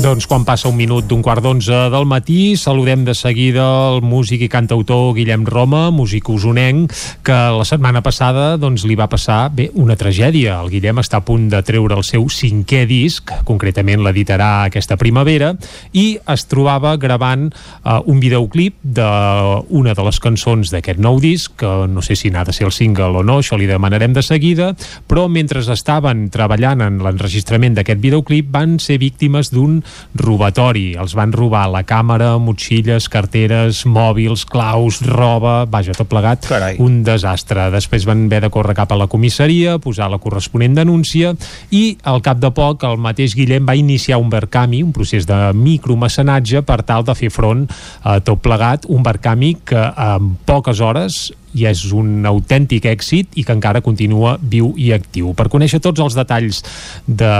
Doncs 0.00 0.24
quan 0.24 0.46
passa 0.48 0.70
un 0.70 0.78
minut 0.78 1.04
d'un 1.04 1.20
quart 1.20 1.42
d'onze 1.44 1.76
del 1.92 2.06
matí, 2.08 2.54
saludem 2.56 3.02
de 3.04 3.12
seguida 3.12 3.66
el 3.90 3.98
músic 4.00 4.46
i 4.46 4.48
cantautor 4.48 5.10
Guillem 5.12 5.42
Roma, 5.44 5.90
músic 5.92 6.30
usonenc, 6.32 6.94
que 7.20 7.36
la 7.52 7.66
setmana 7.68 8.00
passada 8.00 8.54
doncs, 8.56 8.86
li 8.88 8.96
va 8.96 9.10
passar 9.12 9.50
bé 9.52 9.66
una 9.76 9.98
tragèdia. 10.00 10.54
El 10.64 10.70
Guillem 10.72 11.02
està 11.02 11.18
a 11.20 11.24
punt 11.26 11.50
de 11.52 11.60
treure 11.68 11.98
el 11.98 12.06
seu 12.08 12.24
cinquè 12.32 12.86
disc, 12.88 13.28
concretament 13.44 14.00
l'editarà 14.00 14.48
aquesta 14.70 14.96
primavera, 14.96 15.50
i 15.92 16.16
es 16.32 16.46
trobava 16.48 16.94
gravant 16.96 17.50
uh, 17.50 18.00
un 18.08 18.24
videoclip 18.24 18.80
d'una 18.80 19.92
de 19.92 20.08
les 20.08 20.22
cançons 20.24 20.72
d'aquest 20.72 21.04
nou 21.04 21.20
disc, 21.20 21.52
que 21.60 21.74
no 21.92 22.00
sé 22.00 22.16
si 22.16 22.32
n'ha 22.32 22.46
de 22.48 22.56
ser 22.56 22.70
el 22.70 22.72
single 22.72 23.20
o 23.20 23.26
no, 23.26 23.42
això 23.44 23.60
li 23.60 23.68
demanarem 23.68 24.16
de 24.16 24.24
seguida, 24.24 24.72
però 25.04 25.28
mentre 25.28 25.60
estaven 25.60 26.30
treballant 26.32 26.88
en 26.88 27.02
l'enregistrament 27.04 27.76
d'aquest 27.76 28.00
videoclip 28.00 28.48
van 28.48 28.78
ser 28.80 28.96
víctimes 28.96 29.52
d'un 29.52 29.82
robatori. 30.14 30.94
Els 31.00 31.14
van 31.18 31.32
robar 31.32 31.66
la 31.70 31.82
càmera, 31.86 32.32
motxilles, 32.42 33.08
carteres, 33.12 33.84
mòbils, 33.86 34.44
claus, 34.48 35.00
roba, 35.06 35.64
vaja, 35.70 35.94
tot 35.96 36.08
plegat, 36.10 36.46
Carai. 36.48 36.78
un 36.82 37.02
desastre. 37.06 37.70
Després 37.74 38.06
van 38.08 38.26
haver 38.26 38.42
de 38.46 38.50
córrer 38.52 38.76
cap 38.78 38.92
a 38.92 38.98
la 38.98 39.08
comissaria, 39.10 39.78
posar 39.78 40.10
la 40.10 40.20
corresponent 40.22 40.74
denúncia 40.74 41.34
i 41.70 41.96
al 42.04 42.22
cap 42.22 42.40
de 42.42 42.50
poc 42.54 42.84
el 42.88 42.98
mateix 43.00 43.34
Guillem 43.38 43.66
va 43.68 43.76
iniciar 43.78 44.20
un 44.20 44.30
Verkami, 44.30 44.82
un 44.82 44.92
procés 44.92 45.26
de 45.26 45.38
micromecenatge 45.54 46.62
per 46.66 46.82
tal 46.86 47.04
de 47.04 47.14
fer 47.18 47.30
front 47.30 47.66
a 48.02 48.18
tot 48.24 48.42
plegat, 48.42 48.86
un 48.88 49.02
Verkami 49.06 49.56
que 49.64 49.80
en 49.80 50.34
poques 50.46 50.80
hores 50.80 51.30
i 51.54 51.66
és 51.70 51.84
un 51.96 52.26
autèntic 52.28 52.86
èxit 52.90 53.38
i 53.40 53.44
que 53.46 53.54
encara 53.56 53.82
continua 53.84 54.36
viu 54.40 54.72
i 54.78 54.92
actiu. 54.96 55.32
Per 55.36 55.48
conèixer 55.52 55.80
tots 55.82 56.02
els 56.02 56.16
detalls 56.18 56.62
de 57.06 57.32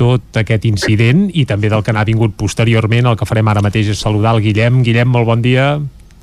tot 0.00 0.40
aquest 0.42 0.68
incident 0.68 1.28
i 1.34 1.46
també 1.48 1.72
del 1.72 1.84
que 1.84 1.94
n'ha 1.94 2.06
vingut 2.08 2.36
posteriorment, 2.38 3.10
el 3.10 3.18
que 3.18 3.28
farem 3.28 3.48
ara 3.52 3.64
mateix 3.64 3.92
és 3.92 4.00
saludar 4.00 4.36
el 4.36 4.42
Guillem. 4.44 4.82
Guillem, 4.86 5.10
molt 5.12 5.28
bon 5.28 5.44
dia. 5.44 5.74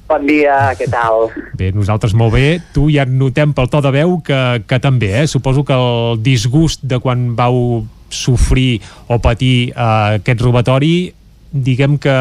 Bon 0.10 0.26
dia, 0.26 0.72
què 0.74 0.88
tal? 0.90 1.28
Bé, 1.54 1.70
nosaltres 1.70 2.16
molt 2.18 2.34
bé. 2.34 2.58
Tu 2.74 2.88
ja 2.96 3.06
notem 3.06 3.54
pel 3.54 3.70
to 3.70 3.84
de 3.86 3.94
veu 3.94 4.18
que, 4.26 4.42
que 4.66 4.80
també, 4.82 5.12
eh? 5.22 5.28
Suposo 5.30 5.62
que 5.68 5.78
el 5.78 6.18
disgust 6.26 6.82
de 6.82 6.98
quan 7.04 7.36
vau 7.38 7.86
sofrir 8.10 8.80
o 9.06 9.20
patir 9.22 9.70
eh, 9.70 10.18
aquest 10.18 10.42
robatori 10.42 11.12
diguem 11.50 11.98
que, 12.02 12.16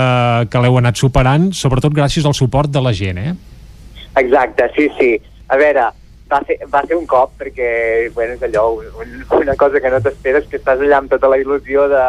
que 0.52 0.60
l'heu 0.60 0.76
anat 0.80 1.01
superant, 1.01 1.48
sobretot 1.56 1.97
gràcies 1.97 2.28
al 2.28 2.36
suport 2.36 2.68
de 2.72 2.82
la 2.85 2.93
gent, 2.97 3.20
eh? 3.20 3.35
Exacte, 4.19 4.70
sí, 4.77 4.89
sí. 4.99 5.11
A 5.49 5.57
veure, 5.61 5.89
va 6.31 6.40
ser, 6.47 6.59
va 6.73 6.82
ser 6.86 6.97
un 6.97 7.07
cop 7.09 7.32
perquè, 7.40 8.11
bueno, 8.15 8.35
és 8.36 8.43
allò, 8.49 8.66
un, 8.78 9.15
una 9.40 9.57
cosa 9.57 9.81
que 9.81 9.93
no 9.93 10.01
t'esperes, 10.05 10.49
que 10.51 10.61
estàs 10.61 10.82
allà 10.82 11.01
amb 11.01 11.12
tota 11.12 11.31
la 11.31 11.39
il·lusió 11.40 11.86
de, 11.93 12.05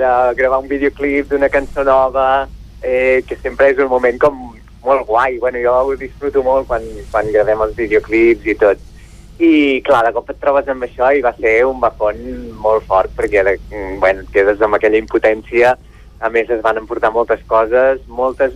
de 0.00 0.10
gravar 0.38 0.60
un 0.62 0.68
videoclip 0.68 1.30
d'una 1.30 1.50
cançó 1.52 1.84
nova, 1.86 2.46
eh, 2.82 3.22
que 3.28 3.38
sempre 3.40 3.70
és 3.72 3.80
un 3.80 3.88
moment 3.92 4.18
com 4.20 4.42
molt 4.84 5.06
guai. 5.08 5.38
Bueno, 5.38 5.62
jo 5.64 5.72
ho 5.72 5.94
disfruto 5.96 6.42
molt 6.44 6.68
quan, 6.68 6.84
quan 7.10 7.30
gravem 7.32 7.64
els 7.64 7.78
videoclips 7.78 8.50
i 8.52 8.56
tot. 8.60 8.90
I, 9.34 9.80
clar, 9.86 10.04
de 10.06 10.12
cop 10.14 10.28
et 10.30 10.38
trobes 10.38 10.68
amb 10.70 10.84
això 10.86 11.08
i 11.10 11.24
va 11.24 11.32
ser 11.40 11.56
un 11.66 11.80
bafon 11.82 12.20
molt 12.62 12.84
fort, 12.86 13.10
perquè, 13.16 13.42
de, 13.48 13.56
bueno, 14.02 14.22
et 14.22 14.34
quedes 14.34 14.60
amb 14.62 14.76
aquella 14.78 15.00
impotència. 15.00 15.74
A 16.20 16.30
més, 16.30 16.50
es 16.52 16.62
van 16.62 16.78
emportar 16.80 17.12
moltes 17.14 17.42
coses, 17.48 18.04
moltes... 18.06 18.54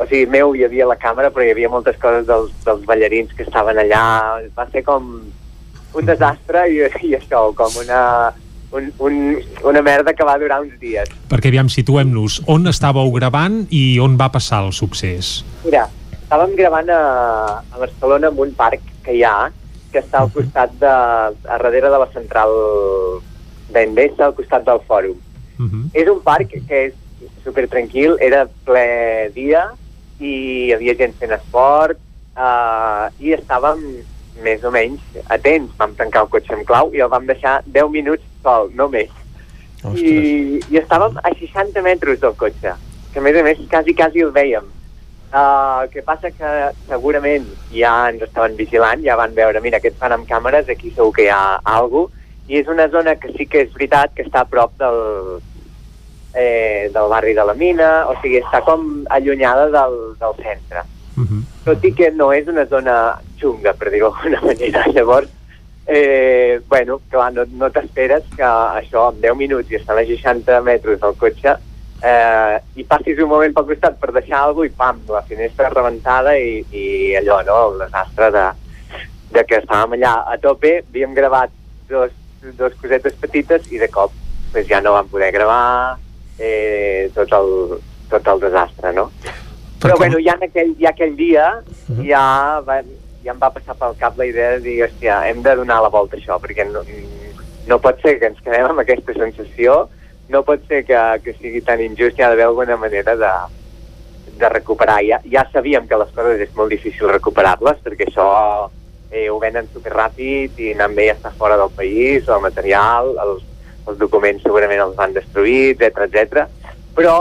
O 0.00 0.06
sigui, 0.08 0.24
meu 0.32 0.54
hi 0.56 0.64
havia 0.64 0.86
la 0.88 0.96
càmera, 0.96 1.28
però 1.28 1.44
hi 1.44 1.52
havia 1.52 1.68
moltes 1.68 1.98
coses 2.00 2.24
dels, 2.28 2.52
dels 2.64 2.84
ballarins 2.88 3.32
que 3.36 3.44
estaven 3.44 3.76
allà. 3.82 4.04
Va 4.56 4.64
ser 4.72 4.80
com 4.86 5.10
un 5.92 6.06
desastre 6.08 6.64
i, 6.72 6.80
i 7.10 7.16
això, 7.18 7.42
com 7.56 7.76
una, 7.82 8.02
un, 8.72 8.88
un, 9.04 9.18
una 9.68 9.82
merda 9.84 10.14
que 10.16 10.24
va 10.24 10.38
durar 10.40 10.62
uns 10.64 10.78
dies. 10.80 11.10
Perquè, 11.28 11.52
aviam, 11.52 11.68
situem-nos. 11.68 12.40
On 12.48 12.64
estàveu 12.70 13.12
gravant 13.12 13.66
i 13.68 13.84
on 14.00 14.16
va 14.20 14.30
passar 14.32 14.62
el 14.64 14.72
succés? 14.76 15.40
Mira, 15.66 15.84
estàvem 16.16 16.56
gravant 16.56 16.88
a, 16.94 17.02
a 17.60 17.82
Barcelona 17.82 18.32
en 18.32 18.40
un 18.46 18.54
parc 18.56 18.86
que 19.04 19.18
hi 19.18 19.24
ha, 19.28 19.50
que 19.92 20.00
està 20.00 20.22
al 20.22 20.32
costat 20.32 20.72
de... 20.80 20.88
a 20.88 21.58
darrere 21.58 21.90
de 21.92 22.00
la 22.00 22.08
central 22.14 22.56
d'Endesa, 23.74 24.30
al 24.30 24.38
costat 24.38 24.64
del 24.64 24.80
fòrum. 24.88 25.20
Uh 25.60 25.68
-huh. 25.68 25.84
És 25.92 26.08
un 26.08 26.24
parc 26.24 26.56
que 26.56 26.86
és 26.86 26.96
super 27.44 27.68
tranquil, 27.68 28.16
era 28.20 28.46
ple 28.64 29.28
dia 29.34 29.68
i 30.20 30.32
hi 30.32 30.72
havia 30.76 30.94
gent 30.98 31.16
fent 31.20 31.32
esport 31.36 31.98
uh, 32.36 33.08
i 33.20 33.34
estàvem 33.36 33.82
més 34.44 34.64
o 34.64 34.72
menys 34.74 35.00
atents. 35.28 35.72
Vam 35.80 35.96
tancar 35.98 36.26
el 36.26 36.30
cotxe 36.32 36.54
amb 36.56 36.68
clau 36.68 36.92
i 36.94 37.02
el 37.04 37.10
vam 37.12 37.26
deixar 37.28 37.60
10 37.66 37.90
minuts 37.96 38.26
sol, 38.44 38.70
no 38.76 38.88
més. 38.92 39.10
I, 39.96 40.60
I 40.68 40.80
estàvem 40.80 41.16
a 41.24 41.32
60 41.32 41.80
metres 41.84 42.20
del 42.20 42.36
cotxe, 42.36 42.76
que 43.12 43.20
a 43.20 43.24
més 43.24 43.36
a 43.40 43.44
més 43.46 43.64
quasi, 43.72 43.96
quasi 43.96 44.24
el 44.26 44.32
vèiem. 44.36 44.68
Uh, 45.30 45.86
el 45.86 45.90
que 45.92 46.02
passa 46.02 46.32
que 46.34 46.48
segurament 46.88 47.44
ja 47.72 47.92
ens 48.10 48.24
estaven 48.26 48.56
vigilant, 48.58 49.04
ja 49.04 49.16
van 49.16 49.36
veure, 49.36 49.62
mira, 49.62 49.78
aquests 49.78 50.00
fan 50.00 50.16
amb 50.16 50.26
càmeres, 50.28 50.68
aquí 50.68 50.90
segur 50.90 51.14
que 51.16 51.28
hi 51.28 51.32
ha 51.32 51.60
alguna 51.64 52.18
i 52.50 52.58
és 52.58 52.66
una 52.66 52.88
zona 52.90 53.14
que 53.14 53.30
sí 53.36 53.46
que 53.46 53.62
és 53.62 53.70
veritat 53.76 54.14
que 54.16 54.24
està 54.26 54.42
a 54.42 54.48
prop 54.50 54.72
del, 54.80 54.96
eh, 56.34 56.90
del 56.92 57.08
barri 57.08 57.34
de 57.34 57.44
la 57.44 57.54
mina, 57.54 57.90
o 58.08 58.14
sigui, 58.20 58.40
està 58.42 58.62
com 58.66 59.04
allunyada 59.10 59.68
del, 59.74 59.98
del 60.20 60.38
centre. 60.42 60.84
Uh 61.16 61.24
-huh. 61.24 61.42
Tot 61.64 61.84
i 61.84 61.92
que 61.92 62.10
no 62.10 62.32
és 62.32 62.46
una 62.48 62.66
zona 62.66 63.20
xunga, 63.38 63.72
per 63.72 63.90
dir-ho 63.90 64.10
d'alguna 64.10 64.40
manera. 64.50 64.84
Llavors, 64.94 65.28
eh, 65.86 66.60
bueno, 66.68 67.00
clar, 67.10 67.32
no, 67.32 67.44
no 67.52 67.70
t'esperes 67.70 68.22
que 68.36 68.44
això 68.44 69.12
en 69.12 69.20
10 69.20 69.36
minuts 69.36 69.70
i 69.70 69.76
estan 69.76 69.98
a 69.98 70.04
60 70.04 70.60
metres 70.62 71.00
del 71.00 71.16
cotxe 71.16 71.56
eh, 72.02 72.60
i 72.76 72.84
passis 72.84 73.18
un 73.18 73.28
moment 73.28 73.52
pel 73.54 73.66
costat 73.72 73.98
per 74.00 74.12
deixar 74.12 74.44
alguna 74.44 74.70
i 74.70 74.74
pam, 74.76 75.00
la 75.08 75.22
finestra 75.28 75.68
rebentada 75.68 76.36
i, 76.38 76.60
i 76.70 76.84
allò, 77.20 77.40
no?, 77.46 77.58
el 77.72 77.78
desastre 77.84 78.30
de, 78.36 78.46
de 79.36 79.44
que 79.44 79.60
estàvem 79.60 79.98
allà 79.98 80.14
a 80.32 80.38
tope, 80.42 80.78
havíem 80.88 81.14
gravat 81.14 81.52
dos, 81.90 82.14
dos 82.58 82.76
cosetes 82.80 83.18
petites 83.20 83.68
i 83.72 83.82
de 83.82 83.90
cop 83.92 84.14
pues, 84.52 84.66
ja 84.68 84.80
no 84.80 84.94
vam 84.96 85.10
poder 85.10 85.32
gravar 85.34 85.98
eh, 86.40 87.10
tot, 87.14 87.32
el, 87.36 87.78
tot 88.10 88.26
el 88.32 88.40
desastre, 88.40 88.92
no? 88.96 89.10
Però 89.80 89.96
bueno, 89.96 90.18
ja 90.20 90.34
en 90.36 90.48
aquell, 90.48 90.74
ja 90.80 90.90
aquell 90.90 91.14
dia 91.16 91.46
uh 91.60 91.94
-huh. 91.94 92.04
ja, 92.04 92.60
va, 92.66 92.82
ja 93.24 93.32
em 93.32 93.38
va 93.40 93.52
passar 93.52 93.76
pel 93.76 93.96
cap 94.00 94.18
la 94.18 94.26
idea 94.26 94.50
de 94.56 94.60
dir, 94.60 94.82
hòstia, 94.84 95.28
hem 95.28 95.42
de 95.42 95.54
donar 95.56 95.80
la 95.82 95.88
volta 95.88 96.16
a 96.16 96.18
això, 96.18 96.40
perquè 96.40 96.66
no, 96.70 96.82
no 97.66 97.78
pot 97.78 98.00
ser 98.02 98.18
que 98.18 98.26
ens 98.26 98.40
quedem 98.40 98.66
amb 98.66 98.80
aquesta 98.80 99.12
sensació, 99.12 99.88
no 100.28 100.42
pot 100.42 100.60
ser 100.68 100.84
que, 100.84 101.00
que 101.24 101.32
sigui 101.34 101.60
tan 101.60 101.80
injust, 101.80 102.18
hi 102.18 102.22
ha 102.22 102.28
d'haver 102.28 102.44
alguna 102.44 102.76
manera 102.76 103.16
de, 103.16 103.32
de 104.38 104.48
recuperar. 104.48 105.00
Ja, 105.04 105.20
ja 105.24 105.46
sabíem 105.52 105.88
que 105.88 105.96
les 105.96 106.12
coses 106.14 106.40
és 106.40 106.54
molt 106.56 106.70
difícil 106.70 107.08
recuperar-les, 107.08 107.78
perquè 107.84 108.08
això 108.08 108.70
eh, 109.10 109.28
ho 109.28 109.38
venen 109.42 109.68
superràpid 109.74 110.58
i 110.58 110.72
anant 110.74 110.94
bé 110.94 111.10
ja 111.10 111.16
està 111.18 111.32
fora 111.36 111.56
del 111.56 111.72
país, 111.76 112.28
el 112.28 112.40
material, 112.40 113.16
els, 113.24 113.42
els 113.88 113.98
documents 113.98 114.42
segurament 114.44 114.82
els 114.84 114.96
van 114.98 115.14
destruir, 115.16 115.76
etc 115.76 116.06
etc. 116.06 116.46
Però 116.96 117.16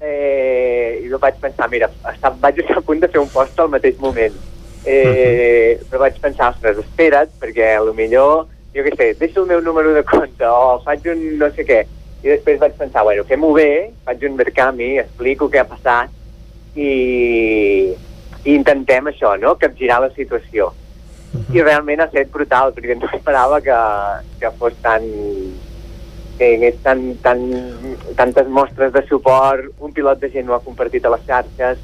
eh, 0.00 1.04
jo 1.08 1.20
vaig 1.22 1.38
pensar, 1.40 1.68
mira, 1.72 1.88
està, 2.10 2.32
vaig 2.40 2.60
estar 2.60 2.80
a 2.80 2.84
punt 2.84 3.00
de 3.02 3.08
fer 3.08 3.22
un 3.22 3.30
post 3.32 3.60
al 3.60 3.72
mateix 3.72 3.98
moment. 4.02 4.36
Eh, 4.84 5.80
però 5.88 6.02
vaig 6.04 6.18
pensar, 6.20 6.50
ostres, 6.52 6.82
espera't, 6.82 7.32
perquè 7.40 7.74
a 7.78 7.84
lo 7.84 7.94
millor, 7.96 8.46
jo 8.74 8.84
què 8.84 8.92
sé, 8.98 9.12
deixo 9.20 9.44
el 9.44 9.52
meu 9.52 9.62
número 9.64 9.94
de 9.96 10.02
compte 10.04 10.44
o 10.44 10.80
faig 10.84 11.06
un 11.12 11.22
no 11.40 11.48
sé 11.56 11.64
què. 11.66 11.84
I 12.24 12.32
després 12.32 12.60
vaig 12.60 12.76
pensar, 12.76 13.04
bueno, 13.06 13.24
fem-ho 13.28 13.52
bé, 13.56 13.70
faig 14.04 14.24
un 14.28 14.36
mercami, 14.36 14.94
explico 15.00 15.48
què 15.52 15.60
ha 15.60 15.68
passat 15.68 16.12
i, 16.76 17.92
i 18.44 18.54
intentem 18.56 19.10
això, 19.12 19.34
no?, 19.40 19.54
capgirar 19.60 20.00
la 20.04 20.10
situació. 20.16 20.72
I 21.52 21.62
realment 21.62 22.00
ha 22.00 22.08
estat 22.10 22.30
brutal, 22.32 22.72
perquè 22.74 22.96
no 22.98 23.10
esperava 23.12 23.60
que, 23.62 23.78
que 24.40 24.50
fos 24.58 24.76
tan 24.82 25.06
que 26.38 26.50
hi 26.50 26.56
hagués 26.58 26.76
tan, 26.82 27.02
tan, 27.22 27.42
tantes 28.18 28.48
mostres 28.48 28.92
de 28.92 29.02
suport, 29.08 29.70
un 29.80 29.92
pilot 29.92 30.20
de 30.20 30.30
gent 30.32 30.50
ho 30.50 30.56
ha 30.56 30.62
compartit 30.64 31.04
a 31.04 31.12
les 31.14 31.24
xarxes, 31.28 31.80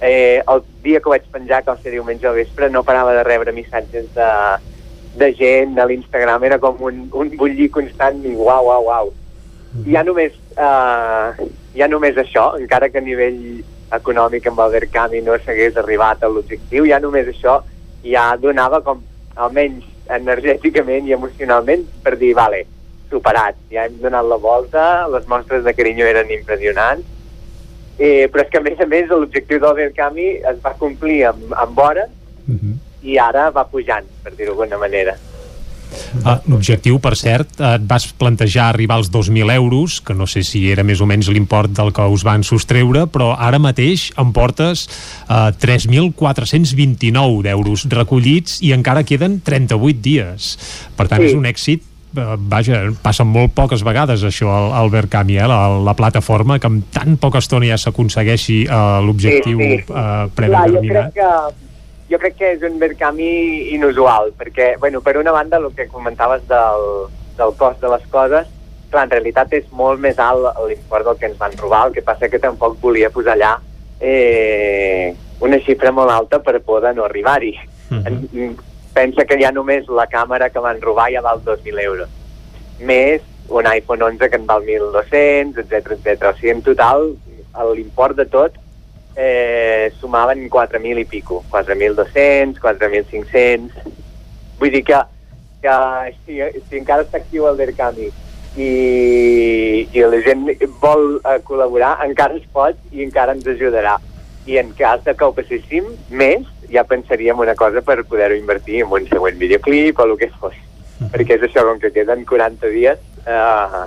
eh, 0.00 0.42
el 0.46 0.62
dia 0.84 1.00
que 1.00 1.08
ho 1.08 1.14
vaig 1.14 1.26
penjar, 1.32 1.62
que 1.64 1.72
va 1.72 1.80
ser 1.82 1.94
diumenge 1.94 2.28
al 2.28 2.38
vespre, 2.38 2.70
no 2.70 2.84
parava 2.84 3.14
de 3.16 3.24
rebre 3.26 3.54
missatges 3.56 4.10
de, 4.14 4.30
de 5.20 5.30
gent 5.38 5.78
a 5.78 5.86
l'Instagram, 5.88 6.44
era 6.44 6.58
com 6.62 6.82
un, 6.84 7.06
un 7.12 7.32
bullir 7.38 7.70
constant 7.72 8.20
i 8.24 8.34
uau, 8.34 8.70
uau, 8.70 8.90
uau. 8.90 9.14
Ja 9.90 10.04
només, 10.06 10.34
eh, 10.54 11.48
ja 11.78 11.88
només 11.90 12.18
això, 12.20 12.52
encara 12.60 12.90
que 12.90 13.00
a 13.00 13.06
nivell 13.06 13.40
econòmic 13.94 14.46
amb 14.50 14.60
el 14.64 14.76
Verkami 14.78 15.22
no 15.22 15.38
s'hagués 15.38 15.76
arribat 15.80 16.22
a 16.22 16.30
l'objectiu, 16.30 16.86
ja 16.90 17.00
només 17.02 17.30
això 17.30 17.60
ja 18.04 18.28
donava 18.36 18.82
com, 18.86 19.00
almenys 19.34 19.84
energèticament 20.14 21.08
i 21.08 21.14
emocionalment, 21.16 21.84
per 22.04 22.16
dir, 22.20 22.34
vale, 22.36 22.64
superat, 23.14 23.58
ja 23.72 23.86
hem 23.86 24.00
donat 24.02 24.26
la 24.28 24.40
volta, 24.42 24.84
les 25.14 25.26
mostres 25.30 25.64
de 25.64 25.74
carinyo 25.76 26.06
eren 26.10 26.32
impressionants, 26.34 27.06
eh, 27.98 28.26
però 28.30 28.42
és 28.44 28.50
que 28.50 28.58
a 28.58 28.64
més 28.64 28.80
a 28.82 28.88
més 28.90 29.12
l'objectiu 29.12 29.62
del 29.62 29.78
Verkami 29.82 30.32
es 30.42 30.58
va 30.64 30.74
complir 30.80 31.22
amb, 31.30 31.54
amb 31.54 31.78
hores 31.78 32.10
uh 32.10 32.56
-huh. 32.56 32.74
i 33.02 33.18
ara 33.18 33.50
va 33.50 33.68
pujant, 33.70 34.06
per 34.22 34.34
dir-ho 34.34 34.54
d'alguna 34.54 34.78
manera. 34.78 35.16
Uh, 35.94 36.38
L'objectiu, 36.50 36.98
per 37.02 37.14
cert, 37.18 37.58
et 37.60 37.84
vas 37.86 38.06
plantejar 38.18 38.68
arribar 38.70 38.96
als 38.96 39.10
2.000 39.12 39.52
euros, 39.54 40.00
que 40.00 40.14
no 40.14 40.26
sé 40.26 40.42
si 40.42 40.70
era 40.72 40.82
més 40.86 41.00
o 41.00 41.06
menys 41.06 41.28
l'import 41.28 41.70
del 41.70 41.92
que 41.92 42.06
us 42.10 42.24
van 42.26 42.42
sostreure, 42.46 43.06
però 43.06 43.34
ara 43.38 43.58
mateix 43.62 44.10
em 44.20 44.32
portes 44.32 44.86
uh, 45.28 45.52
3.429 45.60 47.42
d'euros 47.42 47.86
recollits 47.90 48.60
i 48.62 48.72
encara 48.72 49.04
queden 49.04 49.40
38 49.44 50.02
dies. 50.02 50.58
Per 50.96 51.08
tant, 51.08 51.22
Sí. 51.22 51.26
és 51.32 51.34
un 51.34 51.46
èxit 51.46 51.82
eh, 51.82 51.93
vaja, 52.38 52.80
passa 53.02 53.24
molt 53.24 53.52
poques 53.54 53.82
vegades 53.84 54.22
això 54.24 54.48
al, 54.52 54.72
al 54.72 54.90
Verkami, 54.90 55.36
eh, 55.38 55.46
la, 55.50 55.68
la 55.82 55.94
plataforma, 55.98 56.58
que 56.58 56.66
amb 56.70 56.84
tan 56.94 57.16
poca 57.18 57.38
estona 57.42 57.66
ja 57.66 57.76
s'aconsegueixi 57.80 58.64
uh, 58.68 59.00
l'objectiu 59.04 59.58
Sí, 59.58 59.68
sí. 59.78 59.84
uh, 59.88 59.94
Clar, 59.94 60.26
jo 60.26 60.34
predeterminat. 60.34 61.12
crec 61.12 61.14
que 61.14 62.10
jo 62.12 62.18
crec 62.20 62.34
que 62.36 62.50
és 62.54 62.62
un 62.68 62.78
Verkami 62.78 63.30
inusual, 63.74 64.32
perquè, 64.38 64.74
bueno, 64.78 65.00
per 65.00 65.16
una 65.18 65.32
banda, 65.32 65.56
el 65.56 65.70
que 65.74 65.88
comentaves 65.88 66.42
del, 66.48 66.84
del 67.38 67.54
cost 67.56 67.80
de 67.80 67.88
les 67.94 68.04
coses, 68.12 68.46
clar, 68.90 69.04
en 69.08 69.10
realitat 69.10 69.52
és 69.56 69.64
molt 69.72 69.98
més 70.00 70.18
alt 70.22 70.52
l'import 70.68 71.08
del 71.08 71.16
que 71.18 71.26
ens 71.32 71.38
van 71.40 71.56
robar, 71.58 71.86
el 71.88 71.94
que 71.96 72.02
passa 72.06 72.28
que 72.28 72.38
tampoc 72.38 72.76
volia 72.82 73.10
posar 73.10 73.34
allà 73.34 73.54
eh, 74.00 75.14
una 75.40 75.58
xifra 75.64 75.90
molt 75.92 76.12
alta 76.12 76.38
per 76.44 76.60
poder 76.62 76.94
no 76.94 77.04
arribar-hi. 77.08 77.54
En- 77.90 78.56
Pensa 78.94 79.24
que 79.26 79.38
ja 79.40 79.50
només 79.52 79.88
la 79.90 80.06
càmera 80.10 80.50
que 80.54 80.62
van 80.62 80.80
robar 80.82 81.10
ja 81.12 81.22
val 81.24 81.42
2.000 81.44 81.82
euros. 81.82 82.10
Més 82.80 83.22
un 83.48 83.66
iPhone 83.66 84.02
11 84.02 84.30
que 84.30 84.36
en 84.36 84.46
val 84.46 84.62
1.200, 84.62 85.58
etc 85.64 85.96
etc. 85.96 86.30
O 86.30 86.36
sigui, 86.38 86.52
en 86.54 86.62
total, 86.62 87.10
l'import 87.74 88.16
de 88.16 88.26
tot 88.30 88.54
eh, 89.16 89.92
sumaven 90.00 90.48
4.000 90.50 91.00
i 91.00 91.04
pico. 91.04 91.44
4.200, 91.50 92.60
4.500... 92.60 93.92
Vull 94.58 94.70
dir 94.70 94.84
que, 94.86 95.00
que 95.62 95.74
si, 96.24 96.38
si 96.68 96.78
encara 96.78 97.02
està 97.02 97.18
actiu 97.18 97.48
el 97.50 97.58
Verkami 97.58 98.06
i, 98.54 98.68
i 99.90 100.04
la 100.06 100.20
gent 100.22 100.46
vol 100.82 101.18
eh, 101.18 101.40
col·laborar, 101.46 101.96
encara 102.06 102.38
es 102.38 102.46
pot 102.54 102.78
i 102.94 103.02
encara 103.04 103.34
ens 103.34 103.48
ajudarà. 103.50 103.96
I 104.46 104.60
en 104.60 104.70
cas 104.78 105.02
de 105.04 105.14
que 105.16 105.26
ho 105.26 105.34
passéssim 105.34 105.88
més, 106.10 106.46
ja 106.72 106.84
pensaríem 106.84 107.38
una 107.38 107.54
cosa 107.54 107.82
per 107.82 108.04
poder-ho 108.04 108.36
invertir 108.36 108.82
en 108.84 108.92
un 108.92 109.08
següent 109.08 109.38
videoclip 109.38 109.98
o 109.98 110.06
el 110.08 110.16
que 110.18 110.30
fos. 110.38 110.56
Perquè 111.12 111.36
és 111.36 111.46
això, 111.48 111.64
com 111.66 111.80
que 111.82 111.92
queden 111.92 112.24
40 112.24 112.70
dies, 112.72 113.00
eh, 113.26 113.82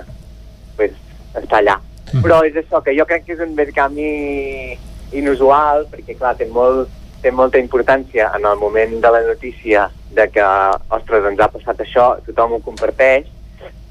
pues, 0.76 0.92
està 1.34 1.62
allà. 1.62 1.78
Però 2.22 2.42
és 2.46 2.56
això, 2.56 2.82
que 2.84 2.94
jo 2.96 3.06
crec 3.08 3.26
que 3.26 3.34
és 3.36 3.42
un 3.44 3.54
Verkami 3.56 4.76
inusual, 5.12 5.86
perquè 5.90 6.16
clar, 6.18 6.34
té, 6.36 6.46
molt, 6.52 6.88
té 7.22 7.32
molta 7.32 7.60
importància 7.60 8.30
en 8.36 8.46
el 8.48 8.60
moment 8.60 8.98
de 9.00 9.10
la 9.12 9.24
notícia 9.26 9.88
de 10.14 10.28
que, 10.32 10.46
ostres, 10.94 11.26
ens 11.28 11.40
ha 11.40 11.50
passat 11.52 11.82
això, 11.84 12.10
tothom 12.26 12.56
ho 12.56 12.62
comparteix, 12.64 13.28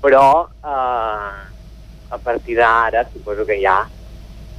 però 0.02 0.48
eh, 0.48 1.38
a 2.10 2.18
partir 2.24 2.58
d'ara 2.58 3.06
suposo 3.12 3.46
que 3.46 3.60
ja 3.62 3.82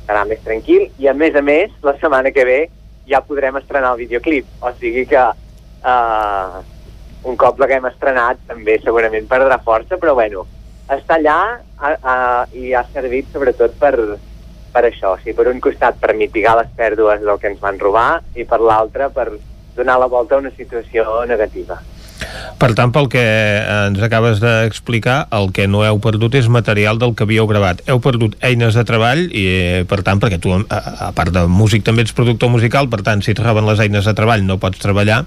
serà 0.06 0.24
més 0.28 0.40
tranquil 0.44 0.88
i 0.98 1.08
a 1.08 1.14
més 1.14 1.36
a 1.36 1.42
més 1.44 1.72
la 1.84 1.94
setmana 2.00 2.32
que 2.32 2.44
ve 2.48 2.60
ja 3.08 3.22
podrem 3.24 3.56
estrenar 3.60 3.94
el 3.94 4.04
videoclip 4.04 4.62
o 4.62 4.72
sigui 4.78 5.06
que 5.10 5.24
eh, 5.92 6.62
un 7.28 7.36
cop 7.36 7.58
l'haguem 7.60 7.88
estrenat 7.90 8.40
també 8.48 8.78
segurament 8.84 9.26
perdrà 9.30 9.58
força 9.64 9.98
però 9.98 10.14
bueno, 10.18 10.46
està 10.88 11.18
allà 11.18 11.38
a, 11.76 11.92
a, 11.92 12.16
i 12.56 12.72
ha 12.74 12.84
servit 12.92 13.28
sobretot 13.32 13.76
per, 13.80 13.94
per 14.72 14.84
això, 14.88 15.14
o 15.14 15.20
sigui, 15.20 15.36
per 15.36 15.48
un 15.50 15.60
costat 15.64 16.00
per 16.00 16.16
mitigar 16.16 16.56
les 16.60 16.72
pèrdues 16.76 17.22
del 17.24 17.40
que 17.40 17.52
ens 17.52 17.60
van 17.62 17.80
robar 17.80 18.22
i 18.36 18.46
per 18.48 18.60
l'altre 18.60 19.10
per 19.14 19.30
donar 19.76 19.98
la 20.00 20.10
volta 20.10 20.36
a 20.36 20.42
una 20.42 20.52
situació 20.56 21.24
negativa. 21.30 21.78
Per 22.58 22.72
tant, 22.74 22.90
pel 22.90 23.06
que 23.12 23.22
ens 23.22 24.00
acabes 24.02 24.40
d'explicar, 24.42 25.28
el 25.38 25.52
que 25.54 25.68
no 25.70 25.84
heu 25.86 26.00
perdut 26.02 26.34
és 26.34 26.48
material 26.50 26.98
del 26.98 27.14
que 27.14 27.22
havíeu 27.22 27.46
gravat. 27.46 27.84
Heu 27.86 28.02
perdut 28.02 28.34
eines 28.42 28.74
de 28.74 28.84
treball 28.88 29.28
i, 29.30 29.44
eh, 29.46 29.84
per 29.86 30.00
tant, 30.02 30.18
perquè 30.18 30.40
tu, 30.42 30.50
a, 30.50 30.80
a 31.08 31.10
part 31.14 31.30
de 31.34 31.46
músic, 31.46 31.86
també 31.86 32.02
ets 32.02 32.16
productor 32.16 32.50
musical, 32.50 32.90
per 32.90 33.04
tant, 33.06 33.22
si 33.22 33.36
et 33.36 33.42
roben 33.44 33.68
les 33.68 33.78
eines 33.84 34.10
de 34.10 34.14
treball 34.18 34.42
no 34.42 34.58
pots 34.58 34.82
treballar, 34.82 35.22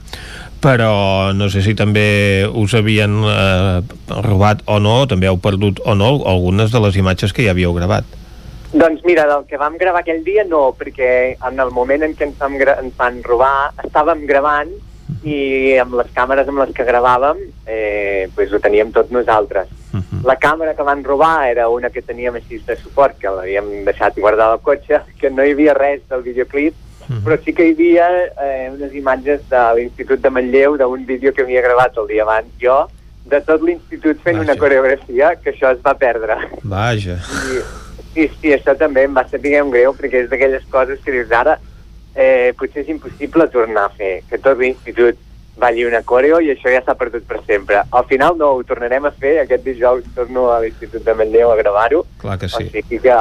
però 0.61 1.32
no 1.34 1.48
sé 1.49 1.64
si 1.64 1.73
també 1.73 2.45
us 2.45 2.76
havien 2.76 3.15
eh, 3.23 3.80
robat 4.28 4.61
o 4.68 4.82
no, 4.84 5.06
també 5.07 5.32
heu 5.32 5.40
perdut 5.41 5.80
o 5.88 5.95
no 5.95 6.18
algunes 6.28 6.76
de 6.76 6.84
les 6.84 6.99
imatges 6.99 7.32
que 7.32 7.48
ja 7.48 7.56
havíeu 7.56 7.73
gravat. 7.80 8.19
Doncs 8.72 9.02
mira, 9.03 9.26
del 9.28 9.44
que 9.49 9.60
vam 9.60 9.76
gravar 9.80 10.03
aquell 10.03 10.22
dia 10.23 10.45
no, 10.48 10.69
perquè 10.80 11.36
en 11.48 11.60
el 11.60 11.73
moment 11.76 12.06
en 12.06 12.14
què 12.15 12.30
ens, 12.30 12.40
gra 12.60 12.78
ens 12.80 12.95
van 12.99 13.19
robar 13.26 13.72
estàvem 13.84 14.23
gravant 14.30 14.72
i 15.23 15.77
amb 15.77 15.93
les 15.99 16.10
càmeres 16.15 16.48
amb 16.49 16.64
les 16.64 16.72
que 16.73 16.85
gravàvem 16.85 17.38
eh, 17.69 18.30
pues 18.35 18.53
ho 18.53 18.60
teníem 18.60 18.91
tot 18.91 19.11
nosaltres. 19.11 19.68
Uh 19.93 19.99
-huh. 19.99 20.23
La 20.26 20.38
càmera 20.38 20.76
que 20.76 20.84
van 20.84 21.03
robar 21.03 21.49
era 21.49 21.69
una 21.69 21.89
que 21.89 22.02
teníem 22.02 22.35
així 22.35 22.57
de 22.65 22.76
suport, 22.76 23.18
que 23.19 23.30
l'havíem 23.30 23.85
deixat 23.85 24.18
guardada 24.18 24.53
al 24.53 24.61
cotxe, 24.61 25.02
que 25.19 25.30
no 25.30 25.43
hi 25.43 25.52
havia 25.52 25.73
res 25.73 26.02
del 26.10 26.22
videoclip, 26.22 26.73
uh 26.73 27.07
-huh. 27.07 27.23
però 27.23 27.43
sí 27.43 27.53
que 27.53 27.68
hi 27.68 27.73
havia 27.73 28.07
eh, 28.41 28.72
unes 28.73 28.93
imatges 28.93 29.41
de 29.49 29.61
l'Institut 29.76 30.22
de 30.22 30.30
Manlleu 30.30 30.77
d'un 30.77 31.06
vídeo 31.06 31.34
que 31.34 31.43
havia 31.43 31.61
gravat 31.61 31.98
el 31.98 32.07
dia 32.07 32.23
abans 32.23 32.48
jo, 32.60 32.88
de 33.26 33.41
tot 33.41 33.61
l'institut 33.61 34.18
fent 34.23 34.38
Vaja. 34.38 34.52
una 34.52 34.60
coreografia, 34.60 35.35
que 35.35 35.52
això 35.52 35.72
es 35.72 35.80
va 35.85 35.93
perdre. 35.93 36.35
Vaja. 36.64 37.19
I, 37.52 37.61
sí, 38.14 38.31
sí, 38.41 38.53
això 38.53 38.76
també 38.77 39.03
em 39.03 39.15
va 39.15 39.27
saber 39.27 39.61
un 39.61 39.69
greu, 39.69 39.93
perquè 39.93 40.23
és 40.23 40.30
d'aquelles 40.30 40.64
coses 40.69 40.99
que 41.03 41.11
dius 41.11 41.31
ara 41.31 41.60
eh, 42.15 42.53
potser 42.57 42.83
és 42.83 42.93
impossible 42.93 43.47
tornar 43.51 43.88
a 43.89 43.93
fer, 43.95 44.21
que 44.29 44.39
tot 44.41 44.59
l'institut 44.59 45.19
balli 45.61 45.83
una 45.85 46.01
coreo 46.07 46.39
i 46.41 46.49
això 46.53 46.71
ja 46.73 46.81
s'ha 46.85 46.95
perdut 46.97 47.25
per 47.27 47.41
sempre. 47.45 47.83
Al 47.91 48.05
final 48.09 48.38
no, 48.39 48.53
ho 48.57 48.63
tornarem 48.67 49.05
a 49.05 49.11
fer, 49.11 49.38
aquest 49.41 49.65
dijous 49.67 50.07
torno 50.15 50.49
a 50.51 50.59
l'Institut 50.63 51.03
de 51.05 51.15
Manlleu 51.17 51.51
a 51.51 51.57
gravar-ho. 51.59 52.05
Clar 52.23 52.38
que 52.41 52.49
sí. 52.49 52.63
O 52.63 52.71
sigui 52.71 53.01
que, 53.03 53.17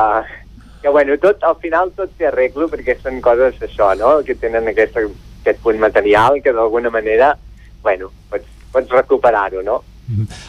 que 0.82 0.94
bueno, 0.94 1.18
tot, 1.22 1.42
al 1.44 1.58
final 1.62 1.92
tot 1.96 2.14
té 2.16 2.30
arreglo 2.30 2.70
perquè 2.72 2.96
són 3.00 3.20
coses 3.24 3.60
això, 3.66 3.92
no?, 4.00 4.20
que 4.26 4.38
tenen 4.38 4.70
aquesta, 4.72 5.04
aquest 5.42 5.60
punt 5.64 5.80
material 5.82 6.40
que 6.44 6.54
d'alguna 6.56 6.92
manera, 6.94 7.34
bueno, 7.82 8.12
pots, 8.30 8.48
pots 8.72 8.96
recuperar-ho, 9.00 9.64
no? 9.66 9.82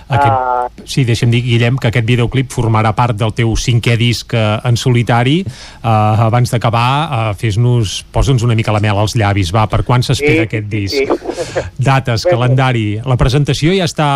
Aquest, 0.07 0.31
uh... 0.31 0.85
Sí, 0.87 1.03
deixa'm 1.07 1.31
dir, 1.33 1.41
Guillem, 1.45 1.77
que 1.81 1.89
aquest 1.91 2.07
videoclip 2.07 2.51
formarà 2.53 2.93
part 2.97 3.17
del 3.17 3.33
teu 3.37 3.53
cinquè 3.59 3.95
disc 3.99 4.33
uh, 4.35 4.59
en 4.67 4.79
solitari. 4.79 5.39
Uh, 5.43 6.27
abans 6.27 6.51
d'acabar, 6.53 6.87
uh, 6.87 7.33
fes-nos, 7.37 8.01
posa'ns 8.13 8.45
una 8.47 8.57
mica 8.57 8.73
la 8.75 8.81
mel 8.83 8.99
als 9.01 9.15
llavis, 9.19 9.53
va, 9.55 9.67
per 9.71 9.83
quan 9.87 10.05
s'espera 10.05 10.45
sí, 10.45 10.49
aquest 10.49 10.71
disc? 10.71 10.97
Sí. 10.97 11.65
Dates, 11.91 12.25
calendari. 12.29 12.85
La 13.05 13.17
presentació 13.19 13.75
ja 13.77 13.87
està 13.89 14.09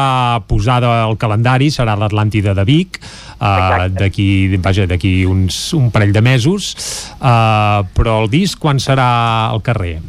posada 0.49 0.91
al 1.03 1.17
calendari, 1.22 1.72
serà 1.73 1.97
l'Atlàntida 1.99 2.55
de 2.57 2.65
Vic, 2.67 2.99
uh, 3.38 3.88
d'aquí 3.93 4.30
vaja, 4.57 4.89
d'aquí 4.89 5.17
uns 5.30 5.67
un 5.77 5.91
parell 5.93 6.13
de 6.15 6.26
mesos, 6.26 6.73
uh, 7.19 7.85
però 7.95 8.22
el 8.23 8.31
disc 8.34 8.59
quan 8.61 8.81
serà 8.81 9.09
al 9.51 9.63
carrer? 9.65 9.99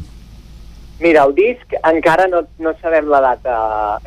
Mira, 0.99 1.27
el 1.29 1.35
disc 1.37 1.75
encara 1.85 2.25
no, 2.33 2.41
no 2.59 2.73
sabem 2.81 3.09
la 3.13 3.21
data 3.21 3.57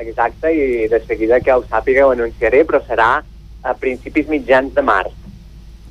exacta 0.02 0.50
i 0.50 0.88
de 0.90 1.00
seguida 1.06 1.38
que 1.40 1.54
ho 1.54 1.62
sàpiga 1.70 2.08
ho 2.08 2.14
anunciaré, 2.16 2.64
però 2.66 2.82
serà 2.88 3.10
a 3.62 3.74
principis 3.78 4.30
mitjans 4.32 4.74
de 4.74 4.84
març. 4.86 5.14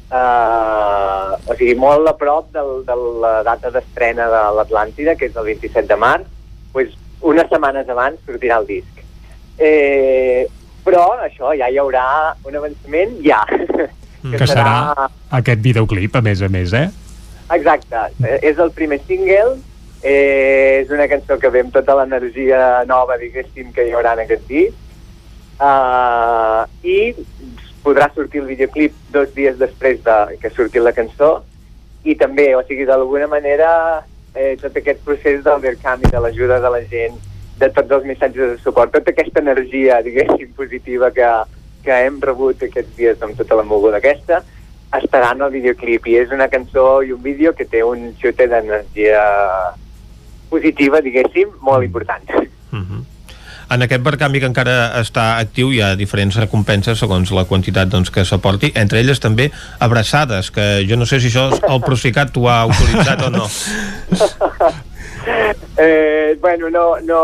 Uh, 0.08 1.36
o 1.44 1.54
sigui, 1.54 1.74
molt 1.78 2.08
a 2.08 2.14
prop 2.18 2.48
del, 2.54 2.80
de 2.88 2.96
la 3.22 3.32
data 3.46 3.70
d'estrena 3.70 4.26
de 4.32 4.42
l'Atlàntida, 4.56 5.14
que 5.20 5.28
és 5.28 5.36
el 5.36 5.52
27 5.52 5.86
de 5.86 5.98
març, 6.00 6.26
pues, 6.72 6.96
unes 7.20 7.46
setmanes 7.52 7.90
abans 7.92 8.18
sortirà 8.26 8.58
el 8.62 8.66
disc. 8.66 9.04
Eh, 9.58 10.46
però 10.86 11.04
això, 11.22 11.52
ja 11.58 11.68
hi 11.68 11.78
haurà 11.78 12.34
un 12.48 12.58
avançament, 12.58 13.18
ja. 13.22 13.44
que, 13.52 14.34
que 14.34 14.46
serà... 14.48 14.66
serà 14.66 15.08
aquest 15.38 15.62
videoclip, 15.62 16.16
a 16.16 16.24
més 16.24 16.42
a 16.42 16.50
més, 16.50 16.74
eh? 16.74 16.88
Exacte. 17.54 18.08
És 18.42 18.58
el 18.58 18.72
primer 18.76 18.98
single 19.06 19.58
Eh, 20.02 20.82
és 20.82 20.90
una 20.94 21.08
cançó 21.10 21.38
que 21.42 21.50
ve 21.50 21.64
amb 21.64 21.72
tota 21.74 21.96
l'energia 21.98 22.84
nova, 22.86 23.18
diguéssim, 23.18 23.72
que 23.74 23.88
hi 23.88 23.94
haurà 23.96 24.14
en 24.14 24.24
aquest 24.24 24.46
disc. 24.50 24.84
Uh, 25.58 26.62
I 26.86 27.16
podrà 27.82 28.06
sortir 28.14 28.44
el 28.44 28.50
videoclip 28.52 28.94
dos 29.10 29.32
dies 29.34 29.56
després 29.58 29.98
de 30.04 30.18
que 30.38 30.52
surti 30.54 30.78
la 30.78 30.94
cançó 30.94 31.40
i 32.06 32.14
també, 32.14 32.52
o 32.54 32.62
sigui, 32.68 32.86
d'alguna 32.86 33.26
manera 33.26 33.70
eh, 34.34 34.54
tot 34.60 34.76
aquest 34.78 35.02
procés 35.06 35.42
del 35.42 35.58
intercanvi, 35.58 36.10
de 36.12 36.20
l'ajuda 36.22 36.60
de 36.62 36.70
la 36.70 36.82
gent, 36.92 37.18
de 37.58 37.70
tots 37.74 37.96
els 37.96 38.06
missatges 38.06 38.52
de 38.52 38.58
suport, 38.62 38.92
tota 38.94 39.10
aquesta 39.10 39.42
energia, 39.42 39.98
diguéssim, 40.06 40.52
positiva 40.54 41.10
que, 41.10 41.26
que 41.82 41.98
hem 42.06 42.20
rebut 42.22 42.62
aquests 42.62 42.94
dies 42.96 43.26
amb 43.26 43.34
tota 43.40 43.58
la 43.58 43.66
moguda 43.66 43.98
aquesta, 43.98 44.44
estarà 44.94 45.34
en 45.34 45.42
el 45.44 45.52
videoclip 45.58 46.06
i 46.08 46.16
és 46.22 46.30
una 46.32 46.46
cançó 46.48 47.02
i 47.02 47.12
un 47.12 47.20
vídeo 47.22 47.52
que 47.56 47.66
té 47.66 47.82
un 47.84 48.12
xute 48.22 48.46
d'energia 48.48 49.24
positiva, 50.50 51.00
diguéssim, 51.04 51.48
molt 51.60 51.84
important. 51.84 52.24
Uh 52.72 52.78
-huh. 52.78 53.04
En 53.70 53.82
aquest 53.82 54.02
barcanvi 54.02 54.40
que 54.40 54.46
encara 54.46 54.96
està 54.96 55.38
actiu 55.38 55.72
hi 55.72 55.82
ha 55.84 55.94
diferents 55.94 56.38
recompenses 56.40 56.98
segons 56.98 57.30
la 57.36 57.44
quantitat 57.44 57.88
doncs, 57.88 58.10
que 58.10 58.24
s'aporti, 58.24 58.72
entre 58.74 59.00
elles 59.00 59.20
també 59.20 59.50
abraçades, 59.78 60.50
que 60.50 60.86
jo 60.88 60.96
no 60.96 61.04
sé 61.04 61.20
si 61.20 61.28
això 61.28 61.50
el 61.52 61.82
Procicat 61.84 62.32
t'ho 62.32 62.48
ha 62.48 62.62
autoritzat 62.62 63.26
o 63.26 63.30
no. 63.30 63.44
eh, 65.76 66.38
bueno, 66.40 66.70
no, 66.70 66.96
no, 67.04 67.20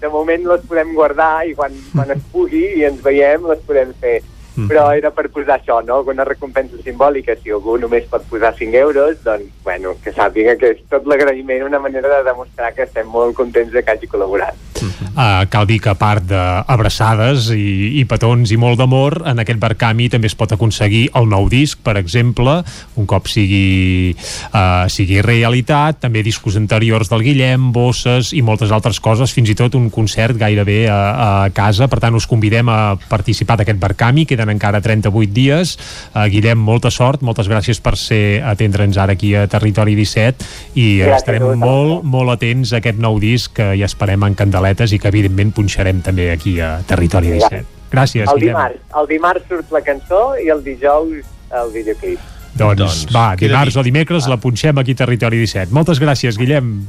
de 0.00 0.08
moment 0.08 0.46
les 0.46 0.64
podem 0.68 0.94
guardar 0.94 1.46
i 1.48 1.54
quan, 1.58 1.74
quan 1.92 2.10
es 2.14 2.22
pugui 2.32 2.62
i 2.78 2.84
ens 2.86 3.02
veiem 3.02 3.48
les 3.50 3.62
podem 3.66 3.92
fer 4.00 4.20
Mm. 4.56 4.68
Però 4.70 4.86
era 4.96 5.12
per 5.12 5.28
posar 5.32 5.58
això, 5.60 5.82
no? 5.84 6.00
Una 6.08 6.24
recompensa 6.24 6.80
simbòlica. 6.84 7.36
Si 7.42 7.52
algú 7.52 7.76
només 7.80 8.08
pot 8.10 8.24
posar 8.30 8.54
5 8.56 8.80
euros, 8.80 9.20
doncs, 9.24 9.52
bueno, 9.64 9.94
que 10.02 10.14
sàpiga 10.16 10.56
que 10.56 10.72
és 10.74 10.82
tot 10.90 11.06
l'agraïment 11.06 11.66
una 11.66 11.80
manera 11.82 12.08
de 12.16 12.24
demostrar 12.30 12.72
que 12.74 12.88
estem 12.88 13.08
molt 13.12 13.36
contents 13.36 13.72
de 13.72 13.84
que 13.84 13.92
hagi 13.92 14.08
col·laborat. 14.08 14.75
Uh, 14.82 15.46
cal 15.52 15.66
dir 15.68 15.78
que 15.82 15.90
a 15.92 15.96
part 15.98 16.24
d'abraçades 16.28 17.50
i, 17.54 18.00
i 18.00 18.04
petons 18.08 18.50
i 18.52 18.58
molt 18.60 18.78
d'amor, 18.80 19.20
en 19.28 19.40
aquest 19.42 19.60
barcami 19.62 20.08
també 20.12 20.30
es 20.30 20.36
pot 20.38 20.52
aconseguir 20.52 21.06
el 21.18 21.28
nou 21.30 21.48
disc, 21.52 21.80
per 21.84 21.96
exemple, 22.00 22.58
un 22.96 23.08
cop 23.08 23.28
sigui, 23.30 24.14
uh, 24.52 24.86
sigui 24.92 25.20
realitat, 25.24 26.00
també 26.04 26.24
discos 26.26 26.58
anteriors 26.60 27.10
del 27.12 27.24
Guillem, 27.26 27.70
bosses 27.74 28.32
i 28.36 28.42
moltes 28.46 28.72
altres 28.74 29.00
coses, 29.02 29.32
fins 29.34 29.52
i 29.52 29.58
tot 29.58 29.76
un 29.78 29.88
concert 29.92 30.36
gairebé 30.38 30.86
a, 30.92 31.00
a 31.26 31.30
casa, 31.56 31.90
per 31.90 32.00
tant 32.02 32.16
us 32.18 32.28
convidem 32.28 32.68
a 32.72 32.96
participar 33.08 33.58
d'aquest 33.60 33.80
barcami, 33.82 34.26
queden 34.28 34.52
encara 34.52 34.82
38 34.84 35.32
dies. 35.36 35.76
Uh, 36.12 36.26
Guillem, 36.32 36.60
molta 36.60 36.92
sort, 36.94 37.24
moltes 37.26 37.50
gràcies 37.50 37.80
per 37.82 37.96
ser 38.00 38.42
atendre'ns 38.46 38.98
ara 39.00 39.16
aquí 39.16 39.34
a 39.36 39.46
Territori 39.50 39.96
17 39.98 40.46
i 40.76 40.86
gràcies 41.02 41.16
estarem 41.16 41.58
molt, 41.60 42.04
molt 42.06 42.34
atents 42.36 42.72
a 42.72 42.80
aquest 42.80 43.00
nou 43.02 43.18
disc 43.22 43.54
que 43.56 43.72
ja 43.78 43.88
esperem 43.88 44.24
en 44.26 44.36
candeletes 44.66 44.92
i 44.92 44.98
que 44.98 45.08
evidentment 45.08 45.52
punxarem 45.54 46.02
també 46.02 46.30
aquí 46.32 46.58
a 46.60 46.80
Territori 46.86 47.30
17. 47.36 47.64
Gràcies, 47.90 48.28
el 48.28 48.40
dimarts, 48.40 48.80
el 48.98 49.06
dimarts 49.06 49.46
surt 49.48 49.70
la 49.72 49.80
cançó 49.80 50.34
i 50.42 50.50
el 50.50 50.62
dijous 50.64 51.24
el 51.54 51.70
videoclip. 51.72 52.18
Doncs, 52.56 52.78
doncs 52.80 53.14
va, 53.14 53.36
dimarts 53.36 53.76
o 53.76 53.82
dimecres 53.84 54.26
la 54.26 54.38
punxem 54.40 54.78
aquí 54.78 54.96
a 54.96 55.02
Territori 55.04 55.38
17. 55.44 55.72
Moltes 55.72 56.00
gràcies, 56.00 56.38
Guillem. 56.38 56.88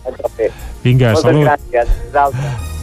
Vinga, 0.84 1.14
Moltes 1.14 1.24
salut. 1.24 1.46
gràcies. 1.46 1.88
Vosaltres. 2.08 2.74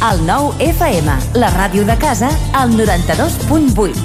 El 0.00 0.22
nou 0.24 0.54
FM, 0.64 1.12
la 1.36 1.50
ràdio 1.52 1.84
de 1.84 1.96
casa, 2.00 2.30
al 2.56 2.72
92.8. 2.72 4.00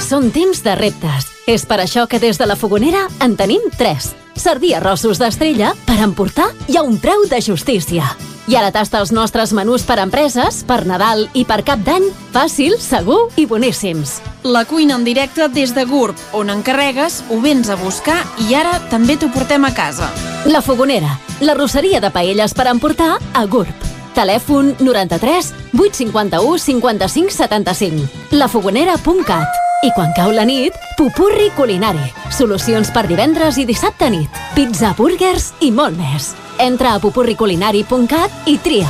Són 0.00 0.30
temps 0.30 0.62
de 0.62 0.76
reptes. 0.78 1.32
És 1.50 1.66
per 1.66 1.82
això 1.82 2.06
que 2.08 2.22
des 2.22 2.38
de 2.38 2.46
la 2.46 2.54
Fogonera 2.56 3.08
en 3.20 3.34
tenim 3.36 3.60
tres 3.76 4.14
Servir 4.36 4.74
arrossos 4.76 5.20
d'estrella 5.22 5.72
per 5.86 6.00
emportar 6.02 6.50
i 6.68 6.76
a 6.76 6.82
un 6.82 6.98
preu 6.98 7.24
de 7.30 7.40
justícia. 7.40 8.04
I 8.46 8.58
ara 8.60 8.68
tasta 8.74 9.00
els 9.00 9.12
nostres 9.14 9.54
menús 9.56 9.86
per 9.88 9.96
empreses, 10.02 10.60
per 10.68 10.84
Nadal 10.84 11.28
i 11.32 11.46
per 11.48 11.62
Cap 11.64 11.80
d'Any, 11.86 12.10
fàcil, 12.34 12.76
segur 12.82 13.30
i 13.40 13.46
boníssims. 13.48 14.18
La 14.44 14.66
cuina 14.68 14.98
en 14.98 15.06
directe 15.06 15.48
des 15.48 15.72
de 15.72 15.86
GURB, 15.88 16.20
on 16.36 16.52
encarregues, 16.52 17.22
ho 17.30 17.40
vens 17.40 17.72
a 17.72 17.78
buscar 17.80 18.20
i 18.44 18.52
ara 18.54 18.76
també 18.92 19.16
t'ho 19.16 19.30
portem 19.32 19.64
a 19.64 19.72
casa. 19.72 20.10
La 20.44 20.60
Fogonera, 20.60 21.16
la 21.40 21.56
rosseria 21.56 22.02
de 22.04 22.12
paelles 22.12 22.52
per 22.52 22.68
emportar 22.68 23.16
a 23.32 23.46
GURB. 23.46 23.92
Telèfon 24.14 24.74
93 24.78 25.52
851 25.72 26.58
55 26.68 27.34
75. 27.34 28.08
lafogonera.cat 28.30 29.63
i 29.84 29.90
quan 29.92 30.14
cau 30.16 30.32
la 30.32 30.46
nit, 30.48 30.76
pupurri 30.96 31.50
culinari. 31.56 32.06
Solucions 32.32 32.90
per 32.94 33.04
divendres 33.10 33.58
i 33.60 33.66
dissabte 33.68 34.08
nit. 34.10 34.42
Pizza, 34.56 34.94
burgers 34.96 35.52
i 35.60 35.70
molt 35.74 35.98
més. 36.00 36.32
Entra 36.64 36.94
a 36.94 37.02
pupurriculinari.cat 37.02 38.48
i 38.48 38.58
tria. 38.64 38.88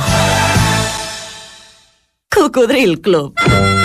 Cocodril 2.35 2.99
Club. 3.01 3.84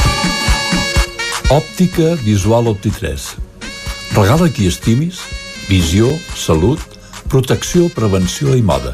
Òptica 1.51 2.13
Visual 2.23 2.69
Opti3. 2.71 3.09
Regala 4.15 4.45
qui 4.55 4.69
estimis, 4.69 5.17
visió, 5.67 6.07
salut, 6.31 6.79
protecció, 7.27 7.89
prevenció 7.91 8.55
i 8.55 8.63
moda. 8.63 8.93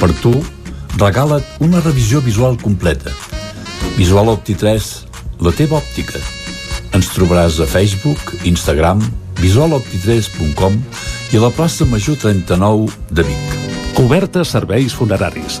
Per 0.00 0.08
tu, 0.22 0.32
regala't 0.96 1.44
una 1.60 1.82
revisió 1.84 2.22
visual 2.24 2.56
completa. 2.62 3.12
Visual 3.98 4.32
Opti3, 4.32 4.88
la 5.44 5.52
teva 5.52 5.76
òptica. 5.82 6.16
Ens 6.96 7.12
trobaràs 7.12 7.60
a 7.60 7.68
Facebook, 7.68 8.24
Instagram, 8.48 9.04
visualopti3.com 9.44 10.80
i 10.80 11.36
a 11.36 11.44
la 11.44 11.52
plaça 11.52 11.84
Major 11.92 12.16
39 12.24 12.88
de 13.12 13.28
Vic. 13.28 13.56
Cobertes 14.00 14.56
serveis 14.56 14.96
funeraris. 14.96 15.60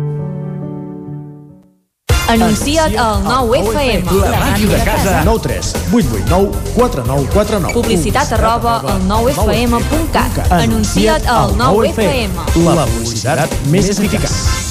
Anuncia't 2.31 2.95
al 2.95 3.23
9FM. 3.25 4.05
La 4.31 4.39
màquina 4.39 4.77
de 4.77 4.83
casa. 4.85 5.21
9 5.25 5.39
3 5.43 5.73
8 5.91 6.07
8 6.15 6.23
9 6.29 6.51
4 6.75 7.03
9 7.05 7.27
4 7.33 7.59
9. 7.59 7.73
Publicitat 7.73 8.31
arroba 8.39 8.77
al 8.87 9.01
9FM.cat. 9.09 10.51
Anuncia't 10.61 11.27
al 11.27 11.55
9FM. 11.59 12.31
La 12.71 12.85
publicitat 12.87 13.49
més 13.67 13.91
eficaç. 13.91 14.70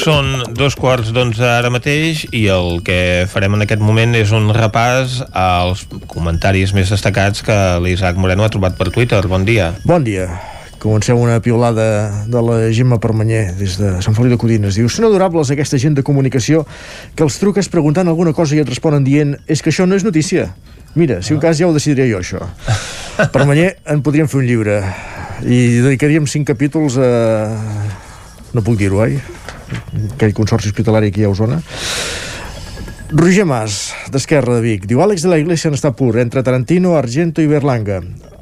Són 0.00 0.30
dos 0.56 0.72
quarts 0.80 1.10
d'onze 1.12 1.44
ara 1.44 1.68
mateix 1.68 2.22
i 2.32 2.46
el 2.48 2.78
que 2.86 3.26
farem 3.28 3.58
en 3.58 3.66
aquest 3.66 3.82
moment 3.84 4.14
és 4.16 4.30
un 4.32 4.46
repàs 4.56 5.18
als 5.36 5.82
comentaris 6.08 6.72
més 6.72 6.88
destacats 6.88 7.44
que 7.44 7.56
l'Isaac 7.84 8.16
Moreno 8.16 8.46
ha 8.46 8.52
trobat 8.52 8.78
per 8.78 8.88
Twitter. 8.94 9.20
Bon 9.28 9.44
dia. 9.44 9.74
Bon 9.84 10.06
dia. 10.06 10.24
Comencem 10.80 11.20
una 11.20 11.36
piolada 11.44 12.24
de 12.24 12.40
la 12.40 12.56
Gemma 12.72 12.96
Permanyer 12.96 13.50
des 13.58 13.76
de 13.76 13.92
Sant 14.00 14.16
Feliu 14.16 14.32
de 14.32 14.40
Codines. 14.40 14.78
Diu, 14.80 14.88
són 14.88 15.10
adorables 15.10 15.52
aquesta 15.52 15.76
gent 15.82 15.98
de 15.98 16.06
comunicació 16.06 16.64
que 17.12 17.26
els 17.26 17.36
truques 17.42 17.68
preguntant 17.68 18.08
alguna 18.08 18.32
cosa 18.32 18.56
i 18.56 18.62
et 18.64 18.72
responen 18.72 19.04
dient 19.04 19.36
és 19.44 19.60
que 19.60 19.68
això 19.68 19.84
no 19.84 20.00
és 20.00 20.06
notícia. 20.08 20.48
Mira, 20.96 21.20
si 21.20 21.36
un 21.36 21.44
cas 21.44 21.60
ja 21.60 21.68
ho 21.68 21.76
decidiré 21.76 22.08
jo, 22.08 22.24
això. 22.24 22.48
Permanyer, 23.36 23.74
en 23.84 24.00
podríem 24.00 24.32
fer 24.32 24.40
un 24.40 24.48
llibre 24.48 24.80
i 25.44 25.60
dedicaríem 25.84 26.24
cinc 26.24 26.48
capítols 26.48 26.96
a... 26.96 27.12
No 28.56 28.64
puc 28.64 28.80
dir-ho, 28.80 29.04
oi? 29.04 29.20
Aquell 30.14 30.34
consorci 30.36 30.70
hospitalari 30.70 31.10
aquí 31.10 31.24
a 31.24 31.30
Osona. 31.32 31.60
Roger 33.10 33.44
Mas, 33.44 33.90
d'Esquerra 34.14 34.54
de 34.58 34.62
Vic, 34.62 34.86
diu 34.86 35.02
Àlex 35.02 35.24
de 35.24 35.32
la 35.32 35.40
Iglesia 35.42 35.72
n'està 35.72 35.90
pur, 35.98 36.12
entre 36.22 36.44
Tarantino, 36.46 36.94
Argento 36.94 37.42
i 37.42 37.50
Berlanga. 37.50 37.98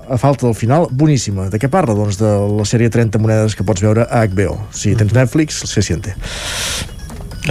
A 0.09 0.17
falta 0.21 0.47
del 0.47 0.57
final, 0.57 0.87
boníssima. 0.91 1.49
De 1.53 1.61
què 1.61 1.71
parla? 1.73 1.97
Doncs 1.97 2.21
de 2.21 2.35
la 2.53 2.69
sèrie 2.69 2.93
30 2.93 3.21
monedes 3.21 3.57
que 3.57 3.65
pots 3.65 3.85
veure 3.85 4.05
a 4.05 4.23
HBO. 4.29 4.59
Si 4.73 4.95
tens 4.97 5.13
Netflix, 5.17 5.63
se 5.69 5.85
siente. 5.85 6.17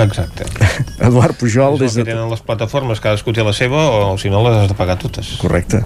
Exacte. 0.03 0.45
Eduard 1.07 1.37
Pujol, 1.37 1.77
des 1.77 1.93
des 1.93 2.03
de... 2.03 2.07
tenen 2.11 2.29
les 2.29 2.41
plataformes, 2.45 3.01
cadascú 3.03 3.33
té 3.33 3.45
la 3.45 3.53
seva, 3.53 3.83
o 4.11 4.17
si 4.21 4.31
no 4.33 4.43
les 4.45 4.57
has 4.61 4.71
de 4.71 4.77
pagar 4.77 4.97
totes. 5.01 5.35
Correcte. 5.41 5.83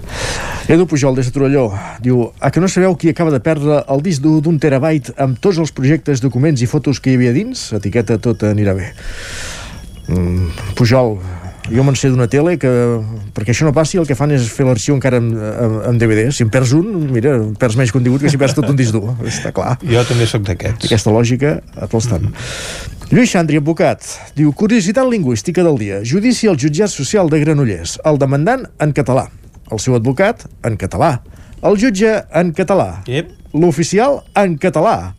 Edu 0.72 0.86
Pujol, 0.86 1.16
des 1.18 1.28
de 1.28 1.34
Torelló, 1.34 1.68
diu 2.04 2.28
A 2.40 2.50
que 2.50 2.60
no 2.60 2.68
sabeu 2.68 2.96
qui 2.96 3.12
acaba 3.12 3.32
de 3.34 3.40
perdre 3.40 3.82
el 3.88 4.02
disc 4.04 4.22
dur 4.22 4.40
d'un 4.44 4.58
terabyte 4.62 5.14
amb 5.20 5.40
tots 5.40 5.58
els 5.62 5.72
projectes, 5.72 6.22
documents 6.24 6.62
i 6.62 6.70
fotos 6.70 7.00
que 7.00 7.12
hi 7.12 7.20
havia 7.20 7.32
dins? 7.36 7.70
Etiqueta 7.76 8.18
tot 8.22 8.44
anirà 8.48 8.76
bé. 8.78 8.92
Mm, 10.08 10.74
Pujol, 10.76 11.16
jo 11.70 11.84
me'n 11.86 11.96
sé 11.98 12.10
d'una 12.10 12.26
tele 12.30 12.56
que 12.60 12.70
perquè 13.36 13.54
això 13.54 13.66
no 13.68 13.72
passi 13.74 14.00
el 14.00 14.06
que 14.08 14.16
fan 14.18 14.32
és 14.34 14.48
fer 14.50 14.66
l'arxiu 14.66 14.96
encara 14.96 15.20
en, 15.22 15.28
en, 15.36 15.76
en 15.92 16.00
DVD 16.00 16.32
si 16.34 16.42
en 16.46 16.50
perds 16.52 16.72
un, 16.74 16.88
mira, 17.14 17.36
perds 17.58 17.78
menys 17.78 17.94
contingut 17.94 18.24
que 18.24 18.32
si 18.32 18.40
perds 18.40 18.56
tot 18.58 18.66
un 18.68 18.78
disc 18.78 18.94
dur, 18.94 19.14
està 19.28 19.54
clar 19.54 19.76
Jo 19.86 20.02
també 20.08 20.26
sóc 20.26 20.42
d'aquests. 20.48 20.88
aquesta 20.90 21.14
lògica 21.14 21.60
a 21.76 21.86
tot 21.86 22.02
estan 22.02 22.32
Lluís 23.12 23.28
Xandri, 23.28 23.58
advocat, 23.60 24.06
diu 24.32 24.54
Curiositat 24.56 25.04
lingüística 25.04 25.60
del 25.60 25.74
dia. 25.76 25.98
Judici 26.00 26.48
al 26.48 26.56
jutjat 26.56 26.88
social 26.88 27.28
de 27.28 27.42
Granollers. 27.42 27.98
El 28.08 28.16
demandant 28.16 28.62
en 28.80 28.94
català. 28.96 29.26
El 29.68 29.82
seu 29.84 29.98
advocat 29.98 30.46
en 30.64 30.78
català. 30.80 31.18
El 31.60 31.76
jutge 31.76 32.14
en 32.40 32.54
català. 32.56 33.02
Yep. 33.12 33.34
L'oficial 33.52 34.22
en 34.32 34.56
català. 34.56 35.12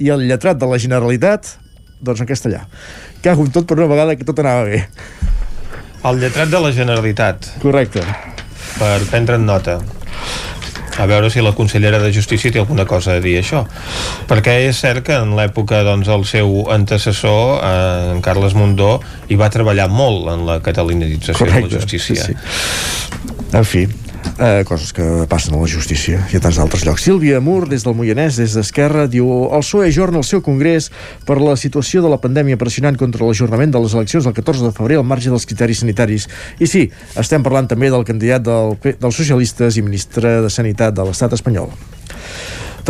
I 0.00 0.08
el 0.16 0.24
lletrat 0.30 0.56
de 0.62 0.70
la 0.70 0.80
Generalitat, 0.80 1.58
doncs 2.00 2.24
en 2.24 2.30
castellà. 2.30 2.62
Cago 3.20 3.44
en 3.44 3.52
tot 3.52 3.68
per 3.68 3.76
una 3.76 3.90
vegada 3.92 4.16
que 4.16 4.24
tot 4.24 4.40
anava 4.40 4.64
bé. 4.72 4.86
El 6.08 6.24
lletrat 6.24 6.48
de 6.48 6.64
la 6.64 6.72
Generalitat. 6.72 7.52
Correcte. 7.60 8.00
Per 8.78 8.96
prendre'n 9.12 9.44
nota. 9.44 9.76
A 11.00 11.06
veure 11.08 11.30
si 11.32 11.40
la 11.40 11.54
consellera 11.56 11.98
de 12.02 12.12
Justícia 12.12 12.52
té 12.52 12.60
alguna 12.60 12.84
cosa 12.88 13.16
a 13.16 13.22
dir 13.24 13.38
això. 13.40 13.64
Perquè 14.28 14.58
és 14.68 14.80
cert 14.84 15.06
que 15.06 15.16
en 15.16 15.32
l'època 15.38 15.80
doncs, 15.86 16.10
el 16.12 16.26
seu 16.28 16.66
antecessor, 16.72 17.60
eh, 17.64 18.12
en 18.14 18.20
Carles 18.24 18.56
Mundó, 18.58 18.98
hi 19.28 19.40
va 19.40 19.48
treballar 19.52 19.88
molt 19.88 20.28
en 20.34 20.44
la 20.48 20.60
catalanització 20.64 21.48
de 21.48 21.64
la 21.64 21.72
justícia. 21.72 22.28
Sí, 22.28 22.36
sí. 22.36 23.40
En 23.50 23.64
fi, 23.66 23.86
eh, 24.40 24.64
coses 24.64 24.92
que 24.96 25.04
passen 25.28 25.54
a 25.54 25.60
la 25.60 25.68
justícia 25.68 26.22
i 26.32 26.38
a 26.38 26.40
tants 26.42 26.58
altres 26.62 26.84
llocs. 26.86 27.04
Sílvia 27.04 27.40
Mur, 27.44 27.68
des 27.68 27.84
del 27.84 27.94
Moianès, 27.94 28.38
des 28.40 28.56
d'Esquerra, 28.56 29.06
diu 29.10 29.28
el 29.52 29.62
PSOE 29.62 29.90
ajorna 29.90 30.22
el 30.22 30.26
seu 30.26 30.42
congrés 30.42 30.90
per 31.28 31.38
la 31.40 31.56
situació 31.60 32.02
de 32.02 32.10
la 32.12 32.20
pandèmia 32.22 32.58
pressionant 32.60 32.96
contra 32.98 33.26
l'ajornament 33.26 33.74
de 33.74 33.82
les 33.84 33.94
eleccions 33.94 34.24
del 34.24 34.36
14 34.36 34.66
de 34.66 34.72
febrer 34.76 34.98
al 35.00 35.06
marge 35.06 35.30
dels 35.30 35.46
criteris 35.46 35.84
sanitaris. 35.84 36.28
I 36.58 36.66
sí, 36.70 36.86
estem 37.20 37.44
parlant 37.44 37.68
també 37.70 37.92
del 37.92 38.06
candidat 38.08 38.46
del, 38.48 38.78
dels 38.80 39.20
socialistes 39.22 39.76
i 39.76 39.84
ministre 39.84 40.40
de 40.46 40.50
Sanitat 40.50 40.96
de 40.96 41.06
l'estat 41.06 41.36
espanyol. 41.36 41.70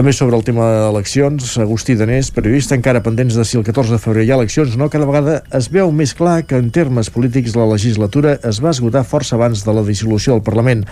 També 0.00 0.14
sobre 0.16 0.32
el 0.32 0.40
tema 0.40 0.64
d'eleccions, 0.64 1.58
Agustí 1.60 1.92
Danés, 1.92 2.30
periodista 2.32 2.72
encara 2.72 3.02
pendents 3.04 3.34
de 3.36 3.42
si 3.44 3.58
el 3.58 3.66
14 3.66 3.92
de 3.92 3.98
febrer 4.00 4.22
hi 4.24 4.30
ha 4.32 4.38
eleccions 4.38 4.78
no, 4.80 4.86
cada 4.88 5.04
vegada 5.04 5.34
es 5.58 5.68
veu 5.68 5.90
més 5.92 6.14
clar 6.16 6.38
que 6.48 6.56
en 6.56 6.70
termes 6.72 7.10
polítics 7.12 7.52
la 7.52 7.66
legislatura 7.68 8.38
es 8.48 8.62
va 8.64 8.72
esgotar 8.72 9.02
força 9.04 9.36
abans 9.36 9.60
de 9.66 9.74
la 9.76 9.84
dissolució 9.84 10.32
del 10.32 10.42
Parlament. 10.46 10.86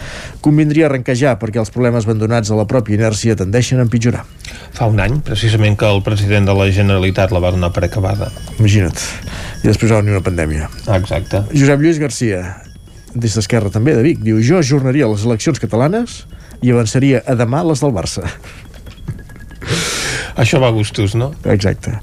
Convindria 0.45 0.91
arrencar 0.91 1.17
ja 1.17 1.33
perquè 1.41 1.57
els 1.65 1.73
problemes 1.73 2.05
abandonats 2.05 2.53
a 2.53 2.61
la 2.61 2.69
pròpia 2.69 3.01
inèrcia 3.01 3.39
tendeixen 3.41 3.81
a 3.81 3.89
empitjorar. 3.89 4.27
Fa 4.77 4.93
un 4.93 5.01
any, 5.01 5.23
precisament, 5.25 5.81
que 5.81 5.89
el 5.89 6.05
president 6.05 6.53
de 6.53 6.61
la 6.61 6.69
Generalitat 6.69 7.33
la 7.33 7.41
va 7.41 7.57
donar 7.57 7.73
per 7.73 7.87
acabada. 7.89 8.29
Imagina't. 8.59 9.09
I 9.63 9.71
després 9.71 9.89
va 9.89 10.03
venir 10.03 10.19
una 10.19 10.27
pandèmia. 10.29 10.69
Exacte. 11.01 11.47
Josep 11.57 11.81
Lluís 11.81 12.05
Garcia, 12.05 12.45
des 13.17 13.41
d'Esquerra 13.41 13.73
també, 13.73 13.97
de 13.97 14.05
Vic, 14.05 14.21
diu 14.21 14.45
jo 14.45 14.61
ajornaria 14.61 15.09
les 15.09 15.25
eleccions 15.25 15.65
catalanes 15.65 16.27
i 16.61 16.73
avançaria 16.75 17.23
a 17.25 17.39
demà 17.39 17.65
les 17.65 17.81
del 17.81 17.97
Barça. 17.97 18.29
Això 20.37 20.61
va 20.63 20.71
a 20.73 20.77
gustos, 20.77 21.17
no? 21.19 21.33
Exacte. 21.45 21.99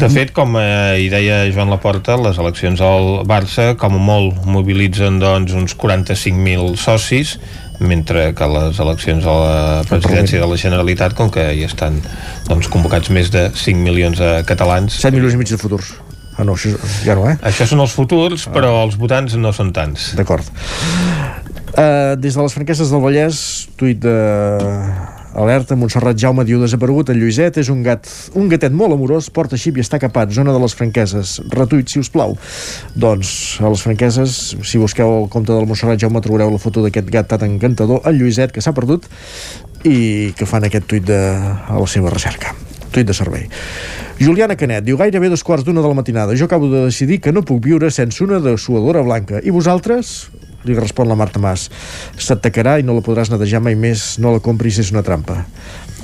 De 0.00 0.08
fet, 0.08 0.30
com 0.32 0.54
eh, 0.56 0.96
hi 1.02 1.08
deia 1.12 1.42
Joan 1.52 1.68
Laporta, 1.68 2.14
les 2.16 2.38
eleccions 2.40 2.80
al 2.80 3.26
Barça, 3.28 3.74
com 3.76 3.98
a 3.98 4.00
molt, 4.00 4.46
mobilitzen 4.48 5.18
doncs, 5.20 5.52
uns 5.52 5.74
45.000 5.76 6.78
socis, 6.80 7.34
mentre 7.84 8.30
que 8.36 8.48
les 8.48 8.80
eleccions 8.80 9.26
a 9.28 9.34
la 9.34 9.58
presidència 9.88 10.40
de 10.40 10.48
la 10.48 10.56
Generalitat, 10.60 11.16
com 11.18 11.28
que 11.32 11.44
hi 11.52 11.66
estan 11.68 12.00
doncs, 12.48 12.70
convocats 12.72 13.12
més 13.12 13.28
de 13.34 13.50
5 13.52 13.84
milions 13.84 14.20
de 14.20 14.32
catalans... 14.48 14.96
7 15.04 15.12
milions 15.18 15.36
i 15.36 15.42
mig 15.42 15.52
de 15.52 15.60
futurs. 15.60 15.92
Ah, 16.38 16.46
no, 16.48 16.56
això 16.56 16.72
ja 17.04 17.18
no, 17.18 17.28
eh? 17.28 17.36
Això 17.44 17.68
són 17.68 17.84
els 17.84 17.92
futurs, 17.92 18.48
però 18.48 18.72
els 18.86 18.96
votants 18.96 19.36
no 19.36 19.52
són 19.52 19.74
tants. 19.76 20.14
D'acord. 20.16 20.48
Uh, 21.76 22.16
des 22.16 22.32
de 22.32 22.40
les 22.40 22.56
franqueses 22.56 22.88
del 22.88 23.04
Vallès, 23.04 23.42
tuit 23.76 24.00
de 24.00 24.16
Alerta, 25.34 25.76
Montserrat 25.78 26.18
Jaume 26.18 26.44
diu 26.46 26.60
desaparegut 26.62 27.12
el 27.12 27.20
Lluïset, 27.20 27.60
és 27.62 27.70
un 27.70 27.84
gat 27.86 28.08
un 28.38 28.48
gatet 28.50 28.74
molt 28.74 28.96
amorós, 28.96 29.30
porta 29.30 29.58
xip 29.60 29.78
i 29.78 29.84
està 29.84 30.00
capat 30.02 30.32
zona 30.34 30.54
de 30.54 30.62
les 30.62 30.74
franqueses, 30.74 31.36
retuit 31.54 31.90
si 31.90 32.02
us 32.02 32.10
plau 32.10 32.34
doncs 32.98 33.60
a 33.62 33.70
les 33.70 33.84
franqueses 33.86 34.38
si 34.66 34.80
busqueu 34.82 35.20
el 35.20 35.28
compte 35.30 35.54
del 35.54 35.68
Montserrat 35.70 36.00
Jaume 36.02 36.22
trobareu 36.24 36.50
la 36.50 36.62
foto 36.62 36.82
d'aquest 36.82 37.12
gat 37.14 37.30
tan 37.30 37.46
encantador, 37.46 38.02
el 38.10 38.18
Lluïset 38.18 38.50
que 38.54 38.64
s'ha 38.64 38.74
perdut 38.74 39.06
i 39.86 40.34
que 40.36 40.48
fan 40.48 40.66
aquest 40.66 40.90
tuit 40.90 41.06
de, 41.06 41.20
a 41.20 41.78
la 41.78 41.86
seva 41.88 42.10
recerca 42.12 42.56
tuit 42.90 43.06
de 43.06 43.14
servei. 43.14 43.46
Juliana 44.20 44.56
Canet 44.58 44.84
diu 44.84 44.98
gairebé 45.00 45.30
dos 45.30 45.44
quarts 45.46 45.64
d'una 45.64 45.80
de 45.80 45.88
la 45.88 45.96
matinada. 45.96 46.34
Jo 46.36 46.50
acabo 46.50 46.68
de 46.68 46.84
decidir 46.88 47.20
que 47.22 47.32
no 47.32 47.44
puc 47.46 47.62
viure 47.64 47.90
sense 47.94 48.22
una 48.24 48.40
de 48.42 48.56
suadora 48.58 49.02
blanca. 49.06 49.40
I 49.42 49.54
vosaltres? 49.54 50.28
Li 50.68 50.76
respon 50.76 51.08
la 51.08 51.16
Marta 51.16 51.40
Mas. 51.40 51.68
Se't 52.16 52.42
tacarà 52.44 52.78
i 52.80 52.86
no 52.86 52.96
la 52.96 53.04
podràs 53.04 53.30
netejar 53.32 53.62
mai 53.64 53.78
més. 53.78 54.18
No 54.20 54.34
la 54.34 54.42
compris, 54.44 54.80
és 54.82 54.92
una 54.94 55.04
trampa. 55.06 55.44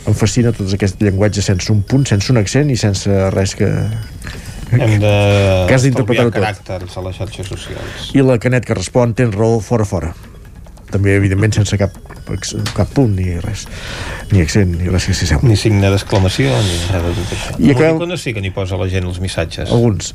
Em 0.06 0.14
fascina 0.14 0.52
tot 0.54 0.70
aquest 0.72 1.02
llenguatge 1.02 1.42
sense 1.42 1.72
un 1.72 1.82
punt, 1.82 2.06
sense 2.08 2.30
un 2.32 2.40
accent 2.40 2.70
i 2.70 2.78
sense 2.80 3.10
res 3.34 3.56
que... 3.58 3.68
Hem 4.72 4.96
de 4.98 5.10
que 5.68 5.74
has 5.76 5.84
d'interpretar-ho 5.86 6.32
tot. 6.32 6.40
caràcters 6.40 6.96
a 6.98 7.02
les 7.06 7.18
xarxes 7.20 7.50
socials. 7.52 8.08
I 8.18 8.24
la 8.26 8.38
Canet 8.42 8.66
que 8.66 8.74
respon, 8.74 9.12
tens 9.14 9.34
raó, 9.34 9.60
fora, 9.62 9.86
fora. 9.86 10.10
També, 10.86 11.16
evidentment, 11.18 11.50
sense 11.52 11.74
cap, 11.80 11.90
cap 12.76 12.90
punt 12.94 13.16
ni 13.16 13.32
res, 13.42 13.64
ni 14.30 14.40
accent, 14.40 14.70
ni 14.78 14.86
res 14.88 15.06
que 15.08 15.14
s'hi 15.18 15.26
sembli. 15.26 15.50
Ni 15.50 15.56
signe 15.58 15.90
d'exclamació, 15.90 16.52
ni 16.62 16.76
res 16.92 17.02
de 17.08 17.12
tot 17.16 17.32
això. 17.34 17.56
I 17.58 17.72
acabem- 17.74 17.98
L'únic 18.04 18.20
sí 18.22 18.32
que 18.32 18.40
n'hi 18.40 18.52
posa 18.54 18.78
la 18.78 18.86
gent 18.88 19.04
els 19.04 19.18
missatges. 19.20 19.70
Alguns. 19.74 20.14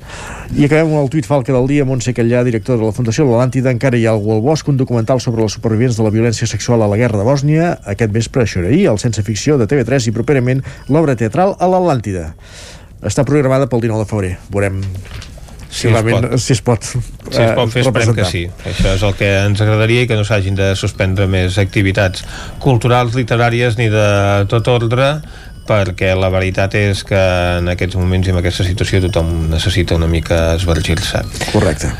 I 0.55 0.65
acabem 0.65 0.87
amb 0.93 1.03
el 1.03 1.09
tuit 1.09 1.25
falca 1.27 1.51
del 1.51 1.67
dia. 1.67 1.83
Montse 1.85 2.13
Callà, 2.15 2.43
director 2.47 2.79
de 2.79 2.85
la 2.87 2.93
Fundació 2.95 3.25
l'Atlàntida, 3.27 3.69
encara 3.69 3.97
hi 3.97 4.05
ha 4.07 4.11
algú 4.15 4.31
al 4.33 4.41
bosc, 4.41 4.67
un 4.71 4.77
documental 4.77 5.19
sobre 5.19 5.43
els 5.43 5.53
supervivents 5.59 5.97
de 5.97 6.03
la 6.03 6.09
violència 6.09 6.47
sexual 6.47 6.81
a 6.81 6.87
la 6.87 6.95
guerra 6.97 7.17
de 7.19 7.25
Bòsnia. 7.27 7.79
Aquest 7.85 8.11
vespre, 8.11 8.43
això 8.43 8.59
era 8.63 8.69
ahir, 8.69 8.87
el 8.87 8.97
Sense 8.99 9.21
Ficció 9.23 9.57
de 9.57 9.67
TV3 9.67 10.07
i 10.07 10.11
properament 10.11 10.63
l'obra 10.87 11.15
teatral 11.15 11.57
a 11.59 11.67
l'Atlàntida. 11.67 12.33
Està 13.03 13.25
programada 13.25 13.67
pel 13.67 13.81
19 13.81 14.05
de 14.05 14.09
febrer. 14.09 14.37
Veurem 14.51 14.81
si, 15.71 15.87
Si 15.87 15.87
es 15.87 16.03
pot. 16.03 16.37
si 16.37 16.53
es 16.53 16.61
pot, 16.61 16.83
Si 16.83 17.41
es 17.41 17.53
pot 17.55 17.71
fer, 17.71 17.81
eh, 17.81 17.87
esperem 17.87 18.15
que 18.15 18.25
sí. 18.27 18.43
Això 18.67 18.95
és 18.95 19.05
el 19.07 19.15
que 19.15 19.29
ens 19.47 19.61
agradaria 19.63 20.03
i 20.03 20.09
que 20.09 20.17
no 20.19 20.25
s'hagin 20.27 20.57
de 20.59 20.73
suspendre 20.75 21.27
més 21.31 21.57
activitats 21.57 22.25
culturals, 22.59 23.15
literàries 23.15 23.79
ni 23.79 23.87
de 23.89 24.09
tot 24.51 24.67
ordre 24.67 25.15
perquè 25.71 26.11
la 26.17 26.29
veritat 26.33 26.75
és 26.75 27.03
que 27.07 27.21
en 27.61 27.69
aquests 27.71 27.95
moments 27.95 28.27
i 28.27 28.33
en 28.33 28.41
aquesta 28.41 28.65
situació 28.67 28.99
tothom 29.05 29.49
necessita 29.51 29.95
una 29.95 30.09
mica 30.11 30.55
esvergir-se. 30.57 31.23
Correcte. 31.53 31.93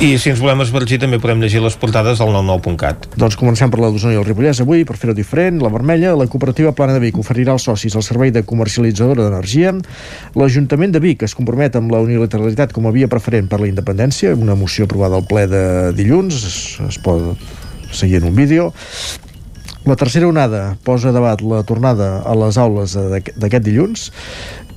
I 0.00 0.14
si 0.16 0.30
ens 0.32 0.38
volem 0.40 0.62
esvergir 0.64 0.96
també 0.96 1.18
podem 1.20 1.42
llegir 1.42 1.60
les 1.60 1.74
portades 1.76 2.22
al 2.24 2.30
99.cat. 2.32 3.18
Doncs 3.20 3.34
comencem 3.36 3.68
per 3.68 3.82
la 3.82 3.90
d'Osona 3.92 4.14
i 4.14 4.16
el 4.16 4.24
Ripollès 4.24 4.62
avui, 4.64 4.86
per 4.88 4.94
fer-ho 4.96 5.12
diferent. 5.12 5.58
La 5.60 5.68
Vermella, 5.68 6.14
la 6.16 6.24
cooperativa 6.24 6.72
Plana 6.72 6.94
de 6.96 7.02
Vic 7.02 7.18
oferirà 7.20 7.52
als 7.52 7.66
socis 7.68 7.92
el 8.00 8.06
servei 8.06 8.32
de 8.32 8.40
comercialitzadora 8.48 9.26
d'energia. 9.26 9.74
L'Ajuntament 10.40 10.96
de 10.96 11.02
Vic 11.04 11.26
es 11.28 11.36
compromet 11.36 11.76
amb 11.76 11.92
la 11.92 12.00
unilateralitat 12.00 12.72
com 12.72 12.88
a 12.88 12.94
via 12.96 13.10
preferent 13.12 13.52
per 13.52 13.60
la 13.60 13.68
independència, 13.68 14.32
una 14.32 14.56
moció 14.56 14.88
aprovada 14.88 15.20
al 15.20 15.28
ple 15.28 15.44
de 15.52 15.62
dilluns, 16.00 16.40
es, 16.48 16.58
es 16.88 17.00
pot 17.04 17.36
seguir 17.92 18.22
en 18.22 18.30
un 18.32 18.40
vídeo. 18.40 18.70
La 19.84 20.00
tercera 20.00 20.32
onada 20.32 20.78
posa 20.80 21.12
a 21.12 21.12
debat 21.12 21.44
la 21.44 21.60
tornada 21.68 22.22
a 22.24 22.32
les 22.40 22.56
aules 22.56 22.96
d'aquest 22.96 23.68
dilluns 23.68 24.08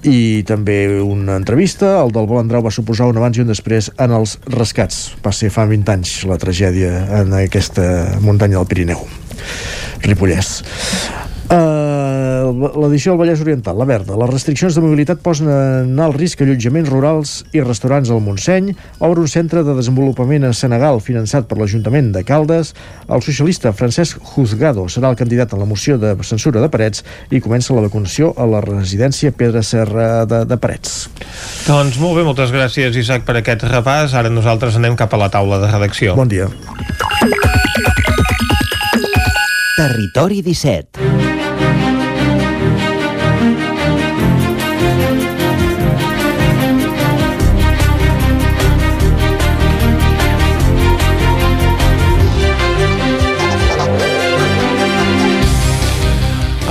i 0.04 0.44
també 0.48 1.02
una 1.02 1.38
entrevista. 1.40 1.96
El 2.04 2.14
del 2.16 2.28
Volandrau 2.30 2.64
va 2.66 2.74
suposar 2.74 3.10
un 3.12 3.20
abans 3.20 3.40
i 3.40 3.44
un 3.44 3.52
després 3.52 3.90
en 3.98 4.16
els 4.16 4.38
rescats. 4.52 5.14
Va 5.26 5.34
ser 5.36 5.52
fa 5.54 5.68
20 5.70 5.96
anys 5.96 6.16
la 6.30 6.40
tragèdia 6.42 7.06
en 7.22 7.36
aquesta 7.40 8.20
muntanya 8.24 8.60
del 8.60 8.70
Pirineu. 8.72 9.06
Ripollès. 10.04 10.60
Uh, 11.54 12.50
L'edició 12.82 13.14
del 13.14 13.20
Vallès 13.22 13.42
Oriental, 13.44 13.78
la 13.78 13.86
verda. 13.86 14.16
Les 14.18 14.30
restriccions 14.30 14.74
de 14.76 14.82
mobilitat 14.82 15.22
posen 15.24 15.50
en 15.52 16.00
alt 16.02 16.18
risc 16.18 16.42
allotjaments 16.42 16.90
rurals 16.90 17.34
i 17.54 17.62
restaurants 17.62 18.10
al 18.14 18.22
Montseny. 18.26 18.72
Obre 19.04 19.22
un 19.22 19.30
centre 19.30 19.64
de 19.66 19.76
desenvolupament 19.78 20.48
a 20.48 20.54
Senegal 20.58 21.02
finançat 21.04 21.48
per 21.50 21.60
l'Ajuntament 21.60 22.12
de 22.16 22.24
Caldes. 22.26 22.74
El 23.06 23.24
socialista 23.26 23.74
Francesc 23.78 24.22
Juzgado 24.34 24.88
serà 24.90 25.12
el 25.14 25.20
candidat 25.20 25.54
en 25.54 25.64
la 25.64 25.70
moció 25.70 26.00
de 26.02 26.16
censura 26.26 26.62
de 26.64 26.72
Parets 26.74 27.04
i 27.30 27.42
comença 27.44 27.76
la 27.78 27.86
vacunació 27.86 28.34
a 28.38 28.50
la 28.50 28.64
residència 28.66 29.34
Pedra 29.36 29.64
Serra 29.66 30.26
de, 30.30 30.44
de 30.50 30.58
Parets. 30.58 31.08
Doncs 31.68 32.00
molt 32.02 32.18
bé, 32.20 32.26
moltes 32.28 32.54
gràcies 32.56 32.98
Isaac 32.98 33.28
per 33.30 33.38
aquest 33.42 33.68
repàs. 33.70 34.18
Ara 34.18 34.34
nosaltres 34.34 34.80
anem 34.80 34.98
cap 35.00 35.14
a 35.14 35.22
la 35.22 35.30
taula 35.34 35.62
de 35.62 35.70
redacció. 35.72 36.18
Bon 36.18 36.30
dia. 36.30 36.50
Territori 39.74 40.44
17. 40.46 41.03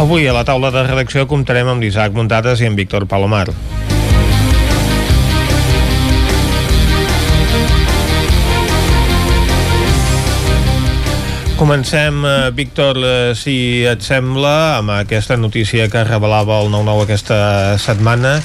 Avui 0.01 0.25
a 0.27 0.33
la 0.33 0.41
taula 0.49 0.71
de 0.73 0.87
redacció 0.87 1.27
comptarem 1.29 1.69
amb 1.69 1.85
l'Isaac 1.85 2.15
Muntades 2.17 2.63
i 2.63 2.67
amb 2.71 2.81
Víctor 2.81 3.05
Palomar. 3.07 3.51
Comencem, 11.61 12.25
eh, 12.25 12.51
Víctor, 12.51 12.97
eh, 12.97 13.35
si 13.37 13.85
et 13.85 14.01
sembla, 14.03 14.79
amb 14.79 14.91
aquesta 14.91 15.37
notícia 15.37 15.89
que 15.89 16.03
revelava 16.03 16.63
el 16.63 16.73
9-9 16.73 17.05
aquesta 17.05 17.79
setmana, 17.79 18.41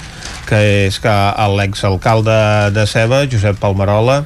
que 0.46 0.86
és 0.86 1.00
que 1.00 1.16
l'exalcalde 1.56 2.72
de 2.76 2.86
Ceba, 2.86 3.24
Josep 3.26 3.58
Palmerola, 3.58 4.26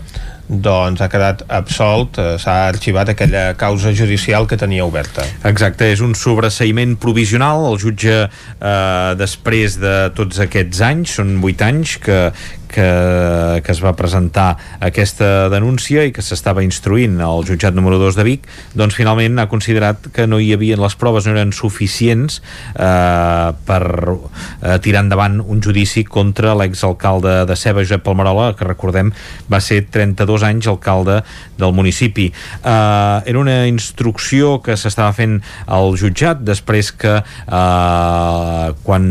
doncs 0.52 1.00
ha 1.02 1.08
quedat 1.08 1.46
absolt, 1.48 2.18
eh, 2.20 2.36
s'ha 2.42 2.68
arxivat 2.68 3.14
aquella 3.14 3.54
causa 3.56 3.94
judicial 3.96 4.48
que 4.48 4.60
tenia 4.60 4.86
oberta. 4.86 5.24
Exacte, 5.48 5.88
és 5.92 6.02
un 6.04 6.14
sobreseïment 6.14 6.98
provisional. 7.00 7.66
El 7.72 7.80
jutge, 7.80 8.18
eh, 8.28 9.14
després 9.16 9.80
de 9.80 10.12
tots 10.14 10.40
aquests 10.44 10.82
anys, 10.82 11.16
són 11.22 11.40
vuit 11.42 11.62
anys 11.62 11.98
que, 11.98 12.32
que, 12.72 13.62
que 13.66 13.74
es 13.74 13.82
va 13.84 13.94
presentar 14.00 14.56
aquesta 14.80 15.50
denúncia 15.52 16.06
i 16.08 16.14
que 16.16 16.24
s'estava 16.26 16.64
instruint 16.66 17.20
al 17.24 17.46
jutjat 17.48 17.76
número 17.78 18.00
2 18.02 18.18
de 18.18 18.26
Vic, 18.28 18.48
doncs 18.78 18.98
finalment 18.98 19.42
ha 19.42 19.50
considerat 19.52 20.08
que 20.16 20.28
no 20.30 20.40
hi 20.40 20.52
havia, 20.56 20.80
les 20.80 20.96
proves 21.00 21.28
no 21.28 21.36
eren 21.36 21.54
suficients 21.56 22.40
eh, 22.74 23.52
per 23.68 23.84
eh, 23.92 24.78
tirar 24.84 25.06
endavant 25.06 25.42
un 25.42 25.62
judici 25.64 26.06
contra 26.08 26.56
l'exalcalde 26.58 27.42
de 27.50 27.58
Ceba, 27.60 27.84
Josep 27.84 28.06
Palmerola, 28.06 28.52
que 28.58 28.68
recordem 28.68 29.12
va 29.52 29.62
ser 29.64 29.84
32 29.92 30.48
anys 30.48 30.70
alcalde 30.72 31.22
del 31.60 31.76
municipi. 31.76 32.30
Eh, 32.32 33.18
era 33.26 33.40
una 33.40 33.66
instrucció 33.68 34.60
que 34.64 34.78
s'estava 34.80 35.14
fent 35.18 35.40
al 35.68 35.96
jutjat 36.00 36.42
després 36.48 36.94
que 36.96 37.20
eh, 37.22 38.68
quan 38.86 39.08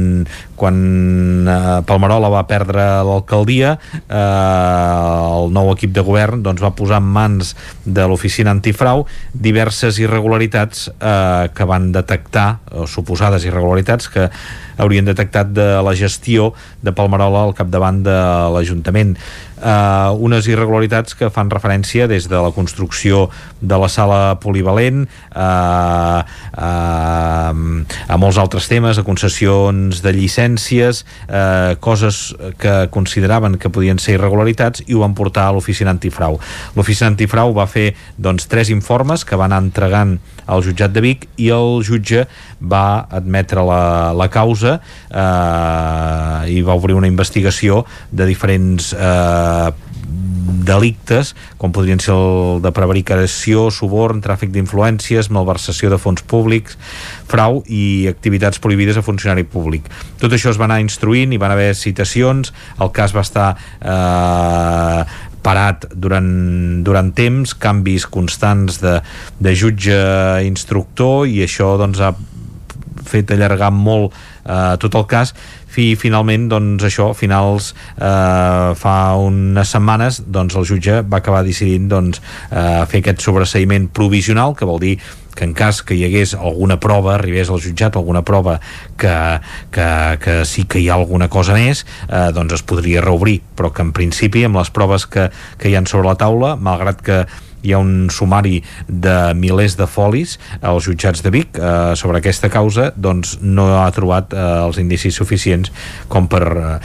quan 0.60 1.48
eh, 1.48 1.80
Palmerola 1.88 2.28
va 2.32 2.44
perdre 2.48 2.84
l'alcaldia 3.06 3.74
eh, 3.96 4.20
el 4.20 5.54
nou 5.56 5.72
equip 5.72 5.94
de 5.96 6.04
govern 6.04 6.44
doncs, 6.44 6.60
va 6.60 6.74
posar 6.76 7.00
en 7.00 7.08
mans 7.14 7.54
de 7.84 8.04
l'oficina 8.10 8.52
antifrau 8.52 9.06
diverses 9.32 10.00
irregularitats 10.02 10.90
eh, 10.92 11.48
que 11.56 11.68
van 11.68 11.90
detectar 11.96 12.48
o 12.76 12.86
suposades 12.90 13.46
irregularitats 13.48 14.10
que 14.12 14.28
haurien 14.80 15.06
detectat 15.06 15.52
de 15.54 15.68
la 15.84 15.94
gestió 15.98 16.50
de 16.82 16.94
Palmerola 16.96 17.44
al 17.46 17.56
capdavant 17.58 18.02
de 18.06 18.18
l'Ajuntament 18.54 19.16
eh, 19.62 20.10
unes 20.16 20.48
irregularitats 20.48 21.14
que 21.16 21.30
fan 21.32 21.50
referència 21.52 22.08
des 22.10 22.28
de 22.30 22.40
la 22.40 22.50
construcció 22.54 23.28
de 23.60 23.78
la 23.80 23.88
sala 23.92 24.38
polivalent 24.40 25.04
eh, 25.04 26.20
eh, 26.56 27.52
a 28.10 28.18
molts 28.20 28.40
altres 28.40 28.68
temes, 28.70 28.98
a 28.98 29.06
concessions 29.06 30.02
de 30.04 30.14
llicències, 30.16 31.04
eh, 31.28 31.76
coses 31.80 32.22
que 32.60 32.88
consideraven 32.92 33.58
que 33.60 33.72
podien 33.72 34.00
ser 34.00 34.16
irregularitats 34.18 34.84
i 34.86 34.96
ho 34.96 35.04
van 35.04 35.16
portar 35.18 35.48
a 35.48 35.54
l'oficina 35.56 35.92
antifrau. 35.94 36.40
L'oficina 36.76 37.10
antifrau 37.12 37.54
va 37.56 37.68
fer 37.70 37.92
doncs, 38.16 38.48
tres 38.50 38.70
informes 38.72 39.24
que 39.24 39.38
van 39.38 39.54
entregant 39.56 40.18
al 40.50 40.64
jutjat 40.66 40.92
de 40.92 41.02
Vic 41.04 41.26
i 41.38 41.50
el 41.54 41.80
jutge 41.86 42.24
va 42.60 43.06
admetre 43.10 43.62
la, 43.66 43.82
la 44.16 44.26
causa 44.32 44.69
causa 44.70 44.80
eh, 45.10 46.52
i 46.54 46.62
va 46.62 46.74
obrir 46.74 46.94
una 46.94 47.08
investigació 47.08 47.84
de 48.10 48.26
diferents 48.26 48.92
eh, 48.94 49.70
delictes, 50.70 51.34
com 51.58 51.72
podrien 51.72 52.00
ser 52.02 52.14
el 52.14 52.60
de 52.62 52.70
prevaricació, 52.74 53.68
suborn, 53.74 54.20
tràfic 54.22 54.52
d'influències, 54.54 55.30
malversació 55.32 55.90
de 55.90 55.98
fons 55.98 56.22
públics, 56.22 56.76
frau 57.30 57.62
i 57.66 58.06
activitats 58.10 58.60
prohibides 58.62 59.00
a 59.00 59.04
funcionari 59.06 59.46
públic. 59.48 59.88
Tot 60.20 60.34
això 60.36 60.52
es 60.52 60.60
va 60.60 60.68
anar 60.68 60.80
instruint, 60.82 61.32
i 61.32 61.40
van 61.40 61.54
haver 61.54 61.72
citacions, 61.78 62.52
el 62.78 62.92
cas 62.94 63.14
va 63.16 63.24
estar 63.26 63.48
eh, 63.80 65.04
parat 65.40 65.88
durant, 65.96 66.30
durant 66.84 67.14
temps, 67.16 67.54
canvis 67.56 68.04
constants 68.06 68.82
de, 68.82 68.98
de 69.40 69.56
jutge 69.56 69.96
instructor 70.44 71.24
i 71.26 71.40
això 71.46 71.72
doncs, 71.80 72.02
ha 72.04 72.12
fet 73.10 73.32
allargar 73.34 73.72
molt 73.74 74.14
eh, 74.50 74.76
tot 74.82 74.98
el 74.98 75.06
cas 75.10 75.34
fi, 75.70 75.94
finalment, 75.98 76.48
doncs 76.50 76.84
això, 76.86 77.10
finals 77.16 77.70
eh, 77.94 78.70
fa 78.78 78.96
unes 79.22 79.74
setmanes, 79.76 80.22
doncs 80.26 80.58
el 80.58 80.66
jutge 80.68 81.00
va 81.06 81.20
acabar 81.22 81.44
decidint 81.46 81.88
doncs, 81.90 82.22
eh, 82.50 82.82
fer 82.90 83.04
aquest 83.04 83.22
sobreseïment 83.24 83.90
provisional, 83.94 84.56
que 84.58 84.68
vol 84.68 84.82
dir 84.82 84.96
que 85.34 85.44
en 85.46 85.54
cas 85.56 85.82
que 85.86 85.96
hi 85.96 86.04
hagués 86.06 86.34
alguna 86.34 86.78
prova, 86.80 87.14
arribés 87.16 87.50
al 87.50 87.60
jutjat 87.62 87.96
alguna 87.96 88.22
prova 88.26 88.58
que, 89.00 89.14
que, 89.74 89.90
que 90.22 90.40
sí 90.48 90.66
que 90.68 90.80
hi 90.82 90.88
ha 90.90 90.96
alguna 90.98 91.30
cosa 91.32 91.56
més, 91.58 91.84
eh, 92.08 92.30
doncs 92.36 92.58
es 92.60 92.66
podria 92.66 93.04
reobrir, 93.04 93.40
però 93.56 93.72
que 93.74 93.84
en 93.86 93.94
principi 93.96 94.44
amb 94.46 94.60
les 94.60 94.72
proves 94.74 95.06
que, 95.06 95.30
que 95.58 95.70
hi 95.70 95.78
han 95.78 95.88
sobre 95.90 96.10
la 96.10 96.18
taula, 96.20 96.56
malgrat 96.56 97.00
que 97.04 97.24
hi 97.62 97.74
ha 97.74 97.80
un 97.80 98.08
sumari 98.12 98.60
de 98.88 99.34
milers 99.36 99.76
de 99.76 99.86
folis 99.90 100.38
als 100.60 100.86
jutjats 100.88 101.24
de 101.24 101.32
Vic 101.34 101.58
eh, 101.58 101.92
sobre 101.96 102.20
aquesta 102.20 102.50
causa, 102.52 102.90
doncs 102.96 103.36
no 103.42 103.68
ha 103.80 103.90
trobat 103.94 104.32
eh, 104.32 104.46
els 104.64 104.80
indicis 104.82 105.16
suficients 105.20 105.72
com 106.08 106.28
per 106.30 106.44
eh, 106.48 106.78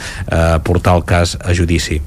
portar 0.66 0.98
el 1.00 1.06
cas 1.08 1.36
a 1.40 1.56
judici. 1.56 2.00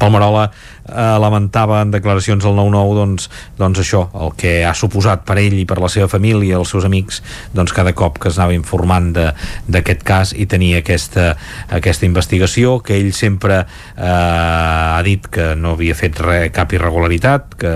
Palmerola 0.00 0.48
eh, 0.88 1.16
lamentava 1.20 1.80
en 1.82 1.92
declaracions 1.94 2.44
al 2.44 2.56
9-9 2.58 2.94
doncs, 2.98 3.28
doncs 3.58 3.80
això, 3.82 4.04
el 4.20 4.34
que 4.38 4.56
ha 4.66 4.74
suposat 4.76 5.24
per 5.26 5.38
ell 5.42 5.56
i 5.58 5.66
per 5.68 5.78
la 5.82 5.90
seva 5.92 6.08
família 6.12 6.54
i 6.54 6.58
els 6.58 6.70
seus 6.74 6.86
amics 6.86 7.22
doncs 7.54 7.72
cada 7.76 7.94
cop 7.96 8.18
que 8.20 8.30
es 8.30 8.38
anava 8.38 8.56
informant 8.56 9.12
d'aquest 9.14 10.04
cas 10.06 10.32
i 10.36 10.46
tenia 10.50 10.80
aquesta, 10.82 11.34
aquesta 11.74 12.06
investigació 12.06 12.78
que 12.84 12.96
ell 12.98 13.12
sempre 13.16 13.62
eh, 13.64 14.04
ha 14.04 15.00
dit 15.06 15.26
que 15.30 15.52
no 15.56 15.74
havia 15.74 15.96
fet 15.98 16.20
res, 16.20 16.50
cap 16.54 16.72
irregularitat 16.76 17.56
que 17.60 17.74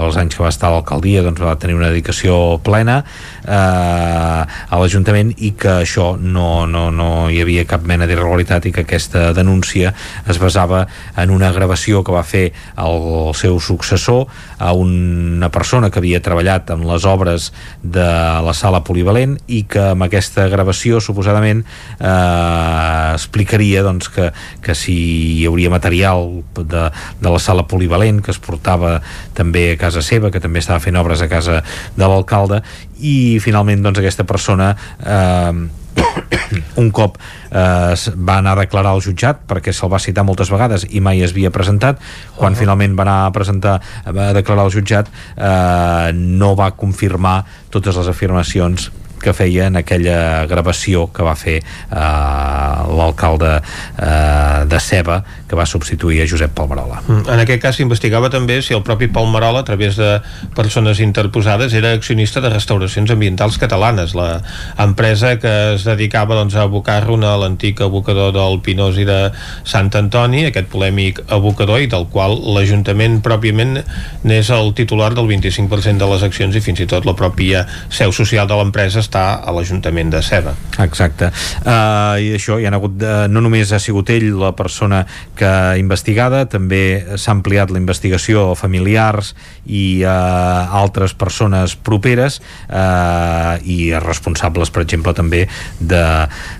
els 0.00 0.18
anys 0.20 0.36
que 0.36 0.44
va 0.44 0.52
estar 0.52 0.70
a 0.70 0.74
l'alcaldia 0.76 1.24
doncs 1.26 1.42
va 1.42 1.56
tenir 1.60 1.76
una 1.78 1.90
dedicació 1.90 2.58
plena 2.64 3.00
eh, 3.44 3.54
a 3.54 4.80
l'Ajuntament 4.80 5.32
i 5.38 5.52
que 5.58 5.80
això 5.84 6.12
no, 6.20 6.66
no, 6.70 6.88
no 6.94 7.10
hi 7.30 7.40
havia 7.42 7.66
cap 7.68 7.86
mena 7.86 8.08
d'irregularitat 8.10 8.66
i 8.66 8.74
que 8.74 8.84
aquesta 8.86 9.30
denúncia 9.36 9.94
es 10.28 10.40
basava 10.42 10.86
en 11.20 11.34
una 11.34 11.52
gravació 11.54 12.04
que 12.06 12.14
va 12.14 12.24
fer 12.26 12.39
fer 12.40 12.48
el, 12.80 13.06
el 13.28 13.34
seu 13.38 13.60
successor 13.60 14.26
a 14.58 14.72
una 14.72 15.50
persona 15.52 15.90
que 15.90 16.00
havia 16.00 16.22
treballat 16.24 16.70
en 16.74 16.86
les 16.88 17.06
obres 17.08 17.50
de 17.82 18.06
la 18.44 18.54
sala 18.56 18.82
polivalent 18.86 19.36
i 19.48 19.62
que 19.68 19.90
amb 19.92 20.06
aquesta 20.06 20.48
gravació 20.52 21.00
suposadament 21.04 21.62
eh, 21.64 23.12
explicaria 23.14 23.84
doncs, 23.86 24.10
que, 24.12 24.30
que 24.64 24.76
si 24.78 24.96
hi 25.40 25.48
hauria 25.48 25.72
material 25.72 26.42
de, 26.56 26.86
de 27.20 27.28
la 27.28 27.42
sala 27.42 27.66
polivalent 27.68 28.22
que 28.24 28.32
es 28.34 28.40
portava 28.42 28.98
també 29.36 29.70
a 29.72 29.80
casa 29.80 30.02
seva, 30.04 30.32
que 30.32 30.42
també 30.42 30.62
estava 30.62 30.82
fent 30.82 30.98
obres 31.00 31.22
a 31.22 31.30
casa 31.30 31.60
de 31.96 32.06
l'alcalde 32.06 32.62
i 33.00 33.38
finalment 33.42 33.84
doncs, 33.84 34.00
aquesta 34.00 34.26
persona 34.28 34.74
eh, 35.00 35.79
un 36.82 36.90
cop 36.90 37.18
eh, 37.50 37.94
va 38.16 38.38
anar 38.38 38.54
a 38.56 38.60
declarar 38.62 38.94
al 38.94 39.02
jutjat 39.04 39.44
perquè 39.48 39.74
se'l 39.74 39.92
va 39.92 40.00
citar 40.02 40.24
moltes 40.26 40.50
vegades 40.52 40.86
i 40.90 41.02
mai 41.04 41.22
es 41.24 41.34
havia 41.34 41.50
presentat 41.50 42.00
quan 42.36 42.52
uh 42.52 42.56
-huh. 42.56 42.60
finalment 42.60 42.96
va 42.96 43.02
anar 43.02 43.26
a 43.26 43.32
presentar 43.32 43.80
a 44.04 44.32
declarar 44.32 44.64
al 44.64 44.72
jutjat 44.72 45.06
eh, 45.36 46.12
no 46.14 46.54
va 46.56 46.70
confirmar 46.70 47.44
totes 47.70 47.96
les 47.96 48.08
afirmacions 48.08 48.90
que 49.20 49.32
feia 49.36 49.68
en 49.68 49.76
aquella 49.76 50.46
gravació 50.46 51.12
que 51.12 51.22
va 51.22 51.36
fer 51.36 51.58
eh, 51.60 52.04
l'alcalde 52.96 53.60
eh, 53.60 54.64
de 54.66 54.80
Ceba 54.80 55.22
que 55.50 55.58
va 55.58 55.66
substituir 55.66 56.22
a 56.22 56.28
Josep 56.30 56.52
Palmerola. 56.54 57.00
Mm. 57.08 57.24
En 57.34 57.42
aquest 57.42 57.62
cas 57.64 57.78
s'investigava 57.80 58.30
també 58.30 58.60
si 58.62 58.76
el 58.76 58.84
propi 58.86 59.08
Palmerola, 59.10 59.64
a 59.64 59.66
través 59.66 59.96
de 59.98 60.20
persones 60.54 61.00
interposades, 61.02 61.74
era 61.74 61.90
accionista 61.96 62.38
de 62.40 62.52
restauracions 62.52 63.10
ambientals 63.10 63.58
catalanes, 63.58 64.14
la 64.14 64.44
empresa 64.78 65.34
que 65.42 65.54
es 65.74 65.82
dedicava 65.88 66.38
doncs, 66.38 66.54
a 66.54 66.68
abocar 66.68 67.00
a 67.02 67.36
l'antic 67.42 67.80
abocador 67.82 68.30
del 68.36 68.60
Pinós 68.62 69.00
i 69.02 69.06
de 69.08 69.32
Sant 69.66 69.90
Antoni, 69.98 70.44
aquest 70.46 70.70
polèmic 70.70 71.18
abocador, 71.26 71.80
i 71.82 71.90
del 71.90 72.06
qual 72.12 72.36
l'Ajuntament 72.54 73.18
pròpiament 73.24 73.80
n'és 74.22 74.52
el 74.54 74.70
titular 74.78 75.10
del 75.18 75.26
25% 75.26 75.98
de 75.98 76.10
les 76.12 76.22
accions 76.22 76.54
i 76.54 76.62
fins 76.62 76.84
i 76.84 76.86
tot 76.86 77.08
la 77.08 77.16
pròpia 77.18 77.64
seu 77.90 78.14
social 78.14 78.46
de 78.46 78.54
l'empresa 78.54 79.02
està 79.02 79.24
a 79.42 79.56
l'Ajuntament 79.56 80.14
de 80.14 80.22
Ceba. 80.22 80.54
Exacte. 80.78 81.32
Uh, 81.64 82.22
I 82.22 82.32
això, 82.38 82.60
hi 82.60 82.70
ha 82.70 82.74
hagut, 82.76 83.02
uh, 83.02 83.26
no 83.26 83.42
només 83.42 83.74
ha 83.74 83.82
sigut 83.82 84.14
ell 84.14 84.30
la 84.38 84.54
persona 84.54 85.02
que 85.40 85.52
investigada, 85.80 86.44
també 86.50 87.16
s'ha 87.16 87.32
ampliat 87.32 87.72
la 87.72 87.80
investigació 87.80 88.50
a 88.50 88.58
familiars 88.58 89.32
i 89.64 90.02
a 90.04 90.68
altres 90.80 91.14
persones 91.16 91.76
properes 91.76 92.40
uh, 92.68 93.56
i 93.64 93.90
a 93.96 94.02
responsables, 94.04 94.72
per 94.74 94.84
exemple, 94.84 95.14
també 95.16 95.46
de, 95.80 96.04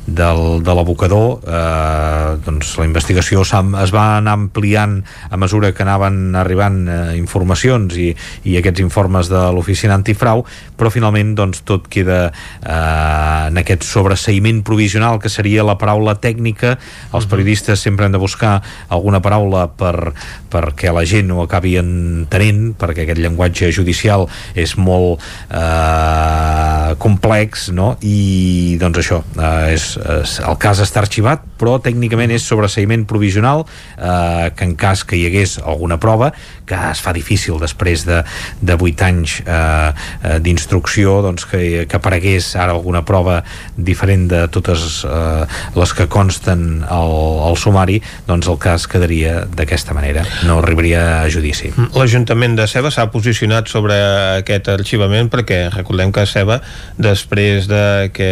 del, 0.06 0.42
de 0.64 0.76
l'abocador. 0.76 1.40
Uh, 1.44 2.40
doncs 2.46 2.72
la 2.80 2.88
investigació 2.88 3.44
es 3.44 3.92
va 3.94 4.06
anar 4.18 4.38
ampliant 4.38 5.00
a 5.28 5.40
mesura 5.40 5.74
que 5.76 5.84
anaven 5.84 6.36
arribant 6.40 6.80
uh, 6.88 6.98
informacions 7.18 7.96
i, 8.00 8.10
i 8.48 8.56
aquests 8.60 8.80
informes 8.84 9.28
de 9.30 9.42
l'oficina 9.54 9.96
antifrau, 9.98 10.44
però 10.80 10.92
finalment 10.92 11.34
doncs, 11.36 11.60
tot 11.68 11.88
queda 11.92 12.30
eh, 12.30 13.48
en 13.50 13.60
aquest 13.60 13.84
sobreseïment 13.86 14.62
provisional 14.66 15.20
que 15.20 15.32
seria 15.32 15.64
la 15.66 15.76
paraula 15.80 16.16
tècnica. 16.22 16.76
Els 17.16 17.28
periodistes 17.30 17.82
sempre 17.84 18.06
han 18.06 18.16
de 18.16 18.22
buscar 18.22 18.60
alguna 18.88 19.20
paraula 19.24 19.66
per, 19.68 20.12
perquè 20.50 20.92
la 20.94 21.04
gent 21.08 21.30
ho 21.34 21.42
acabi 21.44 21.76
entenent 21.80 22.74
perquè 22.80 23.04
aquest 23.04 23.22
llenguatge 23.22 23.70
judicial 23.74 24.26
és 24.58 24.76
molt 24.80 25.22
eh, 25.50 26.94
complex 27.00 27.68
no? 27.76 27.94
i 28.02 28.76
doncs 28.80 29.02
això 29.02 29.20
eh, 29.36 29.74
és, 29.76 29.92
és, 29.96 30.36
el 30.46 30.58
cas 30.60 30.82
està 30.82 31.02
arxivat 31.04 31.46
però 31.60 31.76
tècnicament 31.82 32.32
és 32.34 32.46
sobreseïment 32.46 33.06
provisional 33.08 33.64
eh, 33.64 34.50
que 34.56 34.66
en 34.66 34.76
cas 34.80 35.04
que 35.04 35.18
hi 35.18 35.26
hagués 35.28 35.58
alguna 35.60 36.00
prova 36.02 36.32
que 36.66 36.78
es 36.90 37.02
fa 37.02 37.14
difícil 37.16 37.58
després 37.62 38.04
de, 38.06 38.20
de 38.62 38.76
8 38.78 39.06
anys 39.08 39.40
eh, 39.42 39.54
eh, 39.54 40.38
d'instrucció 40.42 41.20
doncs 41.26 41.46
que, 41.50 41.86
que 41.90 41.98
aparegués 41.98 42.54
ara 42.56 42.74
alguna 42.76 43.02
prova 43.06 43.40
diferent 43.76 44.28
de 44.30 44.44
totes 44.52 45.02
eh, 45.04 45.44
les 45.76 45.94
que 45.96 46.08
consten 46.10 46.84
al, 46.86 47.14
al 47.50 47.58
sumari 47.60 48.00
doncs 48.28 48.50
el 48.50 48.59
cas 48.60 48.86
quedaria 48.90 49.44
d'aquesta 49.48 49.94
manera. 49.96 50.24
No 50.46 50.58
arribaria 50.60 51.22
a 51.22 51.28
judici. 51.32 51.72
Mm, 51.72 51.90
L'Ajuntament 51.98 52.56
de 52.58 52.66
Ceba 52.70 52.92
s'ha 52.94 53.08
posicionat 53.10 53.70
sobre 53.72 53.96
aquest 54.38 54.68
arxivament 54.72 55.30
perquè 55.32 55.62
recordem 55.74 56.12
que 56.12 56.26
Ceba 56.28 56.60
després 57.00 57.68
de 57.70 58.10
que 58.14 58.30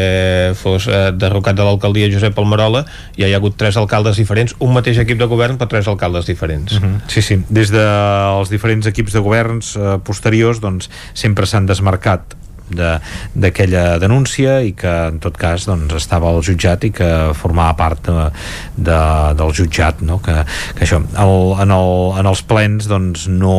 fos 0.58 0.88
eh, 0.88 1.08
derrocat 1.16 1.58
de 1.58 1.66
l'alcaldia 1.66 2.10
Josep 2.12 2.38
Almarola 2.38 2.84
ja 3.16 3.26
hi 3.26 3.34
ha 3.34 3.40
hagut 3.40 3.56
tres 3.58 3.78
alcaldes 3.80 4.20
diferents 4.20 4.54
un 4.60 4.74
mateix 4.76 5.00
equip 5.02 5.18
de 5.18 5.28
govern 5.30 5.58
per 5.58 5.68
tres 5.72 5.88
alcaldes 5.88 6.26
diferents. 6.28 6.78
Uh 6.78 6.84
-huh. 6.84 7.00
Sí, 7.08 7.22
sí, 7.22 7.42
des 7.48 7.72
dels 7.72 8.50
diferents 8.50 8.86
equips 8.86 9.12
de 9.12 9.20
governs 9.20 9.76
eh, 9.76 9.98
posteriors 10.04 10.60
doncs 10.60 10.90
sempre 11.14 11.46
s'han 11.46 11.66
desmarcat 11.66 12.36
d'aquella 12.72 13.84
de, 13.94 13.98
denúncia 14.04 14.58
i 14.66 14.74
que 14.76 14.92
en 15.12 15.18
tot 15.22 15.36
cas 15.40 15.66
doncs, 15.68 15.94
estava 15.98 16.30
al 16.30 16.42
jutjat 16.44 16.84
i 16.88 16.92
que 16.94 17.10
formava 17.38 17.76
part 17.78 18.08
de, 18.10 18.28
de, 18.76 19.00
del 19.38 19.54
jutjat 19.56 20.02
no? 20.06 20.20
que, 20.24 20.36
que 20.78 20.86
això, 20.86 21.00
el, 21.00 21.36
en, 21.64 21.74
el, 21.74 21.92
en 22.20 22.30
els 22.30 22.44
plens 22.48 22.88
doncs, 22.90 23.26
no, 23.32 23.58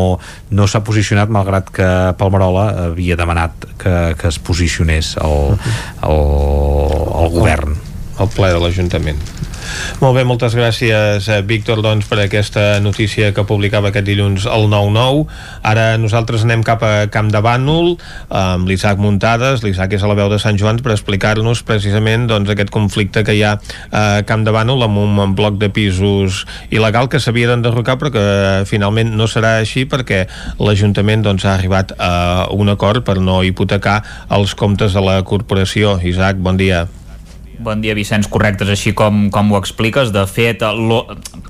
no 0.52 0.70
s'ha 0.70 0.84
posicionat 0.86 1.32
malgrat 1.34 1.74
que 1.74 1.92
Palmerola 2.20 2.70
havia 2.90 3.20
demanat 3.20 3.70
que, 3.82 3.96
que 4.20 4.32
es 4.32 4.40
posicionés 4.40 5.16
el, 5.24 5.56
el, 6.08 6.26
el 7.24 7.32
govern 7.36 7.89
el 8.20 8.34
ple 8.36 8.54
de 8.56 8.64
l'Ajuntament 8.64 9.22
molt 10.00 10.16
bé, 10.16 10.24
moltes 10.24 10.56
gràcies, 10.56 11.28
eh, 11.28 11.42
Víctor, 11.44 11.82
doncs, 11.84 12.08
per 12.08 12.20
aquesta 12.24 12.80
notícia 12.80 13.34
que 13.34 13.44
publicava 13.44 13.90
aquest 13.90 14.06
dilluns 14.08 14.46
al 14.48 14.70
9-9. 14.72 15.26
Ara 15.64 15.98
nosaltres 15.98 16.44
anem 16.44 16.64
cap 16.64 16.84
a 16.84 17.08
Camp 17.12 17.32
de 17.32 17.42
Bànol 17.44 17.98
amb 18.30 18.68
l'Isaac 18.68 18.98
Muntades. 18.98 19.64
L'Isaac 19.64 19.94
és 19.94 20.04
a 20.04 20.08
la 20.08 20.16
veu 20.16 20.30
de 20.30 20.40
Sant 20.40 20.58
Joan 20.58 20.80
per 20.84 20.94
explicar-nos 20.94 21.64
precisament 21.64 22.28
doncs, 22.28 22.50
aquest 22.50 22.72
conflicte 22.72 23.24
que 23.24 23.36
hi 23.36 23.44
ha 23.44 23.58
a 23.92 24.24
Camp 24.24 24.46
de 24.48 24.56
Bànol 24.56 24.84
amb 24.84 24.98
un, 24.98 25.36
bloc 25.36 25.60
de 25.60 25.70
pisos 25.70 26.46
il·legal 26.72 27.10
que 27.10 27.20
s'havia 27.20 27.52
d'enderrocar 27.52 27.98
però 28.00 28.12
que 28.12 28.24
finalment 28.66 29.12
no 29.16 29.28
serà 29.28 29.60
així 29.60 29.86
perquè 29.86 30.26
l'Ajuntament 30.60 31.24
doncs, 31.26 31.46
ha 31.46 31.54
arribat 31.58 31.94
a 32.00 32.48
un 32.56 32.70
acord 32.70 33.04
per 33.06 33.20
no 33.20 33.44
hipotecar 33.44 34.02
els 34.30 34.56
comptes 34.56 34.96
de 34.96 35.04
la 35.04 35.20
corporació. 35.24 36.00
Isaac, 36.04 36.40
bon 36.40 36.58
dia. 36.58 36.88
Bon 37.60 37.82
dia, 37.84 37.92
Vicenç. 37.92 38.30
Correcte, 38.32 38.64
és 38.64 38.72
així 38.72 38.94
com, 38.96 39.26
com 39.36 39.50
ho 39.52 39.58
expliques. 39.60 40.14
De 40.16 40.22
fet, 40.32 40.62
lo, 40.64 41.02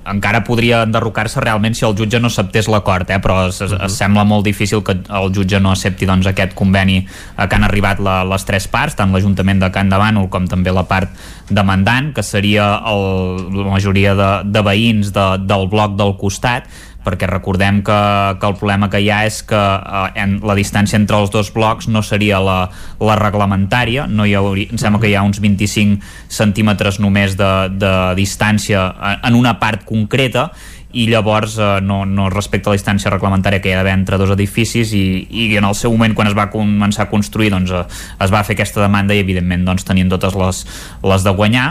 encara 0.09 0.41
podria 0.47 0.81
enderrocar-se 0.87 1.43
realment 1.43 1.77
si 1.77 1.85
el 1.85 1.93
jutge 1.99 2.17
no 2.17 2.31
acceptés 2.31 2.65
l'acord, 2.71 3.05
eh? 3.13 3.19
però 3.21 3.43
es, 3.47 3.61
-huh. 3.61 3.77
es 3.85 3.93
sembla 3.93 4.23
molt 4.25 4.43
difícil 4.43 4.81
que 4.83 4.97
el 4.97 5.29
jutge 5.35 5.59
no 5.59 5.69
accepti 5.71 6.07
doncs, 6.07 6.25
aquest 6.25 6.55
conveni 6.55 7.05
a 7.37 7.47
que 7.47 7.55
han 7.55 7.63
arribat 7.63 7.99
la, 7.99 8.23
les 8.23 8.43
tres 8.43 8.67
parts, 8.67 8.95
tant 8.95 9.11
l'Ajuntament 9.11 9.59
de 9.59 9.69
Can 9.71 9.89
de 9.89 9.97
Bànol 9.97 10.29
com 10.29 10.47
també 10.47 10.71
la 10.71 10.87
part 10.87 11.09
demandant, 11.49 12.11
que 12.13 12.23
seria 12.23 12.81
el, 12.85 13.53
la 13.53 13.69
majoria 13.69 14.15
de, 14.15 14.43
de 14.45 14.61
veïns 14.61 15.13
de, 15.13 15.37
del 15.45 15.67
bloc 15.67 15.95
del 15.95 16.17
costat, 16.17 16.63
perquè 17.09 17.29
recordem 17.29 17.81
que, 17.85 17.99
que 18.39 18.49
el 18.49 18.57
problema 18.61 18.89
que 18.93 19.01
hi 19.03 19.09
ha 19.11 19.23
és 19.27 19.41
que 19.49 19.59
eh, 19.59 20.05
en, 20.23 20.39
la 20.45 20.55
distància 20.57 20.99
entre 20.99 21.19
els 21.19 21.33
dos 21.33 21.51
blocs 21.55 21.89
no 21.89 22.03
seria 22.05 22.39
la, 22.43 22.59
la 23.01 23.19
reglamentària, 23.19 24.07
no 24.07 24.27
hi 24.29 24.37
hauria, 24.37 24.69
em 24.71 24.81
sembla 24.81 25.01
que 25.01 25.11
hi 25.11 25.17
ha 25.17 25.25
uns 25.25 25.41
25 25.43 25.99
centímetres 26.29 27.01
només 27.01 27.37
de, 27.39 27.53
de 27.75 27.93
distància 28.19 28.89
en 29.25 29.37
una 29.37 29.57
part 29.59 29.87
concreta 29.89 30.51
i 30.91 31.05
llavors 31.09 31.57
eh, 31.59 31.77
no, 31.85 32.01
no 32.05 32.29
respecta 32.33 32.71
la 32.71 32.77
distància 32.79 33.11
reglamentària 33.13 33.61
que 33.61 33.69
hi 33.69 33.75
ha 33.75 33.81
d'haver 33.81 33.93
entre 33.93 34.17
dos 34.17 34.33
edificis 34.33 34.93
i, 34.97 35.03
i 35.29 35.45
en 35.59 35.67
el 35.67 35.77
seu 35.77 35.93
moment 35.93 36.15
quan 36.17 36.29
es 36.29 36.37
va 36.37 36.49
començar 36.53 37.05
a 37.05 37.11
construir 37.11 37.51
doncs, 37.53 37.73
eh, 37.73 37.85
es 38.25 38.33
va 38.33 38.43
fer 38.47 38.57
aquesta 38.57 38.81
demanda 38.81 39.13
i 39.13 39.21
evidentment 39.21 39.67
doncs, 39.67 39.85
tenien 39.85 40.09
totes 40.09 40.37
les, 40.39 40.65
les 41.05 41.25
de 41.25 41.35
guanyar 41.37 41.67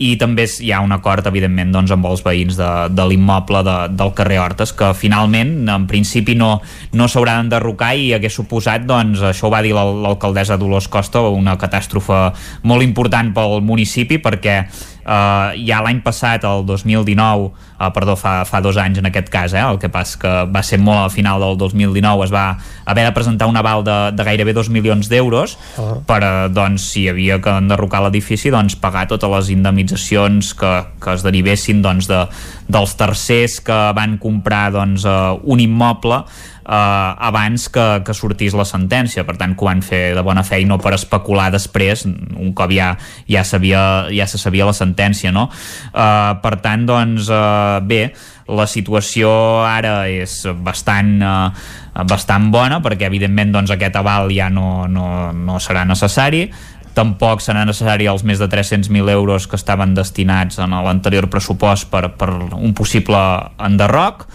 i 0.00 0.14
també 0.20 0.46
hi 0.48 0.70
ha 0.72 0.80
un 0.80 0.94
acord 0.96 1.26
evidentment 1.28 1.74
doncs, 1.74 1.92
amb 1.92 2.08
els 2.08 2.22
veïns 2.24 2.56
de, 2.56 2.70
de 2.96 3.06
l'immoble 3.08 3.60
de, 3.66 3.76
del 3.92 4.14
carrer 4.16 4.38
Hortes 4.40 4.72
que 4.76 4.92
finalment 4.96 5.68
en 5.68 5.84
principi 5.90 6.34
no, 6.40 6.54
no 6.96 7.08
s'haurà 7.08 7.36
d'enderrocar 7.38 7.92
i 8.00 8.14
hagués 8.16 8.38
suposat 8.40 8.86
doncs, 8.88 9.20
això 9.32 9.48
ho 9.48 9.52
va 9.52 9.60
dir 9.64 9.74
l'alcaldessa 9.76 10.56
Dolors 10.60 10.88
Costa 10.88 11.26
una 11.28 11.58
catàstrofe 11.60 12.22
molt 12.64 12.86
important 12.86 13.34
pel 13.36 13.60
municipi 13.60 14.20
perquè 14.22 14.62
Uh, 15.00 15.56
ja 15.64 15.78
l'any 15.80 16.02
passat, 16.04 16.44
el 16.44 16.60
2019, 16.68 17.46
uh, 17.48 17.69
eh, 17.80 17.90
perdó, 17.94 18.16
fa, 18.16 18.44
fa 18.44 18.60
dos 18.60 18.76
anys 18.80 19.00
en 19.00 19.08
aquest 19.08 19.30
cas, 19.32 19.54
eh, 19.54 19.64
el 19.64 19.80
que 19.80 19.90
passa 19.92 20.18
que 20.20 20.32
va 20.52 20.62
ser 20.66 20.80
molt 20.82 21.06
al 21.06 21.12
final 21.14 21.40
del 21.40 21.56
2019, 21.58 22.26
es 22.26 22.34
va 22.34 22.44
haver 22.84 23.06
de 23.06 23.14
presentar 23.16 23.48
un 23.48 23.56
aval 23.56 23.84
de, 23.86 23.98
de 24.16 24.26
gairebé 24.26 24.54
2 24.56 24.70
milions 24.74 25.08
d'euros 25.08 25.56
uh. 25.78 26.00
per, 26.06 26.20
uh, 26.20 26.48
doncs, 26.52 26.90
si 26.92 27.06
havia 27.08 27.40
que 27.42 27.56
enderrocar 27.62 28.02
l'edifici, 28.04 28.52
doncs 28.52 28.76
pagar 28.80 29.06
totes 29.10 29.30
les 29.30 29.52
indemnitzacions 29.56 30.52
que, 30.58 30.72
que 31.00 31.16
es 31.16 31.24
derivessin 31.26 31.82
doncs, 31.84 32.10
de, 32.10 32.24
dels 32.68 32.94
tercers 32.98 33.60
que 33.64 33.80
van 33.96 34.18
comprar 34.22 34.68
doncs, 34.74 35.06
uh, 35.08 35.38
un 35.44 35.62
immoble 35.62 36.24
eh, 36.64 37.28
abans 37.30 37.68
que, 37.72 37.86
que 38.06 38.16
sortís 38.16 38.56
la 38.56 38.66
sentència, 38.68 39.24
per 39.28 39.36
tant 39.40 39.54
que 39.56 39.64
ho 39.64 39.70
van 39.70 39.84
fer 39.84 40.02
de 40.16 40.24
bona 40.26 40.44
fe 40.46 40.60
i 40.62 40.68
no 40.68 40.80
per 40.82 40.94
especular 40.96 41.50
després 41.54 42.06
un 42.06 42.52
cop 42.56 42.72
ja, 42.74 42.94
ja, 43.28 43.44
sabia, 43.44 44.10
ja 44.14 44.26
se 44.30 44.40
sabia 44.40 44.68
la 44.68 44.76
sentència 44.76 45.32
no? 45.34 45.48
eh, 45.92 46.32
per 46.42 46.56
tant 46.64 46.86
doncs 46.88 47.30
eh, 47.30 47.80
bé 47.86 48.02
la 48.50 48.66
situació 48.66 49.30
ara 49.62 50.08
és 50.10 50.42
bastant 50.64 51.12
eh, 51.22 52.02
bastant 52.06 52.50
bona 52.52 52.80
perquè 52.82 53.08
evidentment 53.08 53.54
doncs, 53.54 53.72
aquest 53.74 53.96
aval 54.00 54.30
ja 54.34 54.50
no, 54.52 54.86
no, 54.88 55.30
no 55.32 55.58
serà 55.62 55.84
necessari. 55.88 56.46
Tampoc 56.94 57.42
serà 57.42 57.62
necessari 57.66 58.08
els 58.10 58.24
més 58.26 58.40
de 58.42 58.48
300.000 58.50 59.12
euros 59.12 59.46
que 59.46 59.58
estaven 59.58 59.94
destinats 59.94 60.58
en 60.58 60.74
l'anterior 60.74 61.28
pressupost 61.30 61.86
per, 61.90 62.08
per 62.18 62.32
un 62.34 62.74
possible 62.74 63.20
enderroc 63.62 64.26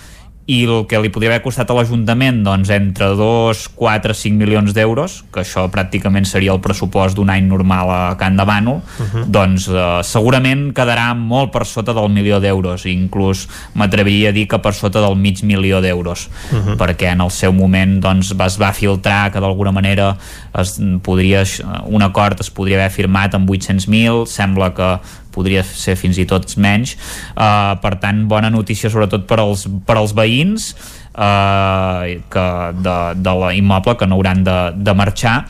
i 0.46 0.60
el 0.68 0.84
que 0.86 1.00
li 1.02 1.10
podria 1.10 1.32
haver 1.34 1.42
costat 1.42 1.72
a 1.72 1.76
l'Ajuntament 1.78 2.44
doncs 2.46 2.70
entre 2.74 3.08
2, 3.18 3.64
4, 3.80 4.14
5 4.14 4.38
milions 4.38 4.76
d'euros 4.78 5.18
que 5.34 5.42
això 5.42 5.64
pràcticament 5.74 6.28
seria 6.30 6.54
el 6.54 6.62
pressupost 6.62 7.18
d'un 7.18 7.32
any 7.34 7.48
normal 7.50 7.90
a 7.90 8.02
Can 8.20 8.38
de 8.38 8.46
Bànol 8.46 8.78
uh 8.78 9.06
-huh. 9.06 9.26
doncs 9.26 9.68
eh, 9.68 10.04
segurament 10.04 10.72
quedarà 10.74 11.16
molt 11.16 11.52
per 11.52 11.66
sota 11.66 11.94
del 11.94 12.10
milió 12.10 12.40
d'euros 12.40 12.86
inclús 12.86 13.48
m'atreviria 13.74 14.30
a 14.30 14.32
dir 14.32 14.48
que 14.48 14.60
per 14.60 14.74
sota 14.74 15.02
del 15.02 15.16
mig 15.16 15.42
milió 15.44 15.82
d'euros 15.82 16.30
uh 16.52 16.58
-huh. 16.58 16.78
perquè 16.78 17.12
en 17.12 17.22
el 17.22 17.32
seu 17.32 17.52
moment 17.52 18.00
doncs, 18.00 18.32
es 18.32 18.62
va 18.62 18.72
filtrar 18.72 19.32
que 19.32 19.40
d'alguna 19.40 19.72
manera 19.72 20.18
es 20.54 20.80
podria, 21.02 21.44
un 21.86 22.02
acord 22.02 22.40
es 22.40 22.52
podria 22.52 22.78
haver 22.78 22.92
firmat 22.92 23.34
amb 23.34 23.50
800.000 23.50 24.26
sembla 24.26 24.74
que 24.74 25.00
podria 25.36 25.64
ser 25.68 25.98
fins 26.00 26.20
i 26.22 26.28
tot 26.30 26.48
menys. 26.62 26.96
Uh, 27.36 27.76
per 27.84 27.96
tant 28.02 28.26
bona 28.32 28.52
notícia 28.54 28.92
sobretot 28.92 29.28
per 29.28 29.42
als, 29.44 29.68
per 29.86 30.00
als 30.00 30.16
veïns 30.16 30.72
uh, 31.14 32.08
que 32.32 32.48
de, 32.82 32.98
de 33.20 33.38
l'immoble 33.44 33.98
que 34.00 34.10
no 34.10 34.20
hauran 34.20 34.44
de, 34.48 34.60
de 34.76 34.98
marxar. 34.98 35.42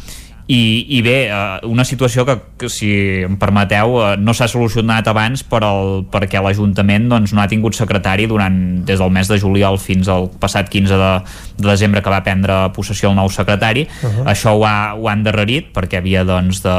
I, 0.45 0.85
i 0.93 0.99
bé, 1.01 1.15
uh, 1.33 1.57
una 1.65 1.81
situació 1.89 2.21
que, 2.27 2.35
que 2.61 2.67
si 2.69 2.91
em 3.25 3.33
permeteu 3.41 3.95
no 4.21 4.33
s'ha 4.37 4.45
solucionat 4.45 5.07
abans 5.09 5.41
per 5.41 5.63
el, 5.65 6.03
perquè 6.13 6.37
l'Ajuntament 6.37 7.07
doncs, 7.09 7.33
no 7.33 7.41
ha 7.41 7.47
tingut 7.49 7.73
secretari 7.73 8.27
durant 8.29 8.59
des 8.85 9.01
del 9.01 9.09
mes 9.09 9.31
de 9.31 9.39
juliol 9.41 9.79
fins 9.81 10.09
al 10.11 10.29
passat 10.41 10.69
15 10.69 11.01
de, 11.01 11.11
de 11.57 11.65
desembre 11.65 12.05
que 12.05 12.13
va 12.13 12.21
prendre 12.27 12.59
possessió 12.77 13.09
el 13.09 13.17
nou 13.17 13.31
secretari. 13.33 13.87
Uh 13.89 14.05
-huh. 14.11 14.29
això 14.29 14.53
ho, 14.53 14.65
ha, 14.69 14.93
ho 14.93 15.09
han 15.09 15.25
endarrerit 15.25 15.73
perquè 15.73 15.97
havia 15.97 16.23
doncs, 16.23 16.61
de, 16.61 16.77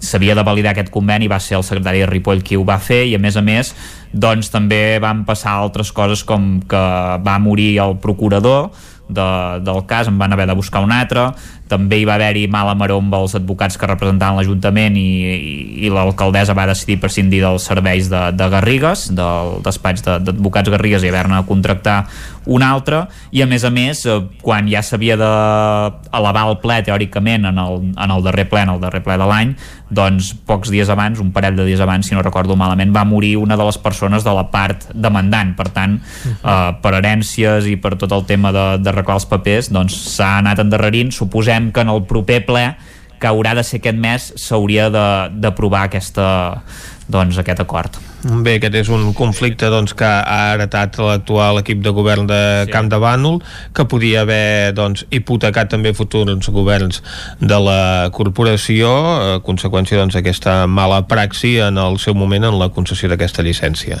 s'havia 0.00 0.34
de 0.34 0.44
validar 0.46 0.72
aquest 0.74 0.90
conveni, 0.94 1.28
va 1.28 1.40
ser 1.40 1.58
el 1.58 1.66
secretari 1.66 2.02
de 2.02 2.08
Ripoll 2.10 2.42
qui 2.42 2.56
ho 2.56 2.64
va 2.64 2.78
fer 2.82 3.04
i 3.08 3.14
a 3.14 3.20
més 3.22 3.36
a 3.36 3.42
més 3.44 3.74
doncs 4.12 4.50
també 4.50 4.98
van 5.02 5.24
passar 5.26 5.56
altres 5.58 5.92
coses 5.92 6.24
com 6.24 6.60
que 6.68 6.82
va 7.24 7.38
morir 7.42 7.74
el 7.82 7.98
procurador 7.98 8.70
de, 9.08 9.60
del 9.60 9.84
cas, 9.86 10.08
en 10.08 10.18
van 10.18 10.32
haver 10.32 10.46
de 10.46 10.54
buscar 10.56 10.82
un 10.84 10.92
altre 10.92 11.32
també 11.68 12.00
hi 12.00 12.04
va 12.04 12.18
haver-hi 12.18 12.44
mala 12.52 12.74
maró 12.76 12.98
amb 13.00 13.14
els 13.16 13.34
advocats 13.38 13.78
que 13.80 13.88
representaven 13.88 14.36
l'Ajuntament 14.36 14.98
i, 15.00 15.06
i, 15.32 15.54
i 15.86 15.92
l'alcaldessa 15.92 16.56
va 16.56 16.66
decidir 16.68 16.98
prescindir 17.00 17.40
dels 17.44 17.64
serveis 17.64 18.10
de, 18.12 18.20
de 18.36 18.48
Garrigues, 18.52 19.08
del 19.16 19.58
despatx 19.64 20.04
d'advocats 20.04 20.68
de, 20.68 20.74
Garrigues 20.76 21.06
i 21.06 21.12
haver-ne 21.12 21.38
a 21.38 21.46
contractar 21.48 22.02
un 22.44 22.60
altre, 22.62 23.06
i 23.32 23.40
a 23.40 23.48
més 23.48 23.64
a 23.64 23.70
més 23.72 24.04
eh, 24.04 24.18
quan 24.44 24.68
ja 24.68 24.82
s'havia 24.84 25.16
d'elevar 25.16 26.44
el 26.50 26.58
ple 26.60 26.82
teòricament 26.84 27.48
en 27.48 27.62
el, 27.62 27.80
en 27.96 28.12
el 28.12 28.26
darrer 28.26 28.44
ple, 28.50 28.66
en 28.66 28.74
el 28.74 28.84
darrer 28.84 29.00
ple 29.06 29.16
de 29.20 29.30
l'any 29.30 29.56
doncs 29.94 30.32
pocs 30.48 30.72
dies 30.72 30.88
abans, 30.90 31.20
un 31.22 31.30
parell 31.32 31.56
de 31.56 31.64
dies 31.68 31.80
abans 31.80 32.08
si 32.08 32.16
no 32.16 32.22
recordo 32.24 32.56
malament, 32.58 32.92
va 32.92 33.04
morir 33.08 33.36
una 33.38 33.56
de 33.56 33.64
les 33.64 33.78
persones 33.78 34.24
de 34.26 34.32
la 34.34 34.46
part 34.52 34.88
demandant, 34.92 35.54
per 35.56 35.68
tant 35.70 35.96
uh 35.96 36.02
-huh. 36.02 36.34
eh, 36.44 36.76
per 36.82 36.92
herències 36.98 37.66
i 37.70 37.76
per 37.76 37.94
tot 37.96 38.12
el 38.12 38.24
tema 38.26 38.52
de, 38.52 38.78
de 38.82 38.92
reclar 38.92 39.16
els 39.16 39.26
papers, 39.26 39.70
doncs 39.70 39.94
s'ha 40.16 40.38
anat 40.38 40.58
endarrerint, 40.58 41.12
suposem 41.12 41.53
suposem 41.54 41.72
que 41.72 41.80
en 41.80 41.88
el 41.88 42.04
proper 42.06 42.44
ple 42.46 42.76
que 43.20 43.28
haurà 43.28 43.54
de 43.54 43.62
ser 43.64 43.78
aquest 43.80 43.96
mes 43.96 44.32
s'hauria 44.36 44.90
d'aprovar 44.90 45.86
aquesta 45.86 46.64
doncs, 47.08 47.36
aquest 47.38 47.60
acord. 47.60 47.96
Bé, 48.24 48.56
aquest 48.56 48.74
és 48.74 48.88
un 48.88 49.12
conflicte 49.12 49.68
doncs, 49.68 49.92
que 49.94 50.04
ha 50.04 50.54
heretat 50.54 50.96
l'actual 50.98 51.60
equip 51.60 51.82
de 51.84 51.92
govern 51.92 52.26
de 52.26 52.64
sí. 52.64 52.72
Camp 52.72 52.88
de 52.88 52.98
Bànol, 52.98 53.42
que 53.74 53.84
podia 53.84 54.22
haver 54.22 54.72
doncs, 54.74 55.04
hipotecat 55.10 55.68
també 55.70 55.92
futurs 55.92 56.48
governs 56.48 57.02
de 57.40 57.58
la 57.60 58.10
corporació, 58.10 58.90
a 59.36 59.40
conseqüència 59.44 60.00
d'aquesta 60.00 60.64
doncs, 60.64 60.74
mala 60.74 61.02
praxi 61.06 61.58
en 61.60 61.78
el 61.78 61.98
seu 61.98 62.14
moment 62.14 62.44
en 62.44 62.58
la 62.58 62.70
concessió 62.72 63.08
d'aquesta 63.08 63.44
llicència. 63.44 64.00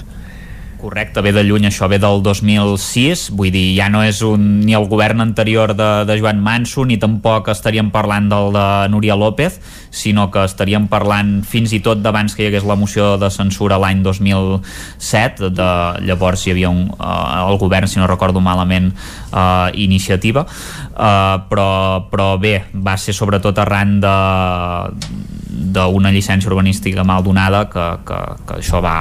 Correcte, 0.84 1.22
ve 1.24 1.30
de 1.32 1.40
lluny, 1.48 1.64
això 1.64 1.86
ve 1.88 1.96
del 1.96 2.18
2006, 2.20 3.30
vull 3.32 3.48
dir, 3.54 3.70
ja 3.72 3.86
no 3.88 4.02
és 4.04 4.18
un, 4.20 4.42
ni 4.66 4.74
el 4.76 4.84
govern 4.90 5.22
anterior 5.24 5.72
de, 5.72 5.86
de 6.04 6.16
Joan 6.20 6.42
Manso, 6.44 6.84
ni 6.84 6.98
tampoc 7.00 7.48
estaríem 7.48 7.88
parlant 7.88 8.26
del 8.28 8.52
de 8.52 8.64
Núria 8.92 9.16
López, 9.16 9.56
sinó 9.88 10.28
que 10.28 10.44
estaríem 10.44 10.84
parlant 10.92 11.38
fins 11.48 11.72
i 11.72 11.80
tot 11.80 12.04
d'abans 12.04 12.36
que 12.36 12.44
hi 12.44 12.50
hagués 12.50 12.68
la 12.68 12.76
moció 12.76 13.14
de 13.16 13.32
censura 13.32 13.80
l'any 13.80 14.04
2007, 14.04 15.48
de, 15.56 15.72
llavors 16.04 16.44
hi 16.44 16.52
havia 16.52 16.68
un, 16.68 16.90
uh, 16.98 17.48
el 17.48 17.56
govern, 17.64 17.88
si 17.88 17.96
no 17.96 18.10
recordo 18.10 18.44
malament, 18.44 18.92
uh, 19.32 19.72
iniciativa, 19.72 20.44
uh, 20.44 21.36
però, 21.48 21.70
però 22.12 22.34
bé, 22.36 22.58
va 22.76 23.00
ser 23.00 23.16
sobretot 23.16 23.64
arran 23.64 24.02
de 24.04 24.16
d'una 25.54 26.12
llicència 26.12 26.50
urbanística 26.50 27.06
mal 27.08 27.24
donada 27.24 27.70
que, 27.72 27.92
que, 28.04 28.18
que 28.44 28.58
això 28.60 28.84
va, 28.84 28.98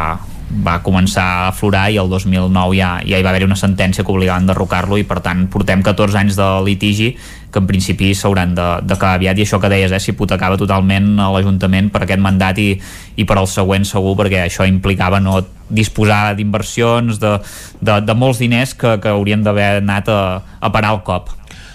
va 0.62 0.80
començar 0.86 1.24
a 1.24 1.48
aflorar 1.50 1.88
i 1.90 1.98
el 1.98 2.10
2009 2.12 2.76
ja, 2.78 2.90
ja 3.02 3.18
hi 3.18 3.26
va 3.26 3.32
haver 3.34 3.48
una 3.48 3.58
sentència 3.58 4.06
que 4.06 4.14
obligava 4.14 4.38
a 4.38 4.44
enderrocar-lo 4.44 5.00
i 5.02 5.06
per 5.10 5.20
tant 5.26 5.48
portem 5.52 5.82
14 5.86 6.20
anys 6.20 6.38
de 6.38 6.50
litigi 6.66 7.14
que 7.54 7.62
en 7.62 7.68
principi 7.70 8.10
s'hauran 8.18 8.56
d'acabar 8.56 9.14
aviat. 9.20 9.38
I 9.38 9.46
això 9.46 9.60
que 9.62 9.70
deies, 9.70 9.92
eh, 9.94 10.02
s'hipotecava 10.02 10.58
totalment 10.58 11.14
a 11.22 11.30
l'Ajuntament 11.34 11.92
per 11.94 12.04
aquest 12.06 12.22
mandat 12.22 12.58
i, 12.58 12.72
i 13.16 13.28
per 13.30 13.38
al 13.38 13.50
següent 13.50 13.86
segur 13.86 14.16
perquè 14.18 14.48
això 14.48 14.66
implicava 14.70 15.22
no 15.22 15.40
disposar 15.70 16.34
d'inversions 16.38 17.22
de, 17.22 17.38
de, 17.82 18.02
de 18.02 18.18
molts 18.18 18.42
diners 18.42 18.74
que, 18.74 18.98
que 19.02 19.14
haurien 19.14 19.46
d'haver 19.46 19.80
anat 19.84 20.10
a, 20.10 20.22
a 20.60 20.74
parar 20.74 20.94
al 20.98 21.04
cop 21.06 21.32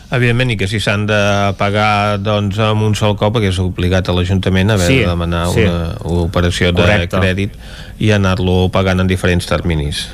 Evidentment, 0.09 0.55
i 0.55 0.57
que 0.57 0.67
si 0.71 0.79
s'han 0.81 1.05
de 1.09 1.19
pagar 1.61 2.17
doncs, 2.25 2.57
amb 2.65 2.87
un 2.87 2.95
sol 2.97 3.13
cop 3.21 3.37
hagués 3.37 3.59
obligat 3.61 4.09
a 4.09 4.15
l'Ajuntament 4.17 4.73
a 4.73 4.79
haver 4.79 4.87
sí, 4.89 5.03
de 5.03 5.09
demanar 5.11 5.43
sí. 5.53 5.67
una, 5.67 5.91
una 6.01 6.23
operació 6.25 6.71
Correcte. 6.73 7.11
de 7.13 7.21
crèdit 7.21 7.59
i 8.01 8.15
anar-lo 8.17 8.71
pagant 8.73 9.05
en 9.05 9.11
diferents 9.11 9.45
terminis. 9.51 10.07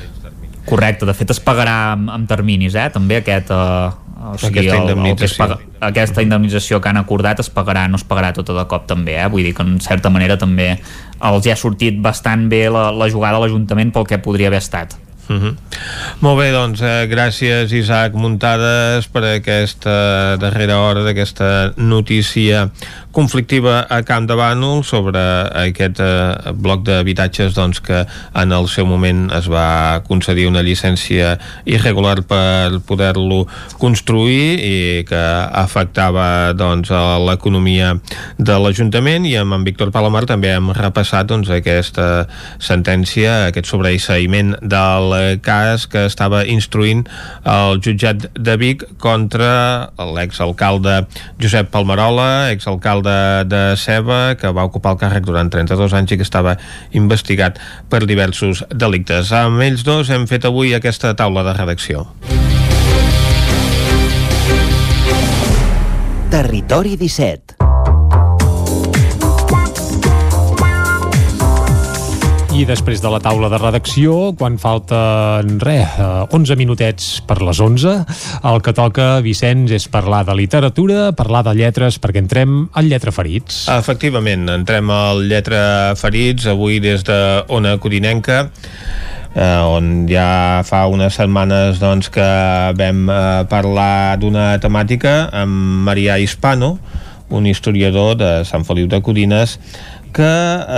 Correcte, 0.67 1.07
de 1.07 1.15
fet 1.15 1.31
es 1.31 1.39
pagarà 1.39 1.93
amb, 1.93 2.09
amb 2.11 2.27
terminis, 2.27 2.75
eh? 2.75 2.89
també 2.91 3.21
aquest, 3.21 3.53
eh, 3.53 4.25
o 4.25 4.35
sigui, 4.41 4.65
Aquesta 4.65 4.81
el, 4.81 4.81
el 4.81 4.89
indemnització. 4.89 5.45
paga, 5.45 5.59
aquesta 5.91 6.25
indemnització 6.25 6.81
que 6.81 6.91
han 6.91 6.99
acordat 6.99 7.39
es 7.45 7.51
pagarà, 7.53 7.85
no 7.87 8.01
es 8.01 8.03
pagarà 8.03 8.33
tota 8.35 8.57
de 8.57 8.67
cop 8.67 8.89
també, 8.89 9.15
eh? 9.21 9.29
vull 9.31 9.47
dir 9.47 9.53
que 9.55 9.63
en 9.63 9.77
certa 9.85 10.11
manera 10.11 10.35
també 10.41 10.73
els 10.75 11.47
hi 11.47 11.53
ha 11.53 11.59
sortit 11.61 12.03
bastant 12.03 12.49
bé 12.51 12.65
la, 12.73 12.89
la 12.91 13.07
jugada 13.13 13.39
a 13.39 13.45
l'Ajuntament 13.45 13.95
pel 13.95 14.09
que 14.09 14.19
podria 14.19 14.51
haver 14.51 14.59
estat. 14.65 14.97
Uh 15.27 15.35
-huh. 15.41 15.55
Molt 16.19 16.39
bé, 16.39 16.51
doncs, 16.51 16.81
eh, 16.81 17.07
gràcies 17.09 17.71
Isaac 17.73 18.13
Muntades 18.13 19.07
per 19.07 19.23
aquesta 19.23 20.37
darrera 20.37 20.79
hora 20.79 21.01
d'aquesta 21.03 21.73
notícia 21.77 22.69
conflictiva 23.15 23.85
a 23.87 24.01
Camp 24.03 24.25
de 24.27 24.35
Bànol 24.35 24.81
sobre 24.83 25.21
aquest 25.55 26.01
eh, 26.03 26.51
bloc 26.51 26.83
d'habitatges 26.83 27.55
doncs, 27.55 27.79
que 27.79 28.01
en 28.35 28.51
el 28.51 28.67
seu 28.67 28.83
moment 28.89 29.29
es 29.37 29.47
va 29.47 30.01
concedir 30.03 30.49
una 30.49 30.63
llicència 30.65 31.37
irregular 31.63 32.17
per 32.27 32.81
poder-lo 32.83 33.45
construir 33.79 34.59
i 34.59 34.75
que 35.07 35.21
afectava 35.63 36.51
doncs, 36.59 36.91
l'economia 37.23 37.93
de 38.37 38.57
l'Ajuntament. 38.59 39.23
I 39.29 39.37
amb 39.39 39.55
en 39.55 39.63
Víctor 39.67 39.93
Palomar 39.95 40.25
també 40.27 40.51
hem 40.51 40.73
repassat 40.75 41.31
doncs, 41.31 41.53
aquesta 41.55 42.27
sentència, 42.59 43.45
aquest 43.47 43.71
sobreseïment 43.71 44.57
del 44.59 45.39
cas 45.45 45.87
que 45.87 46.03
estava 46.09 46.43
instruint 46.43 47.05
el 47.47 47.79
jutjat 47.79 48.27
de 48.35 48.59
Vic 48.59 48.83
contra 48.99 49.93
l'exalcalde 49.95 51.05
Josep 51.39 51.71
Palmerola, 51.71 52.51
exalcalde 52.51 53.04
de 53.45 53.61
Ceba, 53.77 54.35
que 54.39 54.51
va 54.55 54.65
ocupar 54.67 54.95
el 54.95 55.01
càrrec 55.01 55.27
durant 55.27 55.51
32 55.51 55.93
anys 55.97 56.15
i 56.15 56.19
que 56.19 56.25
estava 56.27 56.55
investigat 56.97 57.59
per 57.89 58.05
diversos 58.05 58.63
delictes. 58.71 59.33
Amb 59.35 59.61
ells 59.65 59.85
dos 59.87 60.09
hem 60.09 60.27
fet 60.29 60.47
avui 60.49 60.73
aquesta 60.77 61.13
taula 61.17 61.45
de 61.45 61.53
redacció. 61.57 62.07
Territori 66.31 66.97
17 66.99 67.64
I 72.55 72.61
després 72.63 73.01
de 73.03 73.09
la 73.11 73.17
taula 73.19 73.49
de 73.51 73.57
redacció, 73.59 74.13
quan 74.39 74.53
falten, 74.55 75.57
res, 75.59 75.97
eh, 75.99 76.05
11 76.37 76.55
minutets 76.55 77.07
per 77.27 77.41
les 77.43 77.59
11, 77.59 77.95
el 78.47 78.61
que 78.63 78.71
toca, 78.71 79.19
Vicenç, 79.25 79.73
és 79.75 79.89
parlar 79.91 80.21
de 80.23 80.37
literatura, 80.39 81.09
parlar 81.11 81.43
de 81.43 81.51
lletres, 81.59 81.99
perquè 81.99 82.23
entrem 82.23 82.69
al 82.71 82.87
Lletra 82.87 83.11
Ferits. 83.11 83.65
Efectivament, 83.75 84.47
entrem 84.53 84.87
al 84.89 85.25
Lletra 85.27 85.97
Ferits, 85.99 86.47
avui 86.47 86.79
des 86.79 87.03
de 87.03 87.43
Ona 87.49 87.75
Codinenca, 87.77 88.45
eh, 89.35 89.59
on 89.59 90.07
ja 90.07 90.63
fa 90.63 90.85
unes 90.87 91.19
setmanes 91.19 91.83
doncs, 91.83 92.07
que 92.07 92.29
vam 92.79 93.09
eh, 93.09 93.43
parlar 93.51 94.15
d'una 94.15 94.53
temàtica 94.63 95.25
amb 95.43 95.83
Marià 95.89 96.21
Hispano, 96.23 96.77
un 97.29 97.47
historiador 97.47 98.15
de 98.15 98.31
Sant 98.45 98.63
Feliu 98.63 98.87
de 98.87 99.01
Codines, 99.01 99.57
que 100.15 100.27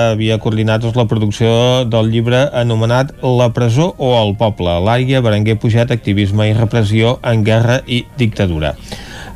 havia 0.09 0.39
coordinat 0.41 0.81
doncs, 0.81 0.95
la 0.97 1.05
producció 1.05 1.49
del 1.85 2.09
llibre 2.09 2.39
anomenat 2.57 3.13
La 3.21 3.51
presó 3.53 3.91
o 3.97 4.15
el 4.17 4.33
poble, 4.39 4.79
l'àrea 4.81 5.21
Berenguer 5.21 5.59
Pujat, 5.61 5.93
activisme 5.93 6.49
i 6.49 6.55
repressió 6.57 7.19
en 7.21 7.43
guerra 7.45 7.83
i 7.85 8.01
dictadura. 8.17 8.73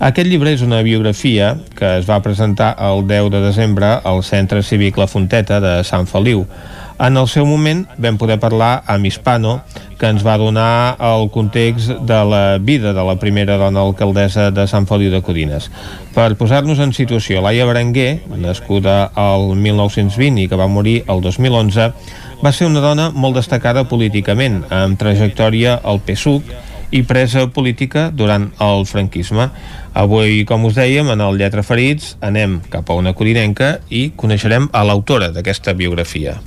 Aquest 0.02 0.26
llibre 0.26 0.56
és 0.56 0.64
una 0.66 0.82
biografia 0.82 1.54
que 1.78 1.98
es 2.00 2.08
va 2.10 2.24
presentar 2.26 2.72
el 2.82 3.06
10 3.06 3.30
de 3.36 3.42
desembre 3.44 3.92
al 4.02 4.24
Centre 4.26 4.64
Cívic 4.66 4.98
La 4.98 5.06
Fonteta 5.06 5.60
de 5.62 5.76
Sant 5.86 6.10
Feliu. 6.10 6.48
En 7.02 7.18
el 7.18 7.26
seu 7.26 7.48
moment 7.50 7.80
vam 7.98 8.18
poder 8.22 8.36
parlar 8.38 8.84
amb 8.86 9.08
Hispano, 9.10 9.56
que 9.98 10.06
ens 10.14 10.22
va 10.22 10.36
donar 10.38 11.00
el 11.02 11.32
context 11.34 11.96
de 12.06 12.20
la 12.30 12.60
vida 12.62 12.94
de 12.94 13.06
la 13.08 13.16
primera 13.18 13.56
dona 13.58 13.82
alcaldessa 13.82 14.52
de 14.54 14.68
Sant 14.70 14.86
Feliu 14.86 15.10
de 15.10 15.24
Codines. 15.26 15.72
Per 16.14 16.28
posar-nos 16.38 16.78
en 16.78 16.94
situació, 16.94 17.42
Laia 17.42 17.66
Berenguer, 17.66 18.22
nascuda 18.38 19.08
al 19.18 19.56
1920 19.58 20.44
i 20.44 20.46
que 20.52 20.62
va 20.62 20.70
morir 20.70 21.00
el 21.10 21.26
2011, 21.26 21.90
va 22.46 22.54
ser 22.54 22.70
una 22.70 22.86
dona 22.86 23.10
molt 23.10 23.42
destacada 23.42 23.88
políticament, 23.90 24.62
amb 24.70 25.02
trajectòria 25.02 25.80
al 25.82 26.04
PSUC 26.06 26.54
i 26.94 27.02
presa 27.02 27.48
política 27.50 28.12
durant 28.14 28.52
el 28.62 28.86
franquisme. 28.86 29.50
Avui, 29.98 30.46
com 30.46 30.70
us 30.70 30.78
dèiem, 30.78 31.10
en 31.10 31.26
el 31.26 31.42
Lletra 31.42 31.66
Ferits 31.66 32.14
anem 32.22 32.60
cap 32.70 32.94
a 32.94 33.02
una 33.02 33.18
codinenca 33.18 33.80
i 33.90 34.12
coneixerem 34.14 34.70
a 34.70 34.86
l'autora 34.86 35.34
d'aquesta 35.34 35.74
biografia. 35.74 36.38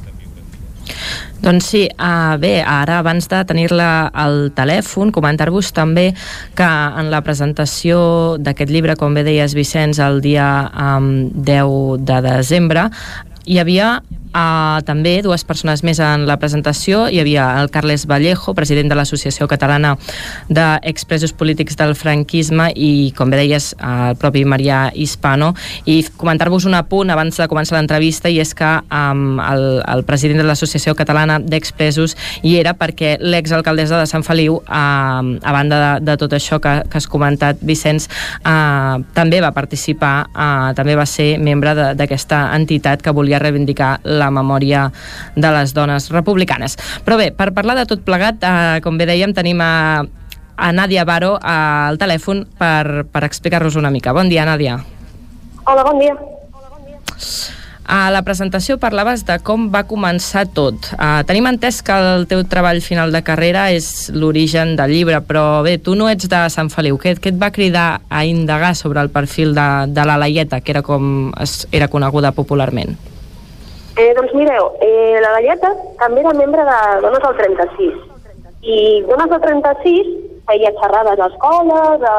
Doncs 1.42 1.66
sí, 1.74 1.82
uh, 1.98 2.36
bé, 2.40 2.62
ara 2.62 3.00
abans 3.02 3.26
de 3.28 3.40
tenir-la 3.44 4.08
al 4.08 4.50
telèfon, 4.56 5.10
comentar-vos 5.12 5.72
també 5.76 6.12
que 6.56 6.68
en 7.00 7.10
la 7.12 7.20
presentació 7.26 7.98
d'aquest 8.40 8.72
llibre, 8.72 8.96
com 8.96 9.16
bé 9.16 9.26
deies 9.26 9.56
Vicenç, 9.56 10.00
el 10.00 10.22
dia 10.24 10.48
um, 10.72 11.10
10 11.34 12.06
de 12.06 12.20
desembre, 12.28 12.88
hi 13.44 13.58
havia 13.60 13.98
Uh, 14.34 14.82
també 14.82 15.20
dues 15.22 15.44
persones 15.46 15.84
més 15.86 16.00
en 16.02 16.24
la 16.26 16.34
presentació. 16.42 17.04
Hi 17.06 17.20
havia 17.22 17.46
el 17.60 17.70
Carles 17.70 18.02
Vallejo 18.10 18.54
president 18.58 18.90
de 18.90 18.96
l'Associació 18.98 19.46
Catalana 19.46 19.94
d'Expresos 20.50 21.30
Polítics 21.38 21.78
del 21.78 21.94
Franquisme 21.94 22.72
i 22.74 23.12
com 23.14 23.30
bé 23.30 23.38
deies 23.44 23.70
el 23.78 24.18
propi 24.18 24.42
Marià 24.42 24.88
Hispano. 24.90 25.52
I 25.86 26.00
comentar-vos 26.18 26.66
un 26.66 26.74
apunt 26.74 27.12
abans 27.14 27.38
de 27.38 27.46
començar 27.50 27.78
l'entrevista 27.78 28.32
i 28.32 28.40
és 28.42 28.54
que 28.58 28.72
um, 28.90 29.38
el, 29.38 29.64
el 29.94 30.04
president 30.08 30.42
de 30.42 30.48
l'Associació 30.48 30.96
Catalana 30.98 31.38
d'Expresos 31.38 32.16
hi 32.42 32.56
era 32.58 32.74
perquè 32.74 33.14
l'exalcaldessa 33.22 34.02
de 34.02 34.10
Sant 34.10 34.26
Feliu 34.26 34.58
uh, 34.58 34.66
a 34.74 35.54
banda 35.54 35.80
de, 35.84 35.92
de 36.10 36.18
tot 36.20 36.34
això 36.34 36.58
que, 36.58 36.74
que 36.90 36.98
has 36.98 37.08
comentat 37.10 37.62
Vicenç 37.62 38.08
uh, 38.42 38.98
també 39.14 39.40
va 39.44 39.54
participar 39.54 40.14
uh, 40.32 40.74
també 40.74 40.98
va 40.98 41.06
ser 41.06 41.36
membre 41.38 41.94
d'aquesta 41.94 42.48
entitat 42.58 43.02
que 43.04 43.14
volia 43.14 43.38
reivindicar 43.42 43.96
la 44.04 44.23
la 44.24 44.32
memòria 44.34 44.88
de 45.36 45.54
les 45.58 45.74
dones 45.76 46.10
republicanes. 46.14 46.78
Però 47.04 47.18
bé, 47.20 47.30
per 47.36 47.52
parlar 47.56 47.78
de 47.78 47.86
tot 47.90 48.04
plegat, 48.06 48.42
eh, 48.42 48.80
com 48.84 48.98
bé 48.98 49.08
dèiem, 49.10 49.34
tenim 49.36 49.60
a, 49.60 50.04
a 50.56 50.72
Nàdia 50.72 51.04
Baro 51.04 51.36
al 51.40 52.00
telèfon 52.00 52.46
per, 52.58 53.04
per 53.10 53.24
explicar-nos 53.28 53.76
una 53.80 53.92
mica. 53.94 54.16
Bon 54.16 54.30
dia, 54.32 54.46
Nàdia. 54.48 54.78
Hola, 55.64 55.84
bon 55.84 56.00
dia. 56.00 56.16
A 57.84 58.08
la 58.08 58.22
presentació 58.24 58.78
parlaves 58.80 59.26
de 59.28 59.36
com 59.44 59.66
va 59.72 59.82
començar 59.84 60.46
tot. 60.56 60.88
Uh, 60.96 61.20
tenim 61.28 61.44
entès 61.50 61.82
que 61.84 61.92
el 61.92 62.24
teu 62.30 62.40
treball 62.48 62.80
final 62.80 63.12
de 63.12 63.20
carrera 63.24 63.66
és 63.76 64.08
l'origen 64.14 64.72
del 64.78 64.94
llibre, 64.96 65.20
però 65.20 65.60
bé, 65.66 65.76
tu 65.76 65.92
no 65.96 66.08
ets 66.08 66.30
de 66.32 66.40
Sant 66.52 66.72
Feliu. 66.72 66.96
Què, 67.00 67.18
què 67.20 67.34
et 67.34 67.40
va 67.40 67.52
cridar 67.52 68.00
a 68.08 68.24
indagar 68.24 68.72
sobre 68.78 69.04
el 69.04 69.12
perfil 69.12 69.52
de, 69.56 69.68
de 69.92 70.06
la 70.08 70.16
Laieta, 70.16 70.62
que 70.64 70.72
era 70.72 70.84
com 70.84 71.28
es, 71.40 71.66
era 71.72 71.92
coneguda 71.92 72.32
popularment? 72.32 72.96
Eh, 73.96 74.12
doncs 74.16 74.32
mireu, 74.34 74.72
eh, 74.82 75.20
la 75.22 75.36
Galleta 75.36 75.70
també 76.00 76.20
era 76.20 76.32
membre 76.34 76.64
de 76.66 76.78
Dones 77.04 77.22
del 77.22 77.36
36. 77.38 78.00
I 78.62 78.78
Dones 79.06 79.30
del 79.30 79.40
36 79.44 80.08
feia 80.48 80.72
xerrades 80.80 81.20
a 81.20 81.28
escoles, 81.30 82.02
a 82.02 82.16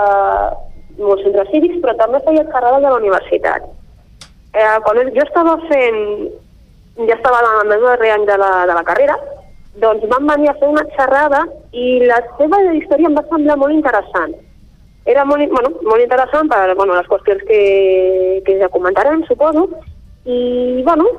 molts 1.01 1.25
centres 1.27 1.51
cívics, 1.51 1.81
però 1.83 1.97
també 1.99 2.21
feia 2.23 2.45
xerrades 2.47 2.79
a 2.79 2.93
la 2.93 3.01
universitat. 3.01 3.67
Eh, 4.55 4.77
quan 4.87 5.11
jo 5.17 5.25
estava 5.25 5.57
fent, 5.67 5.99
ja 6.95 7.17
estava 7.17 7.43
al 7.43 7.67
mes 7.67 7.83
darrer 7.83 8.13
any 8.15 8.25
de 8.31 8.39
la, 8.39 8.53
de 8.71 8.79
la 8.79 8.87
carrera, 8.87 9.19
doncs 9.83 10.07
van 10.07 10.31
venir 10.31 10.53
a 10.53 10.57
fer 10.61 10.71
una 10.71 10.87
xerrada 10.95 11.43
i 11.75 11.99
la 12.07 12.21
seva 12.39 12.61
història 12.79 13.11
em 13.11 13.19
va 13.19 13.27
semblar 13.27 13.59
molt 13.59 13.75
interessant. 13.75 14.31
Era 15.03 15.27
molt, 15.27 15.43
bueno, 15.51 15.75
molt 15.83 16.01
interessant 16.01 16.47
per 16.47 16.73
bueno, 16.73 16.95
les 16.95 17.11
qüestions 17.11 17.43
que, 17.51 17.61
que 18.47 18.59
ja 18.63 18.71
comentarem, 18.71 19.27
suposo, 19.27 19.67
i 20.23 20.81
bueno, 20.87 21.11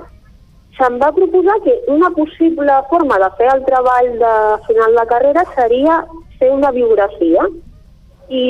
se'm 0.76 0.98
va 1.00 1.12
proposar 1.12 1.60
que 1.64 1.74
una 1.88 2.10
possible 2.10 2.72
forma 2.90 3.18
de 3.18 3.30
fer 3.38 3.48
el 3.54 3.64
treball 3.64 4.10
de 4.20 4.34
final 4.66 4.98
de 4.98 5.06
carrera 5.12 5.44
seria 5.54 6.04
fer 6.38 6.50
una 6.52 6.70
biografia. 6.70 7.46
I 8.28 8.44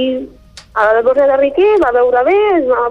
el 0.77 1.03
Borja 1.05 1.27
de 1.27 1.37
Riquer 1.41 1.77
va 1.85 1.93
veure 1.95 2.23
bé, 2.27 2.41
va 2.69 2.83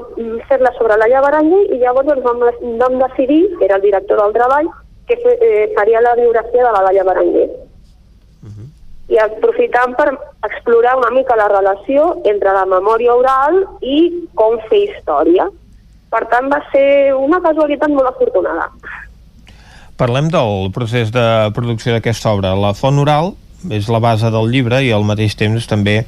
fer-la 0.49 0.71
sobre 0.77 0.97
la 0.97 1.09
Llaverange 1.11 1.59
i 1.75 1.81
llavors 1.81 2.07
doncs, 2.07 2.23
vam, 2.25 2.79
vam 2.79 2.97
decidir, 3.03 3.43
que 3.57 3.65
era 3.65 3.75
el 3.77 3.83
director 3.83 4.21
del 4.21 4.33
treball, 4.33 4.71
que 5.05 5.17
fe, 5.21 5.35
eh, 5.41 5.67
faria 5.75 6.01
la 6.01 6.15
biografia 6.15 6.63
de 6.63 6.71
la 6.71 6.81
Laia 6.87 7.03
Berenguer. 7.03 7.49
Uh 8.41 8.49
-huh. 8.49 8.67
I 9.09 9.19
aprofitant 9.19 9.95
per 9.95 10.17
explorar 10.49 10.97
una 10.97 11.11
mica 11.11 11.35
la 11.35 11.47
relació 11.47 12.21
entre 12.23 12.53
la 12.53 12.65
memòria 12.65 13.13
oral 13.13 13.67
i 13.81 14.29
com 14.33 14.57
fer 14.69 14.79
història. 14.89 15.47
Per 16.09 16.25
tant, 16.27 16.49
va 16.51 16.63
ser 16.71 17.13
una 17.13 17.41
casualitat 17.41 17.89
molt 17.89 18.07
afortunada. 18.07 18.71
Parlem 19.95 20.27
del 20.27 20.71
procés 20.75 21.11
de 21.15 21.25
producció 21.55 21.95
d'aquesta 21.95 22.33
obra. 22.35 22.51
La 22.59 22.73
font 22.75 22.99
oral 22.99 23.33
és 23.71 23.87
la 23.89 24.01
base 24.03 24.29
del 24.33 24.51
llibre 24.51 24.81
i 24.83 24.91
al 24.93 25.05
mateix 25.07 25.37
temps 25.39 25.65
també 25.71 26.01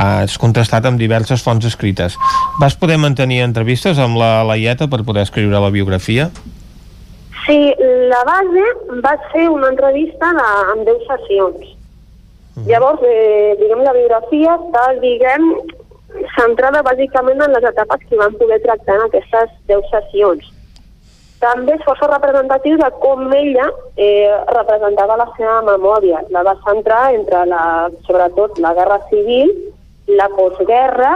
has 0.00 0.38
contrastat 0.40 0.88
amb 0.88 0.98
diverses 0.98 1.44
fonts 1.44 1.66
escrites. 1.68 2.16
Vas 2.60 2.76
poder 2.80 2.96
mantenir 2.98 3.42
entrevistes 3.44 4.00
amb 4.00 4.18
la 4.18 4.42
Laieta 4.48 4.88
per 4.88 5.04
poder 5.04 5.26
escriure 5.28 5.60
la 5.60 5.70
biografia? 5.70 6.30
Sí, 7.44 7.58
la 8.08 8.22
base 8.24 8.64
va 9.04 9.14
ser 9.30 9.48
una 9.52 9.68
entrevista 9.68 10.32
de, 10.32 10.48
amb 10.72 10.88
10 10.88 11.06
sessions. 11.10 11.70
Mm. 12.56 12.66
Llavors, 12.70 13.02
eh, 13.04 13.54
diguem, 13.60 13.84
la 13.84 13.92
biografia 13.92 14.56
està, 14.56 14.84
diguem, 15.02 15.50
centrada 16.38 16.82
bàsicament 16.86 17.42
en 17.44 17.52
les 17.52 17.64
etapes 17.70 18.08
que 18.08 18.16
van 18.16 18.36
poder 18.40 18.60
tractar 18.64 18.96
en 18.96 19.08
aquestes 19.08 19.52
10 19.68 19.90
sessions. 19.92 20.52
També 21.44 21.74
és 21.76 21.82
força 21.84 22.08
representatiu 22.08 22.78
de 22.80 22.88
com 23.02 23.26
ella 23.36 23.66
eh, 24.00 24.32
representava 24.56 25.18
la 25.20 25.26
seva 25.36 25.58
memòria. 25.66 26.22
La 26.32 26.44
va 26.46 26.54
centrar 26.64 27.02
entre, 27.12 27.42
la, 27.50 27.90
sobretot, 28.06 28.60
la 28.64 28.72
guerra 28.78 28.96
civil, 29.10 29.52
la 30.08 30.30
postguerra 30.32 31.10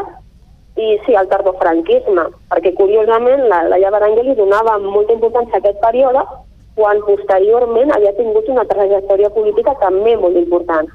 i 0.78 0.98
sí, 1.06 1.14
el 1.16 1.30
tardofranquisme, 1.32 2.26
perquè 2.52 2.74
curiosament 2.76 3.46
la 3.50 3.64
Laia 3.72 3.90
Berenguer 3.94 4.26
li 4.28 4.36
donava 4.38 4.76
molta 4.82 5.16
importància 5.16 5.56
a 5.56 5.62
aquest 5.62 5.80
període 5.82 6.22
quan 6.78 7.00
posteriorment 7.08 7.90
havia 7.94 8.12
tingut 8.20 8.52
una 8.52 8.66
trajectòria 8.68 9.32
política 9.34 9.74
també 9.80 10.14
molt 10.20 10.36
important. 10.38 10.92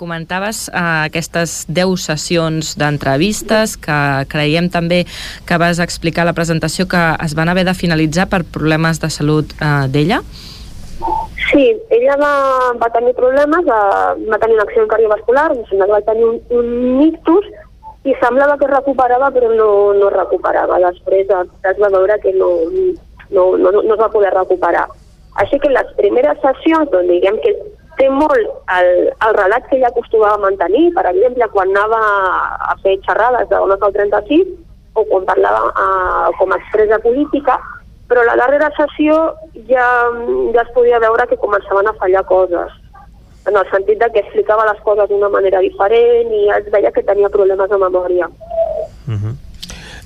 Comentaves 0.00 0.68
eh, 0.72 0.80
aquestes 0.80 1.66
10 1.68 2.06
sessions 2.08 2.72
d'entrevistes 2.80 3.76
que 3.84 3.98
creiem 4.32 4.70
també 4.72 5.02
que 5.48 5.58
vas 5.60 5.82
explicar 5.84 6.24
la 6.24 6.32
presentació 6.32 6.86
que 6.88 7.02
es 7.20 7.36
van 7.36 7.52
haver 7.52 7.66
de 7.68 7.76
finalitzar 7.76 8.30
per 8.32 8.46
problemes 8.48 9.02
de 9.02 9.10
salut 9.12 9.52
eh, 9.60 9.84
d'ella. 9.92 10.22
Sí, 11.50 11.64
ella 11.90 12.16
va, 12.20 12.32
va 12.80 12.88
tenir 12.94 13.12
problemes, 13.18 13.66
va, 13.66 13.80
va 14.16 14.38
tenir 14.40 14.56
un 14.56 14.64
accident 14.64 14.88
cardiovascular, 14.88 15.50
va 15.90 16.00
tenir 16.06 16.24
un, 16.28 16.38
un 16.56 17.02
ictus 17.08 17.48
i 18.08 18.14
semblava 18.22 18.56
que 18.56 18.64
es 18.68 18.72
recuperava 18.72 19.28
però 19.34 19.50
no, 19.52 19.70
no 19.98 20.08
es 20.08 20.16
recuperava. 20.16 20.80
Després 20.86 21.28
es 21.28 21.82
va 21.82 21.92
veure 21.92 22.16
que 22.24 22.32
no, 22.36 22.50
no, 23.30 23.44
no, 23.58 23.72
no 23.76 23.94
es 23.94 24.00
va 24.00 24.12
poder 24.12 24.32
recuperar. 24.36 24.86
Així 25.42 25.60
que 25.60 25.70
les 25.72 25.92
primeres 25.98 26.40
sessions, 26.42 26.88
doncs 26.92 27.10
diguem 27.10 27.36
que 27.44 27.54
té 28.00 28.08
molt 28.08 28.38
el, 28.78 28.90
el 29.12 29.36
relat 29.36 29.68
que 29.68 29.76
ella 29.76 29.90
acostumava 29.92 30.38
a 30.38 30.44
mantenir, 30.46 30.88
per 30.96 31.04
exemple, 31.12 31.48
quan 31.52 31.72
anava 31.74 32.00
a 32.72 32.76
fer 32.82 32.96
xerrades 33.04 33.48
de 33.50 33.56
dones 33.56 33.84
al 33.84 33.96
36 33.96 34.54
o 34.96 35.04
quan 35.10 35.28
parlava 35.28 35.68
a, 35.76 35.86
com 36.38 36.52
a 36.52 36.58
expressa 36.58 36.98
política, 37.04 37.58
però 38.10 38.24
la 38.26 38.36
darrera 38.40 38.72
sessió 38.74 39.16
ja, 39.68 39.86
ja 40.54 40.64
es 40.64 40.72
podia 40.74 40.98
veure 41.02 41.28
que 41.30 41.38
començaven 41.38 41.86
a 41.86 41.96
fallar 42.00 42.24
coses 42.26 42.72
en 43.46 43.56
el 43.56 43.68
sentit 43.70 44.00
de 44.00 44.08
que 44.12 44.24
explicava 44.24 44.66
les 44.68 44.80
coses 44.84 45.08
d'una 45.08 45.30
manera 45.32 45.62
diferent 45.64 46.32
i 46.34 46.42
es 46.56 46.66
veia 46.72 46.92
que 46.92 47.04
tenia 47.06 47.30
problemes 47.32 47.70
de 47.70 47.78
memòria. 47.78 48.28
Uh 49.06 49.14
-huh. 49.14 49.34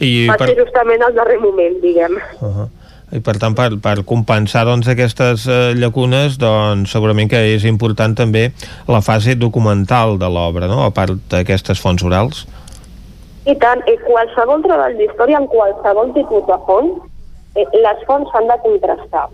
I 0.00 0.26
Va 0.28 0.36
per... 0.36 0.48
ser 0.48 0.58
justament 0.58 1.02
al 1.02 1.14
darrer 1.14 1.38
moment, 1.40 1.80
diguem. 1.80 2.18
Uh 2.40 2.50
-huh. 2.50 2.68
I 3.14 3.20
per 3.22 3.36
tant, 3.38 3.54
per, 3.54 3.68
per 3.78 4.00
compensar 4.08 4.64
doncs, 4.66 4.88
aquestes 4.90 5.46
eh, 5.46 5.58
llacunes, 5.78 6.34
doncs, 6.40 6.90
segurament 6.90 7.30
que 7.30 7.38
és 7.52 7.66
important 7.70 8.16
també 8.18 8.48
la 8.90 9.00
fase 9.06 9.36
documental 9.38 10.18
de 10.18 10.30
l'obra, 10.34 10.66
no? 10.70 10.82
a 10.82 10.90
part 10.94 11.14
d'aquestes 11.30 11.78
fonts 11.78 12.02
orals. 12.02 12.42
I 13.46 13.54
tant, 13.62 13.84
i 13.86 13.94
qualsevol 14.02 14.64
treball 14.64 14.98
d'història 14.98 15.38
en 15.38 15.46
qualsevol 15.52 16.10
tipus 16.16 16.42
de 16.50 16.58
font, 16.66 16.90
eh, 17.54 17.66
les 17.86 18.04
fonts 18.08 18.30
s'han 18.32 18.50
de 18.50 18.58
contrastar. 18.66 19.28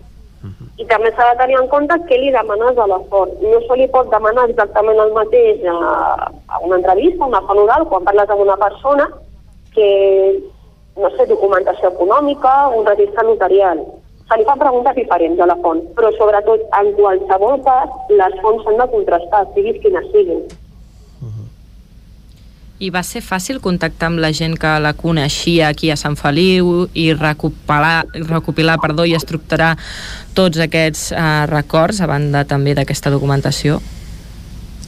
I 0.81 0.85
també 0.89 1.11
s'ha 1.13 1.27
de 1.29 1.37
tenir 1.37 1.57
en 1.59 1.67
compte 1.69 1.97
què 2.09 2.17
li 2.17 2.31
demanes 2.33 2.77
a 2.77 2.87
la 2.89 2.97
font. 3.11 3.33
No 3.41 3.59
se 3.65 3.75
li 3.77 3.85
pot 3.93 4.07
demanar 4.09 4.47
exactament 4.49 4.97
el 5.03 5.11
mateix 5.13 5.61
a, 5.69 5.75
a 6.49 6.61
una 6.65 6.79
entrevista, 6.79 7.25
a 7.25 7.29
una 7.29 7.41
font 7.49 7.61
oral, 7.65 7.85
quan 7.89 8.07
parles 8.07 8.33
amb 8.33 8.41
una 8.45 8.57
persona, 8.61 9.05
que, 9.75 9.89
no 10.97 11.09
sé, 11.15 11.27
documentació 11.29 11.91
econòmica, 11.93 12.53
un 12.75 12.85
registre 12.85 13.23
notarial. 13.27 13.83
Se 14.31 14.37
li 14.39 14.47
fan 14.47 14.59
preguntes 14.59 14.95
diferents 14.95 15.39
a 15.43 15.47
la 15.49 15.57
font, 15.63 15.83
però 15.95 16.11
sobretot 16.15 16.63
en 16.79 16.91
qualsevol 16.97 17.61
cas 17.67 18.11
les 18.11 18.35
fonts 18.43 18.63
s'han 18.65 18.79
de 18.79 18.89
contrastar, 18.95 19.45
siguis 19.55 19.79
quines 19.83 20.11
siguin. 20.15 20.43
I 22.81 22.89
va 22.89 23.03
ser 23.05 23.19
fàcil 23.21 23.59
contactar 23.61 24.07
amb 24.09 24.21
la 24.23 24.31
gent 24.33 24.55
que 24.57 24.69
la 24.81 24.95
coneixia 24.97 25.67
aquí 25.69 25.91
a 25.93 25.97
Sant 25.99 26.15
Feliu 26.17 26.87
i 26.97 27.11
recopilar, 27.13 28.07
recopilar 28.25 28.79
perdó, 28.81 29.05
i 29.05 29.13
estructurar 29.13 29.75
tots 30.33 30.63
aquests 30.65 31.11
eh, 31.11 31.25
records 31.51 32.01
a 32.01 32.07
banda 32.09 32.41
també 32.49 32.73
d'aquesta 32.73 33.13
documentació? 33.13 33.77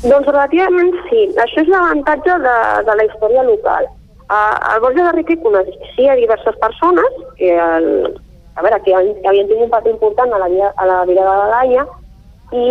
Doncs 0.02 0.26
relativament 0.26 0.90
sí. 1.12 1.28
Això 1.46 1.62
és 1.62 1.70
l'avantatge 1.70 2.40
de, 2.48 2.56
de 2.88 2.96
la 2.98 3.06
història 3.12 3.46
local. 3.46 3.86
Uh, 4.34 4.58
el 4.74 4.80
Borja 4.82 5.04
de 5.06 5.12
Riqui 5.12 5.36
coneixia 5.44 6.16
diverses 6.18 6.56
persones 6.58 7.18
que, 7.38 7.52
el, 7.54 7.86
a 8.56 8.64
veure, 8.66 8.80
que 8.82 8.96
havien 8.98 9.46
tingut 9.46 9.68
un 9.68 9.70
paper 9.70 9.92
important 9.92 10.34
a 10.34 10.40
la, 10.42 10.48
vida, 10.50 10.72
a 10.74 10.88
la 10.90 11.04
vida 11.06 11.22
de 11.22 11.36
la 11.38 11.52
Laia 11.52 11.84
i 12.58 12.64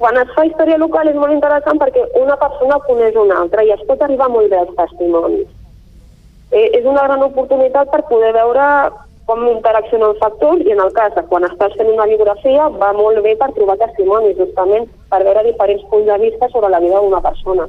quan 0.00 0.16
es 0.22 0.32
fa 0.32 0.46
història 0.48 0.80
local 0.80 1.10
és 1.10 1.20
molt 1.20 1.36
interessant 1.36 1.82
perquè 1.82 2.06
una 2.22 2.38
persona 2.40 2.80
coneix 2.86 3.20
una 3.20 3.42
altra 3.42 3.66
i 3.66 3.74
es 3.76 3.84
pot 3.90 4.00
arribar 4.06 4.30
molt 4.32 4.48
bé 4.48 4.62
als 4.62 4.72
testimonis. 4.80 5.52
Eh, 6.48 6.66
és 6.80 6.88
una 6.88 7.04
gran 7.10 7.28
oportunitat 7.28 7.92
per 7.92 8.06
poder 8.08 8.32
veure 8.40 8.66
com 9.28 9.44
interaccionen 9.50 10.16
factors 10.22 10.64
i 10.64 10.72
en 10.72 10.80
el 10.80 10.96
cas 10.96 11.12
de 11.18 11.28
quan 11.28 11.44
estàs 11.44 11.76
fent 11.76 11.92
una 11.92 12.08
biografia 12.08 12.72
va 12.80 12.94
molt 12.96 13.20
bé 13.26 13.36
per 13.36 13.52
trobar 13.52 13.82
testimonis 13.84 14.40
justament 14.40 14.88
per 15.12 15.26
veure 15.28 15.44
diferents 15.50 15.84
punts 15.92 16.08
de 16.08 16.22
vista 16.24 16.48
sobre 16.56 16.72
la 16.72 16.80
vida 16.80 17.04
d'una 17.04 17.20
persona. 17.20 17.68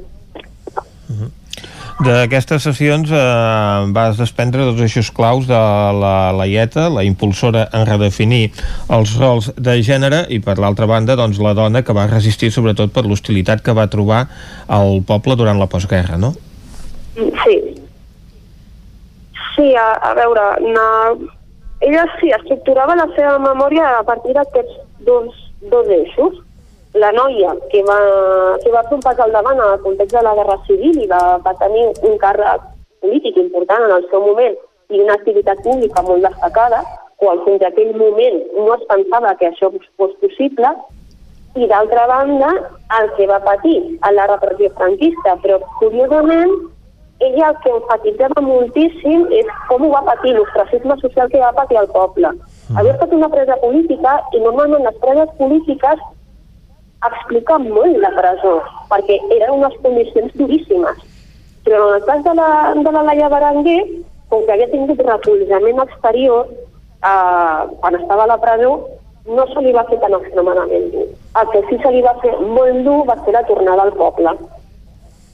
D'aquestes 1.96 2.60
sessions 2.60 3.08
eh, 3.08 3.84
vas 3.96 4.18
desprendre 4.20 4.66
dos 4.68 4.80
eixos 4.84 5.08
claus 5.16 5.46
de 5.48 5.56
la 5.56 6.30
Laieta, 6.36 6.90
la 6.92 7.06
impulsora 7.08 7.62
en 7.72 7.86
redefinir 7.88 8.50
els 8.92 9.14
rols 9.16 9.48
de 9.56 9.78
gènere 9.80 10.26
i 10.28 10.36
per 10.44 10.58
l'altra 10.60 10.84
banda 10.90 11.16
doncs, 11.16 11.40
la 11.40 11.54
dona 11.56 11.80
que 11.80 11.96
va 11.96 12.04
resistir 12.10 12.50
sobretot 12.52 12.92
per 12.92 13.06
l'hostilitat 13.06 13.64
que 13.64 13.72
va 13.72 13.88
trobar 13.88 14.26
al 14.68 15.00
poble 15.08 15.38
durant 15.40 15.56
la 15.56 15.70
postguerra, 15.72 16.20
no? 16.20 16.34
Sí. 17.16 17.56
Sí, 19.56 19.72
a, 19.72 19.88
a 19.96 20.12
veure, 20.20 20.44
na... 20.68 20.86
ella 21.80 22.04
sí, 22.20 22.28
estructurava 22.28 22.98
la 23.00 23.08
seva 23.16 23.38
memòria 23.40 23.94
a 24.02 24.04
partir 24.04 24.36
d'aquests 24.36 24.82
dos, 25.08 25.32
dos 25.72 25.88
eixos. 25.88 26.42
La 26.96 27.10
noia 27.12 27.52
que 27.70 27.82
va, 27.84 27.96
que 28.62 28.70
va 28.72 28.82
fer 28.88 28.96
un 28.96 29.02
pas 29.04 29.18
al 29.20 29.32
davant 29.34 29.58
en 29.60 29.72
el 29.74 29.82
context 29.84 30.14
de 30.16 30.22
la 30.24 30.34
Guerra 30.38 30.56
Civil 30.68 31.02
i 31.02 31.08
va, 31.10 31.22
va 31.44 31.52
tenir 31.60 31.90
un 32.08 32.16
càrrec 32.22 32.62
polític 33.04 33.36
important 33.42 33.84
en 33.84 33.92
el 33.98 34.06
seu 34.12 34.22
moment 34.24 34.56
i 34.88 35.02
una 35.02 35.16
activitat 35.18 35.60
pública 35.66 36.04
molt 36.06 36.24
destacada, 36.24 36.80
quan 37.20 37.42
fins 37.44 37.64
a 37.64 37.68
aquell 37.72 37.92
moment 38.00 38.38
no 38.56 38.70
es 38.76 38.86
pensava 38.88 39.34
que 39.40 39.50
això 39.50 39.70
fos 39.72 40.14
possible, 40.22 40.72
i 41.56 41.68
d'altra 41.68 42.06
banda, 42.06 42.48
el 43.00 43.12
que 43.16 43.26
va 43.28 43.42
patir 43.44 43.76
a 44.04 44.12
la 44.12 44.26
repressió 44.32 44.72
franquista, 44.76 45.36
però 45.44 45.60
curiosament 45.80 46.52
ella 47.24 47.48
el 47.48 47.56
que 47.64 47.72
enfatitzava 47.72 48.42
moltíssim 48.44 49.24
és 49.32 49.48
com 49.68 49.86
ho 49.86 49.92
va 49.92 50.02
patir, 50.04 50.34
l'ostracisme 50.36 50.98
social 51.00 51.30
que 51.32 51.40
va 51.40 51.54
patir 51.56 51.78
el 51.80 51.88
poble. 51.94 52.32
Havia 52.76 52.92
estat 52.92 53.14
una 53.16 53.30
presa 53.32 53.56
política 53.62 54.18
i 54.36 54.42
normalment 54.44 54.84
les 54.84 55.00
preses 55.04 55.32
polítiques 55.38 56.04
expliquen 57.12 57.70
molt 57.72 57.98
la 58.02 58.12
presó, 58.16 58.58
perquè 58.90 59.18
eren 59.36 59.56
unes 59.58 59.74
condicions 59.84 60.34
duríssimes. 60.40 61.00
Però 61.66 61.88
en 61.88 61.96
el 61.96 62.04
cas 62.06 62.22
de 62.24 62.34
la, 62.38 62.50
de 62.76 62.92
la 62.94 63.02
Laia 63.08 63.30
Berenguer, 63.32 63.80
com 64.30 64.44
que 64.46 64.54
havia 64.54 64.70
tingut 64.70 65.02
recolzament 65.02 65.82
exterior 65.82 66.46
eh, 66.50 67.60
quan 67.80 67.98
estava 67.98 68.26
a 68.26 68.30
la 68.34 68.38
presó, 68.42 68.76
no 69.26 69.46
se 69.50 69.62
li 69.62 69.72
va 69.74 69.86
fer 69.90 69.98
tan 70.02 70.14
extremadament 70.18 70.90
dur. 70.92 71.06
El 71.40 71.48
que 71.52 71.62
sí 71.70 71.78
se 71.82 71.92
li 71.94 72.02
va 72.04 72.14
fer 72.22 72.34
molt 72.42 72.84
dur 72.86 73.00
va 73.08 73.18
ser 73.24 73.34
la 73.34 73.46
tornada 73.48 73.86
al 73.86 73.94
poble. 73.98 74.36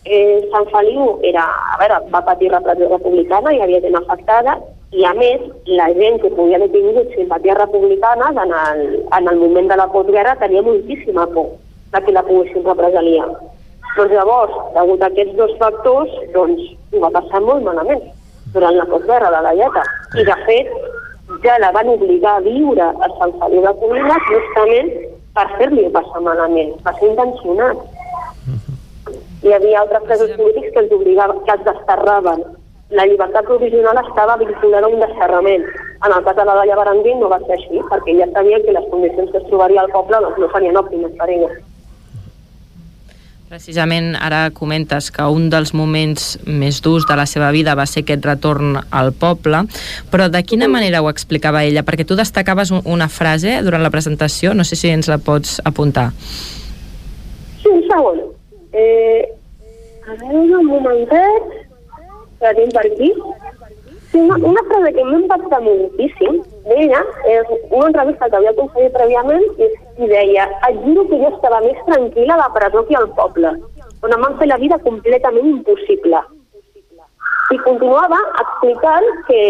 Eh, 0.04 0.48
Sant 0.50 0.66
Feliu 0.72 1.18
era, 1.28 1.44
a 1.74 1.76
veure, 1.78 2.00
va 2.14 2.24
patir 2.26 2.50
repressió 2.50 2.88
republicana 2.90 3.52
i 3.54 3.60
havia 3.62 3.82
gent 3.84 3.98
afectada, 4.00 4.56
i 4.92 5.04
a 5.08 5.12
més, 5.16 5.44
la 5.78 5.86
gent 5.96 6.18
que 6.20 6.32
podia 6.36 6.58
haver 6.58 6.68
tingut 6.72 7.12
simpaties 7.16 7.56
republicanes 7.56 8.40
en 8.44 8.50
el, 8.62 8.82
en 9.04 9.28
el 9.30 9.38
moment 9.40 9.70
de 9.70 9.78
la 9.80 9.86
postguerra 9.92 10.34
tenia 10.40 10.64
moltíssima 10.66 11.26
por 11.32 11.54
de 11.92 12.02
que 12.04 12.12
la 12.12 12.22
poguessin 12.26 12.64
represaliar. 12.64 13.28
Doncs 13.96 14.12
llavors, 14.16 14.54
degut 14.74 15.02
a 15.02 15.08
aquests 15.12 15.36
dos 15.36 15.52
factors, 15.60 16.12
doncs 16.34 16.62
ho 16.92 17.02
va 17.04 17.12
passar 17.18 17.42
molt 17.44 17.64
malament 17.66 18.02
durant 18.54 18.76
la 18.76 18.88
postguerra 18.88 19.30
de 19.34 19.40
la 19.46 19.54
Lleta. 19.58 19.82
I 20.16 20.24
de 20.28 20.36
fet, 20.46 20.70
ja 21.44 21.58
la 21.60 21.72
van 21.76 21.90
obligar 21.92 22.38
a 22.38 22.44
viure 22.44 22.86
a 22.88 23.10
Sant 23.18 23.36
Feliu 23.40 23.66
de 23.66 23.74
Codines 23.80 24.30
justament 24.30 24.90
per 25.36 25.46
fer-li 25.58 25.88
passar 25.92 26.24
malament. 26.24 26.72
Va 26.86 26.96
ser 26.98 27.12
intencionat. 27.12 27.84
Hi 29.42 29.54
havia 29.56 29.80
altres 29.82 30.04
presos 30.08 30.34
polítics 30.38 30.72
que 30.72 30.84
els 30.84 30.92
obligaven, 30.96 31.40
que 31.46 31.56
els 31.56 31.64
desterraven 31.68 32.44
la 32.92 33.06
llibertat 33.08 33.46
provisional 33.48 33.98
estava 34.04 34.36
vinculada 34.36 34.86
a 34.86 34.90
un 34.92 35.00
desterrament. 35.00 35.64
En 36.04 36.12
el 36.12 36.24
cas 36.24 36.36
de 36.36 36.44
la 36.44 36.56
Daia 36.58 36.76
Berenguer 36.76 37.14
no 37.16 37.30
va 37.32 37.38
ser 37.46 37.56
així, 37.56 37.80
perquè 37.88 38.18
ja 38.18 38.28
sabia 38.32 38.60
que 38.64 38.74
les 38.76 38.88
condicions 38.90 39.30
que 39.32 39.40
es 39.40 39.46
trobaria 39.48 39.80
al 39.80 39.92
poble 39.94 40.20
doncs, 40.20 40.40
no 40.42 40.50
serien 40.52 40.76
òptimes 40.76 41.14
per 41.20 41.30
ella. 41.30 41.48
Precisament 43.52 44.14
ara 44.16 44.46
comentes 44.56 45.10
que 45.12 45.24
un 45.28 45.50
dels 45.52 45.74
moments 45.76 46.38
més 46.48 46.78
durs 46.80 47.04
de 47.04 47.16
la 47.20 47.26
seva 47.28 47.50
vida 47.52 47.74
va 47.76 47.84
ser 47.84 48.00
aquest 48.00 48.24
retorn 48.24 48.78
al 48.88 49.10
poble, 49.12 49.58
però 50.08 50.30
de 50.32 50.40
quina 50.48 50.70
manera 50.72 51.02
ho 51.04 51.10
explicava 51.10 51.60
ella? 51.68 51.82
Perquè 51.84 52.06
tu 52.08 52.16
destacaves 52.16 52.72
una 52.72 53.10
frase 53.12 53.58
durant 53.66 53.84
la 53.84 53.90
presentació, 53.92 54.54
no 54.56 54.64
sé 54.64 54.78
si 54.80 54.88
ens 54.88 55.10
la 55.12 55.18
pots 55.20 55.58
apuntar. 55.68 56.06
Sí, 57.60 57.68
un 57.68 57.84
segon. 57.90 58.24
Eh, 58.72 59.28
un 60.32 60.56
momentet, 60.70 61.52
que 62.40 62.54
tinc 62.56 62.72
per 62.72 62.86
aquí. 62.88 63.12
Una, 64.14 64.36
una 64.36 64.62
frase 64.68 64.92
que 64.92 65.04
m'ha 65.08 65.18
impactat 65.18 65.62
moltíssim 65.64 66.34
d'ella 66.66 66.98
és 67.34 67.52
una 67.70 67.86
entrevista 67.86 68.28
que 68.28 68.36
havia 68.38 68.50
aconseguit 68.52 68.92
prèviament 68.96 69.46
i, 69.56 69.68
i 70.04 70.08
deia 70.10 70.44
et 70.68 70.82
juro 70.84 71.06
que 71.08 71.20
jo 71.22 71.30
estava 71.30 71.60
més 71.64 71.80
tranquil·la 71.86 72.36
a 72.36 72.42
la 72.42 72.50
presó 72.56 72.82
que 72.90 72.98
al 72.98 73.08
poble, 73.16 73.54
on 74.04 74.14
em 74.16 74.26
van 74.26 74.36
fer 74.42 74.50
la 74.50 74.60
vida 74.60 74.78
completament 74.84 75.48
impossible. 75.54 76.20
I 77.56 77.58
continuava 77.64 78.20
explicant 78.44 79.08
que, 79.30 79.42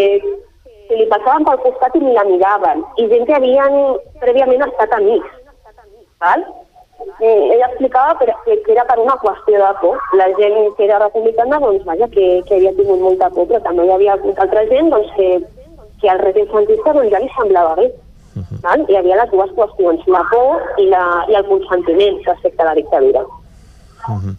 que 0.89 1.01
li 1.01 1.11
passaven 1.11 1.49
pel 1.49 1.63
costat 1.67 1.99
i 1.99 2.05
ni 2.05 2.15
la 2.15 2.27
miraven, 2.31 2.87
i 3.03 3.09
gent 3.11 3.27
que 3.27 3.39
havien 3.41 3.79
prèviament 4.23 4.63
estat 4.69 4.95
amics. 5.01 5.39
Val? 6.23 6.47
Eh, 7.21 7.51
ella 7.55 7.67
explicava 7.67 8.19
que, 8.19 8.57
que 8.65 8.73
era 8.73 8.85
per 8.85 8.99
una 8.99 9.17
qüestió 9.23 9.59
de 9.59 9.73
por. 9.81 9.99
La 10.19 10.29
gent 10.39 10.77
que 10.77 10.85
era 10.85 10.99
republicana, 10.99 11.61
doncs, 11.63 11.85
vaja, 11.85 12.09
que, 12.15 12.43
que 12.47 12.57
havia 12.57 12.73
tingut 12.79 13.01
molta 13.01 13.31
por, 13.31 13.47
però 13.51 13.61
també 13.67 13.87
hi 13.87 13.93
havia 13.97 14.17
altra 14.17 14.65
gent 14.71 14.91
doncs, 14.91 15.13
que, 15.17 15.29
que 16.01 16.11
al 16.11 16.23
règim 16.25 16.49
franquista 16.51 16.95
doncs, 16.97 17.13
ja 17.15 17.23
li 17.23 17.31
semblava 17.37 17.77
bé. 17.81 17.93
Uh 18.33 18.43
-huh. 18.43 18.61
val? 18.65 18.87
Hi 18.89 18.97
havia 18.97 19.21
les 19.21 19.31
dues 19.31 19.51
qüestions, 19.59 20.07
la 20.07 20.25
por 20.31 20.63
i, 20.79 20.87
la, 20.89 21.05
i 21.29 21.35
el 21.35 21.47
consentiment 21.47 22.23
respecte 22.25 22.63
a 22.63 22.71
la 22.71 22.75
dictadura. 22.75 23.23
Uh 24.09 24.19
-huh. 24.19 24.35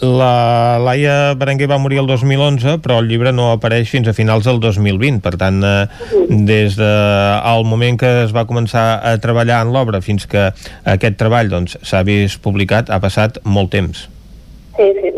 La 0.00 0.78
Laia 0.80 1.34
Berenguer 1.36 1.68
va 1.68 1.76
morir 1.78 1.98
el 2.00 2.06
2011, 2.08 2.78
però 2.80 2.98
el 3.02 3.08
llibre 3.10 3.34
no 3.36 3.50
apareix 3.52 3.90
fins 3.92 4.08
a 4.08 4.14
finals 4.16 4.46
del 4.48 4.60
2020. 4.62 5.20
Per 5.20 5.34
tant, 5.40 5.60
eh, 5.60 5.86
des 6.30 6.78
del 6.78 7.64
de, 7.64 7.68
moment 7.68 8.00
que 8.00 8.10
es 8.24 8.32
va 8.32 8.46
començar 8.48 8.86
a 9.04 9.16
treballar 9.20 9.60
en 9.66 9.74
l'obra 9.74 10.00
fins 10.00 10.24
que 10.26 10.48
aquest 10.94 11.20
treball 11.20 11.52
doncs, 11.52 11.76
s'ha 11.82 12.00
doncs, 12.00 12.08
vist 12.08 12.40
publicat, 12.40 12.88
ha 12.88 13.00
passat 13.00 13.42
molt 13.44 13.72
temps. 13.76 14.08
Sí, 14.78 14.88
sí. 15.02 15.12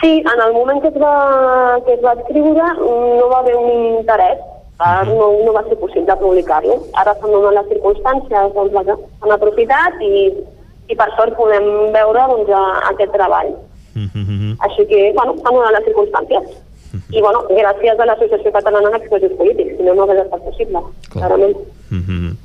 Sí, 0.00 0.12
en 0.22 0.40
el 0.44 0.52
moment 0.54 0.82
que 0.82 0.88
es 0.88 0.98
va, 0.98 1.78
que 1.86 1.94
es 1.94 2.02
va 2.02 2.14
escriure 2.18 2.66
no 2.78 3.30
va 3.30 3.40
haver 3.42 3.56
un 3.58 3.70
interès 3.98 4.38
no, 4.78 5.32
no 5.44 5.52
va 5.52 5.64
ser 5.66 5.76
possible 5.78 6.16
publicar-lo. 6.16 6.76
Ara 6.94 7.14
s'han 7.18 7.34
donat 7.34 7.56
les 7.56 7.70
circumstàncies, 7.72 8.52
doncs 8.54 8.76
s'han 8.76 9.34
aprofitat 9.34 9.98
i 10.02 10.30
i 10.88 10.96
per 10.96 11.08
sort 11.16 11.36
podem 11.36 11.66
veure 11.94 12.24
doncs, 12.32 12.50
aquest 12.90 13.12
treball. 13.12 13.52
Mm 13.94 14.08
-hmm. 14.14 14.56
Així 14.64 14.86
que, 14.86 15.12
bueno, 15.16 15.34
s'han 15.42 15.54
donat 15.54 15.74
les 15.76 15.86
circumstàncies. 15.88 16.46
Mm 16.92 16.98
-hmm. 16.98 17.16
I, 17.16 17.20
bueno, 17.20 17.38
gràcies 17.48 17.98
a 17.98 18.04
l'Associació 18.04 18.52
Catalana 18.52 18.90
d'Expressos 18.90 19.36
Polítics, 19.38 19.76
si 19.76 19.82
no, 19.82 19.94
no 19.94 20.02
hauria 20.02 20.22
estat 20.22 20.42
possible, 20.44 20.80
Clar. 21.10 21.26
clarament. 21.26 21.56
Mm 21.90 22.02
-hmm. 22.06 22.36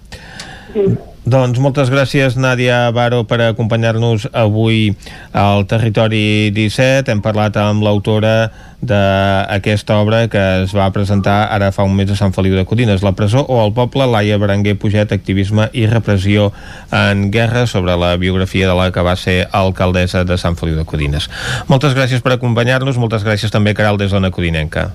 Mm. 0.76 0.98
Doncs 1.24 1.56
moltes 1.64 1.88
gràcies, 1.88 2.36
Nàdia 2.36 2.90
Baro, 2.92 3.22
per 3.24 3.38
acompanyar-nos 3.46 4.26
avui 4.36 4.90
al 5.32 5.64
Territori 5.72 6.52
17. 6.52 7.14
Hem 7.14 7.22
parlat 7.24 7.56
amb 7.62 7.86
l'autora 7.86 8.52
d'aquesta 8.84 10.02
obra 10.04 10.26
que 10.28 10.42
es 10.66 10.74
va 10.76 10.90
presentar 10.92 11.48
ara 11.56 11.72
fa 11.72 11.88
un 11.88 11.96
mes 11.96 12.12
a 12.12 12.20
Sant 12.20 12.36
Feliu 12.36 12.58
de 12.60 12.66
Codines, 12.68 13.06
la 13.08 13.16
presó 13.16 13.46
o 13.48 13.62
el 13.64 13.72
poble, 13.72 14.04
Laia 14.04 14.36
Berenguer 14.38 14.76
Puget, 14.76 15.16
activisme 15.16 15.70
i 15.72 15.88
repressió 15.88 16.52
en 16.92 17.30
guerra 17.32 17.70
sobre 17.72 17.96
la 17.96 18.18
biografia 18.20 18.68
de 18.68 18.76
la 18.76 18.92
que 18.92 19.08
va 19.08 19.16
ser 19.16 19.48
alcaldessa 19.56 20.26
de 20.28 20.36
Sant 20.38 20.60
Feliu 20.60 20.76
de 20.76 20.84
Codines. 20.84 21.30
Moltes 21.72 21.96
gràcies 21.96 22.20
per 22.20 22.36
acompanyar-nos, 22.36 23.00
moltes 23.00 23.24
gràcies 23.24 23.54
també, 23.54 23.72
Caral, 23.72 23.96
des 23.96 24.12
d'Ona 24.12 24.28
Codinenca. 24.28 24.90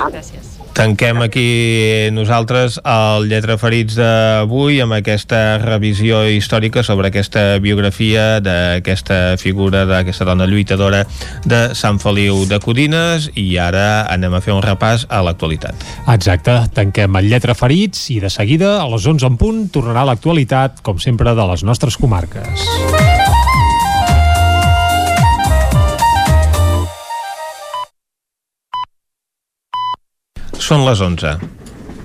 Gràcies. 0.00 0.39
Tanquem 0.74 1.20
aquí 1.22 2.08
nosaltres 2.14 2.78
el 2.86 3.26
Lletra 3.28 3.56
Ferits 3.60 3.96
d'avui 3.98 4.80
amb 4.80 4.96
aquesta 4.96 5.58
revisió 5.60 6.22
històrica 6.30 6.84
sobre 6.86 7.10
aquesta 7.10 7.58
biografia 7.60 8.40
d'aquesta 8.40 9.36
figura, 9.40 9.84
d'aquesta 9.88 10.24
dona 10.28 10.48
lluitadora 10.48 11.04
de 11.44 11.62
Sant 11.76 12.00
Feliu 12.00 12.44
de 12.48 12.60
Codines 12.62 13.30
i 13.34 13.48
ara 13.60 14.06
anem 14.08 14.38
a 14.38 14.42
fer 14.44 14.54
un 14.56 14.64
repàs 14.64 15.06
a 15.10 15.22
l'actualitat. 15.26 15.86
Exacte, 16.08 16.56
tanquem 16.74 17.18
el 17.20 17.30
Lletra 17.32 17.56
Ferits 17.58 18.08
i 18.14 18.20
de 18.22 18.30
seguida 18.32 18.78
a 18.80 18.86
les 18.90 19.06
11 19.06 19.26
en 19.26 19.40
punt 19.40 19.64
tornarà 19.74 20.06
l'actualitat, 20.08 20.80
com 20.86 21.02
sempre, 21.02 21.34
de 21.36 21.50
les 21.52 21.66
nostres 21.66 21.98
comarques. 22.00 23.19
Són 30.60 30.82
les 30.84 31.00
11. 31.00 31.38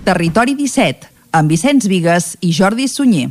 Territori 0.08 0.54
17, 0.56 1.10
amb 1.36 1.52
Vicenç 1.52 1.90
Vigues 1.92 2.32
i 2.40 2.54
Jordi 2.56 2.88
Sunyer. 2.88 3.28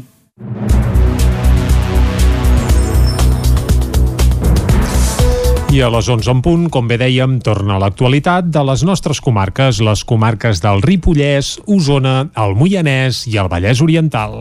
I 5.74 5.80
a 5.82 5.88
les 5.90 6.06
11 6.12 6.30
en 6.30 6.42
punt, 6.44 6.68
com 6.70 6.86
bé 6.86 7.00
dèiem, 7.00 7.40
torna 7.42 7.80
l'actualitat 7.82 8.52
de 8.52 8.62
les 8.68 8.84
nostres 8.86 9.18
comarques, 9.24 9.80
les 9.82 10.04
comarques 10.06 10.62
del 10.62 10.84
Ripollès, 10.84 11.56
Osona, 11.66 12.28
el 12.44 12.54
Moianès 12.60 13.24
i 13.32 13.40
el 13.42 13.50
Vallès 13.50 13.82
Oriental. 13.82 14.38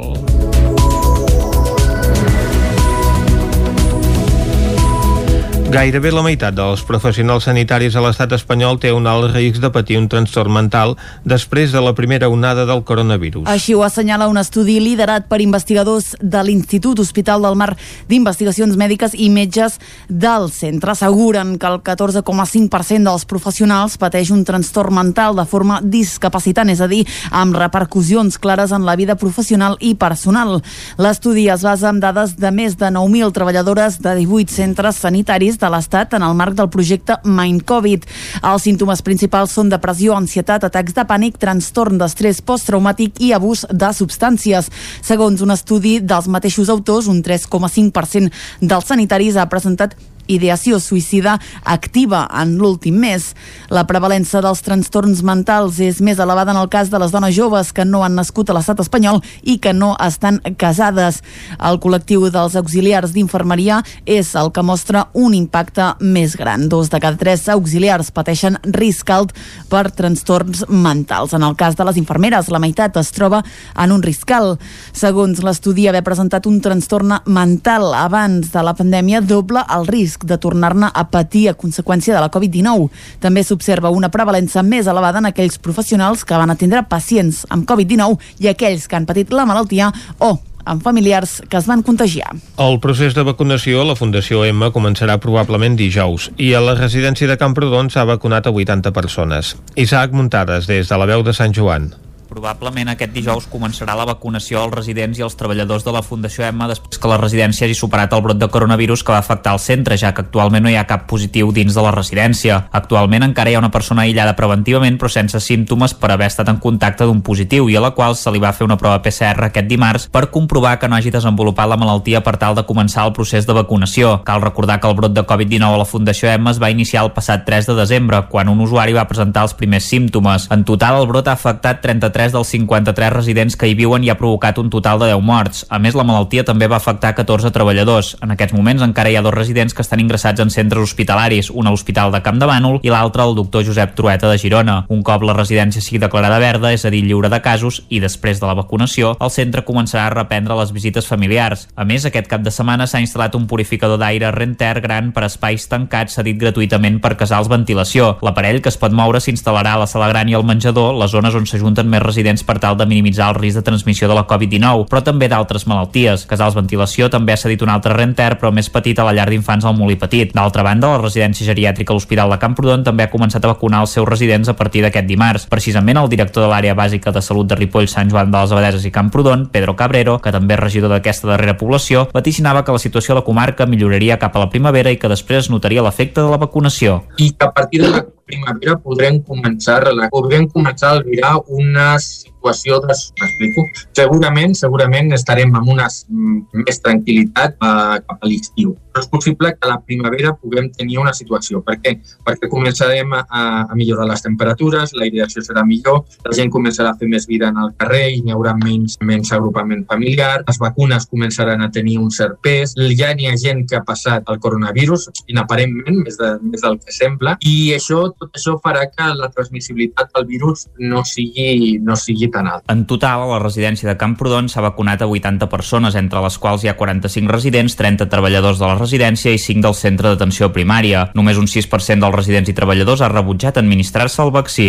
Gairebé 5.73 6.11
la 6.13 6.21
meitat 6.21 6.53
dels 6.53 6.83
professionals 6.85 7.47
sanitaris 7.47 7.95
a 7.97 8.01
l'estat 8.03 8.35
espanyol 8.35 8.75
té 8.77 8.91
un 8.93 9.07
alt 9.09 9.31
risc 9.33 9.57
de 9.57 9.71
patir 9.73 9.95
un 9.97 10.05
trastorn 10.05 10.53
mental 10.53 10.91
després 11.25 11.71
de 11.73 11.81
la 11.81 11.95
primera 11.97 12.27
onada 12.29 12.67
del 12.69 12.83
coronavirus. 12.85 13.47
Així 13.49 13.73
ho 13.73 13.81
assenyala 13.81 14.27
un 14.29 14.37
estudi 14.37 14.75
liderat 14.77 15.25
per 15.31 15.39
investigadors 15.41 16.11
de 16.21 16.43
l'Institut 16.45 17.01
Hospital 17.01 17.41
del 17.47 17.57
Mar 17.57 17.71
d'Investigacions 18.05 18.77
Mèdiques 18.77 19.15
i 19.17 19.31
metges 19.33 19.79
del 20.09 20.45
centre. 20.53 20.93
Asseguren 20.93 21.55
que 21.57 21.71
el 21.71 21.79
14,5% 21.81 23.09
dels 23.09 23.25
professionals 23.25 23.97
pateix 23.97 24.29
un 24.29 24.45
trastorn 24.45 24.93
mental 24.93 25.33
de 25.41 25.47
forma 25.49 25.79
discapacitant, 25.81 26.69
és 26.69 26.85
a 26.85 26.89
dir, 26.91 27.01
amb 27.31 27.57
repercussions 27.57 28.37
clares 28.37 28.75
en 28.77 28.85
la 28.85 28.93
vida 28.99 29.17
professional 29.17 29.79
i 29.81 29.95
personal. 29.97 30.59
L'estudi 31.01 31.49
es 31.49 31.65
basa 31.65 31.89
en 31.89 32.05
dades 32.05 32.37
de 32.37 32.53
més 32.53 32.77
de 32.77 32.93
9.000 32.93 33.33
treballadores 33.33 33.97
de 34.05 34.15
18 34.21 34.53
centres 34.53 35.01
sanitaris 35.01 35.62
de 35.64 35.72
l'Estat 35.72 36.14
en 36.18 36.26
el 36.27 36.35
marc 36.38 36.57
del 36.60 36.69
projecte 36.73 37.18
Mind 37.23 37.64
Covid. 37.69 38.06
Els 38.52 38.68
símptomes 38.68 39.03
principals 39.06 39.56
són 39.56 39.72
depressió, 39.72 40.18
ansietat, 40.18 40.68
atacs 40.68 40.95
de 40.98 41.07
pànic, 41.07 41.40
trastorn 41.41 41.99
d'estrès 42.02 42.44
posttraumàtic 42.44 43.22
i 43.23 43.31
abús 43.35 43.65
de 43.72 43.91
substàncies. 43.95 44.72
Segons 45.02 45.44
un 45.45 45.56
estudi 45.56 45.99
dels 46.03 46.27
mateixos 46.27 46.72
autors, 46.73 47.07
un 47.11 47.23
3,5% 47.23 48.31
dels 48.61 48.91
sanitaris 48.91 49.40
ha 49.40 49.49
presentat 49.52 49.95
ideació 50.27 50.79
suïcida 50.79 51.37
activa 51.63 52.25
en 52.41 52.57
l'últim 52.57 52.97
mes. 52.99 53.31
La 53.73 53.85
prevalença 53.89 54.41
dels 54.43 54.61
trastorns 54.65 55.23
mentals 55.25 55.79
és 55.83 56.01
més 56.01 56.19
elevada 56.19 56.53
en 56.53 56.59
el 56.61 56.69
cas 56.69 56.91
de 56.91 56.99
les 57.01 57.11
dones 57.11 57.35
joves 57.35 57.71
que 57.73 57.85
no 57.85 58.03
han 58.03 58.15
nascut 58.15 58.49
a 58.49 58.57
l'estat 58.57 58.79
espanyol 58.83 59.21
i 59.41 59.57
que 59.57 59.73
no 59.73 59.93
estan 59.99 60.39
casades. 60.57 61.21
El 61.59 61.79
col·lectiu 61.83 62.29
dels 62.33 62.57
auxiliars 62.59 63.13
d'infermeria 63.15 63.81
és 64.05 64.33
el 64.39 64.51
que 64.53 64.63
mostra 64.63 65.07
un 65.13 65.33
impacte 65.33 65.93
més 65.99 66.37
gran. 66.39 66.67
Dos 66.69 66.91
de 66.93 67.01
cada 67.03 67.19
tres 67.19 67.47
auxiliars 67.51 68.11
pateixen 68.13 68.59
risc 68.63 69.09
alt 69.13 69.33
per 69.69 69.89
trastorns 69.91 70.65
mentals. 70.69 71.33
En 71.33 71.43
el 71.43 71.57
cas 71.59 71.75
de 71.75 71.87
les 71.87 71.97
infermeres, 71.97 72.51
la 72.53 72.61
meitat 72.61 72.97
es 73.01 73.11
troba 73.15 73.43
en 73.75 73.91
un 73.91 74.03
risc 74.03 74.31
alt. 74.31 74.61
Segons 74.93 75.41
l'estudi, 75.43 75.87
haver 75.89 76.03
presentat 76.05 76.47
un 76.49 76.59
trastorn 76.61 77.17
mental 77.25 77.89
abans 77.97 78.51
de 78.53 78.63
la 78.63 78.75
pandèmia 78.77 79.21
doble 79.21 79.63
el 79.73 79.87
risc 79.87 80.12
risc 80.14 80.26
de 80.26 80.38
tornar-ne 80.38 80.90
a 80.94 81.03
patir 81.10 81.49
a 81.49 81.57
conseqüència 81.57 82.14
de 82.14 82.22
la 82.22 82.31
Covid-19. 82.31 82.90
També 83.19 83.44
s'observa 83.44 83.90
una 83.90 84.10
prevalença 84.10 84.64
més 84.64 84.88
elevada 84.88 85.19
en 85.19 85.26
aquells 85.26 85.57
professionals 85.57 86.23
que 86.23 86.38
van 86.38 86.49
atendre 86.49 86.84
pacients 86.84 87.45
amb 87.49 87.68
Covid-19 87.69 88.18
i 88.40 88.49
aquells 88.49 88.88
que 88.88 88.95
han 88.95 89.06
patit 89.06 89.31
la 89.31 89.45
malaltia 89.45 89.91
o 90.19 90.38
amb 90.65 90.81
familiars 90.81 91.41
que 91.49 91.57
es 91.57 91.65
van 91.68 91.84
contagiar. 91.84 92.30
El 92.57 92.80
procés 92.80 93.14
de 93.15 93.23
vacunació 93.23 93.81
a 93.81 93.90
la 93.90 93.98
Fundació 93.99 94.45
M 94.45 94.69
començarà 94.72 95.18
probablement 95.19 95.76
dijous 95.76 96.30
i 96.38 96.53
a 96.53 96.61
la 96.64 96.77
residència 96.80 97.27
de 97.27 97.38
Camprodon 97.38 97.90
s'ha 97.91 98.06
vacunat 98.07 98.48
a 98.48 98.56
80 98.56 98.94
persones. 98.94 99.57
Isaac 99.76 100.14
Muntades, 100.14 100.68
des 100.68 100.88
de 100.88 100.98
la 100.98 101.10
veu 101.10 101.23
de 101.23 101.35
Sant 101.35 101.52
Joan. 101.52 101.91
Probablement 102.34 102.89
aquest 102.89 103.11
dijous 103.14 103.45
començarà 103.45 103.93
la 103.93 104.07
vacunació 104.10 104.64
als 104.64 104.73
residents 104.73 105.19
i 105.19 105.22
als 105.22 105.35
treballadors 105.38 105.84
de 105.85 105.91
la 105.93 106.01
Fundació 106.01 106.41
Emma 106.47 106.65
després 106.65 106.97
que 106.97 107.10
la 107.11 107.19
residència 107.19 107.68
hagi 107.68 107.76
superat 107.77 108.15
el 108.15 108.23
brot 108.26 108.39
de 108.41 108.47
coronavirus 108.49 109.03
que 109.05 109.14
va 109.14 109.19
afectar 109.22 109.51
el 109.53 109.60
centre, 109.61 109.99
ja 110.01 110.10
que 110.18 110.23
actualment 110.26 110.65
no 110.65 110.72
hi 110.72 110.77
ha 110.80 110.88
cap 110.89 111.03
positiu 111.11 111.51
dins 111.53 111.77
de 111.77 111.84
la 111.85 111.91
residència. 111.93 112.55
Actualment 112.80 113.27
encara 113.27 113.51
hi 113.51 113.57
ha 113.57 113.61
una 113.61 113.69
persona 113.69 114.07
aïllada 114.07 114.34
preventivament 114.39 114.97
però 114.97 115.11
sense 115.14 115.38
símptomes 115.45 115.93
per 115.93 116.10
haver 116.10 116.31
estat 116.31 116.49
en 116.49 116.57
contacte 116.64 117.05
d'un 117.05 117.22
positiu 117.22 117.69
i 117.69 117.77
a 117.77 117.84
la 117.85 117.91
qual 117.93 118.18
se 118.18 118.34
li 118.34 118.41
va 118.41 118.55
fer 118.57 118.65
una 118.65 118.80
prova 118.81 119.03
PCR 119.05 119.51
aquest 119.51 119.69
dimarts 119.69 120.10
per 120.10 120.31
comprovar 120.34 120.80
que 120.81 120.89
no 120.89 120.97
hagi 120.97 121.14
desenvolupat 121.14 121.69
la 121.69 121.77
malaltia 121.77 122.23
per 122.26 122.39
tal 122.41 122.57
de 122.57 122.65
començar 122.65 123.05
el 123.05 123.14
procés 123.14 123.45
de 123.45 123.53
vacunació. 123.53 124.15
Cal 124.26 124.41
recordar 124.41 124.80
que 124.80 124.89
el 124.89 124.97
brot 124.97 125.14
de 125.14 125.26
Covid-19 125.30 125.69
a 125.69 125.84
la 125.84 125.89
Fundació 125.93 126.34
Emma 126.34 126.49
es 126.49 126.64
va 126.64 126.73
iniciar 126.73 127.05
el 127.05 127.14
passat 127.14 127.45
3 127.45 127.69
de 127.69 127.77
desembre, 127.84 128.26
quan 128.34 128.49
un 128.49 128.65
usuari 128.65 128.97
va 128.97 129.05
presentar 129.05 129.45
els 129.45 129.53
primers 129.53 129.85
símptomes. 129.85 130.49
En 130.49 130.65
total, 130.65 130.97
el 131.03 131.10
brot 131.14 131.30
ha 131.30 131.38
afectat 131.38 131.85
33 131.85 132.22
33 132.23 132.31
dels 132.31 132.47
53 132.47 133.11
residents 133.11 133.55
que 133.57 133.67
hi 133.67 133.75
viuen 133.75 134.03
i 134.03 134.09
ha 134.11 134.15
provocat 134.15 134.57
un 134.61 134.69
total 134.71 134.99
de 135.01 135.09
10 135.11 135.23
morts. 135.25 135.65
A 135.69 135.79
més, 135.79 135.95
la 135.95 136.05
malaltia 136.07 136.45
també 136.47 136.69
va 136.71 136.77
afectar 136.77 137.13
14 137.17 137.51
treballadors. 137.51 138.13
En 138.23 138.31
aquests 138.31 138.55
moments 138.55 138.83
encara 138.85 139.11
hi 139.11 139.17
ha 139.17 139.23
dos 139.25 139.33
residents 139.33 139.73
que 139.73 139.83
estan 139.83 139.99
ingressats 139.99 140.39
en 140.39 140.51
centres 140.53 140.83
hospitalaris, 140.83 141.49
un 141.51 141.67
a 141.67 141.73
l'Hospital 141.73 142.13
de 142.13 142.21
Camp 142.23 142.39
de 142.39 142.47
Bànol 142.47 142.79
i 142.83 142.91
l'altre 142.93 143.23
al 143.23 143.35
doctor 143.35 143.65
Josep 143.65 143.95
Trueta 143.97 144.29
de 144.31 144.37
Girona. 144.39 144.85
Un 144.89 145.03
cop 145.03 145.23
la 145.23 145.35
residència 145.35 145.83
sigui 145.83 145.99
declarada 145.99 146.39
verda, 146.39 146.71
és 146.71 146.85
a 146.85 146.91
dir, 146.93 147.03
lliure 147.03 147.29
de 147.29 147.41
casos, 147.43 147.81
i 147.89 147.99
després 147.99 148.39
de 148.39 148.47
la 148.47 148.55
vacunació, 148.55 149.15
el 149.19 149.33
centre 149.33 149.65
començarà 149.67 150.07
a 150.07 150.15
reprendre 150.15 150.57
les 150.59 150.71
visites 150.71 151.07
familiars. 151.07 151.67
A 151.75 151.83
més, 151.83 152.05
aquest 152.05 152.29
cap 152.31 152.45
de 152.45 152.53
setmana 152.53 152.87
s'ha 152.87 153.03
instal·lat 153.03 153.35
un 153.35 153.47
purificador 153.47 153.99
d'aire 153.99 154.31
Renter 154.33 154.79
gran 154.81 155.11
per 155.11 155.25
espais 155.27 155.67
tancats 155.67 156.15
cedit 156.19 156.39
gratuïtament 156.39 157.01
per 157.03 157.15
casals 157.19 157.51
ventilació. 157.51 158.17
L'aparell 158.23 158.61
que 158.61 158.71
es 158.71 158.79
pot 158.79 158.93
moure 158.95 159.19
s'instal·larà 159.19 159.75
a 159.75 159.83
la 159.83 159.89
sala 159.89 160.09
gran 160.11 160.29
i 160.29 160.37
al 160.37 160.47
menjador, 160.47 160.93
les 160.99 161.11
zones 161.11 161.35
on 161.35 161.47
s'ajunten 161.49 161.89
més 161.89 162.01
residents 162.01 162.12
per 162.45 162.60
tal 162.60 162.77
de 162.77 162.85
minimitzar 162.85 163.30
el 163.30 163.40
risc 163.40 163.57
de 163.57 163.64
transmissió 163.64 164.07
de 164.07 164.15
la 164.15 164.26
Covid-19, 164.27 164.88
però 164.90 165.02
també 165.03 165.27
d'altres 165.27 165.65
malalties. 165.68 166.26
Casals 166.26 166.56
Ventilació 166.56 167.10
també 167.10 167.34
ha 167.34 167.38
cedit 167.38 167.61
un 167.61 167.69
altre 167.69 167.94
renter, 167.94 168.38
però 168.40 168.52
més 168.52 168.69
petit 168.69 168.99
a 168.99 169.06
la 169.07 169.14
llar 169.14 169.30
d'infants 169.30 169.65
al 169.65 169.76
Molí 169.77 169.95
Petit. 169.95 170.34
D'altra 170.34 170.64
banda, 170.64 170.91
la 170.94 171.02
residència 171.02 171.48
geriàtrica 171.48 171.94
a 171.94 171.98
l'Hospital 171.98 172.30
de 172.30 172.40
Camprodon 172.40 172.84
també 172.84 173.03
ha 173.03 173.11
començat 173.11 173.44
a 173.44 173.53
vacunar 173.53 173.81
els 173.81 173.95
seus 173.98 174.07
residents 174.07 174.49
a 174.49 174.56
partir 174.56 174.84
d'aquest 174.84 175.07
dimarts. 175.07 175.48
Precisament 175.49 175.98
el 175.98 176.10
director 176.10 176.45
de 176.45 176.52
l'àrea 176.52 176.76
bàsica 176.76 177.11
de 177.11 177.22
salut 177.22 177.48
de 177.48 177.56
Ripoll, 177.60 177.88
Sant 177.88 178.11
Joan 178.11 178.31
de 178.31 178.38
les 178.38 178.52
Abadeses 178.52 178.85
i 178.85 178.91
Camprodon, 178.91 179.48
Pedro 179.52 179.76
Cabrero, 179.76 180.19
que 180.22 180.31
també 180.31 180.57
és 180.57 180.64
regidor 180.64 180.94
d'aquesta 180.94 181.30
darrera 181.31 181.57
població, 181.57 182.07
vaticinava 182.14 182.64
que 182.64 182.76
la 182.76 182.81
situació 182.81 183.14
a 183.14 183.22
la 183.22 183.27
comarca 183.27 183.65
milloraria 183.65 184.19
cap 184.19 184.35
a 184.35 184.45
la 184.45 184.49
primavera 184.49 184.91
i 184.91 184.99
que 184.99 185.11
després 185.11 185.45
es 185.45 185.53
notaria 185.53 185.84
l'efecte 185.84 186.22
de 186.22 186.30
la 186.30 186.41
vacunació. 186.41 187.03
I 187.18 187.31
que 187.31 187.45
a 187.45 187.53
partir 187.53 187.81
de 187.81 187.91
primavera 188.25 188.77
podrem 188.77 189.19
començar, 189.21 189.81
podrem 190.11 190.47
començar 190.47 190.89
a 190.89 190.97
albirar 190.97 191.35
una 191.47 191.97
situació 192.43 192.79
de... 192.83 192.93
M'explico? 193.21 193.65
Segurament, 193.95 194.53
segurament 194.57 195.13
estarem 195.15 195.53
amb 195.55 195.69
una 195.69 195.87
més 195.87 196.81
tranquil·litat 196.83 197.55
eh, 197.55 197.99
cap 198.03 198.17
a 198.19 198.27
l'estiu. 198.27 198.75
Però 198.93 199.01
és 199.01 199.09
possible 199.09 199.49
que 199.55 199.65
a 199.65 199.71
la 199.71 199.79
primavera 199.81 200.35
puguem 200.37 200.69
tenir 200.69 200.99
una 201.01 201.13
situació. 201.17 201.63
Per 201.65 201.79
què? 201.81 201.95
Perquè 202.25 202.49
començarem 202.51 203.13
a, 203.15 203.23
a 203.65 203.77
millorar 203.77 204.05
les 204.11 204.21
temperatures, 204.21 204.93
l'aireació 204.93 205.41
serà 205.41 205.63
millor, 205.65 206.03
la 206.27 206.35
gent 206.35 206.51
començarà 206.53 206.91
a 206.91 206.97
fer 206.99 207.09
més 207.09 207.25
vida 207.29 207.49
en 207.49 207.57
el 207.63 207.71
carrer 207.79 208.03
i 208.13 208.19
hi 208.21 208.33
haurà 208.35 208.53
menys, 208.59 208.99
menys 209.01 209.33
agrupament 209.33 209.85
familiar, 209.89 210.43
les 210.45 210.59
vacunes 210.61 211.09
començaran 211.09 211.63
a 211.65 211.71
tenir 211.73 211.97
un 212.03 212.11
cert 212.13 212.37
pes, 212.45 212.75
ja 212.99 213.13
n'hi 213.17 213.31
ha 213.31 213.37
gent 213.39 213.63
que 213.69 213.79
ha 213.79 213.83
passat 213.87 214.29
el 214.29 214.37
coronavirus, 214.43 215.07
inaparentment, 215.31 216.03
més, 216.05 216.19
de, 216.19 216.35
més 216.45 216.61
del 216.61 216.77
que 216.83 216.93
sembla, 216.93 217.37
i 217.41 217.73
això, 217.73 218.03
tot 218.19 218.37
això 218.37 218.59
farà 218.61 218.85
que 218.91 219.09
la 219.17 219.31
transmissibilitat 219.33 220.13
del 220.13 220.29
virus 220.29 220.67
no 220.77 221.01
sigui, 221.07 221.79
no 221.81 221.97
sigui 221.97 222.29
tan 222.34 222.49
alta. 222.49 222.73
En 222.73 222.84
total, 222.89 223.23
a 223.23 223.30
la 223.30 223.39
residència 223.39 223.88
de 223.88 223.95
Camprodon 223.99 224.49
s'ha 224.49 224.64
vacunat 224.65 225.03
a 225.03 225.07
80 225.07 225.47
persones, 225.51 225.95
entre 225.95 226.22
les 226.23 226.38
quals 226.41 226.64
hi 226.65 226.72
ha 226.72 226.76
45 226.80 227.31
residents, 227.31 227.77
30 227.80 228.10
treballadors 228.11 228.60
de 228.60 228.68
la 228.68 228.77
residència 228.80 229.31
i 229.31 229.39
5 229.39 229.64
del 229.64 229.77
centre 229.77 230.10
d'atenció 230.10 230.49
primària. 230.55 231.05
Només 231.15 231.39
un 231.39 231.47
6% 231.47 232.01
dels 232.01 232.15
residents 232.15 232.49
i 232.49 232.57
treballadors 232.57 233.03
ha 233.05 233.11
rebutjat 233.14 233.61
administrar-se 233.61 234.22
el 234.26 234.34
vaccí. 234.34 234.68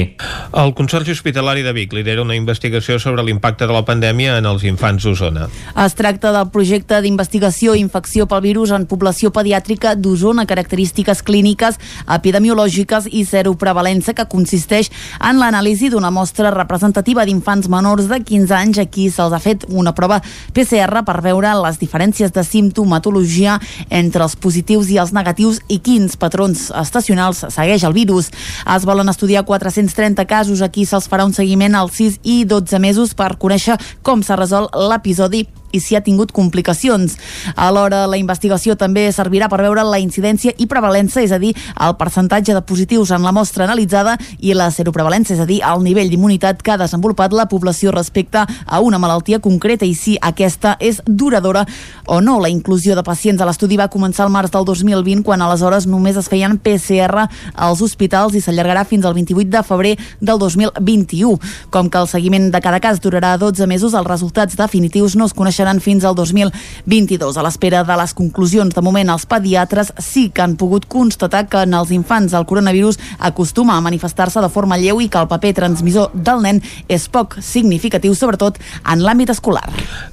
El 0.53 0.75
Consorci 0.77 1.17
Hospitalari 1.17 1.65
de 1.65 1.73
Vic 1.75 1.97
lidera 1.97 2.23
una 2.23 2.37
investigació 2.37 2.99
sobre 3.01 3.25
l'impacte 3.25 3.67
de 3.67 3.73
la 3.73 3.85
pandèmia 3.89 4.39
en 4.39 4.47
els 4.47 4.65
infants 4.69 5.09
d'Osona. 5.09 5.49
Es 5.85 5.97
tracta 5.97 6.33
del 6.37 6.51
projecte 6.55 7.01
d'investigació 7.01 7.75
i 7.75 7.83
infecció 7.83 8.29
pel 8.29 8.45
virus 8.45 8.75
en 8.77 8.87
població 8.91 9.33
pediàtrica 9.33 9.95
d'Osona, 9.97 10.47
característiques 10.47 11.23
clíniques, 11.25 11.81
epidemiològiques 12.11 13.09
i 13.11 13.25
seroprevalença, 13.25 14.15
que 14.15 14.29
consisteix 14.29 14.91
en 15.21 15.41
l'anàlisi 15.41 15.91
d'una 15.91 16.13
mostra 16.15 16.53
representativa 16.55 17.25
d'infants 17.25 17.54
menors 17.71 18.09
de 18.11 18.19
15 18.19 18.55
anys 18.57 18.81
a 18.83 18.87
qui 18.91 19.07
se'ls 19.13 19.33
ha 19.33 19.41
fet 19.43 19.65
una 19.71 19.95
prova 19.95 20.21
PCR 20.55 21.05
per 21.07 21.21
veure 21.23 21.55
les 21.63 21.79
diferències 21.79 22.33
de 22.35 22.45
simptomatologia 22.45 23.59
entre 23.89 24.27
els 24.27 24.37
positius 24.37 24.91
i 24.91 24.99
els 24.99 25.15
negatius 25.15 25.61
i 25.69 25.79
quins 25.79 26.19
patrons 26.21 26.69
estacionals 26.83 27.45
segueix 27.49 27.87
el 27.87 27.97
virus. 27.97 28.31
Es 28.77 28.85
volen 28.85 29.09
estudiar 29.09 29.45
430 29.47 30.27
casos, 30.27 30.63
aquí 30.63 30.85
se'ls 30.85 31.09
farà 31.09 31.25
un 31.25 31.35
seguiment 31.37 31.75
als 31.79 32.01
6 32.03 32.23
i 32.23 32.43
12 32.45 32.83
mesos 32.83 33.15
per 33.15 33.37
conèixer 33.39 33.79
com 34.03 34.23
s'ha 34.23 34.41
resolt 34.41 34.75
l'episodi 34.75 35.47
i 35.75 35.81
si 35.83 35.97
ha 35.99 36.03
tingut 36.07 36.33
complicacions. 36.33 37.19
Alhora, 37.57 38.05
la 38.07 38.19
investigació 38.21 38.79
també 38.79 39.09
servirà 39.13 39.51
per 39.51 39.61
veure 39.65 39.85
la 39.85 39.99
incidència 39.99 40.55
i 40.57 40.69
prevalença, 40.71 41.23
és 41.25 41.35
a 41.35 41.41
dir, 41.43 41.53
el 41.55 41.97
percentatge 41.99 42.55
de 42.55 42.63
positius 42.63 43.11
en 43.15 43.27
la 43.27 43.35
mostra 43.35 43.67
analitzada 43.67 44.17
i 44.39 44.55
la 44.55 44.71
seroprevalença, 44.71 45.35
és 45.35 45.43
a 45.43 45.49
dir, 45.49 45.61
el 45.67 45.83
nivell 45.85 46.11
d'immunitat 46.13 46.63
que 46.63 46.75
ha 46.75 46.81
desenvolupat 46.81 47.35
la 47.35 47.49
població 47.51 47.93
respecte 47.93 48.45
a 48.45 48.81
una 48.81 49.01
malaltia 49.03 49.41
concreta 49.43 49.87
i 49.87 49.95
si 49.99 50.17
aquesta 50.21 50.77
és 50.81 51.01
duradora 51.07 51.65
o 52.07 52.21
no. 52.21 52.39
La 52.41 52.53
inclusió 52.53 52.95
de 52.95 53.03
pacients 53.03 53.43
a 53.43 53.49
l'estudi 53.49 53.79
va 53.81 53.91
començar 53.91 54.27
al 54.27 54.33
març 54.35 54.53
del 54.55 54.67
2020, 54.69 55.25
quan 55.27 55.43
aleshores 55.43 55.89
només 55.91 56.19
es 56.21 56.31
feien 56.31 56.59
PCR 56.59 57.27
als 57.55 57.83
hospitals 57.83 58.35
i 58.35 58.43
s'allargarà 58.45 58.85
fins 58.87 59.05
al 59.05 59.17
28 59.17 59.51
de 59.51 59.65
febrer 59.67 59.95
del 60.21 60.39
2021. 60.39 61.39
Com 61.75 61.91
que 61.91 61.99
el 61.99 62.09
seguiment 62.09 62.51
de 62.53 62.61
cada 62.63 62.81
cas 62.81 63.01
durarà 63.03 63.37
12 63.41 63.67
mesos, 63.67 63.95
els 63.95 64.07
resultats 64.09 64.57
definitius 64.57 65.17
no 65.17 65.27
es 65.27 65.35
coneixeran 65.35 65.64
seran 65.65 65.81
fins 65.81 66.05
al 66.05 66.15
2022. 66.15 67.39
A 67.41 67.43
l'espera 67.47 67.83
de 67.89 67.97
les 67.97 68.13
conclusions, 68.13 68.75
de 68.75 68.83
moment 68.85 69.09
els 69.15 69.25
pediatres 69.25 69.95
sí 70.03 70.29
que 70.29 70.45
han 70.45 70.59
pogut 70.61 70.85
constatar 70.91 71.47
que 71.49 71.63
en 71.65 71.73
els 71.79 71.93
infants 71.97 72.35
el 72.37 72.45
coronavirus 72.45 73.01
acostuma 73.19 73.79
a 73.79 73.85
manifestar-se 73.85 74.43
de 74.45 74.51
forma 74.53 74.77
lleu 74.77 75.01
i 75.01 75.09
que 75.09 75.23
el 75.23 75.31
paper 75.31 75.55
transmissor 75.57 76.13
del 76.13 76.45
nen 76.45 76.61
és 76.89 77.09
poc 77.09 77.39
significatiu, 77.41 78.13
sobretot 78.13 78.61
en 78.93 79.07
l'àmbit 79.07 79.33
escolar. 79.33 79.65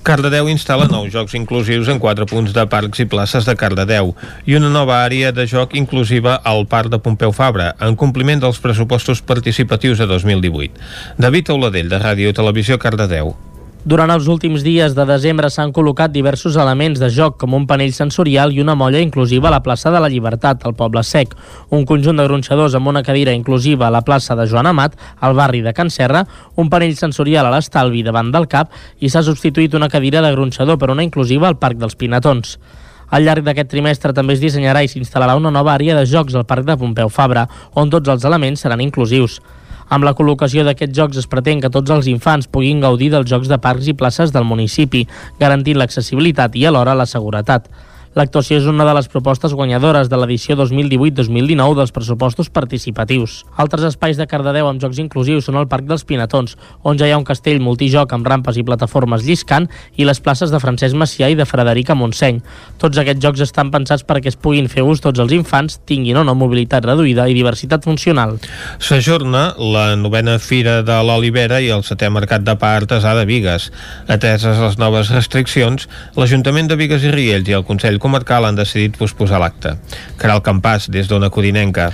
Cardedeu 0.07 0.47
instal·la 0.53 0.87
nous 0.87 1.11
jocs 1.11 1.35
inclusius 1.35 1.91
en 1.91 1.99
quatre 1.99 2.25
punts 2.29 2.55
de 2.55 2.65
parcs 2.71 3.03
i 3.03 3.09
places 3.11 3.47
de 3.49 3.57
Cardedeu 3.59 4.15
i 4.47 4.55
una 4.55 4.71
nova 4.71 5.01
àrea 5.03 5.35
de 5.35 5.47
joc 5.51 5.75
inclusiva 5.75 6.37
al 6.47 6.63
Parc 6.71 6.93
de 6.93 7.01
Pompeu 7.03 7.35
Fabra, 7.35 7.73
en 7.81 7.99
compliment 7.99 8.39
dels 8.39 8.63
pressupostos 8.63 9.19
participatius 9.21 9.99
de 9.99 10.07
2018. 10.07 10.91
David 11.19 11.51
Auladell, 11.51 11.91
de 11.91 11.99
Ràdio 11.99 12.35
Televisió, 12.37 12.79
Cardedeu. 12.79 13.35
Durant 13.81 14.11
els 14.13 14.27
últims 14.29 14.61
dies 14.61 14.93
de 14.93 15.03
desembre 15.09 15.49
s'han 15.49 15.71
col·locat 15.73 16.11
diversos 16.13 16.53
elements 16.61 16.99
de 17.01 17.07
joc, 17.09 17.39
com 17.41 17.55
un 17.57 17.63
panell 17.65 17.95
sensorial 17.95 18.51
i 18.53 18.61
una 18.61 18.75
molla 18.77 18.99
inclusiva 19.01 19.47
a 19.49 19.51
la 19.55 19.63
plaça 19.65 19.89
de 19.89 19.97
la 19.97 20.09
Llibertat, 20.11 20.67
al 20.69 20.75
Poble 20.77 21.01
Sec, 21.01 21.33
un 21.73 21.87
conjunt 21.89 22.21
de 22.21 22.27
gronxadors 22.27 22.75
amb 22.77 22.91
una 22.91 23.01
cadira 23.01 23.33
inclusiva 23.33 23.87
a 23.87 23.89
la 23.95 24.03
plaça 24.05 24.35
de 24.37 24.45
Joan 24.45 24.69
Amat, 24.69 24.93
al 25.19 25.33
barri 25.33 25.63
de 25.65 25.73
Can 25.73 25.89
Serra, 25.89 26.21
un 26.61 26.69
panell 26.69 26.93
sensorial 26.99 27.49
a 27.49 27.55
l'Estalvi 27.55 28.03
davant 28.05 28.29
del 28.29 28.45
CAP 28.45 28.69
i 29.01 29.09
s'ha 29.09 29.23
substituït 29.25 29.73
una 29.73 29.89
cadira 29.89 30.21
de 30.21 30.29
gronxador 30.35 30.77
per 30.77 30.91
una 30.93 31.01
inclusiva 31.01 31.49
al 31.49 31.57
Parc 31.57 31.81
dels 31.81 31.97
Pinatons. 31.97 32.59
Al 33.09 33.25
llarg 33.25 33.41
d'aquest 33.41 33.71
trimestre 33.73 34.13
també 34.13 34.37
es 34.37 34.43
dissenyarà 34.45 34.85
i 34.85 34.91
s'instal·larà 34.93 35.33
una 35.41 35.49
nova 35.49 35.73
àrea 35.73 35.97
de 35.97 36.05
jocs 36.05 36.37
al 36.37 36.45
Parc 36.45 36.69
de 36.69 36.77
Pompeu 36.77 37.09
Fabra, 37.09 37.47
on 37.73 37.89
tots 37.89 38.13
els 38.13 38.29
elements 38.29 38.61
seran 38.61 38.85
inclusius. 38.85 39.41
Amb 39.91 40.05
la 40.07 40.13
col·locació 40.15 40.63
d'aquests 40.63 40.95
jocs 40.95 41.17
es 41.19 41.25
pretén 41.27 41.59
que 41.59 41.69
tots 41.71 41.91
els 41.91 42.05
infants 42.07 42.47
puguin 42.47 42.79
gaudir 42.79 43.09
dels 43.11 43.27
jocs 43.27 43.49
de 43.51 43.57
parcs 43.59 43.89
i 43.91 43.95
places 43.99 44.31
del 44.31 44.45
municipi, 44.47 45.01
garantint 45.39 45.75
l'accessibilitat 45.81 46.55
i 46.55 46.63
alhora 46.69 46.93
la 46.95 47.07
seguretat. 47.09 47.67
L'actuació 48.11 48.57
és 48.59 48.65
una 48.67 48.83
de 48.83 48.91
les 48.91 49.07
propostes 49.07 49.53
guanyadores 49.55 50.09
de 50.11 50.17
l'edició 50.19 50.57
2018-2019 50.59 51.77
dels 51.77 51.93
pressupostos 51.95 52.49
participatius. 52.51 53.45
Altres 53.55 53.85
espais 53.87 54.17
de 54.19 54.25
Cardedeu 54.27 54.67
amb 54.67 54.81
jocs 54.83 54.99
inclusius 54.99 55.45
són 55.47 55.55
el 55.61 55.69
Parc 55.71 55.85
dels 55.87 56.03
Pinatons, 56.03 56.57
on 56.83 56.99
ja 56.99 57.07
hi 57.07 57.13
ha 57.15 57.19
un 57.21 57.23
castell 57.23 57.61
multijoc 57.63 58.11
amb 58.11 58.27
rampes 58.27 58.59
i 58.59 58.65
plataformes 58.67 59.23
lliscant, 59.23 59.69
i 59.95 60.03
les 60.03 60.19
places 60.19 60.51
de 60.51 60.59
Francesc 60.59 60.97
Macià 60.99 61.29
i 61.31 61.37
de 61.39 61.45
Frederica 61.47 61.95
Montseny. 61.95 62.41
Tots 62.83 62.99
aquests 62.99 63.23
jocs 63.23 63.45
estan 63.47 63.71
pensats 63.71 64.03
perquè 64.03 64.27
es 64.33 64.35
puguin 64.35 64.67
fer 64.67 64.83
ús 64.83 64.99
tots 64.99 65.23
els 65.23 65.31
infants, 65.31 65.79
tinguin 65.87 66.19
o 66.19 66.25
no 66.27 66.35
mobilitat 66.35 66.83
reduïda 66.91 67.29
i 67.31 67.37
diversitat 67.37 67.87
funcional. 67.87 68.35
S'ajorna 68.83 69.53
la 69.55 69.85
novena 69.95 70.35
Fira 70.43 70.81
de 70.83 70.99
l'Olivera 70.99 71.61
i 71.63 71.71
el 71.71 71.87
setè 71.87 72.11
Mercat 72.11 72.43
de 72.43 72.57
Pa 72.59 72.75
Artesà 72.81 73.15
de 73.15 73.23
Vigues. 73.31 73.71
Ateses 74.11 74.59
les 74.59 74.77
noves 74.83 75.15
restriccions, 75.15 75.87
l'Ajuntament 76.19 76.67
de 76.67 76.75
Vigues 76.75 77.07
i 77.07 77.15
Riells 77.15 77.47
i 77.47 77.55
el 77.55 77.63
Consell 77.63 78.00
Comarcal 78.01 78.49
han 78.49 78.57
decidit 78.57 78.97
posposar 78.97 79.39
l'acte. 79.43 79.77
Caral 80.17 80.41
Campàs, 80.45 80.89
des 80.91 81.07
d'Ona 81.07 81.29
Codinenca. 81.29 81.91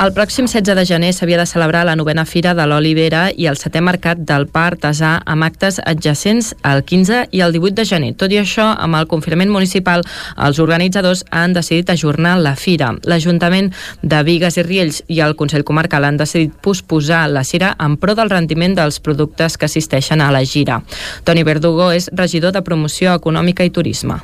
El 0.00 0.14
pròxim 0.16 0.46
16 0.48 0.78
de 0.78 0.84
gener 0.88 1.10
s'havia 1.12 1.36
de 1.36 1.44
celebrar 1.44 1.82
la 1.84 1.94
novena 1.94 2.22
Fira 2.24 2.54
de 2.56 2.64
l'Olivera 2.64 3.26
i 3.36 3.44
el 3.50 3.58
setè 3.60 3.82
mercat 3.84 4.22
del 4.30 4.46
pa 4.48 4.62
artesà 4.70 5.10
amb 5.28 5.44
actes 5.44 5.76
adjacents 5.84 6.54
el 6.70 6.80
15 6.88 7.18
i 7.36 7.42
el 7.44 7.52
18 7.52 7.76
de 7.76 7.84
gener. 7.90 8.14
Tot 8.16 8.32
i 8.32 8.38
això, 8.40 8.70
amb 8.80 8.96
el 8.96 9.10
confinament 9.12 9.52
municipal, 9.52 10.00
els 10.40 10.62
organitzadors 10.64 11.26
han 11.28 11.52
decidit 11.52 11.92
ajornar 11.92 12.38
la 12.40 12.54
fira. 12.56 12.94
L'Ajuntament 13.04 13.74
de 14.00 14.22
Vigues 14.24 14.56
i 14.56 14.64
Riells 14.64 15.04
i 15.08 15.20
el 15.20 15.36
Consell 15.36 15.68
Comarcal 15.68 16.08
han 16.08 16.16
decidit 16.16 16.56
posposar 16.64 17.26
la 17.28 17.44
cira 17.44 17.74
en 17.76 18.00
pro 18.00 18.16
del 18.16 18.32
rendiment 18.32 18.80
dels 18.80 19.04
productes 19.04 19.60
que 19.60 19.68
assisteixen 19.68 20.24
a 20.24 20.32
la 20.32 20.46
gira. 20.48 20.80
Toni 21.28 21.44
Verdugo 21.44 21.92
és 21.92 22.08
regidor 22.16 22.56
de 22.56 22.64
Promoció 22.64 23.12
Econòmica 23.20 23.68
i 23.68 23.76
Turisme. 23.76 24.22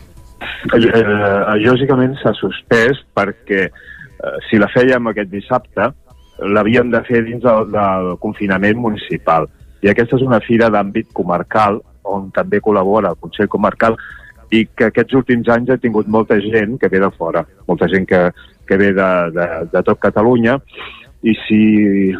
Eh, 0.76 1.62
lògicament 1.62 2.16
s'ha 2.20 2.32
suspès 2.36 2.98
perquè 3.16 3.62
eh, 3.66 4.36
si 4.48 4.58
la 4.58 4.68
fèiem 4.72 5.10
aquest 5.10 5.30
dissabte 5.30 5.90
l'havíem 6.38 6.90
de 6.92 7.00
fer 7.06 7.22
dins 7.24 7.42
del, 7.44 7.70
del 7.72 8.12
confinament 8.20 8.78
municipal. 8.80 9.48
I 9.84 9.92
aquesta 9.92 10.18
és 10.18 10.24
una 10.26 10.42
fira 10.44 10.68
d'àmbit 10.72 11.12
comarcal, 11.16 11.80
on 12.06 12.30
també 12.34 12.60
col·labora 12.62 13.14
el 13.14 13.20
Consell 13.22 13.50
Comarcal, 13.52 13.96
i 14.54 14.62
que 14.78 14.90
aquests 14.90 15.16
últims 15.18 15.48
anys 15.50 15.72
ha 15.72 15.80
tingut 15.82 16.06
molta 16.06 16.38
gent 16.42 16.76
que 16.78 16.90
ve 16.92 17.00
de 17.02 17.10
fora, 17.16 17.42
molta 17.66 17.88
gent 17.90 18.06
que, 18.06 18.20
que 18.68 18.78
ve 18.78 18.92
de, 18.94 19.08
de, 19.34 19.46
de 19.72 19.82
tot 19.86 19.98
Catalunya, 20.02 20.58
i 21.26 21.32
si 21.46 21.60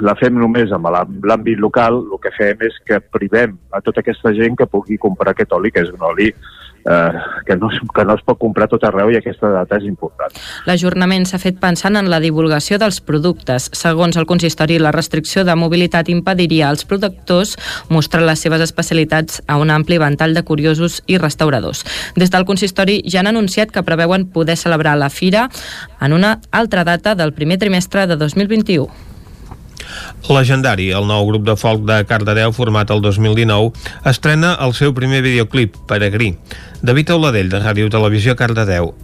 la 0.02 0.16
fem 0.18 0.38
només 0.40 0.72
amb 0.74 0.88
l'àmbit 0.90 1.60
local, 1.62 2.00
el 2.10 2.22
que 2.22 2.32
fem 2.34 2.64
és 2.66 2.78
que 2.88 2.98
privem 3.14 3.54
a 3.70 3.82
tota 3.84 4.02
aquesta 4.02 4.32
gent 4.34 4.56
que 4.58 4.66
pugui 4.70 4.98
comprar 4.98 5.34
aquest 5.34 5.52
oli, 5.54 5.70
que 5.70 5.84
és 5.84 5.92
un 5.92 6.02
oli 6.08 6.32
eh, 6.88 7.12
que, 7.46 7.56
no, 7.56 7.68
que 7.68 8.04
no 8.04 8.14
es 8.14 8.22
pot 8.26 8.38
comprar 8.38 8.68
tot 8.70 8.84
arreu 8.86 9.10
i 9.10 9.18
aquesta 9.18 9.50
data 9.52 9.78
és 9.80 9.86
important. 9.88 10.34
L'ajornament 10.68 11.26
s'ha 11.28 11.40
fet 11.42 11.58
pensant 11.62 11.98
en 11.98 12.10
la 12.12 12.20
divulgació 12.22 12.78
dels 12.82 13.00
productes. 13.04 13.70
Segons 13.76 14.16
el 14.16 14.28
consistori, 14.28 14.78
la 14.82 14.94
restricció 14.94 15.44
de 15.46 15.56
mobilitat 15.58 16.10
impediria 16.12 16.70
als 16.70 16.86
productors 16.88 17.56
mostrar 17.90 18.24
les 18.26 18.42
seves 18.42 18.62
especialitats 18.64 19.42
a 19.46 19.58
un 19.62 19.70
ampli 19.70 19.98
ventall 20.02 20.34
de 20.34 20.44
curiosos 20.46 21.02
i 21.06 21.18
restauradors. 21.22 21.84
Des 22.16 22.32
del 22.32 22.46
consistori 22.48 23.02
ja 23.06 23.20
han 23.20 23.32
anunciat 23.32 23.72
que 23.72 23.84
preveuen 23.86 24.28
poder 24.30 24.56
celebrar 24.56 24.96
la 24.98 25.10
fira 25.10 25.48
en 26.00 26.12
una 26.12 26.40
altra 26.50 26.84
data 26.84 27.14
del 27.14 27.32
primer 27.32 27.58
trimestre 27.58 28.06
de 28.06 28.16
2021. 28.16 29.05
Legendari, 30.28 30.90
el 30.90 31.06
nou 31.08 31.26
grup 31.28 31.46
de 31.46 31.56
folk 31.56 31.86
de 31.88 32.02
Cardedeu 32.08 32.52
format 32.56 32.90
el 32.90 33.02
2019, 33.04 33.72
estrena 34.04 34.56
el 34.66 34.74
seu 34.74 34.94
primer 34.94 35.22
videoclip, 35.26 35.76
Peregrí. 35.86 36.34
David 36.82 37.16
Auladell, 37.16 37.50
de 37.52 37.62
Ràdio 37.62 37.90
Televisió 37.90 38.36
Cardedeu. 38.36 38.94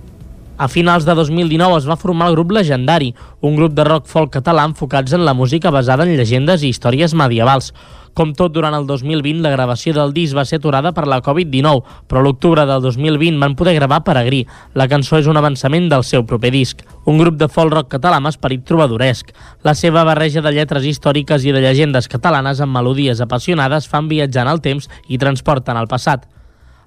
A 0.63 0.69
finals 0.69 1.03
de 1.03 1.15
2019 1.19 1.79
es 1.81 1.87
va 1.89 1.97
formar 1.97 2.29
el 2.29 2.37
grup 2.37 2.53
Legendari, 2.55 3.15
un 3.41 3.57
grup 3.57 3.73
de 3.75 3.83
rock 3.89 4.07
folk 4.07 4.31
català 4.37 4.67
enfocats 4.69 5.17
en 5.17 5.25
la 5.25 5.35
música 5.35 5.73
basada 5.75 6.05
en 6.07 6.13
llegendes 6.15 6.63
i 6.63 6.71
històries 6.71 7.17
medievals. 7.19 7.73
Com 8.13 8.35
tot, 8.37 8.53
durant 8.53 8.75
el 8.77 8.85
2020 8.87 9.41
la 9.41 9.53
gravació 9.55 9.95
del 9.97 10.13
disc 10.13 10.37
va 10.37 10.45
ser 10.45 10.59
aturada 10.61 10.93
per 10.93 11.07
la 11.09 11.23
Covid-19, 11.25 11.81
però 12.09 12.21
l'octubre 12.21 12.67
del 12.69 12.83
2020 12.85 13.41
van 13.41 13.57
poder 13.57 13.75
gravar 13.79 14.03
Peregrí. 14.05 14.43
La 14.75 14.89
cançó 14.89 15.17
és 15.17 15.31
un 15.31 15.41
avançament 15.41 15.89
del 15.89 16.05
seu 16.05 16.27
proper 16.29 16.53
disc. 16.53 16.85
Un 17.09 17.19
grup 17.23 17.39
de 17.41 17.49
folk 17.49 17.73
rock 17.73 17.95
català 17.97 18.21
amb 18.21 18.29
esperit 18.29 18.67
trobadoresc. 18.69 19.33
La 19.65 19.75
seva 19.75 20.05
barreja 20.05 20.45
de 20.45 20.53
lletres 20.53 20.85
històriques 20.85 21.47
i 21.49 21.57
de 21.57 21.65
llegendes 21.65 22.11
catalanes 22.13 22.61
amb 22.61 22.77
melodies 22.77 23.25
apassionades 23.25 23.89
fan 23.89 24.13
viatjar 24.13 24.45
en 24.45 24.53
el 24.53 24.61
temps 24.61 24.91
i 25.09 25.19
transporten 25.19 25.81
al 25.81 25.89
passat. 25.89 26.29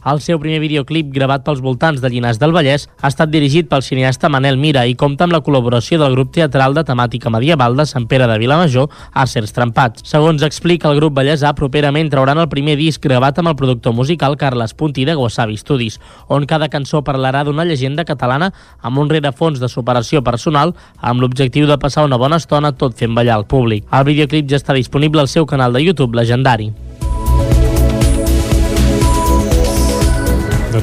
El 0.05 0.19
seu 0.21 0.37
primer 0.37 0.59
videoclip, 0.61 1.07
gravat 1.09 1.41
pels 1.41 1.63
voltants 1.65 1.97
de 2.01 2.09
Llinars 2.13 2.37
del 2.37 2.51
Vallès, 2.53 2.83
ha 3.01 3.09
estat 3.09 3.31
dirigit 3.33 3.65
pel 3.71 3.81
cineasta 3.81 4.29
Manel 4.29 4.59
Mira 4.61 4.83
i 4.85 4.93
compta 4.93 5.25
amb 5.25 5.33
la 5.33 5.39
col·laboració 5.41 5.97
del 5.97 6.13
grup 6.13 6.29
teatral 6.35 6.77
de 6.77 6.83
temàtica 6.85 7.31
medieval 7.33 7.73
de 7.73 7.87
Sant 7.89 8.05
Pere 8.11 8.27
de 8.29 8.37
Vilamajor, 8.37 8.85
Acers 9.17 9.55
Trempats. 9.57 10.05
Segons 10.05 10.45
explica 10.45 10.91
el 10.91 11.01
grup 11.01 11.17
Vallèsà, 11.17 11.55
properament 11.57 12.13
trauran 12.13 12.37
el 12.37 12.51
primer 12.53 12.77
disc 12.77 13.01
gravat 13.01 13.41
amb 13.41 13.49
el 13.49 13.57
productor 13.57 13.97
musical 13.97 14.37
Carles 14.37 14.77
Punti 14.77 15.09
de 15.09 15.17
Wasabi 15.17 15.57
Studios, 15.57 15.97
on 16.29 16.45
cada 16.45 16.69
cançó 16.69 17.01
parlarà 17.01 17.41
d'una 17.41 17.65
llegenda 17.65 18.05
catalana 18.05 18.53
amb 18.85 19.01
un 19.01 19.09
rerefons 19.09 19.57
de 19.57 19.73
superació 19.73 20.21
personal 20.21 20.77
amb 21.01 21.25
l'objectiu 21.25 21.65
de 21.65 21.81
passar 21.81 22.05
una 22.05 22.21
bona 22.21 22.37
estona 22.37 22.77
tot 22.77 22.93
fent 22.93 23.17
ballar 23.17 23.39
al 23.39 23.49
públic. 23.49 23.89
El 23.89 24.05
videoclip 24.13 24.53
ja 24.53 24.61
està 24.61 24.77
disponible 24.77 25.25
al 25.25 25.33
seu 25.33 25.49
canal 25.49 25.73
de 25.73 25.81
YouTube 25.81 26.13
legendari. 26.13 26.75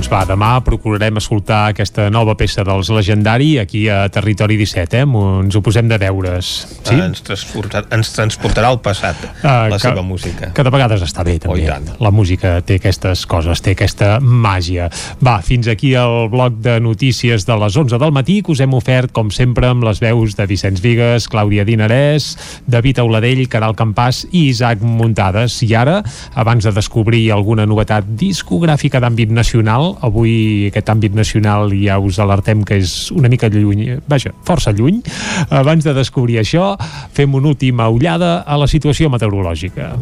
Doncs 0.03 0.11
va, 0.11 0.25
demà 0.27 0.49
procurarem 0.67 1.21
escoltar 1.21 1.69
aquesta 1.71 2.09
nova 2.11 2.33
peça 2.35 2.65
dels 2.67 2.89
Legendari 2.91 3.53
aquí 3.63 3.85
a 3.87 4.09
Territori 4.11 4.57
17, 4.59 4.99
eh? 4.99 5.05
Ens 5.07 5.55
ho 5.55 5.61
posem 5.63 5.87
de 5.87 5.95
deures. 6.03 6.49
Sí? 6.83 6.97
Uh, 6.97 7.05
ens, 7.05 7.21
transportar, 7.23 7.85
ens 7.95 8.11
transportarà 8.11 8.73
al 8.75 8.81
passat, 8.83 9.21
uh, 9.29 9.69
la 9.71 9.77
que, 9.77 9.85
seva 9.85 10.03
música. 10.03 10.49
Que 10.57 10.65
de 10.67 10.73
vegades 10.75 11.05
està 11.07 11.23
bé, 11.23 11.37
també. 11.39 11.69
Oh, 11.71 12.01
la 12.03 12.11
música 12.11 12.57
té 12.67 12.81
aquestes 12.81 13.23
coses, 13.31 13.63
té 13.63 13.77
aquesta 13.77 14.17
màgia. 14.19 14.89
Va, 15.23 15.37
fins 15.47 15.71
aquí 15.71 15.93
el 15.95 16.27
bloc 16.35 16.59
de 16.67 16.81
notícies 16.83 17.47
de 17.47 17.61
les 17.63 17.79
11 17.79 18.03
del 18.03 18.17
matí 18.19 18.41
que 18.43 18.57
us 18.57 18.65
hem 18.67 18.75
ofert, 18.75 19.15
com 19.15 19.31
sempre, 19.31 19.71
amb 19.71 19.87
les 19.87 20.03
veus 20.03 20.35
de 20.35 20.49
Vicenç 20.51 20.83
Vigues, 20.83 21.31
Clàudia 21.31 21.63
Dinarès, 21.63 22.33
David 22.67 23.05
Auladell, 23.05 23.45
Caral 23.47 23.79
Campàs 23.79 24.25
i 24.33 24.49
Isaac 24.49 24.83
Muntades. 24.83 25.63
I 25.63 25.71
ara, 25.79 26.01
abans 26.35 26.67
de 26.67 26.75
descobrir 26.75 27.29
alguna 27.31 27.71
novetat 27.71 28.11
discogràfica 28.19 28.99
d'àmbit 28.99 29.31
nacional, 29.31 29.92
Avui 30.01 30.69
aquest 30.71 30.89
àmbit 30.93 31.17
nacional 31.17 31.73
ja 31.77 31.99
us 32.01 32.19
alertem 32.23 32.63
que 32.65 32.79
és 32.83 33.11
una 33.15 33.31
mica 33.33 33.51
lluny, 33.53 33.99
vaja, 34.09 34.33
força 34.47 34.73
lluny. 34.73 35.03
Abans 35.51 35.85
de 35.85 35.95
descobrir 35.97 36.41
això, 36.43 36.73
fem 37.13 37.35
una 37.35 37.53
última 37.53 37.89
ullada 37.93 38.41
a 38.47 38.59
la 38.61 38.71
situació 38.71 39.11
meteorològica. 39.13 39.93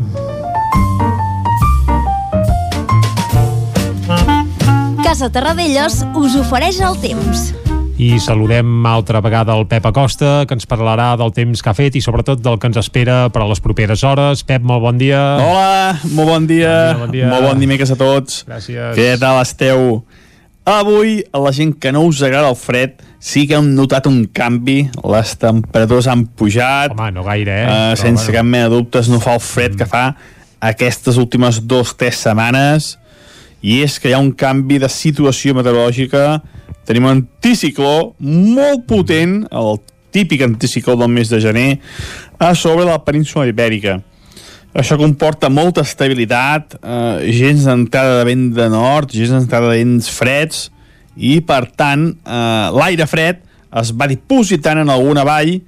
Casa 5.02 5.30
Terradellos 5.32 6.04
us 6.14 6.36
ofereix 6.38 6.78
el 6.86 6.96
temps 7.02 7.50
i 8.00 8.16
saludem 8.16 8.86
altra 8.88 9.20
vegada 9.20 9.52
el 9.52 9.66
Pep 9.68 9.84
Acosta, 9.90 10.46
que 10.48 10.56
ens 10.56 10.64
parlarà 10.68 11.10
del 11.20 11.34
temps 11.36 11.60
que 11.60 11.68
ha 11.68 11.76
fet 11.76 11.98
i 11.98 12.00
sobretot 12.00 12.40
del 12.40 12.56
que 12.56 12.70
ens 12.70 12.78
espera 12.80 13.26
per 13.32 13.42
a 13.44 13.48
les 13.50 13.60
properes 13.60 14.00
hores. 14.08 14.40
Pep, 14.48 14.64
molt 14.64 14.80
bon 14.86 14.96
dia. 14.96 15.20
Hola, 15.44 15.98
molt 16.16 16.30
bon 16.30 16.46
dia. 16.48 16.70
Bon 16.72 16.94
dia, 16.96 17.02
bon 17.02 17.12
dia. 17.12 17.28
Molt 17.28 17.44
bon 17.44 17.60
dimecres 17.60 17.92
a 17.92 17.98
tots. 18.00 18.40
Gràcies. 18.48 18.94
Què 18.96 19.10
tal 19.20 19.42
esteu? 19.42 20.00
Avui, 20.70 21.18
a 21.28 21.42
la 21.44 21.52
gent 21.52 21.74
que 21.82 21.92
no 21.92 22.06
us 22.08 22.22
agrada 22.24 22.48
el 22.48 22.56
fred, 22.56 23.02
sí 23.20 23.44
que 23.50 23.58
hem 23.58 23.68
notat 23.76 24.08
un 24.08 24.22
canvi. 24.32 24.78
Les 25.12 25.34
temperatures 25.42 26.08
han 26.08 26.24
pujat. 26.40 26.94
Home, 26.96 27.10
no 27.18 27.24
gaire, 27.26 27.58
eh? 27.66 27.66
Uh, 27.66 27.98
sense 28.00 28.24
bueno. 28.30 28.38
cap 28.38 28.48
mena 28.48 28.70
de 28.70 28.78
dubtes, 28.78 29.10
no 29.12 29.20
fa 29.20 29.36
el 29.36 29.44
fred 29.44 29.74
mm. 29.74 29.82
que 29.82 29.90
fa 29.90 30.06
aquestes 30.70 31.20
últimes 31.20 31.60
dues, 31.68 31.92
tres 32.00 32.24
setmanes. 32.24 32.94
I 33.60 33.82
és 33.84 33.98
que 34.00 34.08
hi 34.08 34.16
ha 34.16 34.22
un 34.24 34.32
canvi 34.32 34.80
de 34.80 34.88
situació 34.88 35.52
meteorològica 35.58 36.40
Tenim 36.88 37.06
un 37.06 37.16
anticicló 37.18 38.14
molt 38.20 38.86
potent, 38.88 39.42
el 39.50 39.78
típic 40.14 40.42
anticicló 40.46 40.96
del 40.98 41.12
mes 41.12 41.30
de 41.30 41.40
gener, 41.40 41.68
a 42.38 42.54
sobre 42.54 42.86
la 42.88 42.98
península 43.04 43.46
ibèrica. 43.50 44.00
Això 44.70 44.96
comporta 44.98 45.50
molta 45.50 45.82
estabilitat, 45.82 46.76
eh, 46.78 47.30
gens 47.34 47.64
d'entrada 47.66 48.20
de 48.20 48.24
vent 48.24 48.52
de 48.54 48.68
nord, 48.70 49.10
gens 49.10 49.30
d'entrada 49.34 49.70
de 49.70 49.78
vents 49.82 50.08
freds, 50.08 50.70
i 51.16 51.40
per 51.40 51.66
tant 51.76 52.06
eh, 52.24 52.70
l'aire 52.72 53.06
fred 53.10 53.42
es 53.80 53.90
va 53.92 54.06
dipositant 54.10 54.78
en 54.78 54.90
alguna 54.90 55.24
vall, 55.26 55.58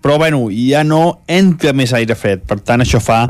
però 0.00 0.16
bueno, 0.18 0.46
ja 0.50 0.84
no 0.84 1.20
entra 1.26 1.72
més 1.72 1.92
aire 1.96 2.14
fred, 2.14 2.44
per 2.46 2.60
tant 2.60 2.80
això 2.80 3.00
fa 3.00 3.26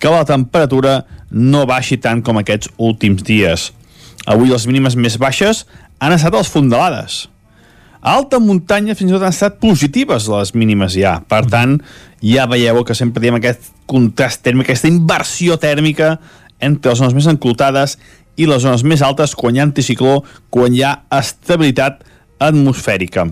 que 0.00 0.08
la 0.08 0.24
temperatura 0.24 1.04
no 1.30 1.66
baixi 1.68 1.98
tant 2.00 2.22
com 2.24 2.40
aquests 2.40 2.72
últims 2.78 3.24
dies. 3.26 3.70
Avui 4.26 4.48
les 4.48 4.66
mínimes 4.68 4.96
més 4.96 5.16
baixes 5.20 5.66
han 6.00 6.16
estat 6.16 6.34
les 6.34 6.50
fondalades. 6.50 7.26
A 8.00 8.14
alta 8.16 8.40
muntanya 8.40 8.96
fins 8.96 9.12
i 9.12 9.14
tot 9.14 9.26
han 9.26 9.34
estat 9.34 9.58
positives 9.60 10.28
les 10.32 10.54
mínimes 10.56 10.96
ja. 10.96 11.18
Per 11.28 11.42
tant, 11.52 11.76
ja 12.24 12.46
veieu 12.48 12.80
que 12.88 12.96
sempre 12.96 13.22
diem 13.22 13.36
aquest 13.36 13.68
contrast 13.90 14.40
tèrmic, 14.46 14.70
aquesta 14.70 14.88
inversió 14.88 15.58
tèrmica 15.60 16.14
entre 16.60 16.92
les 16.92 17.02
zones 17.02 17.16
més 17.16 17.28
enclotades 17.28 17.98
i 18.40 18.48
les 18.48 18.64
zones 18.64 18.84
més 18.86 19.02
altes 19.04 19.34
quan 19.36 19.56
hi 19.56 19.60
ha 19.60 19.68
anticicló, 19.68 20.22
quan 20.52 20.72
hi 20.72 20.84
ha 20.86 20.94
estabilitat 21.20 22.00
atmosfèrica. 22.40 23.28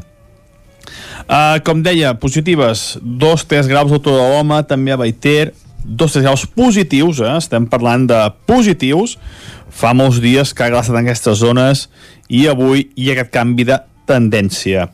Uh, 1.28 1.60
com 1.64 1.80
deia, 1.84 2.14
positives, 2.20 2.98
2-3 3.04 3.68
graus 3.68 3.92
d'altura 3.92 4.20
de 4.20 4.28
l'home, 4.32 4.60
també 4.68 4.92
a 4.92 5.00
Baiter, 5.00 5.52
2-3 5.88 6.24
graus 6.24 6.44
positius, 6.52 7.20
eh? 7.24 7.36
estem 7.40 7.68
parlant 7.68 8.06
de 8.08 8.20
positius, 8.48 9.16
fa 9.68 9.94
molts 9.96 10.20
dies 10.24 10.52
que 10.56 10.64
ha 10.64 10.72
glaçat 10.72 10.96
en 10.96 11.04
aquestes 11.04 11.40
zones 11.40 11.86
i 12.28 12.46
avui 12.48 12.88
ha 12.88 13.12
aquest 13.16 13.32
canvi 13.34 13.66
de 13.68 13.78
tendència. 14.08 14.88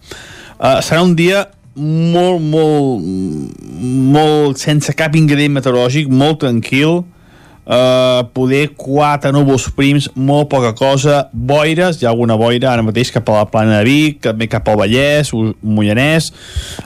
Uh, 0.59 0.79
serà 0.83 1.03
un 1.03 1.15
dia 1.19 1.45
molt, 1.75 2.41
molt, 2.41 3.03
molt 4.15 4.61
sense 4.63 4.95
cap 4.95 5.17
ingredient 5.19 5.57
meteorològic, 5.57 6.11
molt 6.11 6.41
tranquil, 6.45 7.03
uh, 7.67 8.23
poder 8.37 8.69
quatre 8.79 9.33
núvols 9.35 9.67
prims, 9.75 10.09
molt 10.15 10.49
poca 10.53 10.75
cosa, 10.79 11.25
boires, 11.33 11.99
hi 11.99 12.07
ha 12.07 12.13
alguna 12.13 12.39
boira 12.39 12.71
ara 12.73 12.85
mateix 12.87 13.11
cap 13.15 13.29
a 13.29 13.41
la 13.41 13.49
plana 13.51 13.81
de 13.81 13.89
Vic, 13.89 14.21
també 14.29 14.49
cap 14.51 14.69
al 14.71 14.79
Vallès, 14.81 15.33
Mollanès, 15.35 16.31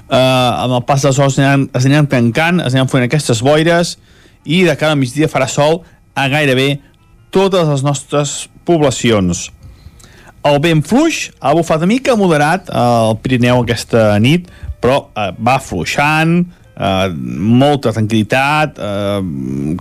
uh, 0.08 0.64
amb 0.64 0.78
el 0.78 0.84
pas 0.88 1.04
dels 1.04 1.20
hores 1.20 1.38
es 1.38 1.84
aniran, 1.84 2.08
tancant, 2.08 2.64
es 2.64 2.72
aniran 2.72 2.90
fent 2.92 3.04
aquestes 3.06 3.44
boires, 3.44 3.98
i 4.48 4.64
de 4.64 4.76
cara 4.80 4.94
al 4.96 5.00
migdia 5.00 5.28
farà 5.28 5.48
sol 5.50 5.82
a 6.16 6.28
gairebé 6.32 6.78
totes 7.34 7.68
les 7.68 7.84
nostres 7.84 8.38
poblacions. 8.64 9.50
El 10.48 10.60
vent 10.64 10.80
fluix 10.86 11.26
ha 11.44 11.52
bufat 11.56 11.82
una 11.82 11.90
mica 11.90 12.14
moderat 12.16 12.70
al 12.72 13.18
Pirineu 13.20 13.60
aquesta 13.60 14.14
nit, 14.22 14.46
però 14.80 15.02
eh, 15.12 15.32
va 15.44 15.58
fluixant, 15.60 16.38
eh, 16.72 17.08
molta 17.60 17.92
tranquil·litat, 17.92 18.78
eh, 18.78 19.18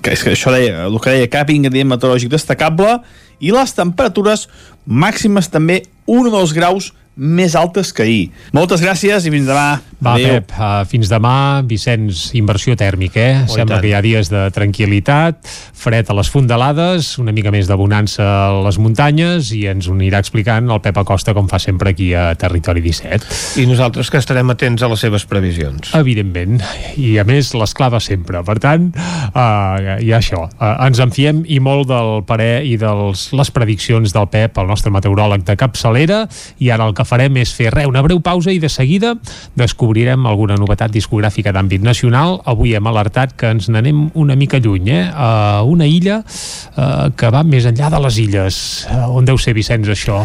que 0.03 0.15
és 0.15 0.25
que 0.25 0.33
això 0.35 0.51
deia, 0.51 0.87
el 0.89 0.99
que 1.03 1.13
deia, 1.13 1.29
cap 1.31 1.53
ingredient 1.53 1.87
meteorològic 1.93 2.33
destacable, 2.33 2.97
i 3.39 3.53
les 3.53 3.75
temperatures 3.77 4.47
màximes 4.83 5.47
també 5.53 5.83
1 6.09 6.27
o 6.27 6.33
2 6.35 6.55
graus 6.57 6.91
més 7.17 7.55
altes 7.57 7.91
que 7.93 8.05
ahir. 8.05 8.23
Moltes 8.53 8.81
gràcies 8.83 9.25
i 9.25 9.33
fins 9.33 9.49
demà. 9.49 9.81
Va, 9.97 10.13
Adéu. 10.13 10.37
Pep, 10.37 10.51
uh, 10.53 10.83
fins 10.85 11.09
demà. 11.09 11.63
Vicenç, 11.65 12.27
inversió 12.37 12.75
tèrmica, 12.77 13.17
eh? 13.17 13.37
Oh, 13.47 13.53
Sembla 13.55 13.77
tant. 13.77 13.81
que 13.81 13.89
hi 13.89 13.95
ha 13.97 14.01
dies 14.05 14.29
de 14.29 14.43
tranquil·litat, 14.53 15.49
fred 15.77 16.09
a 16.09 16.15
les 16.17 16.29
fondalades, 16.29 17.15
una 17.17 17.33
mica 17.33 17.49
més 17.53 17.65
de 17.69 17.77
bonança 17.79 18.21
a 18.21 18.59
les 18.67 18.77
muntanyes 18.77 19.49
i 19.57 19.63
ens 19.71 19.87
ho 19.89 19.95
anirà 19.95 20.21
explicant 20.21 20.69
el 20.69 20.81
Pep 20.85 20.99
Acosta 21.01 21.33
com 21.33 21.49
fa 21.49 21.57
sempre 21.61 21.95
aquí 21.95 22.11
a 22.13 22.29
Territori 22.37 22.83
17. 22.85 23.61
I 23.63 23.65
nosaltres 23.69 24.11
que 24.13 24.21
estarem 24.21 24.53
atents 24.53 24.85
a 24.85 24.91
les 24.91 25.01
seves 25.01 25.25
previsions. 25.25 25.95
Evidentment, 25.97 26.61
i 27.01 27.15
a 27.17 27.25
més 27.25 27.49
l'esclava 27.57 27.99
sempre. 28.03 28.43
Per 28.45 28.57
tant, 28.61 28.91
uh, 28.93 29.97
hi 29.97 30.13
ha 30.13 30.21
això. 30.21 30.45
Uh, 30.59 30.75
ens 30.85 31.01
en 31.01 31.13
fiem 31.15 31.41
i 31.49 31.57
molt 31.63 31.89
del 31.89 32.21
parer 32.29 32.61
i 32.69 32.77
de 32.77 32.93
les 33.09 33.53
prediccions 33.55 34.13
del 34.13 34.29
Pep, 34.29 34.61
el 34.61 34.69
nostre 34.69 34.93
meteoròleg 34.93 35.41
de 35.47 35.57
capçalera, 35.57 36.25
i 36.61 36.69
ara 36.69 36.85
el 36.85 36.93
que 36.93 37.06
farem 37.07 37.39
és 37.41 37.53
fer 37.55 37.71
re, 37.73 37.85
una 37.89 38.03
breu 38.05 38.19
pausa 38.23 38.53
i 38.53 38.59
de 38.59 38.69
seguida 38.71 39.15
descobrirem 39.57 40.27
alguna 40.27 40.57
novetat 40.59 40.93
discogràfica 40.93 41.53
d'àmbit 41.55 41.85
nacional. 41.85 42.41
Avui 42.45 42.75
hem 42.77 42.89
alertat 42.89 43.35
que 43.37 43.53
ens 43.55 43.71
n'anem 43.71 44.09
una 44.15 44.35
mica 44.35 44.59
lluny, 44.63 44.91
eh? 44.93 45.05
a 45.13 45.63
una 45.67 45.87
illa 45.87 46.21
uh, 46.23 47.07
que 47.17 47.31
va 47.33 47.45
més 47.47 47.69
enllà 47.69 47.91
de 47.93 48.03
les 48.07 48.19
illes. 48.23 48.59
Uh, 48.91 49.07
on 49.17 49.27
deu 49.27 49.39
ser, 49.41 49.55
Vicenç, 49.57 49.89
això? 49.93 50.23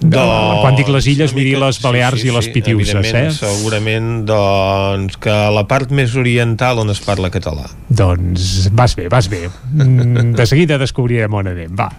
Doncs, 0.00 0.60
Quan 0.60 0.76
dic 0.76 0.90
les 0.92 1.06
illes, 1.08 1.32
vull 1.32 1.46
dir 1.46 1.56
les 1.60 1.78
Balears 1.82 2.24
i 2.26 2.32
les 2.34 2.48
Pitiuses, 2.52 3.12
eh? 3.16 3.26
Segurament, 3.34 4.24
doncs, 4.28 5.16
que 5.20 5.32
a 5.32 5.50
la 5.54 5.64
part 5.68 5.92
més 5.94 6.14
oriental 6.20 6.82
on 6.82 6.92
es 6.92 7.00
parla 7.04 7.30
català. 7.32 7.70
Doncs 7.88 8.68
vas 8.76 8.96
bé, 8.98 9.08
vas 9.12 9.30
bé. 9.32 9.46
Mm, 9.72 10.34
De 10.36 10.46
seguida 10.46 10.78
descobrirem 10.78 11.32
on 11.32 11.48
anem, 11.54 11.72
va. 11.76 11.90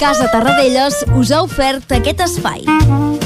Casa 0.00 0.28
Tarradellas 0.32 1.04
us 1.16 1.32
ha 1.32 1.42
ofert 1.46 1.96
aquest 1.96 2.20
espai. 2.28 3.25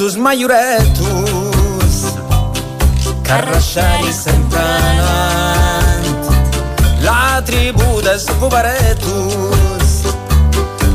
Maioretos, 0.00 0.16
maioretos, 0.16 1.92
carrasxari 3.22 4.10
sempre 4.10 4.58
anant. 4.58 6.06
La 7.04 7.42
tribu 7.44 8.00
dels 8.00 8.24
govaretos 8.40 10.08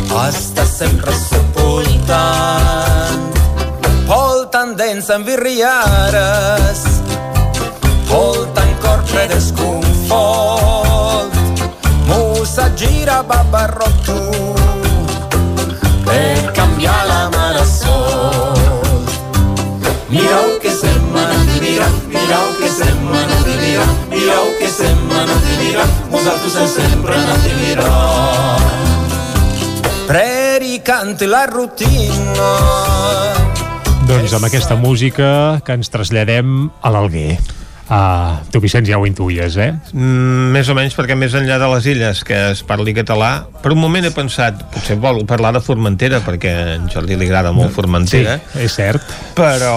està 0.10 0.65
sempre 0.65 1.14
sepultant. 1.14 2.18
Polten 4.10 4.73
dents 4.73 5.14
envirriares, 5.14 7.06
polten 8.10 8.73
cor 8.82 9.06
ple 9.06 9.30
desconfort. 9.30 11.30
Musa 12.10 12.73
gira 12.73 13.22
babarrotu, 13.22 14.18
per 16.10 16.49
canviar 16.57 17.06
la 17.06 17.30
mare 17.30 17.30
sol. 17.30 17.44
Mireu 20.10 20.60
que 20.61 20.69
setmana 20.69 21.38
mira, 21.60 21.88
mireu 22.07 22.48
que 22.60 22.69
setmana 22.69 23.38
mira, 23.45 23.86
mireu 24.10 24.45
que 24.60 24.69
setmana 24.69 25.36
mira, 25.57 25.86
vosaltres 26.14 26.56
ens 26.61 26.76
sempre 26.77 27.15
anat 27.18 27.49
a 27.49 27.56
mirar. 27.64 28.60
Predicant 30.06 31.18
la 31.26 31.45
rutina, 31.49 32.52
Doncs 34.06 34.36
amb 34.38 34.45
aquesta 34.45 34.76
música 34.77 35.27
que 35.65 35.73
ens 35.73 35.90
traslladem 35.90 36.68
a 36.86 36.91
l'Alguer. 36.94 37.40
Uh, 37.86 38.40
tu, 38.49 38.57
Vicenç, 38.64 38.88
ja 38.90 38.98
ho 38.98 39.06
intuïes, 39.06 39.56
eh? 39.62 39.68
Mm, 39.94 40.48
més 40.56 40.70
o 40.70 40.74
menys 40.74 40.95
perquè 40.98 41.14
més 41.14 41.36
enllà 41.38 41.60
de 41.62 41.68
les 41.70 41.86
illes 41.94 42.24
que 42.26 42.34
es 42.56 42.64
parli 42.66 42.95
català, 42.98 43.45
per 43.62 43.76
un 43.76 43.80
moment 43.84 44.03
he 44.07 44.10
pensat 44.10 44.64
potser 44.74 44.95
vol 44.98 45.22
parlar 45.30 45.52
de 45.53 45.62
Formentera 45.62 46.18
perquè 46.26 46.53
a 46.56 46.64
en 46.80 46.88
Jordi 46.90 47.14
li 47.16 47.28
agrada 47.30 47.52
molt 47.53 47.72
Formentera 47.76 48.40
Sí, 48.53 48.64
és 48.66 48.74
cert. 48.74 49.06
però 49.38 49.76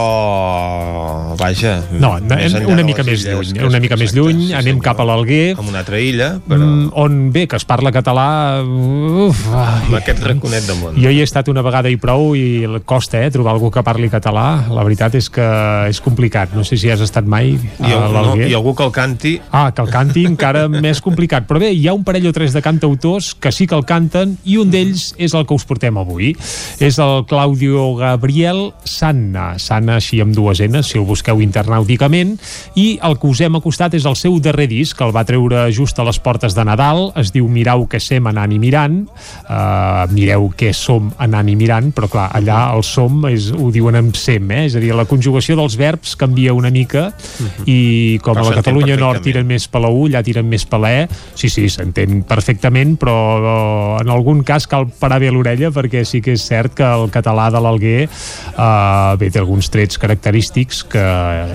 vaja 1.39 1.74
No, 1.93 2.14
més 2.20 2.55
enllà 2.55 2.72
una 2.72 2.85
mica 2.86 3.05
més 3.06 3.24
lluny, 3.26 3.52
que 3.59 3.66
una 3.68 3.80
mica 3.82 3.97
més 4.01 4.14
lluny, 4.16 4.48
anem 4.56 4.80
cap 4.85 5.01
a 5.01 5.06
l'Alguer. 5.09 5.55
amb 5.59 5.68
una 5.68 5.82
altra 5.85 6.01
illa 6.01 6.30
però 6.48 6.59
Mm, 6.68 6.89
on 6.98 7.30
bé, 7.32 7.47
que 7.48 7.56
es 7.56 7.64
parla 7.64 7.93
català 7.94 8.60
uf, 8.64 9.44
amb 9.52 9.94
ai, 9.94 10.01
aquest 10.01 10.20
raconet 10.26 10.66
de 10.66 10.74
món 10.80 10.97
jo 11.01 11.10
hi 11.12 11.20
he 11.20 11.26
estat 11.26 11.48
una 11.48 11.62
vegada 11.62 11.89
i 11.93 11.97
prou 12.01 12.35
i 12.36 12.66
costa 12.85 13.20
eh, 13.24 13.30
trobar 13.30 13.52
algú 13.55 13.70
que 13.70 13.82
parli 13.86 14.10
català 14.10 14.64
la 14.68 14.82
veritat 14.85 15.14
és 15.14 15.28
que 15.32 15.47
és 15.89 16.01
complicat 16.05 16.52
no 16.56 16.64
sé 16.64 16.76
si 16.76 16.90
has 16.90 17.01
estat 17.05 17.24
mai 17.24 17.55
I, 17.55 17.93
a 17.98 18.06
no, 18.06 18.12
l'Alguer 18.14 18.48
i 18.50 18.56
algú 18.56 18.74
que 18.78 18.86
el 18.86 18.92
canti 18.94 19.34
Ah, 19.50 19.70
que 19.74 19.82
el 19.82 19.90
canti 19.92 20.24
encara 20.28 20.66
més 20.86 21.00
complicat. 21.04 21.46
Però 21.48 21.60
bé, 21.62 21.72
hi 21.74 21.86
ha 21.88 21.94
un 21.96 22.04
parell 22.06 22.28
o 22.30 22.32
tres 22.36 22.54
de 22.56 22.62
cantautors 22.64 23.32
que 23.34 23.52
sí 23.54 23.66
que 23.68 23.76
el 23.76 23.84
canten 23.88 24.36
i 24.44 24.58
un 24.60 24.70
d'ells 24.72 25.12
és 25.18 25.34
el 25.34 25.46
que 25.48 25.56
us 25.56 25.66
portem 25.68 25.98
avui. 26.00 26.34
És 26.84 26.98
el 27.02 27.24
Claudio 27.28 27.90
Gabriel 27.98 28.72
Sanna. 28.88 29.50
Sanna 29.62 29.98
així 29.98 30.20
amb 30.24 30.36
dues 30.36 30.60
enes, 30.64 30.90
si 30.90 30.98
el 31.00 31.06
busqueu 31.08 31.42
internauticament. 31.44 32.36
I 32.78 32.88
el 33.04 33.18
que 33.20 33.30
us 33.30 33.42
hem 33.44 33.58
acostat 33.58 33.96
és 33.98 34.06
el 34.08 34.16
seu 34.18 34.38
darrer 34.42 34.68
disc, 34.70 34.96
que 34.98 35.06
el 35.06 35.14
va 35.14 35.26
treure 35.28 35.66
just 35.74 35.98
a 35.98 36.06
les 36.06 36.20
portes 36.22 36.56
de 36.56 36.64
Nadal. 36.66 37.08
Es 37.18 37.32
diu 37.34 37.48
Mirau 37.48 37.86
que 37.90 38.00
sem 38.02 38.26
anant 38.30 38.52
i 38.54 38.60
mirant. 38.62 39.02
Uh, 39.48 40.04
mireu 40.12 40.48
què 40.58 40.72
som 40.76 41.10
anant 41.22 41.48
i 41.48 41.56
mirant, 41.58 41.90
però 41.94 42.08
clar, 42.10 42.28
allà 42.36 42.60
el 42.74 42.84
som 42.86 43.24
és, 43.30 43.50
ho 43.54 43.70
diuen 43.74 43.98
amb 43.98 44.16
sem, 44.18 44.50
eh? 44.54 44.64
és 44.68 44.76
a 44.76 44.82
dir, 44.82 44.92
la 44.96 45.06
conjugació 45.08 45.56
dels 45.58 45.76
verbs 45.80 46.14
canvia 46.20 46.54
una 46.56 46.70
mica 46.74 47.08
i 47.66 47.78
com 48.23 48.36
Però 48.39 48.47
a 48.47 48.52
la 48.52 48.60
Catalunya 48.60 48.98
Nord 49.01 49.24
tiren 49.24 49.47
més 49.48 49.69
per 49.70 49.82
la 49.85 49.90
U, 49.93 50.06
allà 50.09 50.23
tiren 50.27 50.47
més 50.48 50.65
per 50.69 50.81
la 50.82 50.93
E, 51.02 51.06
sí, 51.39 51.51
sí, 51.52 51.66
s'entén 51.73 52.23
perfectament, 52.28 52.97
però 53.01 53.16
en 54.01 54.12
algun 54.12 54.43
cas 54.47 54.69
cal 54.70 54.89
parar 55.01 55.20
bé 55.23 55.32
l'orella 55.35 55.70
perquè 55.74 56.05
sí 56.09 56.23
que 56.24 56.35
és 56.36 56.44
cert 56.48 56.77
que 56.78 56.86
el 56.86 57.09
català 57.15 57.48
de 57.55 57.62
l'Alguer 57.62 58.02
eh, 58.06 59.16
bé, 59.20 59.31
té 59.32 59.43
alguns 59.43 59.70
trets 59.73 60.01
característics 60.01 60.85
que 60.93 61.06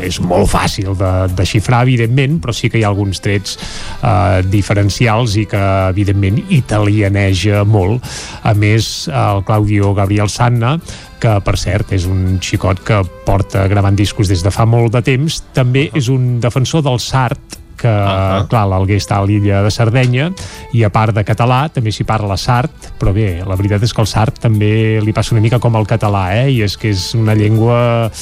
és 0.06 0.20
molt 0.24 0.50
fàcil 0.52 0.94
de, 1.00 1.14
de 1.34 1.48
xifrar, 1.48 1.84
evidentment, 1.88 2.40
però 2.44 2.56
sí 2.56 2.72
que 2.72 2.82
hi 2.82 2.86
ha 2.86 2.92
alguns 2.92 3.24
trets 3.24 3.58
eh, 3.58 4.42
diferencials 4.50 5.38
i 5.42 5.48
que, 5.50 5.64
evidentment, 5.94 6.42
italianeja 6.54 7.64
molt. 7.68 8.04
A 8.44 8.54
més, 8.58 9.08
el 9.08 9.44
Claudio 9.48 9.94
Gabriel 9.98 10.32
Sanna 10.32 10.78
que 11.24 11.40
per 11.45 11.56
cert 11.60 11.94
és 11.95 12.06
un 12.10 12.38
xicot 12.44 12.82
que 12.84 13.00
porta 13.24 13.64
gravant 13.72 13.95
discos 13.95 14.28
des 14.32 14.44
de 14.44 14.52
fa 14.52 14.68
molt 14.68 14.91
de 14.98 15.04
temps. 15.06 15.40
També 15.56 15.88
és 15.95 16.10
un 16.12 16.40
defensor 16.44 16.84
del 16.84 17.00
sart 17.00 17.62
que, 17.78 17.88
uh 17.88 18.08
-huh. 18.08 18.48
clar, 18.48 18.68
l'Alguer 18.68 18.98
està 18.98 19.18
a 19.18 19.26
l'illa 19.26 19.62
de 19.64 19.72
Sardenya 19.72 20.32
i 20.74 20.84
a 20.84 20.90
part 20.90 21.14
de 21.16 21.24
català 21.24 21.70
també 21.70 21.91
s'hi 21.91 22.04
parla 22.04 22.38
sart, 22.38 22.94
però 23.00 23.14
bé, 23.14 23.44
la 23.45 23.56
veritat 23.56 23.84
és 23.84 23.94
que 23.94 24.02
el 24.02 24.08
sart 24.08 24.40
també 24.40 25.02
li 25.02 25.14
passa 25.14 25.36
una 25.36 25.41
mica 25.41 25.60
com 25.60 25.76
el 25.76 25.86
català, 25.86 26.34
eh? 26.44 26.52
i 26.52 26.62
és 26.62 26.78
que 26.78 26.90
és 26.90 27.14
una 27.16 27.34
llengua 27.36 28.22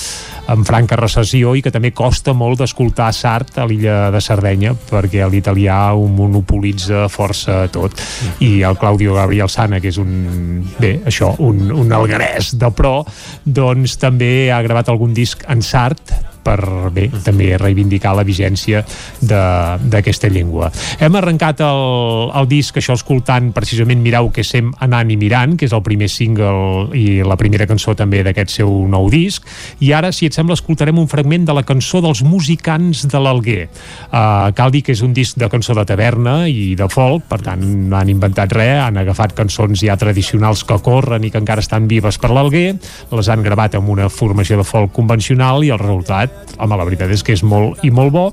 en 0.52 0.65
franca 0.65 0.95
recessió 0.95 1.53
i 1.56 1.61
que 1.61 1.72
també 1.72 1.91
costa 1.95 2.34
molt 2.34 2.61
d'escoltar 2.61 3.11
sart 3.14 3.57
a 3.61 3.65
l'illa 3.69 4.11
de 4.11 4.22
Sardenya 4.22 4.73
perquè 4.90 5.28
l'italià 5.30 5.94
ho 5.95 6.07
monopolitza 6.07 7.07
força 7.12 7.68
tot 7.71 7.96
i 8.39 8.62
el 8.68 8.78
Claudio 8.78 9.15
Gabriel 9.15 9.49
Sana 9.49 9.80
que 9.80 9.91
és 9.91 9.99
un, 10.02 10.65
bé, 10.80 10.99
això, 11.05 11.34
un, 11.39 11.71
un 11.71 11.94
algarès 11.96 12.54
de 12.60 12.71
pro, 12.76 13.02
doncs 13.46 13.97
també 14.02 14.52
ha 14.52 14.62
gravat 14.65 14.91
algun 14.91 15.13
disc 15.13 15.46
en 15.47 15.62
sart 15.62 16.30
per 16.44 16.89
bé, 16.94 17.07
també 17.23 17.52
reivindicar 17.60 18.13
la 18.18 18.26
vigència 18.28 18.84
d'aquesta 19.21 20.29
llengua. 20.31 20.71
Hem 20.99 21.15
arrencat 21.18 21.61
el, 21.65 22.31
el 22.37 22.49
disc, 22.49 22.78
això 22.78 22.95
escoltant 22.97 23.52
precisament 23.55 24.02
Mirau 24.02 24.31
que 24.34 24.45
sem 24.47 24.71
anant 24.81 25.11
i 25.13 25.18
mirant, 25.20 25.55
que 25.57 25.68
és 25.70 25.76
el 25.76 25.84
primer 25.86 26.10
single 26.11 26.89
i 26.97 27.21
la 27.26 27.37
primera 27.39 27.68
cançó 27.70 27.95
també 27.97 28.23
d'aquest 28.26 28.55
seu 28.57 28.71
nou 28.89 29.10
disc, 29.13 29.45
i 29.81 29.91
ara, 29.95 30.11
si 30.15 30.29
et 30.29 30.37
sembla, 30.37 30.57
escoltarem 30.57 30.97
un 31.02 31.10
fragment 31.11 31.45
de 31.47 31.55
la 31.55 31.65
cançó 31.68 32.02
dels 32.03 32.23
musicants 32.26 33.05
de 33.11 33.21
l'Alguer. 33.21 33.68
Uh, 34.11 34.52
cal 34.57 34.73
dir 34.73 34.84
que 34.86 34.95
és 34.95 35.03
un 35.05 35.13
disc 35.15 35.37
de 35.39 35.49
cançó 35.52 35.76
de 35.78 35.86
taverna 35.87 36.45
i 36.49 36.73
de 36.78 36.87
folk, 36.91 37.28
per 37.29 37.41
tant, 37.45 37.61
no 37.61 37.97
han 37.99 38.11
inventat 38.11 38.53
res, 38.57 38.79
han 38.81 38.99
agafat 39.02 39.36
cançons 39.37 39.84
ja 39.86 39.97
tradicionals 39.99 40.65
que 40.68 40.79
corren 40.84 41.26
i 41.26 41.31
que 41.31 41.41
encara 41.41 41.63
estan 41.63 41.87
vives 41.91 42.18
per 42.21 42.31
l'Alguer, 42.34 42.76
les 43.11 43.29
han 43.31 43.45
gravat 43.45 43.78
amb 43.78 43.91
una 43.94 44.10
formació 44.10 44.60
de 44.60 44.68
folk 44.68 44.94
convencional 44.95 45.65
i 45.65 45.71
el 45.73 45.81
resultat 45.81 46.30
home, 46.57 46.77
la 46.77 46.85
veritat 46.85 47.10
és 47.13 47.23
que 47.26 47.34
és 47.34 47.43
molt 47.43 47.84
i 47.85 47.91
molt 47.91 48.11
bo 48.13 48.26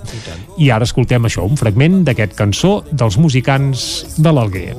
i 0.58 0.70
ara 0.74 0.84
escoltem 0.88 1.24
això, 1.24 1.44
un 1.48 1.56
fragment 1.56 2.04
d'aquest 2.06 2.34
cançó 2.38 2.82
dels 2.90 3.16
musicants 3.18 4.04
de 4.18 4.32
l'Alguer 4.32 4.74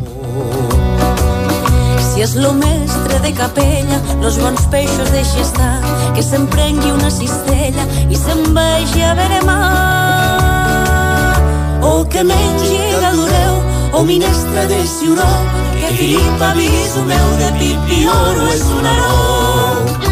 Si 2.10 2.24
és 2.26 2.34
lo 2.36 2.52
mestre 2.52 3.20
de 3.24 3.32
capella, 3.32 3.98
los 4.22 4.38
bons 4.42 4.66
peixos 4.68 5.12
deixa 5.14 5.40
estar, 5.40 5.80
que 6.16 6.24
s'emprengui 6.26 6.92
una 6.92 7.12
cistella 7.16 7.86
i 8.12 8.16
se'n 8.20 8.44
vagi 8.58 9.02
a 9.08 9.14
veure 9.16 9.40
mar. 9.48 11.36
O 11.80 12.04
que 12.12 12.24
mengi 12.28 12.82
galureu, 13.00 13.56
o 13.94 14.04
minestra 14.04 14.68
de 14.68 14.84
ciuró, 14.98 15.32
que 15.80 15.96
Filip 15.96 16.42
aviso 16.52 17.08
meu 17.08 17.28
de 17.40 17.50
pipi 17.62 18.04
oro 18.12 18.52
és 18.52 18.68
un 18.82 18.86
aró. 18.98 20.09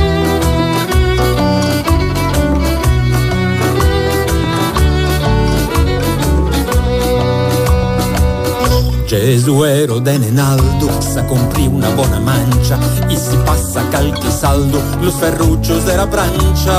Gesuero 9.08 10.02
de 10.02 10.20
Nenaldo 10.20 10.90
sa 11.00 11.24
compri 11.24 11.66
una 11.66 11.90
bona 11.92 12.20
mancia 12.20 12.78
i 13.08 13.16
si 13.16 13.38
passa 13.46 13.82
calchi 13.90 14.30
saldo 14.30 14.82
los 15.02 15.16
ferruccios 15.16 15.86
de 15.86 15.96
la 15.96 16.06
prancia. 16.10 16.76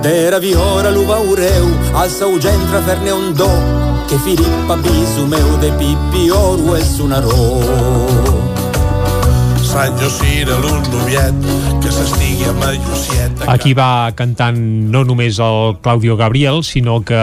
Dera 0.00 0.38
viora 0.38 0.90
lu 0.90 1.04
vaureu 1.04 1.66
al 1.94 2.08
seu 2.08 2.38
gentre 2.38 2.80
fer-ne 2.86 3.10
un 3.10 3.34
do 3.34 3.50
que 4.06 4.18
Filippa 4.18 4.76
bisu 4.76 5.26
meu 5.26 5.58
de 5.58 5.72
pipi 5.72 6.30
oru 6.30 6.76
és 6.76 7.00
un 7.00 7.12
aró 7.12 8.29
Sant 9.70 9.94
Josira, 10.02 10.56
l'un 10.58 10.82
noviet, 10.90 11.44
que 11.78 11.92
s'estigui 11.94 12.48
Llucieta. 12.50 13.46
Aquí 13.52 13.72
va 13.74 14.10
cantant 14.18 14.58
no 14.90 15.04
només 15.06 15.38
el 15.38 15.76
Claudio 15.82 16.16
Gabriel, 16.18 16.64
sinó 16.66 17.00
que 17.06 17.20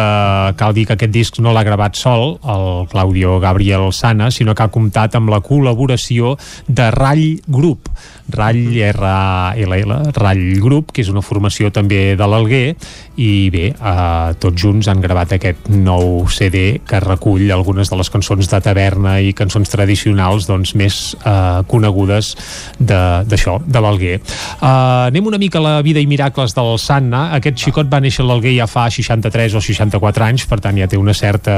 cal 0.56 0.74
dir 0.74 0.86
que 0.88 0.96
aquest 0.96 1.12
disc 1.12 1.40
no 1.44 1.52
l'ha 1.52 1.66
gravat 1.68 2.00
sol, 2.00 2.38
el 2.44 2.88
Claudio 2.88 3.40
Gabriel 3.44 3.92
Sana, 3.92 4.32
sinó 4.32 4.56
que 4.56 4.64
ha 4.64 4.72
comptat 4.72 5.18
amb 5.20 5.32
la 5.34 5.42
col·laboració 5.44 6.38
de 6.68 6.90
Rall 6.96 7.42
Group. 7.48 7.92
Rall, 8.32 8.76
R-A-L-L, 8.76 10.00
Rall 10.16 10.46
Group, 10.64 10.92
que 10.92 11.04
és 11.04 11.12
una 11.12 11.24
formació 11.24 11.72
també 11.72 12.16
de 12.20 12.28
l'Alguer, 12.28 12.76
i 13.18 13.50
bé, 13.50 13.72
eh, 13.74 14.34
tots 14.38 14.62
junts 14.62 14.88
han 14.88 15.02
gravat 15.02 15.34
aquest 15.38 15.72
nou 15.74 16.28
CD 16.30 16.80
que 16.86 17.00
recull 17.02 17.50
algunes 17.52 17.90
de 17.90 17.98
les 17.98 18.12
cançons 18.14 18.50
de 18.50 18.60
taverna 18.62 19.18
i 19.26 19.34
cançons 19.38 19.70
tradicionals 19.74 20.46
doncs, 20.46 20.76
més 20.78 21.00
eh, 21.18 21.64
conegudes 21.68 22.36
d'això, 22.78 23.58
de, 23.64 23.74
de 23.74 23.82
l'Alguer. 23.82 24.20
Uh, 24.58 25.08
anem 25.10 25.32
una 25.32 25.40
mica 25.42 25.58
a 25.58 25.66
la 25.66 25.74
vida 25.86 26.02
i 26.02 26.08
miracles 26.10 26.54
del 26.54 26.78
Sanna. 26.82 27.28
Aquest 27.38 27.58
xicot 27.64 27.90
va 27.90 28.02
néixer 28.04 28.24
a 28.24 28.28
l'Alguer 28.30 28.54
ja 28.60 28.70
fa 28.70 28.86
63 28.94 29.58
o 29.58 29.64
64 29.64 30.28
anys, 30.28 30.46
per 30.50 30.62
tant 30.62 30.78
ja 30.78 30.90
té 30.90 31.00
una 31.00 31.16
certa 31.18 31.58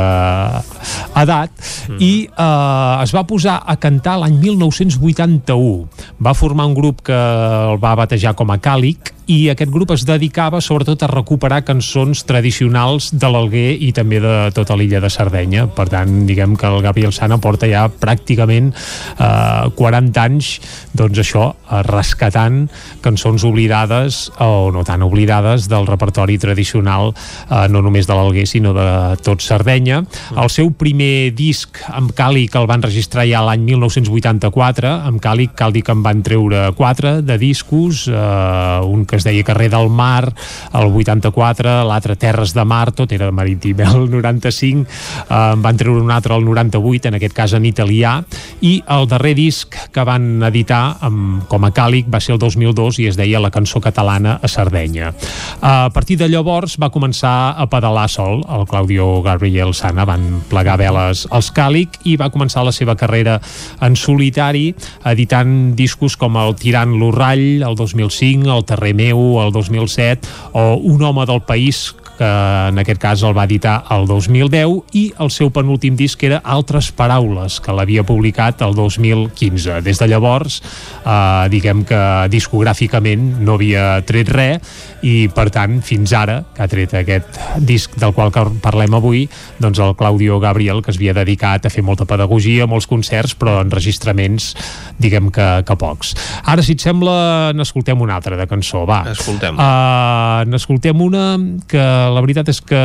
edat, 1.19 1.51
mm. 1.89 1.99
i 1.99 2.13
uh, 2.31 3.03
es 3.03 3.13
va 3.15 3.25
posar 3.27 3.59
a 3.65 3.75
cantar 3.81 4.15
l'any 4.23 4.39
1981. 4.39 5.88
Va 6.23 6.35
formar 6.38 6.69
un 6.71 6.75
grup 6.77 7.03
que 7.09 7.19
el 7.19 7.79
va 7.83 7.97
batejar 7.99 8.35
com 8.39 8.55
a 8.55 8.59
Càlic, 8.63 9.18
i 9.30 9.38
aquest 9.51 9.69
grup 9.69 9.91
es 9.93 10.01
dedicava 10.09 10.58
sobretot 10.58 11.03
a 11.06 11.09
recuperar 11.11 11.61
cançons 11.61 12.24
tradicionals 12.25 13.11
de 13.14 13.30
l'Alguer 13.30 13.75
i 13.85 13.91
també 13.93 14.17
de 14.24 14.33
tota 14.58 14.74
l'illa 14.80 15.01
de 15.03 15.11
Sardenya. 15.14 15.67
Per 15.75 15.85
tant, 15.91 16.24
diguem 16.25 16.56
que 16.58 16.66
el 16.66 16.82
Gabriel 16.82 17.14
Sana 17.14 17.38
porta 17.38 17.69
ja 17.69 17.83
pràcticament 17.93 18.72
eh, 18.74 19.69
40 19.77 20.24
anys 20.24 20.49
doncs 20.98 21.22
això, 21.22 21.43
eh, 21.53 21.82
rescatant 21.85 22.64
cançons 23.06 23.45
oblidades 23.45 24.32
o 24.41 24.72
no 24.74 24.82
tan 24.88 25.06
oblidades 25.06 25.69
del 25.69 25.85
repertori 25.85 26.40
tradicional 26.41 27.14
eh, 27.14 27.67
no 27.69 27.83
només 27.85 28.09
de 28.09 28.17
l'Alguer 28.17 28.48
sinó 28.49 28.74
de 28.74 28.88
tot 29.22 29.45
Sardenya. 29.45 30.01
El 30.41 30.49
seu 30.49 30.74
primer 30.74 31.35
disc 31.38 31.83
amb 31.93 32.16
Càlic 32.17 32.58
el 32.58 32.66
van 32.72 32.82
registrar 32.82 33.27
ja 33.30 33.45
l'any 33.45 33.61
1984. 33.69 34.90
Amb 35.11 35.22
Càlic 35.22 35.53
cal 35.59 35.77
dir 35.77 35.85
que 35.85 35.93
en 35.93 36.01
van 36.01 36.25
treure 36.25 36.66
quatre 36.74 37.19
de 37.22 37.38
discos, 37.38 38.08
eh, 38.09 38.82
un 38.90 39.06
que 39.06 39.18
es 39.19 39.27
deia 39.27 39.45
Carrer 39.45 39.69
del 39.72 39.89
Mar, 39.91 40.31
el 40.73 40.89
84, 40.89 41.83
l'altre 41.88 42.15
Terres 42.19 42.56
de 42.56 42.65
Mar, 42.65 42.89
tot 42.95 43.11
era 43.15 43.30
marítim, 43.31 43.83
el 43.85 44.09
95, 44.09 44.85
eh, 45.30 45.39
en 45.39 45.64
van 45.64 45.77
treure 45.80 46.01
un 46.01 46.11
altre 46.11 46.35
el 46.35 46.45
98, 46.45 47.09
en 47.09 47.19
aquest 47.19 47.35
cas 47.35 47.53
en 47.57 47.67
italià, 47.67 48.17
i 48.65 48.80
el 48.88 49.07
darrer 49.09 49.35
disc 49.38 49.75
que 49.93 50.06
van 50.07 50.43
editar 50.48 50.98
amb, 51.06 51.45
com 51.51 51.65
a 51.65 51.72
càlic 51.75 52.09
va 52.11 52.22
ser 52.23 52.35
el 52.35 52.41
2002 52.41 53.01
i 53.03 53.09
es 53.09 53.17
deia 53.19 53.39
La 53.39 53.51
cançó 53.53 53.81
catalana 53.81 54.38
a 54.41 54.48
Sardenya. 54.51 55.14
A 55.61 55.89
partir 55.93 56.17
de 56.19 56.30
llavors 56.30 56.77
va 56.81 56.91
començar 56.93 57.56
a 57.57 57.67
pedalar 57.72 58.07
sol, 58.09 58.43
el 58.49 58.65
Claudio 58.69 59.22
Gabriel 59.25 59.73
Sana 59.73 60.06
van 60.07 60.41
plegar 60.49 60.77
veles 60.80 61.25
als 61.31 61.51
càlic 61.56 61.99
i 62.09 62.15
va 62.19 62.31
començar 62.33 62.65
la 62.65 62.73
seva 62.75 62.95
carrera 62.99 63.39
en 63.85 63.95
solitari, 63.99 64.73
editant 65.09 65.73
discos 65.80 66.17
com 66.19 66.38
el 66.39 66.56
Tirant 66.59 66.95
l'Urrall, 66.99 67.64
el 67.65 67.75
2005, 67.80 68.49
el 68.53 68.65
Terrer 68.67 68.93
meu, 69.09 69.41
el 69.41 69.51
2007, 69.51 70.27
o 70.53 70.75
Un 70.75 71.03
home 71.03 71.25
del 71.25 71.41
país, 71.41 71.95
que 72.19 72.27
en 72.69 72.80
aquest 72.81 72.99
cas 72.99 73.23
el 73.23 73.35
va 73.38 73.45
editar 73.48 73.77
el 73.95 74.06
2010 74.09 74.95
i 74.99 75.06
el 75.23 75.31
seu 75.31 75.53
penúltim 75.56 75.95
disc 75.99 76.19
era 76.27 76.41
Altres 76.43 76.91
Paraules, 76.91 77.59
que 77.64 77.75
l'havia 77.75 78.03
publicat 78.03 78.59
el 78.65 78.75
2015. 78.75 79.80
Des 79.85 80.01
de 80.01 80.07
llavors, 80.11 80.59
eh, 80.99 81.48
diguem 81.53 81.85
que 81.88 82.01
discogràficament 82.33 83.39
no 83.39 83.56
havia 83.56 84.01
tret 84.07 84.31
res 84.35 84.75
i 85.06 85.30
per 85.31 85.48
tant, 85.53 85.80
fins 85.85 86.11
ara, 86.17 86.41
que 86.56 86.64
ha 86.65 86.67
tret 86.67 86.98
aquest 86.99 87.39
disc 87.64 87.95
del 87.99 88.11
qual 88.17 88.33
parlem 88.59 88.98
avui, 88.98 89.23
doncs 89.64 89.80
el 89.80 89.95
Claudio 89.95 90.41
Gabriel, 90.43 90.83
que 90.83 90.91
es 90.91 90.99
havia 90.99 91.15
dedicat 91.15 91.65
a 91.65 91.72
fer 91.72 91.85
molta 91.85 92.07
pedagogia, 92.09 92.67
molts 92.67 92.89
concerts, 92.89 93.38
però 93.39 93.59
enregistraments, 93.64 94.51
diguem 94.99 95.31
que, 95.31 95.48
que 95.64 95.80
pocs. 95.80 96.15
Ara, 96.43 96.65
si 96.65 96.75
et 96.75 96.83
sembla, 96.83 97.53
n'escoltem 97.56 98.01
una 98.01 98.19
altra 98.19 98.35
de 98.35 98.48
cançó, 98.49 98.83
va. 98.89 99.06
Escoltem. 99.14 99.56
Uh, 99.56 100.43
n'escoltem 100.51 101.07
una 101.07 101.25
que 101.69 101.88
la 102.13 102.21
veritat 102.23 102.49
és 102.51 102.59
que 102.65 102.79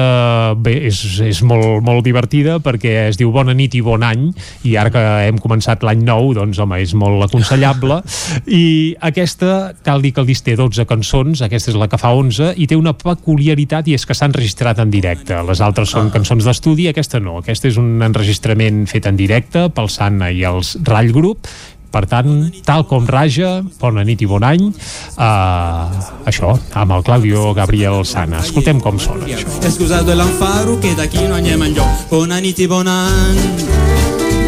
bé, 0.64 0.74
és, 0.88 0.98
és 1.24 1.42
molt, 1.46 1.82
molt 1.84 2.04
divertida 2.06 2.58
perquè 2.62 3.08
es 3.08 3.18
diu 3.20 3.32
Bona 3.34 3.54
nit 3.56 3.74
i 3.74 3.80
bon 3.84 4.02
any 4.06 4.28
i 4.64 4.76
ara 4.78 4.92
que 4.94 5.02
hem 5.26 5.38
començat 5.42 5.82
l'any 5.82 6.04
nou 6.06 6.32
doncs 6.36 6.60
home, 6.62 6.78
és 6.82 6.94
molt 6.98 7.24
aconsellable. 7.26 8.00
I 8.46 8.94
aquesta, 9.00 9.74
cal 9.84 10.02
dir 10.04 10.12
que 10.14 10.22
el 10.22 10.28
disc 10.30 10.44
té 10.46 10.54
12 10.58 10.86
cançons, 10.86 11.42
aquesta 11.42 11.72
és 11.72 11.78
la 11.80 11.88
que 11.90 11.98
fa 12.00 12.12
11 12.14 12.52
i 12.60 12.68
té 12.70 12.78
una 12.78 12.94
peculiaritat 12.94 13.88
i 13.90 13.96
és 13.98 14.06
que 14.06 14.14
s'ha 14.14 14.28
enregistrat 14.30 14.78
en 14.82 14.92
directe, 14.92 15.40
les 15.48 15.60
altres 15.64 15.90
són 15.94 16.08
Ah. 16.08 16.12
cançons 16.12 16.44
d'estudi, 16.44 16.88
aquesta 16.90 17.18
no, 17.20 17.38
aquesta 17.40 17.68
és 17.68 17.78
un 17.80 18.02
enregistrament 18.04 18.84
fet 18.90 19.06
en 19.06 19.16
directe 19.16 19.68
pel 19.74 19.88
Sanna 19.88 20.30
i 20.30 20.44
els 20.44 20.76
Rall 20.84 21.12
Group 21.12 21.48
per 21.94 22.05
tant, 22.10 22.31
tal 22.66 22.82
com 22.90 23.06
raja, 23.06 23.60
bona 23.78 24.02
nit 24.06 24.24
i 24.24 24.26
bon 24.26 24.42
any, 24.42 24.66
uh, 25.14 26.26
això, 26.26 26.56
amb 26.74 26.97
el 26.97 27.05
Claudio 27.06 27.52
Gabriel 27.55 28.02
Sana. 28.08 28.42
Escoltem 28.42 28.82
com 28.82 28.98
sona, 28.98 29.28
això. 29.31 29.47
Scusato 29.70 30.14
l'anfaro 30.14 30.78
che 30.82 30.94
da 30.98 31.06
chi 31.06 31.26
non 31.26 31.44
è 31.44 31.56
meglio 31.56 31.84
Buona 32.08 32.39
niti 32.39 32.66
bonan 32.66 33.36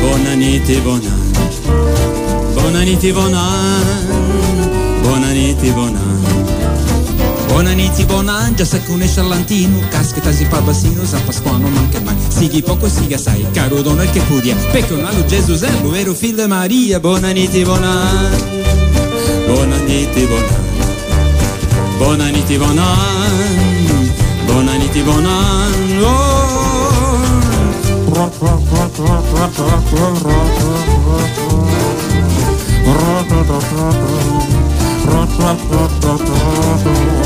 Buona 0.00 0.34
niti 0.34 0.80
bonan 0.80 1.32
Buona 2.54 2.82
niti 2.82 3.12
bonan 3.12 5.02
Buona 5.02 5.30
niti 5.32 5.70
bonan 5.70 6.35
Buona 7.56 7.70
inizi, 7.70 8.04
buona 8.04 8.34
angia, 8.36 8.66
sa 8.66 8.78
che 8.78 8.90
un 8.90 9.00
esciarlantino 9.00 9.80
Caspita 9.88 10.30
si 10.30 10.44
fa 10.44 10.60
bassino, 10.60 11.06
sa 11.06 11.18
pasquano 11.24 11.70
manca 11.70 11.98
mai. 12.00 12.14
Sighi 12.28 12.60
poco, 12.60 12.86
siga 12.86 13.16
sai, 13.16 13.46
caro 13.50 13.80
dono 13.80 14.02
il 14.02 14.10
che 14.10 14.20
pudia. 14.20 14.54
Perché 14.70 14.92
un 14.92 15.06
allo 15.06 15.24
Gesù 15.24 15.56
servo, 15.56 15.88
vero 15.88 16.12
figlio 16.12 16.42
di 16.42 16.48
Maria. 16.48 17.00
Buona 17.00 17.30
inizi, 17.30 17.62
buona. 17.62 18.10
Angia 18.10 18.44
Buona 19.46 19.76
inizi, 19.78 20.26
buona. 20.26 20.44
Angia 20.44 20.84
Buona 21.96 22.28
inizi, 22.28 22.56
buona. 22.58 22.84
Angia 22.84 24.44
Buona 24.44 24.74
inizi, 24.74 25.00
buona. 25.00 25.30
Angia 25.30 26.06
oh. 37.22 37.25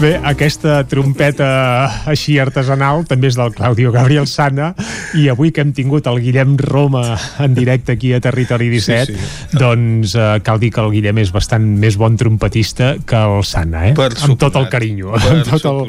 Bé, 0.00 0.14
aquesta 0.24 0.78
trompeta 0.88 1.46
així 2.08 2.38
artesanal 2.40 3.02
també 3.04 3.28
és 3.28 3.36
del 3.36 3.50
Claudio 3.52 3.90
Gabriel 3.92 4.24
Sana 4.24 4.70
i 5.18 5.26
avui 5.28 5.50
que 5.52 5.60
hem 5.60 5.74
tingut 5.76 6.06
el 6.08 6.22
Guillem 6.24 6.54
Roma 6.56 7.18
en 7.44 7.52
directe 7.52 7.92
aquí 7.98 8.14
a 8.16 8.20
Territori 8.24 8.70
17 8.72 9.04
sí, 9.10 9.18
sí. 9.18 9.58
doncs 9.60 10.14
eh, 10.16 10.38
cal 10.46 10.56
dir 10.62 10.70
que 10.72 10.80
el 10.80 10.88
Guillem 10.94 11.20
és 11.20 11.32
bastant 11.34 11.66
més 11.82 11.98
bon 12.00 12.16
trompetista 12.16 12.94
que 13.04 13.20
el 13.20 13.44
Sana, 13.44 13.90
eh? 13.90 13.92
Per 13.98 14.08
amb 14.24 14.38
tot 14.40 14.56
el 14.56 14.70
carinyo, 14.72 15.12
amb, 15.18 15.42
tot 15.50 15.68
el, 15.68 15.82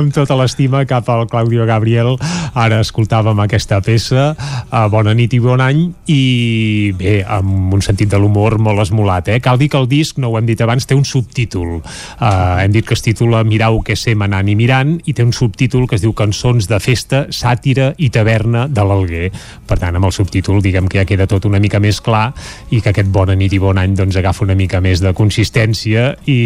amb 0.00 0.10
tota 0.16 0.40
l'estima 0.40 0.82
cap 0.90 1.06
al 1.14 1.28
Claudio 1.30 1.62
Gabriel. 1.68 2.16
Ara 2.58 2.80
escoltàvem 2.82 3.44
aquesta 3.44 3.78
peça, 3.84 4.32
a 4.74 4.82
Bona 4.90 5.14
nit 5.14 5.38
i 5.38 5.42
bon 5.42 5.62
any, 5.62 5.84
i 6.10 6.90
bé, 6.98 7.20
amb 7.22 7.78
un 7.78 7.86
sentit 7.86 8.10
de 8.10 8.18
l'humor 8.18 8.58
molt 8.58 8.82
esmolat, 8.88 9.30
eh? 9.36 9.38
Cal 9.44 9.62
dir 9.62 9.70
que 9.70 9.78
el 9.78 9.86
disc, 9.86 10.18
no 10.18 10.32
ho 10.32 10.40
hem 10.40 10.50
dit 10.50 10.66
abans, 10.66 10.88
té 10.88 10.98
un 10.98 11.06
subtítol. 11.06 11.78
Uh, 12.18 12.58
hem 12.58 12.74
dit 12.74 12.86
que 12.86 12.98
es 12.98 13.06
titula 13.06 13.44
Mirau 13.52 13.82
que 13.84 13.98
sé 14.00 14.14
manant 14.16 14.48
i 14.48 14.54
mirant 14.56 14.94
i 15.04 15.12
té 15.12 15.24
un 15.26 15.34
subtítol 15.36 15.84
que 15.88 15.98
es 15.98 16.04
diu 16.04 16.14
Cançons 16.16 16.70
de 16.70 16.78
festa, 16.80 17.26
sàtira 17.28 17.90
i 18.00 18.08
taverna 18.14 18.64
de 18.64 18.84
l'Alguer. 18.88 19.28
Per 19.68 19.76
tant, 19.76 19.98
amb 19.98 20.08
el 20.08 20.14
subtítol 20.16 20.62
diguem 20.64 20.88
que 20.88 21.02
ja 21.02 21.08
queda 21.08 21.26
tot 21.28 21.44
una 21.48 21.60
mica 21.60 21.80
més 21.82 22.00
clar 22.00 22.30
i 22.72 22.80
que 22.80 22.94
aquest 22.94 23.10
Bona 23.12 23.34
nit 23.36 23.52
i 23.52 23.60
bon 23.60 23.76
any 23.76 23.92
doncs 23.98 24.16
agafa 24.16 24.46
una 24.46 24.56
mica 24.56 24.80
més 24.80 25.02
de 25.04 25.12
consistència 25.12 26.14
i, 26.24 26.38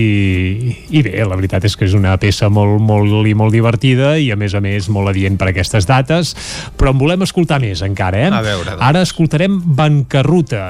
i 0.91 1.03
bé, 1.07 1.15
la 1.23 1.39
veritat 1.39 1.69
és 1.69 1.77
que 1.79 1.87
és 1.87 1.95
una 1.95 2.17
peça 2.19 2.49
molt, 2.51 2.81
molt 2.83 3.29
i 3.31 3.37
molt 3.39 3.55
divertida 3.55 4.17
i 4.19 4.33
a 4.35 4.39
més 4.41 4.57
a 4.59 4.63
més 4.65 4.91
molt 4.91 5.13
adient 5.13 5.39
per 5.39 5.53
aquestes 5.53 5.87
dates, 5.87 6.35
però 6.77 6.91
en 6.91 6.99
volem 6.99 7.23
escoltar 7.23 7.61
més 7.63 7.85
encara, 7.87 8.25
eh? 8.27 8.33
A 8.35 8.43
veure, 8.43 8.73
doncs. 8.73 8.83
Ara 8.89 9.05
escoltarem 9.07 9.61
Bancarruta, 9.79 10.65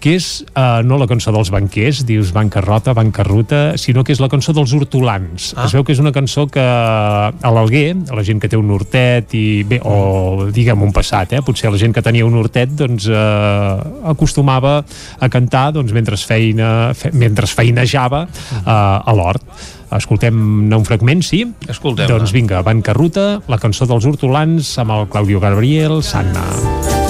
que 0.00 0.14
és 0.20 0.30
eh, 0.54 0.80
no 0.86 1.00
la 1.00 1.08
cançó 1.10 1.34
dels 1.34 1.50
banquers, 1.50 2.04
dius 2.06 2.30
bancarrota, 2.36 2.94
bancarruta, 2.96 3.62
sinó 3.80 4.04
que 4.04 4.14
és 4.14 4.22
la 4.22 4.30
cançó 4.32 4.54
dels 4.56 4.74
hortolans. 4.76 5.52
Ah. 5.56 5.66
Es 5.66 5.74
veu 5.76 5.79
que 5.84 5.94
és 5.94 6.00
una 6.02 6.12
cançó 6.14 6.46
que 6.50 6.62
a 6.62 7.52
l'Alguer, 7.54 7.96
a 8.10 8.18
la 8.18 8.24
gent 8.26 8.40
que 8.42 8.50
té 8.50 8.58
un 8.58 8.70
hortet 8.74 9.34
i 9.38 9.62
bé, 9.66 9.80
o 9.84 10.48
diguem 10.52 10.82
un 10.86 10.94
passat, 10.94 11.34
eh? 11.36 11.42
potser 11.46 11.72
la 11.72 11.80
gent 11.80 11.94
que 11.96 12.04
tenia 12.04 12.26
un 12.26 12.36
hortet 12.38 12.72
doncs 12.76 13.08
eh, 13.10 13.74
acostumava 14.12 14.78
a 14.80 15.28
cantar 15.32 15.70
doncs, 15.76 15.92
mentre, 15.96 16.18
feina, 16.20 16.90
fe, 16.96 17.12
mentre 17.12 17.48
feinejava 17.50 18.24
eh, 18.26 18.64
a 18.70 19.14
l'hort. 19.16 19.44
Escoltem 19.90 20.36
un 20.70 20.84
fragment, 20.86 21.24
sí? 21.26 21.42
Escoltem 21.66 22.06
Doncs 22.06 22.30
vinga, 22.30 22.60
Bancarruta, 22.62 23.40
la 23.50 23.58
cançó 23.58 23.88
dels 23.90 24.06
hortolans 24.06 24.76
amb 24.78 24.94
el 24.94 25.08
Claudio 25.10 25.42
Gabriel, 25.42 25.98
Sanna. 26.06 26.46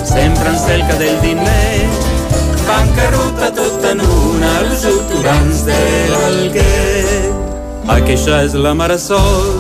sempre 0.05 0.49
en 0.49 0.59
cerca 0.59 0.97
del 0.99 1.21
diner 1.21 2.11
bancarrota 2.67 3.51
tot 3.55 3.85
en 3.93 4.01
una 4.01 4.53
els 4.61 4.85
autorans 4.93 5.65
de 5.67 5.83
l'Alguer 6.13 6.90
aquesta 7.91 8.43
és 8.45 8.55
la 8.55 8.73
mare 8.75 8.99
sol. 8.99 9.59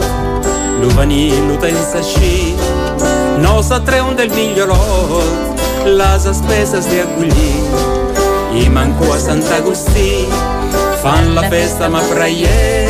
Lo 0.80 1.56
tens 1.60 1.94
així. 1.98 2.54
No 3.42 3.60
s'atreuen 3.62 4.16
del 4.16 4.30
millorot 4.30 5.60
les 5.86 6.26
espeses 6.26 6.88
de 6.90 7.02
acollir. 7.02 7.64
I 8.54 8.68
manco 8.68 9.12
a 9.12 9.18
Sant 9.18 9.42
Agustí. 9.58 10.26
Fan 11.02 11.34
la 11.34 11.48
festa 11.50 11.86
amb 11.86 11.96
a 11.96 12.02
prayer. 12.12 12.88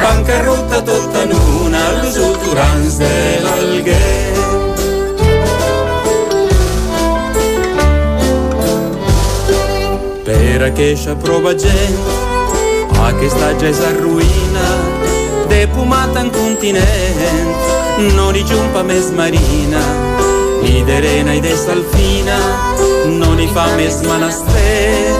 Bancarrota 0.00 0.82
tot 0.84 1.20
en 1.22 1.36
una. 1.64 1.84
Els 2.00 2.18
autorans 2.18 2.98
de 2.98 3.14
l'Alguer. 3.44 4.44
Per 10.24 10.62
aquesta 10.72 11.16
prova 11.20 11.52
gent 11.58 12.13
aquesta 13.10 13.52
ja 13.60 13.68
és 13.68 13.80
arruïna 13.90 14.68
de 15.50 15.64
pomata 15.74 16.24
en 16.24 16.30
continent 16.34 17.54
no 18.16 18.30
ni 18.32 18.42
jumpa 18.48 18.82
més 18.86 19.12
marina 19.18 19.82
ni 20.64 20.80
d'arena 20.88 21.36
i 21.36 21.44
de 21.44 21.54
salfina 21.60 22.38
no 23.18 23.34
ni 23.34 23.46
fa 23.52 23.66
més 23.76 24.00
menester. 24.08 25.12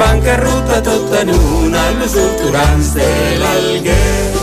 Bancarrota 0.00 0.80
tot 0.82 1.16
en 1.22 1.32
una 1.36 1.86
els 2.02 2.16
hortolans 2.18 2.94
de 2.96 3.10
l'Alguer 3.42 4.39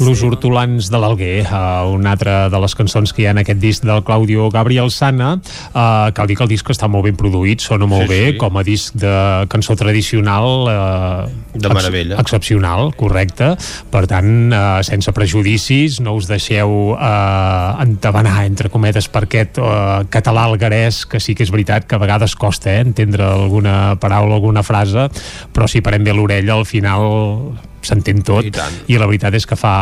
Los 0.00 0.22
hortolans 0.22 0.90
de 0.90 0.98
l'Alguer, 0.98 1.46
uh, 1.46 1.88
una 1.94 2.12
altra 2.12 2.48
de 2.50 2.58
les 2.60 2.74
cançons 2.76 3.12
que 3.14 3.22
hi 3.22 3.26
ha 3.28 3.32
en 3.32 3.38
aquest 3.40 3.60
disc 3.62 3.84
del 3.86 4.02
Claudio 4.04 4.48
Gabriel 4.52 4.90
Sana. 4.90 5.36
Uh, 5.70 6.10
cal 6.16 6.26
dir 6.28 6.36
que 6.36 6.42
el 6.44 6.50
disc 6.50 6.68
està 6.74 6.88
molt 6.90 7.06
ben 7.06 7.16
produït, 7.16 7.62
sona 7.62 7.86
molt 7.88 8.04
Sí, 8.04 8.10
bé, 8.10 8.20
sí. 8.32 8.36
com 8.40 8.58
a 8.58 8.64
disc 8.66 8.96
de 8.98 9.14
cançó 9.48 9.76
tradicional. 9.78 10.66
Uh, 10.68 11.58
De 11.58 11.70
meravella. 11.72 12.18
excepcional, 12.20 12.90
correcte. 12.98 13.52
Per 13.90 14.04
tant, 14.10 14.32
uh, 14.52 14.82
sense 14.84 15.12
prejudicis, 15.14 16.00
no 16.04 16.16
us 16.18 16.26
deixeu 16.28 16.92
uh, 16.92 17.82
entabanar, 17.84 18.44
entre 18.44 18.68
cometes, 18.74 19.08
per 19.08 19.24
aquest 19.28 19.60
uh, 19.62 20.02
català 20.10 20.48
alguerès, 20.50 21.04
que 21.06 21.20
sí 21.22 21.36
que 21.38 21.46
és 21.46 21.52
veritat 21.54 21.86
que 21.86 21.94
a 21.96 22.02
vegades 22.02 22.34
costa 22.36 22.74
eh, 22.74 22.82
entendre 22.82 23.24
alguna 23.24 23.94
paraula, 24.02 24.34
alguna 24.34 24.66
frase, 24.66 25.08
però 25.54 25.70
si 25.70 25.80
parem 25.80 26.04
bé 26.04 26.12
l'orella, 26.12 26.58
al 26.58 26.66
final 26.66 27.54
s'entén 27.88 28.22
tot 28.26 28.44
I 28.46 28.52
tant. 28.54 28.80
i 28.90 28.98
la 29.00 29.08
veritat 29.10 29.34
és 29.34 29.46
que 29.46 29.58
fa, 29.58 29.74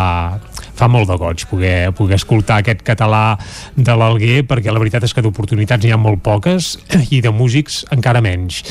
fa 0.79 0.89
molt 0.89 1.09
de 1.11 1.17
goig 1.21 1.45
poder, 1.51 1.93
poder 1.97 2.19
escoltar 2.19 2.61
aquest 2.63 2.83
català 2.87 3.37
de 3.77 3.97
l'Alguer 3.99 4.43
perquè 4.49 4.73
la 4.73 4.81
veritat 4.83 5.07
és 5.07 5.15
que 5.15 5.25
d'oportunitats 5.25 5.85
n'hi 5.85 5.93
ha 5.95 6.01
molt 6.01 6.23
poques 6.25 6.75
i 7.15 7.21
de 7.25 7.33
músics 7.35 7.83
encara 7.95 8.23
menys 8.25 8.63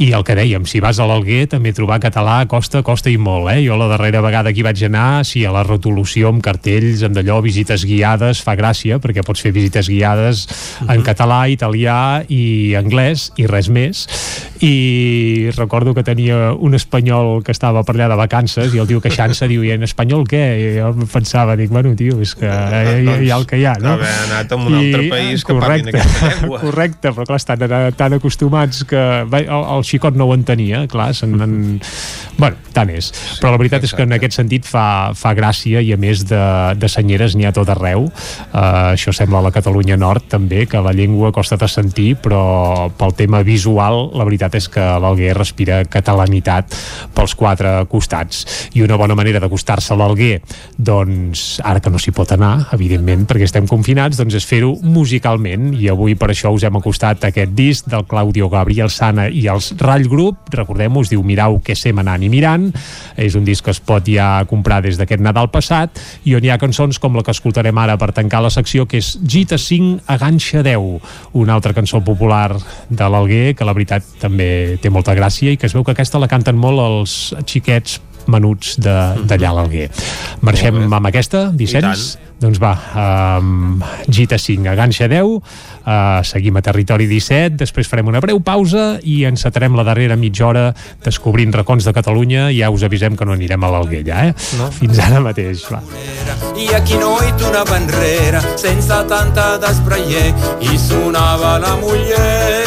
i 0.00 0.10
el 0.16 0.24
que 0.26 0.36
dèiem, 0.38 0.66
si 0.68 0.80
vas 0.82 1.00
a 1.00 1.08
l'Alguer 1.08 1.46
també 1.52 1.74
trobar 1.76 2.00
català 2.02 2.40
costa, 2.50 2.84
costa 2.86 3.12
i 3.12 3.18
molt 3.20 3.52
eh? 3.54 3.60
jo 3.64 3.78
la 3.80 3.90
darrera 3.92 4.22
vegada 4.24 4.52
que 4.52 4.62
hi 4.62 4.66
vaig 4.66 4.84
anar 4.88 5.24
sí, 5.28 5.44
a 5.44 5.54
la 5.54 5.64
retolació 5.66 6.32
amb 6.32 6.44
cartells, 6.44 7.04
amb 7.06 7.18
d'allò 7.18 7.40
visites 7.44 7.84
guiades, 7.88 8.42
fa 8.44 8.56
gràcia 8.58 9.00
perquè 9.02 9.24
pots 9.26 9.44
fer 9.44 9.54
visites 9.56 9.90
guiades 9.90 10.46
en 10.88 11.04
català, 11.06 11.44
italià 11.52 11.98
i 12.28 12.74
anglès 12.78 13.30
i 13.40 13.48
res 13.50 13.70
més 13.72 14.06
i 14.60 15.48
recordo 15.56 15.94
que 15.94 16.04
tenia 16.04 16.52
un 16.52 16.74
espanyol 16.76 17.40
que 17.44 17.52
estava 17.52 17.82
per 17.84 17.94
allà 17.96 18.10
de 18.12 18.18
vacances 18.20 18.74
i 18.74 18.80
el 18.82 18.88
tio 18.88 19.00
queixant-se 19.00 19.48
diu, 19.48 19.64
i 19.64 19.72
en 19.72 19.86
espanyol 19.86 20.26
què? 20.28 20.42
I 20.60 20.66
jo 20.76 20.90
pensava, 21.10 21.49
dic, 21.58 21.70
bueno, 21.72 21.94
tio, 21.98 22.20
és 22.22 22.34
que 22.38 22.48
hi, 22.48 23.00
hi, 23.04 23.16
hi 23.26 23.30
ha 23.30 23.38
el 23.40 23.46
que 23.48 23.60
hi 23.60 23.66
ha, 23.68 23.74
no? 23.82 23.96
Haver 23.98 24.12
anat 24.26 24.52
a 24.52 24.58
un 24.60 24.78
altre 24.80 25.06
país 25.10 25.44
que 25.46 25.56
parlin 25.56 25.90
correcte, 25.90 25.98
aquesta 25.98 26.32
llengua. 26.34 26.60
correcte, 26.66 27.14
però 27.16 27.28
clar, 27.28 27.40
estan 27.40 27.64
tan, 27.64 27.76
tan 27.98 28.18
acostumats 28.18 28.84
que 28.88 29.04
el, 29.24 29.50
el 29.50 29.86
xicot 29.86 30.18
no 30.18 30.28
ho 30.30 30.36
entenia, 30.36 30.86
clar, 30.90 31.12
se'n... 31.16 31.36
En... 31.40 31.56
Bueno, 32.40 32.56
tant 32.72 32.88
és. 32.92 33.10
Però 33.40 33.50
la 33.52 33.60
veritat 33.60 33.84
és 33.84 33.92
que 33.92 34.06
en 34.06 34.14
aquest 34.16 34.38
sentit 34.38 34.64
fa, 34.68 35.12
fa 35.18 35.34
gràcia 35.36 35.82
i 35.84 35.92
a 35.92 35.98
més 36.00 36.22
de, 36.28 36.40
de 36.80 36.88
senyeres 36.88 37.34
n'hi 37.36 37.44
ha 37.48 37.52
tot 37.52 37.68
arreu. 37.72 38.06
Uh, 38.06 38.94
això 38.94 39.12
sembla 39.16 39.42
a 39.42 39.46
la 39.48 39.52
Catalunya 39.52 39.98
Nord 40.00 40.30
també, 40.32 40.64
que 40.70 40.80
la 40.80 40.94
llengua 40.96 41.34
costa 41.36 41.58
de 41.60 41.68
sentir, 41.68 42.14
però 42.22 42.88
pel 42.96 43.12
tema 43.18 43.42
visual 43.46 44.08
la 44.16 44.26
veritat 44.28 44.56
és 44.56 44.70
que 44.72 44.86
l'Alguer 45.02 45.34
respira 45.36 45.82
catalanitat 45.84 46.76
pels 47.16 47.36
quatre 47.36 47.74
costats. 47.90 48.46
I 48.72 48.86
una 48.86 48.98
bona 49.00 49.18
manera 49.18 49.42
d'acostar-se 49.42 49.92
a 49.92 49.98
l'Alguer, 50.00 50.40
doncs, 50.78 51.39
ara 51.64 51.80
que 51.82 51.90
no 51.92 51.98
s'hi 52.00 52.12
pot 52.14 52.30
anar, 52.34 52.66
evidentment, 52.74 53.26
perquè 53.28 53.46
estem 53.46 53.66
confinats, 53.70 54.18
doncs 54.20 54.36
és 54.38 54.46
fer-ho 54.46 54.72
musicalment. 54.82 55.70
I 55.78 55.90
avui 55.92 56.16
per 56.18 56.30
això 56.32 56.52
us 56.54 56.64
hem 56.66 56.78
acostat 56.78 57.26
aquest 57.28 57.54
disc 57.56 57.88
del 57.90 58.06
Claudio 58.08 58.48
Gabriel 58.52 58.90
Sana 58.90 59.28
i 59.28 59.46
els 59.50 59.72
Rall 59.80 60.08
Group. 60.10 60.50
Recordem-ho, 60.54 61.04
es 61.04 61.12
diu 61.12 61.24
Mirau 61.26 61.60
que 61.64 61.76
sé 61.78 61.92
manant 61.96 62.22
i 62.22 62.30
mirant. 62.32 62.68
És 63.16 63.36
un 63.38 63.46
disc 63.46 63.64
que 63.64 63.74
es 63.74 63.80
pot 63.80 64.06
ja 64.06 64.44
comprar 64.50 64.80
des 64.84 64.98
d'aquest 65.00 65.22
Nadal 65.22 65.50
passat 65.52 66.00
i 66.24 66.34
on 66.36 66.44
hi 66.44 66.52
ha 66.52 66.58
cançons 66.60 66.98
com 67.00 67.16
la 67.16 67.24
que 67.26 67.34
escoltarem 67.34 67.78
ara 67.78 67.96
per 68.00 68.12
tancar 68.16 68.42
la 68.44 68.52
secció, 68.52 68.86
que 68.86 69.00
és 69.00 69.12
Gita 69.22 69.58
5 69.58 70.04
a 70.06 70.18
Ganxa 70.20 70.64
10, 70.66 71.00
una 71.40 71.56
altra 71.56 71.74
cançó 71.76 72.02
popular 72.04 72.54
de 72.88 73.08
l'Alguer, 73.08 73.54
que 73.56 73.66
la 73.66 73.74
veritat 73.76 74.06
també 74.20 74.78
té 74.82 74.90
molta 74.90 75.14
gràcia 75.16 75.52
i 75.52 75.58
que 75.60 75.68
es 75.68 75.76
veu 75.76 75.84
que 75.84 75.94
aquesta 75.96 76.20
la 76.20 76.30
canten 76.30 76.58
molt 76.60 76.80
els 76.84 77.18
xiquets 77.46 78.00
menuts 78.30 78.76
de- 78.80 79.26
d'allà 79.26 79.50
a 79.50 79.56
l'Alguer. 79.60 79.90
Marxem 80.46 80.80
amb 80.92 81.06
aquesta, 81.10 81.50
Vicenç? 81.54 82.16
Doncs 82.40 82.56
va, 82.56 82.72
um, 82.96 83.82
Gita 84.08 84.38
5 84.40 84.64
a 84.70 84.74
Ganxa 84.74 85.08
10, 85.12 85.26
uh, 85.84 86.22
seguim 86.24 86.56
a 86.56 86.62
Territori 86.64 87.04
17, 87.06 87.58
després 87.60 87.88
farem 87.90 88.08
una 88.08 88.22
breu 88.24 88.40
pausa 88.40 88.94
i 89.04 89.26
encetarem 89.28 89.76
la 89.76 89.84
darrera 89.84 90.16
mitja 90.16 90.46
hora 90.48 90.62
descobrint 91.04 91.52
racons 91.52 91.84
de 91.84 91.92
Catalunya 91.92 92.48
i 92.50 92.62
ja 92.62 92.70
us 92.72 92.86
avisem 92.88 93.16
que 93.16 93.28
no 93.28 93.36
anirem 93.36 93.62
a 93.62 93.70
l'Alguer 93.74 94.00
ja, 94.06 94.24
eh? 94.30 94.34
No. 94.56 94.70
Fins 94.72 94.98
ara 95.04 95.20
mateix, 95.20 95.66
va. 95.68 95.82
I 96.56 96.72
aquí 96.80 96.96
noi 96.96 97.28
tornava 97.36 97.76
enrere 97.76 98.40
sense 98.56 99.02
tanta 99.12 99.58
desbrayer 99.60 100.32
i 100.64 100.78
sonava 100.80 101.58
la 101.60 101.76
muller 101.76 102.64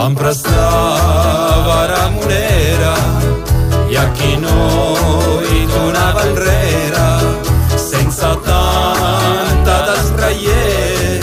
em 0.00 0.14
prestava 0.14 1.80
la 1.90 2.04
monera 2.14 2.94
i 4.00 4.06
aquí 4.06 4.36
noi 4.36 5.66
tornava 5.68 6.24
enrere 6.24 7.08
sense 7.76 8.30
tanta 8.44 9.84
sonava 9.86 11.20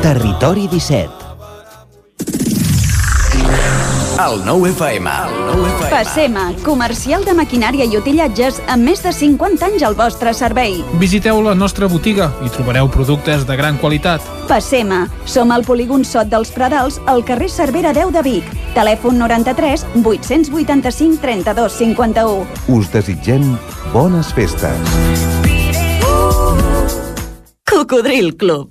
Territori 0.00 0.68
17. 0.68 1.33
El 4.14 4.44
9 4.44 4.70
FM. 4.70 5.10
El 5.10 5.56
9 5.56 5.68
FM. 5.70 5.90
Passema, 5.90 6.52
comercial 6.62 7.24
de 7.26 7.32
maquinària 7.34 7.82
i 7.82 7.96
utillatges 7.98 8.60
amb 8.70 8.86
més 8.86 9.02
de 9.02 9.10
50 9.10 9.66
anys 9.66 9.82
al 9.82 9.96
vostre 9.98 10.30
servei. 10.38 10.76
Visiteu 11.02 11.40
la 11.42 11.56
nostra 11.58 11.88
botiga 11.90 12.28
i 12.46 12.50
trobareu 12.54 12.86
productes 12.94 13.42
de 13.48 13.56
gran 13.58 13.76
qualitat. 13.82 14.22
Passema, 14.46 15.08
som 15.26 15.50
al 15.50 15.66
polígon 15.66 16.06
Sot 16.06 16.30
dels 16.30 16.54
Pradals, 16.54 17.00
al 17.10 17.24
carrer 17.26 17.50
Cervera 17.50 17.90
10 17.92 18.14
de 18.14 18.22
Vic. 18.22 18.54
Telèfon 18.78 19.18
93 19.18 19.82
885 20.04 21.18
32 21.20 21.80
51. 21.82 22.46
Us 22.68 22.92
desitgem 22.94 23.56
bones 23.92 24.30
festes. 24.32 24.94
Cocodril 27.66 28.36
Club. 28.38 28.70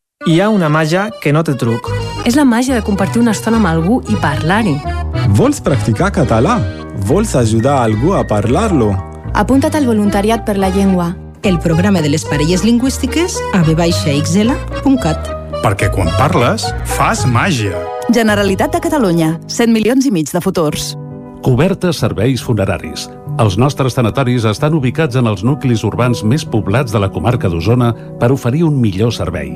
Hi 0.29 0.35
ha 0.37 0.51
una 0.53 0.67
màgia 0.69 1.07
que 1.17 1.31
no 1.33 1.41
té 1.41 1.55
truc. 1.57 1.87
És 2.29 2.35
la 2.37 2.43
màgia 2.45 2.75
de 2.75 2.83
compartir 2.85 3.23
una 3.23 3.31
estona 3.33 3.57
amb 3.57 3.65
algú 3.65 3.95
i 4.05 4.17
parlar-hi. 4.21 4.75
Vols 5.33 5.57
practicar 5.65 6.11
català? 6.13 6.59
Vols 7.09 7.33
ajudar 7.35 7.79
algú 7.81 8.13
a 8.13 8.21
parlar-lo? 8.29 8.91
Apunta't 9.33 9.79
al 9.79 9.89
voluntariat 9.89 10.45
per 10.45 10.59
la 10.61 10.69
llengua. 10.69 11.15
El 11.41 11.57
programa 11.57 12.05
de 12.05 12.13
les 12.13 12.27
parelles 12.29 12.61
lingüístiques 12.61 13.39
a 13.57 13.63
vxl.cat. 13.65 15.33
Perquè 15.65 15.89
quan 15.89 16.13
parles, 16.19 16.67
fas 16.85 17.25
màgia. 17.25 17.73
Generalitat 18.13 18.77
de 18.77 18.85
Catalunya. 18.85 19.33
100 19.47 19.73
milions 19.73 20.05
i 20.05 20.13
mig 20.13 20.29
de 20.29 20.45
futurs. 20.45 20.93
Cobertes 21.41 21.97
serveis 21.97 22.45
funeraris. 22.45 23.09
Els 23.41 23.57
nostres 23.57 23.97
tanatoris 23.97 24.45
estan 24.45 24.77
ubicats 24.77 25.17
en 25.17 25.25
els 25.25 25.41
nuclis 25.41 25.81
urbans 25.81 26.21
més 26.21 26.45
poblats 26.45 26.93
de 26.93 27.01
la 27.01 27.09
comarca 27.09 27.49
d'Osona 27.49 27.95
per 28.21 28.29
oferir 28.29 28.67
un 28.69 28.77
millor 28.77 29.15
servei. 29.17 29.55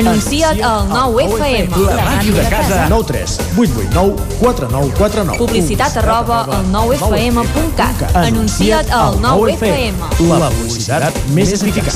Anuncia't 0.00 0.56
al 0.64 0.88
9FM. 0.88 1.76
La 1.84 2.00
màquina 2.04 2.40
de 2.40 2.48
casa. 2.48 2.88
9 2.88 3.04
3 3.04 3.40
8 3.58 3.72
8 3.76 3.88
9 3.92 4.14
4 4.40 4.68
9 4.70 4.92
4 4.96 5.24
9. 5.24 5.38
Publicitat 5.38 5.96
arroba 6.00 6.44
al 6.48 6.64
9FM.cat. 6.72 8.16
Anuncia't 8.16 8.88
al 8.96 9.20
9FM. 9.20 9.92
La 10.40 10.48
publicitat 10.48 11.12
més 11.36 11.52
eficaç. 11.52 11.92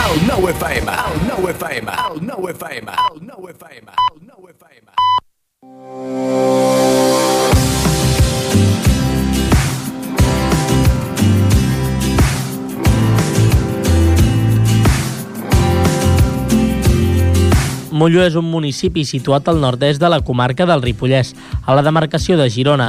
El 0.04 0.26
9 0.28 0.50
FM, 0.56 0.90
el 0.90 1.28
9 1.28 1.50
FM, 1.58 1.90
el 2.10 2.26
9 2.26 2.50
FM, 2.58 2.92
el 2.92 3.26
9 3.26 3.50
FM, 3.56 3.86
el 4.12 4.18
9 4.26 4.54
FM. 4.58 4.90
Molló 17.94 18.24
és 18.26 18.34
un 18.34 18.48
municipi 18.50 19.04
situat 19.06 19.46
al 19.46 19.60
nord-est 19.62 20.00
de 20.02 20.08
la 20.10 20.18
comarca 20.26 20.66
del 20.66 20.80
Ripollès, 20.82 21.28
a 21.62 21.76
la 21.78 21.82
demarcació 21.86 22.34
de 22.34 22.48
Girona. 22.50 22.88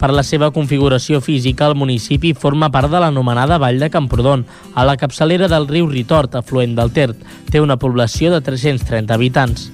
Per 0.00 0.08
la 0.16 0.24
seva 0.24 0.48
configuració 0.52 1.20
física, 1.20 1.68
el 1.68 1.76
municipi 1.76 2.32
forma 2.32 2.70
part 2.72 2.88
de 2.88 3.02
l'anomenada 3.02 3.60
Vall 3.60 3.80
de 3.80 3.90
Camprodon, 3.92 4.46
a 4.72 4.88
la 4.88 4.96
capçalera 4.96 5.48
del 5.52 5.68
riu 5.68 5.90
Ritort, 5.92 6.38
afluent 6.40 6.72
del 6.76 6.92
Ter. 6.96 7.10
Té 7.52 7.60
una 7.60 7.76
població 7.76 8.32
de 8.32 8.40
330 8.40 9.12
habitants. 9.12 9.68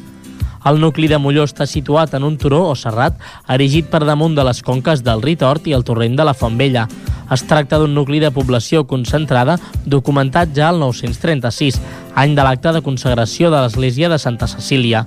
El 0.65 0.79
nucli 0.79 1.09
de 1.11 1.19
Molló 1.19 1.43
està 1.49 1.67
situat 1.67 2.13
en 2.15 2.23
un 2.23 2.37
turó 2.39 2.61
o 2.71 2.75
serrat 2.79 3.17
erigit 3.51 3.89
per 3.91 4.05
damunt 4.07 4.37
de 4.37 4.45
les 4.47 4.61
conques 4.63 5.03
del 5.03 5.23
Ritort 5.25 5.67
i 5.67 5.75
el 5.75 5.83
torrent 5.83 6.15
de 6.15 6.27
la 6.29 6.35
Fontvella. 6.39 6.87
Es 7.35 7.43
tracta 7.51 7.81
d'un 7.81 7.95
nucli 7.97 8.21
de 8.23 8.31
població 8.31 8.85
concentrada 8.87 9.57
documentat 9.85 10.55
ja 10.55 10.69
al 10.71 10.79
936, 10.79 11.81
any 12.15 12.37
de 12.39 12.47
l'acte 12.47 12.73
de 12.77 12.83
consagració 12.87 13.51
de 13.51 13.65
l'església 13.65 14.09
de 14.13 14.21
Santa 14.23 14.47
Cecília. 14.47 15.07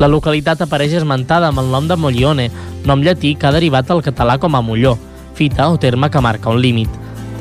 La 0.00 0.10
localitat 0.10 0.66
apareix 0.66 0.98
esmentada 0.98 1.52
amb 1.52 1.62
el 1.62 1.70
nom 1.70 1.86
de 1.86 1.96
Mollione, 1.96 2.50
nom 2.84 3.02
llatí 3.02 3.36
que 3.36 3.46
ha 3.46 3.54
derivat 3.54 3.90
al 3.90 4.02
català 4.02 4.40
com 4.42 4.58
a 4.58 4.60
Molló, 4.60 4.96
fita 5.38 5.70
o 5.70 5.78
terme 5.78 6.10
que 6.10 6.20
marca 6.20 6.50
un 6.50 6.60
límit. 6.60 6.90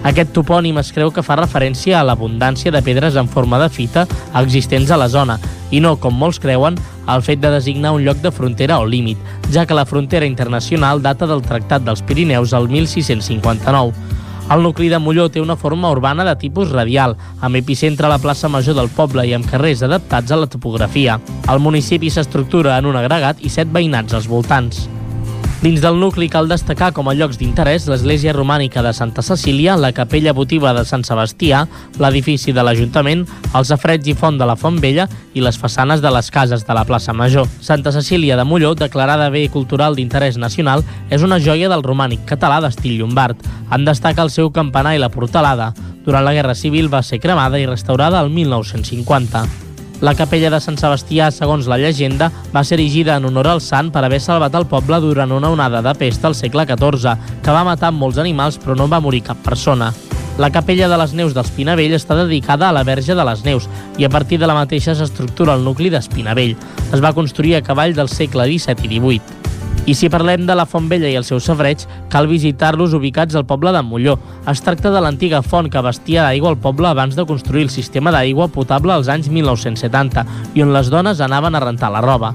Aquest 0.05 0.35
topònim 0.35 0.77
es 0.77 0.91
creu 0.93 1.09
que 1.09 1.23
fa 1.25 1.39
referència 1.39 1.97
a 1.99 2.05
l'abundància 2.05 2.69
de 2.71 2.83
pedres 2.85 3.15
en 3.17 3.25
forma 3.27 3.57
de 3.57 3.71
fita 3.73 4.05
existents 4.37 4.91
a 4.93 4.99
la 5.01 5.09
zona 5.09 5.39
i 5.73 5.79
no, 5.81 5.95
com 5.97 6.13
molts 6.13 6.37
creuen, 6.39 6.77
al 7.05 7.23
fet 7.23 7.39
de 7.39 7.51
designar 7.51 7.93
un 7.93 8.03
lloc 8.05 8.17
de 8.23 8.31
frontera 8.31 8.79
o 8.79 8.85
límit, 8.85 9.17
ja 9.51 9.65
que 9.65 9.77
la 9.77 9.85
frontera 9.85 10.25
internacional 10.25 11.01
data 11.01 11.27
del 11.27 11.41
Tractat 11.41 11.85
dels 11.85 12.01
Pirineus 12.01 12.53
al 12.53 12.69
1659. 12.69 13.93
El 14.51 14.61
nucli 14.61 14.89
de 14.89 14.99
Molló 14.99 15.29
té 15.33 15.41
una 15.41 15.55
forma 15.55 15.89
urbana 15.89 16.23
de 16.23 16.35
tipus 16.37 16.69
radial, 16.69 17.15
amb 17.41 17.57
epicentre 17.57 18.05
a 18.05 18.11
la 18.11 18.19
plaça 18.21 18.49
Major 18.49 18.77
del 18.77 18.91
poble 18.93 19.25
i 19.25 19.33
amb 19.33 19.47
carrers 19.49 19.81
adaptats 19.87 20.31
a 20.31 20.37
la 20.37 20.45
topografia. 20.45 21.17
El 21.49 21.63
municipi 21.65 22.11
s'estructura 22.13 22.77
en 22.77 22.85
un 22.85 22.99
agregat 22.99 23.41
i 23.41 23.49
set 23.49 23.73
veïnats 23.73 24.13
als 24.13 24.29
voltants. 24.29 24.85
Dins 25.61 25.81
del 25.81 25.95
nucli 25.97 26.27
cal 26.29 26.49
destacar 26.51 26.91
com 26.93 27.07
a 27.09 27.13
llocs 27.15 27.39
d'interès 27.39 27.87
l'església 27.89 28.33
romànica 28.35 28.83
de 28.85 28.91
Santa 28.93 29.23
Cecília, 29.25 29.77
la 29.79 29.93
capella 29.95 30.33
votiva 30.35 30.73
de 30.75 30.83
Sant 30.85 31.05
Sebastià, 31.07 31.63
l'edifici 31.97 32.53
de 32.53 32.61
l'Ajuntament, 32.61 33.23
els 33.55 33.71
afrets 33.73 34.05
i 34.11 34.13
font 34.13 34.37
de 34.37 34.45
la 34.45 34.57
Font 34.59 34.77
Vella 34.83 35.07
i 35.33 35.41
les 35.41 35.57
façanes 35.57 36.03
de 36.03 36.11
les 36.13 36.29
cases 36.29 36.67
de 36.67 36.77
la 36.77 36.85
plaça 36.85 37.15
Major. 37.17 37.49
Santa 37.61 37.95
Cecília 37.95 38.37
de 38.37 38.45
Molló, 38.45 38.75
declarada 38.75 39.31
bé 39.33 39.47
cultural 39.49 39.95
d'interès 39.95 40.37
nacional, 40.37 40.85
és 41.09 41.25
una 41.25 41.39
joia 41.39 41.71
del 41.71 41.87
romànic 41.87 42.27
català 42.29 42.61
d'estil 42.61 42.99
llombard. 42.99 43.39
En 43.71 43.87
destaca 43.87 44.21
el 44.21 44.33
seu 44.35 44.51
campanar 44.51 44.93
i 44.95 45.01
la 45.01 45.09
portalada. 45.09 45.73
Durant 46.05 46.27
la 46.27 46.35
Guerra 46.37 46.53
Civil 46.53 46.93
va 46.93 47.01
ser 47.01 47.23
cremada 47.23 47.57
i 47.57 47.65
restaurada 47.65 48.21
el 48.21 48.29
1950. 48.29 49.64
La 50.05 50.13
capella 50.13 50.51
de 50.53 50.59
Sant 50.61 50.75
Sebastià, 50.77 51.31
segons 51.33 51.65
la 51.65 51.79
llegenda, 51.81 52.27
va 52.53 52.61
ser 52.61 52.75
erigida 52.75 53.15
en 53.17 53.23
honor 53.25 53.47
al 53.49 53.61
sant 53.65 53.87
per 53.89 54.03
haver 54.05 54.19
salvat 54.21 54.53
el 54.53 54.67
poble 54.69 54.99
durant 55.01 55.31
una 55.33 55.49
onada 55.49 55.79
de 55.81 55.93
pesta 55.97 56.27
al 56.29 56.35
segle 56.37 56.61
XIV, 56.69 57.15
que 57.41 57.55
va 57.55 57.63
matar 57.65 57.89
molts 57.89 58.19
animals 58.21 58.59
però 58.61 58.75
no 58.77 58.85
va 58.91 58.99
morir 59.01 59.23
cap 59.25 59.41
persona. 59.41 59.87
La 60.37 60.51
capella 60.53 60.91
de 60.91 60.99
les 61.01 61.15
Neus 61.17 61.33
d'Espinavell 61.33 61.95
està 61.97 62.19
dedicada 62.19 62.67
a 62.69 62.75
la 62.77 62.83
Verge 62.85 63.15
de 63.17 63.25
les 63.25 63.41
Neus 63.47 63.65
i 63.97 64.05
a 64.05 64.11
partir 64.13 64.37
de 64.37 64.45
la 64.45 64.57
mateixa 64.59 64.93
s'estructura 64.93 65.57
el 65.57 65.65
nucli 65.65 65.89
d'Espinavell. 65.89 66.53
Es 66.93 67.01
va 67.01 67.15
construir 67.17 67.55
a 67.57 67.63
cavall 67.65 67.97
del 67.97 68.13
segle 68.13 68.45
XVII 68.51 68.85
i 68.85 68.99
XVIII. 68.99 69.44
I 69.85 69.93
si 69.93 70.07
parlem 70.09 70.47
de 70.47 70.55
la 70.57 70.65
Font 70.65 70.87
Vella 70.89 71.11
i 71.11 71.17
el 71.19 71.25
seu 71.27 71.37
safareig, 71.37 71.83
cal 72.09 72.25
visitar-los 72.25 72.95
ubicats 72.97 73.35
al 73.37 73.45
poble 73.45 73.69
de 73.69 73.83
Molló. 73.85 74.15
Es 74.49 74.63
tracta 74.65 74.89
de 74.89 75.01
l'antiga 75.01 75.43
font 75.45 75.69
que 75.69 75.83
vestia 75.85 76.23
d'aigua 76.25 76.49
al 76.49 76.57
poble 76.57 76.89
abans 76.89 77.13
de 77.13 77.25
construir 77.29 77.67
el 77.67 77.69
sistema 77.69 78.09
d'aigua 78.09 78.47
potable 78.49 78.95
als 78.95 79.11
anys 79.13 79.29
1970 79.29 80.25
i 80.57 80.65
on 80.65 80.73
les 80.73 80.89
dones 80.89 81.21
anaven 81.21 81.53
a 81.53 81.61
rentar 81.61 81.93
la 81.93 82.01
roba. 82.01 82.33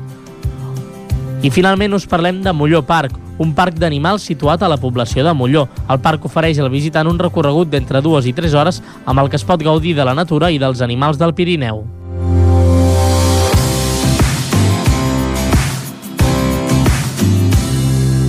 I 1.42 1.50
finalment 1.50 1.98
us 1.98 2.06
parlem 2.06 2.38
de 2.44 2.54
Molló 2.54 2.84
Parc, 2.86 3.18
un 3.42 3.50
parc 3.56 3.80
d'animals 3.82 4.22
situat 4.30 4.62
a 4.62 4.70
la 4.70 4.78
població 4.78 5.26
de 5.26 5.34
Molló. 5.34 5.66
El 5.90 5.98
parc 6.04 6.30
ofereix 6.30 6.60
al 6.62 6.70
visitant 6.70 7.10
un 7.10 7.18
recorregut 7.18 7.72
d'entre 7.72 8.04
dues 8.04 8.30
i 8.30 8.36
tres 8.36 8.54
hores 8.54 8.78
amb 9.06 9.18
el 9.18 9.30
que 9.32 9.40
es 9.40 9.48
pot 9.48 9.58
gaudir 9.58 9.96
de 9.98 10.06
la 10.06 10.14
natura 10.14 10.52
i 10.54 10.62
dels 10.62 10.86
animals 10.86 11.18
del 11.18 11.34
Pirineu. 11.34 11.82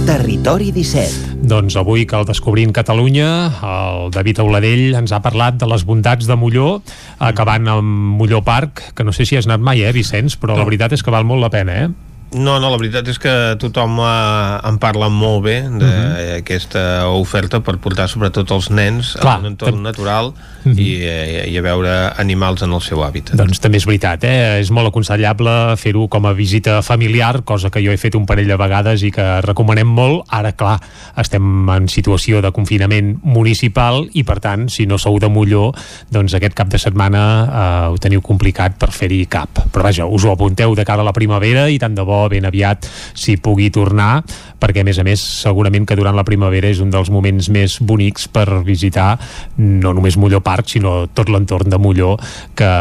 Territori 0.02 0.72
17. 0.74 1.46
Doncs 1.46 1.76
avui 1.78 2.08
que 2.10 2.18
el 2.18 2.26
Descobrint 2.26 2.74
Catalunya, 2.74 3.28
el 3.62 4.10
David 4.14 4.42
Auladell 4.42 4.96
ens 4.98 5.14
ha 5.14 5.22
parlat 5.22 5.60
de 5.62 5.68
les 5.70 5.86
bondats 5.86 6.26
de 6.26 6.38
Molló, 6.38 6.82
acabant 7.22 7.70
amb 7.70 8.18
Molló 8.18 8.42
Parc, 8.42 8.82
que 8.98 9.06
no 9.06 9.14
sé 9.14 9.28
si 9.30 9.38
has 9.38 9.46
anat 9.50 9.62
mai, 9.62 9.84
eh, 9.86 9.94
Vicenç, 9.94 10.40
però 10.42 10.58
la 10.58 10.66
veritat 10.66 10.98
és 10.98 11.06
que 11.06 11.14
val 11.14 11.28
molt 11.30 11.46
la 11.46 11.52
pena, 11.54 11.78
eh? 11.86 12.11
No, 12.32 12.60
no, 12.64 12.70
la 12.72 12.78
veritat 12.80 13.08
és 13.12 13.20
que 13.20 13.32
tothom 13.60 13.98
eh, 14.00 14.70
en 14.70 14.78
parla 14.80 15.10
molt 15.12 15.44
bé 15.44 15.58
d'aquesta 15.68 16.80
uh 16.80 17.12
-huh. 17.12 17.22
oferta 17.22 17.60
per 17.60 17.78
portar 17.78 18.08
sobretot 18.08 18.52
els 18.52 18.70
nens 18.70 19.18
Clar, 19.20 19.36
a 19.36 19.40
un 19.40 19.46
entorn 19.46 19.74
tam- 19.74 19.84
natural 19.84 20.34
Uh 20.64 20.72
-huh. 20.72 20.80
i, 20.80 21.02
eh, 21.02 21.50
i 21.50 21.58
a 21.58 21.62
veure 21.62 22.14
animals 22.18 22.62
en 22.62 22.72
el 22.72 22.82
seu 22.82 23.00
hàbitat. 23.00 23.36
Doncs 23.36 23.60
també 23.60 23.78
és 23.78 23.86
veritat, 23.86 24.24
eh? 24.24 24.60
és 24.60 24.70
molt 24.70 24.88
aconsellable 24.88 25.76
fer-ho 25.76 26.08
com 26.08 26.26
a 26.26 26.34
visita 26.34 26.84
familiar, 26.84 27.44
cosa 27.44 27.72
que 27.72 27.82
jo 27.84 27.92
he 27.92 27.98
fet 27.98 28.14
un 28.16 28.28
parell 28.28 28.48
de 28.48 28.56
vegades 28.56 29.02
i 29.02 29.12
que 29.12 29.42
recomanem 29.42 29.88
molt. 29.88 30.24
Ara, 30.28 30.52
clar, 30.52 30.80
estem 31.18 31.70
en 31.70 31.88
situació 31.88 32.42
de 32.42 32.52
confinament 32.52 33.20
municipal 33.24 34.08
i, 34.14 34.24
per 34.24 34.40
tant, 34.40 34.70
si 34.70 34.86
no 34.86 34.98
sou 34.98 35.20
de 35.20 35.30
Molló, 35.30 35.74
doncs 36.12 36.34
aquest 36.34 36.54
cap 36.54 36.68
de 36.68 36.78
setmana 36.78 37.24
eh, 37.44 37.88
ho 37.90 37.98
teniu 37.98 38.22
complicat 38.22 38.78
per 38.78 38.92
fer-hi 38.92 39.26
cap. 39.26 39.50
Però 39.72 39.82
vaja, 39.82 40.06
us 40.06 40.24
ho 40.24 40.32
apunteu 40.32 40.76
de 40.76 40.86
cara 40.86 41.02
a 41.02 41.06
la 41.06 41.14
primavera 41.14 41.70
i 41.70 41.80
tant 41.80 41.96
de 41.96 42.04
bo 42.04 42.21
ben 42.30 42.46
aviat 42.46 42.88
s'hi 43.14 43.38
pugui 43.42 43.70
tornar, 43.74 44.22
perquè 44.62 44.84
a 44.84 44.88
més 44.88 45.00
a 45.02 45.06
més 45.08 45.22
segurament 45.22 45.88
que 45.88 45.98
durant 45.98 46.18
la 46.18 46.26
primavera 46.28 46.70
és 46.70 46.82
un 46.84 46.92
dels 46.94 47.10
moments 47.14 47.50
més 47.50 47.80
bonics 47.82 48.28
per 48.32 48.62
visitar 48.68 49.16
no 49.58 49.94
només 49.94 50.18
Molló 50.18 50.42
Parc, 50.46 50.70
sinó 50.70 51.08
tot 51.14 51.32
l'entorn 51.32 51.72
de 51.72 51.80
Molló, 51.82 52.16
que, 52.56 52.72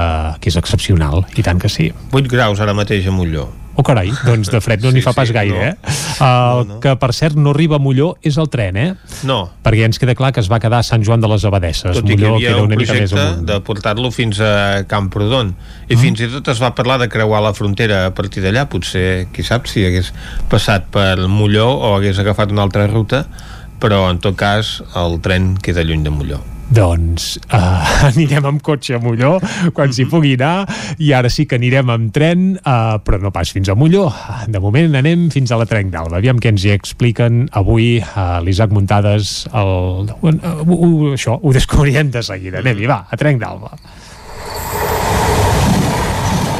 que 0.40 0.52
és 0.52 0.60
excepcional, 0.60 1.24
i 1.36 1.46
tant 1.46 1.60
que 1.60 1.70
sí. 1.72 1.90
8 2.12 2.30
graus 2.30 2.60
ara 2.60 2.76
mateix 2.76 3.08
a 3.08 3.14
Molló. 3.14 3.48
Oh, 3.80 3.84
carai, 3.86 4.10
doncs 4.26 4.50
de 4.52 4.60
fred 4.60 4.82
no 4.84 4.90
n'hi 4.92 5.00
Sí, 5.00 5.06
fa 5.06 5.14
pas 5.16 5.28
sí, 5.30 5.34
gaire, 5.34 5.56
no. 5.56 5.64
eh? 5.64 5.94
El 6.20 6.66
no, 6.68 6.74
no. 6.74 6.80
que, 6.84 6.92
per 7.00 7.10
cert, 7.16 7.36
no 7.40 7.54
arriba 7.54 7.78
a 7.78 7.82
Molló 7.82 8.10
és 8.22 8.36
el 8.36 8.50
tren, 8.52 8.76
eh? 8.76 8.88
No, 9.24 9.38
Perquè 9.64 9.86
ens 9.88 9.98
queda 10.02 10.14
clar 10.18 10.32
que 10.36 10.40
es 10.44 10.50
va 10.52 10.58
quedar 10.60 10.82
a 10.82 10.86
Sant 10.86 11.02
Joan 11.06 11.20
de 11.24 11.28
les 11.32 11.44
Abadesses. 11.48 11.96
tot 11.96 12.04
i 12.04 12.12
que 12.14 12.18
hi 12.18 12.24
Molló 12.26 12.34
havia 12.36 12.50
queda 12.52 12.62
un 12.62 12.68
una 12.70 12.76
mica 12.76 12.92
més 12.92 13.10
projecte 13.10 13.26
amunt. 13.26 13.46
de 13.48 13.60
portar-lo 13.64 14.10
fins 14.12 14.40
a 14.44 14.84
Camprodon 14.90 15.54
i 15.88 15.96
fins 15.96 16.20
i 16.20 16.28
tot 16.28 16.48
es 16.52 16.60
va 16.62 16.74
parlar 16.74 16.98
de 17.00 17.08
creuar 17.08 17.40
la 17.42 17.54
frontera 17.56 18.04
a 18.06 18.14
partir 18.14 18.42
d'allà, 18.44 18.66
potser, 18.68 19.28
qui 19.32 19.42
sap 19.42 19.66
si 19.66 19.84
hagués 19.88 20.12
passat 20.52 20.86
per 20.92 21.16
Molló 21.26 21.70
o 21.72 21.94
hagués 21.96 22.18
agafat 22.20 22.52
una 22.52 22.62
altra 22.68 22.86
ruta 22.86 23.24
però 23.80 24.10
en 24.10 24.18
tot 24.20 24.36
cas 24.36 24.82
el 24.94 25.20
tren 25.24 25.54
queda 25.56 25.82
lluny 25.82 26.02
de 26.04 26.10
Molló 26.12 26.40
Doncs 26.70 27.34
uh, 27.50 28.06
anirem 28.12 28.46
amb 28.46 28.62
cotxe 28.62 28.94
a 28.94 29.00
Molló 29.02 29.38
quan 29.74 29.90
s'hi 29.94 30.06
pugui 30.10 30.36
anar 30.38 30.68
i 31.02 31.10
ara 31.16 31.30
sí 31.32 31.46
que 31.50 31.58
anirem 31.58 31.90
amb 31.90 32.12
tren 32.14 32.52
uh, 32.60 33.00
però 33.02 33.18
no 33.22 33.32
pas 33.34 33.50
fins 33.50 33.68
a 33.68 33.74
Molló. 33.78 34.06
De 34.46 34.62
moment 34.62 34.94
anem 35.00 35.28
fins 35.34 35.50
a 35.50 35.58
la 35.58 35.66
Trenc 35.70 35.90
d'Alba. 35.90 36.20
Aviam 36.20 36.38
què 36.38 36.54
ens 36.54 36.64
hi 36.64 36.74
expliquen 36.76 37.48
avui 37.58 37.96
uh, 37.98 38.38
l'Isaac 38.46 38.70
Muntades 38.74 39.34
el, 39.50 40.10
uh, 40.14 40.30
uh, 40.30 40.62
uh, 40.62 41.12
això 41.16 41.36
ho 41.40 41.54
descobrirem 41.56 42.14
de 42.14 42.22
seguida. 42.22 42.62
Anem-hi, 42.62 42.86
va, 42.90 43.02
a 43.10 43.18
Trenc 43.18 43.42
d'Alba. 43.42 43.74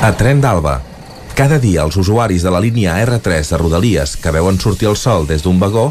A 0.01 0.15
Tren 0.17 0.41
d'Alba. 0.41 0.79
Cada 1.37 1.59
dia 1.63 1.85
els 1.87 1.97
usuaris 2.01 2.43
de 2.45 2.51
la 2.53 2.61
línia 2.61 2.99
R3 3.05 3.53
de 3.53 3.59
Rodalies 3.61 4.17
que 4.21 4.33
veuen 4.35 4.59
sortir 4.61 4.91
el 4.91 4.97
sol 4.99 5.27
des 5.29 5.45
d'un 5.45 5.61
vagó 5.61 5.91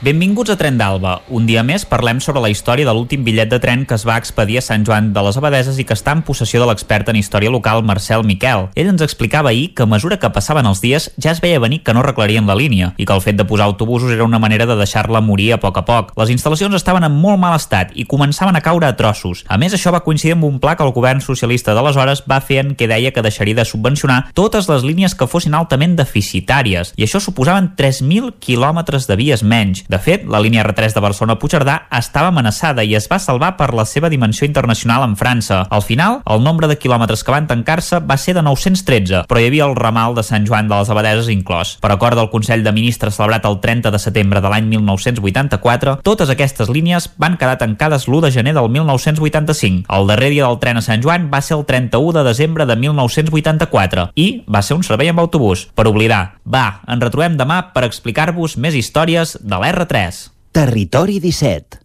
Benvinguts 0.00 0.48
a 0.48 0.54
Tren 0.56 0.78
d'Alba. 0.80 1.18
Un 1.28 1.44
dia 1.44 1.60
més 1.60 1.82
parlem 1.84 2.22
sobre 2.24 2.40
la 2.40 2.48
història 2.48 2.86
de 2.88 2.92
l'últim 2.96 3.20
bitllet 3.20 3.50
de 3.52 3.58
tren 3.60 3.82
que 3.84 3.92
es 3.98 4.06
va 4.08 4.14
expedir 4.16 4.56
a 4.56 4.62
Sant 4.64 4.86
Joan 4.88 5.10
de 5.12 5.20
les 5.26 5.36
Abadeses 5.36 5.76
i 5.76 5.84
que 5.84 5.92
està 5.92 6.14
en 6.16 6.22
possessió 6.24 6.62
de 6.62 6.68
l'expert 6.70 7.10
en 7.12 7.18
història 7.20 7.52
local 7.52 7.84
Marcel 7.84 8.24
Miquel. 8.24 8.70
Ell 8.80 8.88
ens 8.88 9.04
explicava 9.04 9.50
ahir 9.50 9.74
que 9.76 9.84
a 9.84 9.90
mesura 9.92 10.16
que 10.16 10.30
passaven 10.32 10.64
els 10.64 10.80
dies 10.80 11.10
ja 11.20 11.34
es 11.34 11.42
veia 11.44 11.58
venir 11.60 11.82
que 11.84 11.92
no 11.92 12.00
arreglarien 12.00 12.48
la 12.48 12.56
línia 12.56 12.94
i 12.96 13.04
que 13.04 13.12
el 13.12 13.20
fet 13.20 13.36
de 13.36 13.44
posar 13.44 13.66
autobusos 13.66 14.14
era 14.14 14.24
una 14.24 14.40
manera 14.40 14.64
de 14.64 14.78
deixar-la 14.78 15.20
morir 15.20 15.50
a 15.52 15.58
poc 15.60 15.82
a 15.82 15.84
poc. 15.84 16.14
Les 16.16 16.32
instal·lacions 16.32 16.80
estaven 16.80 17.04
en 17.04 17.20
molt 17.20 17.36
mal 17.44 17.58
estat 17.58 17.92
i 17.92 18.08
començaven 18.08 18.56
a 18.56 18.64
caure 18.64 18.88
a 18.88 18.96
trossos. 18.96 19.44
A 19.52 19.60
més, 19.60 19.76
això 19.76 19.92
va 19.92 20.00
coincidir 20.00 20.32
amb 20.38 20.48
un 20.48 20.56
pla 20.64 20.78
que 20.80 20.88
el 20.88 20.94
govern 20.96 21.20
socialista 21.20 21.76
d'aleshores 21.76 22.24
va 22.24 22.40
fer 22.40 22.62
en 22.64 22.72
què 22.72 22.88
deia 22.88 23.12
que 23.12 23.26
deixaria 23.28 23.60
de 23.60 23.68
subvencionar 23.68 24.32
totes 24.32 24.72
les 24.72 24.80
línies 24.80 25.12
que 25.12 25.28
fossin 25.28 25.60
altament 25.60 26.00
deficitàries 26.00 26.96
i 26.96 27.04
això 27.04 27.20
suposaven 27.20 27.74
3.000 27.76 28.32
quilòmetres 28.40 29.04
de 29.04 29.20
vies 29.20 29.44
menys. 29.44 29.84
De 29.90 29.98
fet, 29.98 30.22
la 30.30 30.38
línia 30.38 30.62
R3 30.62 30.94
de 30.94 31.00
Barcelona-Puigcerdà 31.02 31.74
estava 31.98 32.28
amenaçada 32.30 32.84
i 32.86 32.92
es 32.94 33.08
va 33.10 33.16
salvar 33.18 33.56
per 33.58 33.72
la 33.74 33.82
seva 33.82 34.06
dimensió 34.12 34.46
internacional 34.46 35.02
en 35.02 35.16
França. 35.18 35.64
Al 35.66 35.82
final, 35.82 36.20
el 36.30 36.44
nombre 36.44 36.68
de 36.70 36.76
quilòmetres 36.78 37.24
que 37.26 37.32
van 37.34 37.48
tancar-se 37.50 37.98
va 38.06 38.14
ser 38.14 38.36
de 38.36 38.44
913, 38.46 39.24
però 39.26 39.40
hi 39.42 39.48
havia 39.48 39.66
el 39.66 39.74
ramal 39.74 40.14
de 40.14 40.22
Sant 40.22 40.46
Joan 40.46 40.70
de 40.70 40.78
les 40.78 40.92
Abadeses 40.94 41.30
inclòs. 41.34 41.72
Per 41.82 41.90
acord 41.90 42.14
del 42.14 42.30
Consell 42.30 42.62
de 42.62 42.70
Ministres 42.76 43.18
celebrat 43.18 43.48
el 43.50 43.58
30 43.58 43.90
de 43.90 43.98
setembre 43.98 44.38
de 44.38 44.52
l'any 44.52 44.68
1984, 44.76 45.96
totes 46.06 46.30
aquestes 46.30 46.70
línies 46.70 47.10
van 47.18 47.34
quedar 47.34 47.58
tancades 47.58 48.06
l'1 48.06 48.22
de 48.28 48.30
gener 48.38 48.54
del 48.54 48.70
1985. 48.70 49.90
El 49.90 50.06
darrer 50.06 50.30
dia 50.30 50.46
del 50.46 50.60
tren 50.62 50.78
a 50.78 50.84
Sant 50.86 51.02
Joan 51.02 51.32
va 51.34 51.42
ser 51.42 51.58
el 51.58 51.66
31 51.66 52.14
de 52.20 52.24
desembre 52.30 52.68
de 52.70 52.78
1984 52.78 54.06
i 54.14 54.28
va 54.46 54.62
ser 54.62 54.78
un 54.78 54.86
servei 54.86 55.10
amb 55.10 55.26
autobús. 55.26 55.66
Per 55.74 55.88
oblidar. 55.90 56.38
Va, 56.46 56.78
ens 56.86 57.02
retrobem 57.02 57.34
demà 57.34 57.58
per 57.74 57.82
explicar-vos 57.90 58.54
més 58.54 58.78
històries 58.78 59.34
de 59.42 59.58
l'R3. 59.80 60.30
Territori 60.50 61.18
17. 61.18 61.80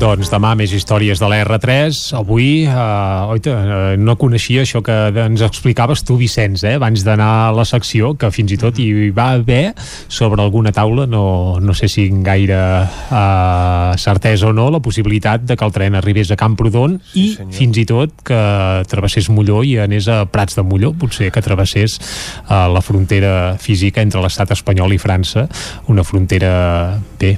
Doncs 0.00 0.30
demà 0.32 0.54
més 0.56 0.72
històries 0.72 1.20
de 1.20 1.28
la 1.28 1.42
R3. 1.44 1.96
Avui, 2.16 2.64
eh, 2.64 3.32
oita, 3.34 3.52
eh, 3.52 3.96
no 4.00 4.14
coneixia 4.16 4.62
això 4.64 4.80
que 4.80 4.94
ens 5.26 5.42
explicaves 5.44 6.00
tu, 6.08 6.16
Vicenç, 6.16 6.62
eh, 6.64 6.76
abans 6.78 7.04
d'anar 7.04 7.28
a 7.48 7.50
la 7.52 7.66
secció, 7.68 8.14
que 8.16 8.30
fins 8.32 8.54
i 8.54 8.56
tot 8.56 8.78
hi 8.80 9.10
va 9.10 9.32
haver 9.36 9.74
sobre 10.08 10.40
alguna 10.40 10.72
taula, 10.72 11.04
no, 11.06 11.60
no 11.60 11.74
sé 11.74 11.88
si 11.88 12.08
gaire 12.24 12.56
eh, 12.86 13.92
certesa 13.98 14.48
o 14.48 14.54
no, 14.56 14.70
la 14.70 14.80
possibilitat 14.80 15.44
de 15.44 15.56
que 15.56 15.68
el 15.68 15.76
tren 15.76 15.94
arribés 15.94 16.30
a 16.30 16.36
Camprodon 16.40 16.96
sí, 17.12 17.20
i 17.20 17.34
senyor. 17.34 17.52
fins 17.58 17.82
i 17.82 17.84
tot 17.84 18.24
que 18.24 18.40
travessés 18.88 19.28
Molló 19.28 19.60
i 19.62 19.76
anés 19.84 20.08
a 20.08 20.24
Prats 20.24 20.56
de 20.56 20.64
Molló, 20.64 20.94
potser 20.96 21.28
que 21.30 21.44
travessés 21.44 22.00
eh, 22.00 22.66
la 22.72 22.80
frontera 22.80 23.58
física 23.60 24.00
entre 24.00 24.24
l'estat 24.24 24.56
espanyol 24.56 24.96
i 24.96 25.02
França, 25.02 25.44
una 25.92 26.08
frontera, 26.08 26.96
bé, 27.20 27.36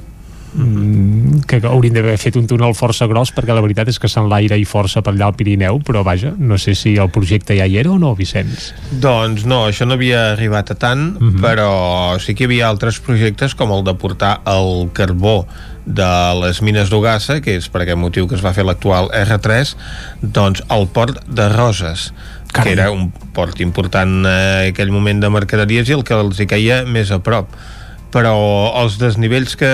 que 0.53 1.57
haurien 1.65 1.95
d'haver 1.95 2.17
fet 2.21 2.35
un 2.37 2.45
túnel 2.49 2.75
força 2.77 3.07
gros 3.09 3.31
perquè 3.33 3.55
la 3.55 3.63
veritat 3.65 3.89
és 3.89 3.97
que 3.99 4.09
s'enlaira 4.11 4.57
i 4.59 4.65
força 4.69 5.01
per 5.01 5.15
allà 5.15 5.31
al 5.31 5.37
Pirineu 5.37 5.79
però 5.85 6.03
vaja, 6.05 6.33
no 6.37 6.59
sé 6.61 6.75
si 6.77 6.93
el 7.01 7.09
projecte 7.13 7.57
ja 7.57 7.65
hi 7.65 7.79
era 7.81 7.89
o 7.91 7.97
no, 7.97 8.13
Vicenç? 8.15 8.69
Doncs 9.01 9.47
no, 9.49 9.63
això 9.71 9.87
no 9.89 9.97
havia 9.97 10.31
arribat 10.33 10.71
a 10.71 10.75
tant, 10.75 11.17
uh 11.17 11.23
-huh. 11.23 11.41
però 11.41 12.19
sí 12.19 12.35
que 12.35 12.43
hi 12.43 12.49
havia 12.51 12.69
altres 12.69 12.99
projectes 12.99 13.55
com 13.55 13.71
el 13.71 13.83
de 13.83 13.95
portar 13.95 14.41
el 14.45 14.89
carbó 14.93 15.47
de 15.85 16.11
les 16.41 16.61
mines 16.61 16.89
d'Ogassa, 16.89 17.41
que 17.41 17.57
és 17.57 17.67
per 17.69 17.81
aquest 17.81 17.97
motiu 17.97 18.27
que 18.27 18.35
es 18.35 18.43
va 18.43 18.53
fer 18.53 18.63
l'actual 18.63 19.09
R3, 19.11 19.75
doncs 20.21 20.63
al 20.69 20.87
port 20.87 21.19
de 21.27 21.49
Roses, 21.49 22.13
Carai. 22.53 22.63
que 22.63 22.81
era 22.81 22.91
un 22.91 23.11
port 23.11 23.59
important 23.59 24.25
en 24.25 24.69
aquell 24.69 24.91
moment 24.91 25.19
de 25.19 25.29
mercaderies 25.29 25.89
i 25.89 25.93
el 25.93 26.03
que 26.03 26.13
els 26.13 26.39
hi 26.39 26.45
caia 26.45 26.83
més 26.85 27.11
a 27.11 27.19
prop 27.19 27.49
però 28.13 28.33
els 28.77 28.99
desnivells 29.01 29.55
que 29.57 29.71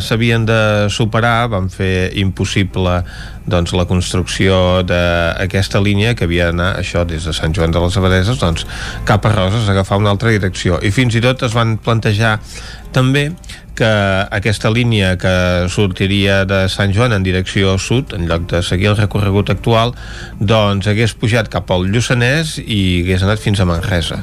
s'havien 0.00 0.46
de 0.48 0.60
superar 0.92 1.50
van 1.52 1.68
fer 1.68 2.08
impossible 2.16 3.02
doncs, 3.48 3.74
la 3.76 3.84
construcció 3.88 4.80
d'aquesta 4.88 5.80
línia 5.84 6.14
que 6.16 6.24
havia 6.24 6.48
d'anar 6.48 6.70
això 6.80 7.04
des 7.08 7.28
de 7.28 7.34
Sant 7.36 7.52
Joan 7.56 7.74
de 7.74 7.82
les 7.84 8.00
Abadeses 8.00 8.40
doncs, 8.40 8.64
cap 9.08 9.28
a 9.28 9.34
Roses, 9.34 9.68
agafar 9.68 10.00
una 10.00 10.12
altra 10.14 10.32
direcció. 10.32 10.80
I 10.80 10.92
fins 10.92 11.16
i 11.16 11.24
tot 11.24 11.44
es 11.44 11.56
van 11.56 11.76
plantejar 11.76 12.38
també 12.96 13.28
que 13.78 13.88
aquesta 14.34 14.70
línia 14.74 15.14
que 15.20 15.32
sortiria 15.72 16.42
de 16.48 16.64
Sant 16.72 16.94
Joan 16.96 17.14
en 17.14 17.26
direcció 17.26 17.76
sud, 17.78 18.14
en 18.16 18.26
lloc 18.30 18.48
de 18.50 18.62
seguir 18.66 18.90
el 18.92 18.98
recorregut 18.98 19.52
actual, 19.54 19.94
doncs 20.40 20.90
hagués 20.90 21.14
pujat 21.18 21.50
cap 21.52 21.70
al 21.74 21.86
Lluçanès 21.92 22.56
i 22.64 23.04
hagués 23.04 23.26
anat 23.26 23.42
fins 23.42 23.62
a 23.62 23.68
Manresa. 23.68 24.22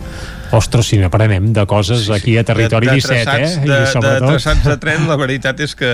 Ostres, 0.55 0.91
si 0.91 0.99
n'aprenem 1.01 1.51
de 1.55 1.65
coses 1.67 2.07
aquí 2.13 2.37
a 2.37 2.43
Territori 2.47 2.91
de, 2.91 2.99
de 2.99 3.01
17, 3.01 3.35
eh? 3.35 3.53
de, 3.65 3.79
I 3.79 3.91
sobretot... 3.91 4.27
de 4.27 4.33
traçats 4.35 4.67
de 4.67 4.75
tren, 4.81 5.07
la 5.09 5.17
veritat 5.19 5.63
és 5.63 5.75
que 5.79 5.93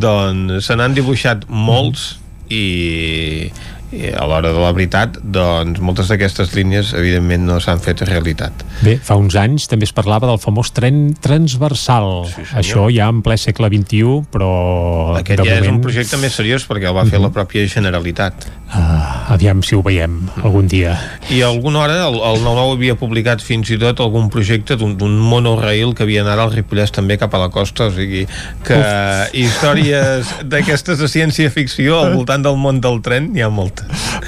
doncs, 0.00 0.60
se 0.68 0.76
n'han 0.78 0.94
dibuixat 0.96 1.48
molts 1.48 2.14
i, 2.52 3.50
i 3.92 4.10
a 4.10 4.24
l'hora 4.26 4.52
de 4.54 4.60
la 4.60 4.72
veritat 4.74 5.18
doncs 5.22 5.80
moltes 5.84 6.08
d'aquestes 6.10 6.54
línies 6.56 6.92
evidentment 6.96 7.46
no 7.48 7.58
s'han 7.62 7.82
fet 7.84 8.02
realitat. 8.08 8.64
Bé, 8.82 8.96
fa 9.02 9.16
uns 9.20 9.36
anys 9.38 9.68
també 9.70 9.88
es 9.88 9.94
parlava 9.94 10.28
del 10.30 10.40
famós 10.42 10.72
tren 10.74 11.14
transversal. 11.22 12.24
Sí, 12.30 12.46
això 12.56 12.88
ja 12.92 13.10
en 13.12 13.22
ple 13.26 13.36
segle 13.40 13.70
XXI 13.72 14.24
però 14.32 14.50
aquest 15.20 15.42
de 15.42 15.46
ja 15.46 15.58
moment... 15.58 15.64
és 15.64 15.72
un 15.72 15.80
projecte 15.84 16.20
més 16.22 16.36
seriós 16.36 16.66
perquè 16.68 16.90
el 16.90 16.96
va 16.96 17.06
fer 17.08 17.22
la 17.22 17.32
pròpia 17.34 17.66
Generalitat. 17.74 18.46
Uh, 18.74 19.32
aviam 19.34 19.60
si 19.62 19.76
ho 19.76 19.82
veiem 19.84 20.16
algun 20.42 20.66
dia. 20.70 20.96
I 21.30 21.42
alguna 21.46 21.84
hora 21.84 22.00
el, 22.08 22.16
el 22.18 22.40
9-9 22.42 22.74
havia 22.74 22.98
publicat 22.98 23.44
fins 23.44 23.70
i 23.70 23.78
tot 23.78 24.02
algun 24.02 24.30
projecte 24.32 24.76
d'un 24.80 25.18
monorail 25.22 25.94
que 25.94 26.02
havia 26.06 26.24
anat 26.24 26.42
al 26.42 26.52
Ripollès 26.54 26.94
també 26.94 27.18
cap 27.20 27.34
a 27.36 27.44
la 27.44 27.50
costa 27.54 27.88
o 27.88 27.94
sigui 27.94 28.24
que 28.66 28.78
Uf. 28.78 29.36
històries 29.44 30.34
d'aquestes 30.50 30.98
de 30.98 31.10
ciència-ficció 31.10 32.00
al 32.00 32.16
voltant 32.18 32.42
del 32.42 32.58
món 32.58 32.82
del 32.82 33.00
tren 33.04 33.30
n'hi 33.34 33.44
ha 33.44 33.52
moltes 33.52 33.83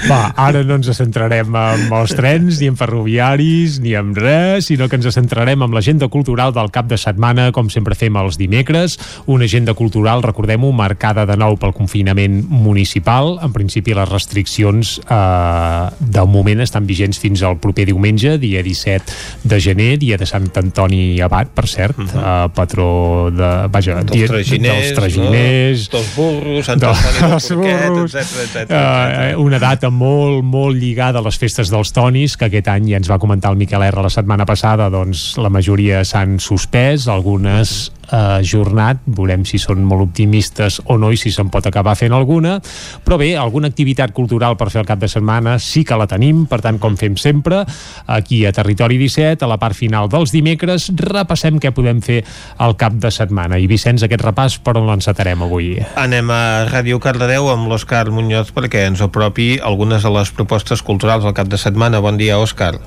va, 0.07 0.33
ara 0.37 0.63
no 0.65 0.77
ens 0.77 0.89
centrarem 0.97 1.55
en 1.57 1.85
els 1.93 2.13
trens, 2.17 2.59
ni 2.61 2.69
en 2.71 2.77
ferroviaris, 2.79 3.79
ni 3.83 3.93
en 3.97 4.13
res, 4.17 4.69
sinó 4.69 4.87
que 4.89 4.97
ens 4.99 5.09
centrarem 5.13 5.63
en 5.65 5.75
l'agenda 5.75 6.09
cultural 6.13 6.53
del 6.55 6.71
cap 6.73 6.89
de 6.89 6.99
setmana, 6.99 7.49
com 7.55 7.71
sempre 7.73 7.97
fem 7.97 8.17
els 8.19 8.39
dimecres. 8.39 8.97
Una 9.25 9.47
agenda 9.47 9.75
cultural, 9.77 10.23
recordem-ho, 10.25 10.71
marcada 10.75 11.25
de 11.29 11.37
nou 11.39 11.57
pel 11.61 11.75
confinament 11.77 12.39
municipal. 12.47 13.37
En 13.45 13.53
principi, 13.55 13.95
les 13.97 14.09
restriccions 14.09 14.97
eh, 15.03 15.89
del 15.99 16.31
moment 16.31 16.63
estan 16.65 16.87
vigents 16.89 17.19
fins 17.21 17.43
al 17.43 17.59
proper 17.63 17.87
diumenge, 17.89 18.37
dia 18.41 18.63
17 18.65 19.47
de 19.47 19.61
gener, 19.63 19.91
dia 20.01 20.17
de 20.17 20.29
Sant 20.29 20.49
Antoni 20.57 21.19
Abat, 21.23 21.51
per 21.53 21.67
cert, 21.67 21.97
uh 21.97 22.05
-huh. 22.05 22.23
eh, 22.23 22.49
patró 22.53 23.29
de... 23.31 23.51
Vaja, 23.71 24.01
dels 24.03 24.11
dia, 24.11 24.27
traginers, 24.27 24.83
dels 24.85 24.93
traginers, 24.95 25.89
no? 25.91 25.97
dels 25.97 26.15
burros, 26.15 26.65
Sant 26.65 26.83
Antoni 26.83 27.19
del 27.19 27.57
Porquet, 27.57 28.23
etc 28.23 28.47
etc. 28.47 28.71
Uh, 28.71 29.36
una 29.37 29.59
data 29.61 29.89
molt, 29.93 30.43
molt 30.43 30.77
lligada 30.77 31.21
a 31.21 31.25
les 31.25 31.37
festes 31.39 31.71
dels 31.73 31.93
tonis, 31.95 32.37
que 32.37 32.49
aquest 32.49 32.67
any 32.73 32.91
ja 32.91 33.01
ens 33.01 33.09
va 33.09 33.19
comentar 33.21 33.51
el 33.53 33.59
Miquel 33.59 33.85
R 33.87 34.03
la 34.03 34.13
setmana 34.13 34.45
passada, 34.49 34.89
doncs 34.93 35.35
la 35.41 35.51
majoria 35.53 36.03
s'han 36.05 36.39
suspès, 36.43 37.07
algunes 37.11 37.91
ajornat, 38.13 39.01
veurem 39.05 39.43
si 39.47 39.59
són 39.61 39.83
molt 39.87 40.07
optimistes 40.07 40.79
o 40.85 40.97
no 40.99 41.11
i 41.11 41.19
si 41.19 41.31
se'n 41.33 41.51
pot 41.53 41.65
acabar 41.67 41.95
fent 41.99 42.15
alguna, 42.15 42.57
però 43.05 43.17
bé, 43.19 43.33
alguna 43.37 43.71
activitat 43.71 44.13
cultural 44.15 44.57
per 44.57 44.69
fer 44.71 44.81
el 44.83 44.89
cap 44.89 45.01
de 45.01 45.09
setmana 45.11 45.57
sí 45.59 45.83
que 45.87 45.97
la 45.99 46.07
tenim, 46.07 46.45
per 46.47 46.61
tant, 46.63 46.79
com 46.79 46.97
fem 46.99 47.17
sempre, 47.19 47.63
aquí 48.07 48.43
a 48.45 48.53
Territori 48.55 48.97
17, 49.01 49.43
a 49.43 49.51
la 49.51 49.59
part 49.61 49.75
final 49.77 50.09
dels 50.11 50.33
dimecres, 50.35 50.89
repassem 50.97 51.59
què 51.59 51.73
podem 51.75 52.01
fer 52.05 52.21
al 52.63 52.77
cap 52.79 52.95
de 52.95 53.11
setmana. 53.13 53.59
I 53.59 53.67
Vicenç, 53.69 54.05
aquest 54.07 54.23
repàs 54.23 54.59
per 54.63 54.77
on 54.79 54.87
l'encetarem 54.89 55.43
avui? 55.43 55.75
Anem 55.99 56.31
a 56.33 56.41
Ràdio 56.71 57.01
Cardedeu 57.03 57.51
amb 57.51 57.69
l'Òscar 57.71 58.07
Muñoz 58.13 58.53
perquè 58.55 58.87
ens 58.87 59.03
apropi 59.03 59.57
algunes 59.63 60.05
de 60.05 60.13
les 60.13 60.31
propostes 60.31 60.83
culturals 60.85 61.25
al 61.25 61.35
cap 61.37 61.51
de 61.51 61.59
setmana. 61.59 62.01
Bon 62.03 62.17
dia, 62.19 62.39
Òscar. 62.39 62.77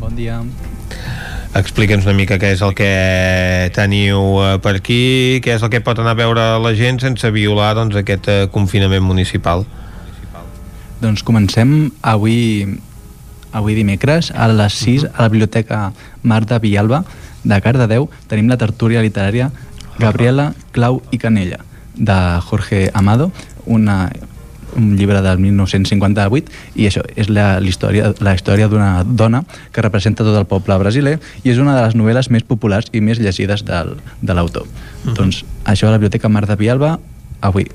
Bon 0.00 0.14
dia. 0.16 0.40
Explica'ns 1.56 2.04
una 2.04 2.12
mica 2.12 2.36
què 2.36 2.50
és 2.52 2.60
el 2.60 2.74
que 2.76 2.86
teniu 3.72 4.18
eh, 4.44 4.48
per 4.60 4.74
aquí, 4.76 5.40
què 5.40 5.54
és 5.54 5.62
el 5.64 5.70
que 5.72 5.80
pot 5.80 5.96
anar 6.02 6.12
a 6.12 6.18
veure 6.18 6.44
la 6.60 6.72
gent 6.76 6.98
sense 7.00 7.30
violar 7.32 7.70
doncs, 7.78 7.96
aquest 7.96 8.28
eh, 8.28 8.36
confinament 8.52 9.04
municipal. 9.06 9.64
Doncs 11.00 11.24
comencem 11.24 11.72
avui, 12.04 12.66
avui 13.56 13.76
dimecres 13.78 14.28
a 14.36 14.50
les 14.52 14.76
6 14.84 15.08
a 15.08 15.24
la 15.24 15.30
Biblioteca 15.32 15.80
Marta 16.22 16.60
Villalba 16.60 17.06
de 17.44 17.60
Cardedeu. 17.64 18.10
Tenim 18.28 18.52
la 18.52 18.60
tertúlia 18.60 19.04
literària 19.04 19.48
Gabriela, 19.96 20.50
Clau 20.76 21.00
i 21.08 21.20
Canella 21.22 21.62
de 21.96 22.16
Jorge 22.44 22.90
Amado, 22.92 23.30
una 23.64 24.10
un 24.76 24.96
llibre 24.96 25.22
del 25.24 25.40
1958 25.42 26.52
i 26.76 26.86
això 26.88 27.02
és 27.16 27.30
la, 27.32 27.56
història, 27.64 28.12
la 28.20 28.34
història 28.36 28.68
d'una 28.68 29.04
dona 29.04 29.42
que 29.72 29.84
representa 29.84 30.24
tot 30.26 30.36
el 30.38 30.46
poble 30.50 30.76
brasiler 30.78 31.16
i 31.42 31.52
és 31.52 31.60
una 31.62 31.76
de 31.76 31.84
les 31.86 31.96
novel·les 31.98 32.30
més 32.30 32.46
populars 32.46 32.90
i 32.92 33.00
més 33.00 33.20
llegides 33.22 33.64
del, 33.66 33.96
de 34.20 34.34
l'autor. 34.34 34.66
Uh 34.66 35.10
-huh. 35.10 35.16
Doncs 35.16 35.44
això 35.64 35.88
a 35.88 35.90
la 35.90 35.98
Biblioteca 35.98 36.28
Mar 36.28 36.46
de 36.46 36.56
Vialba 36.56 36.98
avui. 37.40 37.66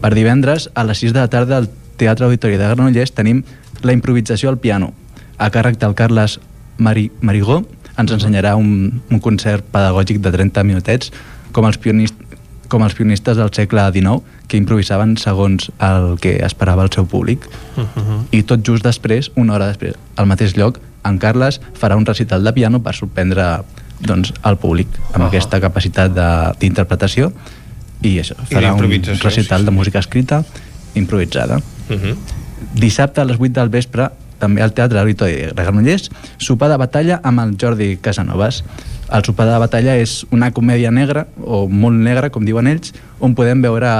Per 0.00 0.14
divendres, 0.14 0.70
a 0.74 0.84
les 0.84 0.98
6 0.98 1.12
de 1.12 1.20
la 1.20 1.28
tarda 1.28 1.56
al 1.56 1.68
Teatre 1.96 2.26
Auditori 2.26 2.56
de 2.56 2.64
Granollers 2.64 3.12
tenim 3.12 3.44
la 3.82 3.92
improvisació 3.92 4.48
al 4.48 4.58
piano 4.58 4.92
a 5.38 5.50
càrrec 5.50 5.78
del 5.78 5.94
Carles 5.94 6.40
Mari, 6.78 7.10
Marigó 7.20 7.62
ens 7.98 8.12
ensenyarà 8.12 8.56
un, 8.56 9.02
un 9.10 9.20
concert 9.20 9.64
pedagògic 9.72 10.20
de 10.24 10.32
30 10.32 10.64
minutets 10.64 11.12
com 11.52 11.66
els, 11.68 11.78
pionist, 11.78 12.14
com 12.72 12.84
els 12.86 12.94
pionistes 12.96 13.36
del 13.36 13.50
segle 13.52 13.84
XIX 13.92 14.22
que 14.48 14.56
improvisaven 14.56 15.18
segons 15.20 15.68
el 15.84 16.16
que 16.22 16.38
esperava 16.46 16.86
el 16.86 16.92
seu 16.94 17.04
públic. 17.06 17.44
Uh 17.76 17.84
-huh. 17.84 18.20
I 18.30 18.42
tot 18.42 18.64
just 18.66 18.84
després, 18.84 19.30
una 19.36 19.54
hora 19.54 19.66
després, 19.68 19.94
al 20.16 20.26
mateix 20.26 20.56
lloc, 20.56 20.80
en 21.04 21.18
Carles 21.18 21.60
farà 21.78 21.96
un 21.96 22.06
recital 22.06 22.44
de 22.44 22.52
piano 22.52 22.80
per 22.82 22.94
sorprendre 22.94 23.62
doncs, 24.00 24.32
el 24.44 24.56
públic 24.56 24.88
amb 25.12 25.16
uh 25.16 25.22
-huh. 25.22 25.28
aquesta 25.28 25.60
capacitat 25.60 26.12
d'interpretació 26.58 27.32
i 28.02 28.18
això, 28.18 28.36
farà 28.50 28.68
I 28.68 28.80
un 28.80 29.04
recital 29.20 29.58
sí, 29.58 29.64
sí. 29.64 29.64
de 29.64 29.70
música 29.70 29.98
escrita 29.98 30.44
improvisada. 30.94 31.56
Uh 31.56 31.96
-huh. 31.96 32.16
Dissabte 32.74 33.20
a 33.20 33.24
les 33.24 33.38
8 33.38 33.52
del 33.60 33.68
vespre 33.68 34.10
també 34.38 34.62
al 34.62 34.72
Teatre 34.72 34.98
Auditori 34.98 35.32
de 35.54 35.62
Granollers, 35.62 36.10
sopar 36.38 36.68
de 36.68 36.76
batalla 36.76 37.20
amb 37.22 37.40
el 37.40 37.56
Jordi 37.60 37.98
Casanovas. 38.02 38.64
El 39.12 39.24
sopar 39.26 39.44
de 39.50 39.58
batalla 39.60 39.94
és 40.00 40.22
una 40.32 40.50
comèdia 40.56 40.90
negra, 40.90 41.26
o 41.44 41.66
molt 41.68 42.00
negra, 42.00 42.30
com 42.32 42.46
diuen 42.48 42.70
ells, 42.70 42.94
on 43.20 43.34
podem 43.36 43.60
veure 43.60 43.90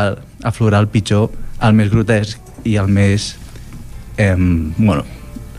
aflorar 0.42 0.81
el 0.81 0.89
pitjor, 0.89 1.28
el 1.60 1.76
més 1.76 1.92
grotesc 1.92 2.41
i 2.65 2.78
el 2.81 2.89
més... 2.89 3.34
Eh, 4.16 4.36
bueno, 4.36 5.05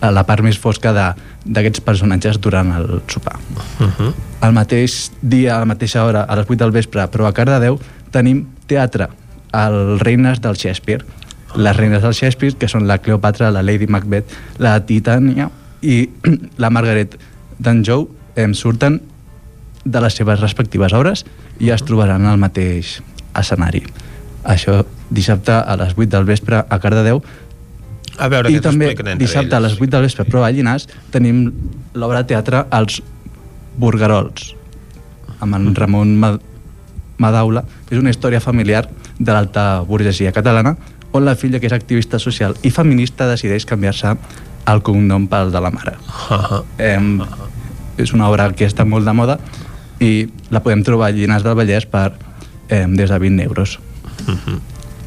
la 0.01 0.23
part 0.27 0.43
més 0.43 0.57
fosca 0.59 0.91
d'aquests 0.93 1.83
personatges 1.85 2.39
durant 2.41 2.73
el 2.75 3.01
sopar. 3.07 3.37
Uh 3.79 3.87
-huh. 3.87 4.13
El 4.41 4.53
mateix 4.53 5.11
dia, 5.21 5.55
a 5.55 5.59
la 5.59 5.65
mateixa 5.65 6.03
hora, 6.03 6.23
a 6.23 6.35
les 6.35 6.49
8 6.49 6.57
del 6.57 6.71
vespre, 6.71 7.07
però 7.07 7.27
a 7.27 7.33
Cardedeu, 7.33 7.79
tenim 8.11 8.47
teatre, 8.67 9.09
el 9.53 9.99
Reines 9.99 10.41
del 10.41 10.55
Shakespeare. 10.55 11.05
Les 11.55 11.77
reines 11.77 12.01
del 12.01 12.13
Shakespeare, 12.13 12.55
que 12.57 12.67
són 12.67 12.87
la 12.87 12.97
Cleopatra, 12.97 13.51
la 13.51 13.61
Lady 13.61 13.85
Macbeth, 13.87 14.25
la 14.57 14.79
Titania 14.85 15.51
i 15.81 16.09
la 16.57 16.69
Margaret 16.69 17.19
d'Anjou, 17.59 18.09
em 18.35 18.53
surten 18.53 19.01
de 19.85 20.01
les 20.01 20.15
seves 20.15 20.39
respectives 20.39 20.93
obres 20.93 21.25
i 21.59 21.71
es 21.73 21.83
trobaran 21.83 22.25
al 22.25 22.39
mateix 22.39 23.01
escenari. 23.35 23.83
Això 24.43 24.83
dissabte 25.13 25.55
a 25.55 25.75
les 25.79 25.95
8 25.95 26.09
del 26.11 26.27
vespre 26.27 26.63
a 26.63 26.79
Cardedeu. 26.79 27.21
A 28.19 28.29
veure 28.29 28.51
i 28.51 28.59
també 28.61 28.93
dissabte 29.17 29.55
a 29.55 29.61
les 29.63 29.75
8 29.79 29.89
del 29.89 30.05
vespre 30.05 30.25
però 30.27 30.43
a 30.45 30.51
Llinars 30.53 30.87
tenim 31.11 31.47
l'obra 31.97 32.21
de 32.21 32.33
teatre 32.33 32.65
Els 32.71 33.01
Burgarols 33.79 34.53
amb 35.41 35.57
en 35.57 35.73
Ramon 35.75 36.17
Madaula. 37.17 37.63
És 37.89 37.99
una 37.99 38.11
història 38.13 38.41
familiar 38.43 38.85
de 39.19 39.31
l'alta 39.31 39.81
burgesia 39.87 40.31
catalana 40.31 40.75
on 41.13 41.25
la 41.25 41.35
filla 41.37 41.59
que 41.61 41.69
és 41.69 41.75
activista 41.75 42.19
social 42.19 42.55
i 42.65 42.71
feminista 42.73 43.27
decideix 43.29 43.67
canviar-se 43.69 44.15
el 44.71 44.81
cognom 44.81 45.27
pel 45.29 45.51
de 45.51 45.61
la 45.61 45.71
mare. 45.71 45.97
Uh 46.29 46.39
-huh. 46.39 46.63
eh, 46.77 46.99
és 47.97 48.13
una 48.13 48.29
obra 48.29 48.51
que 48.53 48.65
està 48.65 48.85
molt 48.85 49.05
de 49.05 49.13
moda 49.13 49.39
i 49.99 50.27
la 50.49 50.61
podem 50.63 50.83
trobar 50.83 51.11
a 51.11 51.15
Llinars 51.15 51.43
del 51.45 51.57
Vallès 51.57 51.85
per 51.89 52.13
eh, 52.69 52.85
des 52.87 53.09
de 53.09 53.19
20 53.19 53.43
euros 53.43 53.79
uh 54.27 54.33
-huh. 54.33 54.59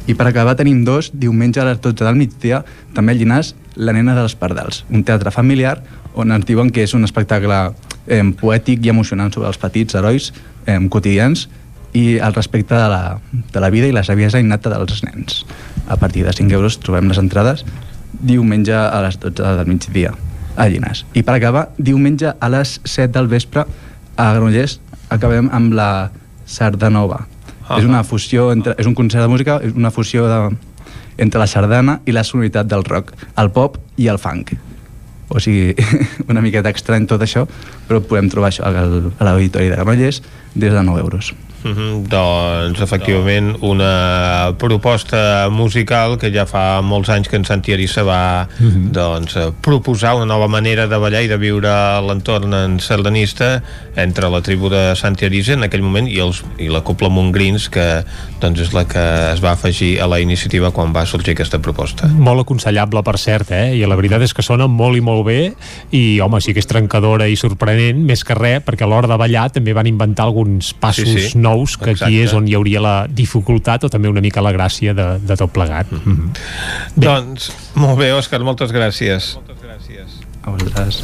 i 0.07 0.13
per 0.15 0.27
acabar 0.27 0.55
tenim 0.55 0.83
dos, 0.85 1.11
diumenge 1.13 1.59
a 1.59 1.65
les 1.65 1.81
12 1.81 2.05
del 2.05 2.15
migdia, 2.15 2.63
també 2.93 3.11
a 3.11 3.15
Llinars, 3.15 3.55
La 3.75 3.93
nena 3.93 4.15
dels 4.15 4.33
pardals, 4.35 4.85
un 4.89 5.03
teatre 5.03 5.29
familiar 5.31 5.83
on 6.15 6.31
ens 6.31 6.45
diuen 6.45 6.71
que 6.71 6.83
és 6.83 6.93
un 6.93 7.03
espectacle 7.03 7.73
eh, 8.07 8.23
poètic 8.39 8.85
i 8.85 8.89
emocionant 8.89 9.33
sobre 9.33 9.47
els 9.47 9.57
petits 9.57 9.95
herois 9.95 10.33
eh, 10.65 10.79
quotidians 10.89 11.47
i 11.93 12.19
al 12.19 12.33
respecte 12.33 12.75
de 12.75 12.87
la, 12.89 13.19
de 13.31 13.59
la 13.59 13.69
vida 13.69 13.87
i 13.87 13.91
la 13.91 14.03
saviesa 14.03 14.39
innata 14.39 14.69
dels 14.69 15.03
nens. 15.03 15.45
A 15.87 15.97
partir 15.97 16.25
de 16.25 16.33
5 16.33 16.53
euros 16.53 16.79
trobem 16.79 17.07
les 17.07 17.17
entrades 17.17 17.65
diumenge 18.19 18.73
a 18.73 19.01
les 19.05 19.19
12 19.19 19.43
del 19.43 19.67
migdia 19.67 20.13
a 20.57 20.67
Llinars. 20.67 21.05
I 21.13 21.23
per 21.23 21.37
acabar, 21.37 21.69
diumenge 21.77 22.33
a 22.33 22.49
les 22.49 22.79
7 22.83 23.13
del 23.13 23.29
vespre 23.29 23.65
a 24.17 24.31
Granollers 24.33 24.79
acabem 25.13 25.49
amb 25.53 25.73
la 25.77 26.11
Sardanova, 26.45 27.25
Ah. 27.67 27.79
és 27.79 27.85
una 27.85 27.99
fusió 28.07 28.51
entre, 28.53 28.75
és 28.79 28.87
un 28.87 28.93
concert 28.95 29.25
de 29.25 29.27
música, 29.27 29.57
és 29.61 29.73
una 29.75 29.91
fusió 29.91 30.23
de, 30.27 30.55
entre 31.17 31.39
la 31.41 31.47
sardana 31.51 31.97
i 32.07 32.13
la 32.15 32.23
sonoritat 32.23 32.67
del 32.71 32.85
rock, 32.87 33.11
el 33.35 33.51
pop 33.51 33.75
i 33.97 34.07
el 34.07 34.17
funk. 34.17 34.53
O 35.27 35.41
sigui, 35.43 35.75
una 36.31 36.39
miqueta 36.41 36.71
estrany 36.71 37.05
tot 37.11 37.21
això, 37.25 37.43
però 37.89 37.99
podem 37.99 38.29
trobar 38.31 38.53
això 38.53 38.63
a 38.63 38.71
l'Auditori 39.25 39.67
de 39.67 39.75
Granollers 39.75 40.21
des 40.55 40.71
de 40.71 40.83
9 40.83 41.01
euros. 41.03 41.33
Mm 41.63 41.73
-hmm, 41.73 42.07
doncs 42.07 42.79
efectivament 42.81 43.57
una 43.61 44.53
proposta 44.57 45.49
musical 45.49 46.17
que 46.17 46.31
ja 46.31 46.45
fa 46.45 46.81
molts 46.81 47.09
anys 47.09 47.27
que 47.27 47.35
en 47.35 47.45
Santi 47.45 47.73
Arissa 47.73 48.03
va 48.03 48.47
mm 48.59 48.67
-hmm. 48.67 48.91
doncs, 48.91 49.37
proposar 49.61 50.15
una 50.15 50.25
nova 50.25 50.47
manera 50.47 50.87
de 50.87 50.97
ballar 50.97 51.23
i 51.23 51.27
de 51.27 51.37
viure 51.37 52.01
l'entorn 52.01 52.53
en 52.53 52.79
sardanista 52.79 53.63
entre 53.95 54.29
la 54.29 54.41
tribu 54.41 54.69
de 54.69 54.95
Santi 54.95 55.25
Arissa 55.25 55.53
en 55.53 55.63
aquell 55.63 55.81
moment 55.81 56.07
i, 56.07 56.19
els, 56.19 56.43
i 56.57 56.67
la 56.69 56.81
Copla 56.81 57.09
Montgrins 57.09 57.69
que 57.69 58.03
doncs, 58.39 58.59
és 58.59 58.73
la 58.73 58.85
que 58.85 59.33
es 59.33 59.43
va 59.43 59.51
afegir 59.51 59.99
a 60.01 60.07
la 60.07 60.19
iniciativa 60.19 60.71
quan 60.71 60.93
va 60.93 61.05
sorgir 61.05 61.33
aquesta 61.33 61.59
proposta. 61.59 62.07
Molt 62.07 62.41
aconsellable, 62.41 63.03
per 63.03 63.17
cert, 63.17 63.51
eh? 63.51 63.75
I 63.75 63.85
la 63.85 63.95
veritat 63.95 64.21
és 64.21 64.33
que 64.33 64.41
sona 64.41 64.67
molt 64.67 64.97
i 64.97 65.01
molt 65.01 65.25
bé 65.25 65.53
i, 65.91 66.19
home, 66.19 66.41
sí 66.41 66.53
que 66.53 66.59
és 66.59 66.67
trencadora 66.67 67.27
i 67.27 67.35
sorprenent, 67.35 68.05
més 68.05 68.23
que 68.23 68.35
res, 68.35 68.61
perquè 68.63 68.83
a 68.83 68.87
l'hora 68.87 69.07
de 69.07 69.17
ballar 69.17 69.49
també 69.49 69.73
van 69.73 69.87
inventar 69.87 70.25
alguns 70.25 70.73
passos 70.73 71.07
Sí, 71.07 71.29
sí. 71.29 71.37
Nous, 71.47 71.77
que 71.79 71.91
Exacte. 71.95 72.11
aquí 72.11 72.21
és 72.25 72.35
on 72.37 72.47
hi 72.47 72.55
hauria 72.59 72.83
la 72.83 72.95
dificultat 73.07 73.87
o 73.87 73.91
també 73.93 74.11
una 74.11 74.23
mica 74.23 74.43
la 74.43 74.53
gràcia 74.55 74.93
de, 74.97 75.07
de 75.23 75.39
tot 75.39 75.53
plegat. 75.55 75.91
Mm 75.91 76.01
-hmm. 76.05 76.29
Doncs, 76.95 77.51
molt 77.75 77.97
bé, 77.99 78.11
Òscar, 78.13 78.43
moltes 78.43 78.71
gràcies. 78.71 79.37
A 80.47 80.51
vosaltres. 80.51 81.01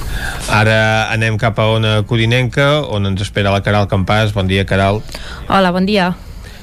Ara 0.47 1.09
anem 1.11 1.35
cap 1.37 1.57
a 1.59 1.65
Ona 1.75 2.03
Codinenca, 2.07 2.81
on 2.87 3.09
ens 3.09 3.25
espera 3.25 3.51
la 3.51 3.59
Caral 3.59 3.89
Campàs. 3.91 4.31
Bon 4.31 4.47
dia, 4.47 4.63
Caral. 4.63 5.01
Hola, 5.49 5.73
bon 5.75 5.85
dia. 5.85 6.13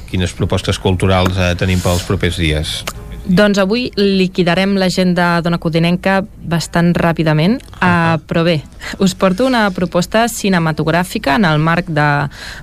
Quines 0.09 0.33
propostes 0.33 0.78
culturals 0.78 1.36
eh, 1.36 1.52
tenim 1.60 1.83
pels 1.84 2.07
propers 2.09 2.41
dies? 2.41 2.81
Doncs 3.24 3.58
avui 3.60 3.90
liquidarem 3.97 4.73
l'agenda 4.81 5.40
d'Ona 5.44 5.58
Codinenca 5.60 6.20
bastant 6.50 6.94
ràpidament, 6.97 7.58
uh, 7.78 8.16
però 8.26 8.42
bé, 8.47 8.57
us 8.99 9.15
porto 9.15 9.44
una 9.47 9.66
proposta 9.76 10.24
cinematogràfica 10.28 11.36
en 11.36 11.44
el 11.44 11.60
marc 11.60 11.90
de, 11.92 12.08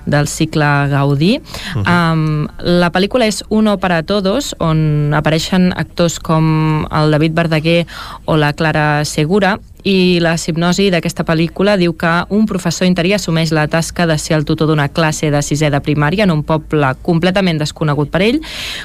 del 0.06 0.26
cicle 0.28 0.66
Gaudí. 0.90 1.38
Uh 1.38 1.82
-huh. 1.82 2.12
um, 2.12 2.48
la 2.58 2.90
pel·lícula 2.90 3.26
és 3.26 3.44
Uno 3.48 3.78
para 3.78 4.02
Todos, 4.02 4.54
on 4.58 5.14
apareixen 5.14 5.72
actors 5.76 6.18
com 6.18 6.86
el 6.90 7.10
David 7.10 7.32
Verdaguer 7.34 7.86
o 8.24 8.36
la 8.36 8.52
Clara 8.52 9.04
Segura, 9.04 9.58
i 9.86 10.18
la 10.22 10.34
hipnosi 10.34 10.88
d'aquesta 10.90 11.24
pel·lícula 11.26 11.76
diu 11.78 11.94
que 11.98 12.10
un 12.34 12.46
professor 12.50 12.88
interí 12.88 13.12
assumeix 13.14 13.52
la 13.54 13.66
tasca 13.70 14.06
de 14.06 14.16
ser 14.18 14.36
el 14.36 14.44
tutor 14.48 14.68
d'una 14.68 14.88
classe 14.88 15.30
de 15.30 15.42
sisè 15.42 15.70
de 15.70 15.80
primària 15.84 16.26
en 16.26 16.32
un 16.34 16.42
poble 16.46 16.90
completament 17.06 17.60
desconegut 17.60 18.10
per 18.10 18.22
ell, 18.26 18.40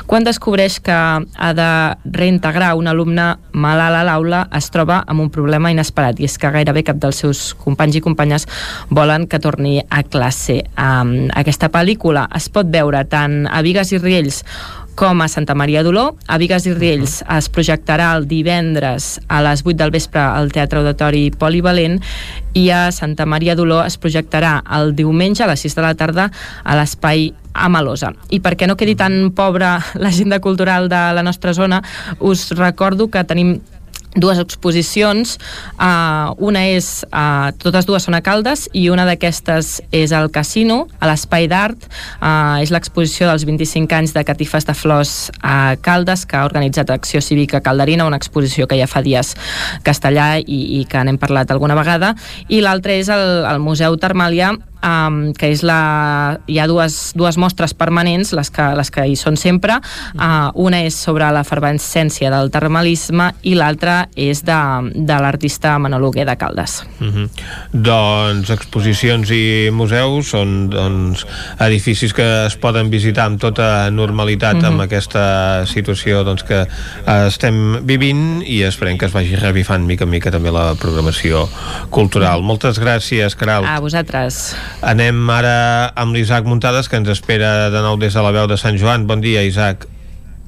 quan 0.08 0.24
descobreix 0.24 0.80
que 0.84 0.94
ha 0.94 1.52
de 1.58 1.70
reintegrar 2.06 2.74
un 2.78 2.88
alumne 2.88 3.34
malalt 3.54 4.00
a 4.00 4.04
l'aula 4.08 4.44
es 4.54 4.70
troba 4.74 5.02
amb 5.08 5.26
un 5.26 5.32
problema 5.34 5.72
inesperat 5.74 6.20
i 6.20 6.28
és 6.30 6.38
que 6.38 6.52
gairebé 6.54 6.86
cap 6.86 7.02
dels 7.02 7.24
seus 7.24 7.44
companys 7.64 7.98
i 7.98 8.04
companyes 8.06 8.48
volen 8.90 9.28
que 9.28 9.42
torni 9.42 9.80
a 9.90 10.04
classe. 10.04 10.62
Um, 10.78 11.30
aquesta 11.34 11.70
pel·lícula 11.74 12.28
es 12.36 12.50
pot 12.54 12.70
veure 12.70 13.04
tant 13.10 13.44
a 13.50 13.62
Vigues 13.66 13.94
i 13.94 14.02
Riells 14.02 14.44
com 14.96 15.22
a 15.22 15.28
Santa 15.28 15.56
Maria 15.56 15.84
d'Oló. 15.84 16.14
A 16.28 16.38
Vigues 16.42 16.68
i 16.70 16.74
Riells 16.74 17.20
es 17.38 17.50
projectarà 17.54 18.12
el 18.18 18.28
divendres 18.30 19.20
a 19.28 19.42
les 19.46 19.64
8 19.66 19.78
del 19.80 19.94
vespre 19.94 20.22
al 20.22 20.52
Teatre 20.54 20.82
Auditori 20.82 21.30
Polivalent 21.32 22.00
i 22.54 22.70
a 22.70 22.92
Santa 22.92 23.26
Maria 23.26 23.56
d'Oló 23.58 23.82
es 23.84 23.98
projectarà 23.98 24.60
el 24.78 24.94
diumenge 24.96 25.44
a 25.44 25.50
les 25.50 25.66
6 25.66 25.78
de 25.80 25.86
la 25.86 25.94
tarda 25.98 26.30
a 26.64 26.78
l'espai 26.78 27.32
a 27.54 27.70
Malosa. 27.70 28.14
I 28.34 28.42
perquè 28.42 28.68
no 28.70 28.78
quedi 28.78 28.96
tan 28.98 29.32
pobra 29.36 29.78
l'agenda 30.04 30.42
cultural 30.42 30.90
de 30.90 31.04
la 31.18 31.24
nostra 31.26 31.54
zona, 31.54 31.84
us 32.20 32.52
recordo 32.58 33.10
que 33.10 33.24
tenim 33.24 33.60
dues 34.16 34.40
exposicions. 34.40 35.38
Uh, 35.78 36.34
una 36.38 36.66
és, 36.70 37.04
uh, 37.10 37.52
totes 37.62 37.88
dues 37.90 38.06
són 38.06 38.18
a 38.18 38.22
Caldes 38.26 38.68
i 38.74 38.88
una 38.94 39.06
d'aquestes 39.08 39.80
és 39.92 40.14
al 40.14 40.30
Casino, 40.34 40.84
a 41.00 41.10
l'Espai 41.10 41.48
d'Art. 41.52 41.88
Uh, 42.20 42.62
és 42.64 42.74
l'exposició 42.74 43.30
dels 43.30 43.46
25 43.48 43.98
anys 43.98 44.14
de 44.16 44.26
Catifes 44.28 44.68
de 44.70 44.76
Flors 44.78 45.32
a 45.42 45.76
Caldes 45.82 46.26
que 46.26 46.38
ha 46.38 46.46
organitzat 46.48 46.92
Acció 46.94 47.22
Cívica 47.22 47.62
Calderina 47.62 48.06
una 48.06 48.20
exposició 48.20 48.68
que 48.68 48.78
ja 48.80 48.90
fa 48.90 49.02
dies 49.06 49.34
castellà 49.84 50.38
i, 50.40 50.60
i 50.80 50.84
que 50.90 51.02
n'hem 51.04 51.18
parlat 51.22 51.52
alguna 51.52 51.78
vegada. 51.80 52.14
I 52.50 52.62
l'altra 52.62 52.94
és 52.98 53.10
el, 53.14 53.44
el 53.50 53.64
Museu 53.64 53.98
Termàlia 53.98 54.54
um, 54.84 55.34
que 55.38 55.50
és 55.54 55.64
la... 55.66 56.40
hi 56.48 56.60
ha 56.60 56.68
dues, 56.70 57.14
dues 57.18 57.38
mostres 57.42 57.74
permanents, 57.78 58.34
les 58.36 58.52
que, 58.54 58.66
les 58.78 58.92
que 58.94 59.06
hi 59.08 59.16
són 59.20 59.38
sempre. 59.40 59.80
Uh, 60.14 60.52
una 60.60 60.84
és 60.86 60.98
sobre 61.00 61.30
l'efervescència 61.34 62.32
del 62.34 62.52
termalisme 62.54 63.32
i 63.48 63.56
l'altra 63.58 64.04
és 64.16 64.44
de, 64.46 64.60
de 64.94 65.20
l'artista 65.24 65.78
Manologuer 65.82 66.28
de 66.30 66.38
Caldes. 66.38 66.84
Uh 67.00 67.08
-huh. 67.08 67.30
Doncs 67.72 68.50
exposicions 68.50 69.32
i 69.32 69.70
museus 69.72 70.30
són 70.30 70.70
doncs, 70.70 71.26
edificis 71.60 72.14
que 72.14 72.46
es 72.46 72.56
poden 72.58 72.90
visitar 72.90 73.26
amb 73.26 73.40
tota 73.40 73.90
normalitat 73.92 74.56
uh 74.56 74.62
-huh. 74.62 74.68
amb 74.68 74.82
aquesta 74.82 75.66
situació 75.66 76.24
doncs, 76.24 76.44
que 76.44 76.68
estem 77.28 77.86
vivint 77.86 78.44
i 78.46 78.64
esperem 78.64 78.98
que 78.98 79.06
es 79.06 79.14
vagi 79.14 79.36
revifant 79.36 79.86
mica 79.86 80.04
en 80.04 80.10
mica 80.10 80.32
també 80.32 80.52
la 80.52 80.76
programació 80.76 81.50
cultural. 81.90 82.42
Moltes 82.42 82.80
gràcies, 82.80 83.36
Caral. 83.36 83.66
A 83.66 83.80
vosaltres. 83.80 84.56
Anem 84.82 85.30
ara 85.30 85.56
amb 85.96 86.16
l'Isaac 86.16 86.48
Muntades 86.50 86.90
que 86.90 86.98
ens 87.00 87.10
espera 87.14 87.70
de 87.70 87.82
nou 87.86 87.98
des 88.02 88.14
de 88.14 88.24
la 88.24 88.32
veu 88.36 88.48
de 88.48 88.58
Sant 88.58 88.78
Joan. 88.80 89.08
Bon 89.08 89.22
dia, 89.22 89.44
Isaac. 89.44 89.88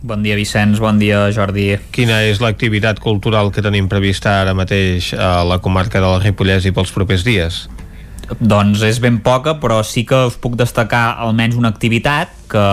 Bon 0.05 0.21
dia, 0.21 0.35
Vicenç. 0.37 0.77
Bon 0.83 0.99
dia, 1.01 1.23
Jordi. 1.33 1.71
Quina 1.95 2.19
és 2.27 2.41
l'activitat 2.43 2.99
cultural 3.01 3.49
que 3.49 3.63
tenim 3.65 3.87
prevista 3.89 4.39
ara 4.43 4.53
mateix 4.53 5.13
a 5.17 5.39
la 5.47 5.57
comarca 5.57 6.01
del 6.03 6.19
Ripollès 6.21 6.67
i 6.69 6.73
pels 6.75 6.93
propers 6.93 7.25
dies? 7.25 7.63
Doncs 8.37 8.83
és 8.85 8.99
ben 9.01 9.17
poca, 9.25 9.55
però 9.61 9.79
sí 9.85 10.03
que 10.05 10.19
us 10.27 10.37
puc 10.41 10.57
destacar 10.59 11.15
almenys 11.25 11.57
una 11.57 11.73
activitat 11.73 12.34
que, 12.49 12.65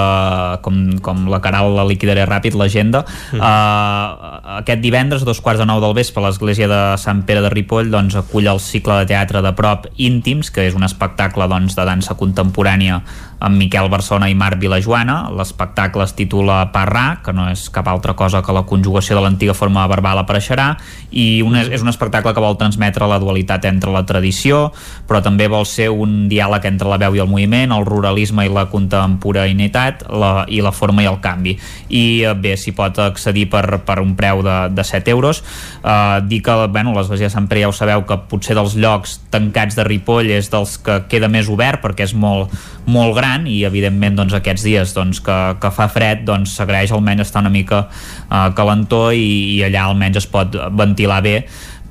com, 0.65 0.79
com 1.05 1.27
la 1.33 1.41
Caral 1.45 1.73
la 1.77 1.87
liquidaré 1.89 2.27
ràpid, 2.29 2.57
l'agenda. 2.59 3.05
Mm. 3.33 3.41
Uh, 3.41 4.57
aquest 4.61 4.83
divendres, 4.85 5.25
a 5.25 5.29
dos 5.29 5.43
quarts 5.43 5.63
de 5.63 5.69
nou 5.69 5.83
del 5.83 5.97
vespre, 5.97 6.23
l'església 6.25 6.69
de 6.71 6.81
Sant 7.01 7.25
Pere 7.29 7.43
de 7.45 7.51
Ripoll 7.53 7.91
doncs, 7.93 8.17
acull 8.19 8.49
el 8.51 8.63
cicle 8.63 9.01
de 9.03 9.11
teatre 9.15 9.43
de 9.45 9.55
prop 9.59 9.89
Íntims, 9.97 10.53
que 10.53 10.67
és 10.69 10.79
un 10.79 10.87
espectacle 10.87 11.49
doncs, 11.51 11.77
de 11.79 11.87
dansa 11.89 12.19
contemporània 12.19 13.03
amb 13.43 13.59
Miquel 13.59 13.89
Barcelona 13.91 14.29
i 14.31 14.37
Marc 14.39 14.61
Vilajoana. 14.63 15.27
L'espectacle 15.35 16.05
es 16.07 16.15
titula 16.15 16.61
Parrà, 16.75 17.19
que 17.25 17.35
no 17.35 17.49
és 17.51 17.67
cap 17.75 17.89
altra 17.91 18.15
cosa 18.19 18.43
que 18.43 18.55
la 18.55 18.65
conjugació 18.69 19.19
de 19.19 19.25
l'antiga 19.25 19.55
forma 19.59 19.87
verbal 19.91 20.23
apareixerà, 20.23 20.77
i 21.11 21.43
un, 21.43 21.57
és 21.59 21.83
un 21.83 21.91
espectacle 21.91 22.33
que 22.35 22.45
vol 22.45 22.59
transmetre 22.61 23.09
la 23.11 23.19
dualitat 23.23 23.67
entre 23.69 23.93
la 23.95 24.05
tradició, 24.07 24.69
però 25.09 25.23
també 25.25 25.49
vol 25.51 25.67
ser 25.67 25.91
un 25.91 26.29
diàleg 26.31 26.71
entre 26.71 26.91
la 26.91 27.01
veu 27.03 27.19
i 27.19 27.25
el 27.25 27.31
moviment, 27.31 27.75
el 27.75 27.87
ruralisme 27.89 28.47
i 28.47 28.53
la 28.53 28.69
contemporaneïtat, 28.71 29.72
la, 29.73 30.45
i 30.49 30.61
la 30.65 30.73
forma 30.73 31.03
i 31.03 31.09
el 31.11 31.19
canvi. 31.25 31.57
I 31.89 32.05
eh, 32.23 32.35
bé, 32.39 32.55
s'hi 32.61 32.75
pot 32.77 32.99
accedir 33.03 33.49
per, 33.53 33.65
per 33.87 33.99
un 34.03 34.15
preu 34.19 34.43
de, 34.45 34.57
de 34.73 34.85
7 34.85 35.11
euros. 35.13 35.43
Uh, 35.83 36.21
dir 36.29 36.43
que 36.45 36.55
bueno, 36.73 36.93
l'església 36.97 37.29
de 37.29 37.35
Sant 37.35 37.49
Pere 37.51 37.65
ja 37.65 37.71
ho 37.71 37.75
sabeu 37.77 38.05
que 38.07 38.19
potser 38.31 38.55
dels 38.59 38.77
llocs 38.79 39.19
tancats 39.33 39.77
de 39.79 39.87
Ripoll 39.87 40.31
és 40.31 40.51
dels 40.53 40.77
que 40.85 41.01
queda 41.11 41.31
més 41.33 41.51
obert 41.51 41.83
perquè 41.83 42.07
és 42.07 42.15
molt, 42.15 42.53
molt 42.87 43.17
gran 43.17 43.49
i 43.51 43.63
evidentment 43.67 44.17
doncs, 44.19 44.37
aquests 44.39 44.67
dies 44.67 44.95
doncs, 44.95 45.21
que, 45.25 45.39
que 45.63 45.73
fa 45.75 45.89
fred 45.93 46.25
doncs, 46.29 46.55
almenys 46.63 47.27
estar 47.27 47.43
una 47.43 47.53
mica 47.53 47.87
uh, 47.89 48.49
calentó 48.57 49.11
i, 49.13 49.59
i 49.59 49.63
allà 49.67 49.89
almenys 49.89 50.23
es 50.23 50.31
pot 50.31 50.57
ventilar 50.77 51.23
bé 51.25 51.37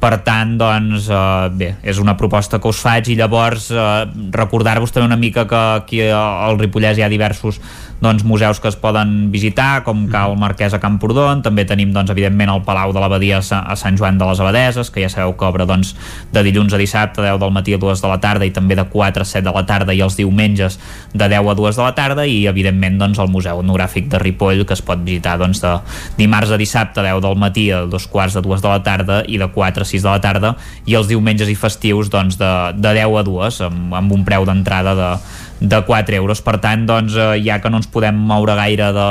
per 0.02 0.18
tant, 0.26 0.56
doncs, 0.58 1.08
eh, 1.14 1.50
bé, 1.54 1.76
és 1.86 2.02
una 2.02 2.18
proposta 2.18 2.58
que 2.60 2.72
us 2.72 2.82
faig 2.82 3.12
i 3.14 3.18
llavors 3.20 3.70
eh, 3.70 3.86
recordar-vos 4.34 4.94
també 4.94 5.06
una 5.12 5.20
mica 5.22 5.46
que 5.50 5.62
aquí 5.78 6.02
al 6.10 6.58
Ripollès 6.60 6.98
hi 6.98 7.06
ha 7.06 7.12
diversos 7.12 7.62
doncs, 8.02 8.24
museus 8.26 8.60
que 8.60 8.68
es 8.68 8.76
poden 8.76 9.30
visitar, 9.32 9.84
com 9.86 10.08
Cal 10.10 10.34
Marquès 10.42 10.74
a 10.74 10.80
Camprodon, 10.82 11.44
també 11.46 11.68
tenim, 11.70 11.92
doncs, 11.94 12.10
evidentment, 12.10 12.50
el 12.50 12.64
Palau 12.66 12.90
de 12.96 13.02
l'Abadia 13.04 13.38
a 13.40 13.76
Sant 13.78 13.98
Joan 14.00 14.18
de 14.18 14.26
les 14.26 14.42
Abadeses, 14.42 14.90
que 14.90 15.04
ja 15.04 15.10
sabeu 15.14 15.36
que 15.38 15.46
obre 15.46 15.68
doncs, 15.70 15.94
de 16.34 16.42
dilluns 16.42 16.74
a 16.74 16.80
dissabte, 16.82 17.22
10 17.22 17.38
del 17.40 17.54
matí 17.54 17.76
a 17.78 17.80
2 17.82 18.02
de 18.02 18.10
la 18.10 18.18
tarda, 18.24 18.48
i 18.50 18.54
també 18.56 18.76
de 18.76 18.88
4 18.90 19.22
a 19.22 19.30
7 19.30 19.46
de 19.46 19.54
la 19.54 19.64
tarda, 19.70 19.94
i 19.94 20.02
els 20.02 20.18
diumenges 20.18 20.80
de 21.14 21.28
10 21.30 21.52
a 21.54 21.56
2 21.62 21.78
de 21.78 21.86
la 21.86 21.92
tarda, 21.94 22.26
i 22.26 22.48
evidentment 22.50 22.98
doncs, 23.04 23.22
el 23.22 23.30
Museu 23.30 23.62
Etnogràfic 23.62 24.10
de 24.10 24.24
Ripoll, 24.24 24.66
que 24.66 24.74
es 24.74 24.82
pot 24.82 25.06
visitar 25.06 25.38
doncs, 25.38 25.62
de 25.62 25.76
dimarts 26.18 26.50
a 26.50 26.58
dissabte, 26.58 27.06
10 27.06 27.22
del 27.22 27.38
matí 27.38 27.70
a 27.70 27.84
dos 27.86 28.10
quarts 28.10 28.40
de 28.40 28.42
2 28.42 28.66
de 28.66 28.74
la 28.74 28.82
tarda, 28.82 29.22
i 29.30 29.38
de 29.38 29.52
4 29.54 29.86
a 29.86 29.92
6 29.94 30.02
de 30.02 30.10
la 30.10 30.26
tarda, 30.26 30.56
i 30.90 30.98
els 30.98 31.06
diumenges 31.12 31.54
i 31.54 31.56
festius 31.56 32.10
doncs, 32.10 32.42
de, 32.42 32.52
de 32.82 32.98
10 32.98 33.22
a 33.22 33.24
2, 33.30 33.62
amb, 33.70 33.96
amb 34.02 34.18
un 34.18 34.26
preu 34.26 34.50
d'entrada 34.50 34.98
de, 34.98 35.14
de 35.62 35.82
4 35.86 36.16
euros. 36.16 36.42
Per 36.42 36.58
tant, 36.60 36.84
doncs, 36.90 37.16
eh, 37.16 37.40
ja 37.46 37.62
que 37.62 37.70
no 37.70 37.80
ens 37.80 37.88
podem 37.88 38.18
moure 38.18 38.56
gaire 38.58 38.90
de, 38.92 39.08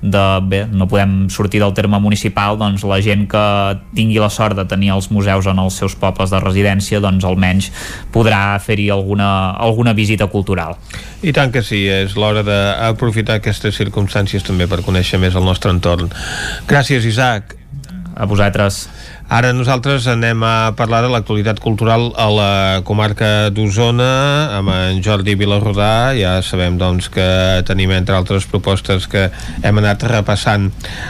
de 0.00 0.24
bé, 0.46 0.62
no 0.70 0.86
podem 0.88 1.26
sortir 1.28 1.60
del 1.60 1.74
terme 1.74 1.98
municipal, 2.00 2.56
doncs 2.56 2.86
la 2.86 3.00
gent 3.02 3.26
que 3.30 3.44
tingui 3.98 4.22
la 4.22 4.30
sort 4.30 4.56
de 4.56 4.64
tenir 4.70 4.92
els 4.94 5.10
museus 5.10 5.50
en 5.50 5.58
els 5.58 5.76
seus 5.82 5.98
pobles 5.98 6.30
de 6.30 6.40
residència, 6.40 7.02
doncs 7.02 7.26
almenys 7.26 7.72
podrà 8.14 8.56
fer-hi 8.62 8.88
alguna, 8.94 9.50
alguna 9.58 9.92
visita 9.92 10.30
cultural. 10.30 10.78
I 11.22 11.34
tant 11.34 11.52
que 11.52 11.64
sí, 11.66 11.84
és 11.90 12.14
l'hora 12.16 12.46
d'aprofitar 12.46 13.40
aquestes 13.42 13.76
circumstàncies 13.76 14.46
també 14.46 14.70
per 14.70 14.84
conèixer 14.86 15.18
més 15.18 15.34
el 15.34 15.44
nostre 15.44 15.74
entorn. 15.74 16.14
Gràcies, 16.70 17.04
Isaac. 17.04 17.58
A 18.14 18.26
vosaltres. 18.28 18.86
Ara 19.32 19.54
nosaltres 19.56 20.04
anem 20.12 20.42
a 20.44 20.74
parlar 20.76 20.98
de 21.00 21.08
l'actualitat 21.08 21.56
cultural 21.56 22.10
a 22.20 22.26
la 22.28 22.80
comarca 22.84 23.48
d'Osona 23.48 24.08
amb 24.58 24.68
en 24.74 24.98
Jordi 25.00 25.32
Vilarrodà. 25.40 26.12
Ja 26.12 26.34
sabem 26.44 26.76
doncs, 26.76 27.08
que 27.08 27.24
tenim 27.64 27.94
entre 27.96 28.12
altres 28.18 28.44
propostes 28.44 29.06
que 29.08 29.30
hem 29.64 29.80
anat 29.80 30.04
repassant 30.12 30.66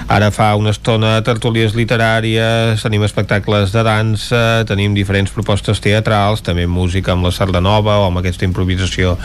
ara 0.07 0.29
fa 0.31 0.53
una 0.55 0.71
estona 0.71 1.17
tertúlies 1.27 1.75
literàries, 1.75 2.85
tenim 2.87 3.03
espectacles 3.03 3.75
de 3.75 3.83
dansa, 3.83 4.45
tenim 4.71 4.95
diferents 4.95 5.35
propostes 5.35 5.83
teatrals, 5.83 6.47
també 6.47 6.69
música 6.71 7.17
amb 7.17 7.27
la 7.27 7.35
Sardanova 7.35 7.99
o 8.05 8.07
amb 8.07 8.23
aquesta 8.23 8.47
improvisació 8.47 9.17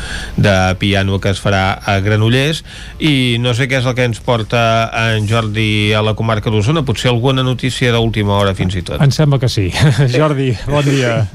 de 0.41 0.57
piano 0.81 1.21
que 1.21 1.35
es 1.35 1.43
farà 1.43 1.77
a 1.85 1.99
Granollers 2.01 2.63
i 2.97 3.37
no 3.45 3.53
sé 3.53 3.69
què 3.69 3.77
és 3.77 3.85
el 3.85 3.93
que 3.93 4.09
ens 4.09 4.25
porta 4.25 4.89
en 5.05 5.29
Jordi 5.29 5.93
a 5.93 6.01
la 6.01 6.17
comarca 6.17 6.49
d'Osona, 6.49 6.81
potser 6.81 7.13
alguna 7.13 7.45
notícia 7.45 7.93
d'última 7.93 8.41
hora 8.41 8.57
fins 8.57 8.73
i 8.73 8.81
tot. 8.81 8.86
Em 8.89 9.11
sembla 9.11 9.39
que 9.39 9.49
sí. 9.49 9.69
Jordi, 10.17 10.53
bon 10.67 10.83
dia. 10.85 11.25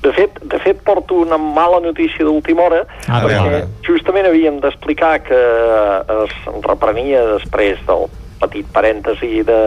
De 0.00 0.12
fet, 0.16 0.38
de 0.48 0.58
fet 0.64 0.78
porto 0.82 1.14
una 1.26 1.36
mala 1.36 1.80
notícia 1.80 2.24
d'última 2.24 2.62
hora, 2.62 2.86
A 3.06 3.20
perquè 3.20 3.42
veure. 3.42 3.66
justament 3.84 4.26
havíem 4.26 4.60
d'explicar 4.62 5.18
que 5.26 5.40
es 6.24 6.32
reprenia 6.64 7.20
després 7.34 7.78
del 7.86 8.06
petit 8.40 8.64
parèntesi 8.72 9.42
de, 9.44 9.58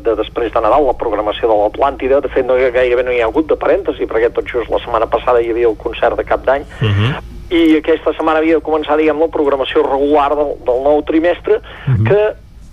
de 0.00 0.14
després 0.16 0.48
de 0.54 0.60
Nadal, 0.64 0.86
la 0.88 0.94
programació 0.96 1.50
de 1.50 1.56
l'Atlàntida. 1.58 2.22
De 2.24 2.30
fet, 2.32 2.46
no, 2.48 2.54
gairebé 2.56 3.02
no 3.04 3.12
hi 3.12 3.20
ha 3.20 3.26
hagut 3.28 3.50
de 3.50 3.58
parèntesi, 3.60 4.06
perquè 4.08 4.30
tot 4.32 4.48
just 4.48 4.70
la 4.72 4.80
setmana 4.80 5.04
passada 5.12 5.42
hi 5.44 5.50
havia 5.52 5.68
el 5.68 5.76
concert 5.76 6.16
de 6.16 6.24
cap 6.24 6.46
d'any, 6.46 6.64
Uh 6.80 6.88
-huh. 6.88 7.12
i 7.50 7.76
aquesta 7.76 8.14
setmana 8.16 8.38
havia 8.38 8.54
de 8.56 8.62
començar, 8.64 8.96
diguem, 8.96 9.20
la 9.20 9.28
programació 9.28 9.82
regular 9.82 10.30
del, 10.34 10.56
del 10.64 10.80
nou 10.82 11.02
trimestre, 11.04 11.60
que, 12.08 12.32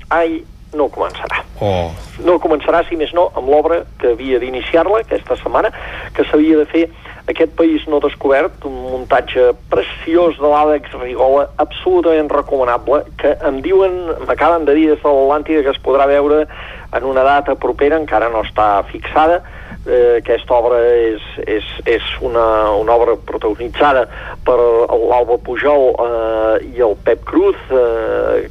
ai, 0.10 0.42
no 0.74 0.90
començarà. 0.94 1.44
Oh. 1.62 1.90
No 2.26 2.38
començarà, 2.40 2.84
si 2.88 2.98
més 3.00 3.12
no, 3.16 3.30
amb 3.38 3.50
l'obra 3.52 3.82
que 4.00 4.14
havia 4.14 4.40
d'iniciar-la 4.42 5.02
aquesta 5.04 5.38
setmana, 5.40 5.72
que 6.16 6.26
s'havia 6.30 6.60
de 6.62 6.68
fer 6.70 6.84
aquest 7.30 7.54
país 7.58 7.86
no 7.88 8.00
descobert, 8.02 8.64
un 8.66 8.76
muntatge 8.90 9.52
preciós 9.70 10.38
de 10.42 10.50
l'Àlex 10.50 10.96
Rigola, 10.98 11.48
absolutament 11.62 12.32
recomanable, 12.34 13.04
que 13.22 13.36
em 13.46 13.62
diuen, 13.66 14.00
m'acaben 14.26 14.66
de 14.66 14.76
dir 14.78 14.88
des 14.94 15.02
de 15.04 15.14
l'Atlàntida 15.14 15.64
que 15.66 15.74
es 15.76 15.82
podrà 15.86 16.10
veure 16.10 16.46
en 16.96 17.06
una 17.06 17.24
data 17.24 17.56
propera, 17.56 18.00
encara 18.02 18.32
no 18.34 18.42
està 18.48 18.72
fixada, 18.90 19.44
eh, 19.86 20.18
aquesta 20.20 20.58
obra 20.58 20.80
és, 20.82 21.26
és, 21.46 21.70
és 21.86 22.10
una, 22.26 22.72
una 22.80 22.98
obra 22.98 23.16
protagonitzada 23.30 24.08
per 24.46 24.58
l'Alba 24.58 25.38
Pujol 25.46 25.94
eh, 25.94 26.56
i 26.74 26.82
el 26.86 26.98
Pep 27.06 27.24
Cruz, 27.30 27.62
eh, 27.70 28.50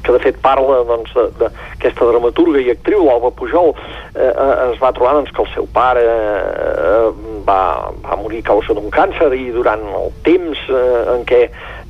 que 0.00 0.14
de 0.14 0.20
fet 0.22 0.38
parla 0.44 0.82
doncs, 0.88 1.12
d'aquesta 1.40 2.08
dramaturga 2.08 2.62
i 2.62 2.72
actriu, 2.72 3.04
l'Alba 3.06 3.32
Pujol, 3.36 3.74
eh, 4.14 4.30
eh, 4.30 4.54
es 4.72 4.80
va 4.82 4.92
trobar 4.96 5.18
doncs, 5.18 5.32
que 5.34 5.44
el 5.44 5.50
seu 5.54 5.68
pare 5.74 6.02
eh, 6.06 7.04
va, 7.46 7.90
va 8.04 8.18
morir 8.22 8.42
a 8.42 8.48
causa 8.52 8.76
d'un 8.78 8.90
càncer 8.94 9.32
i 9.36 9.50
durant 9.54 9.84
el 10.02 10.12
temps 10.26 10.66
eh, 10.70 10.82
en 11.16 11.26
què 11.28 11.44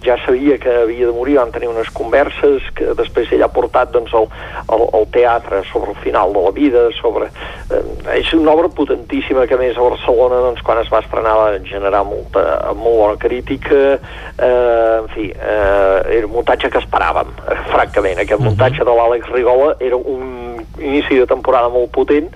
ja 0.04 0.16
sabia 0.24 0.58
que 0.58 0.70
havia 0.82 1.06
de 1.06 1.14
morir, 1.16 1.36
van 1.38 1.52
tenir 1.54 1.70
unes 1.70 1.90
converses 1.94 2.66
que 2.76 2.92
després 2.98 3.32
ella 3.32 3.48
ha 3.48 3.54
portat 3.54 3.92
doncs, 3.94 4.12
al, 4.14 4.28
al, 4.68 4.86
al 4.98 5.06
teatre 5.14 5.62
sobre 5.70 5.92
el 5.94 6.00
final 6.04 6.34
de 6.34 6.44
la 6.46 6.52
vida, 6.54 6.86
sobre... 7.00 7.30
Eh, 7.70 7.82
és 8.18 8.32
una 8.36 8.52
obra 8.52 8.68
potentíssima 8.68 9.46
que 9.46 9.56
a 9.56 9.60
més 9.60 9.78
a 9.78 9.84
Barcelona 9.86 10.42
doncs, 10.46 10.62
quan 10.66 10.80
es 10.82 10.90
va 10.92 11.02
estrenar 11.04 11.36
va 11.38 11.48
generar 11.68 12.04
molta, 12.06 12.44
molt 12.76 12.98
bona 12.98 13.18
crítica 13.20 13.82
eh, 13.94 14.98
en 14.98 15.08
fi, 15.14 15.30
eh, 15.30 16.18
era 16.18 16.26
un 16.26 16.34
muntatge 16.36 16.70
que 16.70 16.82
esperàvem, 16.82 17.32
eh, 17.46 17.60
francament. 17.74 18.22
Aquest 18.22 18.42
muntatge 18.42 18.84
de 18.84 18.96
l'Àlex 18.98 19.30
Rigola 19.32 19.76
era 19.80 19.96
un 19.96 20.42
inici 20.82 21.18
de 21.18 21.26
temporada 21.26 21.68
molt 21.72 21.92
potent 21.94 22.28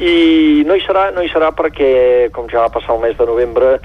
i 0.00 0.64
no 0.66 0.76
hi 0.76 0.82
serà, 0.84 1.08
no 1.14 1.22
hi 1.22 1.30
serà 1.32 1.50
perquè 1.56 2.30
com 2.34 2.48
ja 2.50 2.64
va 2.64 2.72
passar 2.74 2.96
el 2.96 3.02
mes 3.04 3.16
de 3.18 3.26
novembre 3.28 3.76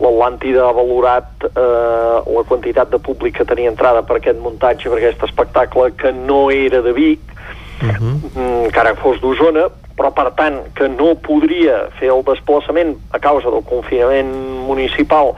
l'Atlàntida 0.00 0.66
ha 0.66 0.74
valorat 0.76 1.46
eh, 1.48 2.16
la 2.36 2.44
quantitat 2.48 2.90
de 2.92 2.98
públic 2.98 3.38
que 3.38 3.48
tenia 3.48 3.70
entrada 3.72 4.02
per 4.02 4.18
aquest 4.18 4.40
muntatge, 4.42 4.90
per 4.90 4.98
aquest 4.98 5.24
espectacle 5.24 5.92
que 5.96 6.12
no 6.12 6.50
era 6.50 6.82
de 6.82 6.92
Vic 6.92 7.32
Uh 7.76 7.88
-huh. 7.88 8.40
mm, 8.40 8.64
encara 8.64 8.94
que 8.94 9.02
fos 9.02 9.20
d'Osona, 9.20 9.68
però 9.96 10.10
per 10.10 10.30
tant 10.32 10.72
que 10.74 10.88
no 10.88 11.14
podria 11.14 11.88
fer 11.98 12.08
el 12.08 12.22
desplaçament 12.24 12.96
a 13.12 13.18
causa 13.18 13.50
del 13.50 13.64
confinament 13.64 14.32
municipal 14.66 15.34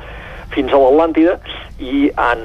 fins 0.51 0.73
a 0.73 0.79
l'Atlàntida 0.79 1.39
i 1.79 2.11
han 2.17 2.39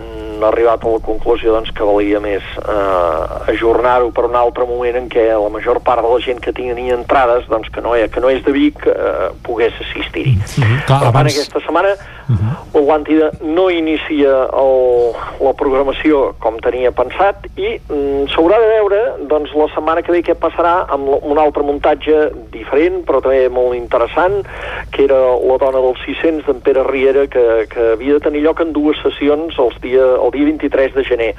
arribat 0.44 0.84
a 0.84 0.94
la 0.96 1.02
conclusió 1.04 1.54
doncs, 1.54 1.72
que 1.76 1.86
valia 1.88 2.20
més 2.24 2.44
eh, 2.64 3.52
ajornar-ho 3.54 4.12
per 4.16 4.26
un 4.30 4.36
altre 4.40 4.66
moment 4.70 4.98
en 5.00 5.10
què 5.12 5.28
la 5.34 5.52
major 5.54 5.80
part 5.86 6.04
de 6.06 6.12
la 6.14 6.20
gent 6.24 6.42
que 6.44 6.54
tenia 6.56 6.98
entrades 6.98 7.48
doncs, 7.52 7.70
que, 7.74 7.82
no, 7.86 7.94
que 7.94 8.24
no 8.24 8.32
és 8.34 8.44
de 8.46 8.56
Vic 8.56 8.88
eh, 8.88 9.30
pogués 9.46 9.74
assistir-hi. 9.88 10.38
Clar, 10.88 11.00
Per 11.00 11.12
abans- 11.14 11.34
aquesta 11.38 11.62
setmana 11.64 11.96
l'Atlàntida 12.74 13.30
no 13.44 13.68
inicia 13.70 14.32
el, 14.56 15.14
la 15.44 15.52
programació 15.60 16.34
com 16.44 16.56
tenia 16.64 16.92
pensat 16.96 17.46
i 17.60 17.76
mm, 17.78 18.30
s'haurà 18.34 18.60
de 18.62 18.70
veure 18.72 19.02
doncs, 19.30 19.52
la 19.60 19.68
setmana 19.74 20.02
que 20.06 20.14
ve 20.16 20.22
què 20.26 20.36
passarà 20.40 20.86
amb 20.94 21.10
un 21.20 21.42
altre 21.42 21.66
muntatge 21.68 22.30
diferent 22.54 23.02
però 23.08 23.20
també 23.24 23.50
molt 23.54 23.76
interessant 23.78 24.40
que 24.94 25.04
era 25.08 25.20
La 25.44 25.58
dona 25.62 25.82
dels 25.84 26.00
600 26.06 26.48
d'en 26.48 26.62
Pere 26.66 26.84
Riera 26.88 27.28
que, 27.28 27.44
que 27.70 27.92
havia 27.98 28.18
de 28.18 28.24
tenir 28.24 28.44
lloc 28.46 28.62
en 28.64 28.72
dues 28.74 29.00
sessions 29.04 29.58
els 29.60 29.76
dia, 29.84 30.06
el 30.24 30.32
dia 30.36 30.46
23 30.52 30.94
de 30.96 31.04
gener. 31.08 31.32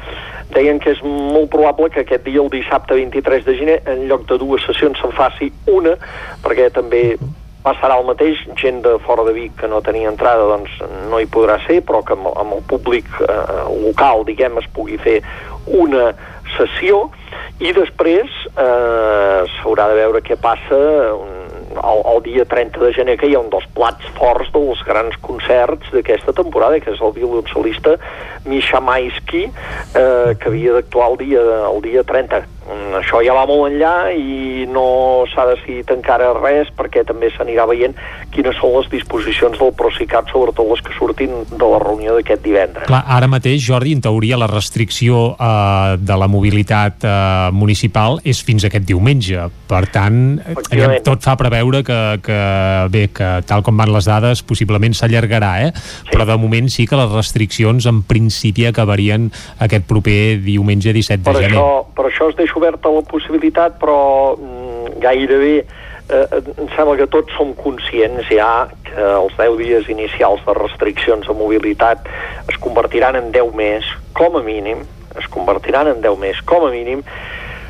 Deien 0.55 0.81
que 0.81 0.93
és 0.95 1.01
molt 1.05 1.51
probable 1.53 1.91
que 1.91 2.05
aquest 2.05 2.27
dia 2.27 2.43
el 2.43 2.53
dissabte 2.53 2.99
23 2.99 3.47
de 3.47 3.57
gener 3.61 3.79
en 3.91 4.05
lloc 4.11 4.29
de 4.31 4.39
dues 4.39 4.65
sessions 4.67 5.01
se'n 5.01 5.15
faci 5.17 5.51
una 5.73 5.97
perquè 6.45 6.71
també 6.75 7.05
passarà 7.65 7.97
el 7.97 8.05
mateix, 8.05 8.43
gent 8.61 8.83
de 8.85 8.99
fora 9.07 9.25
de 9.25 9.33
Vic 9.33 9.55
que 9.63 9.69
no 9.73 9.81
tenia 9.85 10.11
entrada 10.13 10.45
doncs 10.51 10.75
no 11.09 11.21
hi 11.21 11.29
podrà 11.33 11.57
ser, 11.65 11.81
però 11.87 12.03
que 12.05 12.13
amb, 12.17 12.29
amb 12.37 12.59
el 12.59 12.65
públic 12.69 13.09
eh, 13.25 13.39
local, 13.87 14.27
diguem, 14.29 14.59
es 14.61 14.69
pugui 14.77 15.01
fer 15.01 15.21
una 15.81 16.11
sessió. 16.59 17.07
I 17.65 17.73
després 17.73 18.29
eh, 18.53 19.41
s'haurà 19.57 19.89
de 19.91 19.97
veure 20.03 20.21
què 20.27 20.37
passa 20.41 20.77
un, 21.17 21.44
el, 21.83 22.03
el 22.15 22.23
dia 22.27 22.45
30 22.49 22.81
de 22.81 22.93
gener 22.97 23.19
que 23.21 23.29
hi 23.31 23.37
ha 23.37 23.43
un 23.43 23.51
dels 23.53 23.67
plats 23.77 24.09
forts 24.19 24.51
dels 24.55 24.83
grans 24.87 25.17
concerts 25.25 25.93
d'aquesta 25.95 26.35
temporada 26.37 26.81
que 26.81 26.93
és 26.95 27.03
el 27.03 27.15
violoncel·lista 27.17 27.99
Misha 28.47 28.81
Maisky 28.81 29.47
eh, 29.49 30.35
que 30.39 30.51
havia 30.51 30.79
d'actuar 30.79 31.13
el 31.13 31.23
dia, 31.25 31.47
el 31.71 31.83
dia 31.85 32.05
30 32.07 32.45
Mm, 32.45 32.54
això 32.99 33.21
ja 33.25 33.35
va 33.37 33.45
molt 33.49 33.73
enllà 33.73 34.13
i 34.17 34.65
no 34.71 35.25
s'ha 35.33 35.47
decidit 35.53 35.91
encara 35.95 36.33
res 36.39 36.71
perquè 36.77 37.05
també 37.07 37.31
s'anirà 37.35 37.67
veient 37.71 37.97
quines 38.35 38.57
són 38.61 38.79
les 38.79 38.91
disposicions 38.93 39.59
del 39.61 39.75
Procicat 39.77 40.31
sobretot 40.33 40.71
les 40.71 40.85
que 40.85 40.97
surtin 40.99 41.45
de 41.51 41.69
la 41.69 41.81
reunió 41.83 42.17
d'aquest 42.17 42.45
divendres 42.45 42.89
Clar, 42.89 43.03
ara 43.17 43.29
mateix, 43.31 43.63
Jordi, 43.65 43.95
en 43.97 44.03
teoria 44.05 44.39
la 44.41 44.49
restricció 44.51 45.35
eh, 45.35 45.97
de 45.99 46.17
la 46.21 46.29
mobilitat 46.31 47.05
eh, 47.05 47.51
municipal 47.57 48.19
és 48.25 48.41
fins 48.45 48.67
aquest 48.67 48.87
diumenge. 48.89 49.49
Per 49.71 49.83
tant, 49.93 50.19
eh, 50.39 50.57
aviam, 50.71 50.97
tot 51.07 51.25
fa 51.25 51.37
preveure 51.41 51.83
que, 51.87 51.99
que, 52.25 52.39
bé, 52.93 53.07
que 53.15 53.31
tal 53.49 53.65
com 53.67 53.79
van 53.81 53.93
les 53.95 54.09
dades, 54.09 54.45
possiblement 54.47 54.97
s'allargarà, 54.97 55.53
eh? 55.67 55.73
Sí. 55.75 56.13
Però 56.13 56.27
de 56.29 56.39
moment 56.41 56.69
sí 56.73 56.87
que 56.91 56.99
les 57.01 57.11
restriccions 57.13 57.89
en 57.91 58.03
principi 58.07 58.69
acabarien 58.69 59.31
aquest 59.65 59.89
proper 59.89 60.39
diumenge 60.45 60.93
17 60.95 61.23
de 61.23 61.27
per 61.29 61.37
gener. 61.41 61.55
això, 61.55 61.69
per 61.97 62.09
això 62.11 62.31
es 62.31 62.39
deixa 62.55 62.59
oberta 62.59 62.89
la 62.89 63.03
possibilitat 63.03 63.79
però 63.81 64.37
mm, 64.37 65.01
gairebé 65.01 65.65
eh, 66.11 66.27
em 66.59 66.69
sembla 66.77 66.97
que 66.97 67.07
tots 67.11 67.33
som 67.37 67.55
conscients 67.55 68.29
ja 68.31 68.69
que 68.85 69.01
els 69.01 69.35
10 69.39 69.57
dies 69.59 69.89
inicials 69.89 70.41
de 70.47 70.55
restriccions 70.55 71.27
de 71.27 71.35
mobilitat 71.35 72.07
es 72.49 72.57
convertiran 72.61 73.17
en 73.17 73.33
10 73.33 73.55
més, 73.55 73.85
com 74.15 74.37
a 74.37 74.43
mínim, 74.43 74.85
es 75.19 75.27
convertiran 75.29 75.89
en 75.89 76.01
10 76.03 76.19
més, 76.19 76.41
com 76.43 76.67
a 76.67 76.71
mínim, 76.71 77.03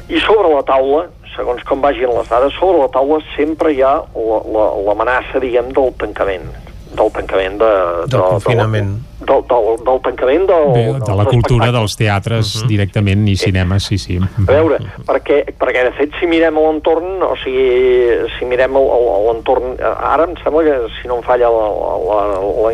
i 0.08 0.20
sobre 0.20 0.48
la 0.52 0.62
taula, 0.62 1.06
segons 1.36 1.62
com 1.64 1.80
vagin 1.80 2.10
les 2.12 2.28
dades, 2.28 2.52
sobre 2.58 2.78
la 2.82 2.88
taula 2.92 3.20
sempre 3.36 3.72
hi 3.72 3.80
ha 3.82 3.94
la- 4.14 4.42
la- 4.52 4.74
l'amenaça, 4.86 5.40
diguem, 5.40 5.72
del 5.72 5.92
tancament 5.98 6.50
del 6.94 7.10
tancament 7.10 7.56
de, 7.58 7.68
Del 8.06 8.20
confinament. 8.20 8.92
de, 8.94 9.13
del, 9.26 9.44
del, 9.50 9.68
del 9.84 10.00
tancament 10.04 10.46
del, 10.50 10.66
Bé, 10.74 10.84
de 11.06 11.16
la 11.18 11.26
cultura 11.28 11.70
dels 11.74 11.96
teatres 11.96 12.54
uh 12.54 12.62
-huh. 12.62 12.68
directament 12.68 13.26
i 13.28 13.36
cinemes, 13.36 13.84
sí, 13.84 13.98
sí. 13.98 14.18
A 14.18 14.52
veure, 14.52 14.78
perquè, 15.06 15.44
perquè 15.58 15.84
de 15.84 15.92
fet 15.98 16.10
si 16.20 16.26
mirem 16.26 16.54
l'entorn, 16.54 17.22
o 17.22 17.36
sigui, 17.36 18.28
si 18.38 18.44
mirem 18.44 18.72
l'entorn, 18.74 19.76
ara 19.80 20.24
em 20.24 20.34
sembla 20.42 20.62
que 20.62 20.76
si 21.00 21.08
no 21.08 21.16
em 21.16 21.22
falla 21.22 21.48
la, 21.48 21.68
la, 22.08 22.20
la, 22.38 22.72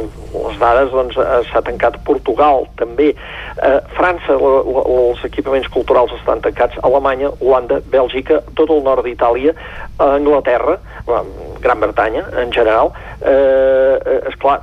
les 0.48 0.58
dades, 0.58 0.90
doncs 0.90 1.14
s'ha 1.50 1.62
tancat 1.62 1.98
Portugal 2.04 2.66
també, 2.76 3.14
eh, 3.62 3.80
França 3.96 4.32
la, 4.32 4.52
la, 4.64 4.82
els 4.94 5.24
equipaments 5.24 5.68
culturals 5.68 6.12
estan 6.12 6.40
tancats, 6.40 6.78
Alemanya, 6.82 7.30
Holanda, 7.40 7.80
Bèlgica, 7.90 8.42
tot 8.54 8.70
el 8.70 8.82
nord 8.82 9.04
d'Itàlia, 9.04 9.54
eh, 9.54 10.02
Anglaterra, 10.04 10.78
Gran 11.60 11.80
Bretanya 11.80 12.24
en 12.40 12.52
general, 12.52 12.92
eh, 13.20 14.20
és 14.30 14.36
clar, 14.40 14.60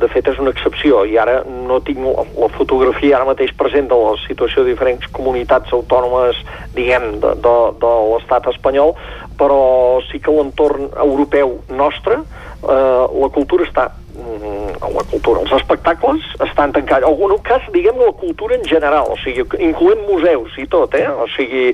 de 0.00 0.08
fet 0.12 0.28
és 0.28 0.38
una 0.42 0.52
excepció. 0.52 1.04
I 1.08 1.16
ara 1.24 1.40
no 1.44 1.80
tinc 1.84 2.00
la 2.04 2.50
fotografia 2.54 3.18
ara 3.18 3.28
mateix 3.28 3.52
present 3.58 3.90
de 3.90 3.98
la 3.98 4.14
situació 4.26 4.62
de 4.62 4.72
diferents 4.72 5.08
comunitats 5.16 5.72
autònomes, 5.74 6.38
diguem, 6.76 7.18
de, 7.24 7.34
de, 7.44 7.56
de 7.82 7.92
l'estat 8.12 8.48
espanyol, 8.52 8.94
però 9.40 10.00
sí 10.10 10.20
que 10.22 10.32
l'entorn 10.32 10.88
europeu 10.94 11.58
nostre, 11.74 12.20
eh, 12.20 13.04
la 13.24 13.30
cultura 13.34 13.66
està 13.66 13.88
mm, 13.90 14.78
la 14.94 15.04
cultura, 15.10 15.42
els 15.44 15.52
espectacles 15.58 16.24
estan 16.46 16.74
tancats. 16.76 17.04
En 17.04 17.10
algun 17.10 17.36
cas, 17.46 17.66
diguem 17.74 18.00
la 18.00 18.12
cultura 18.20 18.56
en 18.58 18.64
general, 18.68 19.10
o 19.10 19.18
sigui, 19.24 19.46
incloent 19.64 20.04
museus 20.08 20.56
i 20.60 20.66
tot, 20.70 20.94
eh? 20.98 21.08
O 21.08 21.28
sigui, 21.34 21.70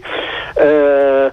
eh, 0.56 1.30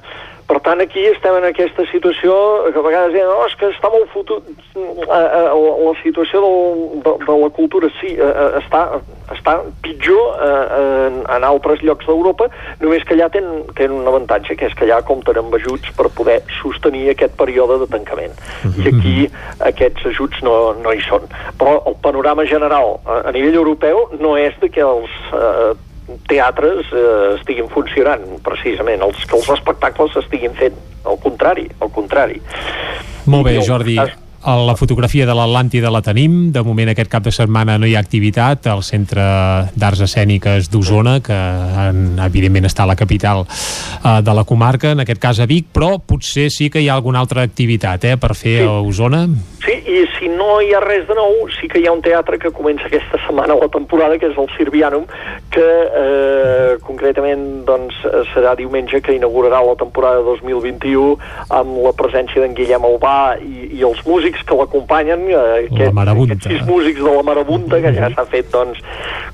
per 0.48 0.62
tant, 0.64 0.80
aquí 0.80 1.02
estem 1.10 1.36
en 1.42 1.46
aquesta 1.50 1.84
situació 1.92 2.34
que 2.72 2.80
a 2.80 2.84
vegades 2.86 3.12
diuen, 3.12 3.28
no, 3.28 3.44
és 3.50 3.56
que 3.60 3.68
està 3.74 3.92
molt 3.92 4.08
fotut... 4.14 4.48
La, 4.78 5.20
la 5.52 5.92
situació 6.04 6.40
del, 6.44 7.02
de, 7.04 7.14
de 7.26 7.36
la 7.42 7.50
cultura 7.56 7.90
sí, 7.98 8.14
està, 8.60 8.82
està 9.34 9.56
pitjor 9.84 10.38
en, 10.46 11.18
en 11.34 11.48
altres 11.48 11.82
llocs 11.84 12.08
d'Europa, 12.08 12.48
només 12.80 13.04
que 13.08 13.18
allà 13.18 13.28
tenen, 13.34 13.66
tenen 13.74 13.98
un 13.98 14.08
avantatge, 14.08 14.56
que 14.60 14.70
és 14.70 14.78
que 14.78 14.86
allà 14.88 15.02
compten 15.08 15.40
amb 15.42 15.58
ajuts 15.58 15.92
per 15.98 16.08
poder 16.16 16.38
sostenir 16.62 17.08
aquest 17.12 17.36
període 17.42 17.82
de 17.84 17.90
tancament. 17.92 18.38
I 18.78 18.88
aquí 18.94 19.16
aquests 19.72 20.08
ajuts 20.14 20.46
no, 20.48 20.56
no 20.80 20.96
hi 20.96 21.04
són. 21.10 21.28
Però 21.60 21.82
el 21.90 22.00
panorama 22.06 22.48
general 22.48 23.00
a, 23.04 23.24
a 23.26 23.36
nivell 23.36 23.60
europeu 23.66 24.06
no 24.22 24.38
és 24.40 24.56
de 24.64 24.72
que 24.72 24.86
els 24.86 25.12
eh, 25.34 25.74
teatres 26.28 26.92
eh, 26.94 27.08
estiguin 27.38 27.68
funcionant, 27.72 28.24
precisament, 28.46 29.04
els 29.04 29.26
que 29.26 29.38
els 29.40 29.50
espectacles 29.58 30.16
estiguin 30.24 30.56
fent. 30.58 30.78
Al 31.08 31.20
contrari, 31.24 31.68
al 31.80 31.92
contrari. 31.96 32.42
Molt 33.28 33.48
bé, 33.48 33.60
Jordi. 33.64 33.98
A 34.48 34.54
la 34.64 34.76
fotografia 34.80 35.26
de 35.28 35.34
l'Atlàntida 35.36 35.90
la 35.92 36.00
tenim. 36.04 36.52
De 36.56 36.62
moment 36.64 36.92
aquest 36.92 37.10
cap 37.12 37.24
de 37.26 37.34
setmana 37.36 37.78
no 37.80 37.88
hi 37.88 37.96
ha 37.98 38.04
activitat 38.04 38.68
al 38.72 38.84
Centre 38.86 39.24
d'Arts 39.76 40.04
Escèniques 40.06 40.70
d'Osona, 40.72 41.18
que 41.26 41.36
en, 41.88 42.20
evidentment 42.24 42.70
està 42.70 42.86
a 42.86 42.92
la 42.92 42.96
capital 43.00 43.44
eh, 43.48 44.20
de 44.24 44.36
la 44.38 44.46
comarca, 44.48 44.94
en 44.96 45.04
aquest 45.04 45.24
cas 45.24 45.42
a 45.44 45.48
Vic, 45.50 45.72
però 45.76 45.98
potser 46.00 46.48
sí 46.54 46.70
que 46.72 46.84
hi 46.84 46.88
ha 46.88 46.96
alguna 46.96 47.24
altra 47.24 47.44
activitat 47.48 48.08
eh, 48.08 48.16
per 48.20 48.36
fer 48.36 48.60
sí. 48.62 48.68
a 48.68 48.78
Osona. 48.80 49.26
Sí, 49.66 49.80
i 49.84 50.06
si 50.18 50.30
no 50.30 50.60
hi 50.62 50.74
ha 50.74 50.82
res 50.84 51.08
de 51.08 51.16
nou, 51.18 51.48
sí 51.58 51.70
que 51.72 51.80
hi 51.82 51.88
ha 51.88 51.94
un 51.94 52.02
teatre 52.06 52.40
que 52.42 52.52
comença 52.54 52.88
aquesta 52.88 53.20
setmana 53.26 53.58
la 53.58 53.70
temporada, 53.74 54.18
que 54.20 54.30
és 54.32 54.38
el 54.38 54.50
Sirvianum, 54.56 55.06
que 55.54 55.66
eh, 56.02 56.78
concretament 56.86 57.46
doncs, 57.68 57.98
serà 58.34 58.56
diumenge 58.58 59.02
que 59.06 59.16
inaugurarà 59.18 59.62
la 59.66 59.76
temporada 59.80 60.24
2021 60.26 61.16
amb 61.58 61.80
la 61.86 61.94
presència 61.98 62.44
d'en 62.44 62.56
Guillem 62.58 62.86
Albà 62.88 63.18
i, 63.42 63.70
i 63.80 63.86
els 63.88 64.04
músics 64.08 64.44
que 64.48 64.58
l'acompanyen, 64.58 65.28
eh, 65.32 65.68
aquest, 65.68 66.02
aquests 66.04 66.50
sis 66.52 66.66
músics 66.68 67.02
de 67.04 67.14
la 67.14 67.26
Marabunta, 67.28 67.82
que 67.84 67.94
ja 67.96 68.12
s'ha 68.14 68.28
fet 68.32 68.52
doncs, 68.54 68.82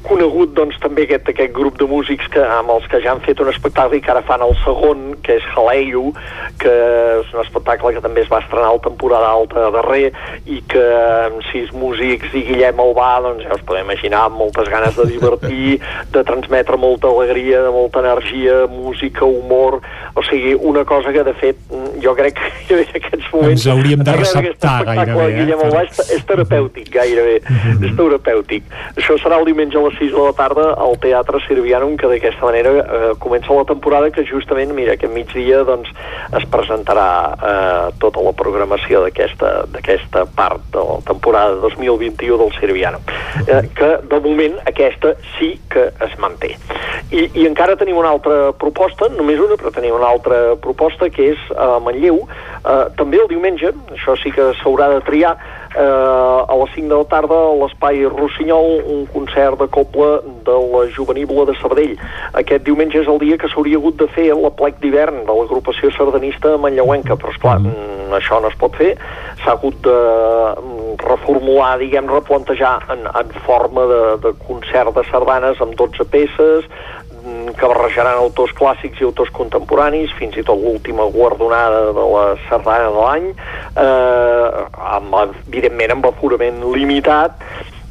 conegut 0.07 0.53
doncs, 0.57 0.77
també 0.83 1.07
aquest, 1.07 1.29
aquest 1.31 1.53
grup 1.55 1.79
de 1.79 1.87
músics 1.89 2.27
que, 2.33 2.43
amb 2.57 2.73
els 2.75 2.87
que 2.91 3.01
ja 3.03 3.13
han 3.13 3.23
fet 3.25 3.41
un 3.43 3.51
espectacle 3.51 3.99
i 3.99 4.03
que 4.03 4.13
ara 4.13 4.23
fan 4.27 4.43
el 4.45 4.55
segon, 4.63 5.13
que 5.23 5.37
és 5.39 5.47
Haleio, 5.55 6.11
que 6.61 6.73
és 7.19 7.33
un 7.33 7.43
espectacle 7.43 7.93
que 7.95 8.03
també 8.03 8.23
es 8.23 8.31
va 8.31 8.41
estrenar 8.43 8.73
la 8.75 8.83
temporada 8.83 9.31
alta 9.31 9.69
darrer 9.73 10.11
i 10.45 10.59
que 10.73 10.83
amb 11.27 11.43
sis 11.51 11.69
músics 11.77 12.33
i 12.33 12.43
Guillem 12.47 12.79
Albà, 12.81 13.09
doncs 13.23 13.45
ja 13.45 13.53
us 13.55 13.63
podeu 13.67 13.83
imaginar, 13.85 14.25
amb 14.27 14.39
moltes 14.41 14.69
ganes 14.71 14.95
de 14.97 15.05
divertir, 15.11 15.77
de 16.13 16.23
transmetre 16.25 16.79
molta 16.81 17.11
alegria, 17.11 17.61
de 17.65 17.73
molta 17.73 18.01
energia, 18.01 18.63
música, 18.71 19.25
humor, 19.25 19.79
o 20.15 20.23
sigui, 20.25 20.55
una 20.55 20.83
cosa 20.89 21.13
que 21.13 21.23
de 21.27 21.33
fet 21.37 21.61
jo 22.01 22.15
crec 22.17 22.41
que 22.67 22.79
en 22.79 22.97
aquests 23.01 23.29
moments... 23.33 23.61
Ens 23.61 23.67
hauríem 23.73 24.03
de 24.05 24.17
receptar 24.17 24.75
gairebé. 24.89 25.27
Eh? 25.27 25.37
Guillem 25.39 25.63
Albà 25.67 25.85
és, 25.85 26.01
és 26.17 26.25
terapèutic 26.29 26.89
gairebé, 26.93 27.37
mm 27.43 27.61
-hmm. 27.61 27.85
és 27.89 27.95
terapèutic. 27.99 28.63
Això 28.97 29.17
serà 29.21 29.39
el 29.39 29.45
diumenge 29.45 29.77
a 29.77 29.85
les 29.87 29.97
6 29.99 30.11
de 30.17 30.25
la 30.25 30.33
tarda 30.33 30.67
al 30.73 30.97
Teatre 30.97 31.39
Sirvianum, 31.47 31.97
que 31.97 32.07
d'aquesta 32.07 32.45
manera 32.45 32.71
eh, 32.79 33.13
comença 33.19 33.53
la 33.53 33.65
temporada 33.65 34.11
que 34.11 34.25
justament, 34.25 34.73
mira, 34.73 34.93
aquest 34.93 35.13
migdia 35.13 35.63
doncs 35.63 35.89
es 36.33 36.45
presentarà 36.49 37.09
eh, 37.37 37.87
tota 37.99 38.19
la 38.21 38.33
programació 38.33 39.03
d'aquesta 39.03 40.25
part 40.35 40.62
de 40.71 40.83
la 40.83 40.99
temporada 41.05 41.55
2021 41.55 42.37
del 42.37 42.53
Sirviano, 42.59 42.99
eh, 43.47 43.69
que 43.75 43.89
de 44.07 44.19
moment 44.19 44.55
aquesta 44.65 45.15
sí 45.37 45.59
que 45.69 45.89
es 46.05 46.17
manté. 46.19 46.55
I, 47.11 47.29
I 47.33 47.45
encara 47.49 47.75
tenim 47.77 47.97
una 47.97 48.13
altra 48.15 48.51
proposta, 48.57 49.09
només 49.13 49.41
una, 49.43 49.57
però 49.59 49.73
tenim 49.75 49.95
una 49.97 50.09
altra 50.09 50.55
proposta 50.61 51.09
que 51.13 51.33
és 51.33 51.43
a 51.57 51.77
Manlleu, 51.83 52.23
eh, 52.63 52.85
també 52.97 53.21
el 53.21 53.29
diumenge, 53.31 53.73
això 53.97 54.17
sí 54.21 54.31
que 54.33 54.51
s'haurà 54.61 54.89
de 54.95 55.03
triar, 55.05 55.35
eh, 55.75 56.53
a 56.53 56.55
les 56.61 56.73
5 56.75 56.89
de 56.89 56.95
la 56.95 57.07
tarda 57.09 57.37
a 57.49 57.55
l'Espai 57.61 58.03
Rossinyol 58.05 58.83
un 58.95 59.05
concert 59.13 59.59
de 59.59 59.67
coble 59.67 60.21
de 60.45 60.57
la 60.73 60.83
Juvenívola 60.95 61.45
de 61.51 61.57
Sabadell. 61.59 61.95
Aquest 62.41 62.65
diumenge 62.67 63.01
és 63.01 63.09
el 63.09 63.19
dia 63.23 63.37
que 63.37 63.49
s'hauria 63.51 63.79
hagut 63.81 63.97
de 64.01 64.07
fer 64.15 64.29
la 64.37 64.51
plec 64.53 64.79
d'hivern 64.83 65.23
de 65.27 65.37
l'agrupació 65.39 65.91
sardanista 65.95 66.55
manlleuenca, 66.57 67.17
però 67.19 67.33
esclar, 67.33 67.59
mm. 67.63 68.13
això 68.19 68.41
no 68.43 68.51
es 68.51 68.57
pot 68.61 68.75
fer, 68.79 68.93
s'ha 69.43 69.55
hagut 69.55 69.79
de 69.85 69.97
mm, 69.97 70.97
reformular, 71.03 71.77
diguem, 71.81 72.09
replantejar 72.11 72.75
en, 72.93 73.07
en 73.09 73.37
forma 73.47 73.87
de, 73.89 74.03
de 74.27 74.35
concert 74.47 74.93
de 74.97 75.05
sardanes 75.09 75.61
amb 75.63 75.77
12 75.79 76.09
peces, 76.13 76.69
que 77.23 77.69
barrejaran 77.69 78.19
autors 78.19 78.53
clàssics 78.57 78.99
i 79.01 79.07
autors 79.07 79.31
contemporanis, 79.35 80.13
fins 80.19 80.35
i 80.37 80.43
tot 80.47 80.59
l'última 80.59 81.05
guardonada 81.13 81.85
de 81.95 82.07
la 82.13 82.25
sardana 82.49 82.89
de 82.89 83.05
l'any, 83.05 83.29
eh, 83.85 84.65
amb, 84.97 85.15
evidentment 85.47 85.95
amb 85.97 86.09
aforament 86.11 86.59
limitat, 86.75 87.39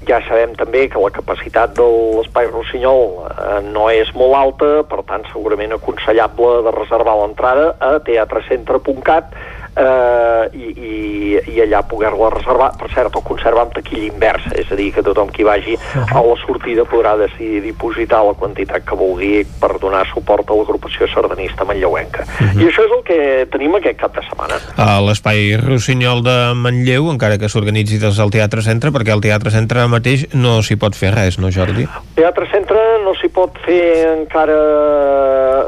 ja 0.09 0.19
sabem 0.27 0.57
també 0.59 0.89
que 0.91 1.01
la 1.01 1.13
capacitat 1.15 1.77
de 1.79 1.87
l'Espai 2.19 2.49
Rossinyol 2.51 3.05
eh, 3.31 3.59
no 3.71 3.89
és 3.95 4.11
molt 4.19 4.35
alta, 4.39 4.71
per 4.91 5.03
tant 5.09 5.27
segurament 5.31 5.77
aconsellable 5.77 6.63
de 6.67 6.75
reservar 6.75 7.17
l'entrada 7.21 7.73
a 7.79 7.95
teatrecentre.cat 8.07 9.37
eh, 9.77 10.51
i, 10.53 10.69
i, 10.73 11.55
i 11.55 11.63
allà 11.65 11.83
poder-la 11.89 12.31
reservar. 12.35 12.73
Per 12.79 12.91
cert, 12.93 13.15
el 13.17 13.25
conserva 13.27 13.65
amb 13.65 13.75
taquilla 13.77 14.09
inversa, 14.11 14.53
és 14.59 14.71
a 14.73 14.79
dir, 14.79 14.91
que 14.95 15.05
tothom 15.05 15.31
qui 15.33 15.47
vagi 15.47 15.77
a 16.03 16.23
la 16.23 16.37
sortida 16.43 16.85
podrà 16.89 17.15
decidir 17.21 17.63
dipositar 17.65 18.23
la 18.27 18.35
quantitat 18.39 18.85
que 18.89 18.99
vulgui 18.99 19.33
per 19.61 19.75
donar 19.83 20.05
suport 20.11 20.51
a 20.51 20.59
l'agrupació 20.59 21.09
sardanista 21.13 21.65
manlleuenca. 21.69 22.25
Uh 22.27 22.47
-huh. 22.47 22.63
I 22.63 22.69
això 22.69 22.85
és 22.87 22.93
el 22.97 23.03
que 23.05 23.47
tenim 23.51 23.75
aquest 23.77 23.99
cap 24.01 24.15
de 24.15 24.23
setmana. 24.29 24.61
A 24.77 25.01
l'Espai 25.01 25.57
Rossinyol 25.57 26.23
de 26.23 26.55
Manlleu, 26.55 27.11
encara 27.11 27.39
que 27.39 27.49
s'organitzi 27.49 27.99
des 27.99 28.17
del 28.17 28.31
Teatre 28.31 28.63
Centre, 28.63 28.91
perquè 28.91 29.13
el 29.13 29.21
Teatre 29.21 29.51
Centre 29.51 29.87
mateix 29.87 30.27
no 30.35 30.63
s'hi 30.63 30.77
pot 30.77 30.95
fer 30.95 31.15
res, 31.15 31.39
no 31.39 31.51
Jordi? 31.51 31.87
Teatre 32.15 32.47
Centre 32.51 32.81
no 33.05 33.15
s'hi 33.15 33.29
pot 33.29 33.57
fer 33.65 34.09
encara 34.19 34.61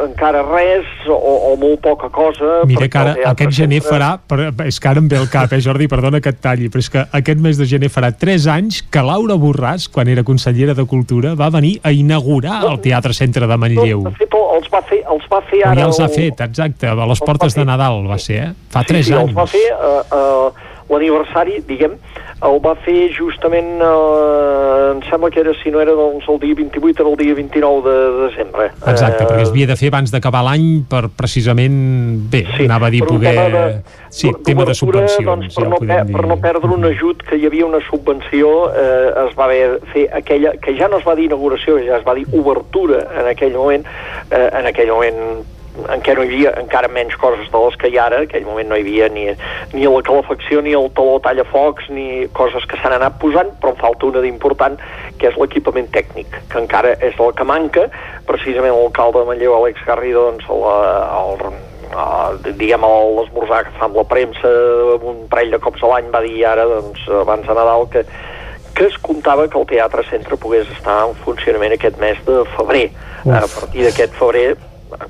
encara 0.05 0.43
res 0.43 0.87
o, 1.09 1.15
o 1.53 1.57
molt 1.57 1.81
poca 1.81 2.09
cosa. 2.09 2.63
Mira 2.67 2.89
que 2.89 2.99
ara 2.99 3.15
aquest 3.33 3.53
gener 3.53 3.81
Centre... 3.81 3.94
farà, 3.95 4.11
per, 4.19 4.67
és 4.67 4.81
que 4.81 4.91
ara 4.91 5.03
em 5.03 5.09
ve 5.11 5.19
el 5.21 5.29
cap, 5.33 5.53
eh, 5.53 5.61
Jordi, 5.63 5.89
perdona 5.91 6.21
que 6.23 6.33
et 6.35 6.41
talli, 6.43 6.71
però 6.73 6.83
és 6.83 6.91
que 6.91 7.05
aquest 7.21 7.43
mes 7.43 7.61
de 7.61 7.69
gener 7.71 7.91
farà 7.93 8.11
3 8.13 8.49
anys 8.55 8.83
que 8.91 9.03
Laura 9.05 9.37
Borràs, 9.41 9.87
quan 9.93 10.11
era 10.11 10.25
consellera 10.27 10.75
de 10.75 10.87
Cultura, 10.91 11.35
va 11.39 11.51
venir 11.55 11.77
a 11.83 11.93
inaugurar 11.95 12.63
el 12.71 12.81
Teatre 12.85 13.15
Centre 13.15 13.49
de 13.51 13.59
Manlleu. 13.61 14.05
No, 14.05 14.13
de 14.13 14.23
fet, 14.23 14.39
els 14.59 14.71
va 14.73 14.83
fer, 14.89 15.01
els 15.15 15.27
va 15.31 15.41
fer 15.49 15.65
ara... 15.65 15.81
ja 15.81 15.89
els 15.89 16.01
ha 16.01 16.11
fet, 16.13 16.45
exacte, 16.49 16.91
a 16.91 17.09
les 17.11 17.25
portes 17.25 17.57
de 17.57 17.67
Nadal 17.69 18.05
va 18.11 18.19
ser, 18.23 18.41
eh? 18.49 18.53
Fa 18.75 18.85
sí, 18.85 18.95
3 18.95 19.07
sí, 19.07 19.17
anys. 19.17 19.29
els 19.29 19.37
va 19.39 19.47
fer 19.51 19.67
uh, 19.75 19.99
uh, 20.19 20.71
l'aniversari, 20.91 21.61
diguem, 21.69 21.97
el 22.45 22.59
va 22.65 22.75
fer 22.85 23.09
justament, 23.15 23.81
eh, 23.81 24.91
em 24.93 25.01
sembla 25.09 25.31
que 25.33 25.41
era, 25.41 25.55
si 25.63 25.71
no 25.73 25.81
era 25.81 25.95
doncs, 25.97 26.27
el 26.29 26.41
dia 26.43 26.55
28, 26.59 27.03
era 27.03 27.11
el 27.11 27.17
dia 27.17 27.35
29 27.35 27.95
de 27.95 28.29
desembre. 28.29 28.67
Exacte, 28.87 29.23
eh, 29.23 29.29
perquè 29.29 29.47
es 29.47 29.53
havia 29.53 29.69
de 29.71 29.77
fer 29.81 29.91
abans 29.93 30.13
d'acabar 30.13 30.45
l'any 30.49 30.67
per 30.91 31.07
precisament, 31.17 31.79
bé, 32.31 32.45
sí, 32.57 32.67
anava 32.69 32.91
a 32.91 32.95
dir 32.95 33.05
poder... 33.07 33.35
De, 33.55 33.65
sí, 34.11 34.31
tema 34.45 34.67
de 34.69 34.75
subvencions, 34.75 35.25
doncs, 35.27 35.57
per, 35.57 35.65
ja 35.65 35.71
no, 35.71 35.81
podem 35.81 36.11
dir. 36.11 36.17
per 36.19 36.27
no 36.31 36.39
perdre 36.43 36.75
un 36.77 36.85
ajut 36.91 37.25
que 37.27 37.41
hi 37.41 37.49
havia 37.49 37.67
una 37.67 37.81
subvenció, 37.89 38.53
eh, 38.71 39.09
es 39.25 39.35
va 39.39 39.49
haver 39.49 39.81
fer 39.95 40.07
aquella, 40.21 40.55
que 40.61 40.77
ja 40.79 40.91
no 40.93 41.01
es 41.01 41.09
va 41.09 41.17
dir 41.19 41.31
inauguració, 41.31 41.81
ja 41.87 41.99
es 41.99 42.07
va 42.07 42.15
dir 42.19 42.29
obertura 42.33 43.07
en 43.15 43.33
aquell 43.33 43.57
moment, 43.57 43.89
eh, 44.31 44.49
en 44.53 44.71
aquell 44.71 44.93
moment 44.93 45.54
en 45.75 46.03
què 46.05 46.15
no 46.15 46.23
hi 46.23 46.31
havia 46.31 46.53
encara 46.61 46.89
menys 46.93 47.17
coses 47.21 47.51
de 47.51 47.61
les 47.65 47.77
que 47.81 47.91
hi 47.91 47.99
ara, 47.99 48.23
en 48.23 48.29
aquell 48.29 48.47
moment 48.47 48.71
no 48.71 48.79
hi 48.79 48.85
havia 48.85 49.09
ni, 49.13 49.27
ni 49.75 49.85
la 49.85 50.03
calefacció, 50.07 50.63
ni 50.63 50.75
el 50.79 50.89
taló 50.97 51.19
tallafocs, 51.25 51.89
ni 51.91 52.27
coses 52.37 52.67
que 52.71 52.79
s'han 52.81 52.97
anat 52.97 53.19
posant, 53.23 53.51
però 53.61 53.75
en 53.75 53.81
falta 53.83 54.09
una 54.11 54.23
d'important, 54.25 54.79
que 55.19 55.31
és 55.31 55.39
l'equipament 55.41 55.91
tècnic, 55.95 56.39
que 56.51 56.61
encara 56.63 56.95
és 57.01 57.19
el 57.19 57.35
que 57.35 57.47
manca, 57.49 57.89
precisament 58.29 58.75
l'alcalde 58.77 59.23
de 59.23 59.31
Manlleu, 59.31 59.57
Àlex 59.59 59.87
Garrido, 59.89 60.29
doncs, 60.31 60.47
la, 60.63 60.77
el, 61.21 61.57
uh, 61.91 62.53
diguem 62.61 62.87
l'esmorzar 63.19 63.65
que 63.67 63.75
fa 63.79 63.89
amb 63.89 63.99
la 63.99 64.07
premsa 64.11 64.53
un 65.01 65.25
parell 65.33 65.57
de 65.57 65.61
cops 65.63 65.83
a 65.83 65.91
l'any 65.91 66.13
va 66.15 66.23
dir 66.25 66.39
ara 66.49 66.69
doncs, 66.71 67.03
abans 67.23 67.47
de 67.49 67.57
Nadal 67.59 67.89
que, 67.91 68.05
que 68.75 68.87
es 68.87 68.97
comptava 69.03 69.49
que 69.49 69.59
el 69.59 69.67
Teatre 69.71 70.07
Centre 70.11 70.39
pogués 70.39 70.71
estar 70.77 71.01
en 71.09 71.19
funcionament 71.27 71.75
aquest 71.77 71.99
mes 72.03 72.19
de 72.27 72.43
febrer. 72.57 72.87
Uf. 73.25 73.35
A 73.35 73.47
partir 73.49 73.85
d'aquest 73.87 74.17
febrer 74.19 74.47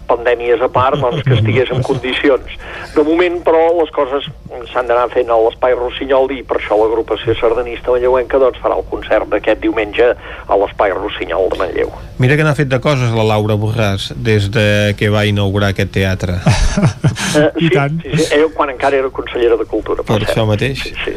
pandèmies 0.09 0.63
a 0.65 0.69
part, 0.73 0.99
doncs, 1.01 1.23
que 1.27 1.37
estigués 1.37 1.71
en 1.75 1.83
condicions. 1.89 2.57
De 2.95 3.05
moment, 3.07 3.41
però, 3.47 3.67
les 3.81 3.93
coses 3.95 4.29
s'han 4.73 4.89
d'anar 4.89 5.09
fent 5.13 5.31
a 5.31 5.39
l'Espai 5.47 5.77
Rossinyol 5.79 6.33
i 6.37 6.43
per 6.47 6.61
això 6.61 6.79
l'agrupació 6.81 7.35
sardanista 7.39 7.95
manlleuenca 7.95 8.41
doncs, 8.43 8.61
farà 8.63 8.79
el 8.79 8.87
concert 8.91 9.29
d'aquest 9.33 9.63
diumenge 9.65 10.13
a 10.15 10.61
l'Espai 10.61 10.95
Rossinyol 10.97 11.51
de 11.53 11.61
Manlleu. 11.63 11.95
Mira 12.23 12.37
que 12.39 12.45
n'ha 12.47 12.55
fet 12.55 12.71
de 12.71 12.79
coses 12.79 13.11
la 13.11 13.25
Laura 13.27 13.57
Borràs 13.59 14.13
des 14.15 14.47
de 14.55 14.95
que 14.99 15.09
va 15.11 15.25
inaugurar 15.27 15.73
aquest 15.75 15.91
teatre. 15.97 16.37
Uh, 16.39 17.49
I 17.65 17.67
sí, 17.67 17.71
tant. 17.75 17.97
Sí, 18.05 18.13
sí, 18.15 18.29
ella 18.37 18.47
quan 18.55 18.71
encara 18.71 19.01
era 19.01 19.11
consellera 19.11 19.59
de 19.59 19.67
Cultura. 19.67 20.05
Per, 20.07 20.21
per 20.21 20.29
això 20.29 20.45
mateix. 20.47 20.85
Sí, 20.87 20.95
sí. 21.03 21.17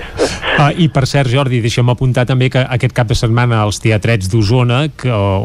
Uh, 0.58 0.72
I 0.74 0.88
per 0.90 1.06
cert, 1.06 1.30
Jordi, 1.30 1.61
deixa'm 1.61 1.94
apuntar 1.94 2.26
també 2.30 2.50
que 2.50 2.64
aquest 2.66 2.95
cap 2.98 3.11
de 3.11 3.18
setmana 3.19 3.61
als 3.61 3.77
teatrets 3.84 4.32
d'Osona, 4.32 4.88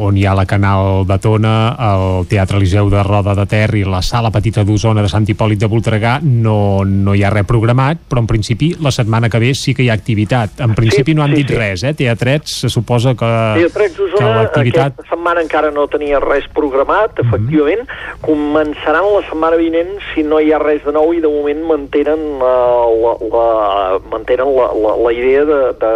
on 0.03 0.17
hi 0.17 0.25
ha 0.25 0.33
la 0.33 0.47
Canal 0.49 1.05
de 1.05 1.19
Tona, 1.21 1.53
el 1.91 2.25
Teatre 2.31 2.57
Eliseu 2.57 2.89
de 2.89 3.02
Roda 3.03 3.35
de 3.35 3.45
Ter 3.49 3.67
i 3.79 3.83
la 3.87 4.01
Sala 4.01 4.31
Petita 4.33 4.63
d'Osona 4.67 5.03
de 5.03 5.11
Sant 5.11 5.27
Hipòlit 5.29 5.61
de 5.61 5.69
Voltregà, 5.71 6.17
no, 6.23 6.83
no 6.87 7.13
hi 7.13 7.23
ha 7.23 7.31
res 7.33 7.47
programat, 7.47 8.01
però 8.09 8.23
en 8.23 8.29
principi 8.29 8.73
la 8.81 8.91
setmana 8.91 9.29
que 9.29 9.41
ve 9.43 9.53
sí 9.57 9.73
que 9.75 9.83
hi 9.85 9.89
ha 9.91 9.97
activitat. 9.97 10.61
En 10.63 10.75
principi 10.77 11.11
sí, 11.11 11.17
no 11.17 11.25
han 11.25 11.35
sí, 11.35 11.41
dit 11.41 11.53
sí. 11.53 11.59
res, 11.59 11.83
eh? 11.83 11.93
Teatrets 11.97 12.59
se 12.63 12.71
suposa 12.71 13.15
que, 13.19 13.31
Teatrets 13.59 13.99
Osona, 14.07 14.19
que 14.19 14.31
l'activitat... 14.39 14.97
Aquesta 14.97 15.15
setmana 15.15 15.43
encara 15.43 15.71
no 15.75 15.87
tenia 15.91 16.21
res 16.23 16.47
programat, 16.55 17.19
mhm. 17.19 17.27
efectivament. 17.27 17.83
Mm 17.83 17.89
-hmm. 17.89 18.21
Començaran 18.23 19.09
la 19.13 19.23
setmana 19.29 19.57
vinent 19.57 19.99
si 20.13 20.23
no 20.23 20.39
hi 20.39 20.53
ha 20.53 20.59
res 20.59 20.83
de 20.85 20.91
nou 20.91 21.13
i 21.13 21.21
de 21.21 21.27
moment 21.27 21.63
mantenen 21.67 22.19
uh, 22.39 22.87
la, 23.03 23.13
la, 23.33 23.99
mantenen 24.09 24.47
la, 24.55 24.67
la, 24.73 24.95
la 25.05 25.11
idea 25.13 25.45
de, 25.45 25.61
de, 25.79 25.93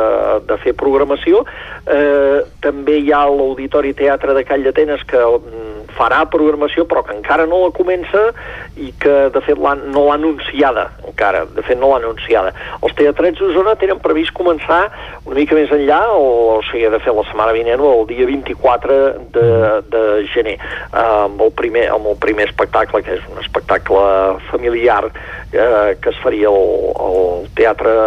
de 0.48 0.58
fer 0.64 0.74
programació. 0.74 1.46
Eh, 1.88 2.44
també 2.60 2.98
hi 3.00 3.12
ha 3.16 3.24
l'Auditori 3.32 3.94
Teatre 3.96 4.34
de 4.36 4.44
Call 4.48 4.66
d'Atenes 4.66 5.04
que 5.08 5.20
mm, 5.20 5.94
farà 5.98 6.24
programació 6.30 6.86
però 6.90 6.97
que 7.06 7.18
encara 7.18 7.46
no 7.50 7.64
la 7.66 7.74
comença 7.76 8.30
i 8.78 8.94
que 9.02 9.18
de 9.34 9.44
fet 9.46 9.60
no 9.60 10.08
l'ha 10.08 10.18
anunciada 10.18 10.90
encara, 11.18 11.46
de 11.46 11.64
fet 11.66 11.80
no 11.80 11.90
l'ha 11.90 11.98
anunciada. 11.98 12.54
Els 12.86 12.94
teatrets 12.98 13.42
d'Osona 13.42 13.74
tenen 13.82 14.00
previst 14.04 14.36
començar 14.38 14.84
una 15.26 15.36
mica 15.40 15.58
més 15.58 15.72
enllà, 15.74 16.00
o, 16.14 16.58
o 16.58 16.60
sigui, 16.70 16.86
de 16.94 17.00
fet 17.02 17.16
la 17.18 17.26
setmana 17.26 17.56
vinent 17.58 17.82
o 17.82 17.90
el 17.96 18.06
dia 18.12 18.28
24 18.30 19.00
de, 19.34 19.48
de 19.90 20.04
gener, 20.34 20.58
eh, 20.60 21.08
amb, 21.26 21.42
el 21.42 21.54
primer, 21.58 21.88
amb 21.96 22.12
el 22.14 22.20
primer 22.22 22.48
espectacle, 22.52 23.02
que 23.02 23.18
és 23.18 23.26
un 23.32 23.42
espectacle 23.42 24.04
familiar 24.52 25.08
eh, 25.10 25.98
que 25.98 26.14
es 26.14 26.22
faria 26.22 26.54
al 26.54 27.50
teatre 27.58 27.98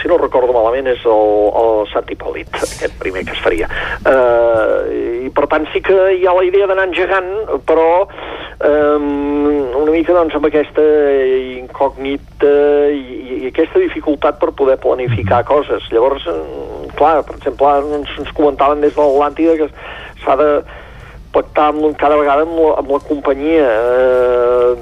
si 0.00 0.08
no 0.10 0.18
recordo 0.18 0.52
malament, 0.54 0.88
és 0.90 1.02
el, 1.08 1.32
el 1.60 1.84
Sant 1.92 2.08
Hipòlit, 2.10 2.50
aquest 2.66 2.96
primer 3.00 3.24
que 3.26 3.34
es 3.36 3.42
faria. 3.44 3.68
Uh, 4.04 5.26
I 5.26 5.32
per 5.34 5.46
tant 5.52 5.66
sí 5.72 5.82
que 5.84 5.96
hi 6.18 6.26
ha 6.26 6.34
la 6.36 6.44
idea 6.46 6.68
d'anar 6.70 6.88
engegant, 6.88 7.30
però 7.68 7.88
um, 8.04 9.08
una 9.82 9.90
mica 9.92 10.16
doncs, 10.16 10.36
amb 10.36 10.48
aquesta 10.48 10.84
incògnita 11.64 12.54
i, 12.92 13.18
i 13.44 13.50
aquesta 13.50 13.82
dificultat 13.82 14.40
per 14.42 14.52
poder 14.56 14.78
planificar 14.82 15.44
coses. 15.48 15.86
Llavors, 15.94 16.26
clar, 16.98 17.20
per 17.26 17.38
exemple, 17.38 17.76
ens, 17.98 18.16
ens 18.20 18.32
comentaven 18.36 18.84
des 18.84 18.96
de 18.96 19.02
l'Atlàntida 19.02 19.58
que 19.60 19.70
s'ha 20.24 20.38
de 20.40 20.50
pactar 21.34 21.70
amb, 21.72 21.88
cada 21.98 22.18
vegada 22.20 22.46
amb 22.46 22.58
la, 22.60 22.74
amb 22.78 22.92
la 22.94 23.00
companyia 23.08 23.64
eh, 23.66 24.74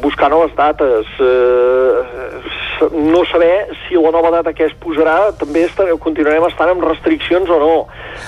buscar 0.00 0.30
noves 0.32 0.54
dates 0.56 1.10
eh, 1.20 2.57
no 2.92 3.24
saber 3.30 3.68
si 3.86 3.96
la 3.98 4.12
nova 4.14 4.30
data 4.30 4.52
que 4.56 4.66
es 4.68 4.74
posarà 4.82 5.32
també 5.38 5.64
estarà, 5.66 5.94
continuarem 6.00 6.46
estant 6.48 6.72
amb 6.74 6.84
restriccions 6.86 7.50
o 7.50 7.58
no. 7.62 7.74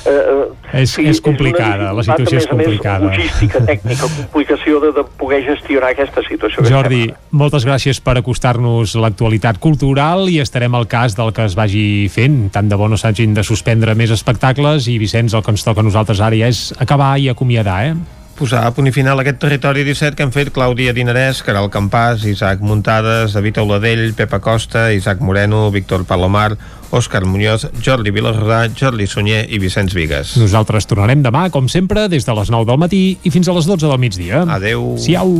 Eh, 0.05 0.15
eh 0.15 0.83
és, 0.83 0.95
sí, 0.95 1.07
és 1.11 1.21
complicada, 1.25 1.91
és 1.91 1.99
la 1.99 2.05
situació 2.07 2.39
és 2.41 2.49
complicada 2.51 3.09
més, 3.09 3.19
logística, 3.19 3.63
tècnica, 3.67 4.11
complicació 4.19 4.83
de, 4.85 4.93
de 4.97 5.05
poder 5.21 5.41
gestionar 5.47 5.93
aquesta 5.95 6.25
situació 6.29 6.67
Jordi, 6.69 7.03
moltes 7.31 7.67
gràcies 7.67 8.01
per 8.05 8.17
acostar-nos 8.21 8.95
l'actualitat 9.01 9.59
cultural 9.63 10.29
i 10.31 10.39
estarem 10.43 10.75
al 10.79 10.89
cas 10.91 11.17
del 11.19 11.35
que 11.37 11.47
es 11.49 11.57
vagi 11.59 12.09
fent. 12.13 12.49
Tant 12.55 12.71
de 12.71 12.79
bo 12.79 12.89
no 12.91 12.99
s'hagin 13.01 13.35
de 13.35 13.45
suspendre 13.47 13.97
més 13.99 14.15
espectacles 14.15 14.89
i 14.91 14.99
Vicenç, 15.03 15.35
el 15.35 15.45
que 15.47 15.55
ens 15.55 15.67
toca 15.67 15.83
a 15.83 15.87
nosaltres 15.87 16.23
ara 16.23 16.39
ja 16.39 16.51
és 16.51 16.71
acabar 16.79 17.17
i 17.19 17.31
acomiadar, 17.33 17.83
eh? 17.91 18.20
Posar 18.41 18.63
a 18.65 18.71
punt 18.73 18.89
i 18.89 18.93
final 18.95 19.21
aquest 19.21 19.37
territori 19.43 19.83
17 19.85 20.17
que 20.17 20.25
han 20.25 20.33
fet 20.33 20.49
Clàudia 20.57 20.95
Dinarès, 20.97 21.43
Caral 21.45 21.69
Campàs, 21.73 22.25
Isaac 22.25 22.63
Muntades, 22.65 23.35
David 23.37 23.61
Auladell, 23.61 24.15
Pepa 24.17 24.41
Costa, 24.41 24.87
Isaac 24.97 25.21
Moreno, 25.21 25.67
Víctor 25.75 26.07
Palomar, 26.09 26.55
Òscar 26.91 27.27
Muñoz, 27.29 27.69
Jordi 27.85 28.11
Vilarrodà, 28.11 28.63
Jordi 28.73 29.07
Sunyer 29.07 29.45
i 29.53 29.61
Vicenç 29.61 29.93
Vigues. 29.95 30.39
Nosaltres 30.41 30.89
tornarem 30.89 31.21
demà, 31.23 31.51
com 31.53 31.69
sempre, 31.69 32.09
des 32.09 32.25
de 32.25 32.37
les 32.41 32.51
9 32.51 32.65
del 32.71 32.81
matí 32.81 33.03
i 33.23 33.35
fins 33.35 33.51
a 33.51 33.57
les 33.59 33.69
12 33.69 33.87
del 33.87 34.01
migdia. 34.01 34.47
Adeu. 34.49 34.95
Siau. 34.97 35.37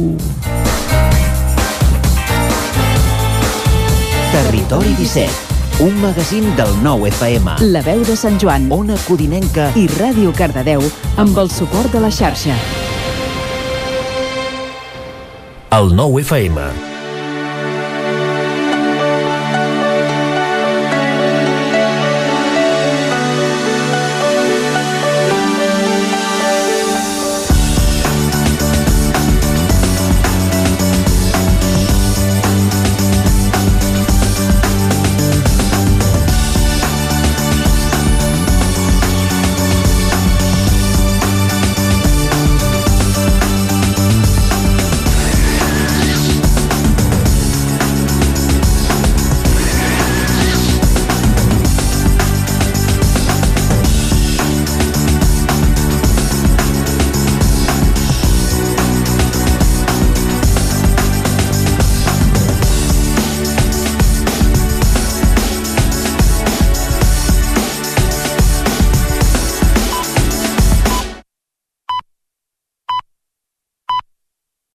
Territori 4.31 4.93
17 5.01 5.51
un 5.81 5.97
magazín 6.03 6.45
del 6.57 6.69
nou 6.85 7.07
FM. 7.09 7.55
La 7.73 7.81
veu 7.81 8.05
de 8.05 8.13
Sant 8.13 8.37
Joan, 8.37 8.69
Ona 8.69 8.99
Codinenca 9.07 9.71
i 9.81 9.87
Ràdio 9.97 10.35
Cardedeu 10.37 10.85
amb 11.17 11.41
el 11.41 11.49
suport 11.49 11.89
de 11.97 12.05
la 12.05 12.13
xarxa. 12.13 12.61
El 15.71 15.93
nou 15.95 16.19
FM 16.19 16.90